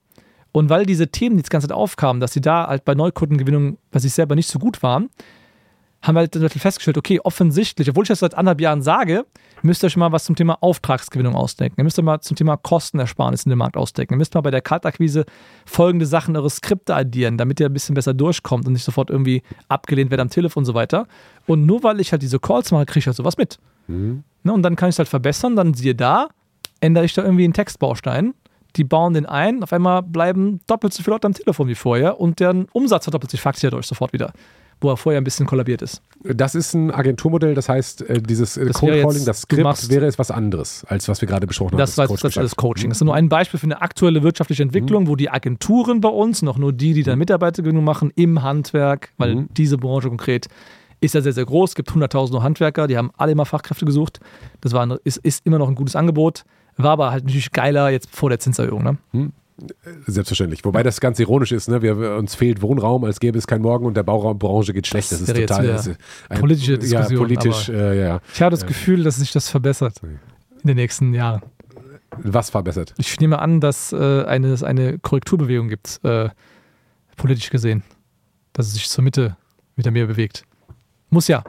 Und 0.51 0.69
weil 0.69 0.85
diese 0.85 1.09
Themen 1.09 1.37
die 1.37 1.43
ganze 1.43 1.67
Zeit 1.67 1.75
aufkamen, 1.75 2.19
dass 2.19 2.33
sie 2.33 2.41
da 2.41 2.67
halt 2.67 2.85
bei 2.85 2.95
Neukundengewinnung 2.95 3.77
bei 3.91 3.99
sich 3.99 4.13
selber 4.13 4.35
nicht 4.35 4.49
so 4.49 4.59
gut 4.59 4.81
waren, 4.81 5.09
haben 6.01 6.15
wir 6.15 6.21
halt 6.21 6.53
festgestellt, 6.53 6.97
okay, 6.97 7.19
offensichtlich, 7.21 7.89
obwohl 7.89 8.03
ich 8.03 8.07
das 8.07 8.19
seit 8.19 8.33
anderthalb 8.33 8.61
Jahren 8.61 8.81
sage, 8.81 9.25
müsst 9.61 9.83
ihr 9.83 9.87
euch 9.87 9.97
mal 9.97 10.11
was 10.13 10.23
zum 10.23 10.35
Thema 10.35 10.57
Auftragsgewinnung 10.61 11.35
ausdenken. 11.35 11.75
Ihr 11.77 11.83
müsst 11.83 11.99
euch 11.99 12.05
mal 12.05 12.21
zum 12.21 12.37
Thema 12.37 12.55
Kostenersparnis 12.55 13.43
in 13.43 13.49
dem 13.49 13.59
Markt 13.59 13.75
ausdenken. 13.75 14.13
Ihr 14.13 14.17
müsst 14.17 14.33
mal 14.33 14.41
bei 14.41 14.51
der 14.51 14.61
Kaltakquise 14.61 15.25
folgende 15.65 16.05
Sachen, 16.05 16.37
eure 16.37 16.49
Skripte 16.49 16.95
addieren, 16.95 17.37
damit 17.37 17.59
ihr 17.59 17.65
ein 17.65 17.73
bisschen 17.73 17.95
besser 17.95 18.13
durchkommt 18.13 18.65
und 18.65 18.73
nicht 18.73 18.85
sofort 18.85 19.09
irgendwie 19.09 19.43
abgelehnt 19.67 20.09
werdet 20.09 20.21
am 20.21 20.29
Telefon 20.29 20.61
und 20.61 20.65
so 20.65 20.73
weiter. 20.73 21.05
Und 21.47 21.65
nur 21.65 21.83
weil 21.83 21.99
ich 21.99 22.13
halt 22.13 22.21
diese 22.21 22.39
Calls 22.39 22.71
mache, 22.71 22.85
kriege 22.85 22.99
ich 22.99 23.07
halt 23.07 23.17
sowas 23.17 23.35
mit. 23.35 23.59
Mhm. 23.87 24.23
Ne, 24.43 24.53
und 24.53 24.63
dann 24.63 24.77
kann 24.77 24.87
ich 24.87 24.95
es 24.95 24.99
halt 24.99 25.09
verbessern, 25.09 25.57
dann 25.57 25.73
siehe 25.73 25.95
da, 25.95 26.29
ändere 26.81 27.05
ich 27.05 27.13
da 27.13 27.23
irgendwie 27.23 27.43
einen 27.43 27.53
Textbaustein 27.53 28.33
die 28.75 28.83
bauen 28.83 29.13
den 29.13 29.25
ein, 29.25 29.63
auf 29.63 29.73
einmal 29.73 30.03
bleiben 30.03 30.59
doppelt 30.67 30.93
so 30.93 31.01
viele 31.03 31.15
Leute 31.15 31.25
am 31.25 31.33
Telefon 31.33 31.67
wie 31.67 31.75
vorher 31.75 32.19
und 32.19 32.39
deren 32.39 32.67
Umsatz 32.71 33.05
verdoppelt 33.05 33.31
sich 33.31 33.41
faktisch 33.41 33.63
dadurch 33.63 33.87
sofort 33.87 34.13
wieder 34.13 34.31
wo 34.81 34.89
er 34.89 34.95
vorher 34.95 35.19
ein 35.19 35.23
bisschen 35.23 35.45
kollabiert 35.45 35.81
ist. 35.81 36.01
Das 36.23 36.55
ist 36.55 36.73
ein 36.73 36.89
Agenturmodell, 36.91 37.53
das 37.53 37.67
heißt, 37.67 38.01
äh, 38.09 38.21
dieses 38.21 38.55
äh, 38.55 38.69
Code 38.69 39.01
Calling, 39.01 39.25
das 39.25 39.41
Skript 39.41 39.89
wäre 39.89 40.05
jetzt 40.05 40.19
was 40.19 40.31
anderes, 40.31 40.85
als 40.87 41.09
was 41.09 41.19
wir 41.19 41.27
gerade 41.27 41.47
besprochen 41.47 41.77
das 41.77 41.97
haben. 41.97 42.07
Das, 42.07 42.21
das, 42.21 42.33
das 42.35 42.45
ist 42.45 42.55
Coaching. 42.55 42.89
Das 42.89 42.99
ist 42.99 43.03
nur 43.03 43.13
ein 43.13 43.27
Beispiel 43.27 43.59
für 43.59 43.65
eine 43.65 43.81
aktuelle 43.81 44.23
wirtschaftliche 44.23 44.63
Entwicklung, 44.63 45.03
mhm. 45.03 45.07
wo 45.09 45.15
die 45.17 45.29
Agenturen 45.29 45.99
bei 45.99 46.07
uns, 46.07 46.41
noch 46.43 46.57
nur 46.57 46.71
die, 46.71 46.93
die 46.93 47.03
dann 47.03 47.19
Mitarbeitergewinnung 47.19 47.83
machen, 47.83 48.11
im 48.15 48.41
Handwerk, 48.41 49.09
weil 49.17 49.35
mhm. 49.35 49.49
diese 49.51 49.77
Branche 49.77 50.07
konkret 50.07 50.47
ist 51.01 51.13
ja 51.13 51.21
sehr, 51.21 51.33
sehr 51.33 51.45
groß. 51.45 51.71
Es 51.71 51.75
gibt 51.75 51.93
hunderttausende 51.93 52.43
Handwerker, 52.43 52.87
die 52.87 52.97
haben 52.97 53.11
alle 53.17 53.33
immer 53.33 53.45
Fachkräfte 53.45 53.85
gesucht. 53.85 54.19
Das 54.61 54.73
war, 54.73 54.97
ist, 55.03 55.17
ist 55.17 55.45
immer 55.45 55.57
noch 55.57 55.67
ein 55.67 55.75
gutes 55.75 55.95
Angebot. 55.95 56.43
War 56.79 56.91
aber 56.91 57.11
halt 57.11 57.25
natürlich 57.25 57.51
geiler 57.51 57.89
jetzt 57.89 58.09
vor 58.15 58.29
der 58.29 58.39
Zinserhöhung. 58.39 58.83
Ne? 58.83 58.97
Mhm. 59.11 59.33
Selbstverständlich. 60.07 60.63
Wobei 60.63 60.83
das 60.83 61.01
ganz 61.01 61.19
ironisch 61.19 61.51
ist, 61.51 61.67
ne? 61.67 61.81
Wir, 61.81 62.15
uns 62.15 62.35
fehlt 62.35 62.61
Wohnraum, 62.61 63.03
als 63.03 63.19
gäbe 63.19 63.37
es 63.37 63.45
keinen 63.45 63.61
Morgen 63.61 63.85
und 63.85 63.97
der 63.97 64.03
Bauraumbranche 64.03 64.73
geht 64.73 64.87
schlecht. 64.87 65.11
Das, 65.11 65.19
das 65.19 65.29
ist 65.29 65.35
total 65.35 65.67
das 65.67 65.87
ist 65.87 65.97
ein, 66.29 66.39
politische 66.39 66.77
Diskussion. 66.77 67.11
Ja, 67.11 67.17
politisch, 67.17 67.67
äh, 67.67 68.01
ja. 68.01 68.21
Ich 68.33 68.41
habe 68.41 68.51
das 68.51 68.65
Gefühl, 68.65 69.03
dass 69.03 69.17
sich 69.17 69.33
das 69.33 69.49
verbessert 69.49 70.01
in 70.01 70.19
den 70.63 70.77
nächsten 70.77 71.13
Jahren. 71.13 71.41
Was 72.17 72.49
verbessert? 72.49 72.93
Ich 72.97 73.19
nehme 73.19 73.39
an, 73.39 73.59
dass 73.59 73.91
äh, 73.91 74.23
eine, 74.23 74.47
es 74.47 74.63
eine 74.63 74.97
Korrekturbewegung 74.99 75.67
gibt, 75.67 75.99
äh, 76.03 76.29
politisch 77.17 77.49
gesehen. 77.49 77.83
Dass 78.53 78.67
es 78.67 78.73
sich 78.73 78.87
zur 78.87 79.03
Mitte 79.03 79.35
wieder 79.75 79.91
mehr 79.91 80.07
bewegt. 80.07 80.45
Muss 81.09 81.27
ja. 81.27 81.43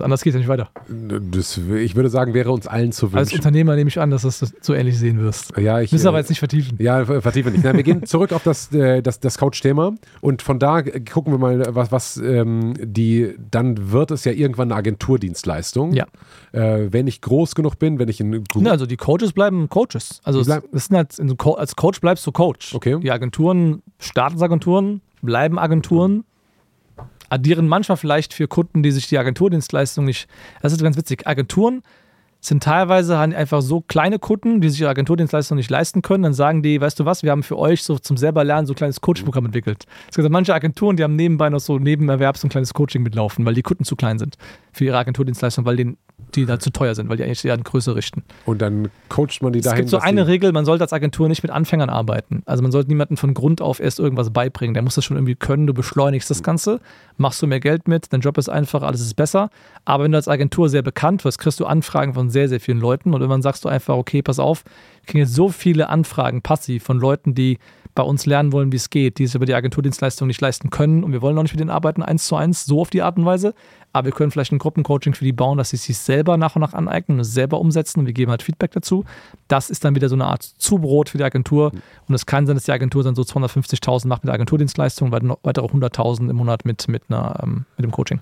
Anders 0.00 0.22
geht 0.22 0.30
es 0.30 0.34
ja 0.34 0.38
nicht 0.38 0.48
weiter. 0.48 0.70
Das, 0.88 1.58
ich 1.58 1.96
würde 1.96 2.08
sagen, 2.08 2.34
wäre 2.34 2.52
uns 2.52 2.66
allen 2.66 2.92
zu 2.92 3.06
wünschen. 3.06 3.18
Als 3.18 3.32
Unternehmer 3.32 3.74
nehme 3.74 3.88
ich 3.88 3.98
an, 3.98 4.10
dass 4.10 4.22
du 4.22 4.28
das 4.28 4.54
so 4.60 4.74
ähnlich 4.74 4.98
sehen 4.98 5.20
wirst. 5.20 5.56
Ja, 5.58 5.80
ich, 5.80 5.92
Müssen 5.92 6.06
aber 6.06 6.18
jetzt 6.18 6.28
nicht 6.28 6.38
vertiefen. 6.38 6.78
Ja, 6.80 7.04
vertiefen 7.04 7.52
nicht. 7.52 7.64
Nein, 7.64 7.76
wir 7.76 7.82
gehen 7.82 8.06
zurück 8.06 8.32
auf 8.32 8.42
das, 8.42 8.72
äh, 8.72 9.02
das, 9.02 9.20
das 9.20 9.38
Couch-Thema 9.38 9.94
und 10.20 10.42
von 10.42 10.58
da 10.58 10.82
gucken 10.82 11.32
wir 11.32 11.38
mal, 11.38 11.74
was, 11.74 11.90
was 11.90 12.16
ähm, 12.18 12.74
die, 12.80 13.34
dann 13.50 13.90
wird 13.90 14.10
es 14.12 14.24
ja 14.24 14.32
irgendwann 14.32 14.70
eine 14.70 14.78
Agenturdienstleistung. 14.78 15.92
Ja. 15.92 16.06
Äh, 16.52 16.92
wenn 16.92 17.06
ich 17.06 17.20
groß 17.20 17.54
genug 17.54 17.78
bin, 17.78 17.98
wenn 17.98 18.08
ich 18.08 18.20
in. 18.20 18.44
Ja, 18.54 18.70
also 18.70 18.86
die 18.86 18.96
Coaches 18.96 19.32
bleiben 19.32 19.68
Coaches. 19.68 20.20
Also 20.22 20.40
es, 20.40 20.46
sind 20.86 20.96
halt, 20.96 21.18
als 21.56 21.76
Coach 21.76 22.00
bleibst 22.00 22.26
du 22.26 22.32
Coach. 22.32 22.74
Okay. 22.74 22.98
Die 23.00 23.10
Agenturen, 23.10 23.82
Staatsagenturen 23.98 25.00
bleiben 25.22 25.58
Agenturen 25.58 26.24
addieren 27.32 27.66
manchmal 27.66 27.96
vielleicht 27.96 28.34
für 28.34 28.46
Kunden, 28.46 28.82
die 28.82 28.90
sich 28.90 29.08
die 29.08 29.16
Agenturdienstleistung 29.16 30.04
nicht. 30.04 30.28
Das 30.60 30.72
ist 30.72 30.82
ganz 30.82 30.98
witzig. 30.98 31.26
Agenturen 31.26 31.82
sind 32.40 32.62
teilweise 32.62 33.16
einfach 33.18 33.62
so 33.62 33.80
kleine 33.80 34.18
Kunden, 34.18 34.60
die 34.60 34.68
sich 34.68 34.80
ihre 34.80 34.90
Agenturdienstleistung 34.90 35.56
nicht 35.56 35.70
leisten 35.70 36.02
können. 36.02 36.24
Dann 36.24 36.34
sagen 36.34 36.62
die, 36.62 36.78
weißt 36.80 37.00
du 37.00 37.06
was, 37.06 37.22
wir 37.22 37.30
haben 37.30 37.42
für 37.42 37.56
euch 37.56 37.84
so 37.84 37.98
zum 37.98 38.18
selber 38.18 38.44
lernen 38.44 38.66
so 38.66 38.74
ein 38.74 38.76
kleines 38.76 39.00
Coachprogramm 39.00 39.46
entwickelt. 39.46 39.84
Es 40.10 40.16
gibt 40.16 40.28
manche 40.28 40.52
Agenturen, 40.52 40.96
die 40.96 41.04
haben 41.04 41.16
nebenbei 41.16 41.48
noch 41.48 41.60
so 41.60 41.78
Nebenerwerbs 41.78 42.42
so 42.42 42.48
ein 42.48 42.50
kleines 42.50 42.74
Coaching 42.74 43.02
mitlaufen, 43.02 43.46
weil 43.46 43.54
die 43.54 43.62
Kunden 43.62 43.84
zu 43.84 43.96
klein 43.96 44.18
sind 44.18 44.36
für 44.72 44.84
ihre 44.84 44.98
Agenturdienstleistung, 44.98 45.64
weil 45.64 45.76
denen 45.76 45.96
die 46.36 46.46
da 46.46 46.58
zu 46.58 46.70
teuer 46.70 46.94
sind, 46.94 47.08
weil 47.08 47.16
die 47.16 47.24
eigentlich 47.24 47.44
eher 47.44 47.54
an 47.54 47.62
Größe 47.62 47.94
richten. 47.94 48.22
Und 48.44 48.62
dann 48.62 48.88
coacht 49.08 49.42
man 49.42 49.52
die 49.52 49.60
dahin. 49.60 49.84
Es 49.84 49.90
gibt 49.90 49.90
so 49.90 49.98
eine 49.98 50.26
Regel, 50.26 50.52
man 50.52 50.64
sollte 50.64 50.84
als 50.84 50.92
Agentur 50.92 51.28
nicht 51.28 51.42
mit 51.42 51.52
Anfängern 51.52 51.90
arbeiten. 51.90 52.42
Also 52.46 52.62
man 52.62 52.72
sollte 52.72 52.88
niemanden 52.88 53.16
von 53.16 53.34
Grund 53.34 53.60
auf 53.60 53.80
erst 53.80 54.00
irgendwas 54.00 54.30
beibringen. 54.30 54.74
Der 54.74 54.82
muss 54.82 54.94
das 54.94 55.04
schon 55.04 55.16
irgendwie 55.16 55.34
können, 55.34 55.66
du 55.66 55.74
beschleunigst 55.74 56.30
das 56.30 56.42
Ganze, 56.42 56.80
machst 57.16 57.40
du 57.42 57.46
mehr 57.46 57.60
Geld 57.60 57.88
mit, 57.88 58.12
dein 58.12 58.20
Job 58.20 58.38
ist 58.38 58.48
einfach, 58.48 58.82
alles 58.82 59.00
ist 59.00 59.14
besser. 59.14 59.50
Aber 59.84 60.04
wenn 60.04 60.12
du 60.12 60.16
als 60.16 60.28
Agentur 60.28 60.68
sehr 60.68 60.82
bekannt 60.82 61.24
wirst, 61.24 61.38
kriegst 61.38 61.60
du 61.60 61.66
Anfragen 61.66 62.14
von 62.14 62.30
sehr, 62.30 62.48
sehr 62.48 62.60
vielen 62.60 62.80
Leuten 62.80 63.14
und 63.14 63.20
irgendwann 63.20 63.42
sagst 63.42 63.64
du 63.64 63.68
einfach, 63.68 63.96
okay, 63.96 64.22
pass 64.22 64.38
auf, 64.38 64.64
ich 65.02 65.08
kriege 65.08 65.24
jetzt 65.24 65.34
so 65.34 65.48
viele 65.48 65.88
Anfragen 65.88 66.42
passiv 66.42 66.84
von 66.84 66.98
Leuten, 66.98 67.34
die 67.34 67.58
bei 67.94 68.02
uns 68.02 68.24
lernen 68.24 68.52
wollen, 68.52 68.72
wie 68.72 68.76
es 68.76 68.88
geht, 68.88 69.18
die 69.18 69.24
es 69.24 69.34
über 69.34 69.44
die 69.44 69.54
Agenturdienstleistung 69.54 70.26
nicht 70.26 70.40
leisten 70.40 70.70
können 70.70 71.04
und 71.04 71.12
wir 71.12 71.20
wollen 71.20 71.36
auch 71.36 71.42
nicht 71.42 71.52
mit 71.52 71.60
denen 71.60 71.70
arbeiten, 71.70 72.02
eins 72.02 72.26
zu 72.26 72.36
eins, 72.36 72.64
so 72.64 72.80
auf 72.80 72.88
die 72.88 73.02
Art 73.02 73.18
und 73.18 73.26
Weise, 73.26 73.54
aber 73.92 74.06
wir 74.06 74.12
können 74.12 74.30
vielleicht 74.30 74.52
ein 74.52 74.58
Gruppencoaching 74.58 75.12
für 75.12 75.24
die 75.24 75.32
bauen, 75.32 75.58
dass 75.58 75.70
sie 75.70 75.76
sich 75.76 75.98
selber 75.98 76.38
nach 76.38 76.56
und 76.56 76.60
nach 76.60 76.72
aneignen 76.72 77.18
und 77.18 77.24
selber 77.24 77.60
umsetzen 77.60 78.00
und 78.00 78.06
wir 78.06 78.14
geben 78.14 78.30
halt 78.30 78.42
Feedback 78.42 78.70
dazu. 78.70 79.04
Das 79.48 79.68
ist 79.68 79.84
dann 79.84 79.94
wieder 79.94 80.08
so 80.08 80.14
eine 80.14 80.24
Art 80.24 80.42
Zubrot 80.42 81.10
für 81.10 81.18
die 81.18 81.24
Agentur 81.24 81.72
und 82.08 82.14
es 82.14 82.24
kann 82.24 82.46
sein, 82.46 82.56
dass 82.56 82.64
die 82.64 82.72
Agentur 82.72 83.02
dann 83.02 83.14
so 83.14 83.22
250.000 83.22 84.06
macht 84.06 84.22
mit 84.22 84.28
der 84.28 84.34
Agenturdienstleistung, 84.34 85.12
weitere 85.12 85.66
100.000 85.66 86.30
im 86.30 86.36
Monat 86.36 86.64
mit, 86.64 86.88
mit, 86.88 87.02
einer, 87.08 87.40
ähm, 87.42 87.66
mit 87.76 87.84
dem 87.84 87.92
Coaching. 87.92 88.20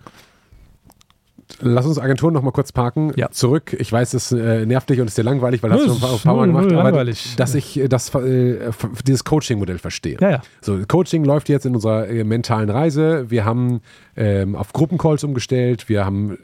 Lass 1.60 1.86
uns 1.86 1.98
Agenturen 1.98 2.34
noch 2.34 2.42
mal 2.42 2.50
kurz 2.50 2.72
parken. 2.72 3.12
Ja. 3.16 3.30
Zurück. 3.30 3.76
Ich 3.78 3.92
weiß, 3.92 4.14
es 4.14 4.32
äh, 4.32 4.66
nervt 4.66 4.88
dich 4.90 5.00
und 5.00 5.06
ist 5.06 5.18
dir 5.18 5.22
langweilig, 5.22 5.62
weil 5.62 5.70
das 5.70 5.80
hast 5.80 5.88
du 6.02 6.06
ein 6.06 6.18
paar, 6.20 6.36
Mal 6.36 6.46
gemacht. 6.46 6.72
Aber 6.72 6.84
langweilig. 6.84 7.34
dass 7.36 7.54
ich 7.54 7.78
äh, 7.78 7.88
das, 7.88 8.14
äh, 8.14 8.70
dieses 9.06 9.24
Coaching-Modell 9.24 9.78
verstehe. 9.78 10.16
Ja, 10.20 10.30
ja. 10.30 10.42
So, 10.60 10.78
Coaching 10.86 11.24
läuft 11.24 11.48
jetzt 11.48 11.66
in 11.66 11.74
unserer 11.74 12.08
äh, 12.08 12.24
mentalen 12.24 12.70
Reise. 12.70 13.30
Wir 13.30 13.44
haben 13.44 13.80
ähm, 14.16 14.54
auf 14.54 14.72
Gruppencalls 14.72 15.24
umgestellt. 15.24 15.88
Wir 15.88 16.04
haben 16.04 16.38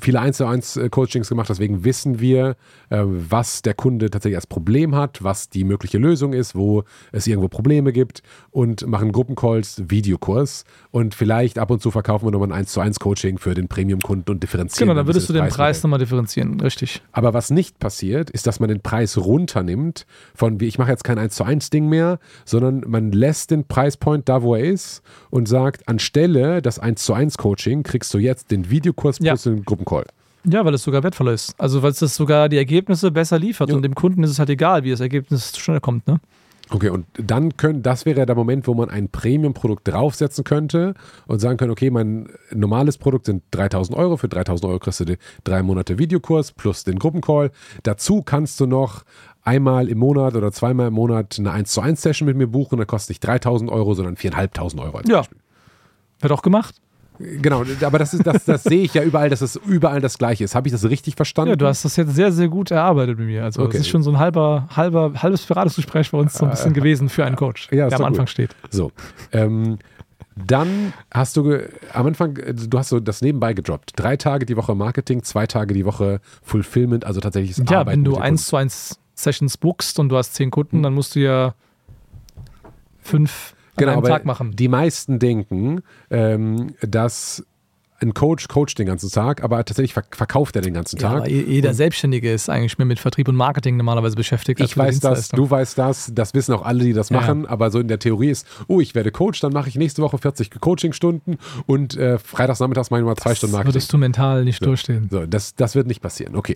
viele 0.00 0.20
1 0.20 0.36
zu 0.36 0.46
1 0.46 0.80
Coachings 0.90 1.28
gemacht, 1.28 1.48
deswegen 1.48 1.84
wissen 1.84 2.20
wir, 2.20 2.56
äh, 2.90 3.02
was 3.04 3.62
der 3.62 3.74
Kunde 3.74 4.10
tatsächlich 4.10 4.36
als 4.36 4.46
Problem 4.46 4.94
hat, 4.94 5.22
was 5.22 5.48
die 5.48 5.64
mögliche 5.64 5.98
Lösung 5.98 6.32
ist, 6.32 6.54
wo 6.54 6.84
es 7.12 7.26
irgendwo 7.26 7.48
Probleme 7.48 7.92
gibt 7.92 8.22
und 8.50 8.86
machen 8.86 9.12
Gruppencalls, 9.12 9.82
Videokurs 9.88 10.64
und 10.90 11.14
vielleicht 11.14 11.58
ab 11.58 11.70
und 11.70 11.80
zu 11.80 11.90
verkaufen 11.90 12.26
wir 12.26 12.30
nochmal 12.32 12.48
ein 12.48 12.58
1 12.58 12.72
zu 12.72 12.80
1 12.80 13.00
Coaching 13.00 13.38
für 13.38 13.54
den 13.54 13.68
Premium-Kunden 13.68 14.30
und 14.30 14.42
differenzieren. 14.42 14.88
Genau, 14.88 14.98
dann 14.98 15.06
würdest 15.06 15.28
du 15.28 15.32
den 15.32 15.48
Preis 15.48 15.82
nochmal 15.82 15.98
differenzieren, 15.98 16.60
richtig. 16.60 17.02
Aber 17.12 17.34
was 17.34 17.50
nicht 17.50 17.78
passiert, 17.78 18.30
ist, 18.30 18.46
dass 18.46 18.60
man 18.60 18.68
den 18.68 18.80
Preis 18.80 19.16
runternimmt 19.16 20.06
von, 20.34 20.60
wie 20.60 20.66
ich 20.66 20.78
mache 20.78 20.90
jetzt 20.90 21.04
kein 21.04 21.18
1 21.18 21.34
zu 21.34 21.44
1 21.44 21.70
Ding 21.70 21.88
mehr, 21.88 22.18
sondern 22.44 22.84
man 22.86 23.12
lässt 23.12 23.50
den 23.50 23.64
Preispoint 23.64 24.28
da, 24.28 24.42
wo 24.42 24.54
er 24.54 24.64
ist 24.64 25.02
und 25.30 25.48
sagt, 25.48 25.88
anstelle 25.88 26.62
das 26.62 26.78
1 26.78 27.04
zu 27.04 27.14
1 27.14 27.38
Coaching 27.38 27.82
kriegst 27.82 28.12
du 28.14 28.18
jetzt 28.18 28.50
den 28.50 28.70
Videokurs 28.70 29.18
plus 29.18 29.44
ja. 29.44 29.52
den 29.52 29.64
Gruppencall. 29.68 30.06
Ja, 30.44 30.64
weil 30.64 30.74
es 30.74 30.82
sogar 30.82 31.02
wertvoller 31.02 31.32
ist. 31.32 31.54
Also 31.58 31.82
weil 31.82 31.90
es 31.90 31.98
das 31.98 32.16
sogar 32.16 32.48
die 32.48 32.56
Ergebnisse 32.56 33.10
besser 33.10 33.38
liefert 33.38 33.68
ja. 33.68 33.76
und 33.76 33.82
dem 33.82 33.94
Kunden 33.94 34.22
ist 34.22 34.30
es 34.30 34.38
halt 34.38 34.50
egal, 34.50 34.82
wie 34.82 34.90
das 34.90 35.00
Ergebnis 35.00 35.52
zustande 35.52 35.80
kommt, 35.80 36.06
ne? 36.06 36.20
Okay, 36.70 36.90
und 36.90 37.06
dann 37.14 37.56
können, 37.56 37.82
das 37.82 38.04
wäre 38.04 38.26
der 38.26 38.34
Moment, 38.34 38.66
wo 38.66 38.74
man 38.74 38.90
ein 38.90 39.08
Premium-Produkt 39.08 39.88
draufsetzen 39.88 40.44
könnte 40.44 40.92
und 41.26 41.38
sagen 41.38 41.56
können, 41.56 41.70
okay, 41.70 41.90
mein 41.90 42.28
normales 42.52 42.98
Produkt 42.98 43.24
sind 43.24 43.42
3000 43.52 43.96
Euro, 43.96 44.18
für 44.18 44.28
3000 44.28 44.68
Euro 44.68 44.78
kriegst 44.78 45.00
du 45.00 45.06
den 45.06 45.16
drei 45.44 45.62
Monate 45.62 45.98
Videokurs 45.98 46.52
plus 46.52 46.84
den 46.84 46.98
Gruppencall. 46.98 47.52
Dazu 47.84 48.20
kannst 48.20 48.60
du 48.60 48.66
noch 48.66 49.04
einmal 49.44 49.88
im 49.88 49.96
Monat 49.96 50.34
oder 50.34 50.52
zweimal 50.52 50.88
im 50.88 50.94
Monat 50.94 51.36
eine 51.38 51.52
1 51.52 51.72
zu 51.72 51.80
1 51.80 52.02
Session 52.02 52.26
mit 52.26 52.36
mir 52.36 52.48
buchen, 52.48 52.76
da 52.76 52.84
kostet 52.84 53.10
nicht 53.10 53.20
3000 53.20 53.70
Euro, 53.70 53.94
sondern 53.94 54.16
4.500 54.16 54.78
Euro 54.82 54.98
als 54.98 55.08
ja. 55.08 55.18
Beispiel. 55.18 55.38
Wird 56.20 56.32
auch 56.32 56.42
gemacht. 56.42 56.74
Genau, 57.18 57.64
aber 57.82 57.98
das, 57.98 58.14
ist, 58.14 58.26
das, 58.26 58.44
das 58.44 58.62
sehe 58.64 58.82
ich 58.82 58.94
ja 58.94 59.02
überall, 59.02 59.28
dass 59.28 59.40
es 59.40 59.56
überall 59.56 60.00
das 60.00 60.18
Gleiche 60.18 60.44
ist. 60.44 60.54
Habe 60.54 60.68
ich 60.68 60.72
das 60.72 60.88
richtig 60.88 61.16
verstanden? 61.16 61.50
Ja, 61.50 61.56
du 61.56 61.66
hast 61.66 61.84
das 61.84 61.96
jetzt 61.96 62.14
sehr, 62.14 62.30
sehr 62.32 62.48
gut 62.48 62.70
erarbeitet 62.70 63.18
mit 63.18 63.26
mir. 63.26 63.44
Also 63.44 63.62
okay. 63.62 63.78
ist 63.78 63.88
schon 63.88 64.02
so 64.02 64.10
ein 64.10 64.18
halber, 64.18 64.68
halber, 64.74 65.12
halbes 65.16 65.44
Beratungsgespräch 65.44 66.10
bei 66.10 66.18
uns 66.18 66.34
so 66.34 66.44
ein 66.44 66.50
bisschen 66.52 66.72
gewesen 66.72 67.08
für 67.08 67.24
einen 67.24 67.36
Coach, 67.36 67.68
ja, 67.72 67.88
der 67.88 67.98
am 67.98 68.04
Anfang 68.04 68.26
gut. 68.26 68.30
steht. 68.30 68.56
So. 68.70 68.92
Ähm, 69.32 69.78
dann 70.36 70.92
hast 71.12 71.36
du 71.36 71.58
am 71.92 72.06
Anfang, 72.06 72.34
du 72.34 72.78
hast 72.78 72.90
so 72.90 73.00
das 73.00 73.22
nebenbei 73.22 73.54
gedroppt. 73.54 73.92
Drei 73.96 74.16
Tage 74.16 74.46
die 74.46 74.56
Woche 74.56 74.74
Marketing, 74.74 75.22
zwei 75.24 75.46
Tage 75.46 75.74
die 75.74 75.84
Woche 75.84 76.20
Fulfillment, 76.42 77.04
also 77.04 77.20
tatsächlich 77.20 77.56
das 77.56 77.68
Ja, 77.68 77.80
Arbeiten 77.80 77.98
wenn 77.98 78.04
du 78.04 78.18
eins 78.18 78.46
zu 78.46 78.56
eins 78.56 79.00
Sessions 79.14 79.56
bookst 79.56 79.98
und 79.98 80.10
du 80.10 80.16
hast 80.16 80.34
zehn 80.34 80.50
Kunden, 80.50 80.76
hm. 80.76 80.82
dann 80.84 80.94
musst 80.94 81.16
du 81.16 81.20
ja 81.20 81.54
fünf 83.00 83.54
genau, 83.78 83.92
einem 83.92 84.04
Tag 84.04 84.24
machen. 84.24 84.54
Die 84.54 84.68
meisten 84.68 85.18
denken, 85.18 85.80
ähm, 86.10 86.74
dass 86.80 87.44
ein 88.00 88.14
Coach 88.14 88.48
coacht 88.48 88.78
den 88.78 88.86
ganzen 88.86 89.10
Tag, 89.10 89.42
aber 89.42 89.64
tatsächlich 89.64 89.92
verkauft 89.92 90.54
er 90.56 90.62
den 90.62 90.74
ganzen 90.74 90.98
Tag. 90.98 91.28
Ja, 91.28 91.34
jeder 91.34 91.74
Selbstständige 91.74 92.32
ist 92.32 92.48
eigentlich 92.48 92.78
mehr 92.78 92.86
mit 92.86 92.98
Vertrieb 93.00 93.28
und 93.28 93.34
Marketing 93.34 93.76
normalerweise 93.76 94.14
beschäftigt. 94.14 94.60
Ich 94.60 94.76
weiß 94.76 95.00
das, 95.00 95.28
du 95.28 95.50
weißt 95.50 95.76
das, 95.76 96.12
das 96.14 96.34
wissen 96.34 96.54
auch 96.54 96.64
alle, 96.64 96.84
die 96.84 96.92
das 96.92 97.10
machen, 97.10 97.44
ja. 97.44 97.50
aber 97.50 97.70
so 97.70 97.80
in 97.80 97.88
der 97.88 97.98
Theorie 97.98 98.30
ist, 98.30 98.46
oh, 98.68 98.80
ich 98.80 98.94
werde 98.94 99.10
Coach, 99.10 99.40
dann 99.40 99.52
mache 99.52 99.68
ich 99.68 99.74
nächste 99.74 100.02
Woche 100.02 100.18
40 100.18 100.60
Coachingstunden 100.60 101.38
und 101.66 101.96
äh, 101.96 102.18
freitags 102.18 102.60
nachmittags 102.60 102.90
mache 102.90 103.00
ich 103.00 103.06
mal 103.06 103.16
zwei 103.16 103.34
Stunden 103.34 103.52
Marketing. 103.52 103.74
Würdest 103.74 103.92
du 103.92 103.98
mental 103.98 104.44
nicht 104.44 104.60
so, 104.60 104.66
durchstehen. 104.66 105.08
So, 105.10 105.26
das, 105.26 105.56
das 105.56 105.74
wird 105.74 105.88
nicht 105.88 106.00
passieren. 106.00 106.36
Okay. 106.36 106.54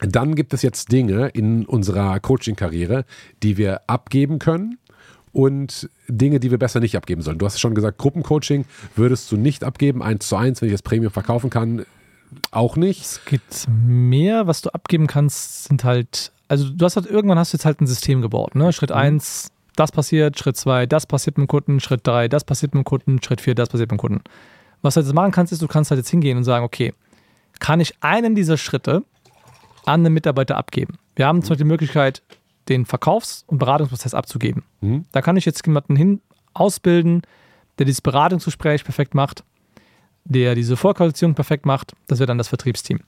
Dann 0.00 0.36
gibt 0.36 0.54
es 0.54 0.62
jetzt 0.62 0.92
Dinge 0.92 1.28
in 1.28 1.66
unserer 1.66 2.20
Coaching-Karriere, 2.20 3.04
die 3.42 3.56
wir 3.56 3.80
abgeben 3.88 4.38
können 4.38 4.78
und 5.38 5.88
Dinge, 6.08 6.40
die 6.40 6.50
wir 6.50 6.58
besser 6.58 6.80
nicht 6.80 6.96
abgeben 6.96 7.22
sollen. 7.22 7.38
Du 7.38 7.46
hast 7.46 7.60
schon 7.60 7.72
gesagt, 7.72 7.98
Gruppencoaching 7.98 8.64
würdest 8.96 9.30
du 9.30 9.36
nicht 9.36 9.62
abgeben, 9.62 10.02
eins 10.02 10.26
zu 10.26 10.34
eins, 10.34 10.60
wenn 10.60 10.66
ich 10.66 10.74
das 10.74 10.82
Premium 10.82 11.12
verkaufen 11.12 11.48
kann, 11.48 11.86
auch 12.50 12.74
nicht. 12.74 13.02
Es 13.02 13.20
gibt 13.24 13.66
mehr, 13.68 14.48
was 14.48 14.62
du 14.62 14.70
abgeben 14.70 15.06
kannst, 15.06 15.66
sind 15.66 15.84
halt, 15.84 16.32
also 16.48 16.68
du 16.68 16.84
hast 16.84 16.96
halt 16.96 17.06
irgendwann 17.06 17.38
hast 17.38 17.52
du 17.52 17.56
jetzt 17.56 17.66
halt 17.66 17.80
ein 17.80 17.86
System 17.86 18.20
gebaut. 18.20 18.56
Ne? 18.56 18.72
Schritt 18.72 18.90
1, 18.90 19.44
mhm. 19.44 19.54
das 19.76 19.92
passiert, 19.92 20.36
Schritt 20.40 20.56
2, 20.56 20.86
das 20.86 21.06
passiert 21.06 21.38
mit 21.38 21.46
dem 21.46 21.48
Kunden, 21.48 21.78
Schritt 21.78 22.04
3, 22.04 22.26
das 22.26 22.42
passiert 22.42 22.74
mit 22.74 22.82
dem 22.82 22.84
Kunden, 22.84 23.22
Schritt 23.22 23.40
4, 23.40 23.54
das 23.54 23.68
passiert 23.68 23.92
mit 23.92 24.00
dem 24.00 24.02
Kunden. 24.02 24.24
Was 24.82 24.94
du 24.94 25.00
jetzt 25.00 25.14
machen 25.14 25.30
kannst, 25.30 25.52
ist, 25.52 25.62
du 25.62 25.68
kannst 25.68 25.92
halt 25.92 25.98
jetzt 26.00 26.10
hingehen 26.10 26.36
und 26.36 26.42
sagen, 26.42 26.64
okay, 26.64 26.94
kann 27.60 27.78
ich 27.78 27.94
einen 28.00 28.34
dieser 28.34 28.56
Schritte 28.56 29.04
an 29.84 30.02
den 30.02 30.14
Mitarbeiter 30.14 30.56
abgeben? 30.56 30.98
Wir 31.14 31.28
haben 31.28 31.42
zum 31.42 31.50
Beispiel 31.50 31.64
die 31.64 31.70
Möglichkeit, 31.70 32.22
den 32.68 32.84
Verkaufs- 32.84 33.44
und 33.46 33.58
Beratungsprozess 33.58 34.14
abzugeben. 34.14 34.64
Mhm. 34.80 35.04
Da 35.12 35.22
kann 35.22 35.36
ich 35.36 35.44
jetzt 35.44 35.66
jemanden 35.66 35.96
hin 35.96 36.20
ausbilden, 36.54 37.22
der 37.78 37.86
dieses 37.86 38.00
Beratungsgespräch 38.00 38.84
perfekt 38.84 39.14
macht, 39.14 39.44
der 40.24 40.54
diese 40.54 40.76
Vorqualifizierung 40.76 41.34
perfekt 41.34 41.66
macht. 41.66 41.92
Das 42.06 42.18
wäre 42.18 42.26
dann 42.26 42.38
das 42.38 42.48
Vertriebsteam. 42.48 43.00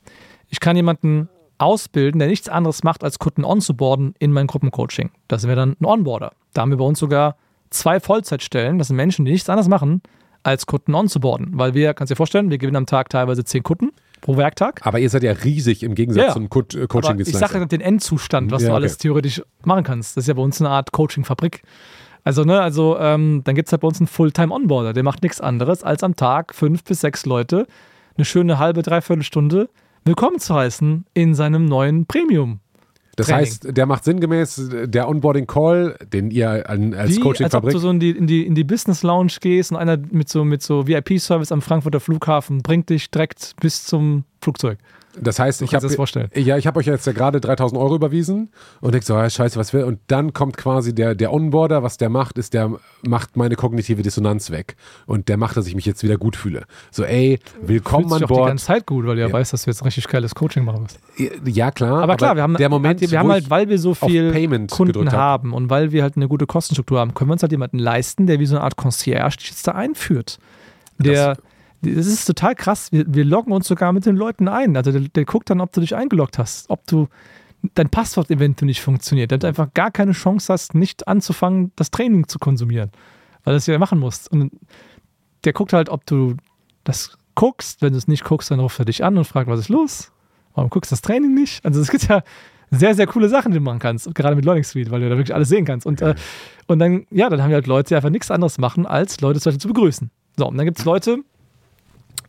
Ich 0.49 0.61
kann 0.61 0.77
jemanden 0.77 1.28
ausbilden, 1.59 2.19
der 2.19 2.28
nichts 2.28 2.49
anderes 2.49 2.82
macht, 2.82 3.05
als 3.05 3.19
Kunden 3.19 3.45
onzuboarden 3.45 4.15
in 4.19 4.32
mein 4.32 4.47
Gruppencoaching. 4.47 5.11
Das 5.28 5.47
wäre 5.47 5.57
dann 5.57 5.77
ein 5.78 5.85
Onboarder. 5.85 6.32
Da 6.55 6.62
haben 6.62 6.70
wir 6.70 6.78
bei 6.78 6.85
uns 6.85 6.99
sogar 6.99 7.37
zwei 7.69 8.01
Vollzeitstellen. 8.01 8.78
Das 8.78 8.89
sind 8.89 8.97
Menschen, 8.97 9.24
die 9.24 9.32
nichts 9.32 9.49
anderes 9.51 9.69
machen, 9.69 10.03
als 10.43 10.66
Kunden 10.66 10.95
onzuboarden. 10.95 11.51
Weil 11.53 11.74
wir, 11.74 11.93
kannst 11.93 12.11
du 12.11 12.15
dir 12.15 12.16
vorstellen, 12.16 12.51
wir 12.51 12.59
gewinnen 12.59 12.77
am 12.77 12.87
Tag 12.87 13.11
teilweise 13.11 13.45
zehn 13.45 13.62
Kunden 13.62 13.91
pro 14.21 14.37
Werktag. 14.37 14.81
Aber 14.85 14.99
ihr 14.99 15.11
seid 15.11 15.23
ja 15.23 15.33
riesig 15.33 15.83
im 15.83 15.95
Gegensatz 15.95 16.25
ja, 16.25 16.33
zum 16.33 16.49
Co 16.49 16.61
äh, 16.61 16.87
coaching 16.87 17.19
Ich 17.19 17.37
sage 17.37 17.67
den 17.67 17.81
Endzustand, 17.81 18.51
was 18.51 18.63
ja, 18.63 18.71
du 18.71 18.75
alles 18.75 18.95
okay. 18.95 19.03
theoretisch 19.03 19.43
machen 19.65 19.85
kannst. 19.85 20.17
Das 20.17 20.25
ist 20.25 20.29
ja 20.29 20.35
bei 20.35 20.43
uns 20.43 20.61
eine 20.61 20.71
Art 20.71 20.93
Coaching-Fabrik. 20.93 21.63
Also, 22.23 22.45
ne, 22.45 22.61
also 22.61 22.99
ähm, 22.99 23.43
dann 23.45 23.55
gibt 23.55 23.69
es 23.69 23.73
halt 23.73 23.81
bei 23.81 23.89
uns 23.89 23.99
einen 23.99 24.07
Fulltime-Onboarder, 24.07 24.93
der 24.93 25.03
macht 25.03 25.23
nichts 25.23 25.41
anderes, 25.41 25.83
als 25.83 26.03
am 26.03 26.17
Tag 26.17 26.55
fünf 26.55 26.85
bis 26.85 27.01
sechs 27.01 27.25
Leute 27.25 27.67
eine 28.17 28.25
schöne 28.25 28.59
halbe, 28.59 28.83
dreiviertel 28.83 29.23
Stunde 29.23 29.71
willkommen 30.05 30.39
zu 30.39 30.55
heißen 30.55 31.07
in 31.15 31.35
seinem 31.35 31.65
neuen 31.65 32.07
Premium. 32.07 32.61
Das 33.16 33.27
Training. 33.27 33.47
heißt, 33.47 33.77
der 33.77 33.87
macht 33.87 34.05
sinngemäß 34.05 34.70
der 34.85 35.09
Onboarding 35.09 35.47
Call, 35.47 35.97
den 36.12 36.31
ihr 36.31 36.69
als 36.69 37.16
Wie, 37.16 37.20
Coaching 37.20 37.45
als 37.45 37.55
ob 37.55 37.69
du 37.69 37.78
so 37.78 37.91
in 37.91 38.01
die, 38.01 38.11
in 38.11 38.27
die, 38.27 38.47
in 38.47 38.55
die 38.55 38.65
Business 38.65 39.03
Lounge 39.03 39.32
gehst 39.41 39.73
und 39.73 39.77
einer 39.77 39.99
mit 40.11 40.28
so, 40.28 40.45
mit 40.45 40.62
so 40.62 40.87
VIP-Service 40.87 41.53
am 41.53 41.61
Frankfurter 41.61 42.01
Flughafen 42.01 42.62
bringt 42.62 42.89
dich 42.89 43.11
direkt 43.11 43.55
bis 43.61 43.85
zum 43.85 44.24
Flugzeug. 44.41 44.78
Das 45.19 45.39
heißt, 45.39 45.62
ich 45.62 45.74
habe 45.74 45.89
ja, 46.35 46.57
ich 46.57 46.66
habe 46.66 46.78
euch 46.78 46.87
jetzt 46.87 47.07
ja 47.07 47.12
gerade 47.12 47.41
3000 47.41 47.81
Euro 47.81 47.97
überwiesen 47.97 48.51
und 48.81 48.93
denke 48.93 49.05
so, 49.05 49.15
ah, 49.15 49.28
scheiße, 49.28 49.59
was 49.59 49.73
will? 49.73 49.85
Und 49.85 49.99
dann 50.07 50.32
kommt 50.32 50.57
quasi 50.57 50.95
der, 50.95 51.15
der 51.16 51.32
Onboarder, 51.32 51.82
was 51.82 51.97
der 51.97 52.09
macht, 52.09 52.39
ist, 52.39 52.55
der 52.55 52.73
macht 53.03 53.37
meine 53.37 53.57
kognitive 53.57 54.03
Dissonanz 54.03 54.51
weg 54.51 54.77
und 55.07 55.28
der 55.28 55.37
macht, 55.37 55.57
dass 55.57 55.66
ich 55.66 55.74
mich 55.74 55.85
jetzt 55.85 56.05
wieder 56.05 56.16
gut 56.16 56.37
fühle. 56.37 56.65
So, 56.93 57.03
ey, 57.03 57.41
willkommen 57.61 58.12
an 58.12 58.20
Bord. 58.20 58.31
die 58.31 58.49
ganze 58.49 58.66
Zeit 58.66 58.87
gut, 58.87 59.05
weil 59.07 59.16
du 59.16 59.23
ja, 59.23 59.28
ja. 59.28 59.32
weißt, 59.32 59.53
dass 59.53 59.65
du 59.65 59.70
jetzt 59.70 59.82
ein 59.82 59.87
richtig 59.87 60.07
geiles 60.07 60.35
Coaching 60.35 60.65
machen 60.65 60.85
wirst. 60.85 61.01
Ja, 61.45 61.73
klar. 61.73 62.03
Aber 62.03 62.16
klar, 62.16 62.37
wir 62.37 62.43
haben, 62.43 62.57
der 62.57 62.69
Moment, 62.69 63.01
wir 63.01 63.19
haben 63.19 63.32
halt, 63.32 63.51
weil 63.51 63.69
wir 63.69 63.78
so 63.78 63.95
viel 63.95 64.32
Kunden 64.69 65.11
haben 65.11 65.53
und 65.53 65.70
weil 65.70 65.91
wir 65.91 66.03
halt 66.03 66.16
eine 66.16 66.28
gute 66.28 66.47
Kostenstruktur 66.47 67.01
haben, 67.01 67.15
können 67.15 67.31
wir 67.31 67.32
uns 67.32 67.43
halt 67.43 67.53
jemanden 67.53 67.78
leisten, 67.78 68.27
der 68.27 68.39
wie 68.39 68.47
so 68.47 68.55
eine 68.55 68.65
Art 68.65 68.77
Concierge 68.77 69.39
dich 69.39 69.51
jetzt 69.51 69.66
da 69.66 69.73
einführt. 69.73 70.39
Der, 70.99 71.35
das, 71.35 71.39
das 71.82 72.07
ist 72.07 72.24
total 72.27 72.55
krass. 72.55 72.93
Wir, 72.93 73.05
wir 73.07 73.24
loggen 73.24 73.52
uns 73.52 73.69
sogar 73.69 73.93
mit 73.93 74.07
den 74.07 74.16
Leuten 74.16 74.48
ein. 74.48 74.77
Also 74.77 74.93
der, 74.93 75.02
der 75.02 75.24
guckt 75.24 75.51
dann, 75.51 75.61
ob 75.61 75.73
du 75.73 75.81
dich 75.81 75.94
eingeloggt 75.94 76.39
hast, 76.39 76.69
ob 76.69 76.86
du 76.86 77.09
dein 77.74 77.89
Passwort 77.90 78.31
eventuell 78.31 78.66
nicht 78.66 78.81
funktioniert. 78.81 79.31
Der 79.31 79.36
hat 79.36 79.44
einfach 79.44 79.73
gar 79.74 79.90
keine 79.90 80.12
Chance 80.12 80.52
hast, 80.52 80.74
nicht 80.74 81.09
anzufangen, 81.09 81.73
das 81.77 81.90
Training 81.90 82.28
zu 82.28 82.39
konsumieren, 82.39 82.90
weil 83.44 83.52
du 83.52 83.57
das 83.57 83.66
ja 83.66 83.78
machen 83.78 83.98
musst. 83.98 84.31
Und 84.31 84.52
der 85.44 85.52
guckt 85.52 85.73
halt, 85.73 85.89
ob 85.89 86.07
du 86.07 86.36
das 86.85 87.16
guckst. 87.35 87.82
Wenn 87.82 87.93
du 87.93 87.98
es 87.98 88.09
nicht 88.09 88.24
guckst, 88.24 88.51
dann 88.51 88.61
ruft 88.61 88.78
er 88.78 88.85
dich 88.85 89.05
an 89.05 89.16
und 89.16 89.24
fragt, 89.24 89.48
was 89.48 89.61
ist 89.61 89.69
los? 89.69 90.12
Warum 90.55 90.70
guckst 90.70 90.90
du 90.90 90.94
das 90.94 91.02
Training 91.02 91.35
nicht? 91.35 91.65
Also 91.65 91.81
es 91.81 91.90
gibt 91.90 92.09
ja 92.09 92.23
sehr, 92.70 92.94
sehr 92.94 93.07
coole 93.07 93.28
Sachen, 93.28 93.52
die 93.52 93.59
du 93.59 93.65
machen 93.65 93.78
kannst, 93.78 94.15
gerade 94.15 94.36
mit 94.36 94.44
Learning 94.44 94.65
Suite, 94.65 94.90
weil 94.90 95.01
du 95.01 95.09
da 95.09 95.16
wirklich 95.16 95.35
alles 95.35 95.48
sehen 95.48 95.65
kannst. 95.65 95.86
Und, 95.86 96.02
äh, 96.02 96.15
und 96.66 96.78
dann, 96.78 97.07
ja, 97.11 97.28
dann 97.28 97.43
haben 97.43 97.51
wir 97.51 97.57
halt 97.57 97.66
Leute, 97.66 97.89
die 97.89 97.97
einfach 97.97 98.11
nichts 98.11 98.31
anderes 98.31 98.59
machen, 98.59 98.86
als 98.86 99.20
Leute 99.20 99.40
zum 99.40 99.51
Beispiel 99.51 99.61
zu 99.61 99.69
begrüßen. 99.69 100.11
So, 100.36 100.48
und 100.48 100.57
dann 100.57 100.66
gibt 100.66 100.78
es 100.78 100.85
Leute, 100.85 101.19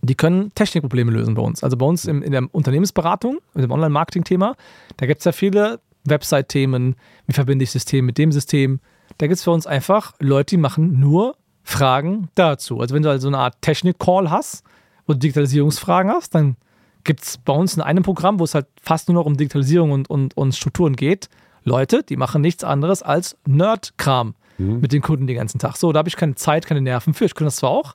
die 0.02 0.16
können 0.16 0.54
Technikprobleme 0.56 1.12
lösen 1.12 1.36
bei 1.36 1.42
uns. 1.42 1.64
Also 1.64 1.78
bei 1.78 1.86
uns 1.86 2.06
in, 2.06 2.22
in 2.22 2.32
der 2.32 2.48
Unternehmensberatung, 2.52 3.40
mit 3.54 3.64
dem 3.64 3.72
Online-Marketing-Thema, 3.72 4.56
da 4.98 5.06
gibt 5.06 5.20
es 5.20 5.26
ja 5.26 5.32
viele 5.32 5.80
Website-Themen, 6.06 6.96
wie 7.28 7.34
verbinde 7.34 7.64
ich 7.64 7.72
System 7.72 8.06
mit 8.06 8.18
dem 8.18 8.32
System. 8.32 8.80
Da 9.18 9.28
gibt 9.28 9.38
es 9.38 9.44
für 9.44 9.52
uns 9.52 9.68
einfach 9.68 10.14
Leute, 10.20 10.56
die 10.56 10.58
machen 10.58 11.00
nur 11.00 11.36
Fragen 11.64 12.30
dazu. 12.36 12.80
Also 12.80 12.96
wenn 12.96 13.04
du 13.04 13.10
also 13.10 13.28
eine 13.28 13.38
Art 13.38 13.62
Technik-Call 13.62 14.32
hast 14.32 14.64
und 15.06 15.22
Digitalisierungsfragen 15.22 16.12
hast, 16.12 16.34
dann 16.34 16.56
gibt 17.04 17.24
es 17.24 17.38
bei 17.38 17.54
uns 17.54 17.76
in 17.76 17.82
einem 17.82 18.04
Programm, 18.04 18.40
wo 18.40 18.44
es 18.44 18.56
halt 18.56 18.68
fast 18.82 19.08
nur 19.08 19.16
noch 19.16 19.26
um 19.26 19.38
Digitalisierung 19.38 19.92
und, 19.92 20.10
und, 20.10 20.36
und 20.36 20.56
Strukturen 20.56 20.96
geht, 20.96 21.30
Leute, 21.64 22.04
die 22.04 22.18
machen 22.18 22.42
nichts 22.42 22.64
anderes 22.64 23.04
als 23.04 23.38
Nerd-Kram 23.46 24.34
mhm. 24.58 24.80
mit 24.80 24.94
den 24.94 25.02
Kunden 25.02 25.28
den 25.28 25.36
ganzen 25.36 25.60
Tag. 25.60 25.78
So, 25.78 25.92
da 25.92 26.00
habe 26.00 26.10
ich 26.10 26.16
keine 26.16 26.36
Zeit, 26.36 26.66
keine 26.66 26.82
Nerven 26.82 27.14
für. 27.14 27.26
Ich 27.26 27.36
kann 27.36 27.46
das 27.46 27.58
zwar 27.58 27.70
auch, 27.70 27.94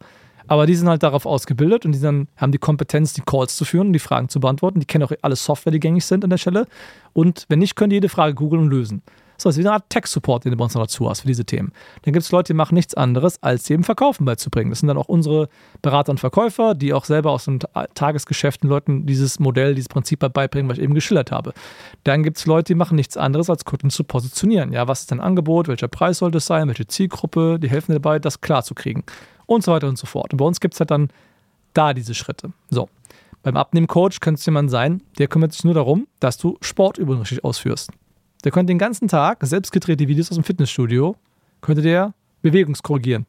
aber 0.49 0.67
die 0.67 0.75
sind 0.75 0.89
halt 0.89 1.03
darauf 1.03 1.27
ausgebildet 1.27 1.85
und 1.85 1.93
die 1.93 2.01
dann 2.01 2.29
haben 2.37 2.53
die 2.53 2.59
Kompetenz, 2.59 3.13
die 3.13 3.23
Calls 3.23 3.57
zu 3.57 3.65
führen 3.65 3.89
und 3.89 3.93
die 3.93 3.99
Fragen 3.99 4.29
zu 4.29 4.41
beantworten. 4.41 4.81
Die 4.81 4.87
kennen 4.87 5.05
auch 5.05 5.13
alle 5.23 5.37
Software, 5.37 5.73
die 5.73 5.81
gängig 5.81 6.05
sind 6.05 6.25
an 6.25 6.31
der 6.31 6.39
Stelle. 6.39 6.67
Und 7.13 7.47
wenn 7.49 7.59
nicht, 7.59 7.77
können 7.77 7.91
die 7.91 7.97
jede 7.97 8.09
Frage 8.09 8.35
googeln 8.35 8.63
und 8.63 8.71
lösen. 8.71 9.03
So, 9.39 9.51
das 9.51 9.57
ist 9.57 9.63
wie 9.63 9.69
eine 9.69 9.75
Art 9.75 9.91
Tech-Support, 9.91 10.45
den 10.45 10.53
du 10.53 10.57
bei 10.57 10.65
uns 10.65 10.75
noch 10.75 10.83
dazu 10.83 11.11
hast 11.11 11.21
für 11.21 11.27
diese 11.27 11.45
Themen. 11.45 11.73
Dann 12.03 12.15
gibt 12.15 12.25
es 12.25 12.33
Leute, 12.33 12.53
die 12.53 12.57
machen 12.57 12.75
nichts 12.75 12.95
anderes, 12.95 13.43
als 13.43 13.69
eben 13.69 13.85
Verkaufen 13.85 14.25
beizubringen. 14.25 14.71
Das 14.71 14.81
sind 14.81 14.89
dann 14.89 14.97
auch 14.97 15.09
unsere 15.09 15.49
Berater 15.83 16.11
und 16.11 16.21
Verkäufer, 16.21 16.75
die 16.75 16.95
auch 16.95 17.05
selber 17.05 17.33
aus 17.33 17.45
den 17.45 17.59
Leuten 18.63 19.05
dieses 19.05 19.39
Modell, 19.39 19.75
dieses 19.75 19.89
Prinzip 19.89 20.21
beibringen, 20.21 20.71
was 20.71 20.79
ich 20.79 20.85
eben 20.85 20.95
geschildert 20.95 21.33
habe. 21.33 21.53
Dann 22.05 22.23
gibt 22.23 22.39
es 22.39 22.47
Leute, 22.47 22.73
die 22.73 22.75
machen 22.75 22.97
nichts 22.97 23.19
anderes, 23.19 23.51
als 23.51 23.67
Kunden 23.67 23.91
zu 23.91 24.05
positionieren. 24.05 24.73
Ja, 24.73 24.89
was 24.89 25.01
ist 25.01 25.11
dein 25.11 25.21
Angebot? 25.21 25.69
Welcher 25.69 25.89
Preis 25.89 26.19
sollte 26.19 26.39
es 26.39 26.47
sein? 26.47 26.69
Welche 26.69 26.87
Zielgruppe? 26.87 27.59
Die 27.61 27.69
helfen 27.69 27.93
dir 27.93 28.01
dabei, 28.01 28.19
das 28.19 28.41
klar 28.41 28.63
zu 28.63 28.75
kriegen 28.75 29.05
und 29.47 29.65
so 29.65 29.73
weiter 29.73 29.89
und 29.89 29.99
so 29.99 30.07
fort. 30.07 30.33
Und 30.33 30.39
bei 30.39 30.45
uns 30.45 30.61
gibt 30.61 30.75
es 30.75 30.81
halt 30.81 30.91
dann 30.91 31.09
da 31.73 31.95
diese 31.95 32.15
Schritte. 32.15 32.53
So. 32.71 32.89
Beim 33.43 33.57
Abnehmen-Coach 33.57 34.21
könnte 34.21 34.41
es 34.41 34.47
jemand 34.47 34.71
sein, 34.71 35.03
der 35.19 35.29
kümmert 35.29 35.53
sich 35.53 35.65
nur 35.65 35.75
darum, 35.75 36.09
dass 36.19 36.37
du 36.37 36.59
Sportübungen 36.61 37.21
richtig 37.21 37.45
ausführst. 37.45 37.91
Der 38.45 38.53
könnte 38.53 38.73
den 38.73 38.79
ganzen 38.79 39.09
Tag 39.09 39.39
selbst 39.43 39.73
gedrehte 39.73 40.09
Videos 40.09 40.31
aus 40.31 40.37
dem 40.37 40.45
Fitnessstudio, 40.45 41.17
könnte 41.61 41.83
der 41.83 42.15
Bewegungskorrigieren. 42.43 43.27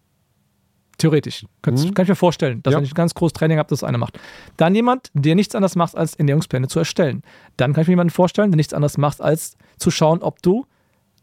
Theoretisch. 0.98 1.46
Kann, 1.62 1.76
mhm. 1.76 1.94
kann 1.94 2.04
ich 2.04 2.10
mir 2.10 2.16
vorstellen, 2.16 2.64
dass 2.64 2.72
ja. 2.72 2.78
wenn 2.80 2.86
ich 2.86 2.92
ein 2.92 2.96
ganz 2.96 3.14
großes 3.14 3.34
Training 3.34 3.60
habe, 3.60 3.70
das 3.70 3.84
einer 3.84 4.00
macht. 4.00 4.20
Dann 4.58 4.74
jemand, 4.74 5.12
der 5.14 5.36
nichts 5.36 5.54
anderes 5.54 5.76
macht, 5.76 5.96
als 5.96 6.16
Ernährungspläne 6.16 6.68
zu 6.68 6.80
erstellen. 6.80 7.22
Dann 7.56 7.74
kann 7.74 7.84
ich 7.84 7.88
mir 7.88 7.94
jemanden 7.94 8.12
vorstellen, 8.12 8.50
der 8.50 8.58
nichts 8.58 8.74
anderes 8.74 8.98
macht, 8.98 9.22
als 9.22 9.58
zu 9.78 9.92
schauen, 9.92 10.24
ob 10.24 10.42
du 10.42 10.66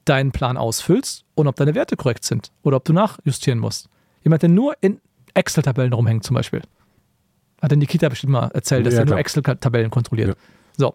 deinen 0.05 0.31
Plan 0.31 0.57
ausfüllst 0.57 1.25
und 1.35 1.49
ob 1.49 1.57
deine 1.57 1.75
Werte 1.75 1.97
korrekt 1.97 2.25
sind 2.25 2.53
oder 2.63 2.77
ob 2.77 2.85
du 2.85 2.93
nachjustieren 2.93 3.59
musst. 3.59 3.89
Jemand, 4.25 4.43
der 4.43 4.49
nur 4.49 4.75
in 4.81 5.01
Excel-Tabellen 5.35 5.93
rumhängt, 5.93 6.25
zum 6.25 6.35
Beispiel. 6.35 6.63
Hat 7.63 7.71
denn 7.71 7.79
Nikita 7.79 8.09
bestimmt 8.09 8.33
mal 8.33 8.49
erzählt, 8.49 8.87
dass 8.87 8.95
ja, 8.95 9.01
er 9.01 9.07
nur 9.07 9.19
Excel-Tabellen 9.19 9.91
kontrolliert. 9.91 10.29
Ja. 10.29 10.35
So. 10.77 10.95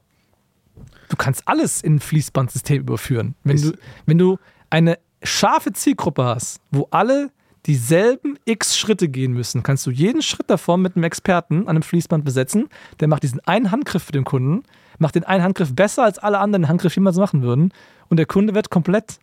Du 1.10 1.16
kannst 1.16 1.48
alles 1.48 1.82
in 1.82 1.96
ein 1.96 2.00
Fließbandsystem 2.00 2.82
überführen. 2.82 3.36
Wenn 3.44 3.62
du, 3.62 3.74
wenn 4.06 4.18
du 4.18 4.38
eine 4.70 5.00
scharfe 5.24 5.74
Zielgruppe 5.74 6.24
hast, 6.24 6.62
wo 6.72 6.88
alle 6.92 7.32
dieselben 7.66 8.38
x 8.46 8.78
Schritte 8.78 9.10
gehen 9.10 9.34
müssen, 9.34 9.64
kannst 9.64 9.86
du 9.86 9.92
jeden 9.92 10.22
Schritt 10.22 10.50
davon 10.50 10.82
mit 10.82 10.96
einem 10.96 11.04
Experten 11.04 11.62
an 11.64 11.70
einem 11.70 11.84
Fließband 11.84 12.24
besetzen. 12.24 12.70
Der 13.00 13.08
macht 13.08 13.24
diesen 13.24 13.40
einen 13.42 13.72
Handgriff 13.72 14.04
für 14.04 14.12
den 14.12 14.24
Kunden, 14.24 14.64
macht 14.98 15.16
den 15.16 15.24
einen 15.24 15.44
Handgriff 15.44 15.76
besser 15.76 16.04
als 16.04 16.20
alle 16.20 16.40
anderen 16.40 16.68
Handgriffe 16.68 16.96
jemals 16.96 17.18
machen 17.18 17.42
würden. 17.42 17.74
Und 18.08 18.18
der 18.18 18.26
Kunde 18.26 18.56
wird 18.56 18.70
komplett 18.70 19.20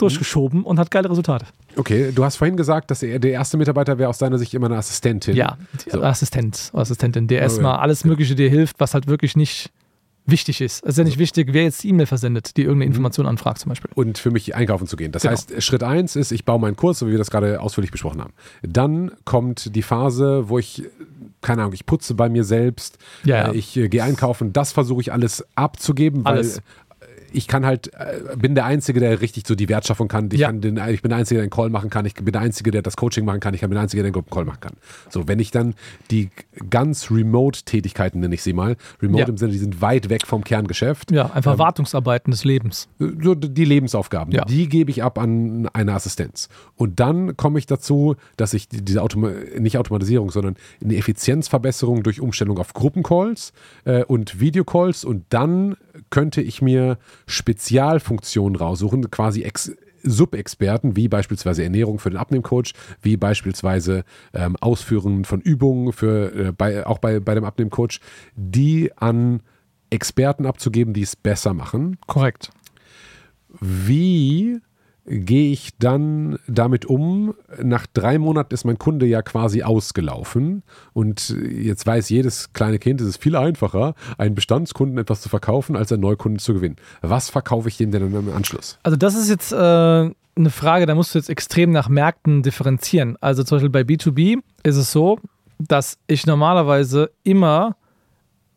durchgeschoben 0.00 0.64
und 0.64 0.78
hat 0.78 0.90
geile 0.90 1.10
Resultate. 1.10 1.46
Okay, 1.76 2.12
du 2.14 2.24
hast 2.24 2.36
vorhin 2.36 2.56
gesagt, 2.56 2.90
dass 2.90 3.02
er, 3.02 3.18
der 3.18 3.32
erste 3.32 3.56
Mitarbeiter 3.56 3.98
wäre 3.98 4.08
aus 4.08 4.18
deiner 4.18 4.38
Sicht 4.38 4.54
immer 4.54 4.66
eine 4.66 4.76
Assistentin. 4.76 5.36
Ja, 5.36 5.56
so. 5.88 6.02
Assistent, 6.02 6.70
Assistentin, 6.72 7.28
der 7.28 7.40
erstmal 7.40 7.76
alles 7.76 8.04
Mögliche 8.04 8.34
dir 8.34 8.48
hilft, 8.48 8.80
was 8.80 8.94
halt 8.94 9.06
wirklich 9.06 9.36
nicht 9.36 9.70
wichtig 10.26 10.60
ist. 10.60 10.82
Es 10.84 10.90
ist 10.90 10.98
ja 10.98 11.04
nicht 11.04 11.18
wichtig, 11.18 11.48
wer 11.52 11.64
jetzt 11.64 11.84
E-Mail 11.84 12.06
versendet, 12.06 12.56
die 12.56 12.62
irgendeine 12.62 12.86
mhm. 12.86 12.92
Information 12.92 13.26
anfragt 13.26 13.58
zum 13.58 13.70
Beispiel. 13.70 13.90
Und 13.94 14.18
für 14.18 14.30
mich 14.30 14.54
einkaufen 14.54 14.86
zu 14.86 14.96
gehen. 14.96 15.12
Das 15.12 15.22
genau. 15.22 15.32
heißt, 15.32 15.62
Schritt 15.62 15.82
eins 15.82 16.14
ist, 16.14 16.30
ich 16.30 16.44
baue 16.44 16.60
meinen 16.60 16.76
Kurs, 16.76 16.98
so 16.98 17.06
wie 17.06 17.12
wir 17.12 17.18
das 17.18 17.30
gerade 17.30 17.60
ausführlich 17.60 17.90
besprochen 17.90 18.20
haben. 18.20 18.32
Dann 18.62 19.12
kommt 19.24 19.74
die 19.74 19.82
Phase, 19.82 20.48
wo 20.48 20.58
ich 20.58 20.84
keine 21.40 21.62
Ahnung, 21.62 21.74
ich 21.74 21.86
putze 21.86 22.14
bei 22.14 22.28
mir 22.28 22.44
selbst, 22.44 22.98
ja, 23.24 23.36
ja. 23.36 23.52
Äh, 23.52 23.56
ich 23.56 23.76
äh, 23.76 23.88
gehe 23.88 24.02
einkaufen, 24.02 24.52
das 24.52 24.72
versuche 24.72 25.00
ich 25.00 25.12
alles 25.12 25.44
abzugeben, 25.54 26.26
alles. 26.26 26.56
weil 26.56 26.62
ich 27.32 27.48
kann 27.48 27.66
halt, 27.66 27.92
äh, 27.94 28.36
bin 28.36 28.54
der 28.54 28.64
Einzige, 28.64 29.00
der 29.00 29.20
richtig 29.20 29.46
so 29.46 29.54
die 29.54 29.68
Wertschöpfung 29.68 30.08
kann. 30.08 30.28
Ich, 30.32 30.40
ja. 30.40 30.48
kann 30.48 30.60
den, 30.60 30.80
ich 30.88 31.02
bin 31.02 31.10
der 31.10 31.18
Einzige, 31.18 31.38
der 31.38 31.42
einen 31.44 31.50
Call 31.50 31.70
machen 31.70 31.90
kann. 31.90 32.06
Ich 32.06 32.14
bin 32.14 32.32
der 32.32 32.40
Einzige, 32.40 32.70
der 32.70 32.82
das 32.82 32.96
Coaching 32.96 33.24
machen 33.24 33.40
kann. 33.40 33.54
Ich 33.54 33.60
bin 33.60 33.70
der 33.70 33.80
Einzige, 33.80 34.02
der 34.02 34.08
einen 34.08 34.14
Gruppencall 34.14 34.44
machen 34.44 34.60
kann. 34.60 34.72
So, 35.08 35.28
wenn 35.28 35.38
ich 35.38 35.50
dann 35.50 35.74
die 36.10 36.30
ganz 36.68 37.10
Remote-Tätigkeiten, 37.10 38.20
nenne 38.20 38.34
ich 38.34 38.42
sie 38.42 38.52
mal, 38.52 38.76
Remote 39.02 39.22
ja. 39.22 39.28
im 39.28 39.36
Sinne, 39.36 39.52
die 39.52 39.58
sind 39.58 39.80
weit 39.80 40.08
weg 40.08 40.26
vom 40.26 40.44
Kerngeschäft. 40.44 41.10
Ja, 41.10 41.30
einfach 41.30 41.54
ähm, 41.54 41.58
Wartungsarbeiten 41.58 42.30
des 42.30 42.44
Lebens. 42.44 42.88
So 42.98 43.34
die 43.34 43.64
Lebensaufgaben, 43.64 44.32
ja. 44.32 44.44
die 44.44 44.68
gebe 44.68 44.90
ich 44.90 45.02
ab 45.02 45.18
an 45.18 45.68
eine 45.72 45.92
Assistenz. 45.94 46.48
Und 46.76 47.00
dann 47.00 47.36
komme 47.36 47.58
ich 47.58 47.66
dazu, 47.66 48.16
dass 48.36 48.54
ich 48.54 48.68
diese 48.68 49.02
Automa 49.02 49.30
nicht 49.58 49.78
Automatisierung, 49.78 50.30
sondern 50.30 50.56
eine 50.82 50.96
Effizienzverbesserung 50.96 52.02
durch 52.02 52.20
Umstellung 52.20 52.58
auf 52.58 52.74
Gruppencalls 52.74 53.52
äh, 53.84 54.04
und 54.04 54.40
Videocalls 54.40 55.04
und 55.04 55.24
dann 55.30 55.76
könnte 56.10 56.40
ich 56.40 56.62
mir 56.62 56.98
Spezialfunktionen 57.26 58.56
raussuchen, 58.56 59.10
quasi 59.10 59.42
Ex 59.42 59.72
Subexperten, 60.02 60.96
wie 60.96 61.08
beispielsweise 61.08 61.62
Ernährung 61.62 61.98
für 61.98 62.10
den 62.10 62.18
Abnehmcoach, 62.18 62.72
wie 63.02 63.18
beispielsweise 63.18 64.04
ähm, 64.32 64.56
Ausführungen 64.60 65.24
von 65.24 65.40
Übungen 65.40 65.92
für, 65.92 66.34
äh, 66.34 66.52
bei, 66.52 66.86
auch 66.86 66.98
bei, 66.98 67.20
bei 67.20 67.34
dem 67.34 67.44
Abnehmcoach, 67.44 68.00
die 68.34 68.90
an 68.96 69.42
Experten 69.90 70.46
abzugeben, 70.46 70.94
die 70.94 71.02
es 71.02 71.16
besser 71.16 71.52
machen. 71.52 71.98
Korrekt. 72.06 72.50
Wie 73.60 74.60
gehe 75.10 75.50
ich 75.50 75.76
dann 75.78 76.38
damit 76.46 76.86
um? 76.86 77.34
Nach 77.60 77.86
drei 77.86 78.18
Monaten 78.18 78.54
ist 78.54 78.64
mein 78.64 78.78
Kunde 78.78 79.06
ja 79.06 79.22
quasi 79.22 79.62
ausgelaufen 79.62 80.62
und 80.92 81.34
jetzt 81.50 81.84
weiß 81.84 82.08
jedes 82.10 82.52
kleine 82.52 82.78
Kind, 82.78 83.00
es 83.00 83.08
ist 83.08 83.22
viel 83.22 83.34
einfacher, 83.34 83.94
einen 84.18 84.36
Bestandskunden 84.36 84.98
etwas 84.98 85.20
zu 85.20 85.28
verkaufen, 85.28 85.74
als 85.74 85.90
einen 85.92 86.02
Neukunden 86.02 86.38
zu 86.38 86.54
gewinnen. 86.54 86.76
Was 87.02 87.28
verkaufe 87.28 87.68
ich 87.68 87.76
dem 87.76 87.90
denn 87.90 88.14
im 88.14 88.32
Anschluss? 88.32 88.78
Also 88.84 88.96
das 88.96 89.16
ist 89.16 89.28
jetzt 89.28 89.52
äh, 89.52 89.56
eine 89.56 90.14
Frage, 90.50 90.86
da 90.86 90.94
musst 90.94 91.14
du 91.14 91.18
jetzt 91.18 91.28
extrem 91.28 91.72
nach 91.72 91.88
Märkten 91.88 92.42
differenzieren. 92.42 93.16
Also 93.20 93.42
zum 93.42 93.56
Beispiel 93.56 93.70
bei 93.70 93.80
B2B 93.80 94.38
ist 94.62 94.76
es 94.76 94.92
so, 94.92 95.18
dass 95.58 95.98
ich 96.06 96.24
normalerweise 96.24 97.10
immer 97.24 97.76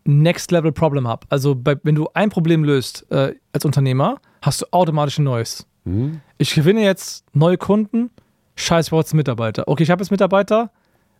Next-Level-Problem 0.05 1.07
habe. 1.07 1.25
Also 1.29 1.55
bei, 1.55 1.77
wenn 1.81 1.95
du 1.95 2.09
ein 2.13 2.29
Problem 2.29 2.63
löst 2.63 3.09
äh, 3.11 3.33
als 3.53 3.65
Unternehmer, 3.65 4.17
hast 4.41 4.61
du 4.61 4.65
automatisch 4.71 5.17
ein 5.17 5.23
neues. 5.23 5.65
Mhm. 5.85 6.21
Ich 6.37 6.53
gewinne 6.53 6.83
jetzt 6.83 7.25
neue 7.33 7.57
Kunden, 7.57 8.09
scheiß, 8.55 8.87
ich 8.87 8.89
brauche 8.91 9.01
jetzt 9.01 9.13
Mitarbeiter. 9.13 9.67
Okay, 9.67 9.83
ich 9.83 9.91
habe 9.91 10.01
jetzt 10.01 10.11
Mitarbeiter, 10.11 10.71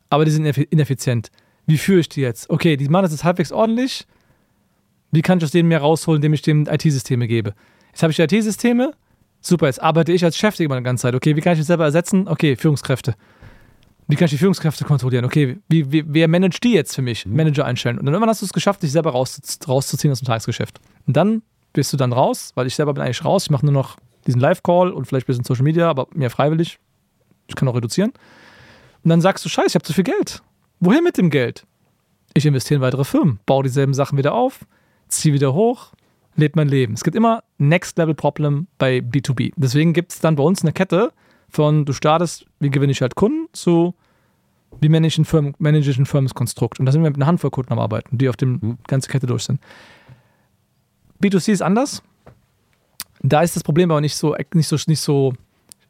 aber 0.10 0.26
die 0.26 0.31
sind 0.31 0.45
ineffizient. 0.45 1.31
Wie 1.65 1.77
führe 1.77 1.99
ich 1.99 2.10
die 2.10 2.22
jetzt? 2.22 2.49
Okay, 2.49 2.77
die 2.77 2.90
machen 2.90 3.03
das 3.03 3.11
jetzt 3.11 3.23
halbwegs 3.23 3.52
ordentlich. 3.52 4.06
Wie 5.11 5.22
kann 5.22 5.38
ich 5.38 5.44
aus 5.44 5.52
denen 5.52 5.69
mehr 5.69 5.80
rausholen, 5.80 6.18
indem 6.18 6.34
ich 6.34 6.41
denen 6.41 6.65
IT-Systeme 6.65 7.27
gebe? 7.27 7.53
Jetzt 7.91 8.03
habe 8.03 8.11
ich 8.11 8.19
IT-Systeme. 8.19 8.94
Super, 9.41 9.68
jetzt 9.68 9.81
arbeite 9.81 10.11
ich 10.11 10.23
als 10.23 10.38
Chef 10.38 10.56
die 10.56 10.68
ganze 10.68 11.02
Zeit. 11.03 11.15
Okay, 11.15 11.35
wie 11.35 11.41
kann 11.41 11.53
ich 11.53 11.60
mich 11.60 11.68
selber 11.68 11.84
ersetzen? 11.84 12.27
Okay, 12.27 12.56
Führungskräfte. 12.56 13.15
Wie 14.07 14.15
kann 14.15 14.26
ich 14.26 14.31
die 14.31 14.38
Führungskräfte 14.38 14.84
kontrollieren? 14.85 15.26
Okay, 15.26 15.60
wie, 15.69 15.91
wie, 15.91 16.03
wer 16.07 16.27
managt 16.27 16.64
die 16.64 16.73
jetzt 16.73 16.95
für 16.95 17.02
mich? 17.02 17.26
Mhm. 17.26 17.35
Manager 17.35 17.65
einstellen. 17.65 17.99
Und 17.99 18.06
dann 18.06 18.14
irgendwann 18.14 18.30
hast 18.30 18.41
du 18.41 18.45
es 18.45 18.53
geschafft, 18.53 18.84
dich 18.84 18.91
selber 18.91 19.11
rauszuziehen 19.11 20.11
aus 20.11 20.19
dem 20.19 20.26
Tagesgeschäft. 20.26 20.80
Und 21.07 21.15
dann 21.15 21.41
bist 21.73 21.91
du 21.94 21.98
dann 21.98 22.14
raus, 22.14 22.52
weil 22.56 22.68
ich 22.68 22.76
selber 22.76 22.94
bin 22.94 23.03
eigentlich 23.03 23.23
raus. 23.23 23.44
Ich 23.44 23.49
mache 23.49 23.65
nur 23.65 23.73
noch 23.73 23.98
diesen 24.28 24.41
Live-Call 24.41 24.91
und 24.91 25.06
vielleicht 25.06 25.26
ein 25.26 25.28
bisschen 25.28 25.44
Social 25.44 25.64
Media, 25.64 25.90
aber 25.90 26.08
mehr 26.14 26.30
freiwillig. 26.30 26.80
Ich 27.48 27.56
kann 27.56 27.68
auch 27.68 27.76
reduzieren. 27.76 28.12
Und 29.04 29.10
dann 29.10 29.22
sagst 29.22 29.44
du, 29.44 29.50
scheiße, 29.50 29.70
ich 29.70 29.76
habe 29.76 29.84
zu 29.84 29.94
viel 29.94 30.04
Geld. 30.04 30.41
Woher 30.80 31.02
mit 31.02 31.18
dem 31.18 31.30
Geld? 31.30 31.66
Ich 32.34 32.45
investiere 32.45 32.78
in 32.78 32.82
weitere 32.82 33.04
Firmen, 33.04 33.40
baue 33.45 33.64
dieselben 33.64 33.94
Sachen 33.94 34.18
wieder 34.18 34.34
auf, 34.34 34.66
ziehe 35.08 35.34
wieder 35.34 35.54
hoch, 35.54 35.94
lebe 36.36 36.54
mein 36.56 36.68
Leben. 36.68 36.94
Es 36.94 37.04
gibt 37.04 37.16
immer 37.16 37.44
Next-Level-Problem 37.58 38.68
bei 38.78 38.98
B2B. 39.00 39.54
Deswegen 39.56 39.94
gibt 39.94 40.14
es 40.14 40.20
dann 40.20 40.36
bei 40.36 40.44
uns 40.44 40.64
eine 40.64 40.74
Kette 40.74 41.12
von, 41.50 41.86
du 41.86 41.94
startest, 41.94 42.45
wie 42.60 42.72
gewinne 42.72 42.91
ich 42.91 43.02
halt 43.02 43.16
Kunden, 43.16 43.48
zu 43.54 43.94
wie 44.82 44.90
manage 44.90 45.08
ich 45.08 45.18
ein, 45.20 45.26
Firmen, 45.26 45.54
manage 45.60 45.90
ich 45.90 45.98
ein 45.98 46.06
Firmenkonstrukt. 46.06 46.80
Und 46.80 46.86
da 46.86 46.91
sind 46.91 47.04
wir 47.04 47.10
mit 47.10 47.18
einer 47.18 47.28
Handvoll 47.28 47.52
Kunden 47.52 47.72
am 47.72 47.80
Arbeiten, 47.80 48.18
die 48.18 48.30
auf 48.30 48.36
dem 48.36 48.60
mhm. 48.62 48.78
ganze 48.88 49.10
Kette 49.10 49.28
durch 49.28 49.44
sind. 49.44 49.60
B2C 51.22 51.52
ist 51.52 51.62
anders. 51.62 52.02
Da 53.24 53.41
ist 53.41 53.56
das 53.56 53.64
Problem 53.64 53.90
aber 53.90 54.02
nicht 54.02 54.16
so, 54.16 54.36
nicht 54.54 54.68
so, 54.68 54.78
nicht 54.86 55.00
so, 55.00 55.34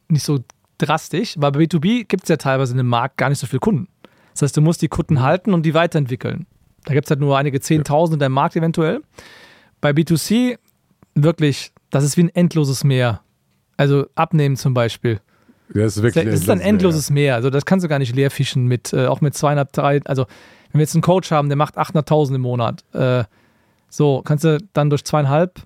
nicht 0.08 0.24
so 0.24 0.40
drastisch, 0.78 1.36
weil 1.38 1.52
bei 1.52 1.60
B2B 1.62 2.06
gibt 2.06 2.24
es 2.24 2.30
ja 2.30 2.38
teilweise 2.38 2.74
in 2.74 2.78
dem 2.78 2.88
Markt 2.88 3.18
gar 3.18 3.30
nicht 3.30 3.40
so 3.40 3.48
viele 3.48 3.60
Kunden. 3.60 3.88
Das 4.34 4.44
heißt, 4.44 4.58
du 4.58 4.62
musst 4.62 4.82
die 4.82 4.88
Kunden 4.88 5.22
halten 5.22 5.54
und 5.54 5.64
die 5.64 5.74
weiterentwickeln. 5.74 6.46
Da 6.86 6.94
gibt 6.94 7.06
es 7.06 7.12
halt 7.12 7.20
nur 7.20 7.38
einige 7.38 7.60
Zehntausend 7.60 8.16
in 8.16 8.20
deinem 8.20 8.34
Markt 8.34 8.56
eventuell. 8.56 9.02
Bei 9.82 9.92
B2C 9.92 10.58
wirklich, 11.16 11.72
das 11.90 12.04
ist 12.04 12.18
wie 12.18 12.24
ein 12.24 12.36
endloses 12.36 12.84
Meer. 12.84 13.22
Also 13.78 14.06
abnehmen 14.16 14.56
zum 14.56 14.74
Beispiel. 14.74 15.20
Das 15.74 15.98
ist 15.98 16.04
wirklich 16.04 16.26
das 16.26 16.42
ist 16.42 16.50
ein 16.50 16.60
endloses 16.60 17.10
Meer. 17.10 17.24
Meer. 17.24 17.36
Also 17.36 17.50
das 17.50 17.66
kannst 17.66 17.84
du 17.84 17.90
gar 17.90 18.00
nicht 18.00 18.16
leer 18.16 18.32
fischen 18.32 18.68
mit, 18.68 18.94
äh, 18.94 19.08
auch 19.08 19.22
mit 19.22 19.34
zweieinhalb, 19.34 19.72
drei. 19.72 20.02
Also 20.06 20.26
wenn 20.72 20.80
wir 20.80 20.84
jetzt 20.84 20.96
einen 20.96 21.02
Coach 21.02 21.32
haben, 21.32 21.50
der 21.50 21.56
macht 21.56 21.78
800.000 21.78 22.36
im 22.36 22.42
Monat, 22.42 22.84
äh, 22.94 23.24
so 23.90 24.22
kannst 24.24 24.44
du 24.44 24.58
dann 24.74 24.90
durch 24.90 25.04
zweieinhalb 25.04 25.62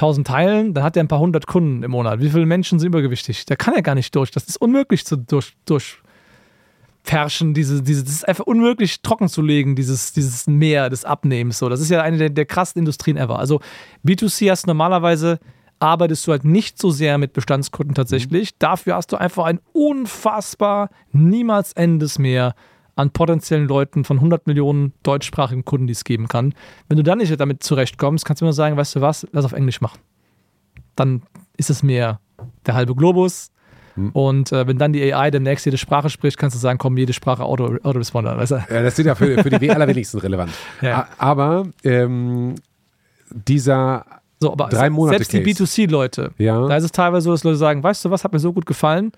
1000 0.00 0.26
teilen, 0.26 0.74
dann 0.74 0.82
hat 0.82 0.96
er 0.96 1.02
ein 1.02 1.08
paar 1.08 1.20
hundert 1.20 1.46
Kunden 1.46 1.82
im 1.82 1.90
Monat. 1.90 2.20
Wie 2.20 2.30
viele 2.30 2.46
Menschen 2.46 2.78
sind 2.78 2.88
übergewichtig? 2.88 3.44
Der 3.46 3.56
kann 3.56 3.74
ja 3.74 3.80
gar 3.80 3.94
nicht 3.94 4.14
durch. 4.14 4.30
Das 4.30 4.44
ist 4.44 4.56
unmöglich 4.56 5.04
zu 5.04 5.16
durch, 5.16 5.54
durchperschen. 5.66 7.52
Diese, 7.54 7.82
diese, 7.82 8.02
das 8.02 8.12
ist 8.12 8.28
einfach 8.28 8.46
unmöglich 8.46 9.02
trocken 9.02 9.28
zu 9.28 9.42
legen, 9.42 9.76
dieses, 9.76 10.12
dieses 10.12 10.46
Meer 10.46 10.88
des 10.88 11.04
Abnehmens. 11.04 11.58
So. 11.58 11.68
Das 11.68 11.80
ist 11.80 11.90
ja 11.90 12.02
eine 12.02 12.16
der, 12.16 12.30
der 12.30 12.46
krassen 12.46 12.78
Industrien 12.78 13.16
ever. 13.16 13.38
Also 13.38 13.60
B2C 14.04 14.50
hast 14.50 14.66
normalerweise 14.66 15.38
arbeitest 15.80 16.26
du 16.26 16.32
halt 16.32 16.44
nicht 16.44 16.78
so 16.78 16.90
sehr 16.90 17.18
mit 17.18 17.32
Bestandskunden 17.32 17.94
tatsächlich. 17.94 18.52
Mhm. 18.52 18.56
Dafür 18.58 18.96
hast 18.96 19.12
du 19.12 19.16
einfach 19.16 19.44
ein 19.44 19.60
unfassbar 19.72 20.90
niemals 21.12 21.72
endes 21.72 22.18
Meer 22.18 22.54
an 23.00 23.10
potenziellen 23.10 23.66
Leuten 23.66 24.04
von 24.04 24.18
100 24.18 24.46
Millionen 24.46 24.92
deutschsprachigen 25.02 25.64
Kunden, 25.64 25.86
die 25.86 25.92
es 25.92 26.04
geben 26.04 26.28
kann. 26.28 26.54
Wenn 26.88 26.96
du 26.96 27.02
dann 27.02 27.18
nicht 27.18 27.38
damit 27.40 27.62
zurechtkommst, 27.62 28.24
kannst 28.24 28.42
du 28.42 28.46
immer 28.46 28.52
sagen, 28.52 28.76
weißt 28.76 28.96
du 28.96 29.00
was, 29.00 29.26
lass 29.32 29.44
auf 29.44 29.52
Englisch 29.52 29.80
machen. 29.80 29.98
Dann 30.96 31.22
ist 31.56 31.70
es 31.70 31.82
mehr 31.82 32.20
der 32.66 32.74
halbe 32.74 32.94
Globus. 32.94 33.50
Hm. 33.94 34.10
Und 34.10 34.52
äh, 34.52 34.66
wenn 34.66 34.78
dann 34.78 34.92
die 34.92 35.12
AI 35.12 35.30
demnächst 35.30 35.64
jede 35.64 35.78
Sprache 35.78 36.10
spricht, 36.10 36.36
kannst 36.36 36.54
du 36.54 36.60
sagen, 36.60 36.78
komm, 36.78 36.96
jede 36.96 37.12
Sprache 37.12 37.42
Auto, 37.42 37.76
Autoresponder. 37.82 38.36
Weißt 38.36 38.52
du? 38.52 38.56
Ja, 38.56 38.82
das 38.82 38.96
sind 38.96 39.06
ja 39.06 39.14
für, 39.14 39.42
für 39.42 39.50
die 39.50 39.70
allerwenigsten 39.70 40.20
relevant. 40.20 40.52
Ja. 40.82 41.08
Aber 41.18 41.66
ähm, 41.84 42.54
dieser 43.30 44.04
so, 44.38 44.52
aber 44.52 44.68
drei 44.68 44.88
Monate 44.88 45.18
selbst 45.18 45.32
die 45.32 45.40
B2C-Leute, 45.40 46.32
ja. 46.38 46.66
da 46.66 46.76
ist 46.76 46.84
es 46.84 46.92
teilweise 46.92 47.24
so, 47.24 47.32
dass 47.32 47.44
Leute 47.44 47.58
sagen, 47.58 47.82
weißt 47.82 48.04
du 48.04 48.10
was, 48.10 48.24
hat 48.24 48.32
mir 48.32 48.38
so 48.38 48.54
gut 48.54 48.64
gefallen, 48.64 49.12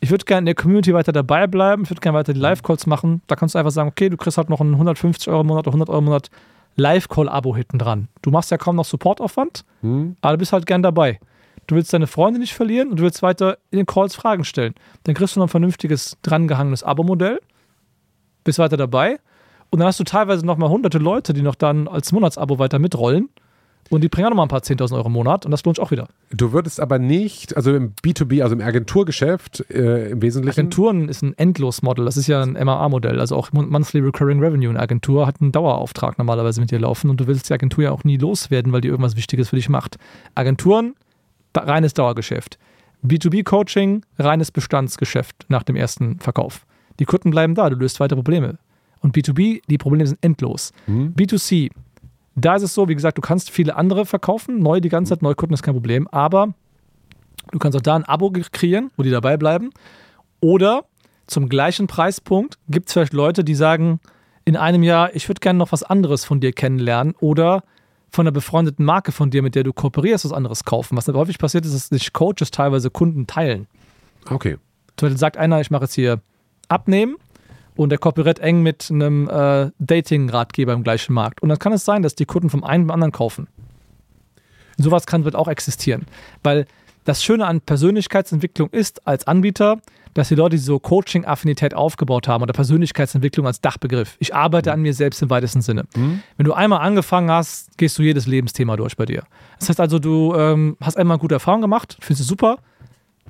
ich 0.00 0.10
würde 0.10 0.24
gerne 0.24 0.40
in 0.40 0.46
der 0.46 0.54
Community 0.54 0.92
weiter 0.94 1.12
dabei 1.12 1.46
bleiben, 1.46 1.84
ich 1.84 1.90
würde 1.90 2.00
gerne 2.00 2.18
weiter 2.18 2.32
die 2.32 2.40
Live-Calls 2.40 2.86
machen. 2.86 3.22
Da 3.26 3.36
kannst 3.36 3.54
du 3.54 3.58
einfach 3.58 3.70
sagen, 3.70 3.88
okay, 3.88 4.08
du 4.08 4.16
kriegst 4.16 4.38
halt 4.38 4.50
noch 4.50 4.60
einen 4.60 4.74
150 4.74 5.28
Euro 5.28 5.42
im 5.42 5.46
Monat 5.46 5.66
oder 5.66 5.74
100 5.74 5.88
Euro 5.88 5.98
im 5.98 6.04
Monat 6.06 6.30
Live-Call-Abo 6.76 7.54
hinten 7.54 7.78
dran. 7.78 8.08
Du 8.22 8.30
machst 8.30 8.50
ja 8.50 8.58
kaum 8.58 8.76
noch 8.76 8.84
Supportaufwand, 8.84 9.64
hm. 9.80 10.16
aber 10.20 10.32
du 10.32 10.38
bist 10.38 10.52
halt 10.52 10.66
gern 10.66 10.82
dabei. 10.82 11.20
Du 11.66 11.76
willst 11.76 11.92
deine 11.92 12.06
Freunde 12.06 12.40
nicht 12.40 12.52
verlieren 12.52 12.90
und 12.90 12.98
du 12.98 13.04
willst 13.04 13.22
weiter 13.22 13.58
in 13.70 13.78
den 13.78 13.86
Calls 13.86 14.14
Fragen 14.14 14.44
stellen. 14.44 14.74
Dann 15.04 15.14
kriegst 15.14 15.36
du 15.36 15.40
noch 15.40 15.46
ein 15.46 15.50
vernünftiges, 15.50 16.18
drangehangenes 16.22 16.82
Abo-Modell, 16.82 17.40
bist 18.42 18.58
weiter 18.58 18.76
dabei 18.76 19.18
und 19.70 19.78
dann 19.78 19.86
hast 19.86 20.00
du 20.00 20.04
teilweise 20.04 20.44
noch 20.44 20.58
mal 20.58 20.68
hunderte 20.68 20.98
Leute, 20.98 21.32
die 21.32 21.42
noch 21.42 21.54
dann 21.54 21.88
als 21.88 22.12
Monatsabo 22.12 22.58
weiter 22.58 22.78
mitrollen 22.78 23.30
und 23.90 24.02
die 24.02 24.08
bringen 24.08 24.26
auch 24.26 24.30
nochmal 24.30 24.46
ein 24.46 24.48
paar 24.48 24.60
10.000 24.60 24.94
Euro 24.94 25.06
im 25.06 25.12
Monat 25.12 25.44
und 25.44 25.50
das 25.50 25.64
lohnt 25.64 25.76
sich 25.76 25.84
auch 25.84 25.90
wieder. 25.90 26.08
Du 26.30 26.52
würdest 26.52 26.80
aber 26.80 26.98
nicht, 26.98 27.56
also 27.56 27.74
im 27.74 27.94
B2B, 28.02 28.42
also 28.42 28.54
im 28.54 28.60
Agenturgeschäft 28.60 29.70
äh, 29.70 30.10
im 30.10 30.22
Wesentlichen. 30.22 30.58
Agenturen 30.58 31.08
ist 31.08 31.22
ein 31.22 31.36
Endlos-Model, 31.36 32.04
das 32.04 32.16
ist 32.16 32.26
ja 32.26 32.42
ein 32.42 32.52
MAA-Modell. 32.52 33.20
Also 33.20 33.36
auch 33.36 33.52
Monthly 33.52 34.00
Recurring 34.00 34.40
Revenue. 34.40 34.70
Eine 34.70 34.80
Agentur 34.80 35.26
hat 35.26 35.40
einen 35.40 35.52
Dauerauftrag 35.52 36.18
normalerweise 36.18 36.60
mit 36.60 36.70
dir 36.70 36.78
laufen 36.78 37.10
und 37.10 37.20
du 37.20 37.26
willst 37.26 37.48
die 37.50 37.54
Agentur 37.54 37.84
ja 37.84 37.90
auch 37.90 38.04
nie 38.04 38.16
loswerden, 38.16 38.72
weil 38.72 38.80
die 38.80 38.88
irgendwas 38.88 39.16
Wichtiges 39.16 39.50
für 39.50 39.56
dich 39.56 39.68
macht. 39.68 39.96
Agenturen, 40.34 40.94
reines 41.54 41.94
Dauergeschäft. 41.94 42.58
B2B-Coaching, 43.06 44.02
reines 44.18 44.50
Bestandsgeschäft 44.50 45.44
nach 45.48 45.62
dem 45.62 45.76
ersten 45.76 46.18
Verkauf. 46.20 46.66
Die 46.98 47.04
Kunden 47.04 47.30
bleiben 47.30 47.54
da, 47.54 47.68
du 47.68 47.76
löst 47.76 48.00
weiter 48.00 48.16
Probleme. 48.16 48.58
Und 49.00 49.14
B2B, 49.14 49.60
die 49.68 49.76
Probleme 49.76 50.06
sind 50.06 50.18
endlos. 50.24 50.72
Mhm. 50.86 51.14
B2C, 51.14 51.70
da 52.36 52.56
ist 52.56 52.62
es 52.62 52.74
so, 52.74 52.88
wie 52.88 52.94
gesagt, 52.94 53.18
du 53.18 53.22
kannst 53.22 53.50
viele 53.50 53.76
andere 53.76 54.06
verkaufen, 54.06 54.58
neu 54.58 54.80
die 54.80 54.88
ganze 54.88 55.10
Zeit, 55.10 55.22
neu 55.22 55.34
Kunden 55.34 55.54
ist 55.54 55.62
kein 55.62 55.74
Problem, 55.74 56.08
aber 56.08 56.54
du 57.52 57.58
kannst 57.58 57.76
auch 57.76 57.82
da 57.82 57.94
ein 57.94 58.04
Abo 58.04 58.32
kreieren, 58.52 58.90
wo 58.96 59.02
die 59.02 59.10
dabei 59.10 59.36
bleiben. 59.36 59.70
Oder 60.40 60.84
zum 61.26 61.48
gleichen 61.48 61.86
Preispunkt 61.86 62.58
gibt 62.68 62.88
es 62.88 62.92
vielleicht 62.92 63.12
Leute, 63.12 63.44
die 63.44 63.54
sagen, 63.54 64.00
in 64.44 64.56
einem 64.56 64.82
Jahr, 64.82 65.14
ich 65.14 65.28
würde 65.28 65.40
gerne 65.40 65.58
noch 65.58 65.72
was 65.72 65.82
anderes 65.82 66.24
von 66.24 66.40
dir 66.40 66.52
kennenlernen 66.52 67.14
oder 67.20 67.62
von 68.10 68.24
einer 68.24 68.32
befreundeten 68.32 68.84
Marke 68.84 69.10
von 69.10 69.30
dir, 69.30 69.42
mit 69.42 69.54
der 69.54 69.64
du 69.64 69.72
kooperierst, 69.72 70.24
was 70.24 70.32
anderes 70.32 70.64
kaufen. 70.64 70.96
Was 70.96 71.08
häufig 71.08 71.38
passiert 71.38 71.64
ist, 71.64 71.74
dass 71.74 71.88
sich 71.88 72.12
Coaches 72.12 72.50
teilweise 72.50 72.90
Kunden 72.90 73.26
teilen. 73.26 73.66
Okay. 74.30 74.58
Zum 74.96 75.06
Beispiel 75.06 75.18
sagt 75.18 75.36
einer, 75.36 75.60
ich 75.60 75.70
mache 75.70 75.84
jetzt 75.84 75.94
hier 75.94 76.20
Abnehmen 76.68 77.16
und 77.76 77.90
der 77.90 77.98
kooperiert 77.98 78.38
eng 78.38 78.62
mit 78.62 78.88
einem 78.90 79.28
äh, 79.28 79.70
Dating-Ratgeber 79.78 80.72
im 80.72 80.84
gleichen 80.84 81.12
Markt. 81.12 81.42
Und 81.42 81.48
dann 81.48 81.58
kann 81.58 81.72
es 81.72 81.84
sein, 81.84 82.02
dass 82.02 82.14
die 82.14 82.24
Kunden 82.24 82.50
vom 82.50 82.64
einen 82.64 82.86
beim 82.86 82.94
anderen 82.94 83.12
kaufen. 83.12 83.48
Sowas 84.76 85.06
kann 85.06 85.24
wird 85.24 85.36
auch 85.36 85.48
existieren. 85.48 86.06
Weil 86.42 86.66
das 87.04 87.22
Schöne 87.22 87.46
an 87.46 87.60
Persönlichkeitsentwicklung 87.60 88.70
ist 88.70 89.06
als 89.06 89.26
Anbieter, 89.26 89.80
dass 90.14 90.28
die 90.28 90.36
Leute 90.36 90.56
so 90.58 90.78
Coaching-Affinität 90.78 91.74
aufgebaut 91.74 92.28
haben 92.28 92.42
oder 92.42 92.52
Persönlichkeitsentwicklung 92.52 93.46
als 93.46 93.60
Dachbegriff. 93.60 94.16
Ich 94.20 94.34
arbeite 94.34 94.72
an 94.72 94.80
mir 94.80 94.94
selbst 94.94 95.20
im 95.22 95.28
weitesten 95.28 95.60
Sinne. 95.60 95.84
Mhm. 95.96 96.22
Wenn 96.36 96.46
du 96.46 96.52
einmal 96.52 96.80
angefangen 96.80 97.30
hast, 97.30 97.76
gehst 97.76 97.98
du 97.98 98.02
jedes 98.02 98.26
Lebensthema 98.26 98.76
durch 98.76 98.96
bei 98.96 99.06
dir. 99.06 99.24
Das 99.58 99.68
heißt 99.68 99.80
also, 99.80 99.98
du 99.98 100.34
ähm, 100.36 100.76
hast 100.80 100.96
einmal 100.96 101.18
gute 101.18 101.34
Erfahrungen 101.34 101.62
gemacht, 101.62 101.96
findest 102.00 102.22
es 102.22 102.28
super, 102.28 102.58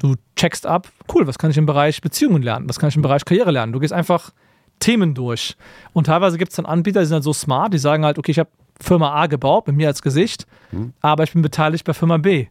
du 0.00 0.14
checkst 0.36 0.66
ab, 0.66 0.88
cool, 1.12 1.26
was 1.26 1.38
kann 1.38 1.50
ich 1.50 1.56
im 1.56 1.66
Bereich 1.66 2.00
Beziehungen 2.00 2.42
lernen, 2.42 2.68
was 2.68 2.78
kann 2.78 2.88
ich 2.88 2.96
im 2.96 3.02
Bereich 3.02 3.24
Karriere 3.24 3.50
lernen. 3.50 3.72
Du 3.72 3.80
gehst 3.80 3.92
einfach 3.92 4.32
Themen 4.80 5.14
durch. 5.14 5.56
Und 5.92 6.06
teilweise 6.06 6.38
gibt 6.38 6.50
es 6.50 6.56
dann 6.56 6.66
Anbieter, 6.66 7.00
die 7.00 7.06
sind 7.06 7.14
halt 7.14 7.24
so 7.24 7.32
smart, 7.32 7.72
die 7.72 7.78
sagen 7.78 8.04
halt, 8.04 8.18
okay, 8.18 8.32
ich 8.32 8.38
habe 8.38 8.50
Firma 8.80 9.14
A 9.14 9.26
gebaut, 9.26 9.66
mit 9.66 9.76
mir 9.76 9.88
als 9.88 10.02
Gesicht, 10.02 10.46
mhm. 10.72 10.92
aber 11.00 11.22
ich 11.24 11.32
bin 11.32 11.42
beteiligt 11.42 11.84
bei 11.84 11.94
Firma 11.94 12.16
B. 12.16 12.46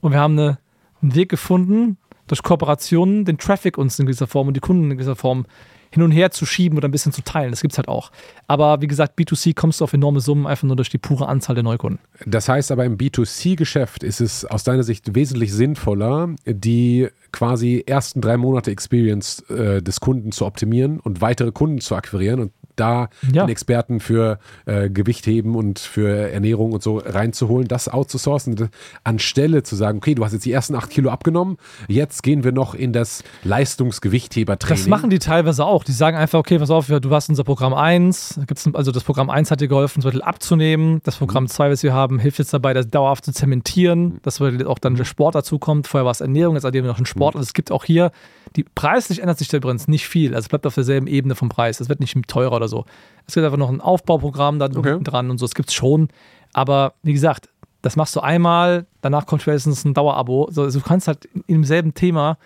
Und 0.00 0.12
wir 0.12 0.20
haben 0.20 0.38
eine, 0.38 0.58
einen 1.02 1.14
Weg 1.14 1.28
gefunden, 1.28 1.98
durch 2.26 2.42
Kooperationen 2.42 3.24
den 3.24 3.38
Traffic 3.38 3.78
uns 3.78 3.98
in 3.98 4.06
gewisser 4.06 4.26
Form 4.26 4.48
und 4.48 4.54
die 4.54 4.60
Kunden 4.60 4.84
in 4.84 4.90
gewisser 4.98 5.16
Form 5.16 5.46
hin 5.90 6.02
und 6.02 6.10
her 6.10 6.30
zu 6.30 6.46
schieben 6.46 6.78
oder 6.78 6.88
ein 6.88 6.90
bisschen 6.90 7.12
zu 7.12 7.22
teilen. 7.22 7.50
Das 7.50 7.60
gibt 7.60 7.72
es 7.72 7.78
halt 7.78 7.88
auch. 7.88 8.10
Aber 8.46 8.80
wie 8.80 8.86
gesagt, 8.86 9.18
B2C 9.18 9.54
kommst 9.54 9.80
du 9.80 9.84
auf 9.84 9.92
enorme 9.92 10.20
Summen 10.20 10.46
einfach 10.46 10.64
nur 10.64 10.76
durch 10.76 10.90
die 10.90 10.98
pure 10.98 11.28
Anzahl 11.28 11.54
der 11.54 11.64
Neukunden. 11.64 11.98
Das 12.26 12.48
heißt 12.48 12.70
aber 12.70 12.84
im 12.84 12.96
B2C-Geschäft 12.96 14.02
ist 14.02 14.20
es 14.20 14.44
aus 14.44 14.64
deiner 14.64 14.82
Sicht 14.82 15.14
wesentlich 15.14 15.52
sinnvoller, 15.52 16.34
die 16.46 17.08
quasi 17.32 17.84
ersten 17.86 18.20
drei 18.20 18.36
Monate 18.36 18.70
Experience 18.70 19.40
äh, 19.50 19.82
des 19.82 20.00
Kunden 20.00 20.32
zu 20.32 20.46
optimieren 20.46 21.00
und 21.00 21.20
weitere 21.20 21.52
Kunden 21.52 21.80
zu 21.80 21.94
akquirieren 21.94 22.40
und 22.40 22.52
da 22.78 23.08
ja. 23.32 23.44
den 23.44 23.48
Experten 23.48 24.00
für 24.00 24.38
äh, 24.66 24.90
Gewichtheben 24.90 25.54
und 25.54 25.78
für 25.78 26.30
Ernährung 26.30 26.72
und 26.72 26.82
so 26.82 26.98
reinzuholen, 26.98 27.68
das 27.68 27.88
outzusourcen, 27.88 28.70
anstelle 29.04 29.62
zu 29.62 29.76
sagen, 29.76 29.98
okay, 29.98 30.14
du 30.14 30.24
hast 30.24 30.32
jetzt 30.32 30.44
die 30.44 30.52
ersten 30.52 30.74
acht 30.74 30.90
Kilo 30.90 31.10
abgenommen, 31.10 31.56
jetzt 31.88 32.22
gehen 32.22 32.44
wir 32.44 32.52
noch 32.52 32.74
in 32.74 32.92
das 32.92 33.22
Leistungsgewichthebertraining. 33.44 34.84
Das 34.84 34.88
machen 34.88 35.10
die 35.10 35.18
teilweise 35.18 35.64
auch. 35.64 35.84
Die 35.84 35.92
sagen 35.92 36.16
einfach, 36.16 36.38
okay, 36.38 36.58
pass 36.58 36.70
auf, 36.70 36.86
du 36.86 37.10
hast 37.10 37.28
unser 37.28 37.44
Programm 37.44 37.74
1, 37.74 38.40
also 38.72 38.92
das 38.92 39.04
Programm 39.04 39.30
1 39.30 39.50
hat 39.50 39.60
dir 39.60 39.68
geholfen, 39.68 40.02
so 40.02 40.08
abzunehmen. 40.08 41.00
Das 41.04 41.16
Programm 41.16 41.46
2, 41.46 41.68
mhm. 41.68 41.72
was 41.72 41.82
wir 41.82 41.92
haben, 41.92 42.18
hilft 42.18 42.38
jetzt 42.38 42.52
dabei, 42.52 42.74
das 42.74 42.88
dauerhaft 42.88 43.24
zu 43.24 43.32
zementieren, 43.32 44.00
mhm. 44.00 44.18
dass 44.22 44.40
auch 44.40 44.78
dann 44.78 44.94
der 44.94 45.04
Sport 45.04 45.34
dazu 45.34 45.58
kommt. 45.58 45.86
Vorher 45.86 46.04
war 46.04 46.12
es 46.12 46.20
Ernährung, 46.20 46.54
jetzt 46.54 46.64
addieren 46.64 46.84
wir 46.84 46.90
noch 46.90 46.98
einen 46.98 47.06
Sport. 47.06 47.34
Mhm. 47.34 47.40
Also 47.40 47.48
es 47.48 47.54
gibt 47.54 47.70
auch 47.70 47.84
hier 47.84 48.10
die 48.56 48.64
preislich 48.64 49.20
ändert 49.20 49.38
sich 49.38 49.48
der 49.48 49.58
übrigens 49.58 49.88
nicht 49.88 50.06
viel. 50.08 50.34
Also 50.34 50.46
es 50.46 50.48
bleibt 50.48 50.66
auf 50.66 50.74
derselben 50.74 51.06
Ebene 51.06 51.34
vom 51.34 51.48
Preis. 51.48 51.80
Es 51.80 51.88
wird 51.88 52.00
nicht 52.00 52.16
teurer 52.28 52.56
oder 52.56 52.67
so. 52.68 52.84
Es 53.26 53.34
gibt 53.34 53.44
einfach 53.44 53.58
noch 53.58 53.68
ein 53.68 53.80
Aufbauprogramm 53.80 54.58
da 54.58 54.66
okay. 54.66 54.98
dran 55.02 55.30
und 55.30 55.38
so. 55.38 55.44
Es 55.44 55.54
gibt 55.54 55.68
es 55.68 55.74
schon. 55.74 56.08
Aber 56.52 56.94
wie 57.02 57.12
gesagt, 57.12 57.48
das 57.82 57.96
machst 57.96 58.16
du 58.16 58.20
einmal, 58.20 58.86
danach 59.00 59.26
kommt 59.26 59.42
spätestens 59.42 59.84
ein 59.84 59.94
Dauerabo. 59.94 60.46
Also 60.46 60.70
du 60.70 60.80
kannst 60.80 61.08
halt 61.08 61.26
in 61.26 61.42
demselben 61.48 61.94
Thema, 61.94 62.38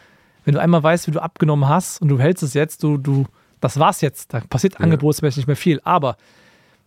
wenn 0.45 0.55
du 0.55 0.61
einmal 0.61 0.83
weißt, 0.83 1.07
wie 1.07 1.13
du 1.13 1.23
abgenommen 1.23 1.69
hast 1.69 2.03
und 2.03 2.09
du 2.09 2.19
hältst 2.19 2.43
es 2.43 2.55
jetzt, 2.55 2.83
du, 2.83 2.99
du, 2.99 3.27
das 3.61 3.79
war's 3.79 4.01
jetzt. 4.01 4.35
Da 4.35 4.41
passiert 4.41 4.75
ja. 4.75 4.81
angebotsmäßig 4.81 5.39
nicht 5.39 5.47
mehr 5.47 5.57
viel. 5.57 5.81
Aber 5.85 6.17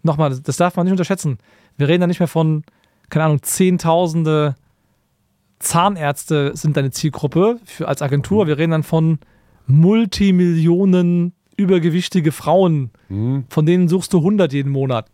nochmal, 0.04 0.38
das 0.38 0.58
darf 0.58 0.76
man 0.76 0.86
nicht 0.86 0.92
unterschätzen. 0.92 1.38
Wir 1.78 1.88
reden 1.88 2.02
da 2.02 2.08
nicht 2.08 2.20
mehr 2.20 2.28
von, 2.28 2.64
keine 3.10 3.26
Ahnung, 3.26 3.42
Zehntausende 3.42 4.56
Zahnärzte 5.60 6.56
sind 6.56 6.76
deine 6.78 6.92
Zielgruppe 6.92 7.60
für, 7.66 7.88
als 7.88 8.02
Agentur. 8.02 8.46
Wir 8.46 8.58
reden 8.58 8.72
dann 8.72 8.84
von 8.84 9.20
Multimillionen 9.68 11.34
übergewichtige 11.58 12.32
Frauen. 12.32 12.92
Mhm. 13.10 13.46
Von 13.50 13.66
denen 13.66 13.88
suchst 13.88 14.14
du 14.14 14.20
100 14.20 14.54
jeden 14.54 14.72
Monat. 14.72 15.08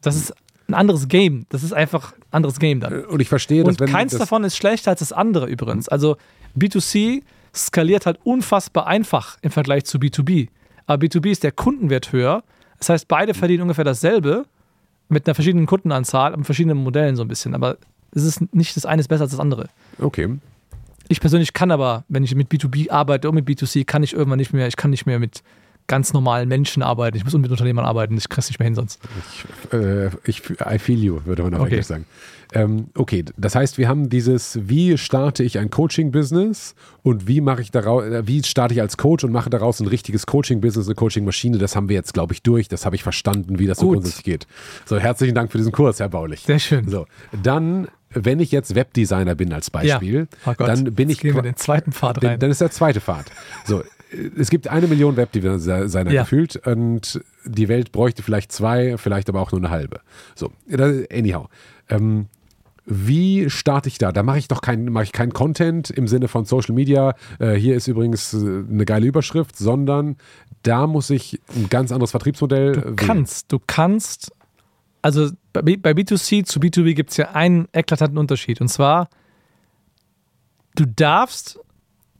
Das 0.00 0.16
ist 0.16 0.34
ein 0.68 0.74
anderes 0.74 1.08
Game. 1.08 1.46
Das 1.48 1.62
ist 1.62 1.72
einfach 1.72 2.12
ein 2.12 2.22
anderes 2.30 2.58
Game 2.58 2.80
dann. 2.80 3.04
Und 3.04 3.20
ich 3.20 3.28
verstehe 3.28 3.64
das. 3.64 3.76
Und 3.76 3.90
keins 3.90 4.12
das 4.12 4.20
davon 4.20 4.44
ist 4.44 4.56
schlechter 4.56 4.90
als 4.90 5.00
das 5.00 5.12
andere 5.12 5.46
übrigens. 5.46 5.88
Also 5.88 6.16
B2C 6.56 7.22
skaliert 7.54 8.06
halt 8.06 8.18
unfassbar 8.24 8.86
einfach 8.86 9.38
im 9.42 9.50
Vergleich 9.50 9.84
zu 9.84 9.98
B2B. 9.98 10.48
Aber 10.86 11.04
B2B 11.04 11.30
ist 11.30 11.42
der 11.42 11.52
Kundenwert 11.52 12.12
höher. 12.12 12.42
Das 12.78 12.90
heißt, 12.90 13.08
beide 13.08 13.34
verdienen 13.34 13.62
ungefähr 13.62 13.84
dasselbe 13.84 14.46
mit 15.08 15.26
einer 15.26 15.34
verschiedenen 15.34 15.66
Kundenanzahl 15.66 16.34
und 16.34 16.44
verschiedenen 16.44 16.78
Modellen 16.78 17.16
so 17.16 17.22
ein 17.22 17.28
bisschen. 17.28 17.54
Aber 17.54 17.78
es 18.12 18.24
ist 18.24 18.54
nicht 18.54 18.76
das 18.76 18.86
eine 18.86 19.00
ist 19.00 19.08
besser 19.08 19.22
als 19.22 19.32
das 19.32 19.40
andere. 19.40 19.68
Okay. 19.98 20.38
Ich 21.08 21.20
persönlich 21.20 21.52
kann 21.52 21.70
aber, 21.70 22.04
wenn 22.08 22.22
ich 22.22 22.34
mit 22.34 22.50
B2B 22.50 22.90
arbeite 22.90 23.28
und 23.28 23.34
mit 23.34 23.48
B2C, 23.48 23.84
kann 23.84 24.02
ich 24.02 24.12
irgendwann 24.12 24.38
nicht 24.38 24.52
mehr, 24.52 24.68
ich 24.68 24.76
kann 24.76 24.90
nicht 24.90 25.06
mehr 25.06 25.18
mit 25.18 25.42
ganz 25.88 26.12
normalen 26.12 26.48
Menschen 26.48 26.82
arbeiten. 26.82 27.16
Ich 27.16 27.24
muss 27.24 27.32
mit 27.32 27.50
Unternehmern 27.50 27.86
arbeiten, 27.86 28.16
ich 28.16 28.28
kriege 28.28 28.40
es 28.40 28.48
nicht 28.48 28.58
mehr 28.58 28.66
hin 28.66 28.74
sonst. 28.74 29.00
Ich, 29.32 29.72
äh, 29.72 30.10
ich, 30.24 30.42
I 30.50 30.78
feel 30.78 31.02
you, 31.02 31.20
würde 31.24 31.42
man 31.42 31.54
auf 31.54 31.60
okay. 31.60 31.70
Englisch 31.70 31.86
sagen. 31.86 32.04
Ähm, 32.54 32.88
okay, 32.94 33.24
das 33.36 33.54
heißt, 33.54 33.76
wir 33.76 33.88
haben 33.88 34.08
dieses, 34.08 34.58
wie 34.62 34.96
starte 34.96 35.42
ich 35.42 35.58
ein 35.58 35.70
Coaching-Business 35.70 36.74
und 37.02 37.26
wie 37.26 37.40
mache 37.40 37.60
ich 37.62 37.70
daraus, 37.70 38.04
äh, 38.04 38.26
wie 38.26 38.42
starte 38.42 38.74
ich 38.74 38.80
als 38.80 38.96
Coach 38.96 39.24
und 39.24 39.32
mache 39.32 39.50
daraus 39.50 39.80
ein 39.80 39.86
richtiges 39.86 40.26
Coaching-Business, 40.26 40.86
eine 40.86 40.94
Coaching-Maschine. 40.94 41.58
Das 41.58 41.76
haben 41.76 41.88
wir 41.88 41.96
jetzt, 41.96 42.14
glaube 42.14 42.32
ich, 42.32 42.42
durch. 42.42 42.68
Das 42.68 42.86
habe 42.86 42.96
ich 42.96 43.02
verstanden, 43.02 43.58
wie 43.58 43.66
das 43.66 43.78
Gut. 43.78 43.86
so 43.86 43.92
grundsätzlich 43.92 44.24
geht. 44.24 44.46
So, 44.86 44.98
herzlichen 44.98 45.34
Dank 45.34 45.52
für 45.52 45.58
diesen 45.58 45.72
Kurs, 45.72 46.00
Herr 46.00 46.08
Baulich. 46.08 46.40
Sehr 46.40 46.58
schön. 46.58 46.88
So, 46.88 47.06
dann 47.42 47.88
wenn 48.10 48.40
ich 48.40 48.52
jetzt 48.52 48.74
Webdesigner 48.74 49.34
bin 49.34 49.52
als 49.52 49.70
Beispiel, 49.70 50.28
ja. 50.46 50.52
oh 50.52 50.64
dann 50.64 50.94
bin 50.94 51.10
ich. 51.10 51.20
Gehen 51.20 51.34
wir 51.34 51.42
den 51.42 51.56
zweiten 51.56 51.92
Pfad 51.92 52.22
rein. 52.24 52.38
Dann 52.38 52.50
ist 52.50 52.60
der 52.60 52.70
zweite 52.70 53.00
Pfad. 53.00 53.26
So, 53.64 53.82
es 54.38 54.50
gibt 54.50 54.68
eine 54.68 54.86
Million 54.86 55.16
Webdesigner 55.16 56.10
ja. 56.10 56.22
gefühlt 56.22 56.56
und 56.66 57.20
die 57.44 57.68
Welt 57.68 57.92
bräuchte 57.92 58.22
vielleicht 58.22 58.52
zwei, 58.52 58.96
vielleicht 58.96 59.28
aber 59.28 59.40
auch 59.40 59.52
nur 59.52 59.60
eine 59.60 59.70
halbe. 59.70 60.00
So, 60.34 60.52
anyhow. 61.10 61.48
Ähm, 61.88 62.26
wie 62.90 63.50
starte 63.50 63.88
ich 63.88 63.98
da? 63.98 64.12
Da 64.12 64.22
mache 64.22 64.38
ich 64.38 64.48
doch 64.48 64.62
kein, 64.62 64.86
mache 64.86 65.04
ich 65.04 65.12
keinen 65.12 65.34
Content 65.34 65.90
im 65.90 66.08
Sinne 66.08 66.26
von 66.26 66.46
Social 66.46 66.74
Media. 66.74 67.14
Äh, 67.38 67.54
hier 67.54 67.76
ist 67.76 67.86
übrigens 67.86 68.32
äh, 68.32 68.38
eine 68.38 68.86
geile 68.86 69.06
Überschrift, 69.06 69.58
sondern 69.58 70.16
da 70.62 70.86
muss 70.86 71.10
ich 71.10 71.38
ein 71.54 71.68
ganz 71.68 71.92
anderes 71.92 72.12
Vertriebsmodell. 72.12 72.72
Du 72.72 72.84
wählen. 72.84 72.96
kannst, 72.96 73.52
du 73.52 73.58
kannst, 73.66 74.32
also 75.02 75.28
bei, 75.62 75.76
bei 75.76 75.92
B2C 75.92 76.44
zu 76.44 76.60
B2B 76.60 76.94
gibt 76.94 77.10
es 77.10 77.16
ja 77.16 77.30
einen 77.32 77.68
eklatanten 77.72 78.18
Unterschied 78.18 78.60
und 78.60 78.68
zwar, 78.68 79.08
du 80.74 80.84
darfst 80.86 81.58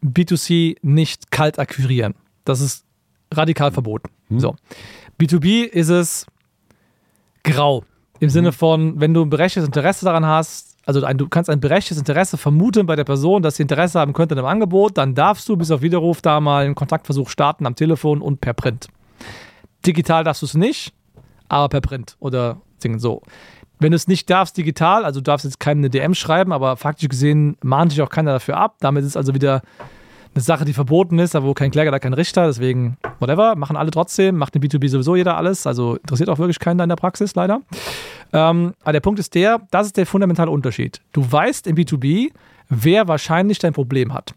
B2C 0.05 0.77
nicht 0.82 1.31
kalt 1.31 1.59
akquirieren. 1.59 2.15
Das 2.44 2.60
ist 2.60 2.85
radikal 3.32 3.73
verboten. 3.73 4.10
Hm. 4.28 4.40
So. 4.40 4.56
B2B 5.20 5.65
ist 5.65 5.89
es 5.89 6.27
grau. 7.43 7.85
Im 8.20 8.31
Sinne 8.31 8.48
mhm. 8.48 8.55
von, 8.55 9.01
wenn 9.01 9.15
du 9.15 9.23
ein 9.23 9.31
berechtigtes 9.31 9.66
Interesse 9.66 10.05
daran 10.05 10.27
hast, 10.27 10.77
also 10.86 11.05
ein, 11.05 11.19
du 11.19 11.28
kannst 11.28 11.51
ein 11.51 11.60
berechtigtes 11.60 11.98
Interesse 11.98 12.36
vermuten 12.36 12.86
bei 12.86 12.97
der 12.97 13.05
Person, 13.05 13.43
dass 13.43 13.56
sie 13.56 13.62
Interesse 13.62 14.01
haben 14.01 14.12
könnte 14.12 14.35
an 14.35 14.39
einem 14.39 14.48
Angebot, 14.48 14.97
dann 14.97 15.15
darfst 15.15 15.48
du 15.48 15.56
bis 15.56 15.70
auf 15.70 15.82
Widerruf 15.82 16.23
da 16.23 16.40
mal 16.40 16.65
einen 16.65 16.74
Kontaktversuch 16.74 17.28
starten 17.28 17.66
am 17.66 17.74
Telefon 17.74 18.23
und 18.23 18.40
per 18.40 18.55
Print. 18.55 18.89
Digital 19.86 20.24
darfst 20.24 20.43
du 20.43 20.47
es 20.47 20.55
nicht, 20.55 20.93
aber 21.48 21.69
per 21.69 21.81
Print 21.81 22.16
oder 22.19 22.60
so. 22.99 23.23
Wenn 23.81 23.93
du 23.93 23.97
es 23.97 24.09
nicht 24.09 24.29
darfst 24.29 24.57
digital, 24.57 25.05
also 25.05 25.21
du 25.21 25.25
darfst 25.25 25.45
jetzt 25.45 25.61
keine 25.61 25.89
DM 25.89 26.15
schreiben, 26.15 26.53
aber 26.53 26.77
faktisch 26.77 27.09
gesehen 27.09 27.57
mahnt 27.63 27.93
dich 27.93 28.03
auch 28.03 28.11
keiner 28.11 28.33
dafür 28.33 28.57
ab. 28.57 28.77
Damit 28.81 29.05
ist 29.05 29.17
also 29.17 29.35
wieder 29.35 29.63
eine 30.35 30.43
Sache, 30.43 30.65
die 30.65 30.73
verboten 30.73 31.19
ist, 31.19 31.37
aber 31.37 31.47
wo 31.47 31.55
kein 31.55 31.71
Kläger, 31.71 31.91
da 31.91 31.99
kein 31.99 32.13
Richter, 32.13 32.47
deswegen 32.47 32.97
whatever, 33.21 33.57
machen 33.57 33.77
alle 33.77 33.91
trotzdem, 33.91 34.37
macht 34.37 34.55
in 34.57 34.63
B2B 34.63 34.89
sowieso 34.89 35.17
jeder 35.17 35.37
alles, 35.37 35.67
also 35.67 35.97
interessiert 35.97 36.29
auch 36.29 36.39
wirklich 36.39 36.59
keinen 36.59 36.81
in 36.81 36.89
der 36.89 36.97
Praxis, 36.97 37.35
leider. 37.35 37.61
Ähm, 38.33 38.75
aber 38.83 38.93
der 38.93 39.01
Punkt 39.01 39.21
ist 39.21 39.35
der, 39.35 39.61
das 39.71 39.87
ist 39.87 39.97
der 39.97 40.07
fundamentale 40.07 40.51
Unterschied. 40.51 41.01
Du 41.13 41.31
weißt 41.31 41.67
im 41.67 41.77
B2B, 41.77 42.31
wer 42.69 43.09
wahrscheinlich 43.09 43.59
dein 43.59 43.73
Problem 43.73 44.13
hat. 44.13 44.35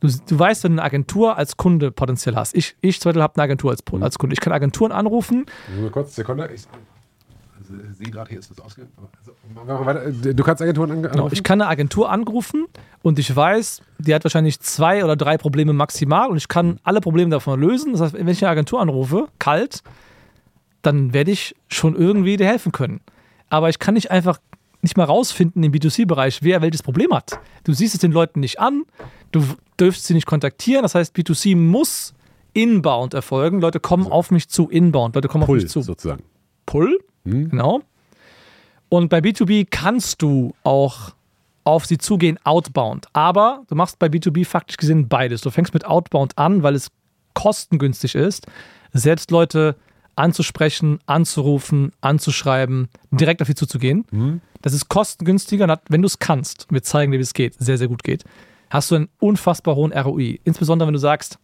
Du, 0.00 0.08
du 0.08 0.38
weißt, 0.38 0.64
wenn 0.64 0.72
du 0.72 0.82
eine 0.82 0.86
Agentur 0.86 1.36
als 1.36 1.56
Kunde 1.56 1.90
potenziell 1.90 2.36
hast. 2.36 2.54
Ich, 2.54 2.76
ich 2.80 3.00
zum 3.00 3.10
Beispiel 3.10 3.22
habe 3.22 3.34
eine 3.36 3.44
Agentur 3.44 3.70
als, 3.70 3.82
als 4.00 4.18
Kunde. 4.18 4.34
Ich 4.34 4.40
kann 4.40 4.52
Agenturen 4.52 4.92
anrufen. 4.92 5.46
Nur 5.80 5.90
kurz, 5.90 6.14
Sekunde. 6.14 6.50
Ich, 6.54 6.66
sehe 7.92 8.10
gerade, 8.10 8.30
hier 8.30 8.38
ist 8.38 8.50
das 8.50 8.60
ausgegangen. 8.60 8.92
Also, 9.86 10.32
du 10.32 10.42
kannst 10.42 10.62
Agenturen 10.62 10.90
anrufen? 10.90 11.10
Genau, 11.12 11.28
ich 11.30 11.42
kann 11.42 11.60
eine 11.60 11.70
Agentur 11.70 12.10
anrufen 12.10 12.66
und 13.02 13.18
ich 13.18 13.34
weiß, 13.34 13.82
die 13.98 14.14
hat 14.14 14.24
wahrscheinlich 14.24 14.60
zwei 14.60 15.04
oder 15.04 15.16
drei 15.16 15.38
Probleme 15.38 15.72
maximal 15.72 16.28
und 16.28 16.36
ich 16.36 16.48
kann 16.48 16.80
alle 16.82 17.00
Probleme 17.00 17.30
davon 17.30 17.60
lösen. 17.60 17.92
Das 17.92 18.00
heißt, 18.00 18.14
wenn 18.14 18.28
ich 18.28 18.44
eine 18.44 18.50
Agentur 18.50 18.80
anrufe, 18.80 19.28
kalt, 19.38 19.82
dann 20.82 21.12
werde 21.12 21.30
ich 21.30 21.54
schon 21.68 21.96
irgendwie 21.96 22.36
dir 22.36 22.46
helfen 22.46 22.72
können. 22.72 23.00
Aber 23.48 23.68
ich 23.68 23.78
kann 23.78 23.94
nicht 23.94 24.10
einfach 24.10 24.38
nicht 24.82 24.96
mal 24.96 25.04
rausfinden 25.04 25.62
im 25.62 25.72
B2C-Bereich, 25.72 26.42
wer 26.42 26.62
welches 26.62 26.82
Problem 26.82 27.12
hat. 27.12 27.40
Du 27.64 27.72
siehst 27.72 27.94
es 27.94 28.00
den 28.00 28.12
Leuten 28.12 28.40
nicht 28.40 28.60
an, 28.60 28.84
du 29.32 29.42
dürfst 29.80 30.06
sie 30.06 30.14
nicht 30.14 30.26
kontaktieren. 30.26 30.82
Das 30.82 30.94
heißt, 30.94 31.16
B2C 31.16 31.56
muss 31.56 32.14
inbound 32.52 33.12
erfolgen. 33.14 33.60
Leute 33.60 33.80
kommen 33.80 34.04
also 34.04 34.14
auf 34.14 34.30
mich 34.30 34.48
zu, 34.48 34.68
inbound. 34.68 35.14
Leute 35.14 35.28
kommen 35.28 35.44
Pull, 35.44 35.58
auf 35.58 35.62
mich 35.64 35.72
zu. 35.72 35.82
sozusagen. 35.82 36.22
Pull? 36.64 36.98
Mhm. 37.26 37.50
Genau. 37.50 37.82
Und 38.88 39.08
bei 39.08 39.18
B2B 39.18 39.66
kannst 39.70 40.22
du 40.22 40.54
auch 40.62 41.12
auf 41.64 41.84
sie 41.84 41.98
zugehen, 41.98 42.38
outbound. 42.44 43.08
Aber 43.12 43.64
du 43.68 43.74
machst 43.74 43.98
bei 43.98 44.06
B2B 44.06 44.46
faktisch 44.46 44.76
gesehen 44.76 45.08
beides. 45.08 45.40
Du 45.40 45.50
fängst 45.50 45.74
mit 45.74 45.84
outbound 45.84 46.38
an, 46.38 46.62
weil 46.62 46.76
es 46.76 46.90
kostengünstig 47.34 48.14
ist, 48.14 48.46
selbst 48.92 49.30
Leute 49.30 49.76
anzusprechen, 50.14 51.00
anzurufen, 51.06 51.92
anzuschreiben, 52.00 52.88
direkt 53.10 53.42
auf 53.42 53.48
sie 53.48 53.54
zuzugehen. 53.54 54.06
Mhm. 54.10 54.40
Das 54.62 54.72
ist 54.72 54.88
kostengünstiger, 54.88 55.80
wenn 55.88 56.02
du 56.02 56.06
es 56.06 56.18
kannst. 56.18 56.66
Wir 56.70 56.82
zeigen 56.82 57.12
dir, 57.12 57.18
wie 57.18 57.22
es 57.22 57.34
geht, 57.34 57.54
sehr, 57.58 57.78
sehr 57.78 57.88
gut 57.88 58.02
geht. 58.02 58.24
Hast 58.70 58.90
du 58.90 58.94
einen 58.94 59.08
unfassbar 59.18 59.76
hohen 59.76 59.92
ROI. 59.92 60.40
Insbesondere, 60.44 60.86
wenn 60.86 60.94
du 60.94 60.98
sagst, 60.98 61.38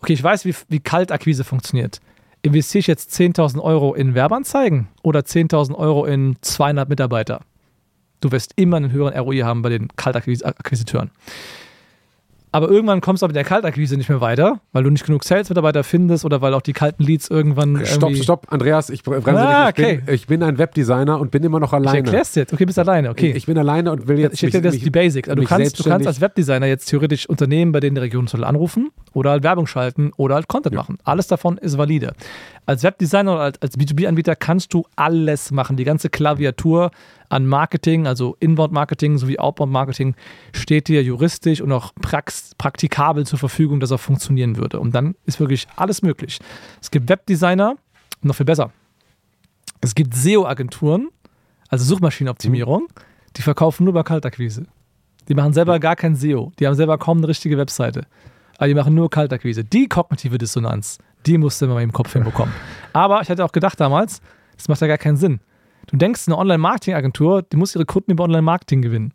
okay, 0.00 0.12
ich 0.12 0.22
weiß, 0.22 0.44
wie, 0.44 0.54
wie 0.68 0.80
Kaltakquise 0.80 1.44
funktioniert. 1.44 2.00
Investiere 2.42 2.80
ich 2.80 2.86
jetzt 2.86 3.12
10.000 3.12 3.60
Euro 3.60 3.94
in 3.94 4.14
Werbeanzeigen 4.14 4.88
oder 5.02 5.20
10.000 5.20 5.74
Euro 5.74 6.06
in 6.06 6.36
200 6.40 6.88
Mitarbeiter? 6.88 7.40
Du 8.20 8.32
wirst 8.32 8.52
immer 8.56 8.78
einen 8.78 8.92
höheren 8.92 9.18
ROI 9.18 9.40
haben 9.40 9.62
bei 9.62 9.68
den 9.68 9.88
Kaltakquisiteuren. 9.96 11.10
Aber 12.52 12.68
irgendwann 12.68 13.00
kommst 13.00 13.22
du 13.22 13.26
mit 13.26 13.36
der 13.36 13.44
Kaltakquise 13.44 13.96
nicht 13.96 14.08
mehr 14.08 14.20
weiter, 14.20 14.60
weil 14.72 14.82
du 14.82 14.90
nicht 14.90 15.04
genug 15.04 15.22
Sales-Mitarbeiter 15.22 15.84
findest 15.84 16.24
oder 16.24 16.40
weil 16.40 16.52
auch 16.54 16.62
die 16.62 16.72
kalten 16.72 17.04
Leads 17.04 17.30
irgendwann. 17.30 17.84
Stopp, 17.86 18.16
stopp, 18.16 18.46
Andreas, 18.50 18.90
ich 18.90 19.04
bremse 19.04 19.30
ah, 19.36 19.66
nicht. 19.66 19.78
Ich, 19.78 19.84
okay. 19.84 20.02
bin, 20.04 20.14
ich 20.14 20.26
bin 20.26 20.42
ein 20.42 20.58
Webdesigner 20.58 21.20
und 21.20 21.30
bin 21.30 21.44
immer 21.44 21.60
noch 21.60 21.72
alleine. 21.72 21.98
Ich 21.98 22.04
erklär's 22.04 22.34
jetzt. 22.34 22.52
Okay, 22.52 22.66
bist 22.66 22.78
alleine. 22.78 23.10
Okay. 23.10 23.32
Ich 23.36 23.46
bin 23.46 23.56
alleine 23.56 23.92
und 23.92 24.08
will 24.08 24.18
jetzt. 24.18 24.34
Ich 24.34 24.42
erkläre 24.42 24.64
das 24.64 24.78
die 24.78 24.90
Basics. 24.90 25.28
Also 25.28 25.40
du, 25.40 25.46
kannst, 25.46 25.78
du 25.78 25.84
kannst 25.84 26.06
als 26.06 26.20
Webdesigner 26.20 26.66
jetzt 26.66 26.86
theoretisch 26.86 27.28
Unternehmen 27.28 27.70
bei 27.70 27.80
denen 27.80 27.94
der 27.94 28.04
Region 28.04 28.26
anrufen 28.42 28.90
oder 29.12 29.30
halt 29.30 29.42
Werbung 29.42 29.66
schalten 29.66 30.12
oder 30.16 30.34
halt 30.34 30.48
Content 30.48 30.74
ja. 30.74 30.80
machen. 30.80 30.98
Alles 31.04 31.28
davon 31.28 31.56
ist 31.58 31.78
valide. 31.78 32.14
Als 32.66 32.82
Webdesigner 32.82 33.32
oder 33.32 33.42
als, 33.42 33.62
als 33.62 33.78
B2B-Anbieter 33.78 34.36
kannst 34.36 34.72
du 34.74 34.84
alles 34.96 35.50
machen. 35.50 35.76
Die 35.76 35.84
ganze 35.84 36.08
Klaviatur 36.08 36.90
an 37.28 37.46
Marketing, 37.46 38.06
also 38.06 38.36
Inbound-Marketing 38.40 39.18
sowie 39.18 39.38
Outbound-Marketing, 39.38 40.14
steht 40.52 40.88
dir 40.88 41.02
juristisch 41.02 41.60
und 41.60 41.72
auch 41.72 41.94
prax 41.94 42.54
praktikabel 42.58 43.26
zur 43.26 43.38
Verfügung, 43.38 43.80
dass 43.80 43.90
er 43.90 43.98
funktionieren 43.98 44.56
würde. 44.56 44.78
Und 44.78 44.94
dann 44.94 45.14
ist 45.26 45.40
wirklich 45.40 45.66
alles 45.76 46.02
möglich. 46.02 46.38
Es 46.80 46.90
gibt 46.90 47.08
Webdesigner, 47.08 47.76
noch 48.22 48.34
viel 48.34 48.46
besser. 48.46 48.70
Es 49.80 49.94
gibt 49.94 50.14
SEO-Agenturen, 50.14 51.08
also 51.68 51.84
Suchmaschinenoptimierung, 51.84 52.88
die 53.36 53.42
verkaufen 53.42 53.84
nur 53.84 53.94
bei 53.94 54.02
Kaltakquise. 54.02 54.66
Die 55.28 55.34
machen 55.34 55.52
selber 55.52 55.78
gar 55.78 55.96
kein 55.96 56.16
SEO. 56.16 56.52
Die 56.58 56.66
haben 56.66 56.74
selber 56.74 56.98
kaum 56.98 57.18
eine 57.18 57.28
richtige 57.28 57.56
Webseite. 57.56 58.06
Aber 58.58 58.66
die 58.66 58.74
machen 58.74 58.94
nur 58.94 59.08
Kaltakquise. 59.08 59.64
Die 59.64 59.88
kognitive 59.88 60.36
Dissonanz, 60.36 60.98
die 61.26 61.38
musste 61.38 61.66
man 61.66 61.82
im 61.82 61.92
Kopf 61.92 62.12
hinbekommen. 62.12 62.54
Aber 62.92 63.20
ich 63.22 63.30
hatte 63.30 63.44
auch 63.44 63.52
gedacht 63.52 63.78
damals, 63.80 64.20
das 64.56 64.68
macht 64.68 64.80
ja 64.80 64.86
gar 64.86 64.98
keinen 64.98 65.16
Sinn. 65.16 65.40
Du 65.86 65.96
denkst, 65.96 66.22
eine 66.26 66.38
Online-Marketing-Agentur, 66.38 67.42
die 67.42 67.56
muss 67.56 67.74
ihre 67.74 67.84
Kunden 67.84 68.12
über 68.12 68.24
Online-Marketing 68.24 68.82
gewinnen. 68.82 69.12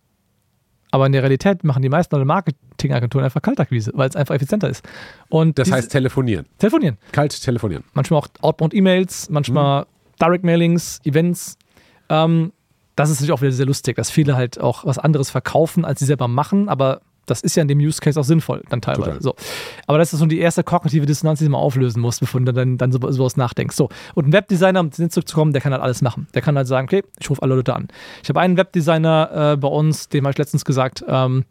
Aber 0.92 1.06
in 1.06 1.12
der 1.12 1.24
Realität 1.24 1.64
machen 1.64 1.82
die 1.82 1.90
meisten 1.90 2.16
Online-Marketing-Agenturen 2.16 3.26
einfach 3.26 3.42
Kaltakquise, 3.42 3.92
weil 3.96 4.10
es 4.10 4.16
einfach 4.16 4.36
effizienter 4.36 4.70
ist. 4.70 4.88
Und 5.30 5.60
das 5.60 5.72
heißt 5.72 5.92
telefonieren. 5.92 6.46
Telefonieren. 6.58 6.98
Kalt 7.12 7.40
telefonieren. 7.42 7.84
Manchmal 7.94 8.20
auch 8.20 8.28
Outbound-E-Mails, 8.42 9.30
manchmal 9.30 9.82
mhm. 9.82 9.86
Direct-Mailings, 10.22 11.02
Events. 11.04 11.58
Ähm, 12.10 12.54
das 12.96 13.10
ist 13.10 13.18
natürlich 13.18 13.34
auch 13.34 13.42
wieder 13.42 13.52
sehr 13.52 13.66
lustig, 13.66 13.98
dass 13.98 14.10
viele 14.10 14.36
halt 14.36 14.60
auch 14.60 14.86
was 14.86 14.98
anderes 14.98 15.30
verkaufen, 15.30 15.84
als 15.84 16.00
sie 16.00 16.06
selber 16.06 16.28
machen, 16.28 16.70
aber 16.70 17.02
das 17.26 17.42
ist 17.42 17.56
ja 17.56 17.62
in 17.62 17.68
dem 17.68 17.80
Use 17.80 18.00
Case 18.00 18.20
auch 18.20 18.24
sinnvoll, 18.24 18.62
dann 18.70 18.82
teilweise. 18.82 19.22
So. 19.22 19.36
Aber 19.88 19.98
das 19.98 20.14
ist 20.14 20.20
so 20.20 20.26
die 20.26 20.40
erste 20.40 20.64
kognitive 20.64 21.06
Dissonanz, 21.06 21.40
die 21.40 21.46
du 21.46 21.52
mal 21.52 21.58
auflösen 21.58 22.02
musst, 22.02 22.20
bevor 22.20 22.42
du 22.42 22.52
dann, 22.54 22.78
dann 22.78 22.92
so, 22.92 23.00
sowas 23.12 23.38
nachdenkst. 23.38 23.76
So. 23.76 23.90
Und 24.14 24.28
ein 24.28 24.34
Webdesigner, 24.34 24.80
um 24.80 24.92
zurückzukommen, 24.92 25.54
der 25.54 25.62
kann 25.62 25.72
halt 25.72 25.82
alles 25.82 26.02
machen. 26.02 26.28
Der 26.34 26.42
kann 26.42 26.56
halt 26.56 26.68
sagen, 26.68 26.88
okay, 26.88 27.04
ich 27.20 27.30
rufe 27.30 27.42
alle 27.42 27.56
Leute 27.56 27.76
an. 27.76 27.88
Ich 28.24 28.30
habe 28.30 28.40
einen 28.40 28.58
Webdesigner 28.58 29.54
äh, 29.54 29.58
bei 29.58 29.68
uns, 29.68 30.10
dem 30.10 30.26
habe 30.26 30.32
ich 30.32 30.38
letztens 30.38 30.66
gesagt, 30.66 31.04
ähm, 31.08 31.46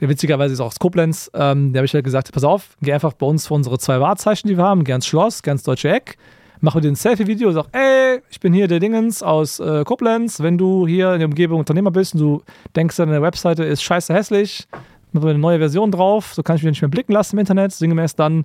der 0.00 0.08
witzigerweise 0.08 0.54
ist 0.54 0.60
auch 0.60 0.66
aus 0.66 0.78
Koblenz, 0.80 1.30
ähm, 1.34 1.72
der 1.72 1.80
habe 1.80 1.86
ich 1.86 1.94
halt 1.94 2.04
gesagt, 2.04 2.32
pass 2.32 2.42
auf, 2.42 2.76
geh 2.82 2.92
einfach 2.92 3.12
bei 3.12 3.26
uns 3.26 3.46
für 3.46 3.54
unsere 3.54 3.78
zwei 3.78 4.00
Wahrzeichen, 4.00 4.48
die 4.48 4.56
wir 4.56 4.64
haben, 4.64 4.82
ganz 4.82 5.06
Schloss, 5.06 5.42
ganz 5.44 5.62
Deutsche 5.62 5.90
Eck, 5.90 6.16
mach 6.60 6.74
mir 6.74 6.80
dir 6.80 6.88
ein 6.88 6.96
Selfie-Video 6.96 7.48
und 7.48 7.54
sag, 7.54 7.66
ey, 7.72 8.20
ich 8.28 8.40
bin 8.40 8.52
hier 8.52 8.66
der 8.66 8.80
Dingens 8.80 9.22
aus 9.22 9.60
äh, 9.60 9.84
Koblenz, 9.84 10.40
wenn 10.40 10.58
du 10.58 10.86
hier 10.86 11.12
in 11.12 11.20
der 11.20 11.28
Umgebung 11.28 11.60
Unternehmer 11.60 11.90
bist 11.90 12.14
und 12.14 12.20
du 12.20 12.42
denkst, 12.74 12.96
deine 12.96 13.22
Webseite 13.22 13.64
ist 13.64 13.82
scheiße 13.82 14.12
hässlich, 14.12 14.66
mit 15.12 15.24
eine 15.24 15.38
neue 15.38 15.58
Version 15.58 15.90
drauf, 15.90 16.34
so 16.34 16.42
kann 16.42 16.56
ich 16.56 16.62
mich 16.62 16.72
nicht 16.72 16.82
mehr 16.82 16.88
blicken 16.88 17.12
lassen 17.12 17.36
im 17.36 17.40
Internet, 17.40 17.72
sinngemäß 17.72 18.16
dann 18.16 18.44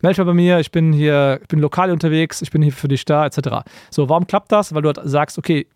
melde 0.00 0.16
dich 0.16 0.26
bei 0.26 0.34
mir, 0.34 0.60
ich 0.60 0.70
bin 0.70 0.92
hier, 0.92 1.40
ich 1.42 1.48
bin 1.48 1.58
lokal 1.60 1.90
unterwegs, 1.90 2.42
ich 2.42 2.50
bin 2.50 2.62
hier 2.62 2.72
für 2.72 2.88
dich 2.88 3.04
da, 3.04 3.26
etc. 3.26 3.64
So, 3.90 4.08
warum 4.08 4.26
klappt 4.26 4.52
das? 4.52 4.74
Weil 4.74 4.82
du 4.82 4.88
halt 4.88 5.00
sagst, 5.04 5.38
okay, 5.38 5.66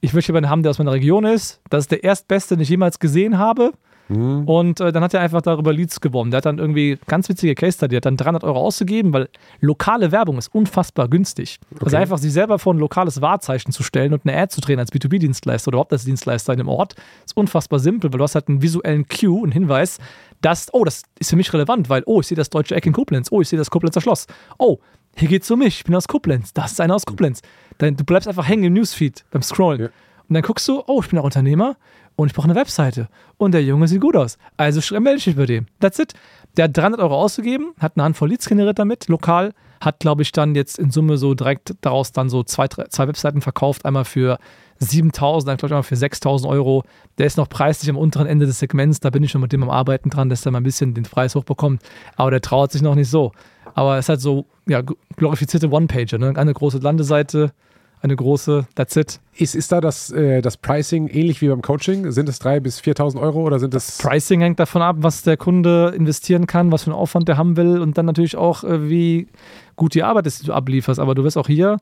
ich 0.00 0.12
möchte 0.12 0.32
jemanden 0.32 0.50
haben, 0.50 0.62
der 0.62 0.70
aus 0.70 0.78
meiner 0.78 0.92
Region 0.92 1.24
ist, 1.24 1.60
das 1.70 1.84
ist 1.84 1.92
der 1.92 2.04
erstbeste, 2.04 2.56
den 2.56 2.62
ich 2.62 2.68
jemals 2.68 2.98
gesehen 2.98 3.38
habe 3.38 3.72
Mhm. 4.08 4.44
Und 4.44 4.80
äh, 4.80 4.92
dann 4.92 5.02
hat 5.02 5.14
er 5.14 5.20
einfach 5.20 5.42
darüber 5.42 5.72
Leads 5.72 6.00
gewonnen. 6.00 6.30
Der 6.30 6.38
hat 6.38 6.46
dann 6.46 6.58
irgendwie 6.58 6.98
ganz 7.06 7.28
witzige 7.28 7.54
Case 7.54 7.76
Study, 7.76 7.96
hat 7.96 8.06
dann 8.06 8.16
300 8.16 8.44
Euro 8.44 8.60
ausgegeben, 8.60 9.12
weil 9.12 9.28
lokale 9.60 10.12
Werbung 10.12 10.38
ist 10.38 10.54
unfassbar 10.54 11.08
günstig. 11.08 11.58
Also 11.62 11.76
okay. 11.76 11.84
Also 11.84 11.96
einfach 11.96 12.18
sich 12.18 12.32
selber 12.32 12.58
vor 12.58 12.74
ein 12.74 12.78
lokales 12.78 13.20
Wahrzeichen 13.20 13.72
zu 13.72 13.82
stellen 13.82 14.12
und 14.12 14.26
eine 14.26 14.36
Ad 14.36 14.52
zu 14.52 14.60
drehen 14.60 14.78
als 14.78 14.92
B2B-Dienstleister 14.92 15.68
oder 15.68 15.76
überhaupt 15.76 15.92
als 15.92 16.04
Dienstleister 16.04 16.52
in 16.52 16.58
dem 16.58 16.68
Ort, 16.68 16.94
ist 17.24 17.36
unfassbar 17.36 17.78
simpel, 17.78 18.12
weil 18.12 18.18
du 18.18 18.24
hast 18.24 18.34
halt 18.34 18.48
einen 18.48 18.62
visuellen 18.62 19.06
Cue, 19.08 19.42
einen 19.42 19.52
Hinweis, 19.52 19.98
dass, 20.40 20.72
oh, 20.74 20.84
das 20.84 21.02
ist 21.18 21.30
für 21.30 21.36
mich 21.36 21.52
relevant, 21.52 21.88
weil, 21.88 22.02
oh, 22.06 22.20
ich 22.20 22.26
sehe 22.26 22.36
das 22.36 22.50
deutsche 22.50 22.74
Eck 22.74 22.86
in 22.86 22.92
Koblenz, 22.92 23.28
oh, 23.30 23.40
ich 23.40 23.48
sehe 23.48 23.58
das 23.58 23.70
Koblenzer 23.70 24.00
Schloss, 24.00 24.26
oh, 24.58 24.78
hier 25.16 25.28
geht's 25.28 25.50
um 25.50 25.60
mich, 25.60 25.78
ich 25.78 25.84
bin 25.84 25.94
aus 25.94 26.08
Koblenz, 26.08 26.52
das 26.52 26.72
ist 26.72 26.80
einer 26.80 26.94
aus 26.94 27.06
Koblenz. 27.06 27.40
Dann, 27.78 27.96
du 27.96 28.04
bleibst 28.04 28.28
einfach 28.28 28.46
hängen 28.46 28.64
im 28.64 28.72
Newsfeed 28.74 29.24
beim 29.30 29.42
Scrollen. 29.42 29.80
Ja. 29.80 29.86
Und 30.28 30.34
dann 30.34 30.42
guckst 30.42 30.66
du, 30.68 30.82
oh, 30.86 31.00
ich 31.02 31.08
bin 31.08 31.18
auch 31.18 31.24
Unternehmer 31.24 31.76
und 32.16 32.28
ich 32.28 32.34
brauche 32.34 32.46
eine 32.48 32.54
Webseite. 32.54 33.08
Und 33.36 33.52
der 33.52 33.64
Junge 33.64 33.88
sieht 33.88 34.00
gut 34.00 34.16
aus. 34.16 34.38
Also 34.56 34.80
melde 35.00 35.18
ich 35.18 35.26
mich 35.26 35.36
bei 35.36 35.46
dem. 35.46 35.66
That's 35.80 35.98
it. 35.98 36.14
Der 36.56 36.64
hat 36.64 36.76
300 36.76 37.00
Euro 37.00 37.20
ausgegeben, 37.20 37.74
hat 37.80 37.96
eine 37.96 38.04
Handvoll 38.04 38.28
Leads 38.28 38.48
generiert 38.48 38.78
damit, 38.78 39.08
lokal, 39.08 39.52
hat, 39.80 39.98
glaube 39.98 40.22
ich, 40.22 40.30
dann 40.30 40.54
jetzt 40.54 40.78
in 40.78 40.90
Summe 40.90 41.18
so 41.18 41.34
direkt 41.34 41.74
daraus 41.80 42.12
dann 42.12 42.28
so 42.28 42.44
zwei, 42.44 42.68
drei, 42.68 42.84
zwei 42.84 43.08
Webseiten 43.08 43.40
verkauft. 43.40 43.84
Einmal 43.84 44.04
für 44.04 44.38
7000, 44.78 45.48
dann 45.48 45.56
glaube 45.56 45.68
ich 45.68 45.72
einmal 45.72 45.82
für 45.82 45.96
6000 45.96 46.50
Euro. 46.50 46.84
Der 47.18 47.26
ist 47.26 47.36
noch 47.36 47.48
preislich 47.48 47.90
am 47.90 47.96
unteren 47.96 48.26
Ende 48.26 48.46
des 48.46 48.60
Segments. 48.60 49.00
Da 49.00 49.10
bin 49.10 49.22
ich 49.22 49.32
schon 49.32 49.40
mit 49.40 49.52
dem 49.52 49.62
am 49.62 49.70
Arbeiten 49.70 50.10
dran, 50.10 50.28
dass 50.28 50.46
er 50.46 50.52
mal 50.52 50.60
ein 50.60 50.64
bisschen 50.64 50.94
den 50.94 51.04
Preis 51.04 51.34
hochbekommt. 51.34 51.82
Aber 52.16 52.30
der 52.30 52.40
traut 52.40 52.72
sich 52.72 52.82
noch 52.82 52.94
nicht 52.94 53.10
so. 53.10 53.32
Aber 53.74 53.98
es 53.98 54.08
halt 54.08 54.20
so, 54.20 54.46
ja, 54.66 54.82
glorifizierte 55.16 55.68
One-Pager, 55.70 56.18
ne? 56.18 56.32
Eine 56.36 56.54
große 56.54 56.78
Landeseite, 56.78 57.52
eine 58.04 58.16
große, 58.16 58.66
that's 58.74 58.96
it. 58.96 59.18
Ist, 59.34 59.54
ist 59.54 59.72
da 59.72 59.80
das, 59.80 60.10
äh, 60.10 60.42
das 60.42 60.58
Pricing 60.58 61.08
ähnlich 61.08 61.40
wie 61.40 61.48
beim 61.48 61.62
Coaching? 61.62 62.10
Sind 62.12 62.28
es 62.28 62.40
3.000 62.40 62.60
bis 62.60 62.80
4.000 62.80 63.18
Euro 63.18 63.42
oder 63.42 63.58
sind 63.58 63.72
das? 63.72 63.96
Das 63.96 64.06
Pricing 64.06 64.40
hängt 64.42 64.60
davon 64.60 64.82
ab, 64.82 64.96
was 64.98 65.22
der 65.22 65.38
Kunde 65.38 65.94
investieren 65.96 66.46
kann, 66.46 66.70
was 66.70 66.84
für 66.84 66.90
einen 66.90 66.98
Aufwand 66.98 67.28
der 67.28 67.38
haben 67.38 67.56
will 67.56 67.80
und 67.80 67.96
dann 67.96 68.04
natürlich 68.04 68.36
auch, 68.36 68.62
äh, 68.62 68.90
wie 68.90 69.26
gut 69.76 69.94
die 69.94 70.02
Arbeit 70.02 70.26
ist, 70.26 70.42
die 70.42 70.46
du 70.46 70.52
ablieferst. 70.52 71.00
Aber 71.00 71.14
du 71.14 71.24
wirst 71.24 71.38
auch 71.38 71.46
hier, 71.46 71.78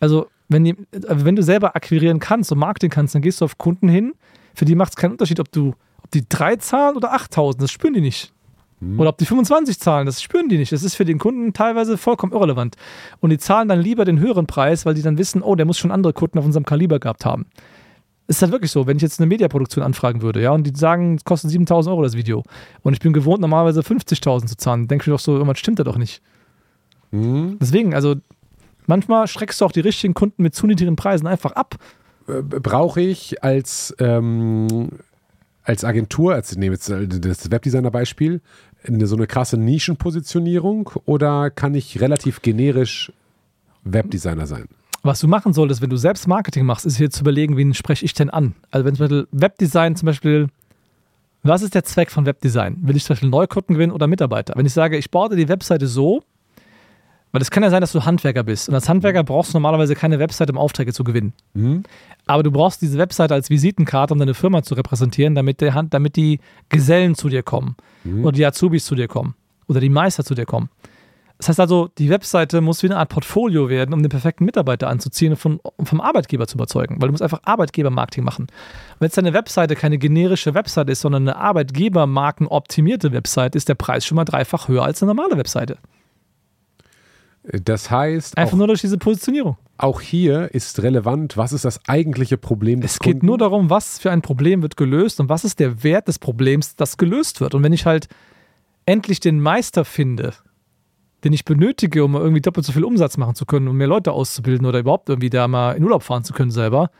also 0.00 0.26
wenn, 0.48 0.64
die, 0.64 0.76
wenn 0.90 1.36
du 1.36 1.44
selber 1.44 1.76
akquirieren 1.76 2.18
kannst 2.18 2.50
und 2.50 2.58
Marketing 2.58 2.90
kannst, 2.90 3.14
dann 3.14 3.22
gehst 3.22 3.40
du 3.40 3.44
auf 3.44 3.56
Kunden 3.56 3.88
hin. 3.88 4.14
Für 4.54 4.64
die 4.64 4.74
macht 4.74 4.90
es 4.90 4.96
keinen 4.96 5.12
Unterschied, 5.12 5.38
ob 5.38 5.50
du 5.52 5.74
ob 6.02 6.10
die 6.10 6.28
drei 6.28 6.56
zahlen 6.56 6.96
oder 6.96 7.14
8.000. 7.14 7.60
Das 7.60 7.70
spüren 7.70 7.94
die 7.94 8.00
nicht. 8.00 8.32
Hm. 8.82 8.98
Oder 8.98 9.10
ob 9.10 9.18
die 9.18 9.26
25 9.26 9.78
zahlen, 9.78 10.06
das 10.06 10.20
spüren 10.20 10.48
die 10.48 10.58
nicht. 10.58 10.72
Das 10.72 10.82
ist 10.82 10.96
für 10.96 11.04
den 11.04 11.18
Kunden 11.18 11.52
teilweise 11.52 11.96
vollkommen 11.96 12.32
irrelevant. 12.32 12.76
Und 13.20 13.30
die 13.30 13.38
zahlen 13.38 13.68
dann 13.68 13.80
lieber 13.80 14.04
den 14.04 14.18
höheren 14.18 14.46
Preis, 14.46 14.84
weil 14.84 14.94
die 14.94 15.02
dann 15.02 15.18
wissen, 15.18 15.42
oh, 15.42 15.54
der 15.54 15.66
muss 15.66 15.78
schon 15.78 15.92
andere 15.92 16.12
Kunden 16.12 16.38
auf 16.38 16.44
unserem 16.44 16.66
Kaliber 16.66 16.98
gehabt 16.98 17.24
haben. 17.24 17.46
Ist 18.26 18.42
halt 18.42 18.50
wirklich 18.50 18.72
so, 18.72 18.86
wenn 18.86 18.96
ich 18.96 19.02
jetzt 19.02 19.20
eine 19.20 19.26
Mediaproduktion 19.28 19.84
anfragen 19.84 20.22
würde, 20.22 20.42
ja, 20.42 20.50
und 20.50 20.64
die 20.64 20.72
sagen, 20.74 21.16
es 21.16 21.24
kostet 21.24 21.50
7000 21.50 21.92
Euro 21.92 22.02
das 22.02 22.16
Video, 22.16 22.42
und 22.82 22.92
ich 22.92 23.00
bin 23.00 23.12
gewohnt, 23.12 23.40
normalerweise 23.40 23.80
50.000 23.80 24.46
zu 24.46 24.56
zahlen, 24.56 24.88
denke 24.88 25.04
ich 25.04 25.14
doch 25.14 25.20
so, 25.20 25.32
irgendwann 25.32 25.56
stimmt 25.56 25.78
das 25.78 25.84
doch 25.84 25.98
nicht. 25.98 26.22
Mhm. 27.10 27.58
Deswegen, 27.60 27.94
also 27.94 28.16
manchmal 28.86 29.26
schreckst 29.28 29.60
du 29.60 29.64
auch 29.64 29.72
die 29.72 29.80
richtigen 29.80 30.14
Kunden 30.14 30.42
mit 30.42 30.54
zu 30.54 30.66
niedrigen 30.66 30.96
Preisen 30.96 31.26
einfach 31.26 31.52
ab. 31.52 31.76
Äh, 32.26 32.42
brauche 32.42 33.00
ich 33.00 33.42
als, 33.44 33.94
ähm, 33.98 34.88
als 35.64 35.84
Agentur, 35.84 36.34
als 36.34 36.52
ich 36.52 36.58
nehme 36.58 36.74
jetzt 36.74 36.90
das 36.90 37.50
Webdesigner-Beispiel, 37.50 38.40
eine, 38.86 39.06
so 39.06 39.16
eine 39.16 39.26
krasse 39.26 39.56
Nischenpositionierung 39.56 40.90
oder 41.04 41.50
kann 41.50 41.74
ich 41.74 42.00
relativ 42.00 42.42
generisch 42.42 43.12
Webdesigner 43.84 44.46
sein? 44.46 44.66
Was 45.02 45.20
du 45.20 45.26
machen 45.26 45.52
solltest, 45.52 45.82
wenn 45.82 45.90
du 45.90 45.96
selbst 45.96 46.28
Marketing 46.28 46.64
machst, 46.64 46.86
ist 46.86 46.96
hier 46.96 47.10
zu 47.10 47.22
überlegen, 47.22 47.56
wen 47.56 47.74
spreche 47.74 48.04
ich 48.04 48.14
denn 48.14 48.30
an? 48.30 48.54
Also 48.70 48.84
wenn 48.84 48.94
zum 48.94 49.08
Beispiel 49.08 49.26
Webdesign 49.32 49.96
zum 49.96 50.06
Beispiel, 50.06 50.46
was 51.42 51.62
ist 51.62 51.74
der 51.74 51.82
Zweck 51.82 52.10
von 52.12 52.24
Webdesign? 52.24 52.78
Will 52.82 52.94
ich 52.94 53.04
zum 53.04 53.14
Beispiel 53.14 53.28
Neukunden 53.28 53.74
gewinnen 53.74 53.92
oder 53.92 54.06
Mitarbeiter? 54.06 54.54
Wenn 54.56 54.66
ich 54.66 54.72
sage, 54.72 54.96
ich 54.96 55.10
baue 55.10 55.34
die 55.34 55.48
Webseite 55.48 55.88
so, 55.88 56.22
weil 57.32 57.40
es 57.40 57.50
kann 57.50 57.62
ja 57.62 57.70
sein, 57.70 57.80
dass 57.80 57.92
du 57.92 58.04
Handwerker 58.04 58.44
bist. 58.44 58.68
Und 58.68 58.74
als 58.74 58.88
Handwerker 58.88 59.24
brauchst 59.24 59.52
du 59.52 59.56
normalerweise 59.56 59.94
keine 59.94 60.18
Webseite, 60.18 60.52
um 60.52 60.58
Aufträge 60.58 60.92
zu 60.92 61.02
gewinnen. 61.02 61.32
Mhm. 61.54 61.82
Aber 62.26 62.42
du 62.42 62.50
brauchst 62.50 62.82
diese 62.82 62.98
Webseite 62.98 63.34
als 63.34 63.50
Visitenkarte, 63.50 64.12
um 64.12 64.20
deine 64.20 64.34
Firma 64.34 64.62
zu 64.62 64.74
repräsentieren, 64.74 65.34
damit, 65.34 65.60
der, 65.60 65.82
damit 65.84 66.16
die 66.16 66.40
Gesellen 66.68 67.14
zu 67.14 67.28
dir 67.28 67.42
kommen. 67.42 67.76
Mhm. 68.04 68.24
Oder 68.24 68.32
die 68.32 68.46
Azubis 68.46 68.84
zu 68.84 68.94
dir 68.94 69.08
kommen. 69.08 69.34
Oder 69.66 69.80
die 69.80 69.88
Meister 69.88 70.24
zu 70.24 70.34
dir 70.34 70.44
kommen. 70.44 70.68
Das 71.38 71.48
heißt 71.48 71.58
also, 71.58 71.88
die 71.98 72.08
Webseite 72.08 72.60
muss 72.60 72.84
wie 72.84 72.86
eine 72.86 72.98
Art 72.98 73.08
Portfolio 73.08 73.68
werden, 73.68 73.92
um 73.94 74.00
den 74.00 74.10
perfekten 74.10 74.44
Mitarbeiter 74.44 74.88
anzuziehen 74.88 75.32
und 75.32 75.38
von, 75.38 75.58
um 75.76 75.86
vom 75.86 76.00
Arbeitgeber 76.00 76.46
zu 76.46 76.56
überzeugen, 76.56 77.00
weil 77.00 77.08
du 77.08 77.12
musst 77.12 77.22
einfach 77.22 77.40
Arbeitgebermarketing 77.44 78.22
machen. 78.22 78.46
Wenn 79.00 79.06
jetzt 79.06 79.16
deine 79.16 79.32
Webseite 79.32 79.74
keine 79.74 79.98
generische 79.98 80.54
Webseite 80.54 80.92
ist, 80.92 81.00
sondern 81.00 81.26
eine 81.26 81.36
Arbeitgebermarken 81.36 82.46
optimierte 82.46 83.10
Webseite, 83.10 83.58
ist 83.58 83.68
der 83.68 83.74
Preis 83.74 84.06
schon 84.06 84.14
mal 84.16 84.24
dreifach 84.24 84.68
höher 84.68 84.84
als 84.84 85.02
eine 85.02 85.12
normale 85.12 85.36
Webseite. 85.36 85.78
Das 87.44 87.90
heißt. 87.90 88.38
Einfach 88.38 88.52
auch, 88.52 88.58
nur 88.58 88.66
durch 88.68 88.80
diese 88.80 88.98
Positionierung. 88.98 89.56
Auch 89.78 90.00
hier 90.00 90.54
ist 90.54 90.82
relevant, 90.82 91.36
was 91.36 91.52
ist 91.52 91.64
das 91.64 91.80
eigentliche 91.88 92.38
Problem 92.38 92.80
des 92.80 92.92
Es 92.92 92.98
geht 93.00 93.14
Kunden? 93.14 93.26
nur 93.26 93.38
darum, 93.38 93.68
was 93.68 93.98
für 93.98 94.10
ein 94.10 94.22
Problem 94.22 94.62
wird 94.62 94.76
gelöst 94.76 95.18
und 95.18 95.28
was 95.28 95.44
ist 95.44 95.58
der 95.58 95.82
Wert 95.82 96.06
des 96.06 96.18
Problems, 96.18 96.76
das 96.76 96.96
gelöst 96.96 97.40
wird. 97.40 97.54
Und 97.54 97.62
wenn 97.64 97.72
ich 97.72 97.84
halt 97.84 98.08
endlich 98.86 99.18
den 99.18 99.40
Meister 99.40 99.84
finde, 99.84 100.34
den 101.24 101.32
ich 101.32 101.44
benötige, 101.44 102.04
um 102.04 102.14
irgendwie 102.14 102.40
doppelt 102.40 102.64
so 102.66 102.72
viel 102.72 102.84
Umsatz 102.84 103.16
machen 103.16 103.34
zu 103.34 103.44
können, 103.44 103.68
um 103.68 103.76
mehr 103.76 103.86
Leute 103.86 104.12
auszubilden 104.12 104.66
oder 104.66 104.78
überhaupt 104.80 105.08
irgendwie 105.08 105.30
da 105.30 105.48
mal 105.48 105.72
in 105.72 105.84
Urlaub 105.84 106.02
fahren 106.02 106.24
zu 106.24 106.32
können 106.32 106.50
selber, 106.50 106.90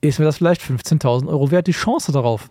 ist 0.00 0.18
mir 0.18 0.24
das 0.24 0.38
vielleicht 0.38 0.60
15.000 0.60 1.28
Euro 1.28 1.50
wert, 1.50 1.66
die 1.66 1.72
Chance 1.72 2.12
darauf. 2.12 2.50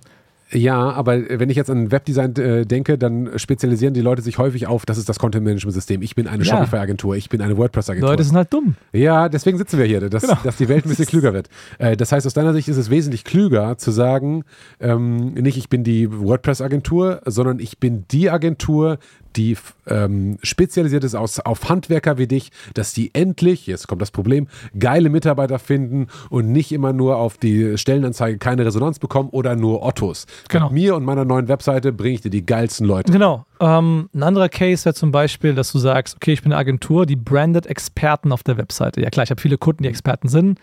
Ja, 0.51 0.91
aber 0.91 1.39
wenn 1.39 1.49
ich 1.49 1.57
jetzt 1.57 1.69
an 1.69 1.91
Webdesign 1.91 2.35
äh, 2.35 2.65
denke, 2.65 2.97
dann 2.97 3.31
spezialisieren 3.37 3.93
die 3.93 4.01
Leute 4.01 4.21
sich 4.21 4.37
häufig 4.37 4.67
auf, 4.67 4.85
das 4.85 4.97
ist 4.97 5.09
das 5.09 5.19
Content-Management-System. 5.19 6.01
Ich 6.01 6.15
bin 6.15 6.27
eine 6.27 6.43
ja. 6.43 6.57
Shopify-Agentur, 6.57 7.15
ich 7.15 7.29
bin 7.29 7.41
eine 7.41 7.57
WordPress-Agentur. 7.57 8.09
Leute 8.09 8.23
sind 8.23 8.35
halt 8.35 8.53
dumm. 8.53 8.75
Ja, 8.91 9.29
deswegen 9.29 9.57
sitzen 9.57 9.79
wir 9.79 9.85
hier, 9.85 10.09
dass, 10.09 10.23
genau. 10.23 10.37
dass 10.43 10.57
die 10.57 10.67
Welt 10.69 10.85
ein 10.85 10.89
bisschen 10.89 11.05
klüger 11.07 11.33
wird. 11.33 11.49
Äh, 11.79 11.97
das 11.97 12.11
heißt, 12.11 12.27
aus 12.27 12.33
deiner 12.33 12.53
Sicht 12.53 12.67
ist 12.67 12.77
es 12.77 12.89
wesentlich 12.89 13.23
klüger 13.23 13.77
zu 13.77 13.91
sagen, 13.91 14.43
ähm, 14.79 15.33
nicht 15.33 15.57
ich 15.57 15.69
bin 15.69 15.83
die 15.83 16.11
WordPress-Agentur, 16.11 17.21
sondern 17.25 17.59
ich 17.59 17.79
bin 17.79 18.05
die 18.11 18.29
Agentur, 18.29 18.99
die 19.35 19.57
ähm, 19.87 20.37
spezialisiert 20.43 21.03
ist 21.03 21.15
aus, 21.15 21.39
auf 21.39 21.69
Handwerker 21.69 22.17
wie 22.17 22.27
dich, 22.27 22.51
dass 22.73 22.93
die 22.93 23.13
endlich, 23.13 23.67
jetzt 23.67 23.87
kommt 23.87 24.01
das 24.01 24.11
Problem, 24.11 24.47
geile 24.77 25.09
Mitarbeiter 25.09 25.59
finden 25.59 26.07
und 26.29 26.51
nicht 26.51 26.71
immer 26.71 26.93
nur 26.93 27.17
auf 27.17 27.37
die 27.37 27.77
Stellenanzeige 27.77 28.37
keine 28.37 28.65
Resonanz 28.65 28.99
bekommen 28.99 29.29
oder 29.29 29.55
nur 29.55 29.83
Ottos. 29.83 30.25
Genau. 30.49 30.65
Mit 30.65 30.73
mir 30.73 30.95
und 30.95 31.03
meiner 31.03 31.25
neuen 31.25 31.47
Webseite 31.47 31.91
bringe 31.91 32.15
ich 32.15 32.21
dir 32.21 32.29
die 32.29 32.45
geilsten 32.45 32.87
Leute. 32.87 33.11
Genau. 33.11 33.45
Ähm, 33.59 34.09
ein 34.13 34.23
anderer 34.23 34.49
Case 34.49 34.85
wäre 34.85 34.95
zum 34.95 35.11
Beispiel, 35.11 35.53
dass 35.55 35.71
du 35.71 35.79
sagst, 35.79 36.15
okay, 36.15 36.33
ich 36.33 36.41
bin 36.41 36.51
eine 36.51 36.59
Agentur, 36.59 37.05
die 37.05 37.15
brandet 37.15 37.65
Experten 37.65 38.31
auf 38.31 38.43
der 38.43 38.57
Webseite. 38.57 39.01
Ja 39.01 39.09
klar, 39.09 39.23
ich 39.23 39.29
habe 39.29 39.41
viele 39.41 39.57
Kunden, 39.57 39.83
die 39.83 39.89
Experten 39.89 40.27
sind. 40.27 40.59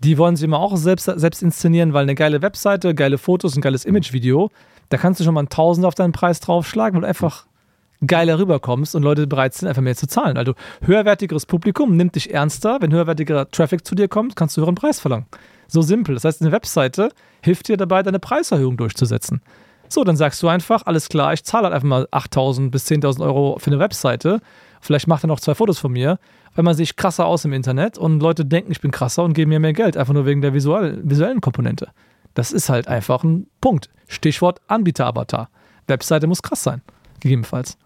Die 0.00 0.18
wollen 0.18 0.34
sich 0.34 0.44
immer 0.44 0.58
auch 0.58 0.76
selbst, 0.76 1.04
selbst 1.04 1.42
inszenieren, 1.42 1.92
weil 1.92 2.02
eine 2.02 2.16
geile 2.16 2.42
Webseite, 2.42 2.94
geile 2.94 3.18
Fotos, 3.18 3.56
ein 3.56 3.60
geiles 3.60 3.84
Imagevideo, 3.84 4.50
da 4.88 4.98
kannst 4.98 5.20
du 5.20 5.24
schon 5.24 5.34
mal 5.34 5.40
einen 5.40 5.48
Tausend 5.48 5.86
auf 5.86 5.94
deinen 5.94 6.12
Preis 6.12 6.40
draufschlagen, 6.40 6.96
weil 6.96 7.02
du 7.02 7.08
einfach 7.08 7.46
geiler 8.06 8.38
rüberkommst 8.38 8.94
und 8.94 9.02
Leute 9.02 9.26
bereit 9.26 9.54
sind, 9.54 9.68
einfach 9.68 9.82
mehr 9.82 9.96
zu 9.96 10.06
zahlen. 10.06 10.36
Also 10.36 10.54
höherwertigeres 10.84 11.46
Publikum 11.46 11.96
nimmt 11.96 12.14
dich 12.14 12.32
ernster. 12.32 12.78
Wenn 12.80 12.92
höherwertiger 12.92 13.50
Traffic 13.50 13.86
zu 13.86 13.94
dir 13.94 14.08
kommt, 14.08 14.36
kannst 14.36 14.56
du 14.56 14.60
höheren 14.60 14.74
Preis 14.74 15.00
verlangen. 15.00 15.26
So 15.68 15.82
simpel. 15.82 16.14
Das 16.14 16.24
heißt, 16.24 16.42
eine 16.42 16.52
Webseite 16.52 17.10
hilft 17.42 17.68
dir 17.68 17.76
dabei, 17.76 18.02
deine 18.02 18.18
Preiserhöhung 18.18 18.76
durchzusetzen. 18.76 19.40
So, 19.88 20.04
dann 20.04 20.16
sagst 20.16 20.42
du 20.42 20.48
einfach, 20.48 20.86
alles 20.86 21.08
klar, 21.08 21.32
ich 21.32 21.44
zahle 21.44 21.64
halt 21.64 21.74
einfach 21.74 21.88
mal 21.88 22.08
8.000 22.12 22.70
bis 22.70 22.86
10.000 22.86 23.22
Euro 23.22 23.58
für 23.58 23.70
eine 23.70 23.78
Webseite. 23.78 24.40
Vielleicht 24.80 25.06
macht 25.06 25.24
er 25.24 25.28
noch 25.28 25.38
zwei 25.38 25.54
Fotos 25.54 25.78
von 25.78 25.92
mir, 25.92 26.18
weil 26.54 26.64
man 26.64 26.74
sich 26.74 26.96
krasser 26.96 27.26
aus 27.26 27.44
im 27.44 27.52
Internet 27.52 27.98
und 27.98 28.20
Leute 28.20 28.44
denken, 28.44 28.72
ich 28.72 28.80
bin 28.80 28.90
krasser 28.90 29.22
und 29.22 29.34
geben 29.34 29.50
mir 29.50 29.60
mehr 29.60 29.74
Geld, 29.74 29.96
einfach 29.96 30.14
nur 30.14 30.26
wegen 30.26 30.40
der 30.40 30.54
visuell, 30.54 31.00
visuellen 31.04 31.40
Komponente. 31.40 31.88
Das 32.34 32.52
ist 32.52 32.68
halt 32.68 32.88
einfach 32.88 33.22
ein 33.22 33.46
Punkt. 33.60 33.90
Stichwort 34.08 34.60
Anbieter-Avatar. 34.66 35.50
Webseite 35.86 36.26
muss 36.26 36.42
krass 36.42 36.62
sein, 36.62 36.80
gegebenenfalls. 37.20 37.76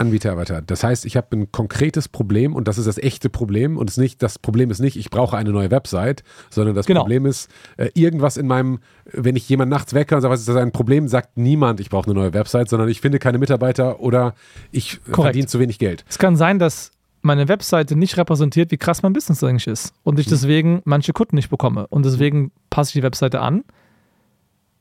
Anbieteravatar. 0.00 0.62
Das 0.62 0.82
heißt, 0.82 1.04
ich 1.04 1.16
habe 1.16 1.36
ein 1.36 1.52
konkretes 1.52 2.08
Problem 2.08 2.56
und 2.56 2.66
das 2.66 2.78
ist 2.78 2.86
das 2.86 2.98
echte 2.98 3.28
Problem 3.28 3.76
und 3.76 3.90
es 3.90 3.98
nicht, 3.98 4.22
das 4.22 4.38
Problem 4.38 4.70
ist 4.70 4.80
nicht, 4.80 4.96
ich 4.96 5.10
brauche 5.10 5.36
eine 5.36 5.50
neue 5.50 5.70
Website, 5.70 6.22
sondern 6.48 6.74
das 6.74 6.86
genau. 6.86 7.00
Problem 7.00 7.26
ist, 7.26 7.50
äh, 7.76 7.90
irgendwas 7.94 8.36
in 8.36 8.46
meinem, 8.46 8.80
wenn 9.04 9.36
ich 9.36 9.48
jemand 9.48 9.70
nachts 9.70 9.92
wecke 9.92 10.14
und 10.14 10.22
sage, 10.22 10.32
was 10.32 10.40
ist 10.40 10.48
das 10.48 10.56
ein 10.56 10.72
Problem, 10.72 11.06
sagt 11.06 11.36
niemand, 11.36 11.80
ich 11.80 11.90
brauche 11.90 12.06
eine 12.06 12.14
neue 12.14 12.32
Website, 12.32 12.68
sondern 12.70 12.88
ich 12.88 13.00
finde 13.00 13.18
keine 13.18 13.38
Mitarbeiter 13.38 14.00
oder 14.00 14.34
ich 14.72 15.00
Korrekt. 15.04 15.22
verdiene 15.22 15.46
zu 15.46 15.60
wenig 15.60 15.78
Geld. 15.78 16.04
Es 16.08 16.18
kann 16.18 16.36
sein, 16.36 16.58
dass 16.58 16.92
meine 17.22 17.48
Webseite 17.48 17.94
nicht 17.94 18.16
repräsentiert, 18.16 18.70
wie 18.70 18.78
krass 18.78 19.02
mein 19.02 19.12
Business 19.12 19.44
eigentlich 19.44 19.66
ist 19.66 19.92
und 20.02 20.18
ich 20.18 20.26
mhm. 20.26 20.30
deswegen 20.30 20.82
manche 20.84 21.12
Kunden 21.12 21.36
nicht 21.36 21.50
bekomme 21.50 21.86
und 21.88 22.06
deswegen 22.06 22.52
passe 22.70 22.88
ich 22.88 22.92
die 22.94 23.02
Webseite 23.02 23.40
an 23.40 23.64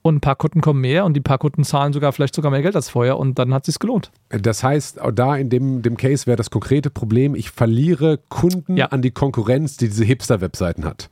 und 0.10 0.18
ein 0.18 0.22
paar 0.22 0.36
Kunden 0.36 0.62
kommen 0.62 0.82
mehr 0.82 1.06
und 1.06 1.14
die 1.14 1.22
paar 1.22 1.38
Kunden 1.38 1.64
zahlen 1.64 1.94
sogar 1.94 2.12
vielleicht 2.12 2.36
sogar 2.36 2.52
mehr 2.52 2.62
Geld 2.62 2.76
als 2.76 2.90
vorher 2.90 3.18
und 3.18 3.40
dann 3.40 3.54
hat 3.54 3.68
es 3.68 3.74
sich 3.74 3.80
gelohnt. 3.80 4.12
Das 4.30 4.64
heißt, 4.64 5.00
da 5.14 5.36
in 5.36 5.50
dem, 5.50 5.82
dem 5.82 5.96
Case 5.96 6.28
wäre 6.28 6.36
das 6.36 6.50
konkrete 6.50 6.90
Problem, 6.90 7.36
ich 7.36 7.52
verliere 7.52 8.20
Kunden 8.30 8.76
ja. 8.76 8.88
an 8.88 9.02
die 9.02 9.12
Konkurrenz, 9.12 9.78
die 9.78 9.88
diese 9.88 10.04
Hipster-Webseiten 10.04 10.84
hat. 10.84 11.10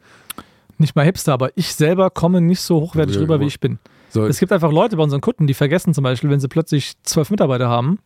Nicht 0.77 0.95
mal 0.95 1.05
Hipster, 1.05 1.33
aber 1.33 1.51
ich 1.55 1.73
selber 1.73 2.09
komme 2.09 2.41
nicht 2.41 2.61
so 2.61 2.81
hochwertig 2.81 3.15
ja, 3.15 3.21
rüber, 3.21 3.39
wie 3.39 3.47
ich 3.47 3.59
bin. 3.59 3.79
So. 4.09 4.25
Es 4.25 4.39
gibt 4.39 4.51
einfach 4.51 4.71
Leute 4.71 4.97
bei 4.97 5.03
unseren 5.03 5.21
Kunden, 5.21 5.47
die 5.47 5.53
vergessen 5.53 5.93
zum 5.93 6.03
Beispiel, 6.03 6.29
wenn 6.29 6.39
sie 6.39 6.47
plötzlich 6.47 6.93
zwölf 7.03 7.29
Mitarbeiter 7.29 7.67
haben, 7.67 7.99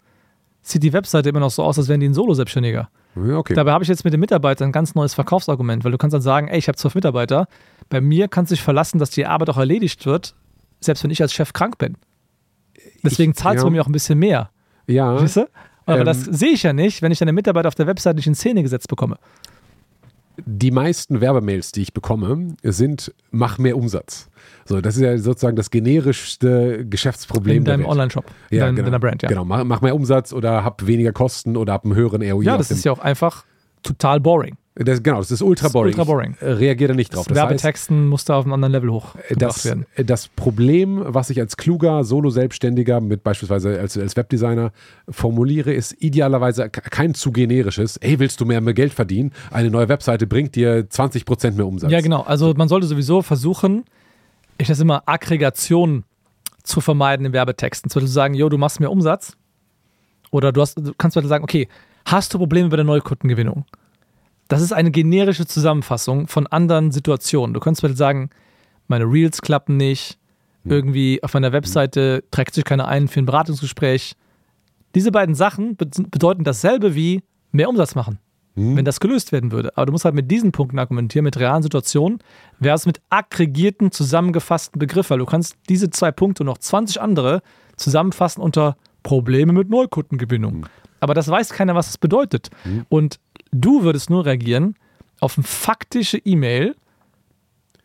sieht 0.62 0.84
die 0.84 0.94
Webseite 0.94 1.30
immer 1.30 1.40
noch 1.40 1.52
so 1.52 1.64
aus, 1.64 1.78
als 1.78 1.88
wären 1.88 2.00
die 2.00 2.08
ein 2.08 2.14
Solo-Selbstständiger. 2.14 2.90
Okay. 3.16 3.56
Dabei 3.56 3.74
habe 3.74 3.84
ich 3.84 3.90
jetzt 3.90 4.06
mit 4.06 4.14
den 4.14 4.20
Mitarbeitern 4.20 4.70
ein 4.70 4.72
ganz 4.72 4.96
neues 4.96 5.14
Verkaufsargument, 5.14 5.84
weil 5.84 5.92
du 5.92 5.98
kannst 5.98 6.14
dann 6.14 6.22
sagen, 6.22 6.48
ey, 6.48 6.58
ich 6.58 6.68
habe 6.68 6.78
zwölf 6.78 6.96
Mitarbeiter, 6.96 7.48
bei 7.90 8.00
mir 8.00 8.28
kannst 8.28 8.52
du 8.52 8.56
dich 8.56 8.64
verlassen, 8.64 9.00
dass 9.00 9.10
die 9.10 9.26
Arbeit 9.26 9.50
auch 9.50 9.58
erledigt 9.58 10.06
wird, 10.06 10.34
selbst 10.82 11.04
wenn 11.04 11.12
ich 11.12 11.22
als 11.22 11.34
Chef 11.34 11.54
krank 11.54 11.78
bin. 11.78 11.96
Deswegen 13.04 13.34
zahlst 13.34 13.64
ja. 13.64 13.70
du 13.70 13.72
mir 13.72 13.82
auch 13.82 13.88
ein 13.88 13.92
bisschen 13.92 14.20
mehr. 14.20 14.50
Ja. 14.88 15.16
Weißt 15.22 15.38
du? 15.38 15.48
Aber 15.86 16.00
ähm, 16.00 16.06
das 16.06 16.24
sehe 16.24 16.52
ich 16.52 16.64
ja 16.64 16.74
nicht, 16.74 17.02
wenn 17.02 17.12
ich 17.12 17.20
deine 17.20 17.34
Mitarbeiter 17.34 17.68
auf 17.68 17.76
der 17.76 17.88
Website 17.88 18.16
nicht 18.16 18.28
in 18.28 18.36
Szene 18.36 18.64
gesetzt 18.64 18.88
bekomme. 18.88 19.18
Die 20.38 20.72
meisten 20.72 21.22
Werbemails, 21.22 21.72
die 21.72 21.82
ich 21.82 21.94
bekomme, 21.94 22.56
sind 22.64 23.14
mach 23.32 23.58
mehr 23.58 23.78
Umsatz. 23.78 24.30
So, 24.66 24.82
das 24.82 24.96
ist 24.96 25.02
ja 25.02 25.18
sozusagen 25.18 25.56
das 25.56 25.70
generischste 25.70 26.86
Geschäftsproblem. 26.88 27.58
In 27.58 27.66
deinem 27.66 27.86
Online-Shop, 27.86 28.26
in 28.50 28.58
ja, 28.58 28.66
dein, 28.66 28.76
genau, 28.76 28.86
deiner 28.86 29.00
Brand, 29.00 29.22
ja. 29.24 29.30
Genau, 29.30 29.46
mach, 29.46 29.64
mach, 29.64 29.82
mehr 29.82 29.94
Umsatz 29.94 30.34
oder 30.34 30.64
hab 30.64 30.86
weniger 30.88 31.12
Kosten 31.12 31.58
oder 31.58 31.74
hab 31.74 31.84
einen 31.84 31.96
höheren 31.96 32.22
ROI. 32.22 32.44
Ja, 32.44 32.58
das 32.58 32.72
ist 32.72 32.86
ja 32.86 32.92
auch 32.92 33.00
einfach 33.00 33.44
total 33.84 34.20
boring. 34.20 34.56
Das, 34.76 35.04
genau, 35.04 35.18
das 35.18 35.32
ist 35.32 35.42
ultra 35.42 35.68
boring. 35.68 35.94
ultra 35.94 36.06
boring. 36.06 36.36
Äh, 36.40 36.52
reagiere 36.52 36.90
da 36.90 36.96
nicht 36.96 37.14
drauf. 37.14 37.28
Das 37.28 37.36
Werbetexten 37.36 38.08
muss 38.08 38.24
da 38.24 38.38
auf 38.38 38.46
einem 38.46 38.54
anderen 38.54 38.72
Level 38.72 38.92
hoch 38.92 39.16
das, 39.32 39.66
werden. 39.66 39.86
Das 39.98 40.30
Problem, 40.30 41.04
was 41.06 41.30
ich 41.30 41.42
als 41.42 41.58
kluger 41.58 42.06
Solo-Selbstständiger 42.06 43.02
mit 43.02 43.22
beispielsweise 43.22 43.80
als, 43.80 43.98
als 43.98 44.16
Webdesigner 44.16 44.72
formuliere, 45.10 45.74
ist 45.74 46.02
idealerweise 46.02 46.70
kein 46.70 47.14
zu 47.14 47.34
generisches. 47.34 48.00
Hey, 48.02 48.20
willst 48.20 48.40
du 48.40 48.46
mehr, 48.46 48.62
mehr 48.62 48.74
Geld 48.74 48.94
verdienen? 48.94 49.34
Eine 49.52 49.70
neue 49.70 49.90
Webseite 49.90 50.26
bringt 50.26 50.56
dir 50.56 50.88
20% 50.90 51.52
mehr 51.52 51.68
Umsatz. 51.68 51.92
Ja, 51.92 52.00
genau. 52.00 52.22
Also 52.22 52.54
man 52.56 52.70
sollte 52.70 52.88
sowieso 52.88 53.22
versuchen, 53.22 53.84
ich 54.58 54.70
das 54.70 54.80
immer 54.80 55.04
Aggregation 55.06 56.06
zu 56.64 56.80
vermeiden 56.80 57.26
in 57.26 57.34
Werbetexten. 57.34 57.90
Zum 57.90 58.00
Beispiel 58.00 58.14
sagen, 58.14 58.34
jo, 58.36 58.48
du 58.48 58.58
machst 58.58 58.80
mehr 58.80 58.92
Umsatz. 58.92 59.36
Oder 60.30 60.54
du, 60.54 60.62
hast, 60.62 60.78
du 60.78 60.94
kannst 60.98 61.14
zum 61.14 61.22
Beispiel 61.22 61.30
sagen, 61.30 61.44
okay, 61.44 61.68
hast 62.06 62.34
du 62.34 62.38
Probleme 62.38 62.70
bei 62.70 62.78
der 62.78 62.86
Neukundengewinnung? 62.86 63.66
Das 64.52 64.62
ist 64.62 64.74
eine 64.74 64.92
generische 64.92 65.46
Zusammenfassung 65.46 66.28
von 66.28 66.46
anderen 66.46 66.92
Situationen. 66.92 67.54
Du 67.54 67.62
könntest 67.62 67.98
sagen, 67.98 68.30
meine 68.90 69.06
Reels 69.06 69.42
klappen 69.42 69.78
nicht, 69.78 70.18
hm. 70.64 70.72
irgendwie 70.72 71.24
auf 71.24 71.34
meiner 71.34 71.54
Webseite 71.54 72.26
trägt 72.32 72.54
sich 72.56 72.66
keiner 72.66 72.86
ein 72.90 73.08
für 73.08 73.22
ein 73.22 73.26
Beratungsgespräch. 73.26 74.18
Diese 74.94 75.10
beiden 75.14 75.36
Sachen 75.36 75.78
bedeuten 75.78 76.44
dasselbe 76.44 76.96
wie 76.96 77.24
mehr 77.54 77.70
Umsatz 77.70 77.96
machen, 77.96 78.20
mhm. 78.56 78.76
wenn 78.76 78.84
das 78.84 79.00
gelöst 79.00 79.32
werden 79.32 79.54
würde. 79.54 79.72
Aber 79.78 79.86
du 79.86 79.94
musst 79.94 80.04
halt 80.04 80.16
mit 80.16 80.30
diesen 80.30 80.52
Punkten 80.52 80.80
argumentieren, 80.80 81.24
mit 81.24 81.40
realen 81.40 81.64
Situationen, 81.64 82.20
wäre 82.60 82.76
es 82.76 82.86
mit 82.86 83.00
aggregierten, 83.10 83.94
zusammengefassten 83.94 84.80
Begriffen, 84.80 85.12
weil 85.12 85.20
du 85.20 85.26
kannst 85.26 85.56
diese 85.70 85.92
zwei 85.92 86.12
Punkte 86.12 86.44
und 86.44 86.48
noch 86.48 86.58
20 86.58 87.00
andere 87.00 87.42
zusammenfassen 87.78 88.42
unter 88.42 88.76
Probleme 89.02 89.54
mit 89.54 89.70
Neukundengewinnung. 89.70 90.58
Mhm. 90.58 90.66
Aber 91.00 91.14
das 91.14 91.28
weiß 91.28 91.54
keiner, 91.54 91.74
was 91.74 91.88
das 91.88 91.98
bedeutet. 91.98 92.50
Mhm. 92.66 92.86
Und 92.90 93.20
Du 93.52 93.84
würdest 93.84 94.10
nur 94.10 94.26
reagieren 94.26 94.76
auf 95.20 95.38
eine 95.38 95.44
faktische 95.44 96.18
E-Mail, 96.18 96.76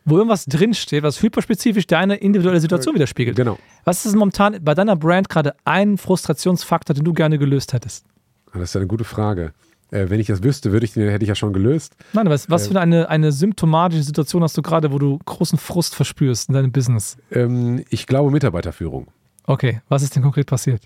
wo 0.04 0.16
irgendwas 0.16 0.46
drinsteht, 0.46 1.02
was 1.02 1.20
hyperspezifisch 1.20 1.86
deine 1.86 2.16
individuelle 2.16 2.60
Situation 2.60 2.94
widerspiegelt. 2.94 3.36
Genau. 3.36 3.58
Was 3.84 4.06
ist 4.06 4.14
momentan 4.14 4.58
bei 4.62 4.74
deiner 4.74 4.96
Brand 4.96 5.28
gerade 5.28 5.54
ein 5.64 5.98
Frustrationsfaktor, 5.98 6.94
den 6.94 7.04
du 7.04 7.12
gerne 7.12 7.38
gelöst 7.38 7.72
hättest? 7.72 8.06
Ah, 8.52 8.58
das 8.58 8.70
ist 8.70 8.76
eine 8.76 8.86
gute 8.86 9.04
Frage. 9.04 9.52
Äh, 9.90 10.08
wenn 10.08 10.20
ich 10.20 10.28
das 10.28 10.42
wüsste, 10.42 10.72
würde 10.72 10.84
ich 10.84 10.92
den, 10.92 11.08
hätte 11.08 11.24
ich 11.24 11.28
ja 11.28 11.34
schon 11.34 11.52
gelöst. 11.52 11.96
Nein, 12.12 12.28
was, 12.28 12.48
was 12.48 12.66
äh, 12.66 12.70
für 12.70 12.80
eine, 12.80 13.08
eine 13.08 13.32
symptomatische 13.32 14.02
Situation 14.02 14.42
hast 14.42 14.56
du 14.56 14.62
gerade, 14.62 14.92
wo 14.92 14.98
du 14.98 15.18
großen 15.24 15.58
Frust 15.58 15.94
verspürst 15.94 16.48
in 16.48 16.54
deinem 16.54 16.72
Business? 16.72 17.16
Ähm, 17.30 17.84
ich 17.90 18.06
glaube 18.06 18.30
Mitarbeiterführung. 18.30 19.08
Okay, 19.44 19.80
was 19.88 20.02
ist 20.02 20.16
denn 20.16 20.22
konkret 20.22 20.46
passiert? 20.46 20.82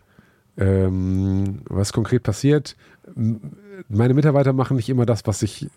Ähm, 0.59 1.61
was 1.69 1.93
konkret 1.93 2.23
passiert? 2.23 2.77
Meine 3.89 4.15
Mitarbeiter 4.15 4.53
machen 4.53 4.77
nicht 4.77 4.89
immer 4.89 5.07
das, 5.07 5.27
was 5.27 5.43
ich 5.43 5.69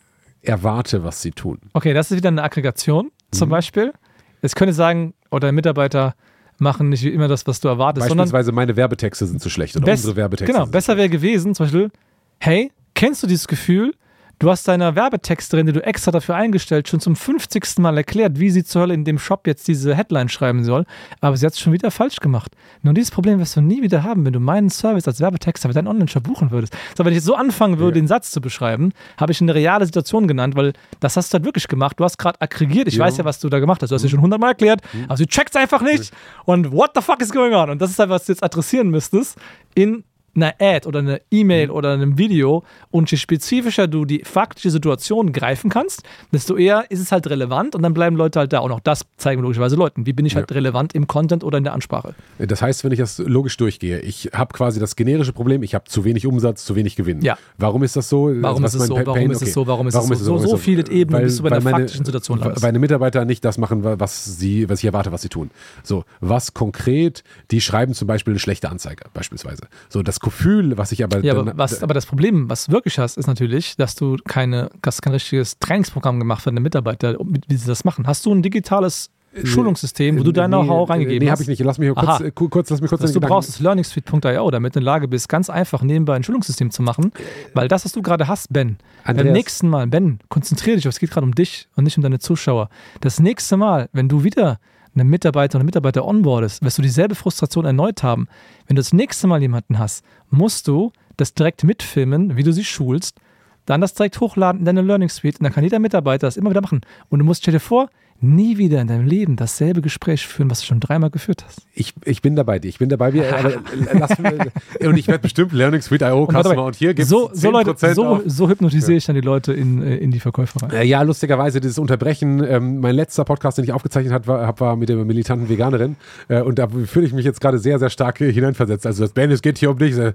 erwarte, 0.42 1.04
was 1.04 1.22
sie 1.22 1.32
tun. 1.32 1.60
Okay, 1.74 1.94
das 1.94 2.12
ist 2.12 2.18
wieder 2.18 2.30
eine 2.30 2.44
Aggregation 2.44 3.12
zum 3.32 3.50
mhm. 3.50 3.52
Beispiel. 3.52 3.94
Es 4.42 4.56
könnte 4.56 4.74
sagen, 4.74 5.14
oder 5.32 5.52
Mitarbeiter 5.52 6.16
machen 6.60 6.90
nicht 6.90 7.06
immer 7.06 7.28
das, 7.28 7.48
was 7.48 7.60
du 7.60 7.68
erwartest. 7.68 8.08
Beispielsweise 8.08 8.52
meine 8.52 8.76
Werbetexte 8.76 9.26
sind 9.26 9.42
zu 9.42 9.50
schlecht 9.50 9.76
oder 9.76 9.92
unsere 9.92 10.16
Werbetexte. 10.16 10.54
Genau, 10.54 10.66
besser 10.66 10.98
wäre 10.98 11.10
gewesen, 11.10 11.56
zum 11.56 11.66
Beispiel, 11.66 11.92
hey, 12.40 12.72
Kennst 12.96 13.24
du 13.24 13.28
dieses 13.28 13.48
Gefühl, 13.48 13.94
Du 14.40 14.50
hast 14.50 14.68
deiner 14.68 14.96
Werbetexterin, 14.96 15.68
die 15.68 15.74
du 15.74 15.84
extra 15.86 16.12
dafür 16.12 16.36
eingestellt, 16.36 16.90
schon 16.90 17.00
zum 17.00 17.16
50. 17.16 17.78
Mal 17.78 17.96
erklärt, 17.98 18.40
wie 18.40 18.50
sie 18.50 18.64
zur 18.64 18.82
Hölle 18.82 18.94
in 18.94 19.06
dem 19.06 19.18
Shop 19.18 19.48
jetzt 19.48 19.68
diese 19.68 19.96
Headline 19.96 20.28
schreiben 20.28 20.64
soll, 20.64 20.86
aber 21.22 21.38
sie 21.38 21.46
hat 21.46 21.54
es 21.54 21.60
schon 21.60 21.72
wieder 21.72 21.92
falsch 21.92 22.18
gemacht. 22.18 22.52
Nur 22.82 22.94
dieses 22.94 23.12
Problem 23.12 23.40
wirst 23.40 23.56
du 23.56 23.62
nie 23.62 23.82
wieder 23.82 24.04
haben, 24.04 24.26
wenn 24.26 24.34
du 24.34 24.40
meinen 24.40 24.70
Service 24.70 25.08
als 25.08 25.22
Werbetexter 25.22 25.70
für 25.70 25.74
deinen 25.74 25.88
Online-Shop 25.88 26.24
buchen 26.24 26.52
würdest. 26.52 26.76
So, 26.98 27.06
wenn 27.06 27.14
ich 27.14 27.18
jetzt 27.18 27.26
so 27.26 27.36
anfangen 27.36 27.80
würde, 27.80 27.98
ja. 27.98 28.02
den 28.02 28.08
Satz 28.08 28.32
zu 28.32 28.42
beschreiben, 28.42 28.92
habe 29.18 29.32
ich 29.32 29.40
eine 29.40 29.56
reale 29.56 29.86
Situation 29.86 30.28
genannt, 30.28 30.56
weil 30.56 30.74
das 31.00 31.16
hast 31.16 31.32
du 31.32 31.36
halt 31.36 31.46
wirklich 31.46 31.68
gemacht. 31.68 32.00
Du 32.00 32.04
hast 32.04 32.18
gerade 32.18 32.42
aggregiert. 32.42 32.88
Ich 32.88 32.96
ja. 32.96 33.06
weiß 33.06 33.18
ja, 33.18 33.26
was 33.26 33.40
du 33.40 33.50
da 33.50 33.60
gemacht 33.60 33.82
hast. 33.82 33.92
Du 33.92 33.96
hast 33.96 34.02
mhm. 34.02 34.08
ja 34.08 34.12
schon 34.12 34.22
hundertmal 34.22 34.50
erklärt, 34.50 34.82
mhm. 34.94 35.06
aber 35.06 35.18
sie 35.18 35.28
checkt 35.28 35.56
es 35.56 35.62
einfach 35.62 35.82
nicht. 35.82 36.12
Und 36.46 36.72
what 36.72 36.92
the 36.96 37.02
fuck 37.02 37.22
is 37.22 37.32
going 37.32 37.54
on? 37.54 37.70
Und 37.70 37.82
das 37.82 37.92
ist 37.92 38.00
halt, 38.00 38.10
was 38.10 38.26
du 38.26 38.34
jetzt 38.34 38.44
adressieren 38.44 38.90
müsstest 38.90 39.38
in 39.76 40.04
einer 40.36 40.54
Ad 40.60 40.88
oder 40.88 41.00
einer 41.00 41.20
E-Mail 41.32 41.68
mhm. 41.68 41.74
oder 41.74 41.94
einem 41.94 42.18
Video 42.18 42.64
und 42.92 43.12
je 43.12 43.18
spezifischer 43.18 43.88
du 43.88 44.06
die 44.06 44.24
faktische 44.24 44.72
Situation 44.72 45.32
greifen 45.32 45.70
kannst, 45.70 46.04
desto 46.32 46.56
eher 46.56 46.90
ist 46.90 47.00
es 47.00 47.12
halt 47.12 47.28
relevant 47.28 47.76
und 47.76 47.84
dann 47.84 47.94
bleiben 47.94 48.16
Leute 48.16 48.40
halt 48.40 48.54
da. 48.54 48.60
Und 48.60 48.72
auch 48.72 48.80
das 48.80 49.06
zeigen 49.18 49.42
logischerweise 49.42 49.76
Leuten. 49.76 50.06
Wie 50.06 50.14
bin 50.14 50.26
ich 50.26 50.36
halt 50.36 50.50
ja. 50.50 50.56
relevant 50.56 50.94
im 50.94 51.08
Content 51.08 51.44
oder 51.44 51.58
in 51.58 51.64
der 51.64 51.74
Ansprache? 51.74 52.16
Das 52.40 52.62
heißt, 52.62 52.84
wenn 52.84 52.92
ich 52.92 53.00
das 53.00 53.20
logisch 53.20 53.58
durchgehe, 53.58 54.00
ich 54.00 54.32
habe 54.34 54.54
quasi 54.54 54.80
das 54.80 54.96
generische 54.96 55.34
Problem, 55.34 55.64
ich 55.64 55.76
habe 55.76 55.86
zu 55.86 56.04
wenig 56.04 56.26
Umsatz, 56.26 56.66
zu 56.66 56.76
wenig 56.76 56.96
Gewinn. 56.96 57.22
Ja. 57.22 57.38
Warum 57.58 57.84
ist 57.84 57.96
das 57.96 58.10
so? 58.10 58.32
Warum 58.42 58.64
also, 58.64 58.78
ist 58.78 58.84
es 58.84 58.88
so? 58.88 58.96
Warum 59.06 59.32
ist 59.32 59.42
es 59.42 59.54
so? 59.54 59.68
Warum 59.68 59.88
ist 59.88 59.96
es 59.96 60.08
so? 60.08 60.38
So, 60.38 60.48
so 60.48 60.58
viele 60.58 60.84
Ebenen, 60.90 61.20
weil, 61.20 61.26
bis 61.26 61.38
du 61.38 61.44
bei 61.44 61.52
einer 61.52 61.62
faktischen 61.62 62.06
Situation 62.06 62.40
landest. 62.40 62.62
Weil 62.64 62.70
meine 62.70 62.80
Mitarbeiter 62.80 63.26
nicht 63.26 63.46
das 63.46 63.58
machen, 63.58 63.84
was, 63.84 64.26
sie, 64.40 64.70
was 64.70 64.80
ich 64.80 64.86
erwarte, 64.86 65.12
was 65.12 65.22
sie 65.22 65.30
tun. 65.30 65.52
So, 65.84 66.04
was 66.20 66.54
konkret, 66.54 67.24
die 67.52 67.62
schreiben 67.62 67.94
zum 67.94 68.08
Beispiel 68.08 68.34
eine 68.34 68.40
schlechte 68.40 68.70
Anzeige, 68.70 69.06
beispielsweise. 69.14 69.68
So, 69.90 70.02
das 70.02 70.20
Gefühl, 70.24 70.78
was 70.78 70.92
ich 70.92 71.04
aber. 71.04 71.20
Ja, 71.20 71.34
aber, 71.34 71.56
was, 71.56 71.84
aber 71.84 71.94
das 71.94 72.06
Problem, 72.06 72.50
was 72.50 72.66
du 72.66 72.72
wirklich 72.72 72.98
hast, 72.98 73.18
ist 73.18 73.28
natürlich, 73.28 73.76
dass 73.76 73.96
du 73.96 74.18
keine, 74.26 74.70
hast 74.84 75.02
kein 75.02 75.14
richtiges 75.14 75.60
Trainingsprogramm 75.60 76.20
gemacht 76.20 76.42
für 76.42 76.50
deine 76.50 76.62
Mitarbeiter, 76.62 77.18
wie 77.20 77.56
sie 77.56 77.68
das 77.68 77.84
machen. 77.84 78.08
Hast 78.08 78.26
du 78.26 78.34
ein 78.34 78.42
digitales 78.42 79.12
äh, 79.34 79.46
Schulungssystem, 79.46 80.18
wo 80.18 80.24
du 80.24 80.32
dein 80.32 80.50
Know-how 80.50 80.88
nee, 80.88 80.94
reingegeben 80.94 81.26
nee, 81.26 81.32
hast? 81.32 81.40
Nee, 81.40 81.44
habe 81.44 81.52
ich 81.52 81.60
nicht. 81.60 81.66
Lass 81.66 81.78
mich 81.78 81.94
kurz, 81.94 82.22
äh, 82.22 82.32
kurz, 82.32 82.70
lass 82.70 82.82
mich 82.82 82.90
kurz 82.90 83.12
du 83.12 83.20
brauchst, 83.20 83.50
ist 83.50 83.60
learningsuite.io, 83.60 84.52
damit 84.52 84.76
du 84.76 84.80
in 84.80 84.86
der 84.86 84.94
Lage 84.94 85.08
bist, 85.08 85.30
ganz 85.30 85.50
einfach 85.50 85.82
nebenbei 85.82 86.16
ein 86.16 86.24
Schulungssystem 86.24 86.72
zu 86.72 86.82
machen. 86.82 87.12
Weil 87.54 87.68
das, 87.68 87.86
was 87.86 87.92
du 87.92 88.02
gerade 88.02 88.28
hast, 88.28 88.52
Ben, 88.52 88.78
Andreas. 89.04 89.26
beim 89.26 89.34
nächsten 89.34 89.70
Mal, 89.70 89.88
Ben, 89.88 90.20
konzentriere 90.30 90.78
dich, 90.78 90.86
es 90.86 91.00
geht 91.00 91.12
gerade 91.12 91.26
um 91.26 91.36
dich 91.36 91.68
und 91.76 91.84
nicht 91.84 91.98
um 91.98 92.04
deine 92.04 92.20
Zuschauer. 92.20 92.70
Das 93.02 93.20
nächste 93.20 93.58
Mal, 93.58 93.90
wenn 93.94 94.08
du 94.08 94.24
wieder 94.24 94.60
eine 94.96 95.04
Mitarbeiter 95.04 95.58
oder 95.58 95.66
Mitarbeiter 95.66 96.06
onboardest, 96.06 96.64
wirst 96.64 96.78
du 96.78 96.82
dieselbe 96.82 97.16
Frustration 97.16 97.66
erneut 97.66 98.04
haben. 98.04 98.28
Wenn 98.68 98.76
du 98.76 98.82
das 98.82 98.94
nächste 98.94 99.28
Mal 99.28 99.42
jemanden 99.42 99.80
hast, 99.80 100.04
musst 100.30 100.68
du 100.68 100.92
das 101.18 101.34
direkt 101.34 101.64
mitfilmen, 101.64 102.38
wie 102.38 102.44
du 102.44 102.52
sie 102.52 102.64
schulst, 102.64 103.20
dann 103.66 103.82
das 103.82 103.94
direkt 103.94 104.20
hochladen 104.20 104.60
in 104.60 104.66
deine 104.66 104.82
Learning 104.82 105.10
Suite 105.10 105.40
und 105.40 105.44
dann 105.44 105.54
kann 105.54 105.64
jeder 105.64 105.80
Mitarbeiter 105.80 106.28
das 106.28 106.38
immer 106.38 106.50
wieder 106.50 106.62
machen. 106.62 106.82
Und 107.10 107.20
du 107.20 107.26
musst, 107.26 107.44
stell 107.44 107.54
dir 107.54 107.60
vor, 107.60 107.90
nie 108.24 108.58
wieder 108.58 108.82
in 108.82 108.88
deinem 108.88 109.06
Leben 109.06 109.36
dasselbe 109.36 109.82
Gespräch 109.82 110.26
führen, 110.26 110.50
was 110.50 110.62
du 110.62 110.66
schon 110.66 110.80
dreimal 110.80 111.10
geführt 111.10 111.44
hast. 111.46 111.62
Ich, 111.76 111.94
ich 112.06 112.22
bin 112.22 112.36
dabei 112.36 112.60
ich 112.64 112.80
bin 112.80 112.90
dabei 112.90 113.12
dir, 113.12 113.36
aber 113.38 113.54
lass 113.94 114.18
mir, 114.20 114.52
und 114.88 114.98
ich 114.98 115.08
werde 115.08 115.22
bestimmt 115.22 115.52
Learning 115.54 115.82
Suite 115.82 116.02
IO 116.04 116.28
Customer 116.28 116.66
und, 116.66 116.76
hier 116.76 116.94
gibt 116.94 117.04
es 117.04 117.10
so, 117.10 117.30
so, 117.34 117.52
Leute, 117.52 117.76
so, 117.94 118.22
so 118.26 118.50
hypnotisiere 118.50 118.98
ich 118.98 119.06
dann 119.06 119.16
die 119.16 119.22
Leute 119.22 119.54
in, 119.54 119.82
äh, 119.82 119.98
in 119.98 120.12
die 120.12 120.20
Verkäuferei. 120.20 120.74
Äh, 120.74 120.88
ja, 120.88 121.02
lustigerweise 121.02 121.60
dieses 121.60 121.78
Unterbrechen, 121.78 122.44
ähm, 122.44 122.80
mein 122.80 122.96
letzter 122.96 123.26
Podcast, 123.26 123.58
den 123.58 123.66
ich 123.66 123.74
aufgezeichnet 123.74 124.14
habe, 124.14 124.28
war, 124.28 124.60
war 124.60 124.76
mit 124.76 124.90
der 124.90 124.98
militanten 124.98 125.50
Veganerin 125.50 125.96
äh, 126.30 126.42
und 126.42 126.60
da 126.60 126.68
fühle 126.68 127.06
ich 127.06 127.14
mich 127.14 127.26
jetzt 127.26 127.42
gerade 127.42 127.60
sehr, 127.60 127.80
sehr 127.80 127.90
stark 127.90 128.20
hineinversetzt. 128.20 128.86
Also 128.86 129.04
das 129.04 129.12
Ben, 129.12 129.32
es 129.32 129.42
geht 129.42 129.58
hier 129.58 129.72
um 129.72 129.78
dich. 129.78 129.98
Äh, 129.98 130.14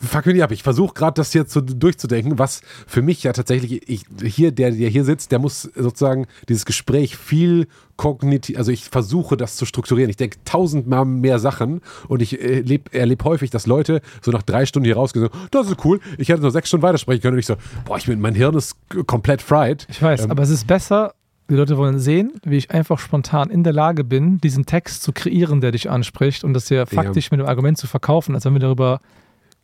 fuck 0.00 0.26
mich 0.26 0.36
nicht 0.36 0.44
ab. 0.44 0.52
Ich 0.52 0.62
versuche 0.62 0.94
gerade 0.94 1.14
das 1.14 1.32
hier 1.32 1.46
zu, 1.46 1.60
durchzudenken, 1.60 2.38
was 2.38 2.62
für 2.86 3.02
mich 3.02 3.22
ja 3.22 3.32
tatsächlich, 3.32 3.88
ich, 3.88 4.04
hier, 4.22 4.52
der, 4.52 4.70
der 4.70 4.88
hier 4.88 5.04
sitzt, 5.04 5.32
der 5.32 5.38
muss 5.38 5.62
sozusagen 5.74 6.26
dieses 6.48 6.64
Gespräch 6.64 7.17
viel 7.18 7.66
kognitiv, 7.96 8.56
also 8.56 8.70
ich 8.70 8.84
versuche 8.84 9.36
das 9.36 9.56
zu 9.56 9.66
strukturieren. 9.66 10.08
Ich 10.08 10.16
denke 10.16 10.38
tausendmal 10.44 11.04
mehr 11.04 11.38
Sachen 11.38 11.80
und 12.06 12.22
ich 12.22 12.40
erlebe 12.40 12.92
erleb 12.92 13.24
häufig, 13.24 13.50
dass 13.50 13.66
Leute 13.66 14.00
so 14.22 14.30
nach 14.30 14.42
drei 14.42 14.66
Stunden 14.66 14.84
hier 14.86 14.96
rausgehen, 14.96 15.28
das 15.50 15.68
ist 15.68 15.84
cool, 15.84 16.00
ich 16.16 16.28
hätte 16.28 16.40
nur 16.40 16.50
sechs 16.50 16.68
Stunden 16.68 16.82
weitersprechen 16.82 17.20
können 17.20 17.34
und 17.34 17.40
ich 17.40 17.46
so, 17.46 17.56
boah, 17.84 17.98
ich 17.98 18.06
bin, 18.06 18.20
mein 18.20 18.34
Hirn 18.34 18.54
ist 18.54 18.76
komplett 19.06 19.42
fried. 19.42 19.86
Ich 19.90 20.00
weiß, 20.00 20.24
ähm, 20.24 20.30
aber 20.30 20.42
es 20.42 20.50
ist 20.50 20.66
besser, 20.66 21.14
die 21.50 21.54
Leute 21.54 21.76
wollen 21.76 21.98
sehen, 21.98 22.32
wie 22.44 22.56
ich 22.56 22.70
einfach 22.70 22.98
spontan 22.98 23.50
in 23.50 23.64
der 23.64 23.72
Lage 23.72 24.04
bin, 24.04 24.38
diesen 24.38 24.66
Text 24.66 25.02
zu 25.02 25.12
kreieren, 25.12 25.60
der 25.60 25.72
dich 25.72 25.90
anspricht 25.90 26.44
und 26.44 26.52
das 26.52 26.68
hier 26.68 26.86
faktisch 26.86 27.26
ja. 27.26 27.36
mit 27.36 27.40
dem 27.40 27.48
Argument 27.48 27.78
zu 27.78 27.86
verkaufen, 27.86 28.34
als 28.34 28.44
wenn 28.44 28.52
wir 28.52 28.60
darüber 28.60 29.00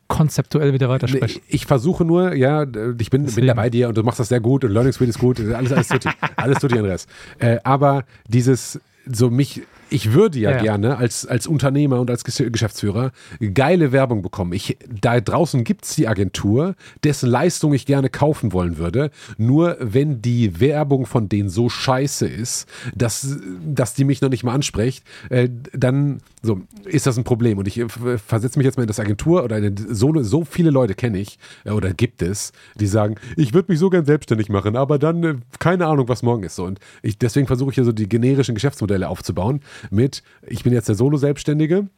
konzeptuell 0.08 0.72
wieder 0.72 0.88
weitersprechen. 0.88 1.42
Ich 1.48 1.66
versuche 1.66 2.04
nur, 2.04 2.34
ja, 2.34 2.62
ich 2.98 3.10
bin, 3.10 3.26
bin 3.26 3.46
da 3.46 3.54
bei 3.54 3.70
dir 3.70 3.88
und 3.88 3.96
du 3.96 4.02
machst 4.02 4.20
das 4.20 4.28
sehr 4.28 4.40
gut 4.40 4.64
und 4.64 4.70
Learning 4.70 4.92
Suite 4.92 5.10
ist 5.10 5.18
gut, 5.18 5.40
alles, 5.40 5.72
alles 5.72 5.88
tut 5.88 6.06
alles 6.36 6.58
tut 6.58 6.72
Andreas. 6.72 7.06
Äh, 7.38 7.58
aber 7.64 8.04
dieses, 8.28 8.80
so 9.06 9.30
mich 9.30 9.62
ich 9.94 10.12
würde 10.12 10.38
ja, 10.38 10.50
ja, 10.50 10.62
gerne 10.62 10.96
als, 10.96 11.24
als 11.24 11.46
Unternehmer 11.46 12.00
und 12.00 12.10
als 12.10 12.24
Geschäftsführer 12.24 13.12
geile 13.54 13.92
Werbung 13.92 14.22
bekommen. 14.22 14.52
Ich, 14.52 14.76
da 14.88 15.20
draußen 15.20 15.62
gibt 15.62 15.84
es 15.84 15.94
die 15.94 16.08
Agentur, 16.08 16.74
dessen 17.04 17.28
Leistung 17.28 17.72
ich 17.74 17.86
gerne 17.86 18.08
kaufen 18.08 18.52
wollen 18.52 18.78
würde. 18.78 19.10
Nur 19.38 19.76
wenn 19.80 20.20
die 20.20 20.60
Werbung 20.60 21.06
von 21.06 21.28
denen 21.28 21.48
so 21.48 21.68
scheiße 21.68 22.26
ist, 22.26 22.68
dass, 22.94 23.38
dass 23.64 23.94
die 23.94 24.04
mich 24.04 24.20
noch 24.20 24.30
nicht 24.30 24.42
mal 24.42 24.52
anspricht, 24.52 25.04
äh, 25.30 25.48
dann 25.72 26.20
so, 26.42 26.60
ist 26.84 27.06
das 27.06 27.16
ein 27.16 27.24
Problem. 27.24 27.58
Und 27.58 27.68
ich 27.68 27.78
äh, 27.78 27.88
versetze 28.18 28.58
mich 28.58 28.66
jetzt 28.66 28.76
mal 28.76 28.82
in 28.82 28.88
das 28.88 29.00
Agentur 29.00 29.44
oder 29.44 29.58
in 29.58 29.76
so, 29.76 30.12
so 30.22 30.44
viele 30.44 30.70
Leute 30.70 30.94
kenne 30.94 31.18
ich 31.18 31.38
äh, 31.64 31.70
oder 31.70 31.92
gibt 31.94 32.20
es, 32.20 32.52
die 32.74 32.86
sagen, 32.86 33.14
ich 33.36 33.54
würde 33.54 33.70
mich 33.70 33.78
so 33.78 33.90
gern 33.90 34.04
selbstständig 34.04 34.48
machen, 34.48 34.76
aber 34.76 34.98
dann 34.98 35.22
äh, 35.22 35.34
keine 35.58 35.86
Ahnung, 35.86 36.08
was 36.08 36.22
morgen 36.22 36.42
ist. 36.42 36.56
So, 36.56 36.64
und 36.64 36.80
ich, 37.02 37.16
deswegen 37.18 37.46
versuche 37.46 37.70
ich 37.70 37.74
hier 37.76 37.84
so 37.84 37.92
die 37.92 38.08
generischen 38.08 38.54
Geschäftsmodelle 38.54 39.08
aufzubauen 39.08 39.60
mit, 39.90 40.22
ich 40.46 40.62
bin 40.62 40.72
jetzt 40.72 40.88
der 40.88 40.94
Solo-Selbstständige 40.94 41.88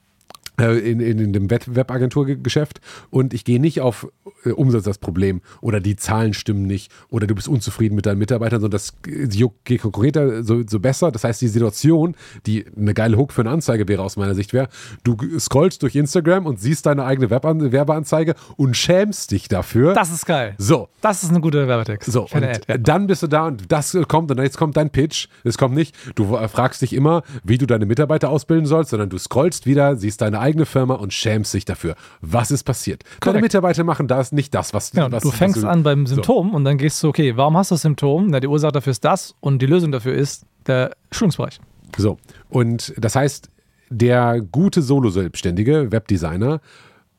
in, 0.58 1.00
in, 1.00 1.18
in 1.18 1.32
dem 1.32 1.50
Webagenturgeschäft 1.50 2.80
und 3.10 3.34
ich 3.34 3.44
gehe 3.44 3.60
nicht 3.60 3.80
auf 3.80 4.08
äh, 4.44 4.50
Umsatz 4.50 4.84
das 4.84 4.98
Problem 4.98 5.40
oder 5.60 5.80
die 5.80 5.96
Zahlen 5.96 6.34
stimmen 6.34 6.66
nicht 6.66 6.90
oder 7.08 7.26
du 7.26 7.34
bist 7.34 7.48
unzufrieden 7.48 7.94
mit 7.94 8.06
deinen 8.06 8.18
Mitarbeitern, 8.18 8.60
sondern 8.60 8.78
das 8.78 8.94
je 9.06 9.78
konkreter, 9.78 10.42
so, 10.42 10.62
so 10.66 10.80
besser. 10.80 11.10
Das 11.12 11.24
heißt, 11.24 11.40
die 11.42 11.48
Situation, 11.48 12.14
die 12.46 12.64
eine 12.76 12.94
geile 12.94 13.16
Hook 13.16 13.32
für 13.32 13.42
eine 13.42 13.50
Anzeige 13.50 13.86
wäre 13.88 14.02
aus 14.02 14.16
meiner 14.16 14.34
Sicht, 14.34 14.52
wäre, 14.52 14.68
du 15.04 15.16
scrollst 15.38 15.82
durch 15.82 15.94
Instagram 15.94 16.46
und 16.46 16.60
siehst 16.60 16.86
deine 16.86 17.04
eigene 17.04 17.30
Weban 17.30 17.72
Werbeanzeige 17.72 18.34
und 18.56 18.76
schämst 18.76 19.30
dich 19.30 19.48
dafür. 19.48 19.94
Das 19.94 20.10
ist 20.10 20.26
geil. 20.26 20.54
So. 20.58 20.88
Das 21.00 21.22
ist 21.22 21.30
eine 21.30 21.40
gute 21.40 21.68
Werbetext. 21.68 22.10
So, 22.10 22.22
und 22.22 22.42
Ad, 22.42 22.60
ja. 22.68 22.78
dann 22.78 23.06
bist 23.06 23.22
du 23.22 23.26
da 23.26 23.46
und 23.46 23.70
das 23.70 23.96
kommt 24.08 24.30
und 24.30 24.38
jetzt 24.38 24.56
kommt 24.56 24.76
dein 24.76 24.90
Pitch. 24.90 25.28
Es 25.44 25.58
kommt 25.58 25.74
nicht, 25.74 25.94
du 26.14 26.36
fragst 26.48 26.82
dich 26.82 26.92
immer, 26.92 27.22
wie 27.44 27.58
du 27.58 27.66
deine 27.66 27.86
Mitarbeiter 27.86 28.30
ausbilden 28.30 28.66
sollst, 28.66 28.90
sondern 28.90 29.10
du 29.10 29.18
scrollst 29.18 29.66
wieder, 29.66 29.96
siehst 29.96 30.20
deine 30.20 30.40
eigene 30.46 30.66
Firma 30.66 30.94
und 30.94 31.12
schämst 31.12 31.52
dich 31.54 31.64
dafür. 31.64 31.96
Was 32.20 32.50
ist 32.50 32.64
passiert? 32.64 33.04
Korrekt. 33.04 33.26
Deine 33.26 33.40
Mitarbeiter 33.40 33.84
machen 33.84 34.08
das, 34.08 34.32
nicht 34.32 34.54
das, 34.54 34.72
was, 34.72 34.92
genau, 34.92 35.10
was 35.10 35.22
du 35.22 35.30
fängst 35.30 35.56
was 35.56 35.62
du, 35.62 35.68
an 35.68 35.82
beim 35.82 36.06
Symptom 36.06 36.50
so. 36.50 36.56
und 36.56 36.64
dann 36.64 36.78
gehst 36.78 37.02
du, 37.02 37.08
okay, 37.08 37.36
warum 37.36 37.56
hast 37.56 37.70
du 37.70 37.74
das 37.74 37.82
Symptom? 37.82 38.28
Na, 38.28 38.40
die 38.40 38.46
Ursache 38.46 38.72
dafür 38.72 38.92
ist 38.92 39.04
das 39.04 39.34
und 39.40 39.60
die 39.60 39.66
Lösung 39.66 39.92
dafür 39.92 40.14
ist 40.14 40.46
der 40.66 40.92
Schulungsbereich. 41.10 41.60
So, 41.96 42.18
und 42.48 42.94
das 42.96 43.16
heißt, 43.16 43.50
der 43.90 44.40
gute 44.40 44.82
Solo-Selbstständige, 44.82 45.92
Webdesigner, 45.92 46.60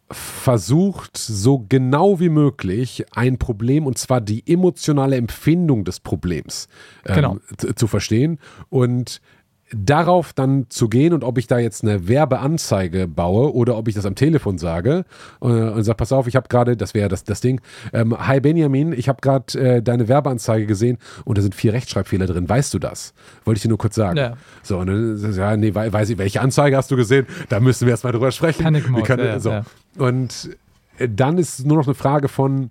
versucht 0.10 1.18
so 1.18 1.66
genau 1.68 2.20
wie 2.20 2.30
möglich 2.30 3.06
ein 3.12 3.38
Problem 3.38 3.86
und 3.86 3.98
zwar 3.98 4.22
die 4.22 4.44
emotionale 4.48 5.18
Empfindung 5.18 5.84
des 5.84 6.00
Problems 6.00 6.70
ähm, 7.06 7.16
genau. 7.16 7.38
zu 7.76 7.88
verstehen 7.88 8.40
und 8.70 9.22
darauf 9.72 10.34
dann 10.34 10.68
zu 10.70 10.88
gehen 10.88 11.14
und 11.14 11.24
ob 11.24 11.38
ich 11.38 11.48
da 11.48 11.60
jetzt 11.60 11.84
eine 11.84 12.08
Werbeanzeige 12.08 13.08
baue 13.08 13.54
oder 13.54 13.78
ob 13.78 13.88
ich 13.88 13.96
das 13.96 14.06
am 14.06 14.16
Telefon 14.16 14.58
sage 14.58 15.04
äh, 15.42 15.46
und 15.46 15.84
sage, 15.84 15.98
pass 15.98 16.12
auf, 16.12 16.28
ich 16.28 16.36
habe 16.36 16.48
gerade, 16.48 16.78
das 16.78 16.94
wäre 16.94 17.10
das, 17.10 17.24
das 17.24 17.42
Ding, 17.42 17.60
ähm, 17.92 18.16
hi 18.18 18.40
Benjamin, 18.40 18.94
ich 18.94 19.10
habe 19.10 19.20
gerade 19.22 19.60
äh, 19.60 19.82
deine 19.82 20.08
Werbeanzeige 20.08 20.66
gesehen 20.66 20.98
und 21.26 21.38
da 21.38 21.42
sind 21.42 21.54
vier 21.54 21.74
Rechtschreibfehler 21.74 22.28
drin, 22.28 22.48
weißt 22.48 22.74
du 22.74 22.80
das? 22.80 23.14
Wollte 23.44 23.58
ich 23.58 23.62
dir 23.64 23.70
nur 23.70 23.78
kurz 23.78 23.96
sagen. 23.96 24.18
Ja. 24.18 24.34
So, 24.64 24.78
und 24.80 24.88
dann, 24.88 25.34
ja, 25.34 25.58
nee, 25.58 25.76
weiß 25.76 26.10
ich, 26.10 26.18
welche 26.18 26.40
Anzeige 26.42 26.78
hast 26.78 26.90
du 26.92 26.96
gesehen? 26.96 27.28
Da 27.50 27.60
müssen 27.60 27.86
wir 27.86 27.92
erstmal 27.92 28.14
drüber 28.14 28.32
sprechen. 28.32 28.64
Panic 28.64 28.90
Mode, 28.90 29.04
kann, 29.04 29.20
ja, 29.20 29.40
so. 29.40 29.50
Ja. 29.50 29.64
Und 29.98 30.58
äh, 30.98 31.10
dann 31.10 31.38
ist 31.38 31.60
es 31.60 31.66
nur 31.66 31.78
noch 31.78 31.88
eine 31.88 31.96
Frage 31.96 32.30
von, 32.30 32.70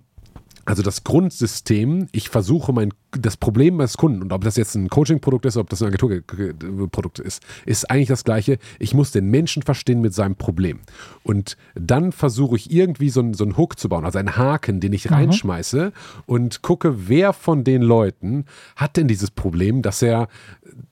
also 0.66 0.82
das 0.82 1.04
Grundsystem, 1.04 2.08
ich 2.10 2.28
versuche 2.28 2.72
mein, 2.72 2.92
das 3.12 3.36
Problem 3.36 3.76
meines 3.76 3.96
Kunden, 3.96 4.20
und 4.20 4.32
ob 4.32 4.42
das 4.42 4.56
jetzt 4.56 4.74
ein 4.74 4.88
Coaching-Produkt 4.88 5.46
ist, 5.46 5.56
ob 5.56 5.70
das 5.70 5.80
ein 5.80 5.88
Agenturprodukt 5.94 7.20
ist, 7.20 7.42
ist 7.64 7.88
eigentlich 7.88 8.08
das 8.08 8.24
gleiche. 8.24 8.58
Ich 8.80 8.92
muss 8.92 9.12
den 9.12 9.30
Menschen 9.30 9.62
verstehen 9.62 10.00
mit 10.00 10.12
seinem 10.12 10.34
Problem. 10.34 10.80
Und 11.22 11.56
dann 11.76 12.10
versuche 12.10 12.56
ich 12.56 12.72
irgendwie 12.72 13.10
so, 13.10 13.32
so 13.32 13.44
einen 13.44 13.56
Hook 13.56 13.78
zu 13.78 13.88
bauen, 13.88 14.04
also 14.04 14.18
einen 14.18 14.36
Haken, 14.36 14.80
den 14.80 14.92
ich 14.92 15.08
mhm. 15.08 15.14
reinschmeiße 15.14 15.92
und 16.26 16.62
gucke, 16.62 17.08
wer 17.08 17.32
von 17.32 17.62
den 17.62 17.82
Leuten 17.82 18.44
hat 18.74 18.96
denn 18.96 19.06
dieses 19.06 19.30
Problem, 19.30 19.82
dass 19.82 20.02
er 20.02 20.26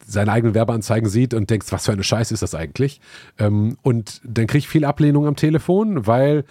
seine 0.06 0.30
eigenen 0.30 0.54
Werbeanzeigen 0.54 1.08
sieht 1.08 1.34
und 1.34 1.50
denkt, 1.50 1.70
was 1.72 1.86
für 1.86 1.92
eine 1.92 2.04
Scheiße 2.04 2.32
ist 2.32 2.44
das 2.44 2.54
eigentlich? 2.54 3.00
Ähm, 3.38 3.76
und 3.82 4.20
dann 4.24 4.46
kriege 4.46 4.58
ich 4.58 4.68
viel 4.68 4.84
Ablehnung 4.84 5.26
am 5.26 5.34
Telefon, 5.34 6.06
weil 6.06 6.44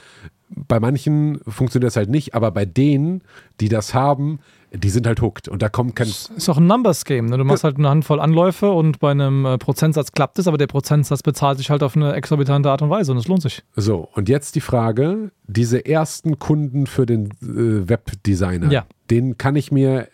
bei 0.55 0.79
manchen 0.79 1.39
funktioniert 1.47 1.87
das 1.87 1.95
halt 1.95 2.09
nicht, 2.09 2.35
aber 2.35 2.51
bei 2.51 2.65
denen, 2.65 3.23
die 3.59 3.69
das 3.69 3.93
haben, 3.93 4.39
die 4.75 4.89
sind 4.89 5.05
halt 5.05 5.21
hooked 5.21 5.47
und 5.47 5.61
da 5.61 5.69
kommt 5.69 5.95
kein. 5.95 6.07
Das 6.07 6.31
ist 6.35 6.49
auch 6.49 6.57
ein 6.57 6.65
Numbers 6.65 7.05
Game. 7.05 7.27
Ne? 7.27 7.37
Du 7.37 7.43
machst 7.43 7.63
halt 7.63 7.77
eine 7.77 7.89
Handvoll 7.89 8.19
Anläufe 8.19 8.71
und 8.71 8.99
bei 8.99 9.11
einem 9.11 9.45
äh, 9.45 9.57
Prozentsatz 9.57 10.11
klappt 10.11 10.39
es, 10.39 10.47
aber 10.47 10.57
der 10.57 10.67
Prozentsatz 10.67 11.21
bezahlt 11.21 11.59
sich 11.59 11.69
halt 11.69 11.83
auf 11.83 11.95
eine 11.95 12.13
exorbitante 12.13 12.71
Art 12.71 12.81
und 12.81 12.89
Weise 12.89 13.11
und 13.11 13.19
es 13.19 13.27
lohnt 13.27 13.43
sich. 13.43 13.63
So, 13.75 14.09
und 14.13 14.29
jetzt 14.29 14.55
die 14.55 14.61
Frage: 14.61 15.31
Diese 15.45 15.85
ersten 15.85 16.39
Kunden 16.39 16.87
für 16.87 17.05
den 17.05 17.27
äh, 17.41 17.87
Webdesigner, 17.87 18.71
ja. 18.71 18.85
den 19.11 19.37
kann 19.37 19.55
ich 19.55 19.71
mir 19.71 20.07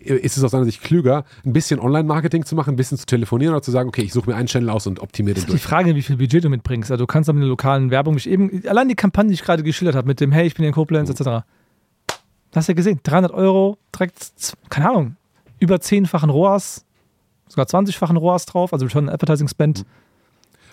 ist 0.00 0.36
es 0.36 0.42
aus 0.44 0.50
seiner 0.52 0.64
Sicht 0.64 0.82
klüger, 0.82 1.24
ein 1.44 1.52
bisschen 1.52 1.78
Online-Marketing 1.78 2.44
zu 2.44 2.54
machen, 2.54 2.74
ein 2.74 2.76
bisschen 2.76 2.98
zu 2.98 3.06
telefonieren 3.06 3.54
oder 3.54 3.62
zu 3.62 3.70
sagen, 3.70 3.88
okay, 3.88 4.02
ich 4.02 4.12
suche 4.12 4.30
mir 4.30 4.36
einen 4.36 4.48
Channel 4.48 4.70
aus 4.70 4.86
und 4.86 5.00
optimiere 5.00 5.34
den 5.34 5.46
durch? 5.46 5.60
Die 5.60 5.66
Frage, 5.66 5.94
wie 5.94 6.02
viel 6.02 6.16
Budget 6.16 6.44
du 6.44 6.48
mitbringst. 6.48 6.90
Also 6.90 7.04
du 7.04 7.06
kannst 7.06 7.30
mit 7.32 7.42
der 7.42 7.48
lokalen 7.48 7.90
Werbung, 7.90 8.16
ich 8.16 8.28
eben, 8.28 8.62
allein 8.66 8.88
die 8.88 8.94
Kampagne, 8.94 9.28
die 9.28 9.34
ich 9.34 9.42
gerade 9.42 9.62
geschildert 9.62 9.96
habe, 9.96 10.06
mit 10.06 10.20
dem, 10.20 10.32
hey, 10.32 10.46
ich 10.46 10.54
bin 10.54 10.64
in 10.64 10.72
Koblenz, 10.72 11.08
mhm. 11.08 11.14
etc. 11.14 11.44
Hast 12.54 12.68
du 12.68 12.72
ja 12.72 12.76
gesehen, 12.76 13.00
300 13.02 13.32
Euro, 13.32 13.78
direkt, 13.94 14.54
keine 14.70 14.88
Ahnung, 14.88 15.16
über 15.58 15.76
10-fachen 15.76 16.30
ROAS, 16.30 16.84
sogar 17.46 17.66
20-fachen 17.66 18.16
ROAS 18.16 18.46
drauf, 18.46 18.72
also 18.72 18.86
Return 18.86 19.08
on 19.08 19.14
Advertising 19.14 19.48
Spend. 19.48 19.80
Mhm. 19.80 19.84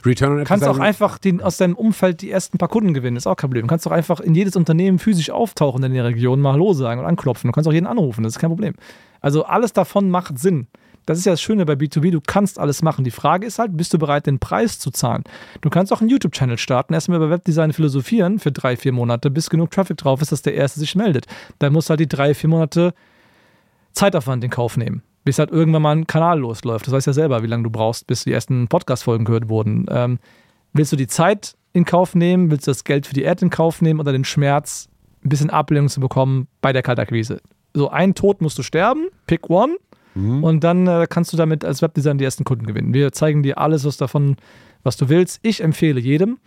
Return 0.06 0.32
on 0.32 0.40
Advertising. 0.40 0.66
Kannst 0.66 0.80
auch 0.80 0.84
einfach 0.84 1.18
den, 1.18 1.42
aus 1.42 1.58
deinem 1.58 1.76
Umfeld 1.76 2.22
die 2.22 2.32
ersten 2.32 2.58
paar 2.58 2.70
Kunden 2.70 2.94
gewinnen, 2.94 3.18
ist 3.18 3.28
auch 3.28 3.36
kein 3.36 3.50
Problem. 3.50 3.64
Du 3.64 3.68
kannst 3.68 3.86
auch 3.88 3.92
einfach 3.92 4.22
in 4.22 4.36
jedes 4.36 4.56
Unternehmen 4.56 5.00
physisch 5.00 5.30
auftauchen 5.30 5.84
in 5.84 5.94
der 5.94 6.06
Region, 6.06 6.40
mal 6.40 6.54
Hallo 6.54 6.72
sagen 6.74 7.02
und 7.02 7.06
anklopfen. 7.06 7.50
Du 7.50 7.52
kannst 7.52 7.68
auch 7.68 7.74
jeden 7.74 7.88
anrufen, 7.88 8.24
das 8.24 8.36
ist 8.36 8.40
kein 8.40 8.50
Problem. 8.50 8.74
Also 9.22 9.44
alles 9.46 9.74
davon 9.74 10.10
macht 10.10 10.40
Sinn. 10.40 10.68
Das 11.08 11.18
ist 11.18 11.26
ja 11.26 11.32
das 11.32 11.42
Schöne 11.42 11.66
bei 11.66 11.74
B2B, 11.74 12.12
du 12.12 12.20
kannst 12.20 12.60
alles 12.60 12.82
machen. 12.82 13.06
Die 13.06 13.12
Frage 13.12 13.48
ist 13.48 13.60
halt, 13.60 13.78
bist 13.78 13.94
du 13.94 13.98
bereit, 13.98 14.28
den 14.28 14.40
Preis 14.40 14.78
zu 14.78 14.92
zahlen? 14.92 15.24
Du 15.62 15.70
kannst 15.70 15.94
auch 15.94 16.02
einen 16.02 16.10
YouTube-Channel 16.10 16.58
starten, 16.58 16.94
erstmal 16.94 17.18
über 17.18 17.30
Webdesign 17.30 17.72
philosophieren 17.72 18.40
für 18.40 18.52
drei, 18.52 18.76
vier 18.76 18.92
Monate, 18.92 19.32
bis 19.32 19.50
genug 19.50 19.72
Traffic 19.72 19.96
drauf 19.96 20.22
ist, 20.22 20.34
dass 20.34 20.42
der 20.42 20.56
Erste 20.56 20.82
sich 20.82 20.96
meldet. 20.96 21.26
Dann 21.60 21.72
musst 21.72 21.88
du 21.88 21.92
halt 21.92 22.02
die 22.02 22.10
drei, 22.10 22.34
vier 22.34 22.50
Monate 22.50 22.94
Zeitaufwand 23.94 24.44
in 24.44 24.50
Kauf 24.50 24.76
nehmen, 24.76 25.02
bis 25.24 25.40
halt 25.40 25.50
irgendwann 25.50 25.82
mal 25.82 25.96
ein 25.96 26.08
Kanal 26.08 26.40
losläuft. 26.40 26.88
Das 26.88 26.94
weißt 26.94 27.08
ja 27.08 27.14
selber, 27.14 27.42
wie 27.42 27.48
lange 27.48 27.64
du 27.64 27.70
brauchst, 27.70 28.06
bis 28.06 28.26
die 28.26 28.34
ersten 28.34 28.68
Podcast-Folgen 28.68 29.24
gehört 29.24 29.48
wurden. 29.48 29.86
Ähm, 29.90 30.20
willst 30.74 30.92
du 30.92 30.98
die 30.98 31.08
Zeit 31.08 31.56
in 31.72 31.86
Kauf 31.86 32.16
nehmen? 32.16 32.52
Willst 32.52 32.68
du 32.68 32.72
das 32.72 32.84
Geld 32.84 33.08
für 33.08 33.14
die 33.14 33.26
Ad 33.26 33.44
in 33.44 33.50
Kauf 33.50 33.82
nehmen 33.82 34.02
oder 34.02 34.12
den 34.12 34.26
Schmerz, 34.26 34.90
ein 35.24 35.30
bisschen 35.30 35.50
Ablehnung 35.50 35.88
zu 35.88 36.02
bekommen 36.02 36.50
bei 36.60 36.74
der 36.74 36.84
Kaltakquise? 36.84 37.40
So 37.74 37.90
ein 37.90 38.16
Tod 38.16 38.42
musst 38.42 38.58
du 38.58 38.64
sterben, 38.64 39.08
pick 39.26 39.50
one. 39.50 39.78
Mhm. 40.16 40.44
Und 40.44 40.64
dann 40.64 40.88
äh, 40.88 41.08
kannst 41.10 41.32
du 41.32 41.38
damit 41.38 41.64
als 41.64 41.82
Webdesigner 41.82 42.18
die 42.18 42.26
ersten 42.26 42.44
Kunden 42.44 42.66
gewinnen. 42.66 42.94
Wir 42.94 43.12
zeigen 43.12 43.44
dir 43.44 43.60
alles, 43.60 43.86
was 43.86 43.98
davon, 43.98 44.38
was 44.84 44.98
du 44.98 45.10
willst. 45.10 45.40
Ich 45.44 45.62
empfehle 45.62 46.00
jedem, 46.00 46.40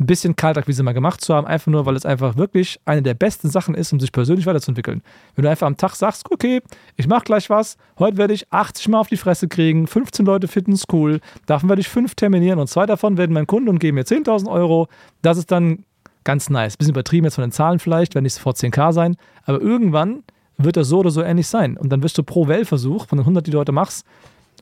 ein 0.00 0.06
bisschen 0.06 0.34
Kaltakquise 0.36 0.82
mal 0.82 0.92
gemacht 0.92 1.20
zu 1.20 1.34
haben, 1.34 1.46
einfach 1.46 1.70
nur, 1.70 1.86
weil 1.86 1.96
es 1.96 2.06
einfach 2.06 2.36
wirklich 2.36 2.80
eine 2.84 3.02
der 3.02 3.14
besten 3.14 3.50
Sachen 3.50 3.74
ist, 3.74 3.92
um 3.92 4.00
sich 4.00 4.12
persönlich 4.12 4.46
weiterzuentwickeln. 4.46 5.02
Wenn 5.34 5.44
du 5.44 5.50
einfach 5.50 5.66
am 5.66 5.76
Tag 5.76 5.94
sagst, 5.94 6.30
okay, 6.30 6.60
ich 6.96 7.06
mache 7.06 7.24
gleich 7.24 7.50
was, 7.50 7.76
heute 7.98 8.16
werde 8.16 8.34
ich 8.34 8.50
80 8.52 8.88
Mal 8.88 8.98
auf 8.98 9.08
die 9.08 9.16
Fresse 9.16 9.48
kriegen, 9.48 9.86
15 9.86 10.26
Leute 10.26 10.48
finden 10.48 10.72
es 10.72 10.84
cool, 10.92 11.20
davon 11.46 11.68
werde 11.68 11.80
ich 11.80 11.88
fünf 11.88 12.14
terminieren 12.14 12.58
und 12.58 12.68
zwei 12.68 12.86
davon 12.86 13.16
werden 13.16 13.32
mein 13.32 13.46
Kunde 13.46 13.70
und 13.70 13.78
geben 13.78 13.96
mir 13.96 14.04
10.000 14.04 14.50
Euro. 14.50 14.88
Das 15.22 15.38
ist 15.38 15.50
dann 15.50 15.84
ganz 16.24 16.50
nice. 16.50 16.76
Bisschen 16.76 16.94
übertrieben 16.94 17.24
jetzt 17.24 17.36
von 17.36 17.42
den 17.42 17.52
Zahlen 17.52 17.78
vielleicht, 17.78 18.14
werden 18.14 18.24
nicht 18.24 18.34
sofort 18.34 18.56
10k 18.56 18.92
sein, 18.92 19.16
aber 19.44 19.60
irgendwann 19.60 20.22
wird 20.58 20.76
das 20.76 20.88
so 20.88 20.98
oder 20.98 21.10
so 21.10 21.22
ähnlich 21.22 21.46
sein. 21.46 21.76
Und 21.76 21.90
dann 21.90 22.02
wirst 22.02 22.18
du 22.18 22.22
pro 22.22 22.48
Wellversuch 22.48 23.06
von 23.06 23.18
den 23.18 23.22
100, 23.22 23.46
die 23.46 23.50
du 23.50 23.58
heute 23.58 23.72
machst, 23.72 24.06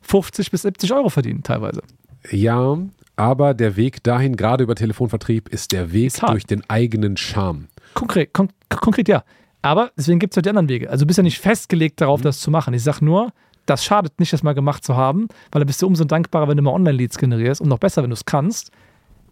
50 0.03 0.51
bis 0.51 0.63
70 0.63 0.93
Euro 0.93 1.09
verdienen 1.09 1.43
teilweise. 1.43 1.83
Ja, 2.31 2.79
aber 3.17 3.55
der 3.55 3.77
Weg 3.77 4.03
dahin, 4.03 4.37
gerade 4.37 4.65
über 4.65 4.75
Telefonvertrieb, 4.75 5.49
ist 5.49 5.73
der 5.73 5.93
Weg 5.93 6.07
ist 6.07 6.23
durch 6.23 6.47
den 6.47 6.63
eigenen 6.69 7.17
Charme. 7.17 7.69
Konkret, 7.95 8.33
kon 8.33 8.49
konkret 8.69 9.09
ja. 9.09 9.25
Aber 9.63 9.91
deswegen 9.97 10.19
gibt 10.19 10.33
es 10.33 10.37
halt 10.37 10.47
die 10.47 10.51
anderen 10.51 10.69
Wege. 10.69 10.89
Also 10.89 11.05
du 11.05 11.07
bist 11.07 11.19
ja 11.19 11.23
nicht 11.23 11.39
festgelegt 11.39 12.01
darauf, 12.01 12.21
mhm. 12.21 12.25
das 12.25 12.41
zu 12.41 12.51
machen. 12.51 12.73
Ich 12.73 12.83
sage 12.83 13.05
nur, 13.05 13.33
das 13.67 13.85
schadet 13.85 14.19
nicht, 14.19 14.33
das 14.33 14.43
mal 14.43 14.55
gemacht 14.55 14.85
zu 14.85 14.97
haben, 14.97 15.29
weil 15.53 15.61
dann 15.61 15.67
bist 15.67 15.83
du 15.83 15.87
umso 15.87 16.05
dankbarer, 16.05 16.49
wenn 16.49 16.57
du 16.57 16.63
mal 16.63 16.73
Online-Leads 16.73 17.19
generierst 17.19 17.61
und 17.61 17.69
noch 17.69 17.79
besser, 17.79 18.03
wenn 18.03 18.11
du 18.11 18.15
es 18.15 18.25
kannst. 18.25 18.71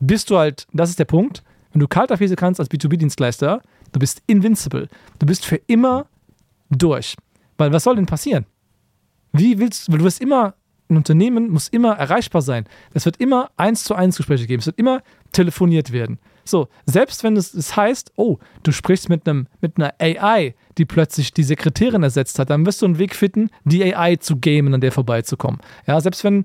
Bist 0.01 0.31
du 0.31 0.37
halt, 0.37 0.67
das 0.73 0.91
ist 0.91 0.99
der 0.99 1.07
Punkt, 1.07 1.43
wenn 1.73 1.81
du 1.81 1.89
Kaltakquise 1.89 2.37
kannst 2.37 2.61
als 2.61 2.71
B2B-Dienstleister, 2.71 3.63
du 3.93 3.99
bist 3.99 4.23
invincible. 4.27 4.89
Du 5.19 5.27
bist 5.27 5.45
für 5.45 5.57
immer 5.67 6.07
durch. 6.71 7.17
Weil 7.57 7.73
was 7.73 7.85
soll 7.85 7.97
denn 7.97 8.07
passieren? 8.07 8.47
Wie 9.33 9.59
willst 9.59 9.89
du, 9.89 9.93
weil 9.93 9.99
du 9.99 10.05
wirst 10.05 10.21
immer, 10.21 10.55
ein 10.89 10.97
Unternehmen 10.97 11.51
muss 11.51 11.69
immer 11.69 11.93
erreichbar 11.93 12.41
sein. 12.41 12.65
Es 12.95 13.05
wird 13.05 13.19
immer 13.19 13.51
eins 13.57 13.85
zu 13.85 13.95
eins 13.95 14.17
Gespräche 14.17 14.47
geben. 14.47 14.61
Es 14.61 14.67
wird 14.67 14.79
immer 14.79 15.03
telefoniert 15.33 15.93
werden. 15.93 16.19
So, 16.45 16.69
selbst 16.87 17.23
wenn 17.25 17.37
es, 17.37 17.53
es 17.53 17.77
heißt, 17.77 18.13
oh, 18.17 18.39
du 18.63 18.73
sprichst 18.73 19.11
mit 19.11 19.29
einem 19.29 19.49
mit 19.61 19.77
einer 19.77 19.93
AI, 20.01 20.55
die 20.79 20.87
plötzlich 20.87 21.35
die 21.35 21.43
Sekretärin 21.43 22.03
ersetzt 22.03 22.39
hat, 22.39 22.49
dann 22.49 22.65
wirst 22.65 22.81
du 22.81 22.87
einen 22.87 22.99
Weg 22.99 23.15
finden, 23.15 23.51
die 23.65 23.95
AI 23.95 24.17
zu 24.17 24.39
gamen, 24.39 24.73
an 24.73 24.81
der 24.81 24.93
vorbeizukommen. 24.93 25.61
Ja, 25.87 26.01
selbst 26.01 26.25
wenn 26.25 26.45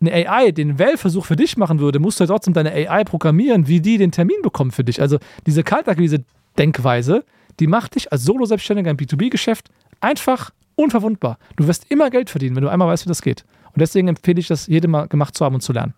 eine 0.00 0.12
AI 0.12 0.52
den 0.52 0.78
Wählversuch 0.78 1.26
für 1.26 1.36
dich 1.36 1.56
machen 1.58 1.80
würde, 1.80 1.98
musst 1.98 2.18
du 2.18 2.24
ja 2.24 2.28
trotzdem 2.28 2.54
deine 2.54 2.72
AI 2.72 3.04
programmieren, 3.04 3.68
wie 3.68 3.80
die 3.80 3.98
den 3.98 4.12
Termin 4.12 4.40
bekommt 4.42 4.74
für 4.74 4.84
dich. 4.84 5.02
Also 5.02 5.18
diese 5.46 5.62
Kaltakquise-Denkweise, 5.62 7.24
die 7.60 7.66
macht 7.66 7.94
dich 7.94 8.12
als 8.12 8.24
Solo-Selbstständiger 8.24 8.90
im 8.90 8.96
B2B-Geschäft 8.96 9.70
einfach 10.00 10.50
unverwundbar. 10.74 11.38
Du 11.56 11.66
wirst 11.66 11.90
immer 11.90 12.10
Geld 12.10 12.30
verdienen, 12.30 12.56
wenn 12.56 12.62
du 12.62 12.68
einmal 12.68 12.88
weißt, 12.88 13.04
wie 13.06 13.08
das 13.08 13.22
geht. 13.22 13.44
Und 13.72 13.80
deswegen 13.80 14.08
empfehle 14.08 14.40
ich 14.40 14.48
das 14.48 14.66
jedem 14.66 14.92
mal 14.92 15.08
gemacht 15.08 15.36
zu 15.36 15.44
haben 15.44 15.54
und 15.54 15.60
zu 15.60 15.72
lernen. 15.72 15.94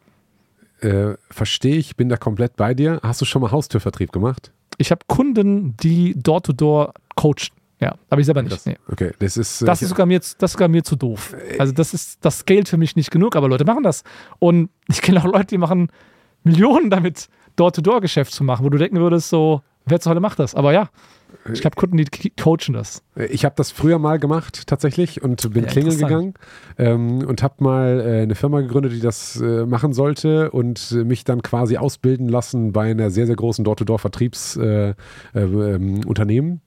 Äh, 0.80 1.14
Verstehe 1.30 1.76
ich, 1.76 1.96
bin 1.96 2.08
da 2.08 2.16
komplett 2.16 2.56
bei 2.56 2.74
dir. 2.74 3.00
Hast 3.02 3.20
du 3.20 3.24
schon 3.24 3.42
mal 3.42 3.50
Haustürvertrieb 3.50 4.12
gemacht? 4.12 4.52
Ich 4.78 4.90
habe 4.90 5.00
Kunden, 5.08 5.76
die 5.76 6.14
Door-to-Door 6.16 6.94
coachen. 7.16 7.48
Ja, 7.80 7.94
aber 8.10 8.20
ich 8.20 8.26
selber 8.26 8.42
nicht. 8.42 8.52
Das, 8.52 8.66
nee. 8.66 8.76
Okay, 8.90 9.12
das 9.18 9.36
ist. 9.36 9.62
Äh, 9.62 9.66
das 9.66 9.82
ist, 9.82 9.90
sogar 9.90 10.06
mir, 10.06 10.20
das 10.38 10.52
sogar 10.52 10.68
mir 10.68 10.82
zu 10.82 10.96
doof. 10.96 11.36
Also, 11.58 11.72
das 11.72 11.94
ist, 11.94 12.24
das 12.24 12.40
scaled 12.40 12.68
für 12.68 12.76
mich 12.76 12.96
nicht 12.96 13.10
genug, 13.10 13.36
aber 13.36 13.48
Leute 13.48 13.64
machen 13.64 13.84
das. 13.84 14.02
Und 14.38 14.70
ich 14.88 15.00
kenne 15.00 15.20
auch 15.20 15.24
Leute, 15.24 15.46
die 15.46 15.58
machen 15.58 15.88
Millionen 16.42 16.90
damit, 16.90 17.28
Door-to-Door-Geschäft 17.56 18.32
zu 18.32 18.44
machen, 18.44 18.64
wo 18.64 18.70
du 18.70 18.78
denken 18.78 18.98
würdest, 18.98 19.28
so, 19.28 19.62
wer 19.88 20.00
zur 20.00 20.10
Hölle 20.10 20.20
macht 20.20 20.38
das? 20.38 20.54
Aber 20.54 20.72
ja, 20.72 20.90
ich 21.52 21.64
habe 21.64 21.76
Kunden, 21.76 21.96
die 21.96 22.30
coachen 22.30 22.72
das. 22.72 23.02
Ich 23.16 23.44
habe 23.44 23.54
das 23.56 23.70
früher 23.70 23.98
mal 23.98 24.18
gemacht 24.18 24.66
tatsächlich 24.66 25.22
und 25.22 25.52
bin 25.52 25.64
ja, 25.64 25.70
klingeln 25.70 25.98
gegangen 25.98 26.34
ähm, 26.78 27.18
und 27.26 27.42
habe 27.42 27.56
mal 27.58 28.00
äh, 28.00 28.22
eine 28.22 28.34
Firma 28.34 28.60
gegründet, 28.60 28.92
die 28.92 29.00
das 29.00 29.40
äh, 29.40 29.66
machen 29.66 29.92
sollte 29.92 30.50
und 30.50 30.92
mich 30.92 31.24
dann 31.24 31.42
quasi 31.42 31.76
ausbilden 31.76 32.28
lassen 32.28 32.72
bei 32.72 32.90
einer 32.90 33.10
sehr, 33.10 33.26
sehr 33.26 33.36
großen 33.36 33.64
Door-to-Door-Vertriebsunternehmen. 33.64 36.60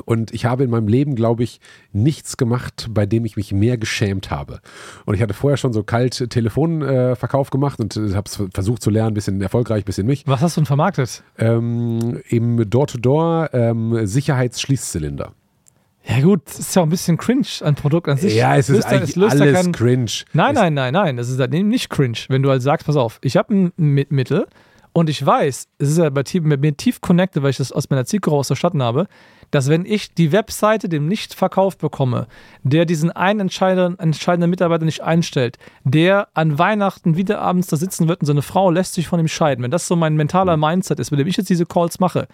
Und 0.00 0.32
ich 0.32 0.44
habe 0.44 0.64
in 0.64 0.70
meinem 0.70 0.88
Leben, 0.88 1.14
glaube 1.14 1.42
ich, 1.42 1.60
nichts 1.92 2.36
gemacht, 2.36 2.88
bei 2.90 3.06
dem 3.06 3.24
ich 3.24 3.36
mich 3.36 3.52
mehr 3.52 3.78
geschämt 3.78 4.30
habe. 4.30 4.60
Und 5.04 5.14
ich 5.14 5.22
hatte 5.22 5.34
vorher 5.34 5.56
schon 5.56 5.72
so 5.72 5.82
kalt 5.82 6.30
Telefonverkauf 6.30 7.48
äh, 7.48 7.50
gemacht 7.50 7.80
und 7.80 7.96
äh, 7.96 8.14
habe 8.14 8.28
es 8.28 8.42
versucht 8.52 8.82
zu 8.82 8.90
lernen, 8.90 9.12
ein 9.12 9.14
bisschen 9.14 9.40
erfolgreich, 9.40 9.82
ein 9.82 9.86
bisschen 9.86 10.06
mich. 10.06 10.26
Was 10.26 10.40
hast 10.40 10.56
du 10.56 10.60
denn 10.60 10.66
vermarktet? 10.66 11.22
Ähm, 11.38 12.20
Im 12.28 12.68
Door-to-Door 12.68 13.50
ähm, 13.52 14.06
Sicherheitsschließzylinder. 14.06 15.32
Ja 16.06 16.20
gut, 16.20 16.42
das 16.44 16.58
ist 16.58 16.74
ja 16.76 16.82
auch 16.82 16.86
ein 16.86 16.90
bisschen 16.90 17.16
cringe 17.16 17.46
ein 17.62 17.74
Produkt 17.76 18.08
an 18.08 18.18
sich. 18.18 18.34
Ja, 18.34 18.56
es 18.56 18.68
ist 18.68 18.84
eigentlich 18.84 19.16
es 19.16 19.40
alles 19.40 19.54
kein, 19.54 19.72
cringe. 19.72 20.10
Nein, 20.34 20.54
nein, 20.54 20.74
nein, 20.74 20.92
nein, 20.92 21.16
das 21.16 21.30
ist 21.30 21.40
halt 21.40 21.52
nicht 21.52 21.88
cringe. 21.88 22.18
Wenn 22.28 22.42
du 22.42 22.50
halt 22.50 22.60
sagst, 22.60 22.86
pass 22.86 22.96
auf, 22.96 23.18
ich 23.22 23.36
habe 23.38 23.54
ein 23.54 23.72
Mittel 23.76 24.46
und 24.94 25.10
ich 25.10 25.26
weiß, 25.26 25.68
es 25.78 25.88
ist 25.88 25.98
ja 25.98 26.08
bei 26.08 26.22
mit 26.40 26.60
mir 26.60 26.76
tief 26.76 27.00
connected, 27.00 27.42
weil 27.42 27.50
ich 27.50 27.56
das 27.56 27.72
aus 27.72 27.90
meiner 27.90 28.04
Zielgruppe 28.04 28.36
aus 28.36 28.48
der 28.48 28.54
Stadt 28.54 28.74
habe, 28.78 29.08
dass 29.50 29.68
wenn 29.68 29.84
ich 29.84 30.14
die 30.14 30.30
Webseite 30.30 30.88
dem 30.88 31.08
nicht 31.08 31.34
verkauft 31.34 31.80
bekomme, 31.80 32.28
der 32.62 32.86
diesen 32.86 33.10
einen 33.10 33.40
entscheidenden, 33.40 33.98
entscheidenden 33.98 34.50
Mitarbeiter 34.50 34.84
nicht 34.84 35.02
einstellt, 35.02 35.58
der 35.82 36.28
an 36.34 36.60
Weihnachten 36.60 37.16
wieder 37.16 37.40
abends 37.40 37.66
da 37.66 37.76
sitzen 37.76 38.06
wird 38.06 38.20
und 38.20 38.26
seine 38.26 38.42
Frau 38.42 38.70
lässt 38.70 38.94
sich 38.94 39.08
von 39.08 39.18
ihm 39.18 39.26
scheiden, 39.26 39.64
wenn 39.64 39.72
das 39.72 39.88
so 39.88 39.96
mein 39.96 40.14
mentaler 40.14 40.56
Mindset 40.56 41.00
ist, 41.00 41.10
mit 41.10 41.18
dem 41.18 41.26
ich 41.26 41.36
jetzt 41.36 41.50
diese 41.50 41.66
Calls 41.66 41.98
mache, 41.98 42.28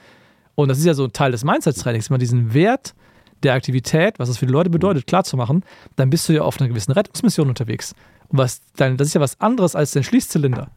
und 0.55 0.69
das 0.69 0.79
ist 0.79 0.85
ja 0.85 0.93
so 0.93 1.05
ein 1.05 1.13
Teil 1.15 1.33
des 1.33 1.45
Mindset-Trainings, 1.45 2.11
mal 2.11 2.19
diesen 2.19 2.53
Wert 2.53 2.95
der 3.43 3.55
Aktivität, 3.55 4.19
was 4.19 4.29
das 4.29 4.37
für 4.37 4.45
die 4.45 4.53
Leute 4.53 4.69
bedeutet, 4.69 5.07
klarzumachen, 5.07 5.65
dann 5.97 6.11
bist 6.11 6.29
du 6.29 6.35
ja 6.35 6.43
auf 6.43 6.61
einer 6.61 6.69
gewissen 6.69 6.93
Rettungsmission 6.93 7.49
unterwegs. 7.49 7.95
Und 8.29 8.37
was, 8.37 8.61
das 8.77 9.01
ist 9.01 9.15
ja 9.15 9.21
was 9.23 9.41
anderes 9.41 9.75
als 9.75 9.93
dein 9.93 10.05
Schließzylinder. 10.05 10.71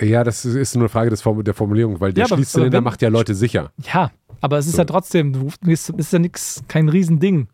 Ja, 0.00 0.24
das 0.24 0.44
ist 0.44 0.74
nur 0.74 0.82
eine 0.82 0.88
Frage 0.88 1.10
des, 1.10 1.22
der 1.22 1.54
Formulierung, 1.54 2.00
weil 2.00 2.12
der 2.12 2.26
ja, 2.26 2.34
Schließzylinder 2.34 2.80
macht 2.80 3.02
ja 3.02 3.08
Leute 3.08 3.34
sicher. 3.34 3.70
Ja, 3.92 4.10
aber 4.40 4.58
es 4.58 4.66
ist 4.66 4.78
ja 4.78 4.84
trotzdem, 4.84 5.52
es 5.66 5.88
ist 5.88 6.12
ja 6.12 6.18
nichts, 6.18 6.62
kein 6.68 6.88
Riesending. 6.88 7.48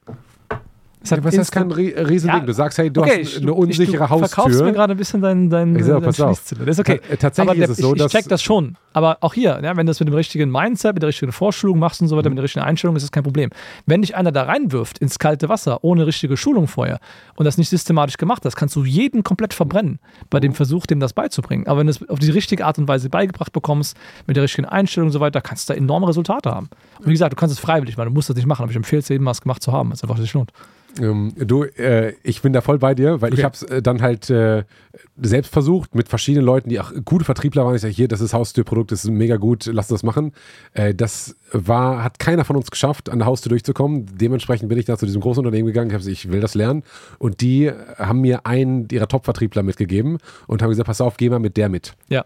Ja, 1.03 1.25
was 1.25 1.35
ist 1.35 1.51
kein 1.51 1.71
Riesending? 1.73 2.41
Ja, 2.41 2.47
du 2.47 2.53
sagst, 2.53 2.77
hey, 2.77 2.91
du 2.91 3.01
okay, 3.01 3.25
hast 3.25 3.39
eine 3.39 3.55
unsichere 3.55 3.93
ich, 3.93 3.99
du 3.99 4.09
Haustür. 4.11 4.21
Du 4.21 4.29
verkaufst 4.29 4.63
mir 4.63 4.73
gerade 4.73 4.93
ein 4.93 4.97
bisschen 4.99 5.23
dein, 5.23 5.49
dein, 5.49 5.75
ich 5.75 5.85
sag, 5.85 6.03
dein 6.03 6.27
auf. 6.27 6.43
Das 6.43 6.53
ist 6.53 6.79
okay. 6.79 7.01
tatsächlich 7.19 7.41
aber 7.41 7.55
der, 7.55 7.65
ist 7.65 7.71
es 7.71 7.77
so, 7.79 7.95
ich, 7.95 8.05
ich 8.05 8.13
check 8.13 8.29
das 8.29 8.43
schon. 8.43 8.77
Aber 8.93 9.19
auch 9.21 9.33
hier, 9.33 9.61
ja, 9.63 9.77
wenn 9.77 9.87
du 9.87 9.91
das 9.91 10.01
mit 10.01 10.09
dem 10.09 10.15
richtigen 10.15 10.51
Mindset, 10.51 10.95
mit 10.95 11.03
der 11.03 11.09
richtigen 11.09 11.33
Vorschulung 11.33 11.79
machst 11.79 12.03
und 12.03 12.09
so 12.09 12.17
weiter, 12.17 12.29
mhm. 12.29 12.35
mit 12.35 12.39
der 12.39 12.45
richtigen 12.45 12.65
Einstellung, 12.65 12.97
ist 12.97 13.05
das 13.05 13.13
kein 13.13 13.23
Problem. 13.23 13.51
Wenn 13.87 14.03
dich 14.03 14.15
einer 14.15 14.31
da 14.31 14.43
reinwirft 14.43 14.99
ins 14.99 15.19
kalte 15.19 15.49
Wasser, 15.49 15.83
ohne 15.83 16.07
richtige 16.07 16.37
Schulung 16.37 16.67
vorher 16.67 17.01
und 17.37 17.47
das 17.47 17.57
nicht 17.57 17.71
systematisch 17.71 18.19
gemacht 18.19 18.45
hast, 18.45 18.57
kannst 18.57 18.77
du 18.77 18.85
jeden 18.85 19.25
komplett 19.25 19.55
verbrennen 19.55 20.01
bei 20.29 20.39
dem 20.39 20.53
Versuch, 20.53 20.87
dem 20.87 21.01
das 21.01 21.15
beizubringen. 21.15 21.67
Aber 21.67 21.81
wenn 21.81 21.87
du 21.87 21.93
es 21.93 22.09
auf 22.11 22.19
die 22.19 22.31
richtige 22.31 22.67
Art 22.67 22.79
und 22.79 22.89
Weise 22.89 23.09
beigebracht 23.09 23.53
bekommst, 23.53 23.97
mit 24.27 24.37
der 24.37 24.43
richtigen 24.43 24.67
Einstellung 24.67 25.09
und 25.09 25.13
so 25.13 25.21
weiter, 25.21 25.41
kannst 25.41 25.69
du 25.69 25.73
da 25.73 25.79
enorme 25.79 26.09
Resultate 26.09 26.51
haben. 26.51 26.69
Und 26.99 27.07
wie 27.07 27.13
gesagt, 27.13 27.33
du 27.33 27.37
kannst 27.37 27.55
es 27.55 27.61
freiwillig 27.61 27.97
machen, 27.97 28.09
du 28.09 28.15
musst 28.15 28.29
das 28.29 28.37
nicht 28.37 28.47
machen, 28.47 28.65
aber 28.65 28.71
ich 28.71 28.77
empfehle 28.77 29.01
es 29.01 29.09
jedem, 29.09 29.25
was 29.25 29.41
gemacht 29.41 29.63
zu 29.63 29.73
haben, 29.73 29.89
weil 29.89 29.95
es 29.95 30.03
einfach 30.03 30.19
sich 30.19 30.35
lohnt. 30.35 30.53
Ähm, 31.01 31.33
du, 31.37 31.65
äh, 31.65 32.15
ich 32.23 32.43
bin 32.43 32.53
da 32.53 32.61
voll 32.61 32.79
bei 32.79 32.95
dir, 32.95 33.21
weil 33.21 33.33
okay. 33.33 33.41
ich 33.41 33.45
habe 33.45 33.55
es 33.55 33.63
äh, 33.63 33.83
dann 33.83 34.03
halt 34.03 34.31
äh, 34.31 34.65
selbst 35.21 35.53
versucht 35.53 35.95
mit 35.95 36.09
verschiedenen 36.09 36.45
Leuten, 36.45 36.69
die 36.69 36.81
auch 36.81 36.93
gute 37.05 37.25
Vertriebler 37.25 37.65
waren. 37.65 37.75
Ich 37.75 37.83
sage, 37.83 37.95
hier, 37.95 38.09
das 38.09 38.21
ist 38.21 38.33
Haustürprodukt, 38.33 38.91
das 38.93 39.05
ist 39.05 39.11
mega 39.11 39.37
gut, 39.37 39.67
lass 39.67 39.89
das 39.89 40.03
machen. 40.03 40.33
Äh, 40.73 40.95
das 40.95 41.37
war, 41.53 42.03
hat 42.03 42.19
keiner 42.19 42.45
von 42.45 42.57
uns 42.57 42.71
geschafft, 42.71 43.09
an 43.09 43.19
der 43.21 43.27
Haustür 43.27 43.51
durchzukommen. 43.51 44.07
Dementsprechend 44.17 44.69
bin 44.69 44.79
ich 44.79 44.85
da 44.85 44.97
zu 44.97 45.07
diesem 45.07 45.21
großen 45.21 45.45
Unternehmen 45.45 45.67
gegangen. 45.67 45.91
Ich 45.91 45.95
habe 45.95 46.05
gesagt, 46.05 46.25
ich 46.25 46.33
will 46.33 46.41
das 46.41 46.55
lernen. 46.55 46.83
Und 47.19 47.41
die 47.41 47.71
haben 47.97 48.21
mir 48.21 48.47
einen 48.47 48.89
ihrer 48.91 49.09
Top-Vertriebler 49.09 49.63
mitgegeben 49.63 50.19
und 50.47 50.63
haben 50.63 50.71
gesagt, 50.71 50.87
pass 50.87 51.01
auf, 51.01 51.17
geh 51.17 51.29
mal 51.29 51.39
mit 51.39 51.57
der 51.57 51.69
mit. 51.69 51.95
Ja. 52.09 52.25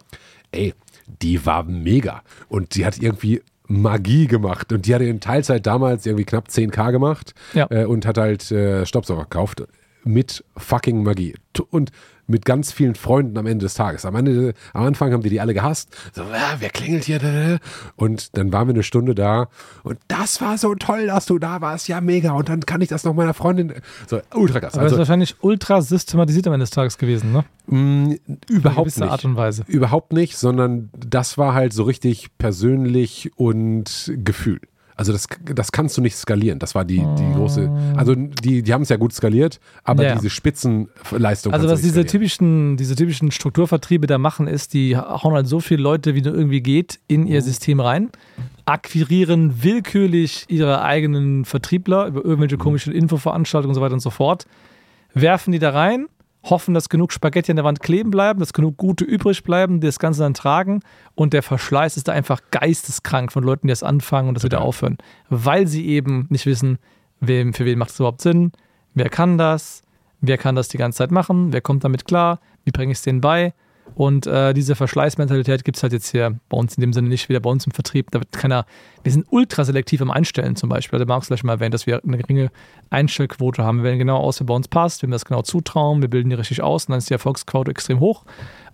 Ey, 0.53 0.75
die 1.23 1.45
war 1.45 1.65
mega. 1.65 2.23
Und 2.49 2.75
die 2.75 2.87
hat 2.87 2.99
irgendwie 3.01 3.43
Magie 3.67 4.27
gemacht. 4.27 4.73
Und 4.73 4.87
die 4.87 4.95
hatte 4.95 5.05
in 5.05 5.21
Teilzeit 5.21 5.67
damals 5.67 6.07
irgendwie 6.07 6.25
knapp 6.25 6.49
10k 6.49 6.93
gemacht 6.93 7.35
ja. 7.55 7.67
äh, 7.71 7.85
und 7.85 8.07
hat 8.07 8.19
halt 8.19 8.51
äh, 8.51 8.85
Staubsauger 8.87 9.23
gekauft 9.23 9.65
mit 10.05 10.45
fucking 10.57 11.03
Magie. 11.03 11.35
Und 11.71 11.91
mit 12.27 12.45
ganz 12.45 12.73
vielen 12.73 12.95
Freunden 12.95 13.37
am 13.39 13.47
Ende 13.47 13.65
des 13.65 13.75
Tages. 13.75 14.05
Am, 14.05 14.15
Ende, 14.15 14.55
am 14.73 14.85
Anfang 14.85 15.13
haben 15.13 15.23
die 15.23 15.31
die 15.31 15.41
alle 15.41 15.55
gehasst. 15.55 15.95
So, 16.13 16.23
ah, 16.23 16.57
wer 16.59 16.71
klingelt 16.71 17.05
hier? 17.05 17.61
Und 17.97 18.37
dann 18.37 18.53
waren 18.53 18.69
wir 18.69 18.75
eine 18.75 18.83
Stunde 18.83 19.15
da 19.15 19.49
und 19.83 19.99
das 20.09 20.41
war 20.41 20.59
so 20.59 20.75
toll, 20.75 21.07
dass 21.07 21.27
du 21.27 21.39
da 21.39 21.61
warst. 21.61 21.89
Ja, 21.89 22.01
mega. 22.01 22.33
Und 22.33 22.49
dann 22.49 22.61
kann 22.61 22.81
ich 22.81 22.89
das 22.89 23.05
noch 23.05 23.15
meiner 23.15 23.35
Freundin. 23.35 23.73
So, 24.07 24.21
ultra 24.35 24.61
krass. 24.61 24.75
Aber 24.75 24.83
also, 24.83 24.97
das 24.97 25.03
ist 25.05 25.09
wahrscheinlich 25.09 25.37
ultra 25.41 25.83
systematisiert 25.83 26.47
am 26.47 26.55
Ende 26.55 26.65
des 26.65 26.71
Tages 26.71 26.99
gewesen, 26.99 27.33
ne? 27.33 27.45
Mh, 27.67 28.17
überhaupt 28.49 28.99
nicht. 28.99 29.03
Art 29.03 29.25
und 29.25 29.37
Weise. 29.37 29.65
Überhaupt 29.67 30.13
nicht, 30.13 30.37
sondern 30.37 30.91
das 30.97 31.39
war 31.39 31.55
halt 31.55 31.73
so 31.73 31.85
richtig 31.85 32.37
persönlich 32.39 33.33
und 33.37 34.13
Gefühl. 34.17 34.61
Also 34.97 35.13
das, 35.13 35.27
das 35.45 35.73
kannst 35.73 35.97
du 35.97 36.01
nicht 36.01 36.17
skalieren. 36.17 36.59
Das 36.59 36.75
war 36.75 36.85
die, 36.85 37.05
die 37.19 37.33
große, 37.35 37.71
also 37.97 38.15
die, 38.15 38.63
die 38.63 38.73
haben 38.73 38.83
es 38.83 38.89
ja 38.89 38.97
gut 38.97 39.13
skaliert, 39.13 39.59
aber 39.83 40.05
ja. 40.05 40.15
diese 40.15 40.31
Spitzenleistung. 40.31 41.53
Also 41.53 41.69
was 41.69 41.83
diese 41.83 42.07
typischen, 42.07 42.77
diese 42.77 42.95
typischen 42.95 43.31
Strukturvertriebe 43.33 44.07
da 44.07 44.19
machen, 44.19 44.47
ist, 44.47 44.73
die 44.73 44.97
hauen 44.97 45.35
halt 45.35 45.49
so 45.49 45.59
viele 45.61 45.83
Leute, 45.83 46.15
wie 46.15 46.23
nur 46.23 46.35
irgendwie 46.35 46.61
geht, 46.61 47.01
in 47.09 47.27
ihr 47.27 47.41
mhm. 47.41 47.45
System 47.45 47.81
rein, 47.81 48.11
akquirieren 48.67 49.63
willkürlich 49.63 50.45
ihre 50.49 50.83
eigenen 50.83 51.45
Vertriebler 51.45 52.07
über 52.07 52.25
irgendwelche 52.25 52.57
mhm. 52.57 52.61
komischen 52.61 52.93
Infoveranstaltungen 52.93 53.71
und 53.71 53.75
so 53.75 53.81
weiter 53.81 53.95
und 53.95 54.01
so 54.01 54.11
fort, 54.11 54.47
werfen 55.13 55.53
die 55.53 55.59
da 55.59 55.71
rein 55.71 56.07
hoffen, 56.45 56.75
dass 56.75 56.89
genug 56.89 57.13
Spaghetti 57.13 57.51
an 57.51 57.57
der 57.57 57.65
Wand 57.65 57.81
kleben 57.81 58.11
bleiben, 58.11 58.41
dass 58.41 58.53
genug 58.53 58.77
gute 58.77 59.05
übrig 59.05 59.43
bleiben, 59.45 59.81
die 59.81 59.87
das 59.87 59.99
Ganze 59.99 60.21
dann 60.23 60.35
tragen. 60.35 60.81
Und 61.15 61.33
der 61.33 61.43
Verschleiß 61.43 61.97
ist 61.97 62.09
da 62.09 62.13
einfach 62.13 62.41
geisteskrank 62.51 63.33
von 63.33 63.43
Leuten, 63.43 63.67
die 63.67 63.73
das 63.73 63.83
anfangen 63.83 64.29
und 64.29 64.35
das 64.35 64.45
wieder 64.45 64.61
aufhören. 64.61 64.99
Weil 65.29 65.67
sie 65.67 65.87
eben 65.87 66.27
nicht 66.29 66.47
wissen, 66.47 66.79
wem, 67.21 67.55
für 67.55 67.65
wen 67.65 67.79
macht 67.79 67.91
es 67.91 67.99
überhaupt 67.99 68.21
Sinn, 68.21 68.53
wer 68.95 69.09
kann 69.09 69.39
das, 69.39 69.83
wer 70.21 70.39
kann 70.39 70.55
das 70.55 70.69
die 70.69 70.79
ganze 70.79 70.99
Zeit 70.99 71.11
machen, 71.11 71.53
wer 71.53 71.61
kommt 71.61 71.85
damit 71.85 72.05
klar, 72.05 72.41
wie 72.65 72.71
bringe 72.71 72.93
ich 72.93 72.99
es 72.99 73.03
denen 73.03 73.21
bei. 73.21 73.55
Und 73.95 74.27
äh, 74.27 74.55
diese 74.55 74.75
Verschleißmentalität 74.75 75.65
gibt 75.65 75.77
es 75.77 75.83
halt 75.83 75.93
jetzt 75.93 76.11
hier 76.11 76.39
bei 76.49 76.57
uns 76.57 76.77
in 76.77 76.81
dem 76.81 76.93
Sinne 76.93 77.09
nicht 77.09 77.29
wieder 77.29 77.41
bei 77.41 77.51
uns 77.51 77.67
im 77.67 77.73
Vertrieb. 77.73 78.11
Da 78.11 78.19
wird 78.19 78.33
keiner, 78.33 78.67
wir 79.03 79.13
sind 79.13 79.27
ultra 79.31 79.65
selektiv 79.65 80.01
im 80.01 80.11
Einstellen 80.11 80.57
zum 80.57 80.69
Beispiel. 80.69 80.99
Also 80.99 81.07
Marx 81.07 81.29
gleich 81.29 81.45
mal 81.45 81.55
erwähnt, 81.55 81.75
dass 81.75 81.87
wir 81.87 82.03
eine 82.03 82.19
geringe 82.19 82.51
Einstellquote 82.91 83.63
haben. 83.63 83.79
Wir 83.79 83.85
wählen 83.85 83.99
genau 83.99 84.19
aus, 84.19 84.41
wer 84.41 84.47
bei 84.47 84.55
uns 84.55 84.69
passt, 84.69 85.03
wem 85.03 85.11
wir 85.11 85.15
das 85.15 85.25
genau 85.25 85.43
zutrauen, 85.43 86.01
wir 86.01 86.09
bilden 86.09 86.31
die 86.31 86.37
richtig 86.37 86.63
aus 86.63 86.87
und 86.87 86.93
dann 86.93 86.99
ist 86.99 87.09
die 87.09 87.15
Erfolgsquote 87.15 87.71
extrem 87.71 88.01
hoch. 88.01 88.25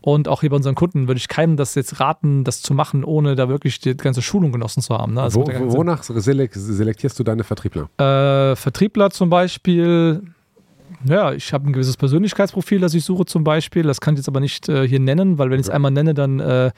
Und 0.02 0.28
auch 0.28 0.40
hier 0.40 0.48
bei 0.48 0.56
unseren 0.56 0.74
Kunden 0.74 1.08
würde 1.08 1.18
ich 1.18 1.28
keinem 1.28 1.58
das 1.58 1.74
jetzt 1.74 2.00
raten, 2.00 2.44
das 2.44 2.62
zu 2.62 2.72
machen, 2.72 3.04
ohne 3.04 3.36
da 3.36 3.50
wirklich 3.50 3.80
die 3.80 3.94
ganze 3.94 4.22
Schulung 4.22 4.50
genossen 4.52 4.82
zu 4.82 4.96
haben. 4.96 5.12
Ne? 5.12 5.28
Wo, 5.32 5.44
wonach 5.76 6.02
selektierst 6.02 7.18
du 7.18 7.22
deine 7.22 7.44
Vertriebler? 7.44 7.90
Äh, 7.98 8.56
Vertriebler 8.56 9.10
zum 9.10 9.28
Beispiel 9.28 10.22
ja, 11.04 11.32
ich 11.32 11.52
habe 11.52 11.68
ein 11.68 11.72
gewisses 11.72 11.96
Persönlichkeitsprofil, 11.96 12.80
das 12.80 12.94
ich 12.94 13.04
suche 13.04 13.24
zum 13.24 13.44
Beispiel. 13.44 13.84
Das 13.84 14.00
kann 14.00 14.14
ich 14.14 14.18
jetzt 14.18 14.28
aber 14.28 14.40
nicht 14.40 14.68
äh, 14.68 14.86
hier 14.86 15.00
nennen, 15.00 15.38
weil 15.38 15.50
wenn 15.50 15.60
ich 15.60 15.66
es 15.66 15.70
einmal 15.70 15.90
nenne, 15.90 16.14
dann 16.14 16.40
äh, 16.40 16.70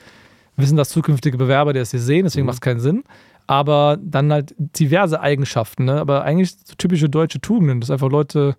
wissen 0.56 0.76
das 0.76 0.90
zukünftige 0.90 1.38
Bewerber, 1.38 1.72
die 1.72 1.80
es 1.80 1.90
hier 1.90 2.00
sehen, 2.00 2.24
deswegen 2.24 2.44
mhm. 2.44 2.48
macht 2.48 2.56
es 2.56 2.60
keinen 2.60 2.80
Sinn. 2.80 3.04
Aber 3.46 3.98
dann 4.00 4.32
halt 4.32 4.54
diverse 4.58 5.20
Eigenschaften, 5.20 5.86
ne? 5.86 6.00
aber 6.00 6.22
eigentlich 6.22 6.52
so 6.64 6.74
typische 6.78 7.08
deutsche 7.08 7.40
Tugenden, 7.40 7.80
dass 7.80 7.90
einfach 7.90 8.10
Leute 8.10 8.56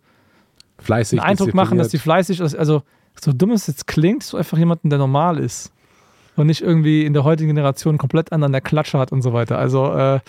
fleißig 0.79 1.19
einen 1.19 1.29
Eindruck 1.29 1.53
machen, 1.53 1.77
dass 1.77 1.87
die 1.87 1.97
fleißig, 1.97 2.41
also 2.41 2.83
so 3.21 3.31
dumm 3.31 3.51
es 3.51 3.67
jetzt 3.67 3.87
klingt, 3.87 4.23
so 4.23 4.37
einfach 4.37 4.57
jemanden, 4.57 4.89
der 4.89 4.99
normal 4.99 5.39
ist 5.39 5.71
und 6.35 6.47
nicht 6.47 6.61
irgendwie 6.61 7.05
in 7.05 7.13
der 7.13 7.23
heutigen 7.23 7.49
Generation 7.49 7.97
komplett 7.97 8.31
an 8.31 8.51
der 8.51 8.61
Klatsche 8.61 8.99
hat 8.99 9.11
und 9.11 9.21
so 9.21 9.33
weiter. 9.33 9.57
Also 9.57 9.93
äh, 9.93 10.19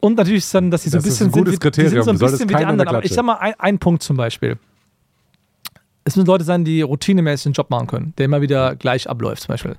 und 0.00 0.16
natürlich 0.16 0.44
ist 0.44 0.54
dann, 0.54 0.70
dass 0.70 0.82
sie 0.82 0.90
so 0.90 0.98
ein 0.98 1.02
bisschen 1.02 1.28
ein 1.28 1.32
gutes 1.32 1.52
sind, 1.52 1.60
Kriterium. 1.60 1.94
Die 1.94 2.02
sind 2.02 2.18
so 2.18 2.26
ein 2.26 2.30
bisschen 2.30 2.48
wie 2.48 2.54
die 2.54 2.64
anderen. 2.64 2.88
Aber 2.88 3.04
ich 3.04 3.12
sag 3.12 3.24
mal, 3.24 3.36
ein, 3.36 3.54
ein, 3.58 3.78
Punkt 3.78 4.02
zum 4.02 4.16
Beispiel. 4.16 4.58
Es 6.04 6.16
müssen 6.16 6.26
Leute 6.26 6.44
sein, 6.44 6.64
die 6.64 6.82
routinemäßig 6.82 7.46
einen 7.46 7.52
Job 7.52 7.70
machen 7.70 7.86
können, 7.86 8.14
der 8.18 8.24
immer 8.24 8.40
wieder 8.40 8.76
gleich 8.76 9.08
abläuft, 9.08 9.42
zum 9.42 9.52
Beispiel. 9.52 9.76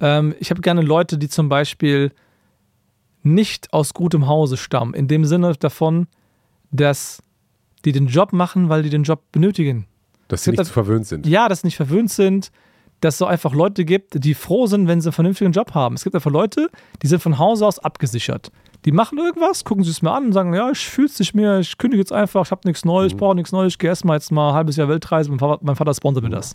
Ähm, 0.00 0.34
ich 0.40 0.50
habe 0.50 0.60
gerne 0.62 0.80
Leute, 0.80 1.18
die 1.18 1.28
zum 1.28 1.48
Beispiel 1.48 2.12
nicht 3.22 3.72
aus 3.72 3.94
gutem 3.94 4.26
Hause 4.26 4.56
stammen, 4.56 4.94
in 4.94 5.08
dem 5.08 5.24
Sinne 5.24 5.52
davon, 5.54 6.06
dass 6.70 7.22
die 7.84 7.92
den 7.92 8.06
Job 8.06 8.32
machen, 8.32 8.68
weil 8.68 8.82
die 8.82 8.90
den 8.90 9.04
Job 9.04 9.22
benötigen. 9.32 9.86
Dass 10.28 10.44
sie 10.44 10.50
nicht 10.50 10.60
das, 10.60 10.70
verwöhnt 10.70 11.06
sind. 11.06 11.26
Ja, 11.26 11.48
dass 11.48 11.60
sie 11.60 11.68
nicht 11.68 11.76
verwöhnt 11.76 12.10
sind, 12.10 12.50
dass 13.00 13.14
es 13.14 13.18
so 13.18 13.26
einfach 13.26 13.54
Leute 13.54 13.84
gibt, 13.84 14.24
die 14.24 14.34
froh 14.34 14.66
sind, 14.66 14.88
wenn 14.88 15.00
sie 15.00 15.08
einen 15.08 15.12
vernünftigen 15.12 15.52
Job 15.52 15.74
haben. 15.74 15.94
Es 15.94 16.04
gibt 16.04 16.14
einfach 16.14 16.30
Leute, 16.30 16.70
die 17.02 17.06
sind 17.06 17.22
von 17.22 17.38
Hause 17.38 17.66
aus 17.66 17.78
abgesichert. 17.78 18.50
Die 18.86 18.92
machen 18.92 19.18
irgendwas, 19.18 19.64
gucken 19.64 19.82
sich 19.82 19.94
es 19.94 20.02
mir 20.02 20.12
an 20.12 20.26
und 20.26 20.32
sagen, 20.32 20.54
ja, 20.54 20.70
ich 20.70 20.88
fühle 20.88 21.08
es 21.08 21.18
nicht 21.18 21.34
mehr, 21.34 21.58
ich 21.58 21.76
kündige 21.76 22.00
jetzt 22.00 22.12
einfach, 22.12 22.44
ich 22.44 22.50
habe 22.52 22.60
nichts 22.64 22.84
Neues, 22.84 23.08
ich 23.08 23.14
mhm. 23.14 23.18
brauche 23.18 23.34
nichts 23.34 23.50
Neues, 23.50 23.72
ich 23.72 23.78
gehe 23.78 23.90
erstmal 23.90 24.16
jetzt 24.16 24.30
mal 24.30 24.50
ein 24.50 24.54
halbes 24.54 24.76
Jahr 24.76 24.88
Weltreise, 24.88 25.28
mein 25.28 25.40
Vater, 25.40 25.58
mein 25.64 25.74
Vater 25.74 25.92
sponsert 25.92 26.22
mir 26.22 26.30
das. 26.30 26.54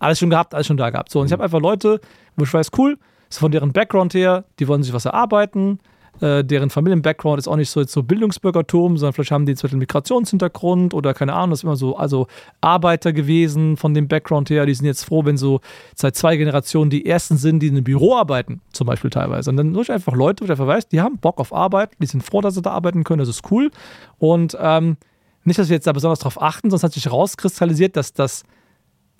Alles 0.00 0.18
schon 0.18 0.28
gehabt, 0.28 0.54
alles 0.54 0.66
schon 0.66 0.76
da 0.76 0.90
gehabt. 0.90 1.12
So, 1.12 1.20
und 1.20 1.26
ich 1.26 1.32
habe 1.32 1.40
mhm. 1.40 1.44
einfach 1.44 1.60
Leute, 1.60 2.00
wo 2.36 2.42
ich 2.42 2.52
weiß, 2.52 2.70
cool, 2.76 2.98
ist 3.30 3.38
von 3.38 3.52
deren 3.52 3.72
Background 3.72 4.12
her, 4.14 4.44
die 4.58 4.66
wollen 4.66 4.82
sich 4.82 4.92
was 4.92 5.04
erarbeiten, 5.04 5.78
äh, 6.20 6.44
deren 6.44 6.70
Familien-Background 6.70 7.38
ist 7.38 7.48
auch 7.48 7.56
nicht 7.56 7.70
so, 7.70 7.82
so 7.84 8.02
Bildungsbürgertum, 8.02 8.96
sondern 8.96 9.12
vielleicht 9.12 9.30
haben 9.30 9.46
die 9.46 9.54
zum 9.54 9.66
Beispiel 9.66 9.76
einen 9.76 9.80
Migrationshintergrund 9.80 10.94
oder 10.94 11.14
keine 11.14 11.34
Ahnung, 11.34 11.50
das 11.50 11.60
ist 11.60 11.64
immer 11.64 11.76
so, 11.76 11.96
also 11.96 12.26
Arbeiter 12.60 13.12
gewesen 13.12 13.76
von 13.76 13.94
dem 13.94 14.08
Background 14.08 14.50
her, 14.50 14.66
die 14.66 14.74
sind 14.74 14.86
jetzt 14.86 15.04
froh, 15.04 15.24
wenn 15.24 15.36
so 15.36 15.60
seit 15.94 16.16
zwei 16.16 16.36
Generationen 16.36 16.90
die 16.90 17.06
ersten 17.06 17.36
sind, 17.36 17.60
die 17.60 17.68
in 17.68 17.74
einem 17.74 17.84
Büro 17.84 18.16
arbeiten, 18.16 18.60
zum 18.72 18.86
Beispiel 18.86 19.10
teilweise. 19.10 19.50
Und 19.50 19.56
dann 19.56 19.72
durch 19.72 19.90
einfach 19.90 20.14
Leute, 20.14 20.40
wo 20.40 20.44
ich 20.46 20.50
einfach 20.50 20.66
weiß, 20.66 20.88
die 20.88 21.00
haben 21.00 21.18
Bock 21.18 21.38
auf 21.38 21.52
Arbeit, 21.52 21.90
die 22.00 22.06
sind 22.06 22.22
froh, 22.22 22.40
dass 22.40 22.54
sie 22.54 22.62
da 22.62 22.70
arbeiten 22.70 23.04
können, 23.04 23.20
das 23.20 23.28
ist 23.28 23.50
cool. 23.50 23.70
Und 24.18 24.56
ähm, 24.60 24.96
nicht, 25.44 25.58
dass 25.58 25.68
wir 25.68 25.76
jetzt 25.76 25.86
da 25.86 25.92
besonders 25.92 26.18
drauf 26.18 26.40
achten, 26.40 26.70
sonst 26.70 26.82
hat 26.82 26.92
sich 26.92 27.10
rauskristallisiert, 27.10 27.96
dass 27.96 28.12
das 28.12 28.44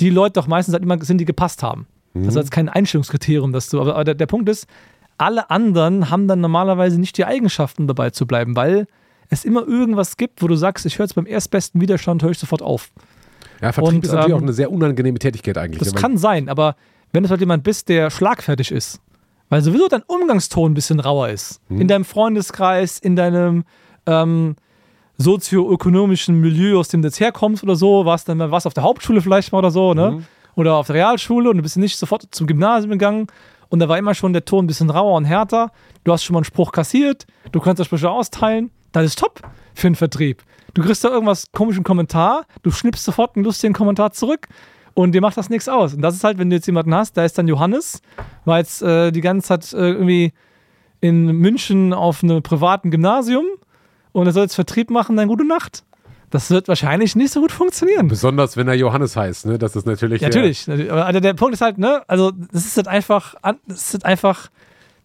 die 0.00 0.10
Leute 0.10 0.34
doch 0.34 0.46
meistens 0.46 0.74
halt 0.74 0.84
immer 0.84 1.02
sind, 1.04 1.18
die 1.18 1.24
gepasst 1.24 1.62
haben. 1.62 1.86
Mhm. 2.14 2.24
Das 2.24 2.34
ist 2.34 2.36
jetzt 2.36 2.50
kein 2.50 2.68
Einstellungskriterium, 2.68 3.52
dass 3.52 3.68
du, 3.68 3.80
aber, 3.80 3.94
aber 3.94 4.04
der, 4.04 4.14
der 4.14 4.26
Punkt 4.26 4.48
ist, 4.48 4.66
alle 5.18 5.50
anderen 5.50 6.10
haben 6.10 6.28
dann 6.28 6.40
normalerweise 6.40 6.98
nicht 6.98 7.18
die 7.18 7.24
Eigenschaften 7.24 7.86
dabei 7.86 8.10
zu 8.10 8.26
bleiben, 8.26 8.56
weil 8.56 8.86
es 9.28 9.44
immer 9.44 9.66
irgendwas 9.66 10.16
gibt, 10.16 10.42
wo 10.42 10.48
du 10.48 10.54
sagst, 10.54 10.86
ich 10.86 10.98
höre 10.98 11.04
jetzt 11.04 11.14
beim 11.14 11.26
erstbesten 11.26 11.80
Widerstand, 11.80 12.22
höre 12.22 12.30
ich 12.30 12.38
sofort 12.38 12.62
auf. 12.62 12.90
Ja, 13.60 13.72
Vertrieb 13.72 13.94
Und, 13.94 14.04
ist 14.04 14.12
natürlich 14.12 14.30
ähm, 14.30 14.36
auch 14.36 14.42
eine 14.42 14.52
sehr 14.52 14.70
unangenehme 14.70 15.18
Tätigkeit 15.18 15.58
eigentlich. 15.58 15.80
Das 15.80 15.94
kann 15.94 16.16
sein, 16.16 16.48
aber 16.48 16.76
wenn 17.12 17.24
du 17.24 17.28
halt 17.28 17.40
jemand 17.40 17.64
bist, 17.64 17.88
der 17.88 18.10
schlagfertig 18.10 18.70
ist, 18.70 19.00
weil 19.48 19.62
sowieso 19.62 19.88
dein 19.88 20.02
Umgangston 20.02 20.72
ein 20.72 20.74
bisschen 20.74 21.00
rauer 21.00 21.28
ist, 21.28 21.60
hm. 21.68 21.80
in 21.80 21.88
deinem 21.88 22.04
Freundeskreis, 22.04 22.98
in 22.98 23.16
deinem 23.16 23.64
ähm, 24.06 24.56
sozioökonomischen 25.16 26.40
Milieu, 26.40 26.78
aus 26.78 26.88
dem 26.88 27.02
du 27.02 27.08
jetzt 27.08 27.18
herkommst 27.18 27.62
oder 27.62 27.74
so, 27.74 28.04
warst 28.04 28.28
dann 28.28 28.38
was 28.38 28.66
auf 28.66 28.74
der 28.74 28.84
Hauptschule 28.84 29.20
vielleicht 29.20 29.52
mal 29.52 29.58
oder 29.58 29.70
so, 29.70 29.94
ne? 29.94 30.12
Hm. 30.12 30.24
Oder 30.54 30.74
auf 30.74 30.88
der 30.88 30.96
Realschule 30.96 31.50
und 31.50 31.56
du 31.56 31.62
bist 31.62 31.76
nicht 31.76 31.96
sofort 31.96 32.26
zum 32.32 32.48
Gymnasium 32.48 32.90
gegangen 32.90 33.28
und 33.68 33.80
da 33.80 33.88
war 33.88 33.98
immer 33.98 34.14
schon 34.14 34.32
der 34.32 34.44
Ton 34.44 34.64
ein 34.64 34.66
bisschen 34.66 34.90
rauer 34.90 35.16
und 35.16 35.24
härter. 35.24 35.70
Du 36.04 36.12
hast 36.12 36.24
schon 36.24 36.34
mal 36.34 36.38
einen 36.38 36.44
Spruch 36.44 36.72
kassiert, 36.72 37.26
du 37.52 37.60
kannst 37.60 37.80
das 37.80 37.86
Sprüche 37.86 38.10
austeilen. 38.10 38.70
Das 38.92 39.04
ist 39.04 39.18
top 39.18 39.42
für 39.74 39.86
einen 39.86 39.96
Vertrieb. 39.96 40.42
Du 40.74 40.82
kriegst 40.82 41.04
da 41.04 41.08
irgendwas 41.08 41.52
komischen 41.52 41.84
Kommentar, 41.84 42.46
du 42.62 42.70
schnippst 42.70 43.04
sofort 43.04 43.36
einen 43.36 43.44
lustigen 43.44 43.74
Kommentar 43.74 44.12
zurück 44.12 44.48
und 44.94 45.12
dir 45.12 45.20
macht 45.20 45.36
das 45.36 45.50
nichts 45.50 45.68
aus. 45.68 45.94
Und 45.94 46.02
das 46.02 46.14
ist 46.14 46.24
halt, 46.24 46.38
wenn 46.38 46.50
du 46.50 46.56
jetzt 46.56 46.66
jemanden 46.66 46.94
hast, 46.94 47.16
da 47.16 47.24
ist 47.24 47.36
dann 47.38 47.48
Johannes, 47.48 48.00
war 48.44 48.58
jetzt 48.58 48.82
äh, 48.82 49.12
die 49.12 49.20
ganze 49.20 49.48
Zeit 49.48 49.72
äh, 49.72 49.90
irgendwie 49.92 50.32
in 51.00 51.26
München 51.26 51.92
auf 51.92 52.24
einem 52.24 52.42
privaten 52.42 52.90
Gymnasium 52.90 53.44
und 54.12 54.26
er 54.26 54.32
soll 54.32 54.44
jetzt 54.44 54.54
Vertrieb 54.54 54.90
machen, 54.90 55.16
dann 55.16 55.28
gute 55.28 55.46
Nacht. 55.46 55.84
Das 56.30 56.50
wird 56.50 56.68
wahrscheinlich 56.68 57.16
nicht 57.16 57.32
so 57.32 57.40
gut 57.40 57.52
funktionieren. 57.52 58.08
Besonders 58.08 58.56
wenn 58.56 58.68
er 58.68 58.74
Johannes 58.74 59.16
heißt, 59.16 59.46
ne? 59.46 59.58
Das 59.58 59.76
ist 59.76 59.86
natürlich. 59.86 60.20
Natürlich. 60.20 60.68
Aber 60.68 61.06
also 61.06 61.20
der 61.20 61.34
Punkt 61.34 61.54
ist 61.54 61.60
halt, 61.60 61.78
ne? 61.78 62.02
Also, 62.06 62.32
das 62.32 62.66
ist 62.66 62.76
halt 62.76 62.88
einfach, 62.88 63.34
das 63.66 63.94
ist 63.94 64.04
einfach, 64.04 64.48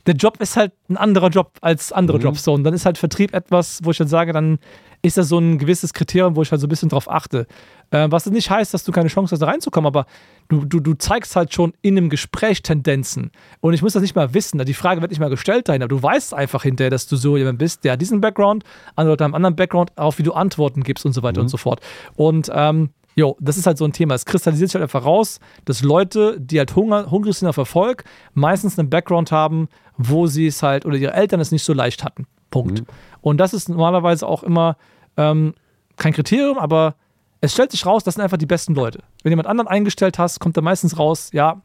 der 0.06 0.16
Job 0.16 0.42
ist 0.42 0.58
halt 0.58 0.74
ein 0.90 0.98
anderer 0.98 1.30
Job 1.30 1.53
als 1.61 1.92
andere 1.92 2.18
mhm. 2.18 2.24
Jobs. 2.24 2.43
So. 2.43 2.53
Und 2.53 2.64
dann 2.64 2.74
ist 2.74 2.85
halt 2.85 2.98
Vertrieb 2.98 3.34
etwas, 3.34 3.80
wo 3.84 3.92
ich 3.92 3.98
dann 3.98 4.08
sage, 4.08 4.34
dann 4.34 4.60
ist 5.02 5.18
das 5.18 5.30
so 5.30 5.38
ein 5.38 5.58
gewisses 5.58 5.93
Kriterium, 5.93 6.35
wo 6.35 6.42
ich 6.42 6.52
halt 6.52 6.61
so 6.61 6.68
ein 6.68 6.69
bisschen 6.69 6.90
drauf 6.90 7.10
achte. 7.10 7.45
Äh, 7.93 8.11
was 8.11 8.25
nicht 8.25 8.49
heißt, 8.49 8.73
dass 8.73 8.83
du 8.83 8.91
keine 8.91 9.07
Chance 9.07 9.33
hast, 9.33 9.39
da 9.39 9.45
reinzukommen, 9.45 9.88
aber 9.88 10.07
du, 10.49 10.65
du, 10.65 10.80
du 10.80 10.95
zeigst 10.95 11.35
halt 11.35 11.53
schon 11.53 11.73
in 11.83 11.95
einem 11.95 12.09
Gespräch 12.09 12.63
Tendenzen. 12.63 13.31
Und 13.61 13.73
ich 13.73 13.83
muss 13.83 13.93
das 13.93 14.01
nicht 14.01 14.15
mal 14.15 14.33
wissen. 14.33 14.57
Die 14.65 14.73
Frage 14.73 15.01
wird 15.01 15.11
nicht 15.11 15.19
mal 15.19 15.30
gestellt 15.30 15.69
dahin, 15.69 15.83
aber 15.83 15.89
du 15.89 16.01
weißt 16.01 16.33
einfach 16.33 16.63
hinterher, 16.63 16.89
dass 16.89 17.05
du 17.05 17.15
so 17.15 17.38
jemand 17.38 17.59
bist, 17.59 17.83
der 17.83 17.93
hat 17.93 18.01
diesen 18.01 18.19
Background, 18.19 18.63
andere 18.95 19.13
Leute 19.13 19.23
haben 19.23 19.35
einen 19.35 19.45
anderen 19.45 19.55
Background, 19.55 19.91
auch 19.95 20.17
wie 20.17 20.23
du 20.23 20.33
Antworten 20.33 20.81
gibst 20.83 21.05
und 21.05 21.13
so 21.13 21.22
weiter 21.22 21.39
mhm. 21.39 21.45
und 21.45 21.49
so 21.49 21.57
fort. 21.57 21.81
Und 22.15 22.51
ähm, 22.53 22.89
Jo, 23.15 23.38
das 23.39 23.57
ist 23.57 23.67
halt 23.67 23.77
so 23.77 23.85
ein 23.85 23.93
Thema. 23.93 24.15
Es 24.15 24.25
kristallisiert 24.25 24.72
sich 24.72 24.75
halt 24.75 24.81
einfach 24.81 25.05
raus, 25.05 25.39
dass 25.65 25.83
Leute, 25.83 26.35
die 26.39 26.57
halt 26.57 26.75
Hunger, 26.75 27.11
hungrig 27.11 27.38
sind 27.38 27.47
auf 27.47 27.57
Erfolg, 27.57 28.05
meistens 28.33 28.80
einen 28.80 28.89
Background 28.89 29.31
haben, 29.31 29.67
wo 29.97 30.25
sie 30.25 30.47
es 30.47 30.63
halt 30.63 30.83
oder 30.83 30.97
ihre 30.97 31.13
Eltern 31.13 31.39
es 31.39 31.51
nicht 31.51 31.63
so 31.63 31.73
leicht 31.73 32.03
hatten. 32.03 32.25
Punkt. 32.49 32.80
Mhm. 32.80 32.85
Und 33.22 33.38
das 33.38 33.53
ist 33.53 33.69
normalerweise 33.69 34.27
auch 34.27 34.41
immer 34.41 34.77
ähm, 35.15 35.53
kein 35.95 36.11
Kriterium, 36.13 36.57
aber 36.57 36.95
es 37.43 37.53
stellt 37.53 37.72
sich 37.72 37.85
raus, 37.85 38.03
das 38.03 38.15
sind 38.15 38.23
einfach 38.23 38.38
die 38.38 38.45
besten 38.45 38.73
Leute. 38.73 38.99
Wenn 39.22 39.31
jemand 39.31 39.47
anderen 39.47 39.67
eingestellt 39.67 40.17
hast, 40.17 40.39
kommt 40.39 40.55
da 40.55 40.61
meistens 40.61 40.97
raus, 40.97 41.30
ja, 41.33 41.61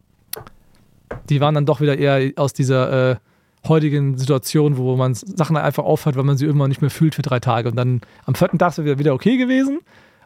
die 1.28 1.40
waren 1.40 1.54
dann 1.54 1.66
doch 1.66 1.80
wieder 1.80 1.96
eher 1.96 2.32
aus 2.36 2.52
dieser 2.52 3.12
äh, 3.12 3.16
heutigen 3.66 4.18
Situation, 4.18 4.76
wo 4.76 4.96
man 4.96 5.14
Sachen 5.14 5.56
einfach 5.56 5.84
aufhört, 5.84 6.16
weil 6.16 6.24
man 6.24 6.36
sie 6.36 6.46
irgendwann 6.46 6.68
nicht 6.68 6.80
mehr 6.80 6.90
fühlt 6.90 7.14
für 7.14 7.22
drei 7.22 7.40
Tage. 7.40 7.68
Und 7.70 7.76
dann 7.76 8.00
am 8.26 8.34
vierten 8.34 8.58
Tag 8.58 8.70
ist 8.70 8.78
es 8.78 8.98
wieder 8.98 9.14
okay 9.14 9.36
gewesen 9.36 9.80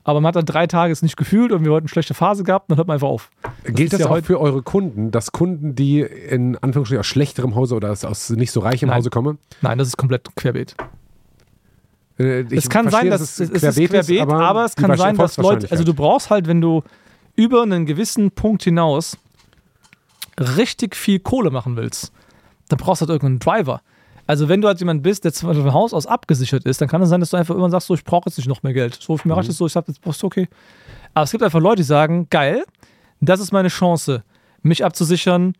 aber 0.04 0.20
man 0.20 0.28
hat 0.28 0.36
dann 0.36 0.46
drei 0.46 0.66
Tage 0.66 0.92
es 0.92 1.02
nicht 1.02 1.16
gefühlt 1.16 1.52
und 1.52 1.64
wir 1.64 1.70
wollten 1.70 1.84
eine 1.84 1.90
schlechte 1.90 2.14
Phase 2.14 2.42
gehabt, 2.42 2.70
dann 2.70 2.76
hört 2.76 2.88
man 2.88 2.94
einfach 2.94 3.08
auf. 3.08 3.30
Das 3.64 3.74
Gilt 3.74 3.92
das 3.92 4.00
ja 4.00 4.10
auch 4.10 4.20
für 4.22 4.40
eure 4.40 4.62
Kunden, 4.62 5.10
dass 5.10 5.32
Kunden, 5.32 5.74
die 5.74 6.00
in 6.00 6.56
Anführungsstrichen 6.58 7.00
aus 7.00 7.06
schlechterem 7.06 7.54
Hause 7.54 7.76
oder 7.76 7.90
aus 7.90 8.30
nicht 8.30 8.50
so 8.50 8.60
reichem 8.60 8.88
Nein. 8.88 8.98
Hause 8.98 9.10
kommen? 9.10 9.38
Nein, 9.60 9.78
das 9.78 9.88
ist 9.88 9.96
komplett 9.96 10.28
querbeet. 10.34 10.74
Äh, 12.18 12.44
es 12.54 12.68
kann 12.68 12.90
sein, 12.90 13.10
dass, 13.10 13.20
es, 13.20 13.40
es 13.40 13.50
querbeet, 13.50 13.90
querbeet 13.90 14.16
ist, 14.16 14.22
aber, 14.22 14.40
aber, 14.40 14.64
es 14.64 14.76
kann 14.76 14.96
sein, 14.96 15.16
dass 15.16 15.36
Leute, 15.36 15.70
also 15.70 15.84
du 15.84 15.94
brauchst 15.94 16.30
halt, 16.30 16.46
wenn 16.46 16.60
du 16.60 16.82
über 17.34 17.62
einen 17.62 17.86
gewissen 17.86 18.30
Punkt 18.30 18.62
hinaus 18.64 19.16
richtig 20.38 20.96
viel 20.96 21.20
Kohle 21.20 21.50
machen 21.50 21.76
willst, 21.76 22.12
dann 22.68 22.78
brauchst 22.78 23.02
du 23.02 23.06
halt 23.06 23.10
irgendeinen 23.10 23.38
Driver. 23.38 23.82
Also 24.26 24.48
wenn 24.48 24.60
du 24.60 24.68
halt 24.68 24.78
jemand 24.78 25.02
bist, 25.02 25.24
der 25.24 25.32
zum 25.32 25.52
von 25.52 25.72
Haus 25.72 25.92
aus 25.92 26.06
abgesichert 26.06 26.64
ist, 26.64 26.80
dann 26.80 26.88
kann 26.88 27.02
es 27.02 27.08
sein, 27.08 27.20
dass 27.20 27.30
du 27.30 27.36
einfach 27.36 27.54
immer 27.54 27.70
sagst, 27.70 27.88
so, 27.88 27.94
ich 27.94 28.04
brauche 28.04 28.28
jetzt 28.28 28.36
nicht 28.38 28.48
noch 28.48 28.62
mehr 28.62 28.72
Geld. 28.72 28.98
So, 29.00 29.14
mir 29.14 29.20
mhm. 29.24 29.32
reicht 29.32 29.48
es 29.48 29.56
so, 29.56 29.66
ich 29.66 29.72
sag, 29.72 29.88
jetzt 29.88 30.00
brauchst 30.00 30.22
du 30.22 30.26
okay. 30.26 30.48
Aber 31.14 31.24
es 31.24 31.30
gibt 31.30 31.42
einfach 31.42 31.60
Leute, 31.60 31.76
die 31.76 31.82
sagen, 31.82 32.28
geil, 32.30 32.64
das 33.20 33.40
ist 33.40 33.52
meine 33.52 33.68
Chance, 33.68 34.22
mich 34.62 34.84
abzusichern, 34.84 35.54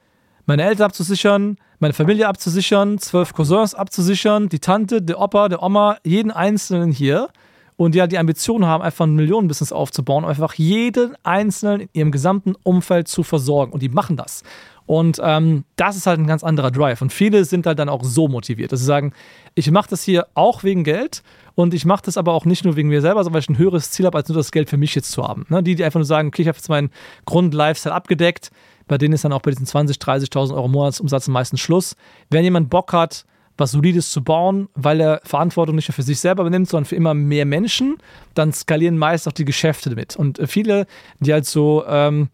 meine 0.47 0.65
Eltern 0.65 0.87
abzusichern, 0.87 1.57
meine 1.79 1.93
Familie 1.95 2.29
abzusichern, 2.29 2.99
zwölf 2.99 3.33
Cousins 3.33 3.75
abzusichern, 3.75 4.49
die 4.49 4.59
Tante, 4.59 5.03
der 5.03 5.21
Opa, 5.21 5.49
der 5.49 5.63
Oma, 5.63 5.99
jeden 6.05 6.31
Einzelnen 6.31 6.93
hier 6.93 7.29
und 7.77 7.97
halt 7.99 8.13
die 8.13 8.19
Ambition 8.19 8.67
haben, 8.67 8.83
einfach 8.83 9.07
ein 9.07 9.15
Millionenbusiness 9.15 9.73
aufzubauen, 9.73 10.25
einfach 10.25 10.55
jeden 10.55 11.17
Einzelnen 11.25 11.83
in 11.83 11.89
ihrem 11.93 12.13
gesamten 12.13 12.55
Umfeld 12.63 13.09
zu 13.09 13.23
versorgen. 13.23 13.73
Und 13.73 13.83
die 13.83 13.89
machen 13.89 14.17
das. 14.17 14.43
Und 14.87 15.21
ähm, 15.23 15.65
das 15.77 15.97
ist 15.97 16.07
halt 16.07 16.19
ein 16.19 16.27
ganz 16.27 16.43
anderer 16.43 16.71
Drive. 16.71 17.03
Und 17.03 17.13
viele 17.13 17.45
sind 17.45 17.67
halt 17.67 17.79
dann 17.79 17.89
auch 17.89 18.05
so 18.05 18.29
motiviert, 18.29 18.73
dass 18.73 18.81
sie 18.81 18.87
sagen, 18.87 19.13
ich 19.55 19.71
mache 19.71 19.89
das 19.91 20.03
hier 20.03 20.27
auch 20.35 20.65
wegen 20.65 20.85
Geld 20.85 21.23
und 21.55 21.73
ich 21.73 21.85
mache 21.85 22.03
das 22.05 22.17
aber 22.17 22.33
auch 22.33 22.45
nicht 22.45 22.65
nur 22.65 22.77
wegen 22.77 22.89
mir 22.89 23.01
selber, 23.01 23.23
sondern 23.23 23.35
weil 23.35 23.43
ich 23.43 23.49
ein 23.49 23.59
höheres 23.59 23.91
Ziel 23.91 24.07
habe, 24.07 24.19
als 24.19 24.29
nur 24.29 24.37
das 24.37 24.51
Geld 24.51 24.69
für 24.69 24.77
mich 24.77 24.95
jetzt 24.95 25.13
zu 25.13 25.27
haben. 25.27 25.47
Ne? 25.49 25.63
Die, 25.63 25.77
die 25.77 25.85
einfach 25.85 26.01
nur 26.01 26.05
sagen, 26.05 26.29
okay, 26.29 26.43
ich 26.43 26.49
habe 26.49 26.59
jetzt 26.59 26.69
meinen 26.69 26.91
Grund-Lifestyle 27.27 27.95
abgedeckt, 27.95 28.51
bei 28.89 28.99
denen 28.99 29.15
ist 29.15 29.25
dann 29.25 29.33
auch 29.33 29.43
bei 29.43 29.51
diesen 29.51 29.67
20.000, 29.67 30.01
30.000 30.01 30.55
Euro 30.55 30.69
Monatsumsatz 30.69 31.29
meistens 31.29 31.61
Schluss. 31.61 31.97
Wenn 32.31 32.45
jemand 32.45 32.71
Bock 32.71 32.93
hat, 32.93 33.25
was 33.59 33.73
Solides 33.73 34.11
zu 34.11 34.25
bauen, 34.25 34.69
weil 34.75 35.01
er 35.01 35.21
Verantwortung 35.25 35.77
nicht 35.77 35.89
nur 35.89 35.95
für 35.95 36.03
sich 36.03 36.21
selber 36.21 36.43
übernimmt, 36.43 36.69
sondern 36.69 36.87
für 36.87 36.97
immer 36.97 37.15
mehr 37.15 37.45
Menschen, 37.45 37.99
dann 38.35 38.53
skalieren 38.53 38.97
meist 38.97 39.29
auch 39.29 39.33
die 39.33 39.45
Geschäfte 39.45 39.91
damit. 39.91 40.17
Und 40.17 40.41
viele, 40.47 40.87
die 41.21 41.33
halt 41.33 41.47
so 41.47 41.85
ähm, 41.87 42.29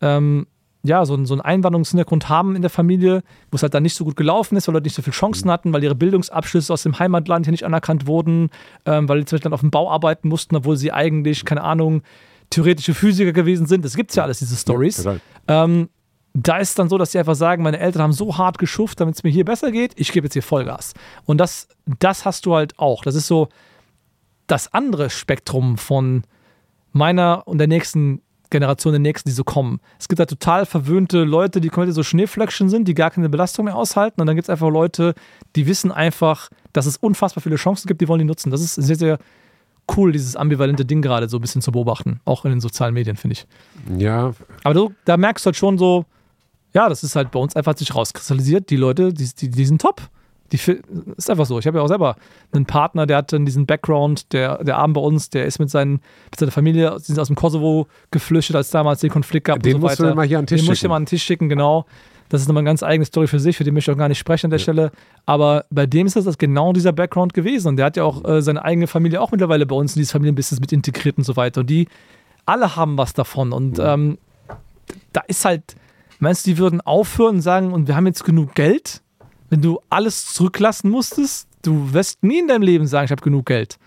ähm, 0.00 0.46
ja, 0.82 1.04
so, 1.04 1.22
so 1.24 1.34
einen 1.34 1.42
Einwanderungshintergrund 1.42 2.28
haben 2.28 2.56
in 2.56 2.62
der 2.62 2.70
Familie, 2.70 3.22
wo 3.50 3.56
es 3.56 3.62
halt 3.62 3.74
dann 3.74 3.82
nicht 3.82 3.94
so 3.94 4.04
gut 4.04 4.16
gelaufen 4.16 4.56
ist, 4.56 4.66
weil 4.66 4.74
Leute 4.74 4.84
nicht 4.84 4.94
so 4.94 5.02
viele 5.02 5.14
Chancen 5.14 5.48
mhm. 5.48 5.52
hatten, 5.52 5.72
weil 5.72 5.84
ihre 5.84 5.94
Bildungsabschlüsse 5.94 6.72
aus 6.72 6.82
dem 6.82 6.98
Heimatland 6.98 7.46
hier 7.46 7.52
nicht 7.52 7.64
anerkannt 7.64 8.06
wurden, 8.06 8.50
ähm, 8.86 9.08
weil 9.08 9.18
sie 9.18 9.26
zum 9.26 9.36
Beispiel 9.36 9.50
dann 9.50 9.52
auf 9.52 9.60
dem 9.60 9.70
Bau 9.70 9.90
arbeiten 9.90 10.28
mussten, 10.28 10.56
obwohl 10.56 10.76
sie 10.76 10.92
eigentlich, 10.92 11.44
keine 11.44 11.62
Ahnung, 11.62 12.02
theoretische 12.50 12.94
Physiker 12.94 13.32
gewesen 13.32 13.66
sind. 13.66 13.84
Das 13.84 13.96
gibt 13.96 14.10
es 14.10 14.16
ja 14.16 14.24
alles, 14.24 14.40
diese 14.40 14.56
Stories. 14.56 15.04
Ja, 15.04 15.16
ähm, 15.48 15.88
da 16.32 16.58
ist 16.58 16.70
es 16.70 16.74
dann 16.74 16.88
so, 16.88 16.98
dass 16.98 17.12
sie 17.12 17.18
einfach 17.18 17.34
sagen, 17.34 17.62
meine 17.62 17.78
Eltern 17.78 18.02
haben 18.02 18.12
so 18.12 18.36
hart 18.38 18.58
geschufft, 18.58 19.00
damit 19.00 19.16
es 19.16 19.22
mir 19.22 19.30
hier 19.30 19.44
besser 19.44 19.72
geht, 19.72 19.92
ich 19.96 20.12
gebe 20.12 20.26
jetzt 20.26 20.34
hier 20.34 20.42
Vollgas. 20.42 20.94
Und 21.24 21.38
das, 21.38 21.68
das 21.98 22.24
hast 22.24 22.46
du 22.46 22.54
halt 22.54 22.78
auch. 22.78 23.02
Das 23.02 23.14
ist 23.14 23.26
so 23.26 23.48
das 24.46 24.72
andere 24.72 25.10
Spektrum 25.10 25.78
von 25.78 26.22
meiner 26.92 27.46
und 27.46 27.58
der 27.58 27.66
nächsten 27.66 28.22
Generation, 28.50 28.92
der 28.92 29.00
nächsten, 29.00 29.28
die 29.28 29.34
so 29.34 29.44
kommen. 29.44 29.80
Es 29.98 30.08
gibt 30.08 30.18
da 30.18 30.26
total 30.26 30.66
verwöhnte 30.66 31.22
Leute, 31.22 31.60
die 31.60 31.68
komplett 31.68 31.94
so 31.94 32.02
Schneeflöckchen 32.02 32.68
sind, 32.68 32.88
die 32.88 32.94
gar 32.94 33.10
keine 33.10 33.28
Belastung 33.28 33.64
mehr 33.64 33.76
aushalten. 33.76 34.20
Und 34.20 34.26
dann 34.26 34.34
gibt 34.34 34.46
es 34.46 34.50
einfach 34.50 34.68
Leute, 34.68 35.14
die 35.54 35.66
wissen 35.66 35.92
einfach, 35.92 36.50
dass 36.72 36.86
es 36.86 36.96
unfassbar 36.96 37.42
viele 37.42 37.56
Chancen 37.56 37.86
gibt, 37.86 38.00
die 38.00 38.08
wollen 38.08 38.18
die 38.18 38.24
nutzen. 38.24 38.50
Das 38.50 38.60
ist 38.60 38.74
sehr, 38.74 38.96
sehr 38.96 39.18
cool, 39.96 40.12
dieses 40.12 40.36
ambivalente 40.36 40.84
Ding 40.84 41.02
gerade 41.02 41.28
so 41.28 41.38
ein 41.38 41.40
bisschen 41.40 41.62
zu 41.62 41.72
beobachten. 41.72 42.20
Auch 42.24 42.44
in 42.44 42.50
den 42.50 42.60
sozialen 42.60 42.94
Medien, 42.94 43.16
finde 43.16 43.34
ich. 43.34 43.46
Ja. 44.00 44.32
Aber 44.64 44.74
du, 44.74 44.92
da 45.04 45.16
merkst 45.16 45.44
du 45.44 45.48
halt 45.48 45.56
schon 45.56 45.78
so, 45.78 46.04
ja, 46.72 46.88
das 46.88 47.02
ist 47.02 47.16
halt 47.16 47.30
bei 47.30 47.38
uns 47.38 47.56
einfach 47.56 47.76
sich 47.76 47.94
rauskristallisiert. 47.94 48.70
Die 48.70 48.76
Leute, 48.76 49.12
die, 49.12 49.28
die, 49.34 49.50
die 49.50 49.64
sind 49.64 49.80
top. 49.80 50.02
Die 50.52 50.56
ist 51.16 51.30
einfach 51.30 51.46
so. 51.46 51.58
Ich 51.60 51.66
habe 51.66 51.78
ja 51.78 51.84
auch 51.84 51.88
selber 51.88 52.16
einen 52.52 52.66
Partner, 52.66 53.06
der 53.06 53.18
hat 53.18 53.32
dann 53.32 53.44
diesen 53.44 53.66
Background, 53.66 54.32
der, 54.32 54.62
der 54.64 54.78
Abend 54.78 54.94
bei 54.94 55.00
uns, 55.00 55.30
der 55.30 55.46
ist 55.46 55.60
mit, 55.60 55.70
seinen, 55.70 56.00
mit 56.30 56.40
seiner 56.40 56.50
Familie 56.50 56.96
die 56.98 57.04
sind 57.04 57.20
aus 57.20 57.28
dem 57.28 57.36
Kosovo 57.36 57.86
geflüchtet, 58.10 58.56
als 58.56 58.70
damals 58.70 59.00
den 59.00 59.10
Konflikt 59.10 59.46
gab. 59.46 59.62
Den 59.62 59.76
und 59.76 59.80
so 59.80 59.86
musst 59.86 60.00
weiter. 60.00 60.10
du 60.10 60.16
mal 60.16 60.26
hier 60.26 60.38
an 60.38 60.46
den 60.46 60.48
Tisch 60.48 60.60
den 60.60 60.64
schicken. 60.64 60.66
Den 60.66 60.72
musst 60.72 60.82
du 60.82 60.88
mal 60.88 60.96
an 60.96 61.02
den 61.02 61.06
Tisch 61.06 61.22
schicken, 61.22 61.48
genau. 61.48 61.86
Das 62.30 62.40
ist 62.40 62.48
nochmal 62.48 62.62
eine 62.62 62.70
ganz 62.70 62.82
eigene 62.82 63.04
Story 63.04 63.26
für 63.26 63.38
sich, 63.38 63.58
für 63.58 63.64
die 63.64 63.70
möchte 63.70 63.90
ich 63.90 63.94
auch 63.94 63.98
gar 63.98 64.08
nicht 64.08 64.18
sprechen 64.18 64.46
an 64.46 64.50
der 64.50 64.58
ja. 64.58 64.62
Stelle. 64.62 64.92
Aber 65.26 65.66
bei 65.70 65.84
dem 65.84 66.06
ist 66.06 66.16
das 66.16 66.38
genau 66.38 66.72
dieser 66.72 66.92
Background 66.92 67.34
gewesen. 67.34 67.68
Und 67.68 67.76
der 67.76 67.86
hat 67.86 67.98
ja 67.98 68.04
auch 68.04 68.24
äh, 68.24 68.40
seine 68.40 68.64
eigene 68.64 68.86
Familie 68.86 69.20
auch 69.20 69.30
mittlerweile 69.30 69.66
bei 69.66 69.76
uns 69.76 69.94
in 69.94 70.00
dieses 70.00 70.12
Familienbusiness 70.12 70.60
mit 70.60 70.72
integriert 70.72 71.18
und 71.18 71.24
so 71.24 71.36
weiter. 71.36 71.60
Und 71.60 71.68
die 71.68 71.88
alle 72.46 72.76
haben 72.76 72.96
was 72.96 73.12
davon. 73.12 73.52
Und 73.52 73.78
ähm, 73.78 74.16
da 75.12 75.20
ist 75.26 75.44
halt, 75.44 75.76
meinst 76.18 76.46
du, 76.46 76.52
die 76.52 76.58
würden 76.58 76.80
aufhören 76.80 77.36
und 77.36 77.42
sagen, 77.42 77.72
und 77.72 77.86
wir 77.86 77.96
haben 77.96 78.06
jetzt 78.06 78.24
genug 78.24 78.54
Geld? 78.54 79.02
wenn 79.50 79.60
du 79.60 79.80
alles 79.90 80.32
zurücklassen 80.32 80.90
musstest, 80.90 81.48
du 81.62 81.92
wirst 81.92 82.22
nie 82.22 82.38
in 82.38 82.48
deinem 82.48 82.62
Leben 82.62 82.86
sagen, 82.86 83.04
ich 83.04 83.10
habe 83.10 83.20
genug 83.20 83.46
Geld. 83.46 83.78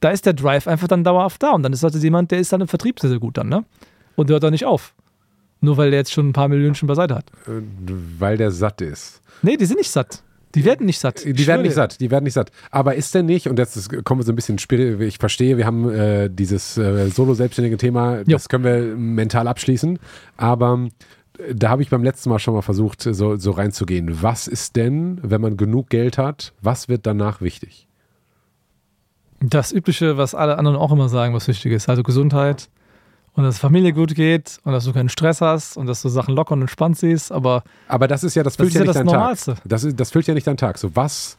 Da 0.00 0.10
ist 0.10 0.26
der 0.26 0.32
Drive 0.34 0.66
einfach 0.66 0.88
dann 0.88 1.04
dauerhaft 1.04 1.42
da. 1.42 1.52
Und 1.52 1.62
dann 1.62 1.72
ist 1.72 1.82
halt 1.82 1.94
jemand, 1.94 2.32
der 2.32 2.40
ist 2.40 2.52
dann 2.52 2.60
im 2.60 2.68
Vertrieb 2.68 3.00
sehr, 3.00 3.08
sehr 3.08 3.20
gut 3.20 3.38
dann, 3.38 3.48
ne? 3.48 3.64
Und 4.16 4.28
hört 4.28 4.42
da 4.42 4.50
nicht 4.50 4.66
auf. 4.66 4.94
Nur 5.62 5.78
weil 5.78 5.90
der 5.90 6.00
jetzt 6.00 6.12
schon 6.12 6.28
ein 6.28 6.32
paar 6.34 6.48
Millionen 6.48 6.74
schon 6.74 6.88
beiseite 6.88 7.14
hat. 7.14 7.30
Äh, 7.46 7.62
weil 8.18 8.36
der 8.36 8.50
satt 8.50 8.82
ist. 8.82 9.22
Nee, 9.40 9.56
die 9.56 9.64
sind 9.64 9.78
nicht 9.78 9.90
satt. 9.90 10.22
Die 10.54 10.66
werden 10.66 10.84
nicht 10.84 10.98
satt. 10.98 11.24
Die 11.24 11.46
werden 11.46 11.62
nicht 11.62 11.74
satt, 11.74 11.98
die 11.98 12.10
werden 12.10 12.24
nicht 12.24 12.34
satt. 12.34 12.50
Aber 12.70 12.94
ist 12.94 13.14
denn 13.14 13.24
nicht, 13.24 13.48
und 13.48 13.58
jetzt 13.58 14.04
kommen 14.04 14.20
wir 14.20 14.24
so 14.24 14.32
ein 14.32 14.36
bisschen, 14.36 14.58
ich 15.00 15.16
verstehe, 15.16 15.56
wir 15.56 15.64
haben 15.64 15.90
äh, 15.90 16.28
dieses 16.28 16.76
äh, 16.76 17.08
solo-selbstständige 17.08 17.78
Thema, 17.78 18.18
das 18.24 18.26
jo. 18.26 18.48
können 18.50 18.64
wir 18.64 18.96
mental 18.96 19.48
abschließen, 19.48 19.98
aber 20.36 20.88
da 21.54 21.70
habe 21.70 21.80
ich 21.80 21.88
beim 21.88 22.04
letzten 22.04 22.28
Mal 22.28 22.38
schon 22.38 22.52
mal 22.52 22.60
versucht, 22.60 23.02
so, 23.02 23.36
so 23.36 23.50
reinzugehen. 23.52 24.22
Was 24.22 24.46
ist 24.46 24.76
denn, 24.76 25.18
wenn 25.22 25.40
man 25.40 25.56
genug 25.56 25.88
Geld 25.88 26.18
hat, 26.18 26.52
was 26.60 26.88
wird 26.88 27.06
danach 27.06 27.40
wichtig? 27.40 27.88
Das 29.40 29.72
Übliche, 29.72 30.18
was 30.18 30.34
alle 30.34 30.58
anderen 30.58 30.76
auch 30.76 30.92
immer 30.92 31.08
sagen, 31.08 31.34
was 31.34 31.48
wichtig 31.48 31.72
ist. 31.72 31.88
Also 31.88 32.02
Gesundheit 32.02 32.68
und 33.34 33.44
dass 33.44 33.58
Familie 33.58 33.92
gut 33.92 34.14
geht 34.14 34.58
und 34.64 34.72
dass 34.72 34.84
du 34.84 34.92
keinen 34.92 35.08
Stress 35.08 35.40
hast 35.40 35.76
und 35.76 35.86
dass 35.86 36.02
du 36.02 36.08
Sachen 36.08 36.34
locker 36.34 36.52
und 36.52 36.60
entspannt 36.60 36.98
siehst. 36.98 37.32
Aber, 37.32 37.64
aber 37.88 38.08
das 38.08 38.24
ist 38.24 38.34
ja, 38.34 38.42
das 38.42 38.56
füllt 38.56 38.74
ja, 38.74 38.80
ja 38.80 38.86
nicht 38.86 38.96
deinen 38.96 39.08
Tag. 39.08 39.38
Das, 39.64 39.84
ist, 39.84 39.98
das 39.98 40.10
füllt 40.10 40.26
ja 40.26 40.34
nicht 40.34 40.46
deinen 40.46 40.58
Tag. 40.58 40.78
So, 40.78 40.94
was 40.94 41.38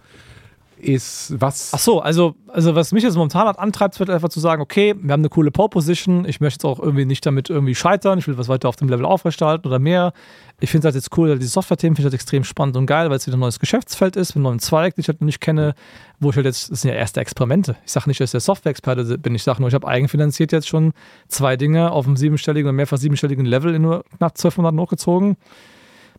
ist 0.83 1.33
was. 1.39 1.71
Ach 1.73 1.79
so, 1.79 2.01
also, 2.01 2.35
also 2.47 2.75
was 2.75 2.91
mich 2.91 3.03
jetzt 3.03 3.15
momentan 3.15 3.47
hat, 3.47 3.59
antreibt, 3.59 3.99
wird 3.99 4.09
einfach 4.09 4.29
zu 4.29 4.39
sagen, 4.39 4.61
okay, 4.61 4.95
wir 4.99 5.13
haben 5.13 5.21
eine 5.21 5.29
coole 5.29 5.51
Pole 5.51 5.69
Position, 5.69 6.25
ich 6.25 6.41
möchte 6.41 6.57
jetzt 6.57 6.65
auch 6.65 6.79
irgendwie 6.79 7.05
nicht 7.05 7.25
damit 7.25 7.49
irgendwie 7.49 7.75
scheitern, 7.75 8.19
ich 8.19 8.27
will 8.27 8.37
was 8.37 8.47
weiter 8.47 8.69
auf 8.69 8.75
dem 8.75 8.89
Level 8.89 9.05
aufrechterhalten 9.05 9.67
oder 9.67 9.79
mehr. 9.79 10.13
Ich 10.59 10.69
finde 10.69 10.87
es 10.87 10.93
halt 10.93 11.03
jetzt 11.03 11.17
cool, 11.17 11.37
die 11.39 11.45
Software-Themen 11.45 11.95
finde 11.95 12.07
ich 12.07 12.11
halt 12.11 12.21
extrem 12.21 12.43
spannend 12.43 12.77
und 12.77 12.85
geil, 12.85 13.09
weil 13.09 13.17
es 13.17 13.27
wieder 13.27 13.37
ein 13.37 13.39
neues 13.39 13.59
Geschäftsfeld 13.59 14.15
ist, 14.15 14.29
mit 14.29 14.37
einem 14.37 14.43
neuen 14.43 14.59
Zweig, 14.59 14.95
den 14.95 15.01
ich 15.01 15.07
halt 15.07 15.21
noch 15.21 15.25
nicht 15.25 15.41
kenne, 15.41 15.73
wo 16.19 16.29
ich 16.29 16.35
halt 16.35 16.45
jetzt, 16.45 16.71
das 16.71 16.81
sind 16.81 16.91
ja 16.91 16.95
erste 16.97 17.19
Experimente. 17.19 17.75
Ich 17.85 17.91
sage 17.91 18.09
nicht, 18.09 18.19
dass 18.19 18.29
ich 18.29 18.31
der 18.31 18.39
Software-Experte 18.41 19.17
bin, 19.17 19.35
ich 19.35 19.43
sage 19.43 19.61
nur, 19.61 19.69
ich 19.69 19.75
habe 19.75 19.87
eigenfinanziert 19.87 20.51
jetzt 20.51 20.67
schon 20.67 20.93
zwei 21.27 21.57
Dinge 21.57 21.91
auf 21.91 22.05
einem 22.05 22.17
siebenstelligen 22.17 22.67
oder 22.67 22.73
mehrfach 22.73 22.97
siebenstelligen 22.97 23.45
Level 23.45 23.73
in 23.73 23.81
nur 23.81 24.03
knapp 24.17 24.37
zwölf 24.37 24.57
Monaten 24.57 24.79
hochgezogen. 24.79 25.37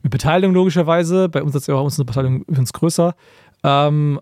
Mit 0.02 0.12
Beteiligung 0.12 0.54
logischerweise, 0.54 1.30
bei 1.30 1.42
uns 1.42 1.54
ist 1.54 1.66
ja 1.66 1.74
auch 1.74 1.84
uns 1.84 1.98
eine 1.98 2.04
Beteiligung 2.04 2.42
übrigens 2.42 2.74
größer. 2.74 3.14
Ähm, 3.62 4.20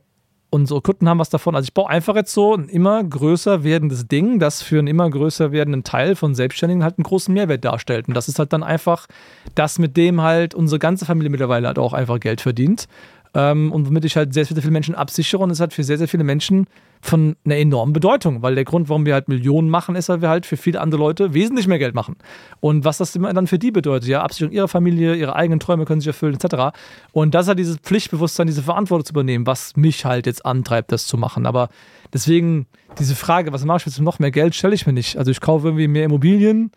unsere 0.53 0.83
Kunden 0.83 1.09
haben 1.09 1.19
was 1.19 1.31
davon. 1.31 1.57
Also 1.57 1.65
ich 1.65 1.73
baue 1.73 1.89
einfach 1.89 2.15
jetzt 2.15 2.35
so 2.35 2.55
ein 2.55 2.69
immer 2.69 3.03
größer 3.03 3.65
werdendes 3.65 4.07
Ding, 4.07 4.39
das 4.39 4.63
für 4.63 4.79
einen 4.79 4.87
immer 4.87 5.09
größer 5.09 5.51
werdenden 5.51 5.83
Teil 5.83 6.15
von 6.15 6.35
Selbstständigen 6.35 6.85
halt 6.85 6.99
einen 6.99 7.05
großen 7.05 7.33
Mehrwert 7.33 7.65
darstellt. 7.65 8.07
Und 8.07 8.15
das 8.15 8.29
ist 8.29 8.39
halt 8.39 8.53
dann 8.53 8.63
einfach 8.63 9.07
das, 9.55 9.79
mit 9.79 9.97
dem 9.97 10.21
halt 10.21 10.55
unsere 10.55 10.79
ganze 10.79 11.07
Familie 11.07 11.31
mittlerweile 11.31 11.67
halt 11.69 11.79
auch 11.79 11.95
einfach 11.95 12.21
Geld 12.21 12.43
verdient. 12.43 12.87
Ähm, 13.35 13.73
und 13.73 13.89
womit 13.89 14.05
ich 14.05 14.15
halt 14.15 14.35
sehr, 14.35 14.45
sehr 14.45 14.59
viele 14.59 14.73
Menschen 14.73 14.95
absichere 14.95 15.43
und 15.43 15.51
es 15.51 15.59
hat 15.59 15.73
für 15.73 15.85
sehr, 15.85 15.97
sehr 15.97 16.09
viele 16.09 16.25
Menschen 16.25 16.67
von 17.05 17.35
einer 17.45 17.57
enormen 17.57 17.93
Bedeutung, 17.93 18.43
weil 18.43 18.55
der 18.55 18.65
Grund, 18.65 18.89
warum 18.89 19.05
wir 19.05 19.15
halt 19.15 19.27
Millionen 19.29 19.69
machen, 19.69 19.97
ist, 19.97 20.09
weil 20.09 20.23
wir 20.23 20.29
halt 20.29 20.47
für 20.47 20.57
viele 20.57 20.81
andere 20.81 21.01
Leute 21.01 21.35
wesentlich 21.35 21.67
mehr 21.67 21.81
Geld 21.81 21.97
machen. 21.97 22.15
Und 22.61 22.85
was 22.85 22.99
das 22.99 23.13
dann 23.13 23.49
für 23.49 23.59
die 23.59 23.73
bedeutet, 23.73 24.09
ja, 24.09 24.23
Absicherung 24.23 24.55
ihrer 24.55 24.69
Familie, 24.69 25.17
ihre 25.17 25.35
eigenen 25.35 25.59
Träume 25.59 25.85
können 25.85 26.01
sich 26.01 26.07
erfüllen, 26.07 26.39
etc. 26.41 26.77
Und 27.11 27.35
das 27.35 27.49
hat 27.49 27.59
dieses 27.59 27.77
Pflichtbewusstsein, 27.79 28.47
diese 28.47 28.63
Verantwortung 28.63 29.05
zu 29.05 29.13
übernehmen, 29.13 29.49
was 29.49 29.75
mich 29.75 30.05
halt 30.05 30.27
jetzt 30.27 30.47
antreibt, 30.47 30.93
das 30.93 31.09
zu 31.09 31.19
machen. 31.19 31.45
Aber 31.45 31.71
deswegen, 32.15 32.67
diese 33.01 33.17
Frage, 33.17 33.53
was 33.53 33.65
mache 33.65 33.79
ich 33.79 33.87
jetzt 33.87 34.01
noch 34.01 34.21
mehr 34.21 34.31
Geld, 34.31 34.55
stelle 34.55 34.75
ich 34.75 34.87
mir 34.87 34.93
nicht. 34.93 35.19
Also 35.19 35.33
ich 35.33 35.41
kaufe 35.41 35.67
irgendwie 35.67 35.89
mehr 35.89 36.05
Immobilien, 36.05 36.71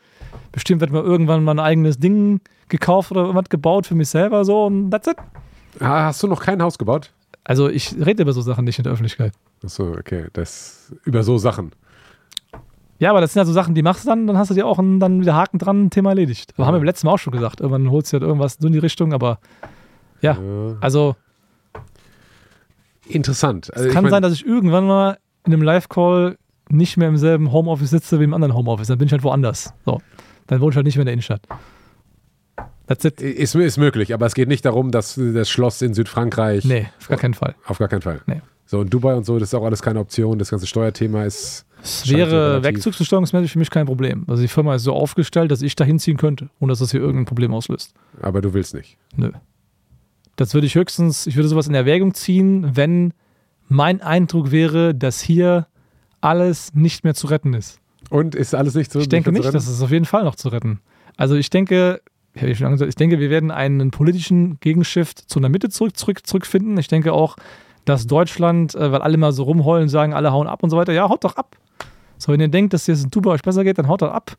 bestimmt 0.51 0.81
wird 0.81 0.91
mir 0.91 1.01
irgendwann 1.01 1.43
mal 1.43 1.53
ein 1.53 1.59
eigenes 1.59 1.99
Ding 1.99 2.41
gekauft 2.67 3.11
oder 3.11 3.21
irgendwas 3.21 3.49
gebaut 3.49 3.85
für 3.85 3.93
mich 3.93 4.09
selber 4.09 4.43
so 4.43 4.65
und 4.65 4.89
that's 4.89 5.07
it. 5.07 5.17
Hast 5.79 6.23
du 6.23 6.27
noch 6.27 6.41
kein 6.41 6.63
Haus 6.63 6.79
gebaut? 6.79 7.11
Also 7.45 7.69
ich 7.69 7.95
rede 8.03 8.23
über 8.23 8.33
so 8.33 8.41
Sachen 8.41 8.65
nicht 8.65 8.79
in 8.79 8.83
der 8.83 8.91
Öffentlichkeit. 8.91 9.31
Achso, 9.63 9.91
okay. 9.91 10.25
Das 10.33 10.91
über 11.05 11.23
so 11.23 11.37
Sachen. 11.37 11.71
Ja, 12.97 13.11
aber 13.11 13.21
das 13.21 13.33
sind 13.33 13.41
ja 13.41 13.45
so 13.45 13.53
Sachen, 13.53 13.75
die 13.75 13.83
machst 13.83 14.05
du 14.05 14.09
dann, 14.09 14.25
dann 14.25 14.37
hast 14.37 14.49
du 14.49 14.55
dir 14.55 14.65
auch 14.65 14.79
einen, 14.79 14.99
dann 14.99 15.21
wieder 15.21 15.35
Haken 15.35 15.59
dran, 15.59 15.89
Thema 15.89 16.09
erledigt. 16.09 16.51
Das 16.51 16.57
ja. 16.57 16.65
haben 16.65 16.73
wir 16.73 16.79
beim 16.79 16.85
letzten 16.85 17.07
Mal 17.07 17.13
auch 17.13 17.19
schon 17.19 17.33
gesagt. 17.33 17.61
Irgendwann 17.61 17.91
holst 17.91 18.11
du 18.11 18.15
halt 18.15 18.23
irgendwas 18.23 18.57
so 18.59 18.67
in 18.67 18.73
die 18.73 18.79
Richtung, 18.79 19.13
aber 19.13 19.39
ja, 20.21 20.33
ja. 20.33 20.77
also. 20.81 21.15
Interessant. 23.07 23.71
Also 23.73 23.89
es 23.89 23.93
kann 23.93 24.09
sein, 24.09 24.23
dass 24.23 24.33
ich 24.33 24.45
irgendwann 24.45 24.87
mal 24.87 25.19
in 25.45 25.53
einem 25.53 25.61
Live-Call 25.61 26.37
nicht 26.69 26.97
mehr 26.97 27.09
im 27.09 27.17
selben 27.17 27.51
Homeoffice 27.51 27.91
sitze 27.91 28.19
wie 28.19 28.23
im 28.23 28.33
anderen 28.33 28.55
Homeoffice. 28.55 28.87
Dann 28.87 28.97
bin 28.97 29.05
ich 29.05 29.11
halt 29.11 29.23
woanders. 29.23 29.73
So. 29.85 30.01
Dann 30.47 30.59
wohne 30.61 30.71
ich 30.71 30.75
halt 30.75 30.85
nicht 30.85 30.95
mehr 30.95 31.03
in 31.03 31.07
der 31.07 31.13
Innenstadt. 31.13 31.41
That's 32.87 33.03
it. 33.05 33.21
Ist, 33.21 33.55
ist 33.55 33.77
möglich, 33.77 34.13
aber 34.13 34.25
es 34.25 34.35
geht 34.35 34.47
nicht 34.47 34.65
darum, 34.65 34.91
dass 34.91 35.15
das 35.15 35.49
Schloss 35.49 35.81
in 35.81 35.93
Südfrankreich. 35.93 36.65
Nee, 36.65 36.87
auf 36.99 37.07
gar 37.07 37.17
keinen 37.17 37.33
Fall. 37.33 37.55
Auf 37.65 37.79
gar 37.79 37.87
keinen 37.87 38.01
Fall. 38.01 38.21
Nee. 38.27 38.41
So, 38.67 38.79
und 38.79 38.93
Dubai 38.93 39.15
und 39.15 39.25
so, 39.25 39.37
das 39.37 39.49
ist 39.49 39.53
auch 39.53 39.63
alles 39.63 39.81
keine 39.81 39.99
Option. 39.99 40.39
Das 40.39 40.49
ganze 40.49 40.67
Steuerthema 40.67 41.23
ist. 41.23 41.65
Es 41.83 42.09
wäre 42.09 42.63
wegzugsbesteuerungsmäßig 42.63 43.51
für 43.51 43.59
mich 43.59 43.69
kein 43.69 43.85
Problem. 43.85 44.25
Also 44.27 44.41
die 44.41 44.47
Firma 44.47 44.73
ist 44.73 44.83
so 44.83 44.93
aufgestellt, 44.93 45.51
dass 45.51 45.61
ich 45.61 45.75
da 45.75 45.83
hinziehen 45.83 46.17
könnte, 46.17 46.49
ohne 46.59 46.71
dass 46.71 46.79
das 46.79 46.89
hier 46.89 46.99
irgendein 46.99 47.25
Problem 47.25 47.53
auslöst. 47.53 47.93
Aber 48.21 48.41
du 48.41 48.53
willst 48.53 48.73
nicht. 48.73 48.97
Nö. 49.15 49.31
Das 50.35 50.53
würde 50.55 50.65
ich 50.65 50.75
höchstens, 50.75 51.27
ich 51.27 51.35
würde 51.35 51.47
sowas 51.47 51.67
in 51.67 51.75
Erwägung 51.75 52.15
ziehen, 52.15 52.75
wenn 52.75 53.13
mein 53.67 54.01
Eindruck 54.01 54.51
wäre, 54.51 54.95
dass 54.95 55.21
hier 55.21 55.67
alles 56.21 56.73
nicht 56.73 57.03
mehr 57.03 57.13
zu 57.13 57.27
retten 57.27 57.53
ist. 57.53 57.79
Und 58.09 58.33
ist 58.33 58.55
alles 58.55 58.73
nicht 58.73 58.91
zu 58.91 58.97
retten? 58.97 59.05
Ich 59.05 59.09
denke 59.09 59.31
nicht, 59.31 59.53
das 59.53 59.67
ist 59.67 59.81
auf 59.81 59.91
jeden 59.91 60.05
Fall 60.05 60.23
noch 60.23 60.35
zu 60.35 60.49
retten. 60.49 60.81
Also 61.17 61.35
ich 61.35 61.51
denke, 61.51 62.01
ich 62.35 62.95
denke, 62.95 63.19
wir 63.19 63.29
werden 63.29 63.51
einen 63.51 63.91
politischen 63.91 64.59
Gegenshift 64.59 65.19
zu 65.29 65.39
einer 65.39 65.49
Mitte 65.49 65.69
zurück, 65.69 65.95
zurück, 65.97 66.27
zurückfinden. 66.27 66.77
Ich 66.77 66.87
denke 66.87 67.13
auch, 67.13 67.37
dass 67.85 68.07
Deutschland, 68.07 68.75
äh, 68.75 68.91
weil 68.91 69.01
alle 69.01 69.17
mal 69.17 69.31
so 69.31 69.43
rumheulen, 69.43 69.87
sagen, 69.87 70.13
alle 70.13 70.31
hauen 70.31 70.47
ab 70.47 70.63
und 70.63 70.69
so 70.69 70.77
weiter, 70.77 70.91
ja, 70.91 71.07
haut 71.07 71.23
doch 71.23 71.37
ab. 71.37 71.55
So, 72.17 72.31
wenn 72.31 72.39
ihr 72.39 72.47
denkt, 72.47 72.73
dass 72.73 72.87
es 72.87 73.03
in 73.03 73.11
Dubai 73.11 73.31
euch 73.31 73.41
besser 73.41 73.63
geht, 73.63 73.77
dann 73.77 73.87
haut 73.87 74.01
doch 74.01 74.11
ab. 74.11 74.35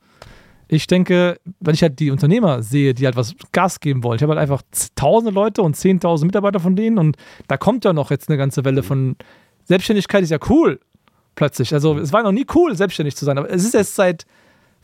Ich 0.69 0.89
denke, 0.89 1.39
wenn 1.61 1.75
ich 1.75 1.83
halt 1.83 2.01
die 2.01 2.11
Unternehmer 2.11 2.63
sehe, 2.63 2.93
die 2.93 3.07
halt 3.07 3.17
was 3.17 3.37
Gas 3.53 3.79
geben 3.79 4.03
wollen, 4.03 4.17
ich 4.17 4.23
habe 4.23 4.33
halt 4.33 4.41
einfach 4.41 4.63
tausende 4.97 5.33
Leute 5.33 5.63
und 5.63 5.77
zehntausend 5.77 6.29
Mitarbeiter 6.29 6.59
von 6.59 6.75
denen 6.75 6.99
und 6.99 7.17
da 7.47 7.57
kommt 7.57 7.85
ja 7.85 7.93
noch 7.93 8.11
jetzt 8.11 8.29
eine 8.29 8.37
ganze 8.37 8.65
Welle 8.65 8.83
von 8.83 9.15
Selbstständigkeit, 9.65 10.25
ist 10.25 10.31
ja 10.31 10.39
cool, 10.51 10.81
plötzlich. 11.37 11.73
Also 11.73 11.97
es 11.99 12.13
war 12.13 12.25
noch 12.25 12.33
nie 12.33 12.47
cool, 12.55 12.75
selbstständig 12.75 13.15
zu 13.15 13.25
sein, 13.25 13.39
aber 13.39 13.49
es 13.49 13.65
ist 13.65 13.77
erst 13.77 13.95
seit 13.95 14.27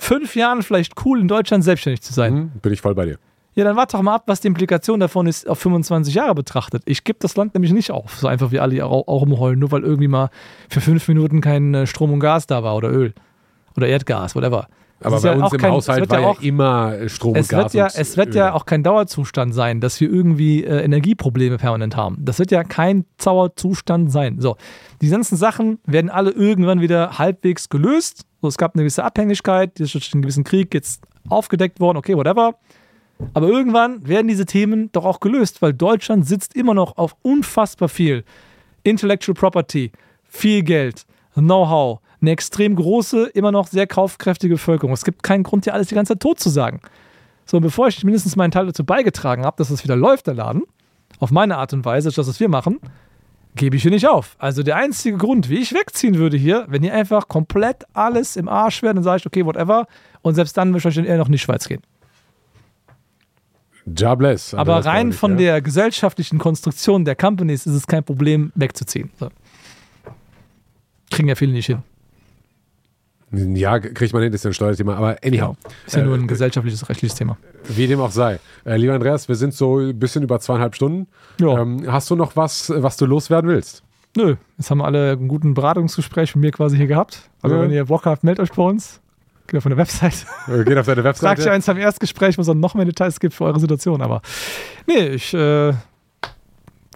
fünf 0.02 0.34
Jahren 0.36 0.62
vielleicht 0.62 0.94
cool, 1.04 1.20
in 1.20 1.28
Deutschland 1.28 1.64
selbstständig 1.64 2.02
zu 2.02 2.12
sein. 2.12 2.34
Mhm, 2.34 2.50
bin 2.60 2.72
ich 2.72 2.80
voll 2.80 2.94
bei 2.94 3.06
dir. 3.06 3.18
Ja, 3.54 3.64
dann 3.64 3.76
warte 3.76 3.96
doch 3.96 4.02
mal 4.02 4.14
ab, 4.14 4.24
was 4.26 4.40
die 4.40 4.48
Implikation 4.48 4.98
davon 4.98 5.26
ist, 5.26 5.46
auf 5.46 5.58
25 5.58 6.14
Jahre 6.14 6.34
betrachtet. 6.34 6.82
Ich 6.86 7.04
gebe 7.04 7.18
das 7.20 7.36
Land 7.36 7.54
nämlich 7.54 7.72
nicht 7.72 7.90
auf, 7.90 8.16
so 8.18 8.26
einfach 8.26 8.50
wie 8.50 8.58
alle 8.58 8.84
auch, 8.84 9.06
auch 9.06 9.22
umheulen, 9.22 9.58
nur 9.58 9.70
weil 9.72 9.82
irgendwie 9.82 10.08
mal 10.08 10.30
für 10.70 10.80
fünf 10.80 11.06
Minuten 11.06 11.40
kein 11.42 11.74
äh, 11.74 11.86
Strom 11.86 12.12
und 12.12 12.20
Gas 12.20 12.46
da 12.46 12.62
war 12.62 12.76
oder 12.76 12.90
Öl 12.90 13.12
oder 13.76 13.86
Erdgas, 13.88 14.34
whatever. 14.34 14.68
Aber 15.04 15.20
bei 15.20 15.34
ja 15.34 15.34
uns 15.34 15.52
im 15.52 15.58
kein, 15.58 15.72
Haushalt 15.72 16.10
war 16.10 16.20
ja, 16.20 16.26
auch, 16.26 16.40
immer 16.40 16.94
äh, 16.94 17.08
Strom 17.08 17.36
und 17.36 17.48
Gas. 17.48 17.72
Ja, 17.74 17.88
es 17.94 18.16
wird 18.16 18.28
Öl. 18.28 18.36
ja 18.36 18.54
auch 18.54 18.66
kein 18.66 18.82
Dauerzustand 18.82 19.54
sein, 19.54 19.80
dass 19.80 20.00
wir 20.00 20.10
irgendwie 20.10 20.64
äh, 20.64 20.82
Energieprobleme 20.82 21.58
permanent 21.58 21.96
haben. 21.96 22.16
Das 22.20 22.38
wird 22.38 22.50
ja 22.52 22.64
kein 22.64 23.04
Dauerzustand 23.22 24.10
sein. 24.10 24.40
So, 24.40 24.56
die 25.00 25.08
ganzen 25.08 25.36
Sachen 25.36 25.78
werden 25.84 26.10
alle 26.10 26.30
irgendwann 26.30 26.80
wieder 26.80 27.18
halbwegs 27.18 27.68
gelöst. 27.68 28.24
So, 28.42 28.48
es 28.48 28.58
gab 28.58 28.74
eine 28.74 28.82
gewisse 28.82 29.04
Abhängigkeit, 29.04 29.78
die 29.78 29.84
ist 29.84 29.94
durch 29.94 30.12
einen 30.12 30.22
gewissen 30.22 30.42
Krieg 30.42 30.74
jetzt 30.74 31.04
aufgedeckt 31.28 31.78
worden, 31.78 31.96
okay, 31.96 32.16
whatever. 32.16 32.56
Aber 33.34 33.46
irgendwann 33.46 34.06
werden 34.06 34.26
diese 34.26 34.46
Themen 34.46 34.90
doch 34.90 35.04
auch 35.04 35.20
gelöst, 35.20 35.62
weil 35.62 35.72
Deutschland 35.72 36.26
sitzt 36.26 36.56
immer 36.56 36.74
noch 36.74 36.96
auf 36.96 37.14
unfassbar 37.22 37.88
viel 37.88 38.24
Intellectual 38.82 39.34
Property, 39.34 39.92
viel 40.24 40.64
Geld, 40.64 41.06
Know-how, 41.34 42.00
eine 42.20 42.32
extrem 42.32 42.74
große, 42.74 43.26
immer 43.28 43.52
noch 43.52 43.68
sehr 43.68 43.86
kaufkräftige 43.86 44.54
Bevölkerung. 44.54 44.92
Es 44.92 45.04
gibt 45.04 45.22
keinen 45.22 45.44
Grund, 45.44 45.62
hier 45.64 45.74
alles 45.74 45.86
die 45.86 45.94
ganze 45.94 46.14
Zeit 46.14 46.20
tot 46.20 46.40
zu 46.40 46.50
sagen. 46.50 46.80
So, 47.46 47.60
bevor 47.60 47.86
ich 47.86 48.02
mindestens 48.02 48.34
meinen 48.34 48.50
Teil 48.50 48.66
dazu 48.66 48.84
beigetragen 48.84 49.44
habe, 49.44 49.56
dass 49.56 49.70
es 49.70 49.84
wieder 49.84 49.94
läuft, 49.94 50.26
der 50.26 50.34
Laden, 50.34 50.64
auf 51.20 51.30
meine 51.30 51.58
Art 51.58 51.72
und 51.72 51.84
Weise, 51.84 52.10
das, 52.10 52.26
was 52.26 52.40
wir 52.40 52.48
machen, 52.48 52.80
gebe 53.54 53.76
ich 53.76 53.82
hier 53.82 53.90
nicht 53.90 54.08
auf. 54.08 54.36
Also 54.38 54.62
der 54.62 54.76
einzige 54.76 55.16
Grund, 55.16 55.48
wie 55.48 55.58
ich 55.58 55.72
wegziehen 55.72 56.16
würde 56.16 56.36
hier, 56.36 56.64
wenn 56.68 56.82
ihr 56.82 56.94
einfach 56.94 57.28
komplett 57.28 57.84
alles 57.92 58.36
im 58.36 58.48
Arsch 58.48 58.82
wäre, 58.82 58.94
dann 58.94 59.04
sage 59.04 59.18
ich, 59.18 59.26
okay, 59.26 59.44
whatever. 59.44 59.86
Und 60.22 60.34
selbst 60.34 60.56
dann 60.56 60.72
würde 60.72 60.88
ich 60.88 60.96
eher 60.98 61.18
noch 61.18 61.26
in 61.26 61.32
die 61.32 61.38
Schweiz 61.38 61.68
gehen. 61.68 61.82
Jobless. 63.84 64.54
Aber 64.54 64.84
rein 64.84 65.08
nicht, 65.08 65.18
von 65.18 65.32
ja? 65.32 65.38
der 65.38 65.62
gesellschaftlichen 65.62 66.38
Konstruktion 66.38 67.04
der 67.04 67.16
Companies 67.16 67.66
ist 67.66 67.74
es 67.74 67.86
kein 67.86 68.04
Problem, 68.04 68.52
wegzuziehen. 68.54 69.10
So. 69.18 69.28
Kriegen 71.10 71.28
ja 71.28 71.34
viele 71.34 71.52
nicht 71.52 71.66
hin. 71.66 71.82
Ja, 73.32 73.78
kriegt 73.78 74.12
man 74.12 74.22
hin, 74.22 74.32
ist 74.32 74.44
ja 74.44 74.50
ein 74.50 74.54
Steuerthema, 74.54 74.94
aber 74.94 75.16
anyhow. 75.24 75.56
Ist 75.86 75.96
ja 75.96 76.02
äh, 76.02 76.04
nur 76.04 76.14
ein 76.16 76.26
gesellschaftliches, 76.26 76.88
rechtliches 76.88 77.16
Thema. 77.16 77.38
Wie 77.66 77.86
dem 77.86 78.00
auch 78.00 78.10
sei. 78.10 78.38
Äh, 78.64 78.76
lieber 78.76 78.92
Andreas, 78.92 79.28
wir 79.28 79.36
sind 79.36 79.54
so 79.54 79.78
ein 79.78 79.98
bisschen 79.98 80.22
über 80.22 80.38
zweieinhalb 80.38 80.74
Stunden. 80.74 81.06
Ähm, 81.40 81.90
hast 81.90 82.10
du 82.10 82.16
noch 82.16 82.36
was, 82.36 82.70
was 82.74 82.98
du 82.98 83.06
loswerden 83.06 83.48
willst? 83.48 83.82
Nö, 84.16 84.36
jetzt 84.58 84.70
haben 84.70 84.78
wir 84.78 84.84
alle 84.84 85.12
einen 85.12 85.28
guten 85.28 85.54
Beratungsgespräch 85.54 86.32
von 86.32 86.42
mir 86.42 86.50
quasi 86.50 86.76
hier 86.76 86.86
gehabt. 86.86 87.30
Also, 87.40 87.56
ja. 87.56 87.62
wenn 87.62 87.70
ihr 87.70 87.86
Bock 87.86 88.04
habt, 88.04 88.22
meldet 88.22 88.42
euch 88.42 88.54
bei 88.54 88.62
uns. 88.62 89.00
Geht 89.46 89.58
auf 89.58 89.66
eine 89.66 89.76
Website. 89.76 90.26
Geht 90.46 90.76
auf 90.76 90.86
deine 90.86 91.02
Website. 91.02 91.36
Sagt 91.36 91.46
ihr 91.46 91.52
eins 91.52 91.68
am 91.68 91.78
Erstgespräch, 91.78 92.36
wo 92.36 92.42
es 92.42 92.46
dann 92.46 92.60
noch 92.60 92.74
mehr 92.74 92.84
Details 92.84 93.18
gibt 93.18 93.34
für 93.34 93.44
eure 93.44 93.60
Situation. 93.60 94.02
Aber 94.02 94.20
nee, 94.86 95.08
ich. 95.08 95.32
Äh, 95.32 95.72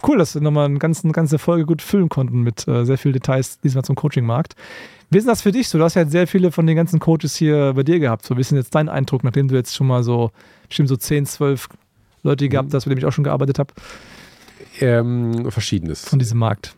cool, 0.07 0.17
dass 0.17 0.35
wir 0.35 0.41
nochmal 0.41 0.65
eine 0.65 0.79
ganze, 0.79 1.07
ganze 1.09 1.39
Folge 1.39 1.65
gut 1.65 1.81
füllen 1.81 2.09
konnten 2.09 2.41
mit 2.41 2.67
äh, 2.67 2.85
sehr 2.85 2.97
vielen 2.97 3.13
Details, 3.13 3.59
diesmal 3.59 3.83
zum 3.83 3.95
Coaching-Markt. 3.95 4.55
Wie 5.09 5.17
ist 5.17 5.27
das 5.27 5.41
für 5.41 5.51
dich 5.51 5.69
so? 5.69 5.77
Du 5.77 5.83
hast 5.83 5.95
ja 5.95 6.05
sehr 6.05 6.27
viele 6.27 6.51
von 6.51 6.67
den 6.67 6.75
ganzen 6.75 6.99
Coaches 6.99 7.35
hier 7.35 7.73
bei 7.73 7.83
dir 7.83 7.99
gehabt. 7.99 8.25
So, 8.25 8.35
wie 8.35 8.41
ist 8.41 8.51
denn 8.51 8.57
jetzt 8.57 8.75
dein 8.75 8.89
Eindruck, 8.89 9.23
nachdem 9.23 9.47
du 9.47 9.55
jetzt 9.55 9.75
schon 9.75 9.87
mal 9.87 10.03
so, 10.03 10.31
bestimmt 10.67 10.89
so 10.89 10.97
10, 10.97 11.25
12 11.25 11.69
Leute 12.23 12.49
gehabt 12.49 12.73
hast, 12.73 12.85
mit 12.85 12.91
denen 12.91 12.99
ich 12.99 13.05
auch 13.05 13.13
schon 13.13 13.23
gearbeitet 13.23 13.57
habe? 13.59 13.73
Ähm, 14.79 15.49
Verschiedenes. 15.49 16.07
Von 16.07 16.19
diesem 16.19 16.39
Markt. 16.39 16.75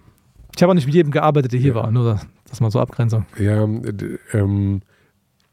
Ich 0.56 0.61
habe 0.61 0.72
auch 0.72 0.75
nicht 0.75 0.85
mit 0.85 0.95
jedem 0.95 1.11
gearbeitet, 1.11 1.53
der 1.53 1.59
hier 1.59 1.69
ja. 1.69 1.75
war, 1.75 1.91
nur 1.91 2.19
das 2.49 2.59
mal 2.59 2.72
so 2.72 2.80
Abgrenzung. 2.80 3.25
Ja, 3.38 3.67
ähm, 4.33 4.82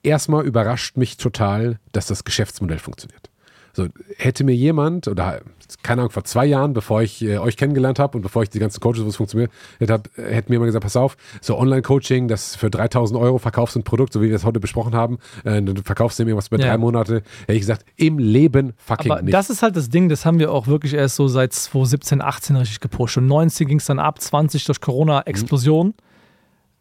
erstmal 0.02 0.44
überrascht 0.44 0.96
mich 0.96 1.16
total, 1.16 1.78
dass 1.92 2.06
das 2.06 2.24
Geschäftsmodell 2.24 2.78
funktioniert. 2.78 3.30
So, 3.76 3.88
hätte 4.16 4.42
mir 4.42 4.54
jemand, 4.54 5.06
oder 5.06 5.42
keine 5.82 6.00
Ahnung, 6.00 6.10
vor 6.10 6.24
zwei 6.24 6.46
Jahren, 6.46 6.72
bevor 6.72 7.02
ich 7.02 7.22
äh, 7.22 7.36
euch 7.36 7.58
kennengelernt 7.58 7.98
habe 7.98 8.16
und 8.16 8.22
bevor 8.22 8.42
ich 8.42 8.48
die 8.48 8.58
ganzen 8.58 8.80
Coaches, 8.80 9.04
wo 9.04 9.08
es 9.08 9.16
funktioniert, 9.16 9.52
hätte, 9.78 10.00
hätte 10.16 10.50
mir 10.50 10.58
mal 10.58 10.64
gesagt, 10.64 10.82
pass 10.82 10.96
auf, 10.96 11.18
so 11.42 11.58
Online-Coaching, 11.58 12.26
das 12.26 12.56
für 12.56 12.70
3000 12.70 13.20
Euro 13.20 13.36
verkaufst 13.36 13.74
du 13.74 13.80
ein 13.80 13.84
Produkt, 13.84 14.14
so 14.14 14.22
wie 14.22 14.30
wir 14.30 14.36
es 14.36 14.46
heute 14.46 14.60
besprochen 14.60 14.94
haben, 14.94 15.18
äh, 15.44 15.60
du 15.60 15.82
verkaufst 15.82 16.18
dem 16.18 16.26
irgendwas 16.26 16.48
über 16.48 16.58
ja. 16.58 16.68
drei 16.68 16.78
Monate, 16.78 17.16
hätte 17.42 17.52
ich 17.52 17.60
gesagt, 17.60 17.84
im 17.96 18.18
Leben 18.18 18.72
fucking 18.78 19.12
Aber 19.12 19.20
nicht. 19.20 19.34
das 19.34 19.50
ist 19.50 19.60
halt 19.60 19.76
das 19.76 19.90
Ding, 19.90 20.08
das 20.08 20.24
haben 20.24 20.38
wir 20.38 20.52
auch 20.52 20.68
wirklich 20.68 20.94
erst 20.94 21.16
so 21.16 21.28
seit 21.28 21.52
2017, 21.52 22.22
18 22.22 22.56
richtig 22.56 22.80
gepusht. 22.80 23.18
Und 23.18 23.26
19 23.26 23.68
ging 23.68 23.78
es 23.78 23.84
dann 23.84 23.98
ab, 23.98 24.22
20 24.22 24.64
durch 24.64 24.80
Corona-Explosion. 24.80 25.88
Mhm 25.88 25.94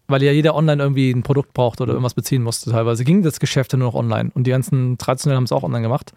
weil 0.08 0.22
ja 0.22 0.32
jeder 0.32 0.54
online 0.54 0.84
irgendwie 0.84 1.10
ein 1.10 1.24
Produkt 1.24 1.54
braucht 1.54 1.82
oder 1.82 1.94
irgendwas 1.94 2.14
beziehen 2.14 2.44
musste 2.44 2.70
teilweise, 2.70 3.04
ging 3.04 3.24
das 3.24 3.40
Geschäft 3.40 3.74
nur 3.74 3.88
noch 3.88 3.96
online. 3.96 4.30
Und 4.36 4.46
die 4.46 4.52
ganzen 4.52 5.00
Traditionellen 5.00 5.38
haben 5.38 5.46
es 5.46 5.52
auch 5.52 5.64
online 5.64 5.82
gemacht. 5.82 6.14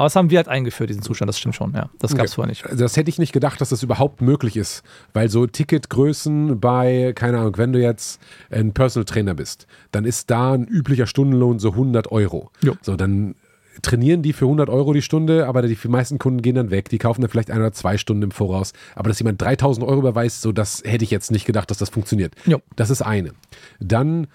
Aber 0.00 0.06
das 0.06 0.16
haben 0.16 0.30
wir 0.30 0.38
halt 0.38 0.48
eingeführt, 0.48 0.88
diesen 0.88 1.02
Zustand, 1.02 1.28
das 1.28 1.38
stimmt 1.38 1.54
schon, 1.54 1.74
ja. 1.74 1.90
Das 1.98 2.14
gab 2.14 2.24
es 2.24 2.32
okay. 2.32 2.36
vorher 2.36 2.48
nicht. 2.48 2.64
Also 2.64 2.82
das 2.82 2.96
hätte 2.96 3.10
ich 3.10 3.18
nicht 3.18 3.34
gedacht, 3.34 3.60
dass 3.60 3.68
das 3.68 3.82
überhaupt 3.82 4.22
möglich 4.22 4.56
ist. 4.56 4.82
Weil 5.12 5.28
so 5.28 5.46
Ticketgrößen 5.46 6.58
bei, 6.58 7.12
keine 7.14 7.38
Ahnung, 7.38 7.58
wenn 7.58 7.74
du 7.74 7.82
jetzt 7.82 8.18
ein 8.50 8.72
Personal 8.72 9.04
Trainer 9.04 9.34
bist, 9.34 9.66
dann 9.92 10.06
ist 10.06 10.30
da 10.30 10.54
ein 10.54 10.66
üblicher 10.66 11.06
Stundenlohn 11.06 11.58
so 11.58 11.72
100 11.72 12.10
Euro. 12.12 12.50
Jo. 12.62 12.76
So, 12.80 12.96
dann 12.96 13.34
trainieren 13.82 14.22
die 14.22 14.32
für 14.32 14.46
100 14.46 14.70
Euro 14.70 14.94
die 14.94 15.02
Stunde, 15.02 15.46
aber 15.46 15.60
die 15.60 15.76
meisten 15.86 16.18
Kunden 16.18 16.40
gehen 16.40 16.54
dann 16.54 16.70
weg. 16.70 16.88
Die 16.88 16.96
kaufen 16.96 17.20
dann 17.20 17.28
vielleicht 17.28 17.50
ein 17.50 17.58
oder 17.58 17.72
zwei 17.72 17.98
Stunden 17.98 18.22
im 18.22 18.30
Voraus. 18.30 18.72
Aber 18.94 19.10
dass 19.10 19.18
jemand 19.18 19.42
3000 19.42 19.86
Euro 19.86 19.98
überweist, 19.98 20.40
so 20.40 20.50
das 20.50 20.82
hätte 20.82 21.04
ich 21.04 21.10
jetzt 21.10 21.30
nicht 21.30 21.44
gedacht, 21.44 21.70
dass 21.70 21.76
das 21.76 21.90
funktioniert. 21.90 22.34
Jo. 22.46 22.62
Das 22.74 22.88
ist 22.88 23.02
eine. 23.02 23.32
Dann 23.80 24.28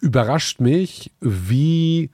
überrascht 0.00 0.60
mich, 0.60 1.10
wie, 1.20 2.10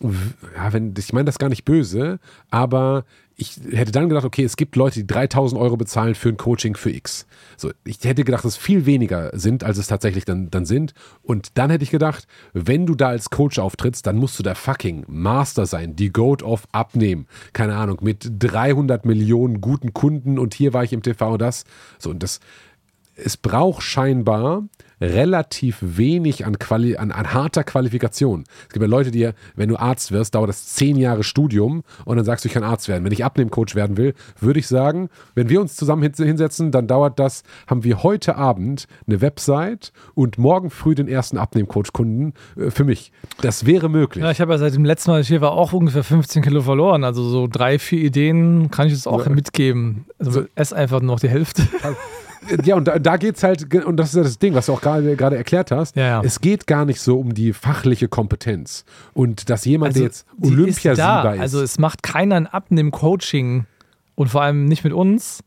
ja, 0.00 0.72
wenn, 0.72 0.94
ich 0.96 1.12
meine 1.12 1.24
das 1.24 1.38
gar 1.38 1.48
nicht 1.48 1.64
böse, 1.64 2.18
aber 2.50 3.04
ich 3.38 3.60
hätte 3.70 3.92
dann 3.92 4.08
gedacht, 4.08 4.24
okay, 4.24 4.44
es 4.44 4.56
gibt 4.56 4.76
Leute, 4.76 5.00
die 5.00 5.06
3000 5.06 5.60
Euro 5.60 5.76
bezahlen 5.76 6.14
für 6.14 6.30
ein 6.30 6.38
Coaching 6.38 6.74
für 6.74 6.90
X. 6.90 7.26
So, 7.58 7.70
ich 7.84 8.02
hätte 8.02 8.24
gedacht, 8.24 8.44
dass 8.44 8.52
es 8.52 8.56
viel 8.56 8.86
weniger 8.86 9.30
sind, 9.38 9.62
als 9.62 9.76
es 9.76 9.88
tatsächlich 9.88 10.24
dann, 10.24 10.50
dann 10.50 10.64
sind. 10.64 10.94
Und 11.22 11.50
dann 11.58 11.68
hätte 11.70 11.84
ich 11.84 11.90
gedacht, 11.90 12.26
wenn 12.54 12.86
du 12.86 12.94
da 12.94 13.08
als 13.08 13.28
Coach 13.28 13.58
auftrittst, 13.58 14.06
dann 14.06 14.16
musst 14.16 14.38
du 14.38 14.42
der 14.42 14.54
fucking 14.54 15.04
Master 15.06 15.66
sein, 15.66 15.96
die 15.96 16.10
Goat 16.10 16.42
of 16.42 16.66
Abnehmen. 16.72 17.26
Keine 17.52 17.76
Ahnung, 17.76 17.98
mit 18.00 18.26
300 18.38 19.04
Millionen 19.04 19.60
guten 19.60 19.92
Kunden 19.92 20.38
und 20.38 20.54
hier 20.54 20.72
war 20.72 20.84
ich 20.84 20.94
im 20.94 21.02
TV 21.02 21.34
und 21.34 21.42
das. 21.42 21.64
So, 21.98 22.10
und 22.10 22.22
das, 22.22 22.40
es 23.16 23.36
braucht 23.36 23.82
scheinbar 23.82 24.62
relativ 25.00 25.78
wenig 25.80 26.46
an, 26.46 26.58
Quali 26.58 26.96
an, 26.96 27.12
an 27.12 27.32
harter 27.32 27.64
Qualifikation. 27.64 28.44
Es 28.66 28.72
gibt 28.72 28.82
ja 28.82 28.88
Leute, 28.88 29.10
die, 29.10 29.30
wenn 29.54 29.68
du 29.68 29.76
Arzt 29.76 30.12
wirst, 30.12 30.34
dauert 30.34 30.48
das 30.48 30.66
zehn 30.74 30.96
Jahre 30.96 31.22
Studium 31.22 31.82
und 32.04 32.16
dann 32.16 32.24
sagst 32.24 32.44
du, 32.44 32.48
ich 32.48 32.54
kann 32.54 32.64
Arzt 32.64 32.88
werden. 32.88 33.04
Wenn 33.04 33.12
ich 33.12 33.24
Abnehmcoach 33.24 33.74
werden 33.74 33.96
will, 33.96 34.14
würde 34.40 34.58
ich 34.58 34.66
sagen, 34.66 35.08
wenn 35.34 35.48
wir 35.48 35.60
uns 35.60 35.76
zusammen 35.76 36.02
hinsetzen, 36.02 36.70
dann 36.70 36.86
dauert 36.86 37.18
das, 37.18 37.42
haben 37.66 37.84
wir 37.84 38.02
heute 38.02 38.36
Abend 38.36 38.86
eine 39.06 39.20
Website 39.20 39.92
und 40.14 40.38
morgen 40.38 40.70
früh 40.70 40.94
den 40.94 41.08
ersten 41.08 41.36
Abnehmcoach-Kunden 41.38 42.32
äh, 42.56 42.70
für 42.70 42.84
mich. 42.84 43.12
Das 43.42 43.66
wäre 43.66 43.88
möglich. 43.88 44.24
Ja, 44.24 44.30
ich 44.30 44.40
habe 44.40 44.52
ja 44.52 44.58
seit 44.58 44.74
dem 44.74 44.84
letzten 44.84 45.10
Mal 45.10 45.22
hier 45.22 45.40
war 45.40 45.52
auch 45.52 45.72
ungefähr 45.72 46.04
15 46.04 46.42
Kilo 46.42 46.62
verloren. 46.62 47.04
Also 47.04 47.28
so 47.28 47.46
drei, 47.46 47.78
vier 47.78 48.00
Ideen 48.00 48.70
kann 48.70 48.86
ich 48.86 48.94
jetzt 48.94 49.06
auch 49.06 49.26
ja. 49.26 49.32
mitgeben. 49.32 50.06
Also 50.18 50.30
so. 50.30 50.46
ess 50.54 50.72
einfach 50.72 51.00
nur 51.00 51.14
noch 51.14 51.20
die 51.20 51.28
Hälfte. 51.28 51.62
ja, 52.64 52.76
und 52.76 52.88
da, 52.88 52.98
da 52.98 53.16
geht 53.16 53.36
es 53.36 53.42
halt, 53.42 53.74
und 53.74 53.96
das 53.96 54.10
ist 54.10 54.16
ja 54.16 54.22
das 54.22 54.38
Ding, 54.38 54.54
was 54.54 54.66
du 54.66 54.72
auch 54.72 54.80
gerade 54.80 55.36
erklärt 55.36 55.70
hast. 55.70 55.96
Ja, 55.96 56.06
ja. 56.06 56.22
Es 56.22 56.40
geht 56.40 56.66
gar 56.66 56.84
nicht 56.84 57.00
so 57.00 57.18
um 57.18 57.34
die 57.34 57.52
fachliche 57.52 58.08
Kompetenz. 58.08 58.84
Und 59.14 59.50
dass 59.50 59.64
jemand, 59.64 59.90
also, 59.90 60.00
der 60.00 60.06
jetzt 60.06 60.26
Olympiasieger 60.40 61.30
ist, 61.30 61.34
ist. 61.36 61.40
Also 61.40 61.62
es 61.62 61.78
macht 61.78 62.02
keiner 62.02 62.36
ein 62.36 62.46
Abnehmen-Coaching 62.46 63.66
und 64.14 64.28
vor 64.28 64.42
allem 64.42 64.66
nicht 64.66 64.84
mit 64.84 64.92
uns, 64.92 65.42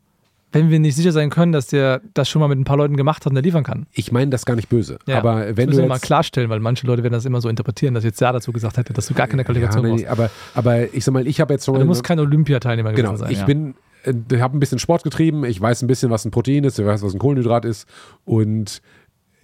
wenn 0.51 0.69
wir 0.71 0.79
nicht 0.79 0.95
sicher 0.95 1.11
sein 1.11 1.29
können, 1.29 1.51
dass 1.51 1.67
der 1.67 2.01
das 2.13 2.27
schon 2.27 2.39
mal 2.39 2.47
mit 2.47 2.57
ein 2.57 2.63
paar 2.63 2.77
Leuten 2.77 2.97
gemacht 2.97 3.25
hat 3.25 3.31
und 3.31 3.35
der 3.35 3.43
liefern 3.43 3.63
kann. 3.63 3.85
Ich 3.91 4.11
meine 4.11 4.31
das 4.31 4.45
gar 4.45 4.55
nicht 4.55 4.69
böse. 4.69 4.97
Ja, 5.05 5.19
aber 5.19 5.57
wenn 5.57 5.67
das 5.67 5.75
du 5.75 5.81
jetzt, 5.83 5.89
mal 5.89 5.99
klarstellen, 5.99 6.49
weil 6.49 6.59
manche 6.59 6.87
Leute 6.87 7.03
werden 7.03 7.13
das 7.13 7.25
immer 7.25 7.41
so 7.41 7.49
interpretieren, 7.49 7.93
dass 7.93 8.03
jetzt 8.03 8.19
ja 8.19 8.31
dazu 8.31 8.51
gesagt 8.51 8.77
hätte, 8.77 8.93
dass 8.93 9.05
du 9.07 9.13
gar 9.13 9.27
keine 9.27 9.43
Qualifikation 9.43 9.85
ja, 9.85 9.91
nee, 9.91 10.03
brauchst. 10.03 10.11
Aber, 10.11 10.29
aber 10.55 10.93
ich 10.93 11.05
sag 11.05 11.13
mal, 11.13 11.27
ich 11.27 11.39
habe 11.39 11.53
jetzt 11.53 11.65
schon. 11.65 11.79
du 11.79 11.85
musst 11.85 12.03
kein 12.03 12.19
Olympiateilnehmer 12.19 12.93
genau, 12.93 13.15
sein. 13.15 13.31
Ich 13.31 13.39
ja. 13.39 13.45
bin 13.45 13.75
ich 14.03 14.41
habe 14.41 14.57
ein 14.57 14.59
bisschen 14.59 14.79
Sport 14.79 15.03
getrieben, 15.03 15.43
ich 15.43 15.59
weiß 15.59 15.81
ein 15.81 15.87
bisschen, 15.87 16.09
was 16.09 16.25
ein 16.25 16.31
Protein 16.31 16.63
ist, 16.63 16.79
ich 16.79 16.85
weiß, 16.85 17.01
was 17.01 17.13
ein 17.13 17.19
Kohlenhydrat 17.19 17.65
ist. 17.65 17.87
Und 18.25 18.81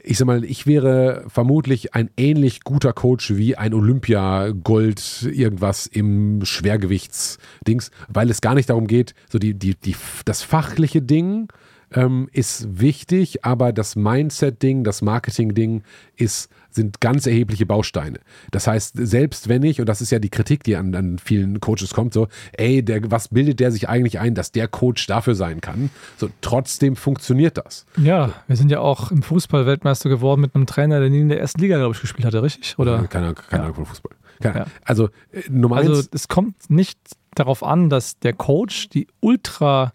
ich 0.06 0.18
sag 0.18 0.28
mal, 0.28 0.44
ich 0.44 0.68
wäre 0.68 1.26
vermutlich 1.28 1.96
ein 1.96 2.10
ähnlich 2.16 2.64
guter 2.64 2.94
Coach 2.94 3.36
wie 3.36 3.56
ein 3.56 3.74
Olympia-Gold 3.74 5.30
irgendwas 5.32 5.88
im 5.88 6.46
Schwergewichtsdings, 6.46 7.92
weil 8.08 8.30
es 8.30 8.42
gar 8.42 8.54
nicht 8.54 8.70
darum 8.70 8.88
geht, 8.88 9.16
so 9.30 9.40
die, 9.40 9.56
die, 9.56 9.76
die, 9.76 9.96
das 10.26 10.44
fachliche 10.44 11.02
Ding 11.02 11.48
ähm, 11.92 12.30
ist 12.32 12.80
wichtig, 12.80 13.44
aber 13.44 13.74
das 13.74 13.96
Mindset-Ding, 13.96 14.84
das 14.84 15.02
Marketing-Ding 15.02 15.84
ist 16.16 16.50
sind 16.76 17.02
ganz 17.02 17.26
erhebliche 17.26 17.66
Bausteine. 17.66 18.20
Das 18.52 18.68
heißt, 18.68 18.94
selbst 18.96 19.50
wenn 19.50 19.64
ich, 19.64 19.80
und 19.80 19.88
das 19.88 20.02
ist 20.02 20.12
ja 20.12 20.20
die 20.20 20.30
Kritik, 20.30 20.64
die 20.64 20.76
an, 20.76 20.94
an 20.96 21.20
vielen 21.20 21.60
Coaches 21.60 21.94
kommt, 21.94 22.14
so, 22.14 22.28
ey, 22.54 22.84
der, 22.84 23.10
was 23.10 23.30
bildet 23.30 23.60
der 23.60 23.72
sich 23.72 23.90
eigentlich 23.90 24.20
ein, 24.20 24.36
dass 24.36 24.52
der 24.52 24.68
Coach 24.68 25.08
dafür 25.08 25.36
sein 25.36 25.62
kann? 25.62 25.90
So, 26.18 26.30
trotzdem 26.42 26.96
funktioniert 26.96 27.58
das. 27.58 27.86
Ja, 27.98 28.34
wir 28.48 28.56
sind 28.56 28.70
ja 28.70 28.80
auch 28.80 29.12
im 29.12 29.24
Fußball 29.24 29.66
Weltmeister 29.66 30.10
geworden 30.10 30.42
mit 30.42 30.56
einem 30.56 30.66
Trainer, 30.66 31.00
der 31.00 31.10
nie 31.10 31.22
in 31.22 31.30
der 31.30 31.40
ersten 31.40 31.62
Liga, 31.62 31.78
glaube 31.78 31.96
ich, 31.96 32.02
gespielt 32.02 32.26
hatte, 32.26 32.44
richtig? 32.44 32.78
Oder? 32.78 33.04
Keine, 33.08 33.34
keine 33.34 33.64
Ahnung 33.64 33.76
von 33.76 33.86
Fußball. 33.86 34.12
Keine, 34.42 34.60
ja. 34.60 34.66
Also, 34.84 35.10
äh, 35.32 35.44
Nummer 35.50 35.78
Also, 35.78 36.04
es 36.12 36.28
kommt 36.28 36.70
nicht 36.70 37.00
darauf 37.36 37.64
an, 37.64 37.90
dass 37.90 38.20
der 38.20 38.34
Coach 38.34 38.90
die 38.90 39.08
ultra 39.20 39.94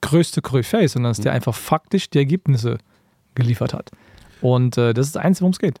größte 0.00 0.42
Koryphäe 0.42 0.84
ist, 0.84 0.92
sondern 0.92 1.10
dass 1.10 1.20
der 1.20 1.32
mhm. 1.32 1.36
einfach 1.36 1.54
faktisch 1.54 2.10
die 2.10 2.18
Ergebnisse 2.18 2.78
geliefert 3.34 3.74
hat. 3.74 3.90
Und 4.40 4.78
äh, 4.78 4.94
das 4.94 5.06
ist 5.06 5.16
das 5.16 5.22
Einzige, 5.22 5.42
worum 5.42 5.52
es 5.52 5.58
geht. 5.58 5.80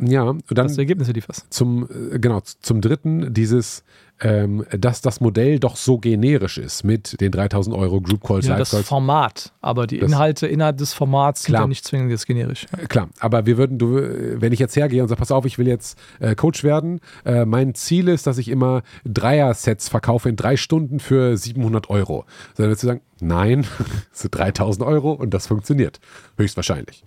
Ja, 0.00 0.24
und 0.24 0.42
dann 0.50 0.66
das 0.66 0.76
Ergebnisse 0.76 1.12
lieferst. 1.12 1.46
Zum, 1.50 1.84
äh, 2.12 2.18
genau, 2.18 2.40
zum 2.60 2.80
dritten 2.80 3.32
dieses, 3.32 3.84
ähm, 4.20 4.64
dass 4.76 5.00
das 5.02 5.20
Modell 5.20 5.60
doch 5.60 5.76
so 5.76 5.98
generisch 5.98 6.58
ist 6.58 6.82
mit 6.82 7.20
den 7.20 7.30
3000 7.30 7.76
Euro 7.76 8.00
Group 8.00 8.24
Calls. 8.24 8.46
Ja, 8.46 8.56
das 8.56 8.74
Format, 8.80 9.52
aber 9.60 9.86
die 9.86 9.98
Inhalte 9.98 10.48
innerhalb 10.48 10.78
des 10.78 10.94
Formats 10.94 11.44
klar. 11.44 11.60
sind 11.60 11.64
ja 11.64 11.68
nicht 11.68 11.84
zwingend 11.84 12.10
jetzt 12.10 12.26
generisch. 12.26 12.66
Äh, 12.76 12.86
klar, 12.86 13.08
aber 13.20 13.46
wir 13.46 13.56
würden, 13.56 13.78
du, 13.78 13.94
wenn 14.40 14.52
ich 14.52 14.58
jetzt 14.58 14.74
hergehe 14.74 15.00
und 15.00 15.08
sage, 15.08 15.20
pass 15.20 15.30
auf, 15.30 15.44
ich 15.44 15.58
will 15.58 15.68
jetzt 15.68 15.96
äh, 16.18 16.34
Coach 16.34 16.64
werden, 16.64 17.00
äh, 17.24 17.44
mein 17.44 17.74
Ziel 17.74 18.08
ist, 18.08 18.26
dass 18.26 18.38
ich 18.38 18.48
immer 18.48 18.82
Dreier-Sets 19.04 19.88
verkaufe 19.88 20.28
in 20.28 20.34
drei 20.34 20.56
Stunden 20.56 20.98
für 20.98 21.36
700 21.36 21.88
Euro. 21.88 22.24
Dann 22.56 22.66
würdest 22.66 22.82
du 22.82 22.88
sagen, 22.88 23.00
nein, 23.20 23.62
das 24.10 24.22
sind 24.22 24.34
3000 24.34 24.84
Euro 24.84 25.12
und 25.12 25.32
das 25.34 25.46
funktioniert. 25.46 26.00
Höchstwahrscheinlich. 26.36 27.04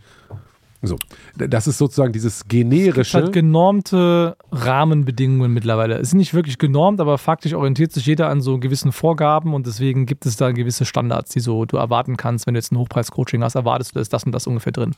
So, 0.83 0.97
das 1.35 1.67
ist 1.67 1.77
sozusagen 1.77 2.11
dieses 2.11 2.47
generische. 2.47 3.19
Es 3.19 3.25
hat 3.25 3.33
genormte 3.33 4.35
Rahmenbedingungen 4.51 5.53
mittlerweile. 5.53 5.95
Es 5.95 6.09
ist 6.09 6.13
nicht 6.15 6.33
wirklich 6.33 6.57
genormt, 6.57 6.99
aber 6.99 7.19
faktisch 7.19 7.53
orientiert 7.53 7.91
sich 7.91 8.07
jeder 8.07 8.29
an 8.29 8.41
so 8.41 8.57
gewissen 8.57 8.91
Vorgaben 8.91 9.53
und 9.53 9.67
deswegen 9.67 10.07
gibt 10.07 10.25
es 10.25 10.37
da 10.37 10.51
gewisse 10.51 10.85
Standards, 10.85 11.31
die 11.31 11.39
so 11.39 11.65
du 11.65 11.77
erwarten 11.77 12.17
kannst, 12.17 12.47
wenn 12.47 12.55
du 12.55 12.57
jetzt 12.57 12.71
ein 12.71 12.79
Hochpreis-Coaching 12.79 13.43
hast, 13.43 13.53
erwartest 13.53 13.91
du, 13.91 13.93
da 13.95 14.01
ist 14.01 14.11
das 14.11 14.23
und 14.23 14.31
das 14.31 14.47
ungefähr 14.47 14.71
drin. 14.71 14.95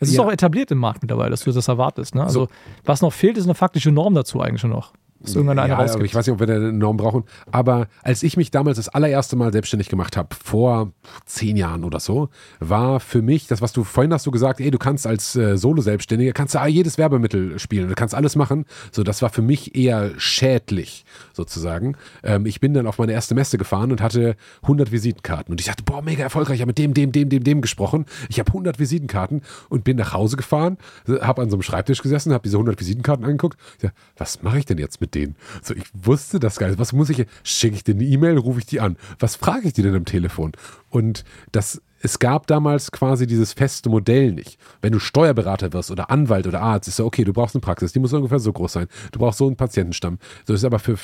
Es 0.00 0.10
ist 0.10 0.16
ja. 0.16 0.24
auch 0.24 0.30
etabliert 0.30 0.70
im 0.70 0.78
Markt 0.78 1.02
mittlerweile, 1.02 1.30
dass 1.30 1.42
du 1.42 1.52
das 1.52 1.68
erwartest. 1.68 2.14
Ne? 2.14 2.22
Also, 2.22 2.44
so. 2.44 2.48
was 2.84 3.00
noch 3.00 3.12
fehlt, 3.12 3.38
ist 3.38 3.44
eine 3.44 3.54
faktische 3.54 3.90
Norm 3.90 4.14
dazu 4.14 4.40
eigentlich 4.40 4.60
schon 4.60 4.70
noch. 4.70 4.92
Ist 5.20 5.34
irgendwann 5.34 5.58
eine 5.58 5.70
ja, 5.70 5.78
aber 5.78 6.04
ich 6.04 6.14
weiß 6.14 6.26
nicht, 6.26 6.32
ob 6.32 6.40
wir 6.40 6.54
eine 6.54 6.72
Norm 6.72 6.96
brauchen. 6.96 7.24
Aber 7.50 7.88
als 8.02 8.22
ich 8.22 8.36
mich 8.36 8.52
damals 8.52 8.76
das 8.76 8.88
allererste 8.88 9.34
Mal 9.34 9.52
selbstständig 9.52 9.88
gemacht 9.88 10.16
habe, 10.16 10.28
vor 10.32 10.92
zehn 11.24 11.56
Jahren 11.56 11.82
oder 11.82 11.98
so, 11.98 12.28
war 12.60 13.00
für 13.00 13.20
mich, 13.20 13.48
das, 13.48 13.60
was 13.60 13.72
du 13.72 13.82
vorhin 13.82 14.12
hast 14.12 14.26
du 14.26 14.30
gesagt, 14.30 14.60
ey, 14.60 14.70
du 14.70 14.78
kannst 14.78 15.08
als 15.08 15.34
äh, 15.34 15.56
Solo-Selbstständiger, 15.56 16.32
kannst 16.32 16.54
du 16.54 16.64
jedes 16.66 16.98
Werbemittel 16.98 17.58
spielen, 17.58 17.88
du 17.88 17.94
kannst 17.96 18.14
alles 18.14 18.36
machen. 18.36 18.64
So, 18.92 19.02
das 19.02 19.20
war 19.20 19.30
für 19.30 19.42
mich 19.42 19.74
eher 19.74 20.12
schädlich, 20.18 21.04
sozusagen. 21.32 21.96
Ähm, 22.22 22.46
ich 22.46 22.60
bin 22.60 22.72
dann 22.72 22.86
auf 22.86 22.98
meine 22.98 23.12
erste 23.12 23.34
Messe 23.34 23.58
gefahren 23.58 23.90
und 23.90 24.00
hatte 24.00 24.36
100 24.62 24.92
Visitenkarten. 24.92 25.50
Und 25.50 25.60
ich 25.60 25.66
dachte, 25.66 25.82
boah, 25.82 26.00
mega 26.00 26.22
erfolgreich, 26.22 26.56
ich 26.56 26.60
habe 26.60 26.70
mit 26.70 26.78
dem, 26.78 26.94
dem, 26.94 27.10
dem, 27.10 27.28
dem, 27.28 27.42
dem 27.42 27.60
gesprochen. 27.60 28.06
Ich 28.28 28.38
habe 28.38 28.48
100 28.50 28.78
Visitenkarten 28.78 29.42
und 29.68 29.82
bin 29.82 29.96
nach 29.96 30.12
Hause 30.12 30.36
gefahren, 30.36 30.78
habe 31.08 31.42
an 31.42 31.50
so 31.50 31.56
einem 31.56 31.62
Schreibtisch 31.62 32.02
gesessen, 32.02 32.32
habe 32.32 32.44
diese 32.44 32.56
100 32.56 32.78
Visitenkarten 32.78 33.24
angeguckt. 33.24 33.58
Ich 33.78 33.82
dachte, 33.82 33.96
was 34.16 34.42
mache 34.42 34.60
ich 34.60 34.64
denn 34.64 34.78
jetzt 34.78 35.00
mit 35.00 35.07
mit 35.08 35.14
denen. 35.14 35.36
So, 35.62 35.74
ich 35.74 35.84
wusste 35.94 36.38
das 36.38 36.58
gar 36.58 36.68
nicht. 36.68 36.78
Was 36.78 36.92
muss 36.92 37.10
ich? 37.10 37.26
Schicke 37.42 37.76
ich 37.76 37.84
denen 37.84 38.00
eine 38.00 38.08
E-Mail, 38.08 38.38
rufe 38.38 38.60
ich 38.60 38.66
die 38.66 38.80
an? 38.80 38.96
Was 39.18 39.36
frage 39.36 39.68
ich 39.68 39.72
die 39.72 39.82
denn 39.82 39.94
am 39.94 40.04
Telefon? 40.04 40.52
Und 40.90 41.24
das, 41.52 41.80
es 42.00 42.18
gab 42.18 42.46
damals 42.46 42.92
quasi 42.92 43.26
dieses 43.26 43.52
feste 43.52 43.88
Modell 43.88 44.32
nicht. 44.32 44.58
Wenn 44.82 44.92
du 44.92 44.98
Steuerberater 44.98 45.72
wirst 45.72 45.90
oder 45.90 46.10
Anwalt 46.10 46.46
oder 46.46 46.60
Arzt, 46.60 46.88
ist 46.88 46.96
so, 46.96 47.06
okay, 47.06 47.24
du 47.24 47.32
brauchst 47.32 47.54
eine 47.54 47.60
Praxis, 47.60 47.92
die 47.92 48.00
muss 48.00 48.12
ungefähr 48.12 48.38
so 48.38 48.52
groß 48.52 48.72
sein. 48.72 48.86
Du 49.12 49.18
brauchst 49.18 49.38
so 49.38 49.46
einen 49.46 49.56
Patientenstamm. 49.56 50.18
So 50.46 50.54
ist 50.54 50.64
aber 50.64 50.78
für 50.78 50.98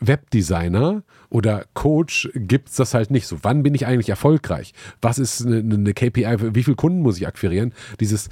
Webdesigner 0.00 1.02
oder 1.28 1.66
Coach 1.74 2.30
gibt 2.34 2.70
es 2.70 2.76
das 2.76 2.94
halt 2.94 3.10
nicht. 3.10 3.26
So, 3.26 3.38
wann 3.42 3.62
bin 3.62 3.74
ich 3.74 3.86
eigentlich 3.86 4.08
erfolgreich? 4.08 4.72
Was 5.02 5.18
ist 5.18 5.46
eine, 5.46 5.58
eine 5.58 5.92
KPI? 5.92 6.54
Wie 6.54 6.62
viele 6.62 6.76
Kunden 6.76 7.02
muss 7.02 7.18
ich 7.18 7.26
akquirieren? 7.26 7.74
Dieses, 8.00 8.30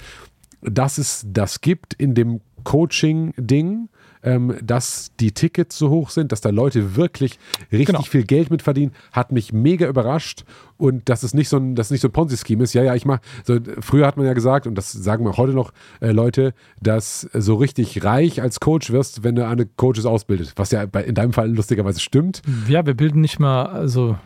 dass 0.63 0.97
es 0.97 1.27
das 1.29 1.61
gibt 1.61 1.93
in 1.93 2.15
dem 2.15 2.41
Coaching-Ding, 2.65 3.89
ähm, 4.23 4.57
dass 4.63 5.13
die 5.21 5.33
Tickets 5.33 5.79
so 5.79 5.91
hoch 5.91 6.11
sind, 6.11 6.33
dass 6.33 6.41
da 6.41 6.51
Leute 6.51 6.97
wirklich 6.97 7.39
richtig 7.73 7.87
genau. 7.87 8.03
viel 8.03 8.25
Geld 8.25 8.51
mit 8.51 8.63
verdienen, 8.63 8.93
hat 9.13 9.33
mich 9.33 9.53
mega 9.53 9.89
überrascht. 9.89 10.45
Und 10.77 11.09
dass 11.09 11.25
es 11.25 11.35
nicht 11.35 11.49
so 11.49 11.57
ein, 11.57 11.75
dass 11.75 11.91
nicht 11.91 12.01
so 12.01 12.09
ein 12.09 12.13
Ponzi-Scheme 12.13 12.63
ist. 12.63 12.73
Ja, 12.73 12.85
ja, 12.85 12.95
ich 12.95 13.05
mach, 13.05 13.19
so, 13.45 13.59
früher 13.81 14.07
hat 14.07 14.17
man 14.17 14.27
ja 14.27 14.33
gesagt, 14.33 14.67
und 14.67 14.77
das 14.77 14.93
sagen 14.93 15.25
wir 15.25 15.37
heute 15.37 15.53
noch 15.53 15.73
äh, 16.01 16.13
Leute, 16.13 16.55
dass 16.81 17.23
so 17.33 17.57
richtig 17.57 18.05
reich 18.05 18.41
als 18.41 18.61
Coach 18.61 18.91
wirst, 18.93 19.25
wenn 19.25 19.35
du 19.35 19.47
eine 19.47 19.67
Coaches 19.67 20.07
ausbildet. 20.07 20.53
Was 20.57 20.71
ja 20.71 20.87
bei, 20.87 21.03
in 21.03 21.17
deinem 21.17 21.33
Fall 21.33 21.51
lustigerweise 21.51 22.01
stimmt. 22.01 22.43
Ja, 22.69 22.87
wir 22.87 22.95
bilden 22.95 23.21
nicht 23.21 23.41
mal, 23.41 23.67
also 23.67 24.17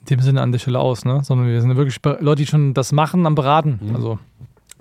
in 0.00 0.06
dem 0.16 0.20
Sinne 0.20 0.40
an 0.40 0.50
der 0.50 0.58
Stelle 0.58 0.80
aus, 0.80 1.04
ne? 1.04 1.20
sondern 1.22 1.46
wir 1.46 1.60
sind 1.60 1.76
wirklich 1.76 1.98
Leute, 2.20 2.42
die 2.42 2.46
schon 2.46 2.74
das 2.74 2.92
machen, 2.92 3.26
am 3.26 3.34
Beraten. 3.34 3.78
Mhm. 3.82 3.94
Also. 3.94 4.18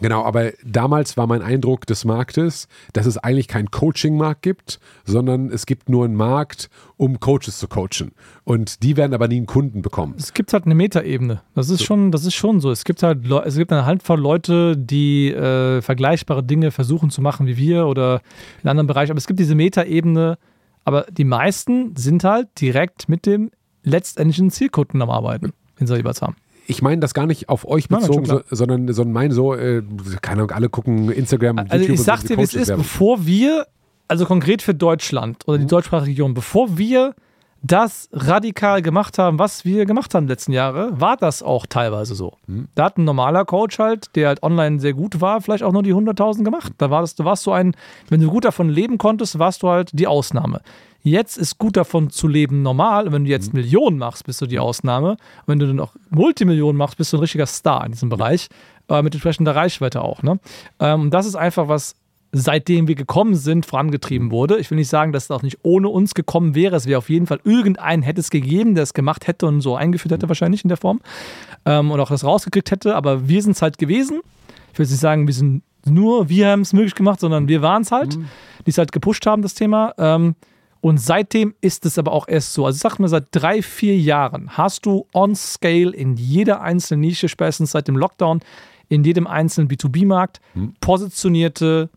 Genau, 0.02 0.24
aber 0.24 0.52
damals 0.66 1.16
war 1.16 1.28
mein 1.28 1.44
Eindruck 1.44 1.86
des 1.86 2.06
Marktes, 2.06 2.68
dass 2.94 3.06
es 3.06 3.20
eigentlich 3.20 3.48
keinen 3.48 3.70
Coaching-Markt 3.70 4.42
gibt, 4.42 4.80
sondern 5.06 5.52
es 5.52 5.68
gibt 5.68 5.90
nur 5.90 6.06
einen 6.06 6.16
Markt, 6.16 6.70
um 6.98 7.20
Coaches 7.20 7.60
zu 7.60 7.68
coachen. 7.68 8.12
Und 8.44 8.82
die 8.82 8.98
werden 8.98 9.14
aber 9.14 9.28
nie 9.28 9.38
einen 9.38 9.46
Kunden 9.46 9.84
bekommen. 9.84 10.16
Es 10.18 10.34
gibt 10.34 10.54
halt 10.54 10.66
eine 10.66 10.74
Metaebene. 10.74 11.42
Das 11.54 11.70
ist 11.70 11.80
so. 11.80 11.86
schon, 11.86 12.12
das 12.12 12.26
ist 12.26 12.34
schon 12.34 12.60
so. 12.62 12.72
Es 12.72 12.84
gibt 12.84 13.04
halt, 13.04 13.30
es 13.46 13.56
gibt 13.56 13.72
eine 13.72 13.86
Handvoll 13.86 14.20
Leute, 14.20 14.76
die 14.76 15.32
äh, 15.32 15.82
vergleichbare 15.84 16.44
Dinge 16.44 16.72
versuchen 16.72 17.12
zu 17.12 17.22
machen 17.22 17.46
wie 17.46 17.58
wir 17.58 17.86
oder 17.86 18.22
in 18.64 18.70
anderen 18.70 18.88
Bereichen. 18.88 19.12
Aber 19.12 19.20
es 19.20 19.28
gibt 19.28 19.40
diese 19.40 19.56
Metaebene 19.56 20.40
Aber 20.84 21.06
die 21.12 21.26
meisten 21.26 21.96
sind 21.96 22.24
halt 22.24 22.48
direkt 22.60 23.08
mit 23.08 23.28
dem 23.28 23.52
letztendlichen 23.84 24.50
Zielkunden 24.50 25.02
am 25.02 25.12
Arbeiten, 25.12 25.54
wenn 25.78 25.86
sie 25.86 25.96
jeweils 25.96 26.22
haben 26.24 26.36
ich 26.72 26.82
meine 26.82 27.02
das 27.02 27.14
gar 27.14 27.28
nicht 27.28 27.50
auf 27.50 27.68
euch 27.68 27.88
bezogen, 27.90 28.24
Nein, 28.28 28.42
so, 28.50 28.56
sondern, 28.56 28.94
sondern 28.94 29.14
mein 29.14 29.32
so, 29.32 29.54
äh, 29.54 29.84
keine 30.22 30.42
Ahnung, 30.42 30.52
alle 30.52 30.70
gucken 30.70 31.12
Instagram, 31.12 31.60
also 31.60 31.76
YouTube. 31.76 31.94
ich 31.96 32.02
sag 32.02 32.24
dir, 32.24 32.38
wie 32.38 32.44
es 32.44 32.54
ist, 32.54 32.76
bevor 32.76 33.26
wir, 33.26 33.68
also 34.08 34.26
konkret 34.26 34.62
für 34.62 34.74
Deutschland 34.74 35.48
oder 35.48 35.58
die 35.58 35.66
mhm. 35.66 35.70
deutschsprachige 35.70 36.12
Region, 36.12 36.34
bevor 36.34 36.78
wir 36.78 37.14
das 37.64 38.10
radikal 38.12 38.82
gemacht 38.82 39.20
haben, 39.20 39.38
was 39.38 39.66
wir 39.66 39.86
gemacht 39.86 40.16
haben 40.16 40.26
den 40.26 40.30
letzten 40.30 40.52
Jahren, 40.52 41.00
war 41.00 41.16
das 41.16 41.44
auch 41.44 41.68
teilweise 41.68 42.16
so. 42.16 42.34
Mhm. 42.48 42.68
Da 42.74 42.86
hat 42.86 42.98
ein 42.98 43.04
normaler 43.04 43.46
Coach 43.46 43.78
halt, 43.78 44.16
der 44.16 44.30
halt 44.30 44.42
online 44.42 44.80
sehr 44.80 44.94
gut 44.94 45.22
war, 45.22 45.42
vielleicht 45.42 45.64
auch 45.64 45.72
nur 45.72 45.84
die 45.84 45.94
100.000 45.94 46.44
gemacht. 46.44 46.74
Da 46.80 46.90
war 46.90 47.02
das, 47.02 47.14
du 47.16 47.24
warst 47.24 47.44
so 47.44 47.52
ein, 47.52 47.76
wenn 48.10 48.20
du 48.20 48.30
gut 48.30 48.46
davon 48.46 48.70
leben 48.70 48.98
konntest, 48.98 49.38
warst 49.38 49.62
du 49.62 49.70
halt 49.70 49.92
die 49.94 50.08
Ausnahme. 50.08 50.62
Jetzt 51.04 51.38
ist 51.38 51.58
gut 51.58 51.78
davon 51.78 52.10
zu 52.10 52.28
leben 52.28 52.62
normal. 52.62 53.12
Wenn 53.12 53.26
du 53.26 53.30
jetzt 53.30 53.54
mhm. 53.54 53.62
Millionen 53.62 53.98
machst, 53.98 54.26
bist 54.26 54.42
du 54.42 54.46
die 54.46 54.60
Ausnahme. 54.60 55.12
Und 55.12 55.48
wenn 55.48 55.60
du 55.60 55.68
dann 55.68 55.80
auch 55.80 55.96
Multimillionen 56.10 56.78
machst, 56.78 56.98
bist 56.98 57.12
du 57.12 57.18
ein 57.18 57.22
richtiger 57.22 57.46
Star 57.48 57.86
in 57.86 57.92
diesem 57.92 58.10
Bereich. 58.10 58.50
Äh, 58.88 59.02
mit 59.02 59.14
entsprechender 59.14 59.56
Reichweite 59.56 60.02
auch. 60.02 60.22
Ne? 60.22 60.40
Ähm, 60.80 61.10
das 61.10 61.26
ist 61.26 61.36
einfach 61.36 61.68
was, 61.68 61.96
seitdem 62.32 62.88
wir 62.88 62.96
gekommen 62.96 63.36
sind, 63.36 63.66
vorangetrieben 63.66 64.32
wurde. 64.32 64.58
Ich 64.58 64.70
will 64.70 64.78
nicht 64.78 64.90
sagen, 64.90 65.12
dass 65.12 65.26
es 65.26 65.32
auch 65.32 65.44
nicht 65.44 65.60
ohne 65.64 65.90
uns 65.90 66.14
gekommen 66.14 66.56
wäre. 66.56 66.76
Es 66.76 66.88
wäre 66.88 66.98
auf 66.98 67.10
jeden 67.10 67.28
Fall 67.28 67.40
irgendeinen 67.44 68.04
hätte 68.04 68.22
es 68.22 68.30
gegeben, 68.30 68.76
der 68.76 68.84
es 68.84 68.94
gemacht 68.94 69.28
hätte 69.28 69.48
und 69.48 69.62
so 69.62 69.76
eingeführt 69.76 70.14
hätte, 70.14 70.28
wahrscheinlich 70.28 70.64
in 70.64 70.70
der 70.70 70.78
Form. 70.78 71.02
Ähm, 71.66 71.92
und 71.92 72.00
auch 72.00 72.10
das 72.10 72.24
rausgekriegt 72.24 72.72
hätte. 72.72 72.96
Aber 72.96 73.28
wir 73.28 73.42
sind 73.42 73.52
es 73.52 73.62
halt 73.62 73.78
gewesen. 73.78 74.22
Ich 74.74 74.80
will 74.80 74.86
nicht 74.86 75.00
sagen, 75.00 75.28
wir 75.28 75.34
sind 75.34 75.64
nur, 75.86 76.30
wir 76.30 76.50
haben 76.50 76.62
es 76.62 76.74
möglich 76.74 76.96
gemacht, 76.96 77.20
sondern 77.20 77.48
wir 77.48 77.62
waren 77.62 77.82
es 77.82 77.92
halt, 77.92 78.18
mhm. 78.18 78.28
die 78.66 78.72
es 78.72 78.78
halt 78.78 78.92
gepusht 78.92 79.26
haben, 79.26 79.42
das 79.42 79.54
Thema. 79.54 79.94
Ähm, 79.98 80.36
und 80.82 81.00
seitdem 81.00 81.54
ist 81.62 81.86
es 81.86 81.98
aber 81.98 82.12
auch 82.12 82.28
erst 82.28 82.54
so. 82.54 82.66
Also 82.66 82.80
sag 82.80 82.98
mal, 82.98 83.08
seit 83.08 83.28
drei, 83.32 83.62
vier 83.62 83.98
Jahren 83.98 84.58
hast 84.58 84.86
du 84.88 85.06
on 85.14 85.36
scale 85.36 85.96
in 85.96 86.16
jeder 86.16 86.62
einzelnen 86.62 87.02
Nische, 87.02 87.30
spätestens 87.30 87.72
seit 87.72 87.88
dem 87.88 87.96
Lockdown, 87.96 88.42
in 88.90 89.04
jedem 89.04 89.28
einzelnen 89.28 89.70
B2B-Markt 89.70 90.42
hm. 90.54 90.74
positionierte 90.82 91.90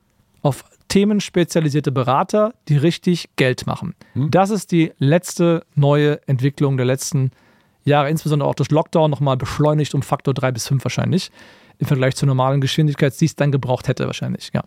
auf 0.42 0.64
Themen 0.88 1.20
spezialisierte 1.20 1.90
Berater, 1.90 2.54
die 2.68 2.76
richtig 2.76 3.30
Geld 3.36 3.66
machen. 3.66 3.94
Hm. 4.12 4.30
Das 4.30 4.50
ist 4.50 4.70
die 4.70 4.92
letzte 4.98 5.64
neue 5.74 6.20
Entwicklung 6.28 6.76
der 6.76 6.86
letzten 6.86 7.30
Jahre, 7.84 8.10
insbesondere 8.10 8.48
auch 8.48 8.54
durch 8.54 8.70
Lockdown 8.70 9.10
nochmal 9.10 9.36
beschleunigt 9.36 9.94
um 9.94 10.02
Faktor 10.02 10.34
3 10.34 10.52
bis 10.52 10.68
5 10.68 10.84
wahrscheinlich, 10.84 11.30
im 11.78 11.86
Vergleich 11.86 12.16
zur 12.16 12.26
normalen 12.26 12.60
Geschwindigkeit, 12.60 13.18
die 13.18 13.24
es 13.24 13.34
dann 13.34 13.50
gebraucht 13.50 13.88
hätte 13.88 14.06
wahrscheinlich, 14.06 14.50
ja. 14.54 14.62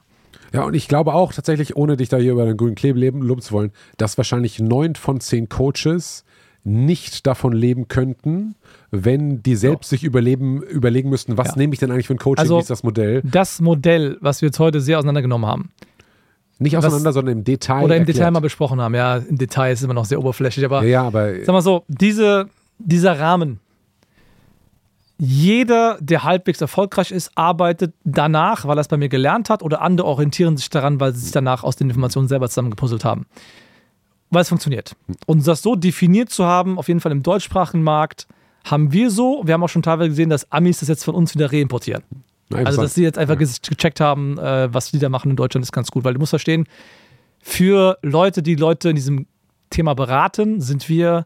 Ja, 0.53 0.63
und 0.63 0.73
ich 0.73 0.87
glaube 0.87 1.13
auch 1.13 1.33
tatsächlich, 1.33 1.75
ohne 1.75 1.97
dich 1.97 2.09
da 2.09 2.17
hier 2.17 2.31
über 2.31 2.45
den 2.45 2.57
grünen 2.57 2.75
Klee 2.75 2.91
loben 2.91 3.41
zu 3.41 3.53
wollen, 3.53 3.71
dass 3.97 4.17
wahrscheinlich 4.17 4.59
neun 4.59 4.95
von 4.95 5.19
zehn 5.19 5.49
Coaches 5.49 6.23
nicht 6.63 7.25
davon 7.25 7.53
leben 7.53 7.87
könnten, 7.87 8.55
wenn 8.91 9.41
die 9.41 9.55
selbst 9.55 9.91
ja. 9.91 9.97
sich 9.97 10.03
überleben, 10.03 10.61
überlegen 10.61 11.09
müssten, 11.09 11.37
was 11.37 11.49
ja. 11.49 11.53
nehme 11.57 11.73
ich 11.73 11.79
denn 11.79 11.91
eigentlich 11.91 12.07
für 12.07 12.15
ein 12.15 12.19
Coaching, 12.19 12.41
also, 12.41 12.57
wie 12.57 12.61
ist 12.61 12.69
das 12.69 12.83
Modell? 12.83 13.21
Das 13.23 13.61
Modell, 13.61 14.17
was 14.19 14.41
wir 14.41 14.47
jetzt 14.47 14.59
heute 14.59 14.81
sehr 14.81 14.97
auseinandergenommen 14.97 15.47
haben. 15.47 15.71
Nicht 16.59 16.75
auseinander, 16.75 17.09
was, 17.09 17.13
sondern 17.13 17.37
im 17.37 17.43
Detail. 17.43 17.83
Oder 17.83 17.95
im 17.95 18.01
erklärt. 18.01 18.17
Detail 18.17 18.31
mal 18.31 18.39
besprochen 18.39 18.81
haben. 18.81 18.95
Ja, 18.95 19.17
im 19.17 19.37
Detail 19.37 19.71
ist 19.71 19.83
immer 19.83 19.93
noch 19.93 20.05
sehr 20.05 20.19
oberflächlich, 20.19 20.65
aber, 20.65 20.83
ja, 20.83 21.03
aber 21.03 21.35
sag 21.45 21.53
mal 21.53 21.61
so, 21.61 21.83
diese, 21.87 22.49
dieser 22.79 23.19
Rahmen, 23.19 23.59
jeder, 25.19 25.97
der 25.99 26.23
halbwegs 26.23 26.61
erfolgreich 26.61 27.11
ist, 27.11 27.31
arbeitet 27.35 27.93
danach, 28.03 28.65
weil 28.65 28.77
er 28.77 28.81
es 28.81 28.87
bei 28.87 28.97
mir 28.97 29.09
gelernt 29.09 29.49
hat, 29.49 29.63
oder 29.63 29.81
andere 29.81 30.07
orientieren 30.07 30.57
sich 30.57 30.69
daran, 30.69 30.99
weil 30.99 31.13
sie 31.13 31.21
sich 31.21 31.31
danach 31.31 31.63
aus 31.63 31.75
den 31.75 31.89
Informationen 31.89 32.27
selber 32.27 32.47
zusammengepuzzelt 32.49 33.03
haben. 33.03 33.25
Weil 34.29 34.41
es 34.41 34.49
funktioniert. 34.49 34.95
Und 35.25 35.47
das 35.47 35.61
so 35.61 35.75
definiert 35.75 36.29
zu 36.29 36.45
haben, 36.45 36.77
auf 36.77 36.87
jeden 36.87 36.99
Fall 36.99 37.11
im 37.11 37.23
deutschsprachigen 37.23 37.81
Markt, 37.81 38.27
haben 38.65 38.91
wir 38.91 39.09
so. 39.09 39.41
Wir 39.45 39.53
haben 39.53 39.63
auch 39.63 39.69
schon 39.69 39.81
teilweise 39.81 40.09
gesehen, 40.09 40.29
dass 40.29 40.51
Amis 40.51 40.79
das 40.79 40.89
jetzt 40.89 41.05
von 41.05 41.15
uns 41.15 41.33
wieder 41.33 41.51
reimportieren. 41.51 42.03
Also, 42.53 42.81
dass 42.81 42.93
sie 42.93 43.03
jetzt 43.03 43.17
einfach 43.17 43.37
gecheckt 43.37 43.99
haben, 43.99 44.37
äh, 44.37 44.73
was 44.73 44.91
die 44.91 44.99
da 44.99 45.09
machen 45.09 45.31
in 45.31 45.35
Deutschland, 45.35 45.63
ist 45.65 45.71
ganz 45.71 45.91
gut, 45.91 46.03
weil 46.03 46.13
du 46.13 46.19
musst 46.19 46.29
verstehen, 46.29 46.65
für 47.41 47.97
Leute, 48.01 48.41
die 48.43 48.55
Leute 48.55 48.89
in 48.89 48.95
diesem 48.95 49.27
Thema 49.69 49.93
beraten, 49.95 50.61
sind 50.61 50.87
wir 50.89 51.25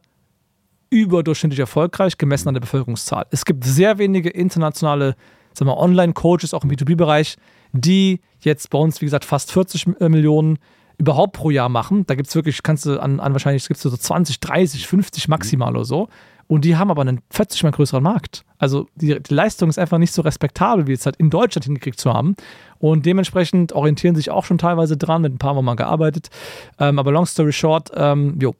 überdurchschnittlich 0.92 1.60
erfolgreich, 1.60 2.18
gemessen 2.20 2.50
an 2.50 2.54
der 2.54 2.62
Bevölkerungszahl. 2.62 3.26
Es 3.32 3.46
gibt 3.46 3.64
sehr 3.64 3.98
wenige 3.98 4.30
internationale 4.30 5.16
Online-Coaches, 5.60 6.54
auch 6.54 6.64
im 6.64 6.70
B2B-Bereich, 6.70 7.38
die 7.74 8.20
jetzt 8.40 8.70
bei 8.70 8.78
uns, 8.78 9.02
wie 9.02 9.06
gesagt, 9.06 9.26
fast 9.26 9.52
40 9.52 9.88
äh, 10.00 10.10
Millionen 10.10 10.60
überhaupt 10.98 11.34
pro 11.34 11.50
Jahr 11.50 11.70
machen. 11.70 12.06
Da 12.06 12.16
gibt 12.16 12.30
es 12.30 12.36
wirklich, 12.36 12.62
kannst 12.62 12.86
du 12.86 13.02
an, 13.02 13.20
an 13.20 13.34
wahrscheinlich 13.34 13.68
gibt 13.68 13.78
es 13.78 13.82
so 13.82 13.96
20, 13.96 14.40
30, 14.40 14.88
50 14.88 15.28
maximal 15.28 15.76
oder 15.76 15.86
so. 15.86 16.10
Und 16.48 16.66
die 16.66 16.76
haben 16.76 16.92
aber 16.92 17.02
einen 17.02 17.22
40 17.30 17.64
mal 17.64 17.72
größeren 17.72 18.04
Markt. 18.04 18.44
Also 18.58 18.88
die, 18.96 19.18
die, 19.22 19.34
Leistung 19.34 19.70
ist 19.70 19.80
einfach 19.80 19.98
nicht 19.98 20.14
so 20.14 20.22
respektabel, 20.22 20.86
wie 20.86 20.92
es 20.92 21.06
halt 21.06 21.16
in 21.16 21.30
Deutschland 21.30 21.64
hingekriegt 21.64 22.00
zu 22.00 22.14
haben. 22.14 22.36
Und 22.78 23.06
dementsprechend 23.06 23.72
orientieren 23.72 24.16
sich 24.16 24.32
auch 24.32 24.44
schon 24.44 24.58
teilweise 24.58 24.98
dran, 24.98 25.22
mit 25.22 25.34
ein 25.34 25.38
paar 25.38 25.54
Mal 25.54 25.62
mal 25.62 25.76
gearbeitet. 25.76 26.30
Ähm, 26.78 27.00
aber 27.00 27.12
long 27.12 27.26
story 27.26 27.54
short, 27.54 27.90
ähm, 27.96 28.38
jo, 28.42 28.54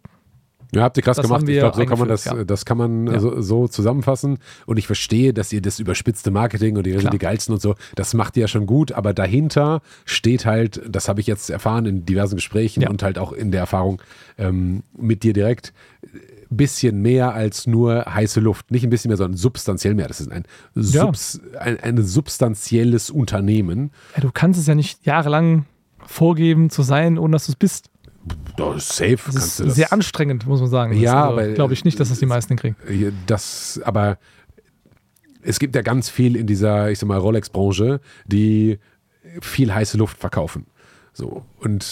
ja, 0.74 0.84
habt 0.84 0.98
ihr 0.98 1.04
krass 1.04 1.18
das 1.18 1.26
gemacht. 1.26 1.48
Ich 1.48 1.60
glaube, 1.60 1.76
so 1.76 1.86
kann 1.86 2.00
man 2.00 2.08
das, 2.08 2.26
ja. 2.26 2.44
das 2.44 2.66
kann 2.66 2.78
man 2.78 3.08
ja. 3.08 3.20
so, 3.20 3.42
so, 3.42 3.68
zusammenfassen. 3.68 4.38
Und 4.66 4.78
ich 4.78 4.88
verstehe, 4.88 5.34
dass 5.34 5.52
ihr 5.52 5.62
das 5.62 5.80
überspitzte 5.80 6.32
Marketing 6.32 6.78
und 6.78 6.88
ihr 6.88 7.00
sind 7.00 7.14
die 7.14 7.18
geilsten 7.18 7.54
und 7.54 7.62
so, 7.62 7.76
das 7.96 8.14
macht 8.14 8.38
ihr 8.38 8.42
ja 8.42 8.48
schon 8.48 8.66
gut, 8.66 8.92
aber 8.92 9.14
dahinter 9.14 9.82
steht 10.06 10.46
halt, 10.46 10.82
das 10.88 11.10
habe 11.10 11.20
ich 11.20 11.28
jetzt 11.28 11.50
erfahren 11.50 11.86
in 11.86 12.06
diversen 12.06 12.36
Gesprächen 12.36 12.82
ja. 12.82 12.90
und 12.90 13.04
halt 13.04 13.18
auch 13.18 13.34
in 13.34 13.52
der 13.52 13.62
Erfahrung 13.62 14.02
ähm, 14.38 14.84
mit 14.98 15.24
dir 15.24 15.34
direkt, 15.34 15.74
bisschen 16.50 17.02
mehr 17.02 17.34
als 17.34 17.66
nur 17.66 18.06
heiße 18.06 18.40
Luft. 18.40 18.72
Nicht 18.72 18.84
ein 18.84 18.90
bisschen 18.90 19.10
mehr, 19.10 19.18
sondern 19.18 19.38
substanziell 19.38 19.96
mehr. 19.96 20.08
Das 20.08 20.20
ist 20.20 20.32
ein, 20.32 20.44
Subs, 20.76 21.40
ein, 21.58 21.80
ein 21.80 22.04
substanzielles 22.04 23.10
Unternehmen. 23.10 23.92
du 24.20 24.32
kannst 24.34 24.60
es 24.60 24.68
ja 24.68 24.76
nicht 24.76 25.06
jahrelang 25.06 25.66
vorgeben 26.06 26.70
zu 26.70 26.82
sein, 26.84 27.18
ohne 27.18 27.34
dass 27.34 27.46
du 27.46 27.54
es 27.54 27.56
bist. 27.56 27.91
Oh, 28.60 28.74
safe. 28.78 29.18
Das 29.26 29.36
ist 29.36 29.60
das 29.60 29.76
sehr 29.76 29.92
anstrengend, 29.92 30.46
muss 30.46 30.60
man 30.60 30.70
sagen. 30.70 30.94
Ja, 30.94 31.28
also, 31.28 31.34
aber 31.34 31.48
glaube 31.54 31.74
ich 31.74 31.84
nicht, 31.84 32.00
dass 32.00 32.10
das 32.10 32.20
die 32.20 32.26
meisten 32.26 32.56
kriegen. 32.56 32.76
Das, 33.26 33.80
aber 33.84 34.18
es 35.42 35.60
gibt 35.60 35.76
ja 35.76 35.82
ganz 35.82 36.10
viel 36.10 36.36
in 36.36 36.48
dieser, 36.48 36.92
ich 36.92 37.00
sag 37.00 37.08
mal, 37.08 37.18
Rolex-Branche, 37.18 38.00
die 38.26 38.80
viel 39.42 39.74
heiße 39.74 39.98
Luft 39.98 40.18
verkaufen. 40.18 40.66
So, 41.14 41.44
und 41.60 41.86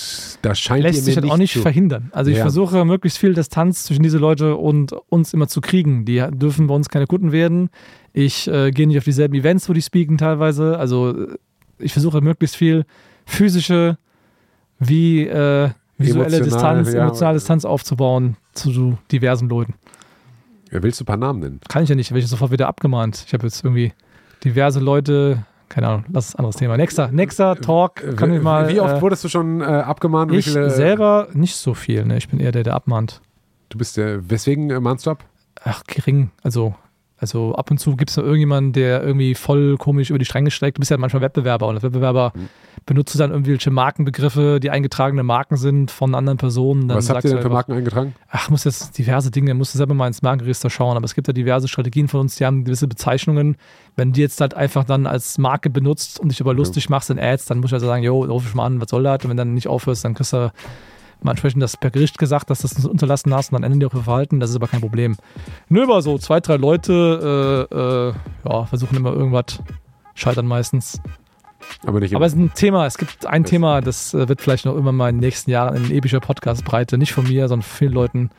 da 0.44 0.56
scheint 0.56 0.84
Lässt 0.84 1.04
sich 1.04 1.18
halt 1.18 1.30
auch 1.30 1.38
nicht 1.38 1.58
verhindern. 1.58 2.10
Also 2.14 2.32
ich 2.32 2.38
ja. 2.38 2.44
versuche 2.44 2.86
möglichst 2.86 3.18
viel 3.18 3.34
Distanz 3.34 3.84
zwischen 3.84 4.02
diese 4.02 4.18
Leute 4.18 4.56
und 4.56 4.94
uns 5.10 5.34
immer 5.34 5.48
zu 5.50 5.60
kriegen. 5.60 6.06
Die 6.06 6.26
dürfen 6.32 6.68
bei 6.68 6.74
uns 6.74 6.88
keine 6.88 7.06
Kunden 7.06 7.34
werden. 7.34 7.70
Ich 8.14 8.48
äh, 8.48 8.72
gehe 8.72 8.88
nicht 8.88 8.98
auf 8.98 9.04
dieselben 9.04 9.36
Events, 9.36 9.68
wo 9.68 9.74
die 9.74 9.82
speaken 9.82 10.18
teilweise. 10.18 10.80
Also 10.80 11.28
ich 11.80 11.92
versuche 11.92 12.22
möglichst 12.22 12.56
viel 12.56 12.86
physische 13.26 13.98
wie 14.80 15.28
äh, 15.28 15.70
visuelle 16.00 16.38
Emotional, 16.38 16.78
Distanz, 16.78 16.94
ja. 16.94 17.04
emotionale 17.04 17.36
Distanz 17.36 17.66
aufzubauen 17.66 18.38
zu 18.54 18.98
diversen 19.12 19.50
Leuten. 19.50 19.76
Ja, 20.72 20.82
willst 20.84 21.00
du 21.00 21.04
ein 21.04 21.08
paar 21.08 21.18
Namen 21.18 21.40
nennen? 21.40 21.60
Kann 21.68 21.84
ich 21.84 21.90
ja 21.90 21.96
nicht, 21.96 22.12
werde 22.12 22.24
ich 22.24 22.28
sofort 22.28 22.52
wieder 22.52 22.68
abgemahnt. 22.68 23.24
Ich 23.28 23.34
habe 23.34 23.46
jetzt 23.46 23.64
irgendwie 23.64 23.94
diverse 24.44 24.80
Leute, 24.80 25.44
keine 25.68 25.88
Ahnung, 25.88 26.06
das 26.10 26.30
ist 26.30 26.36
ein 26.36 26.40
anderes 26.40 26.56
Thema. 26.56 26.78
Nächster, 26.78 27.12
nächster 27.12 27.56
Talk, 27.56 28.16
kann 28.16 28.34
ich 28.34 28.42
mal. 28.42 28.70
Wie 28.70 28.80
oft 28.80 28.98
äh, 28.98 29.02
wurdest 29.02 29.24
du 29.24 29.30
schon 29.30 29.62
äh, 29.62 29.66
abgemahnt? 29.66 30.32
Ich 30.32 30.52
selber 30.52 31.28
nicht 31.34 31.56
so 31.56 31.74
viel, 31.74 32.06
ne? 32.06 32.18
Ich 32.18 32.30
bin 32.30 32.40
eher 32.40 32.52
der, 32.52 32.64
der 32.64 32.76
abmahnt. 32.76 33.22
Du 33.70 33.78
bist 33.78 33.98
der, 33.98 34.30
weswegen 34.30 34.70
äh, 34.70 34.80
mahnst 34.80 35.06
du 35.06 35.12
ab? 35.12 35.26
Ach, 35.64 35.84
gering. 35.86 36.32
Also 36.44 36.76
also 37.20 37.54
ab 37.56 37.70
und 37.70 37.80
zu 37.80 37.96
gibt 37.96 38.12
es 38.12 38.18
noch 38.18 38.24
irgendjemanden, 38.24 38.72
der 38.72 39.04
irgendwie 39.04 39.36
voll 39.36 39.78
komisch 39.78 40.10
über 40.10 40.20
die 40.20 40.26
Stränge 40.26 40.52
schlägt. 40.52 40.78
Du 40.78 40.80
bist 40.80 40.90
ja 40.90 40.98
manchmal 40.98 41.22
Wettbewerber 41.22 41.68
und 41.68 41.76
als 41.76 41.84
Wettbewerber 41.84 42.32
mhm. 42.34 42.50
benutzt 42.86 43.14
du 43.14 43.20
dann 43.20 43.32
irgendwelche 43.32 43.72
Markenbegriffe, 43.72 44.60
die 44.62 44.70
eingetragene 44.70 45.24
Marken 45.24 45.58
sind 45.58 45.92
von 45.92 46.16
anderen 46.16 46.38
Personen. 46.38 46.88
Dann 46.88 46.98
Was 46.98 47.10
habt 47.10 47.26
ihr 47.26 47.32
denn 47.32 47.42
für 47.42 47.50
Marken 47.50 47.74
eingetragen? 47.74 48.16
Ach, 48.30 48.50
muss 48.50 48.64
jetzt 48.64 48.98
diverse 48.98 49.32
Dinge, 49.32 49.54
musst 49.54 49.74
du 49.74 49.78
selber 49.78 49.94
mal 49.94 50.08
ins 50.08 50.22
Markenregister 50.22 50.70
schauen, 50.70 50.96
aber 50.96 51.06
es 51.06 51.14
gibt 51.14 51.28
ja 51.28 51.34
diverse 51.34 51.68
Strategien 51.68 52.08
von 52.08 52.22
uns, 52.22 52.38
die 52.38 52.46
haben 52.46 52.64
gewisse 52.64 52.88
Bezeichnungen. 52.88 53.58
Wenn 53.98 54.14
die 54.14 54.22
jetzt 54.22 54.40
halt 54.40 54.54
einfach 54.54 54.86
dann 54.86 55.06
als 55.06 55.38
Marke 55.38 55.70
benutzt 55.70 56.22
und 56.22 56.32
dich 56.32 56.40
aber 56.40 56.54
lustig 56.54 56.86
ja. 56.86 56.92
machst 56.92 57.10
in 57.10 57.20
Ads, 57.20 57.46
dann 57.46 57.60
musst 57.60 57.72
du 57.72 57.76
also 57.76 57.88
sagen, 57.88 58.04
jo, 58.04 58.24
ruf 58.24 58.46
ich 58.48 58.56
mal 58.56 58.66
an, 58.66 58.80
was 58.80 58.90
soll 58.90 59.04
das? 59.04 59.24
Und 59.24 59.32
wenn 59.32 59.38
dann 59.38 59.54
nicht 59.54 59.68
aufhörst, 59.68 60.06
dann 60.06 60.14
kriegst 60.14 60.32
du 60.32 60.52
mal 61.22 61.32
entsprechend 61.32 61.62
das 61.62 61.78
per 61.78 61.92
Gericht 61.92 62.18
gesagt, 62.18 62.50
dass 62.50 62.62
du 62.62 62.68
das 62.68 62.86
unterlassen 62.86 63.34
hast 63.34 63.52
und 63.52 63.56
dann 63.56 63.64
ändern 63.64 63.80
die 63.80 63.86
auch 63.86 63.94
ihr 63.94 64.04
Verhalten, 64.04 64.40
das 64.40 64.50
ist 64.50 64.56
aber 64.56 64.68
kein 64.68 64.82
Problem. 64.82 65.16
Nur 65.68 65.84
über 65.84 66.02
so 66.02 66.18
zwei, 66.18 66.40
drei 66.40 66.58
Leute 66.58 67.68
äh, 67.72 67.76
äh, 67.76 68.14
ja, 68.50 68.66
versuchen 68.66 68.98
immer 68.98 69.14
irgendwas, 69.14 69.62
scheitern 70.16 70.48
meistens. 70.48 71.02
Aber, 71.86 72.00
nicht 72.00 72.16
aber 72.16 72.26
es 72.26 72.34
ist 72.34 72.40
ein 72.40 72.54
Thema, 72.54 72.86
es 72.86 72.98
gibt 72.98 73.26
ein 73.26 73.44
das 73.44 73.50
Thema, 73.50 73.82
das 73.82 74.14
äh, 74.14 74.28
wird 74.28 74.42
vielleicht 74.42 74.66
noch 74.66 74.76
immer 74.76 74.92
mal 74.92 75.10
in 75.10 75.18
den 75.18 75.22
nächsten 75.22 75.52
Jahren 75.52 75.76
in 75.76 75.92
epischer 75.92 76.20
Podcast 76.20 76.64
breite, 76.64 76.98
nicht 76.98 77.14
von 77.14 77.28
mir, 77.28 77.48
sondern 77.48 77.64
von 77.64 77.78
vielen 77.78 77.94
Leuten. 77.94 78.30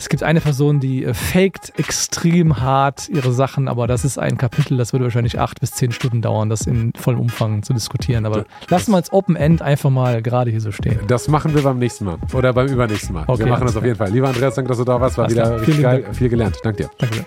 Es 0.00 0.08
gibt 0.08 0.22
eine 0.22 0.40
Person, 0.40 0.80
die 0.80 1.04
äh, 1.04 1.12
faked 1.12 1.78
extrem 1.78 2.58
hart 2.58 3.10
ihre 3.10 3.34
Sachen, 3.34 3.68
aber 3.68 3.86
das 3.86 4.06
ist 4.06 4.18
ein 4.18 4.38
Kapitel, 4.38 4.78
das 4.78 4.94
würde 4.94 5.04
wahrscheinlich 5.04 5.38
acht 5.38 5.60
bis 5.60 5.72
zehn 5.72 5.92
Stunden 5.92 6.22
dauern, 6.22 6.48
das 6.48 6.66
in 6.66 6.94
vollem 6.94 7.20
Umfang 7.20 7.62
zu 7.62 7.74
diskutieren. 7.74 8.24
Aber 8.24 8.46
lassen 8.70 8.92
wir 8.92 8.96
als 8.96 9.12
Open 9.12 9.36
End 9.36 9.60
einfach 9.60 9.90
mal 9.90 10.22
gerade 10.22 10.50
hier 10.50 10.62
so 10.62 10.72
stehen. 10.72 11.00
Das 11.06 11.28
machen 11.28 11.54
wir 11.54 11.62
beim 11.62 11.78
nächsten 11.78 12.06
Mal 12.06 12.16
oder 12.32 12.54
beim 12.54 12.68
übernächsten 12.68 13.14
Mal. 13.14 13.24
Okay, 13.26 13.40
wir 13.40 13.48
machen 13.48 13.66
das 13.66 13.76
auf 13.76 13.84
jeden 13.84 13.96
Fall. 13.96 14.10
Lieber 14.10 14.28
Andreas, 14.28 14.54
danke, 14.54 14.70
dass 14.70 14.78
du 14.78 14.84
da 14.84 14.98
warst. 14.98 15.18
War 15.18 15.28
wieder 15.28 15.60
richtig 15.60 15.82
geil. 15.82 16.02
Dank. 16.02 16.16
Viel 16.16 16.28
gelernt. 16.30 16.56
Danke 16.62 16.84
dir. 16.84 16.90
Danke. 16.96 17.26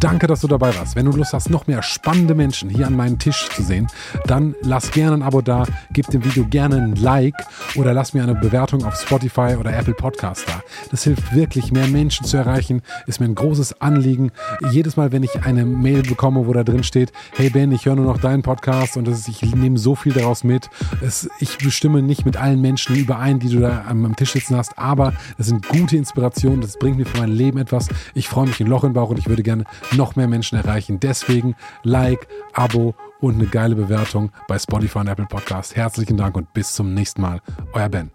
Danke, 0.00 0.26
dass 0.26 0.40
du 0.40 0.48
dabei 0.48 0.74
warst. 0.76 0.96
Wenn 0.96 1.04
du 1.04 1.12
Lust 1.12 1.34
hast, 1.34 1.50
noch 1.50 1.66
mehr 1.66 1.82
spannende 1.82 2.34
Menschen 2.34 2.70
hier 2.70 2.86
an 2.86 2.96
meinem 2.96 3.18
Tisch 3.18 3.50
zu 3.50 3.62
sehen, 3.62 3.86
dann 4.26 4.54
lass 4.62 4.90
gerne 4.92 5.18
ein 5.18 5.22
Abo 5.22 5.42
da, 5.42 5.64
gib 5.92 6.06
dem 6.06 6.24
Video 6.24 6.46
gerne 6.46 6.76
ein 6.76 6.96
Like 6.96 7.36
oder 7.76 7.92
lass 7.92 8.14
mir 8.14 8.22
eine 8.22 8.34
Bewertung 8.34 8.82
auf 8.84 8.96
Spotify 8.96 9.56
oder 9.60 9.76
Apple 9.76 9.94
Podcast 9.94 10.48
da. 10.48 10.62
Das 10.90 11.04
hilft 11.04 11.34
wirklich, 11.34 11.70
mehr 11.70 11.86
Menschen 12.14 12.26
zu 12.26 12.36
erreichen. 12.36 12.82
Ist 13.06 13.18
mir 13.18 13.26
ein 13.26 13.34
großes 13.34 13.80
Anliegen. 13.80 14.30
Jedes 14.70 14.96
Mal, 14.96 15.10
wenn 15.10 15.24
ich 15.24 15.42
eine 15.42 15.64
Mail 15.64 16.02
bekomme, 16.02 16.46
wo 16.46 16.52
da 16.52 16.62
drin 16.62 16.84
steht, 16.84 17.12
hey 17.34 17.50
Ben, 17.50 17.72
ich 17.72 17.86
höre 17.86 17.96
nur 17.96 18.04
noch 18.04 18.20
deinen 18.20 18.42
Podcast 18.42 18.96
und 18.96 19.08
ist, 19.08 19.26
ich 19.26 19.42
nehme 19.42 19.78
so 19.78 19.96
viel 19.96 20.12
daraus 20.12 20.44
mit. 20.44 20.70
Es, 21.02 21.28
ich 21.40 21.58
bestimme 21.58 22.02
nicht 22.02 22.24
mit 22.24 22.36
allen 22.36 22.60
Menschen 22.60 22.94
überein, 22.94 23.40
die 23.40 23.48
du 23.48 23.58
da 23.58 23.86
am, 23.88 24.04
am 24.04 24.14
Tisch 24.14 24.32
sitzen 24.32 24.56
hast, 24.56 24.78
aber 24.78 25.12
das 25.38 25.48
sind 25.48 25.66
gute 25.66 25.96
Inspirationen. 25.96 26.60
Das 26.60 26.78
bringt 26.78 26.98
mir 26.98 27.06
für 27.06 27.18
mein 27.18 27.32
Leben 27.32 27.58
etwas. 27.58 27.88
Ich 28.14 28.28
freue 28.28 28.46
mich 28.46 28.60
ein 28.60 28.68
Loch 28.68 28.84
im 28.84 28.92
Bauch 28.92 29.10
und 29.10 29.18
ich 29.18 29.28
würde 29.28 29.42
gerne 29.42 29.64
noch 29.96 30.14
mehr 30.14 30.28
Menschen 30.28 30.56
erreichen. 30.56 31.00
Deswegen 31.00 31.56
Like, 31.82 32.28
Abo 32.52 32.94
und 33.20 33.34
eine 33.34 33.46
geile 33.46 33.74
Bewertung 33.74 34.30
bei 34.46 34.56
Spotify 34.56 34.98
und 34.98 35.08
Apple 35.08 35.26
Podcast. 35.26 35.74
Herzlichen 35.74 36.16
Dank 36.16 36.36
und 36.36 36.52
bis 36.52 36.74
zum 36.74 36.94
nächsten 36.94 37.22
Mal. 37.22 37.40
Euer 37.72 37.88
Ben. 37.88 38.12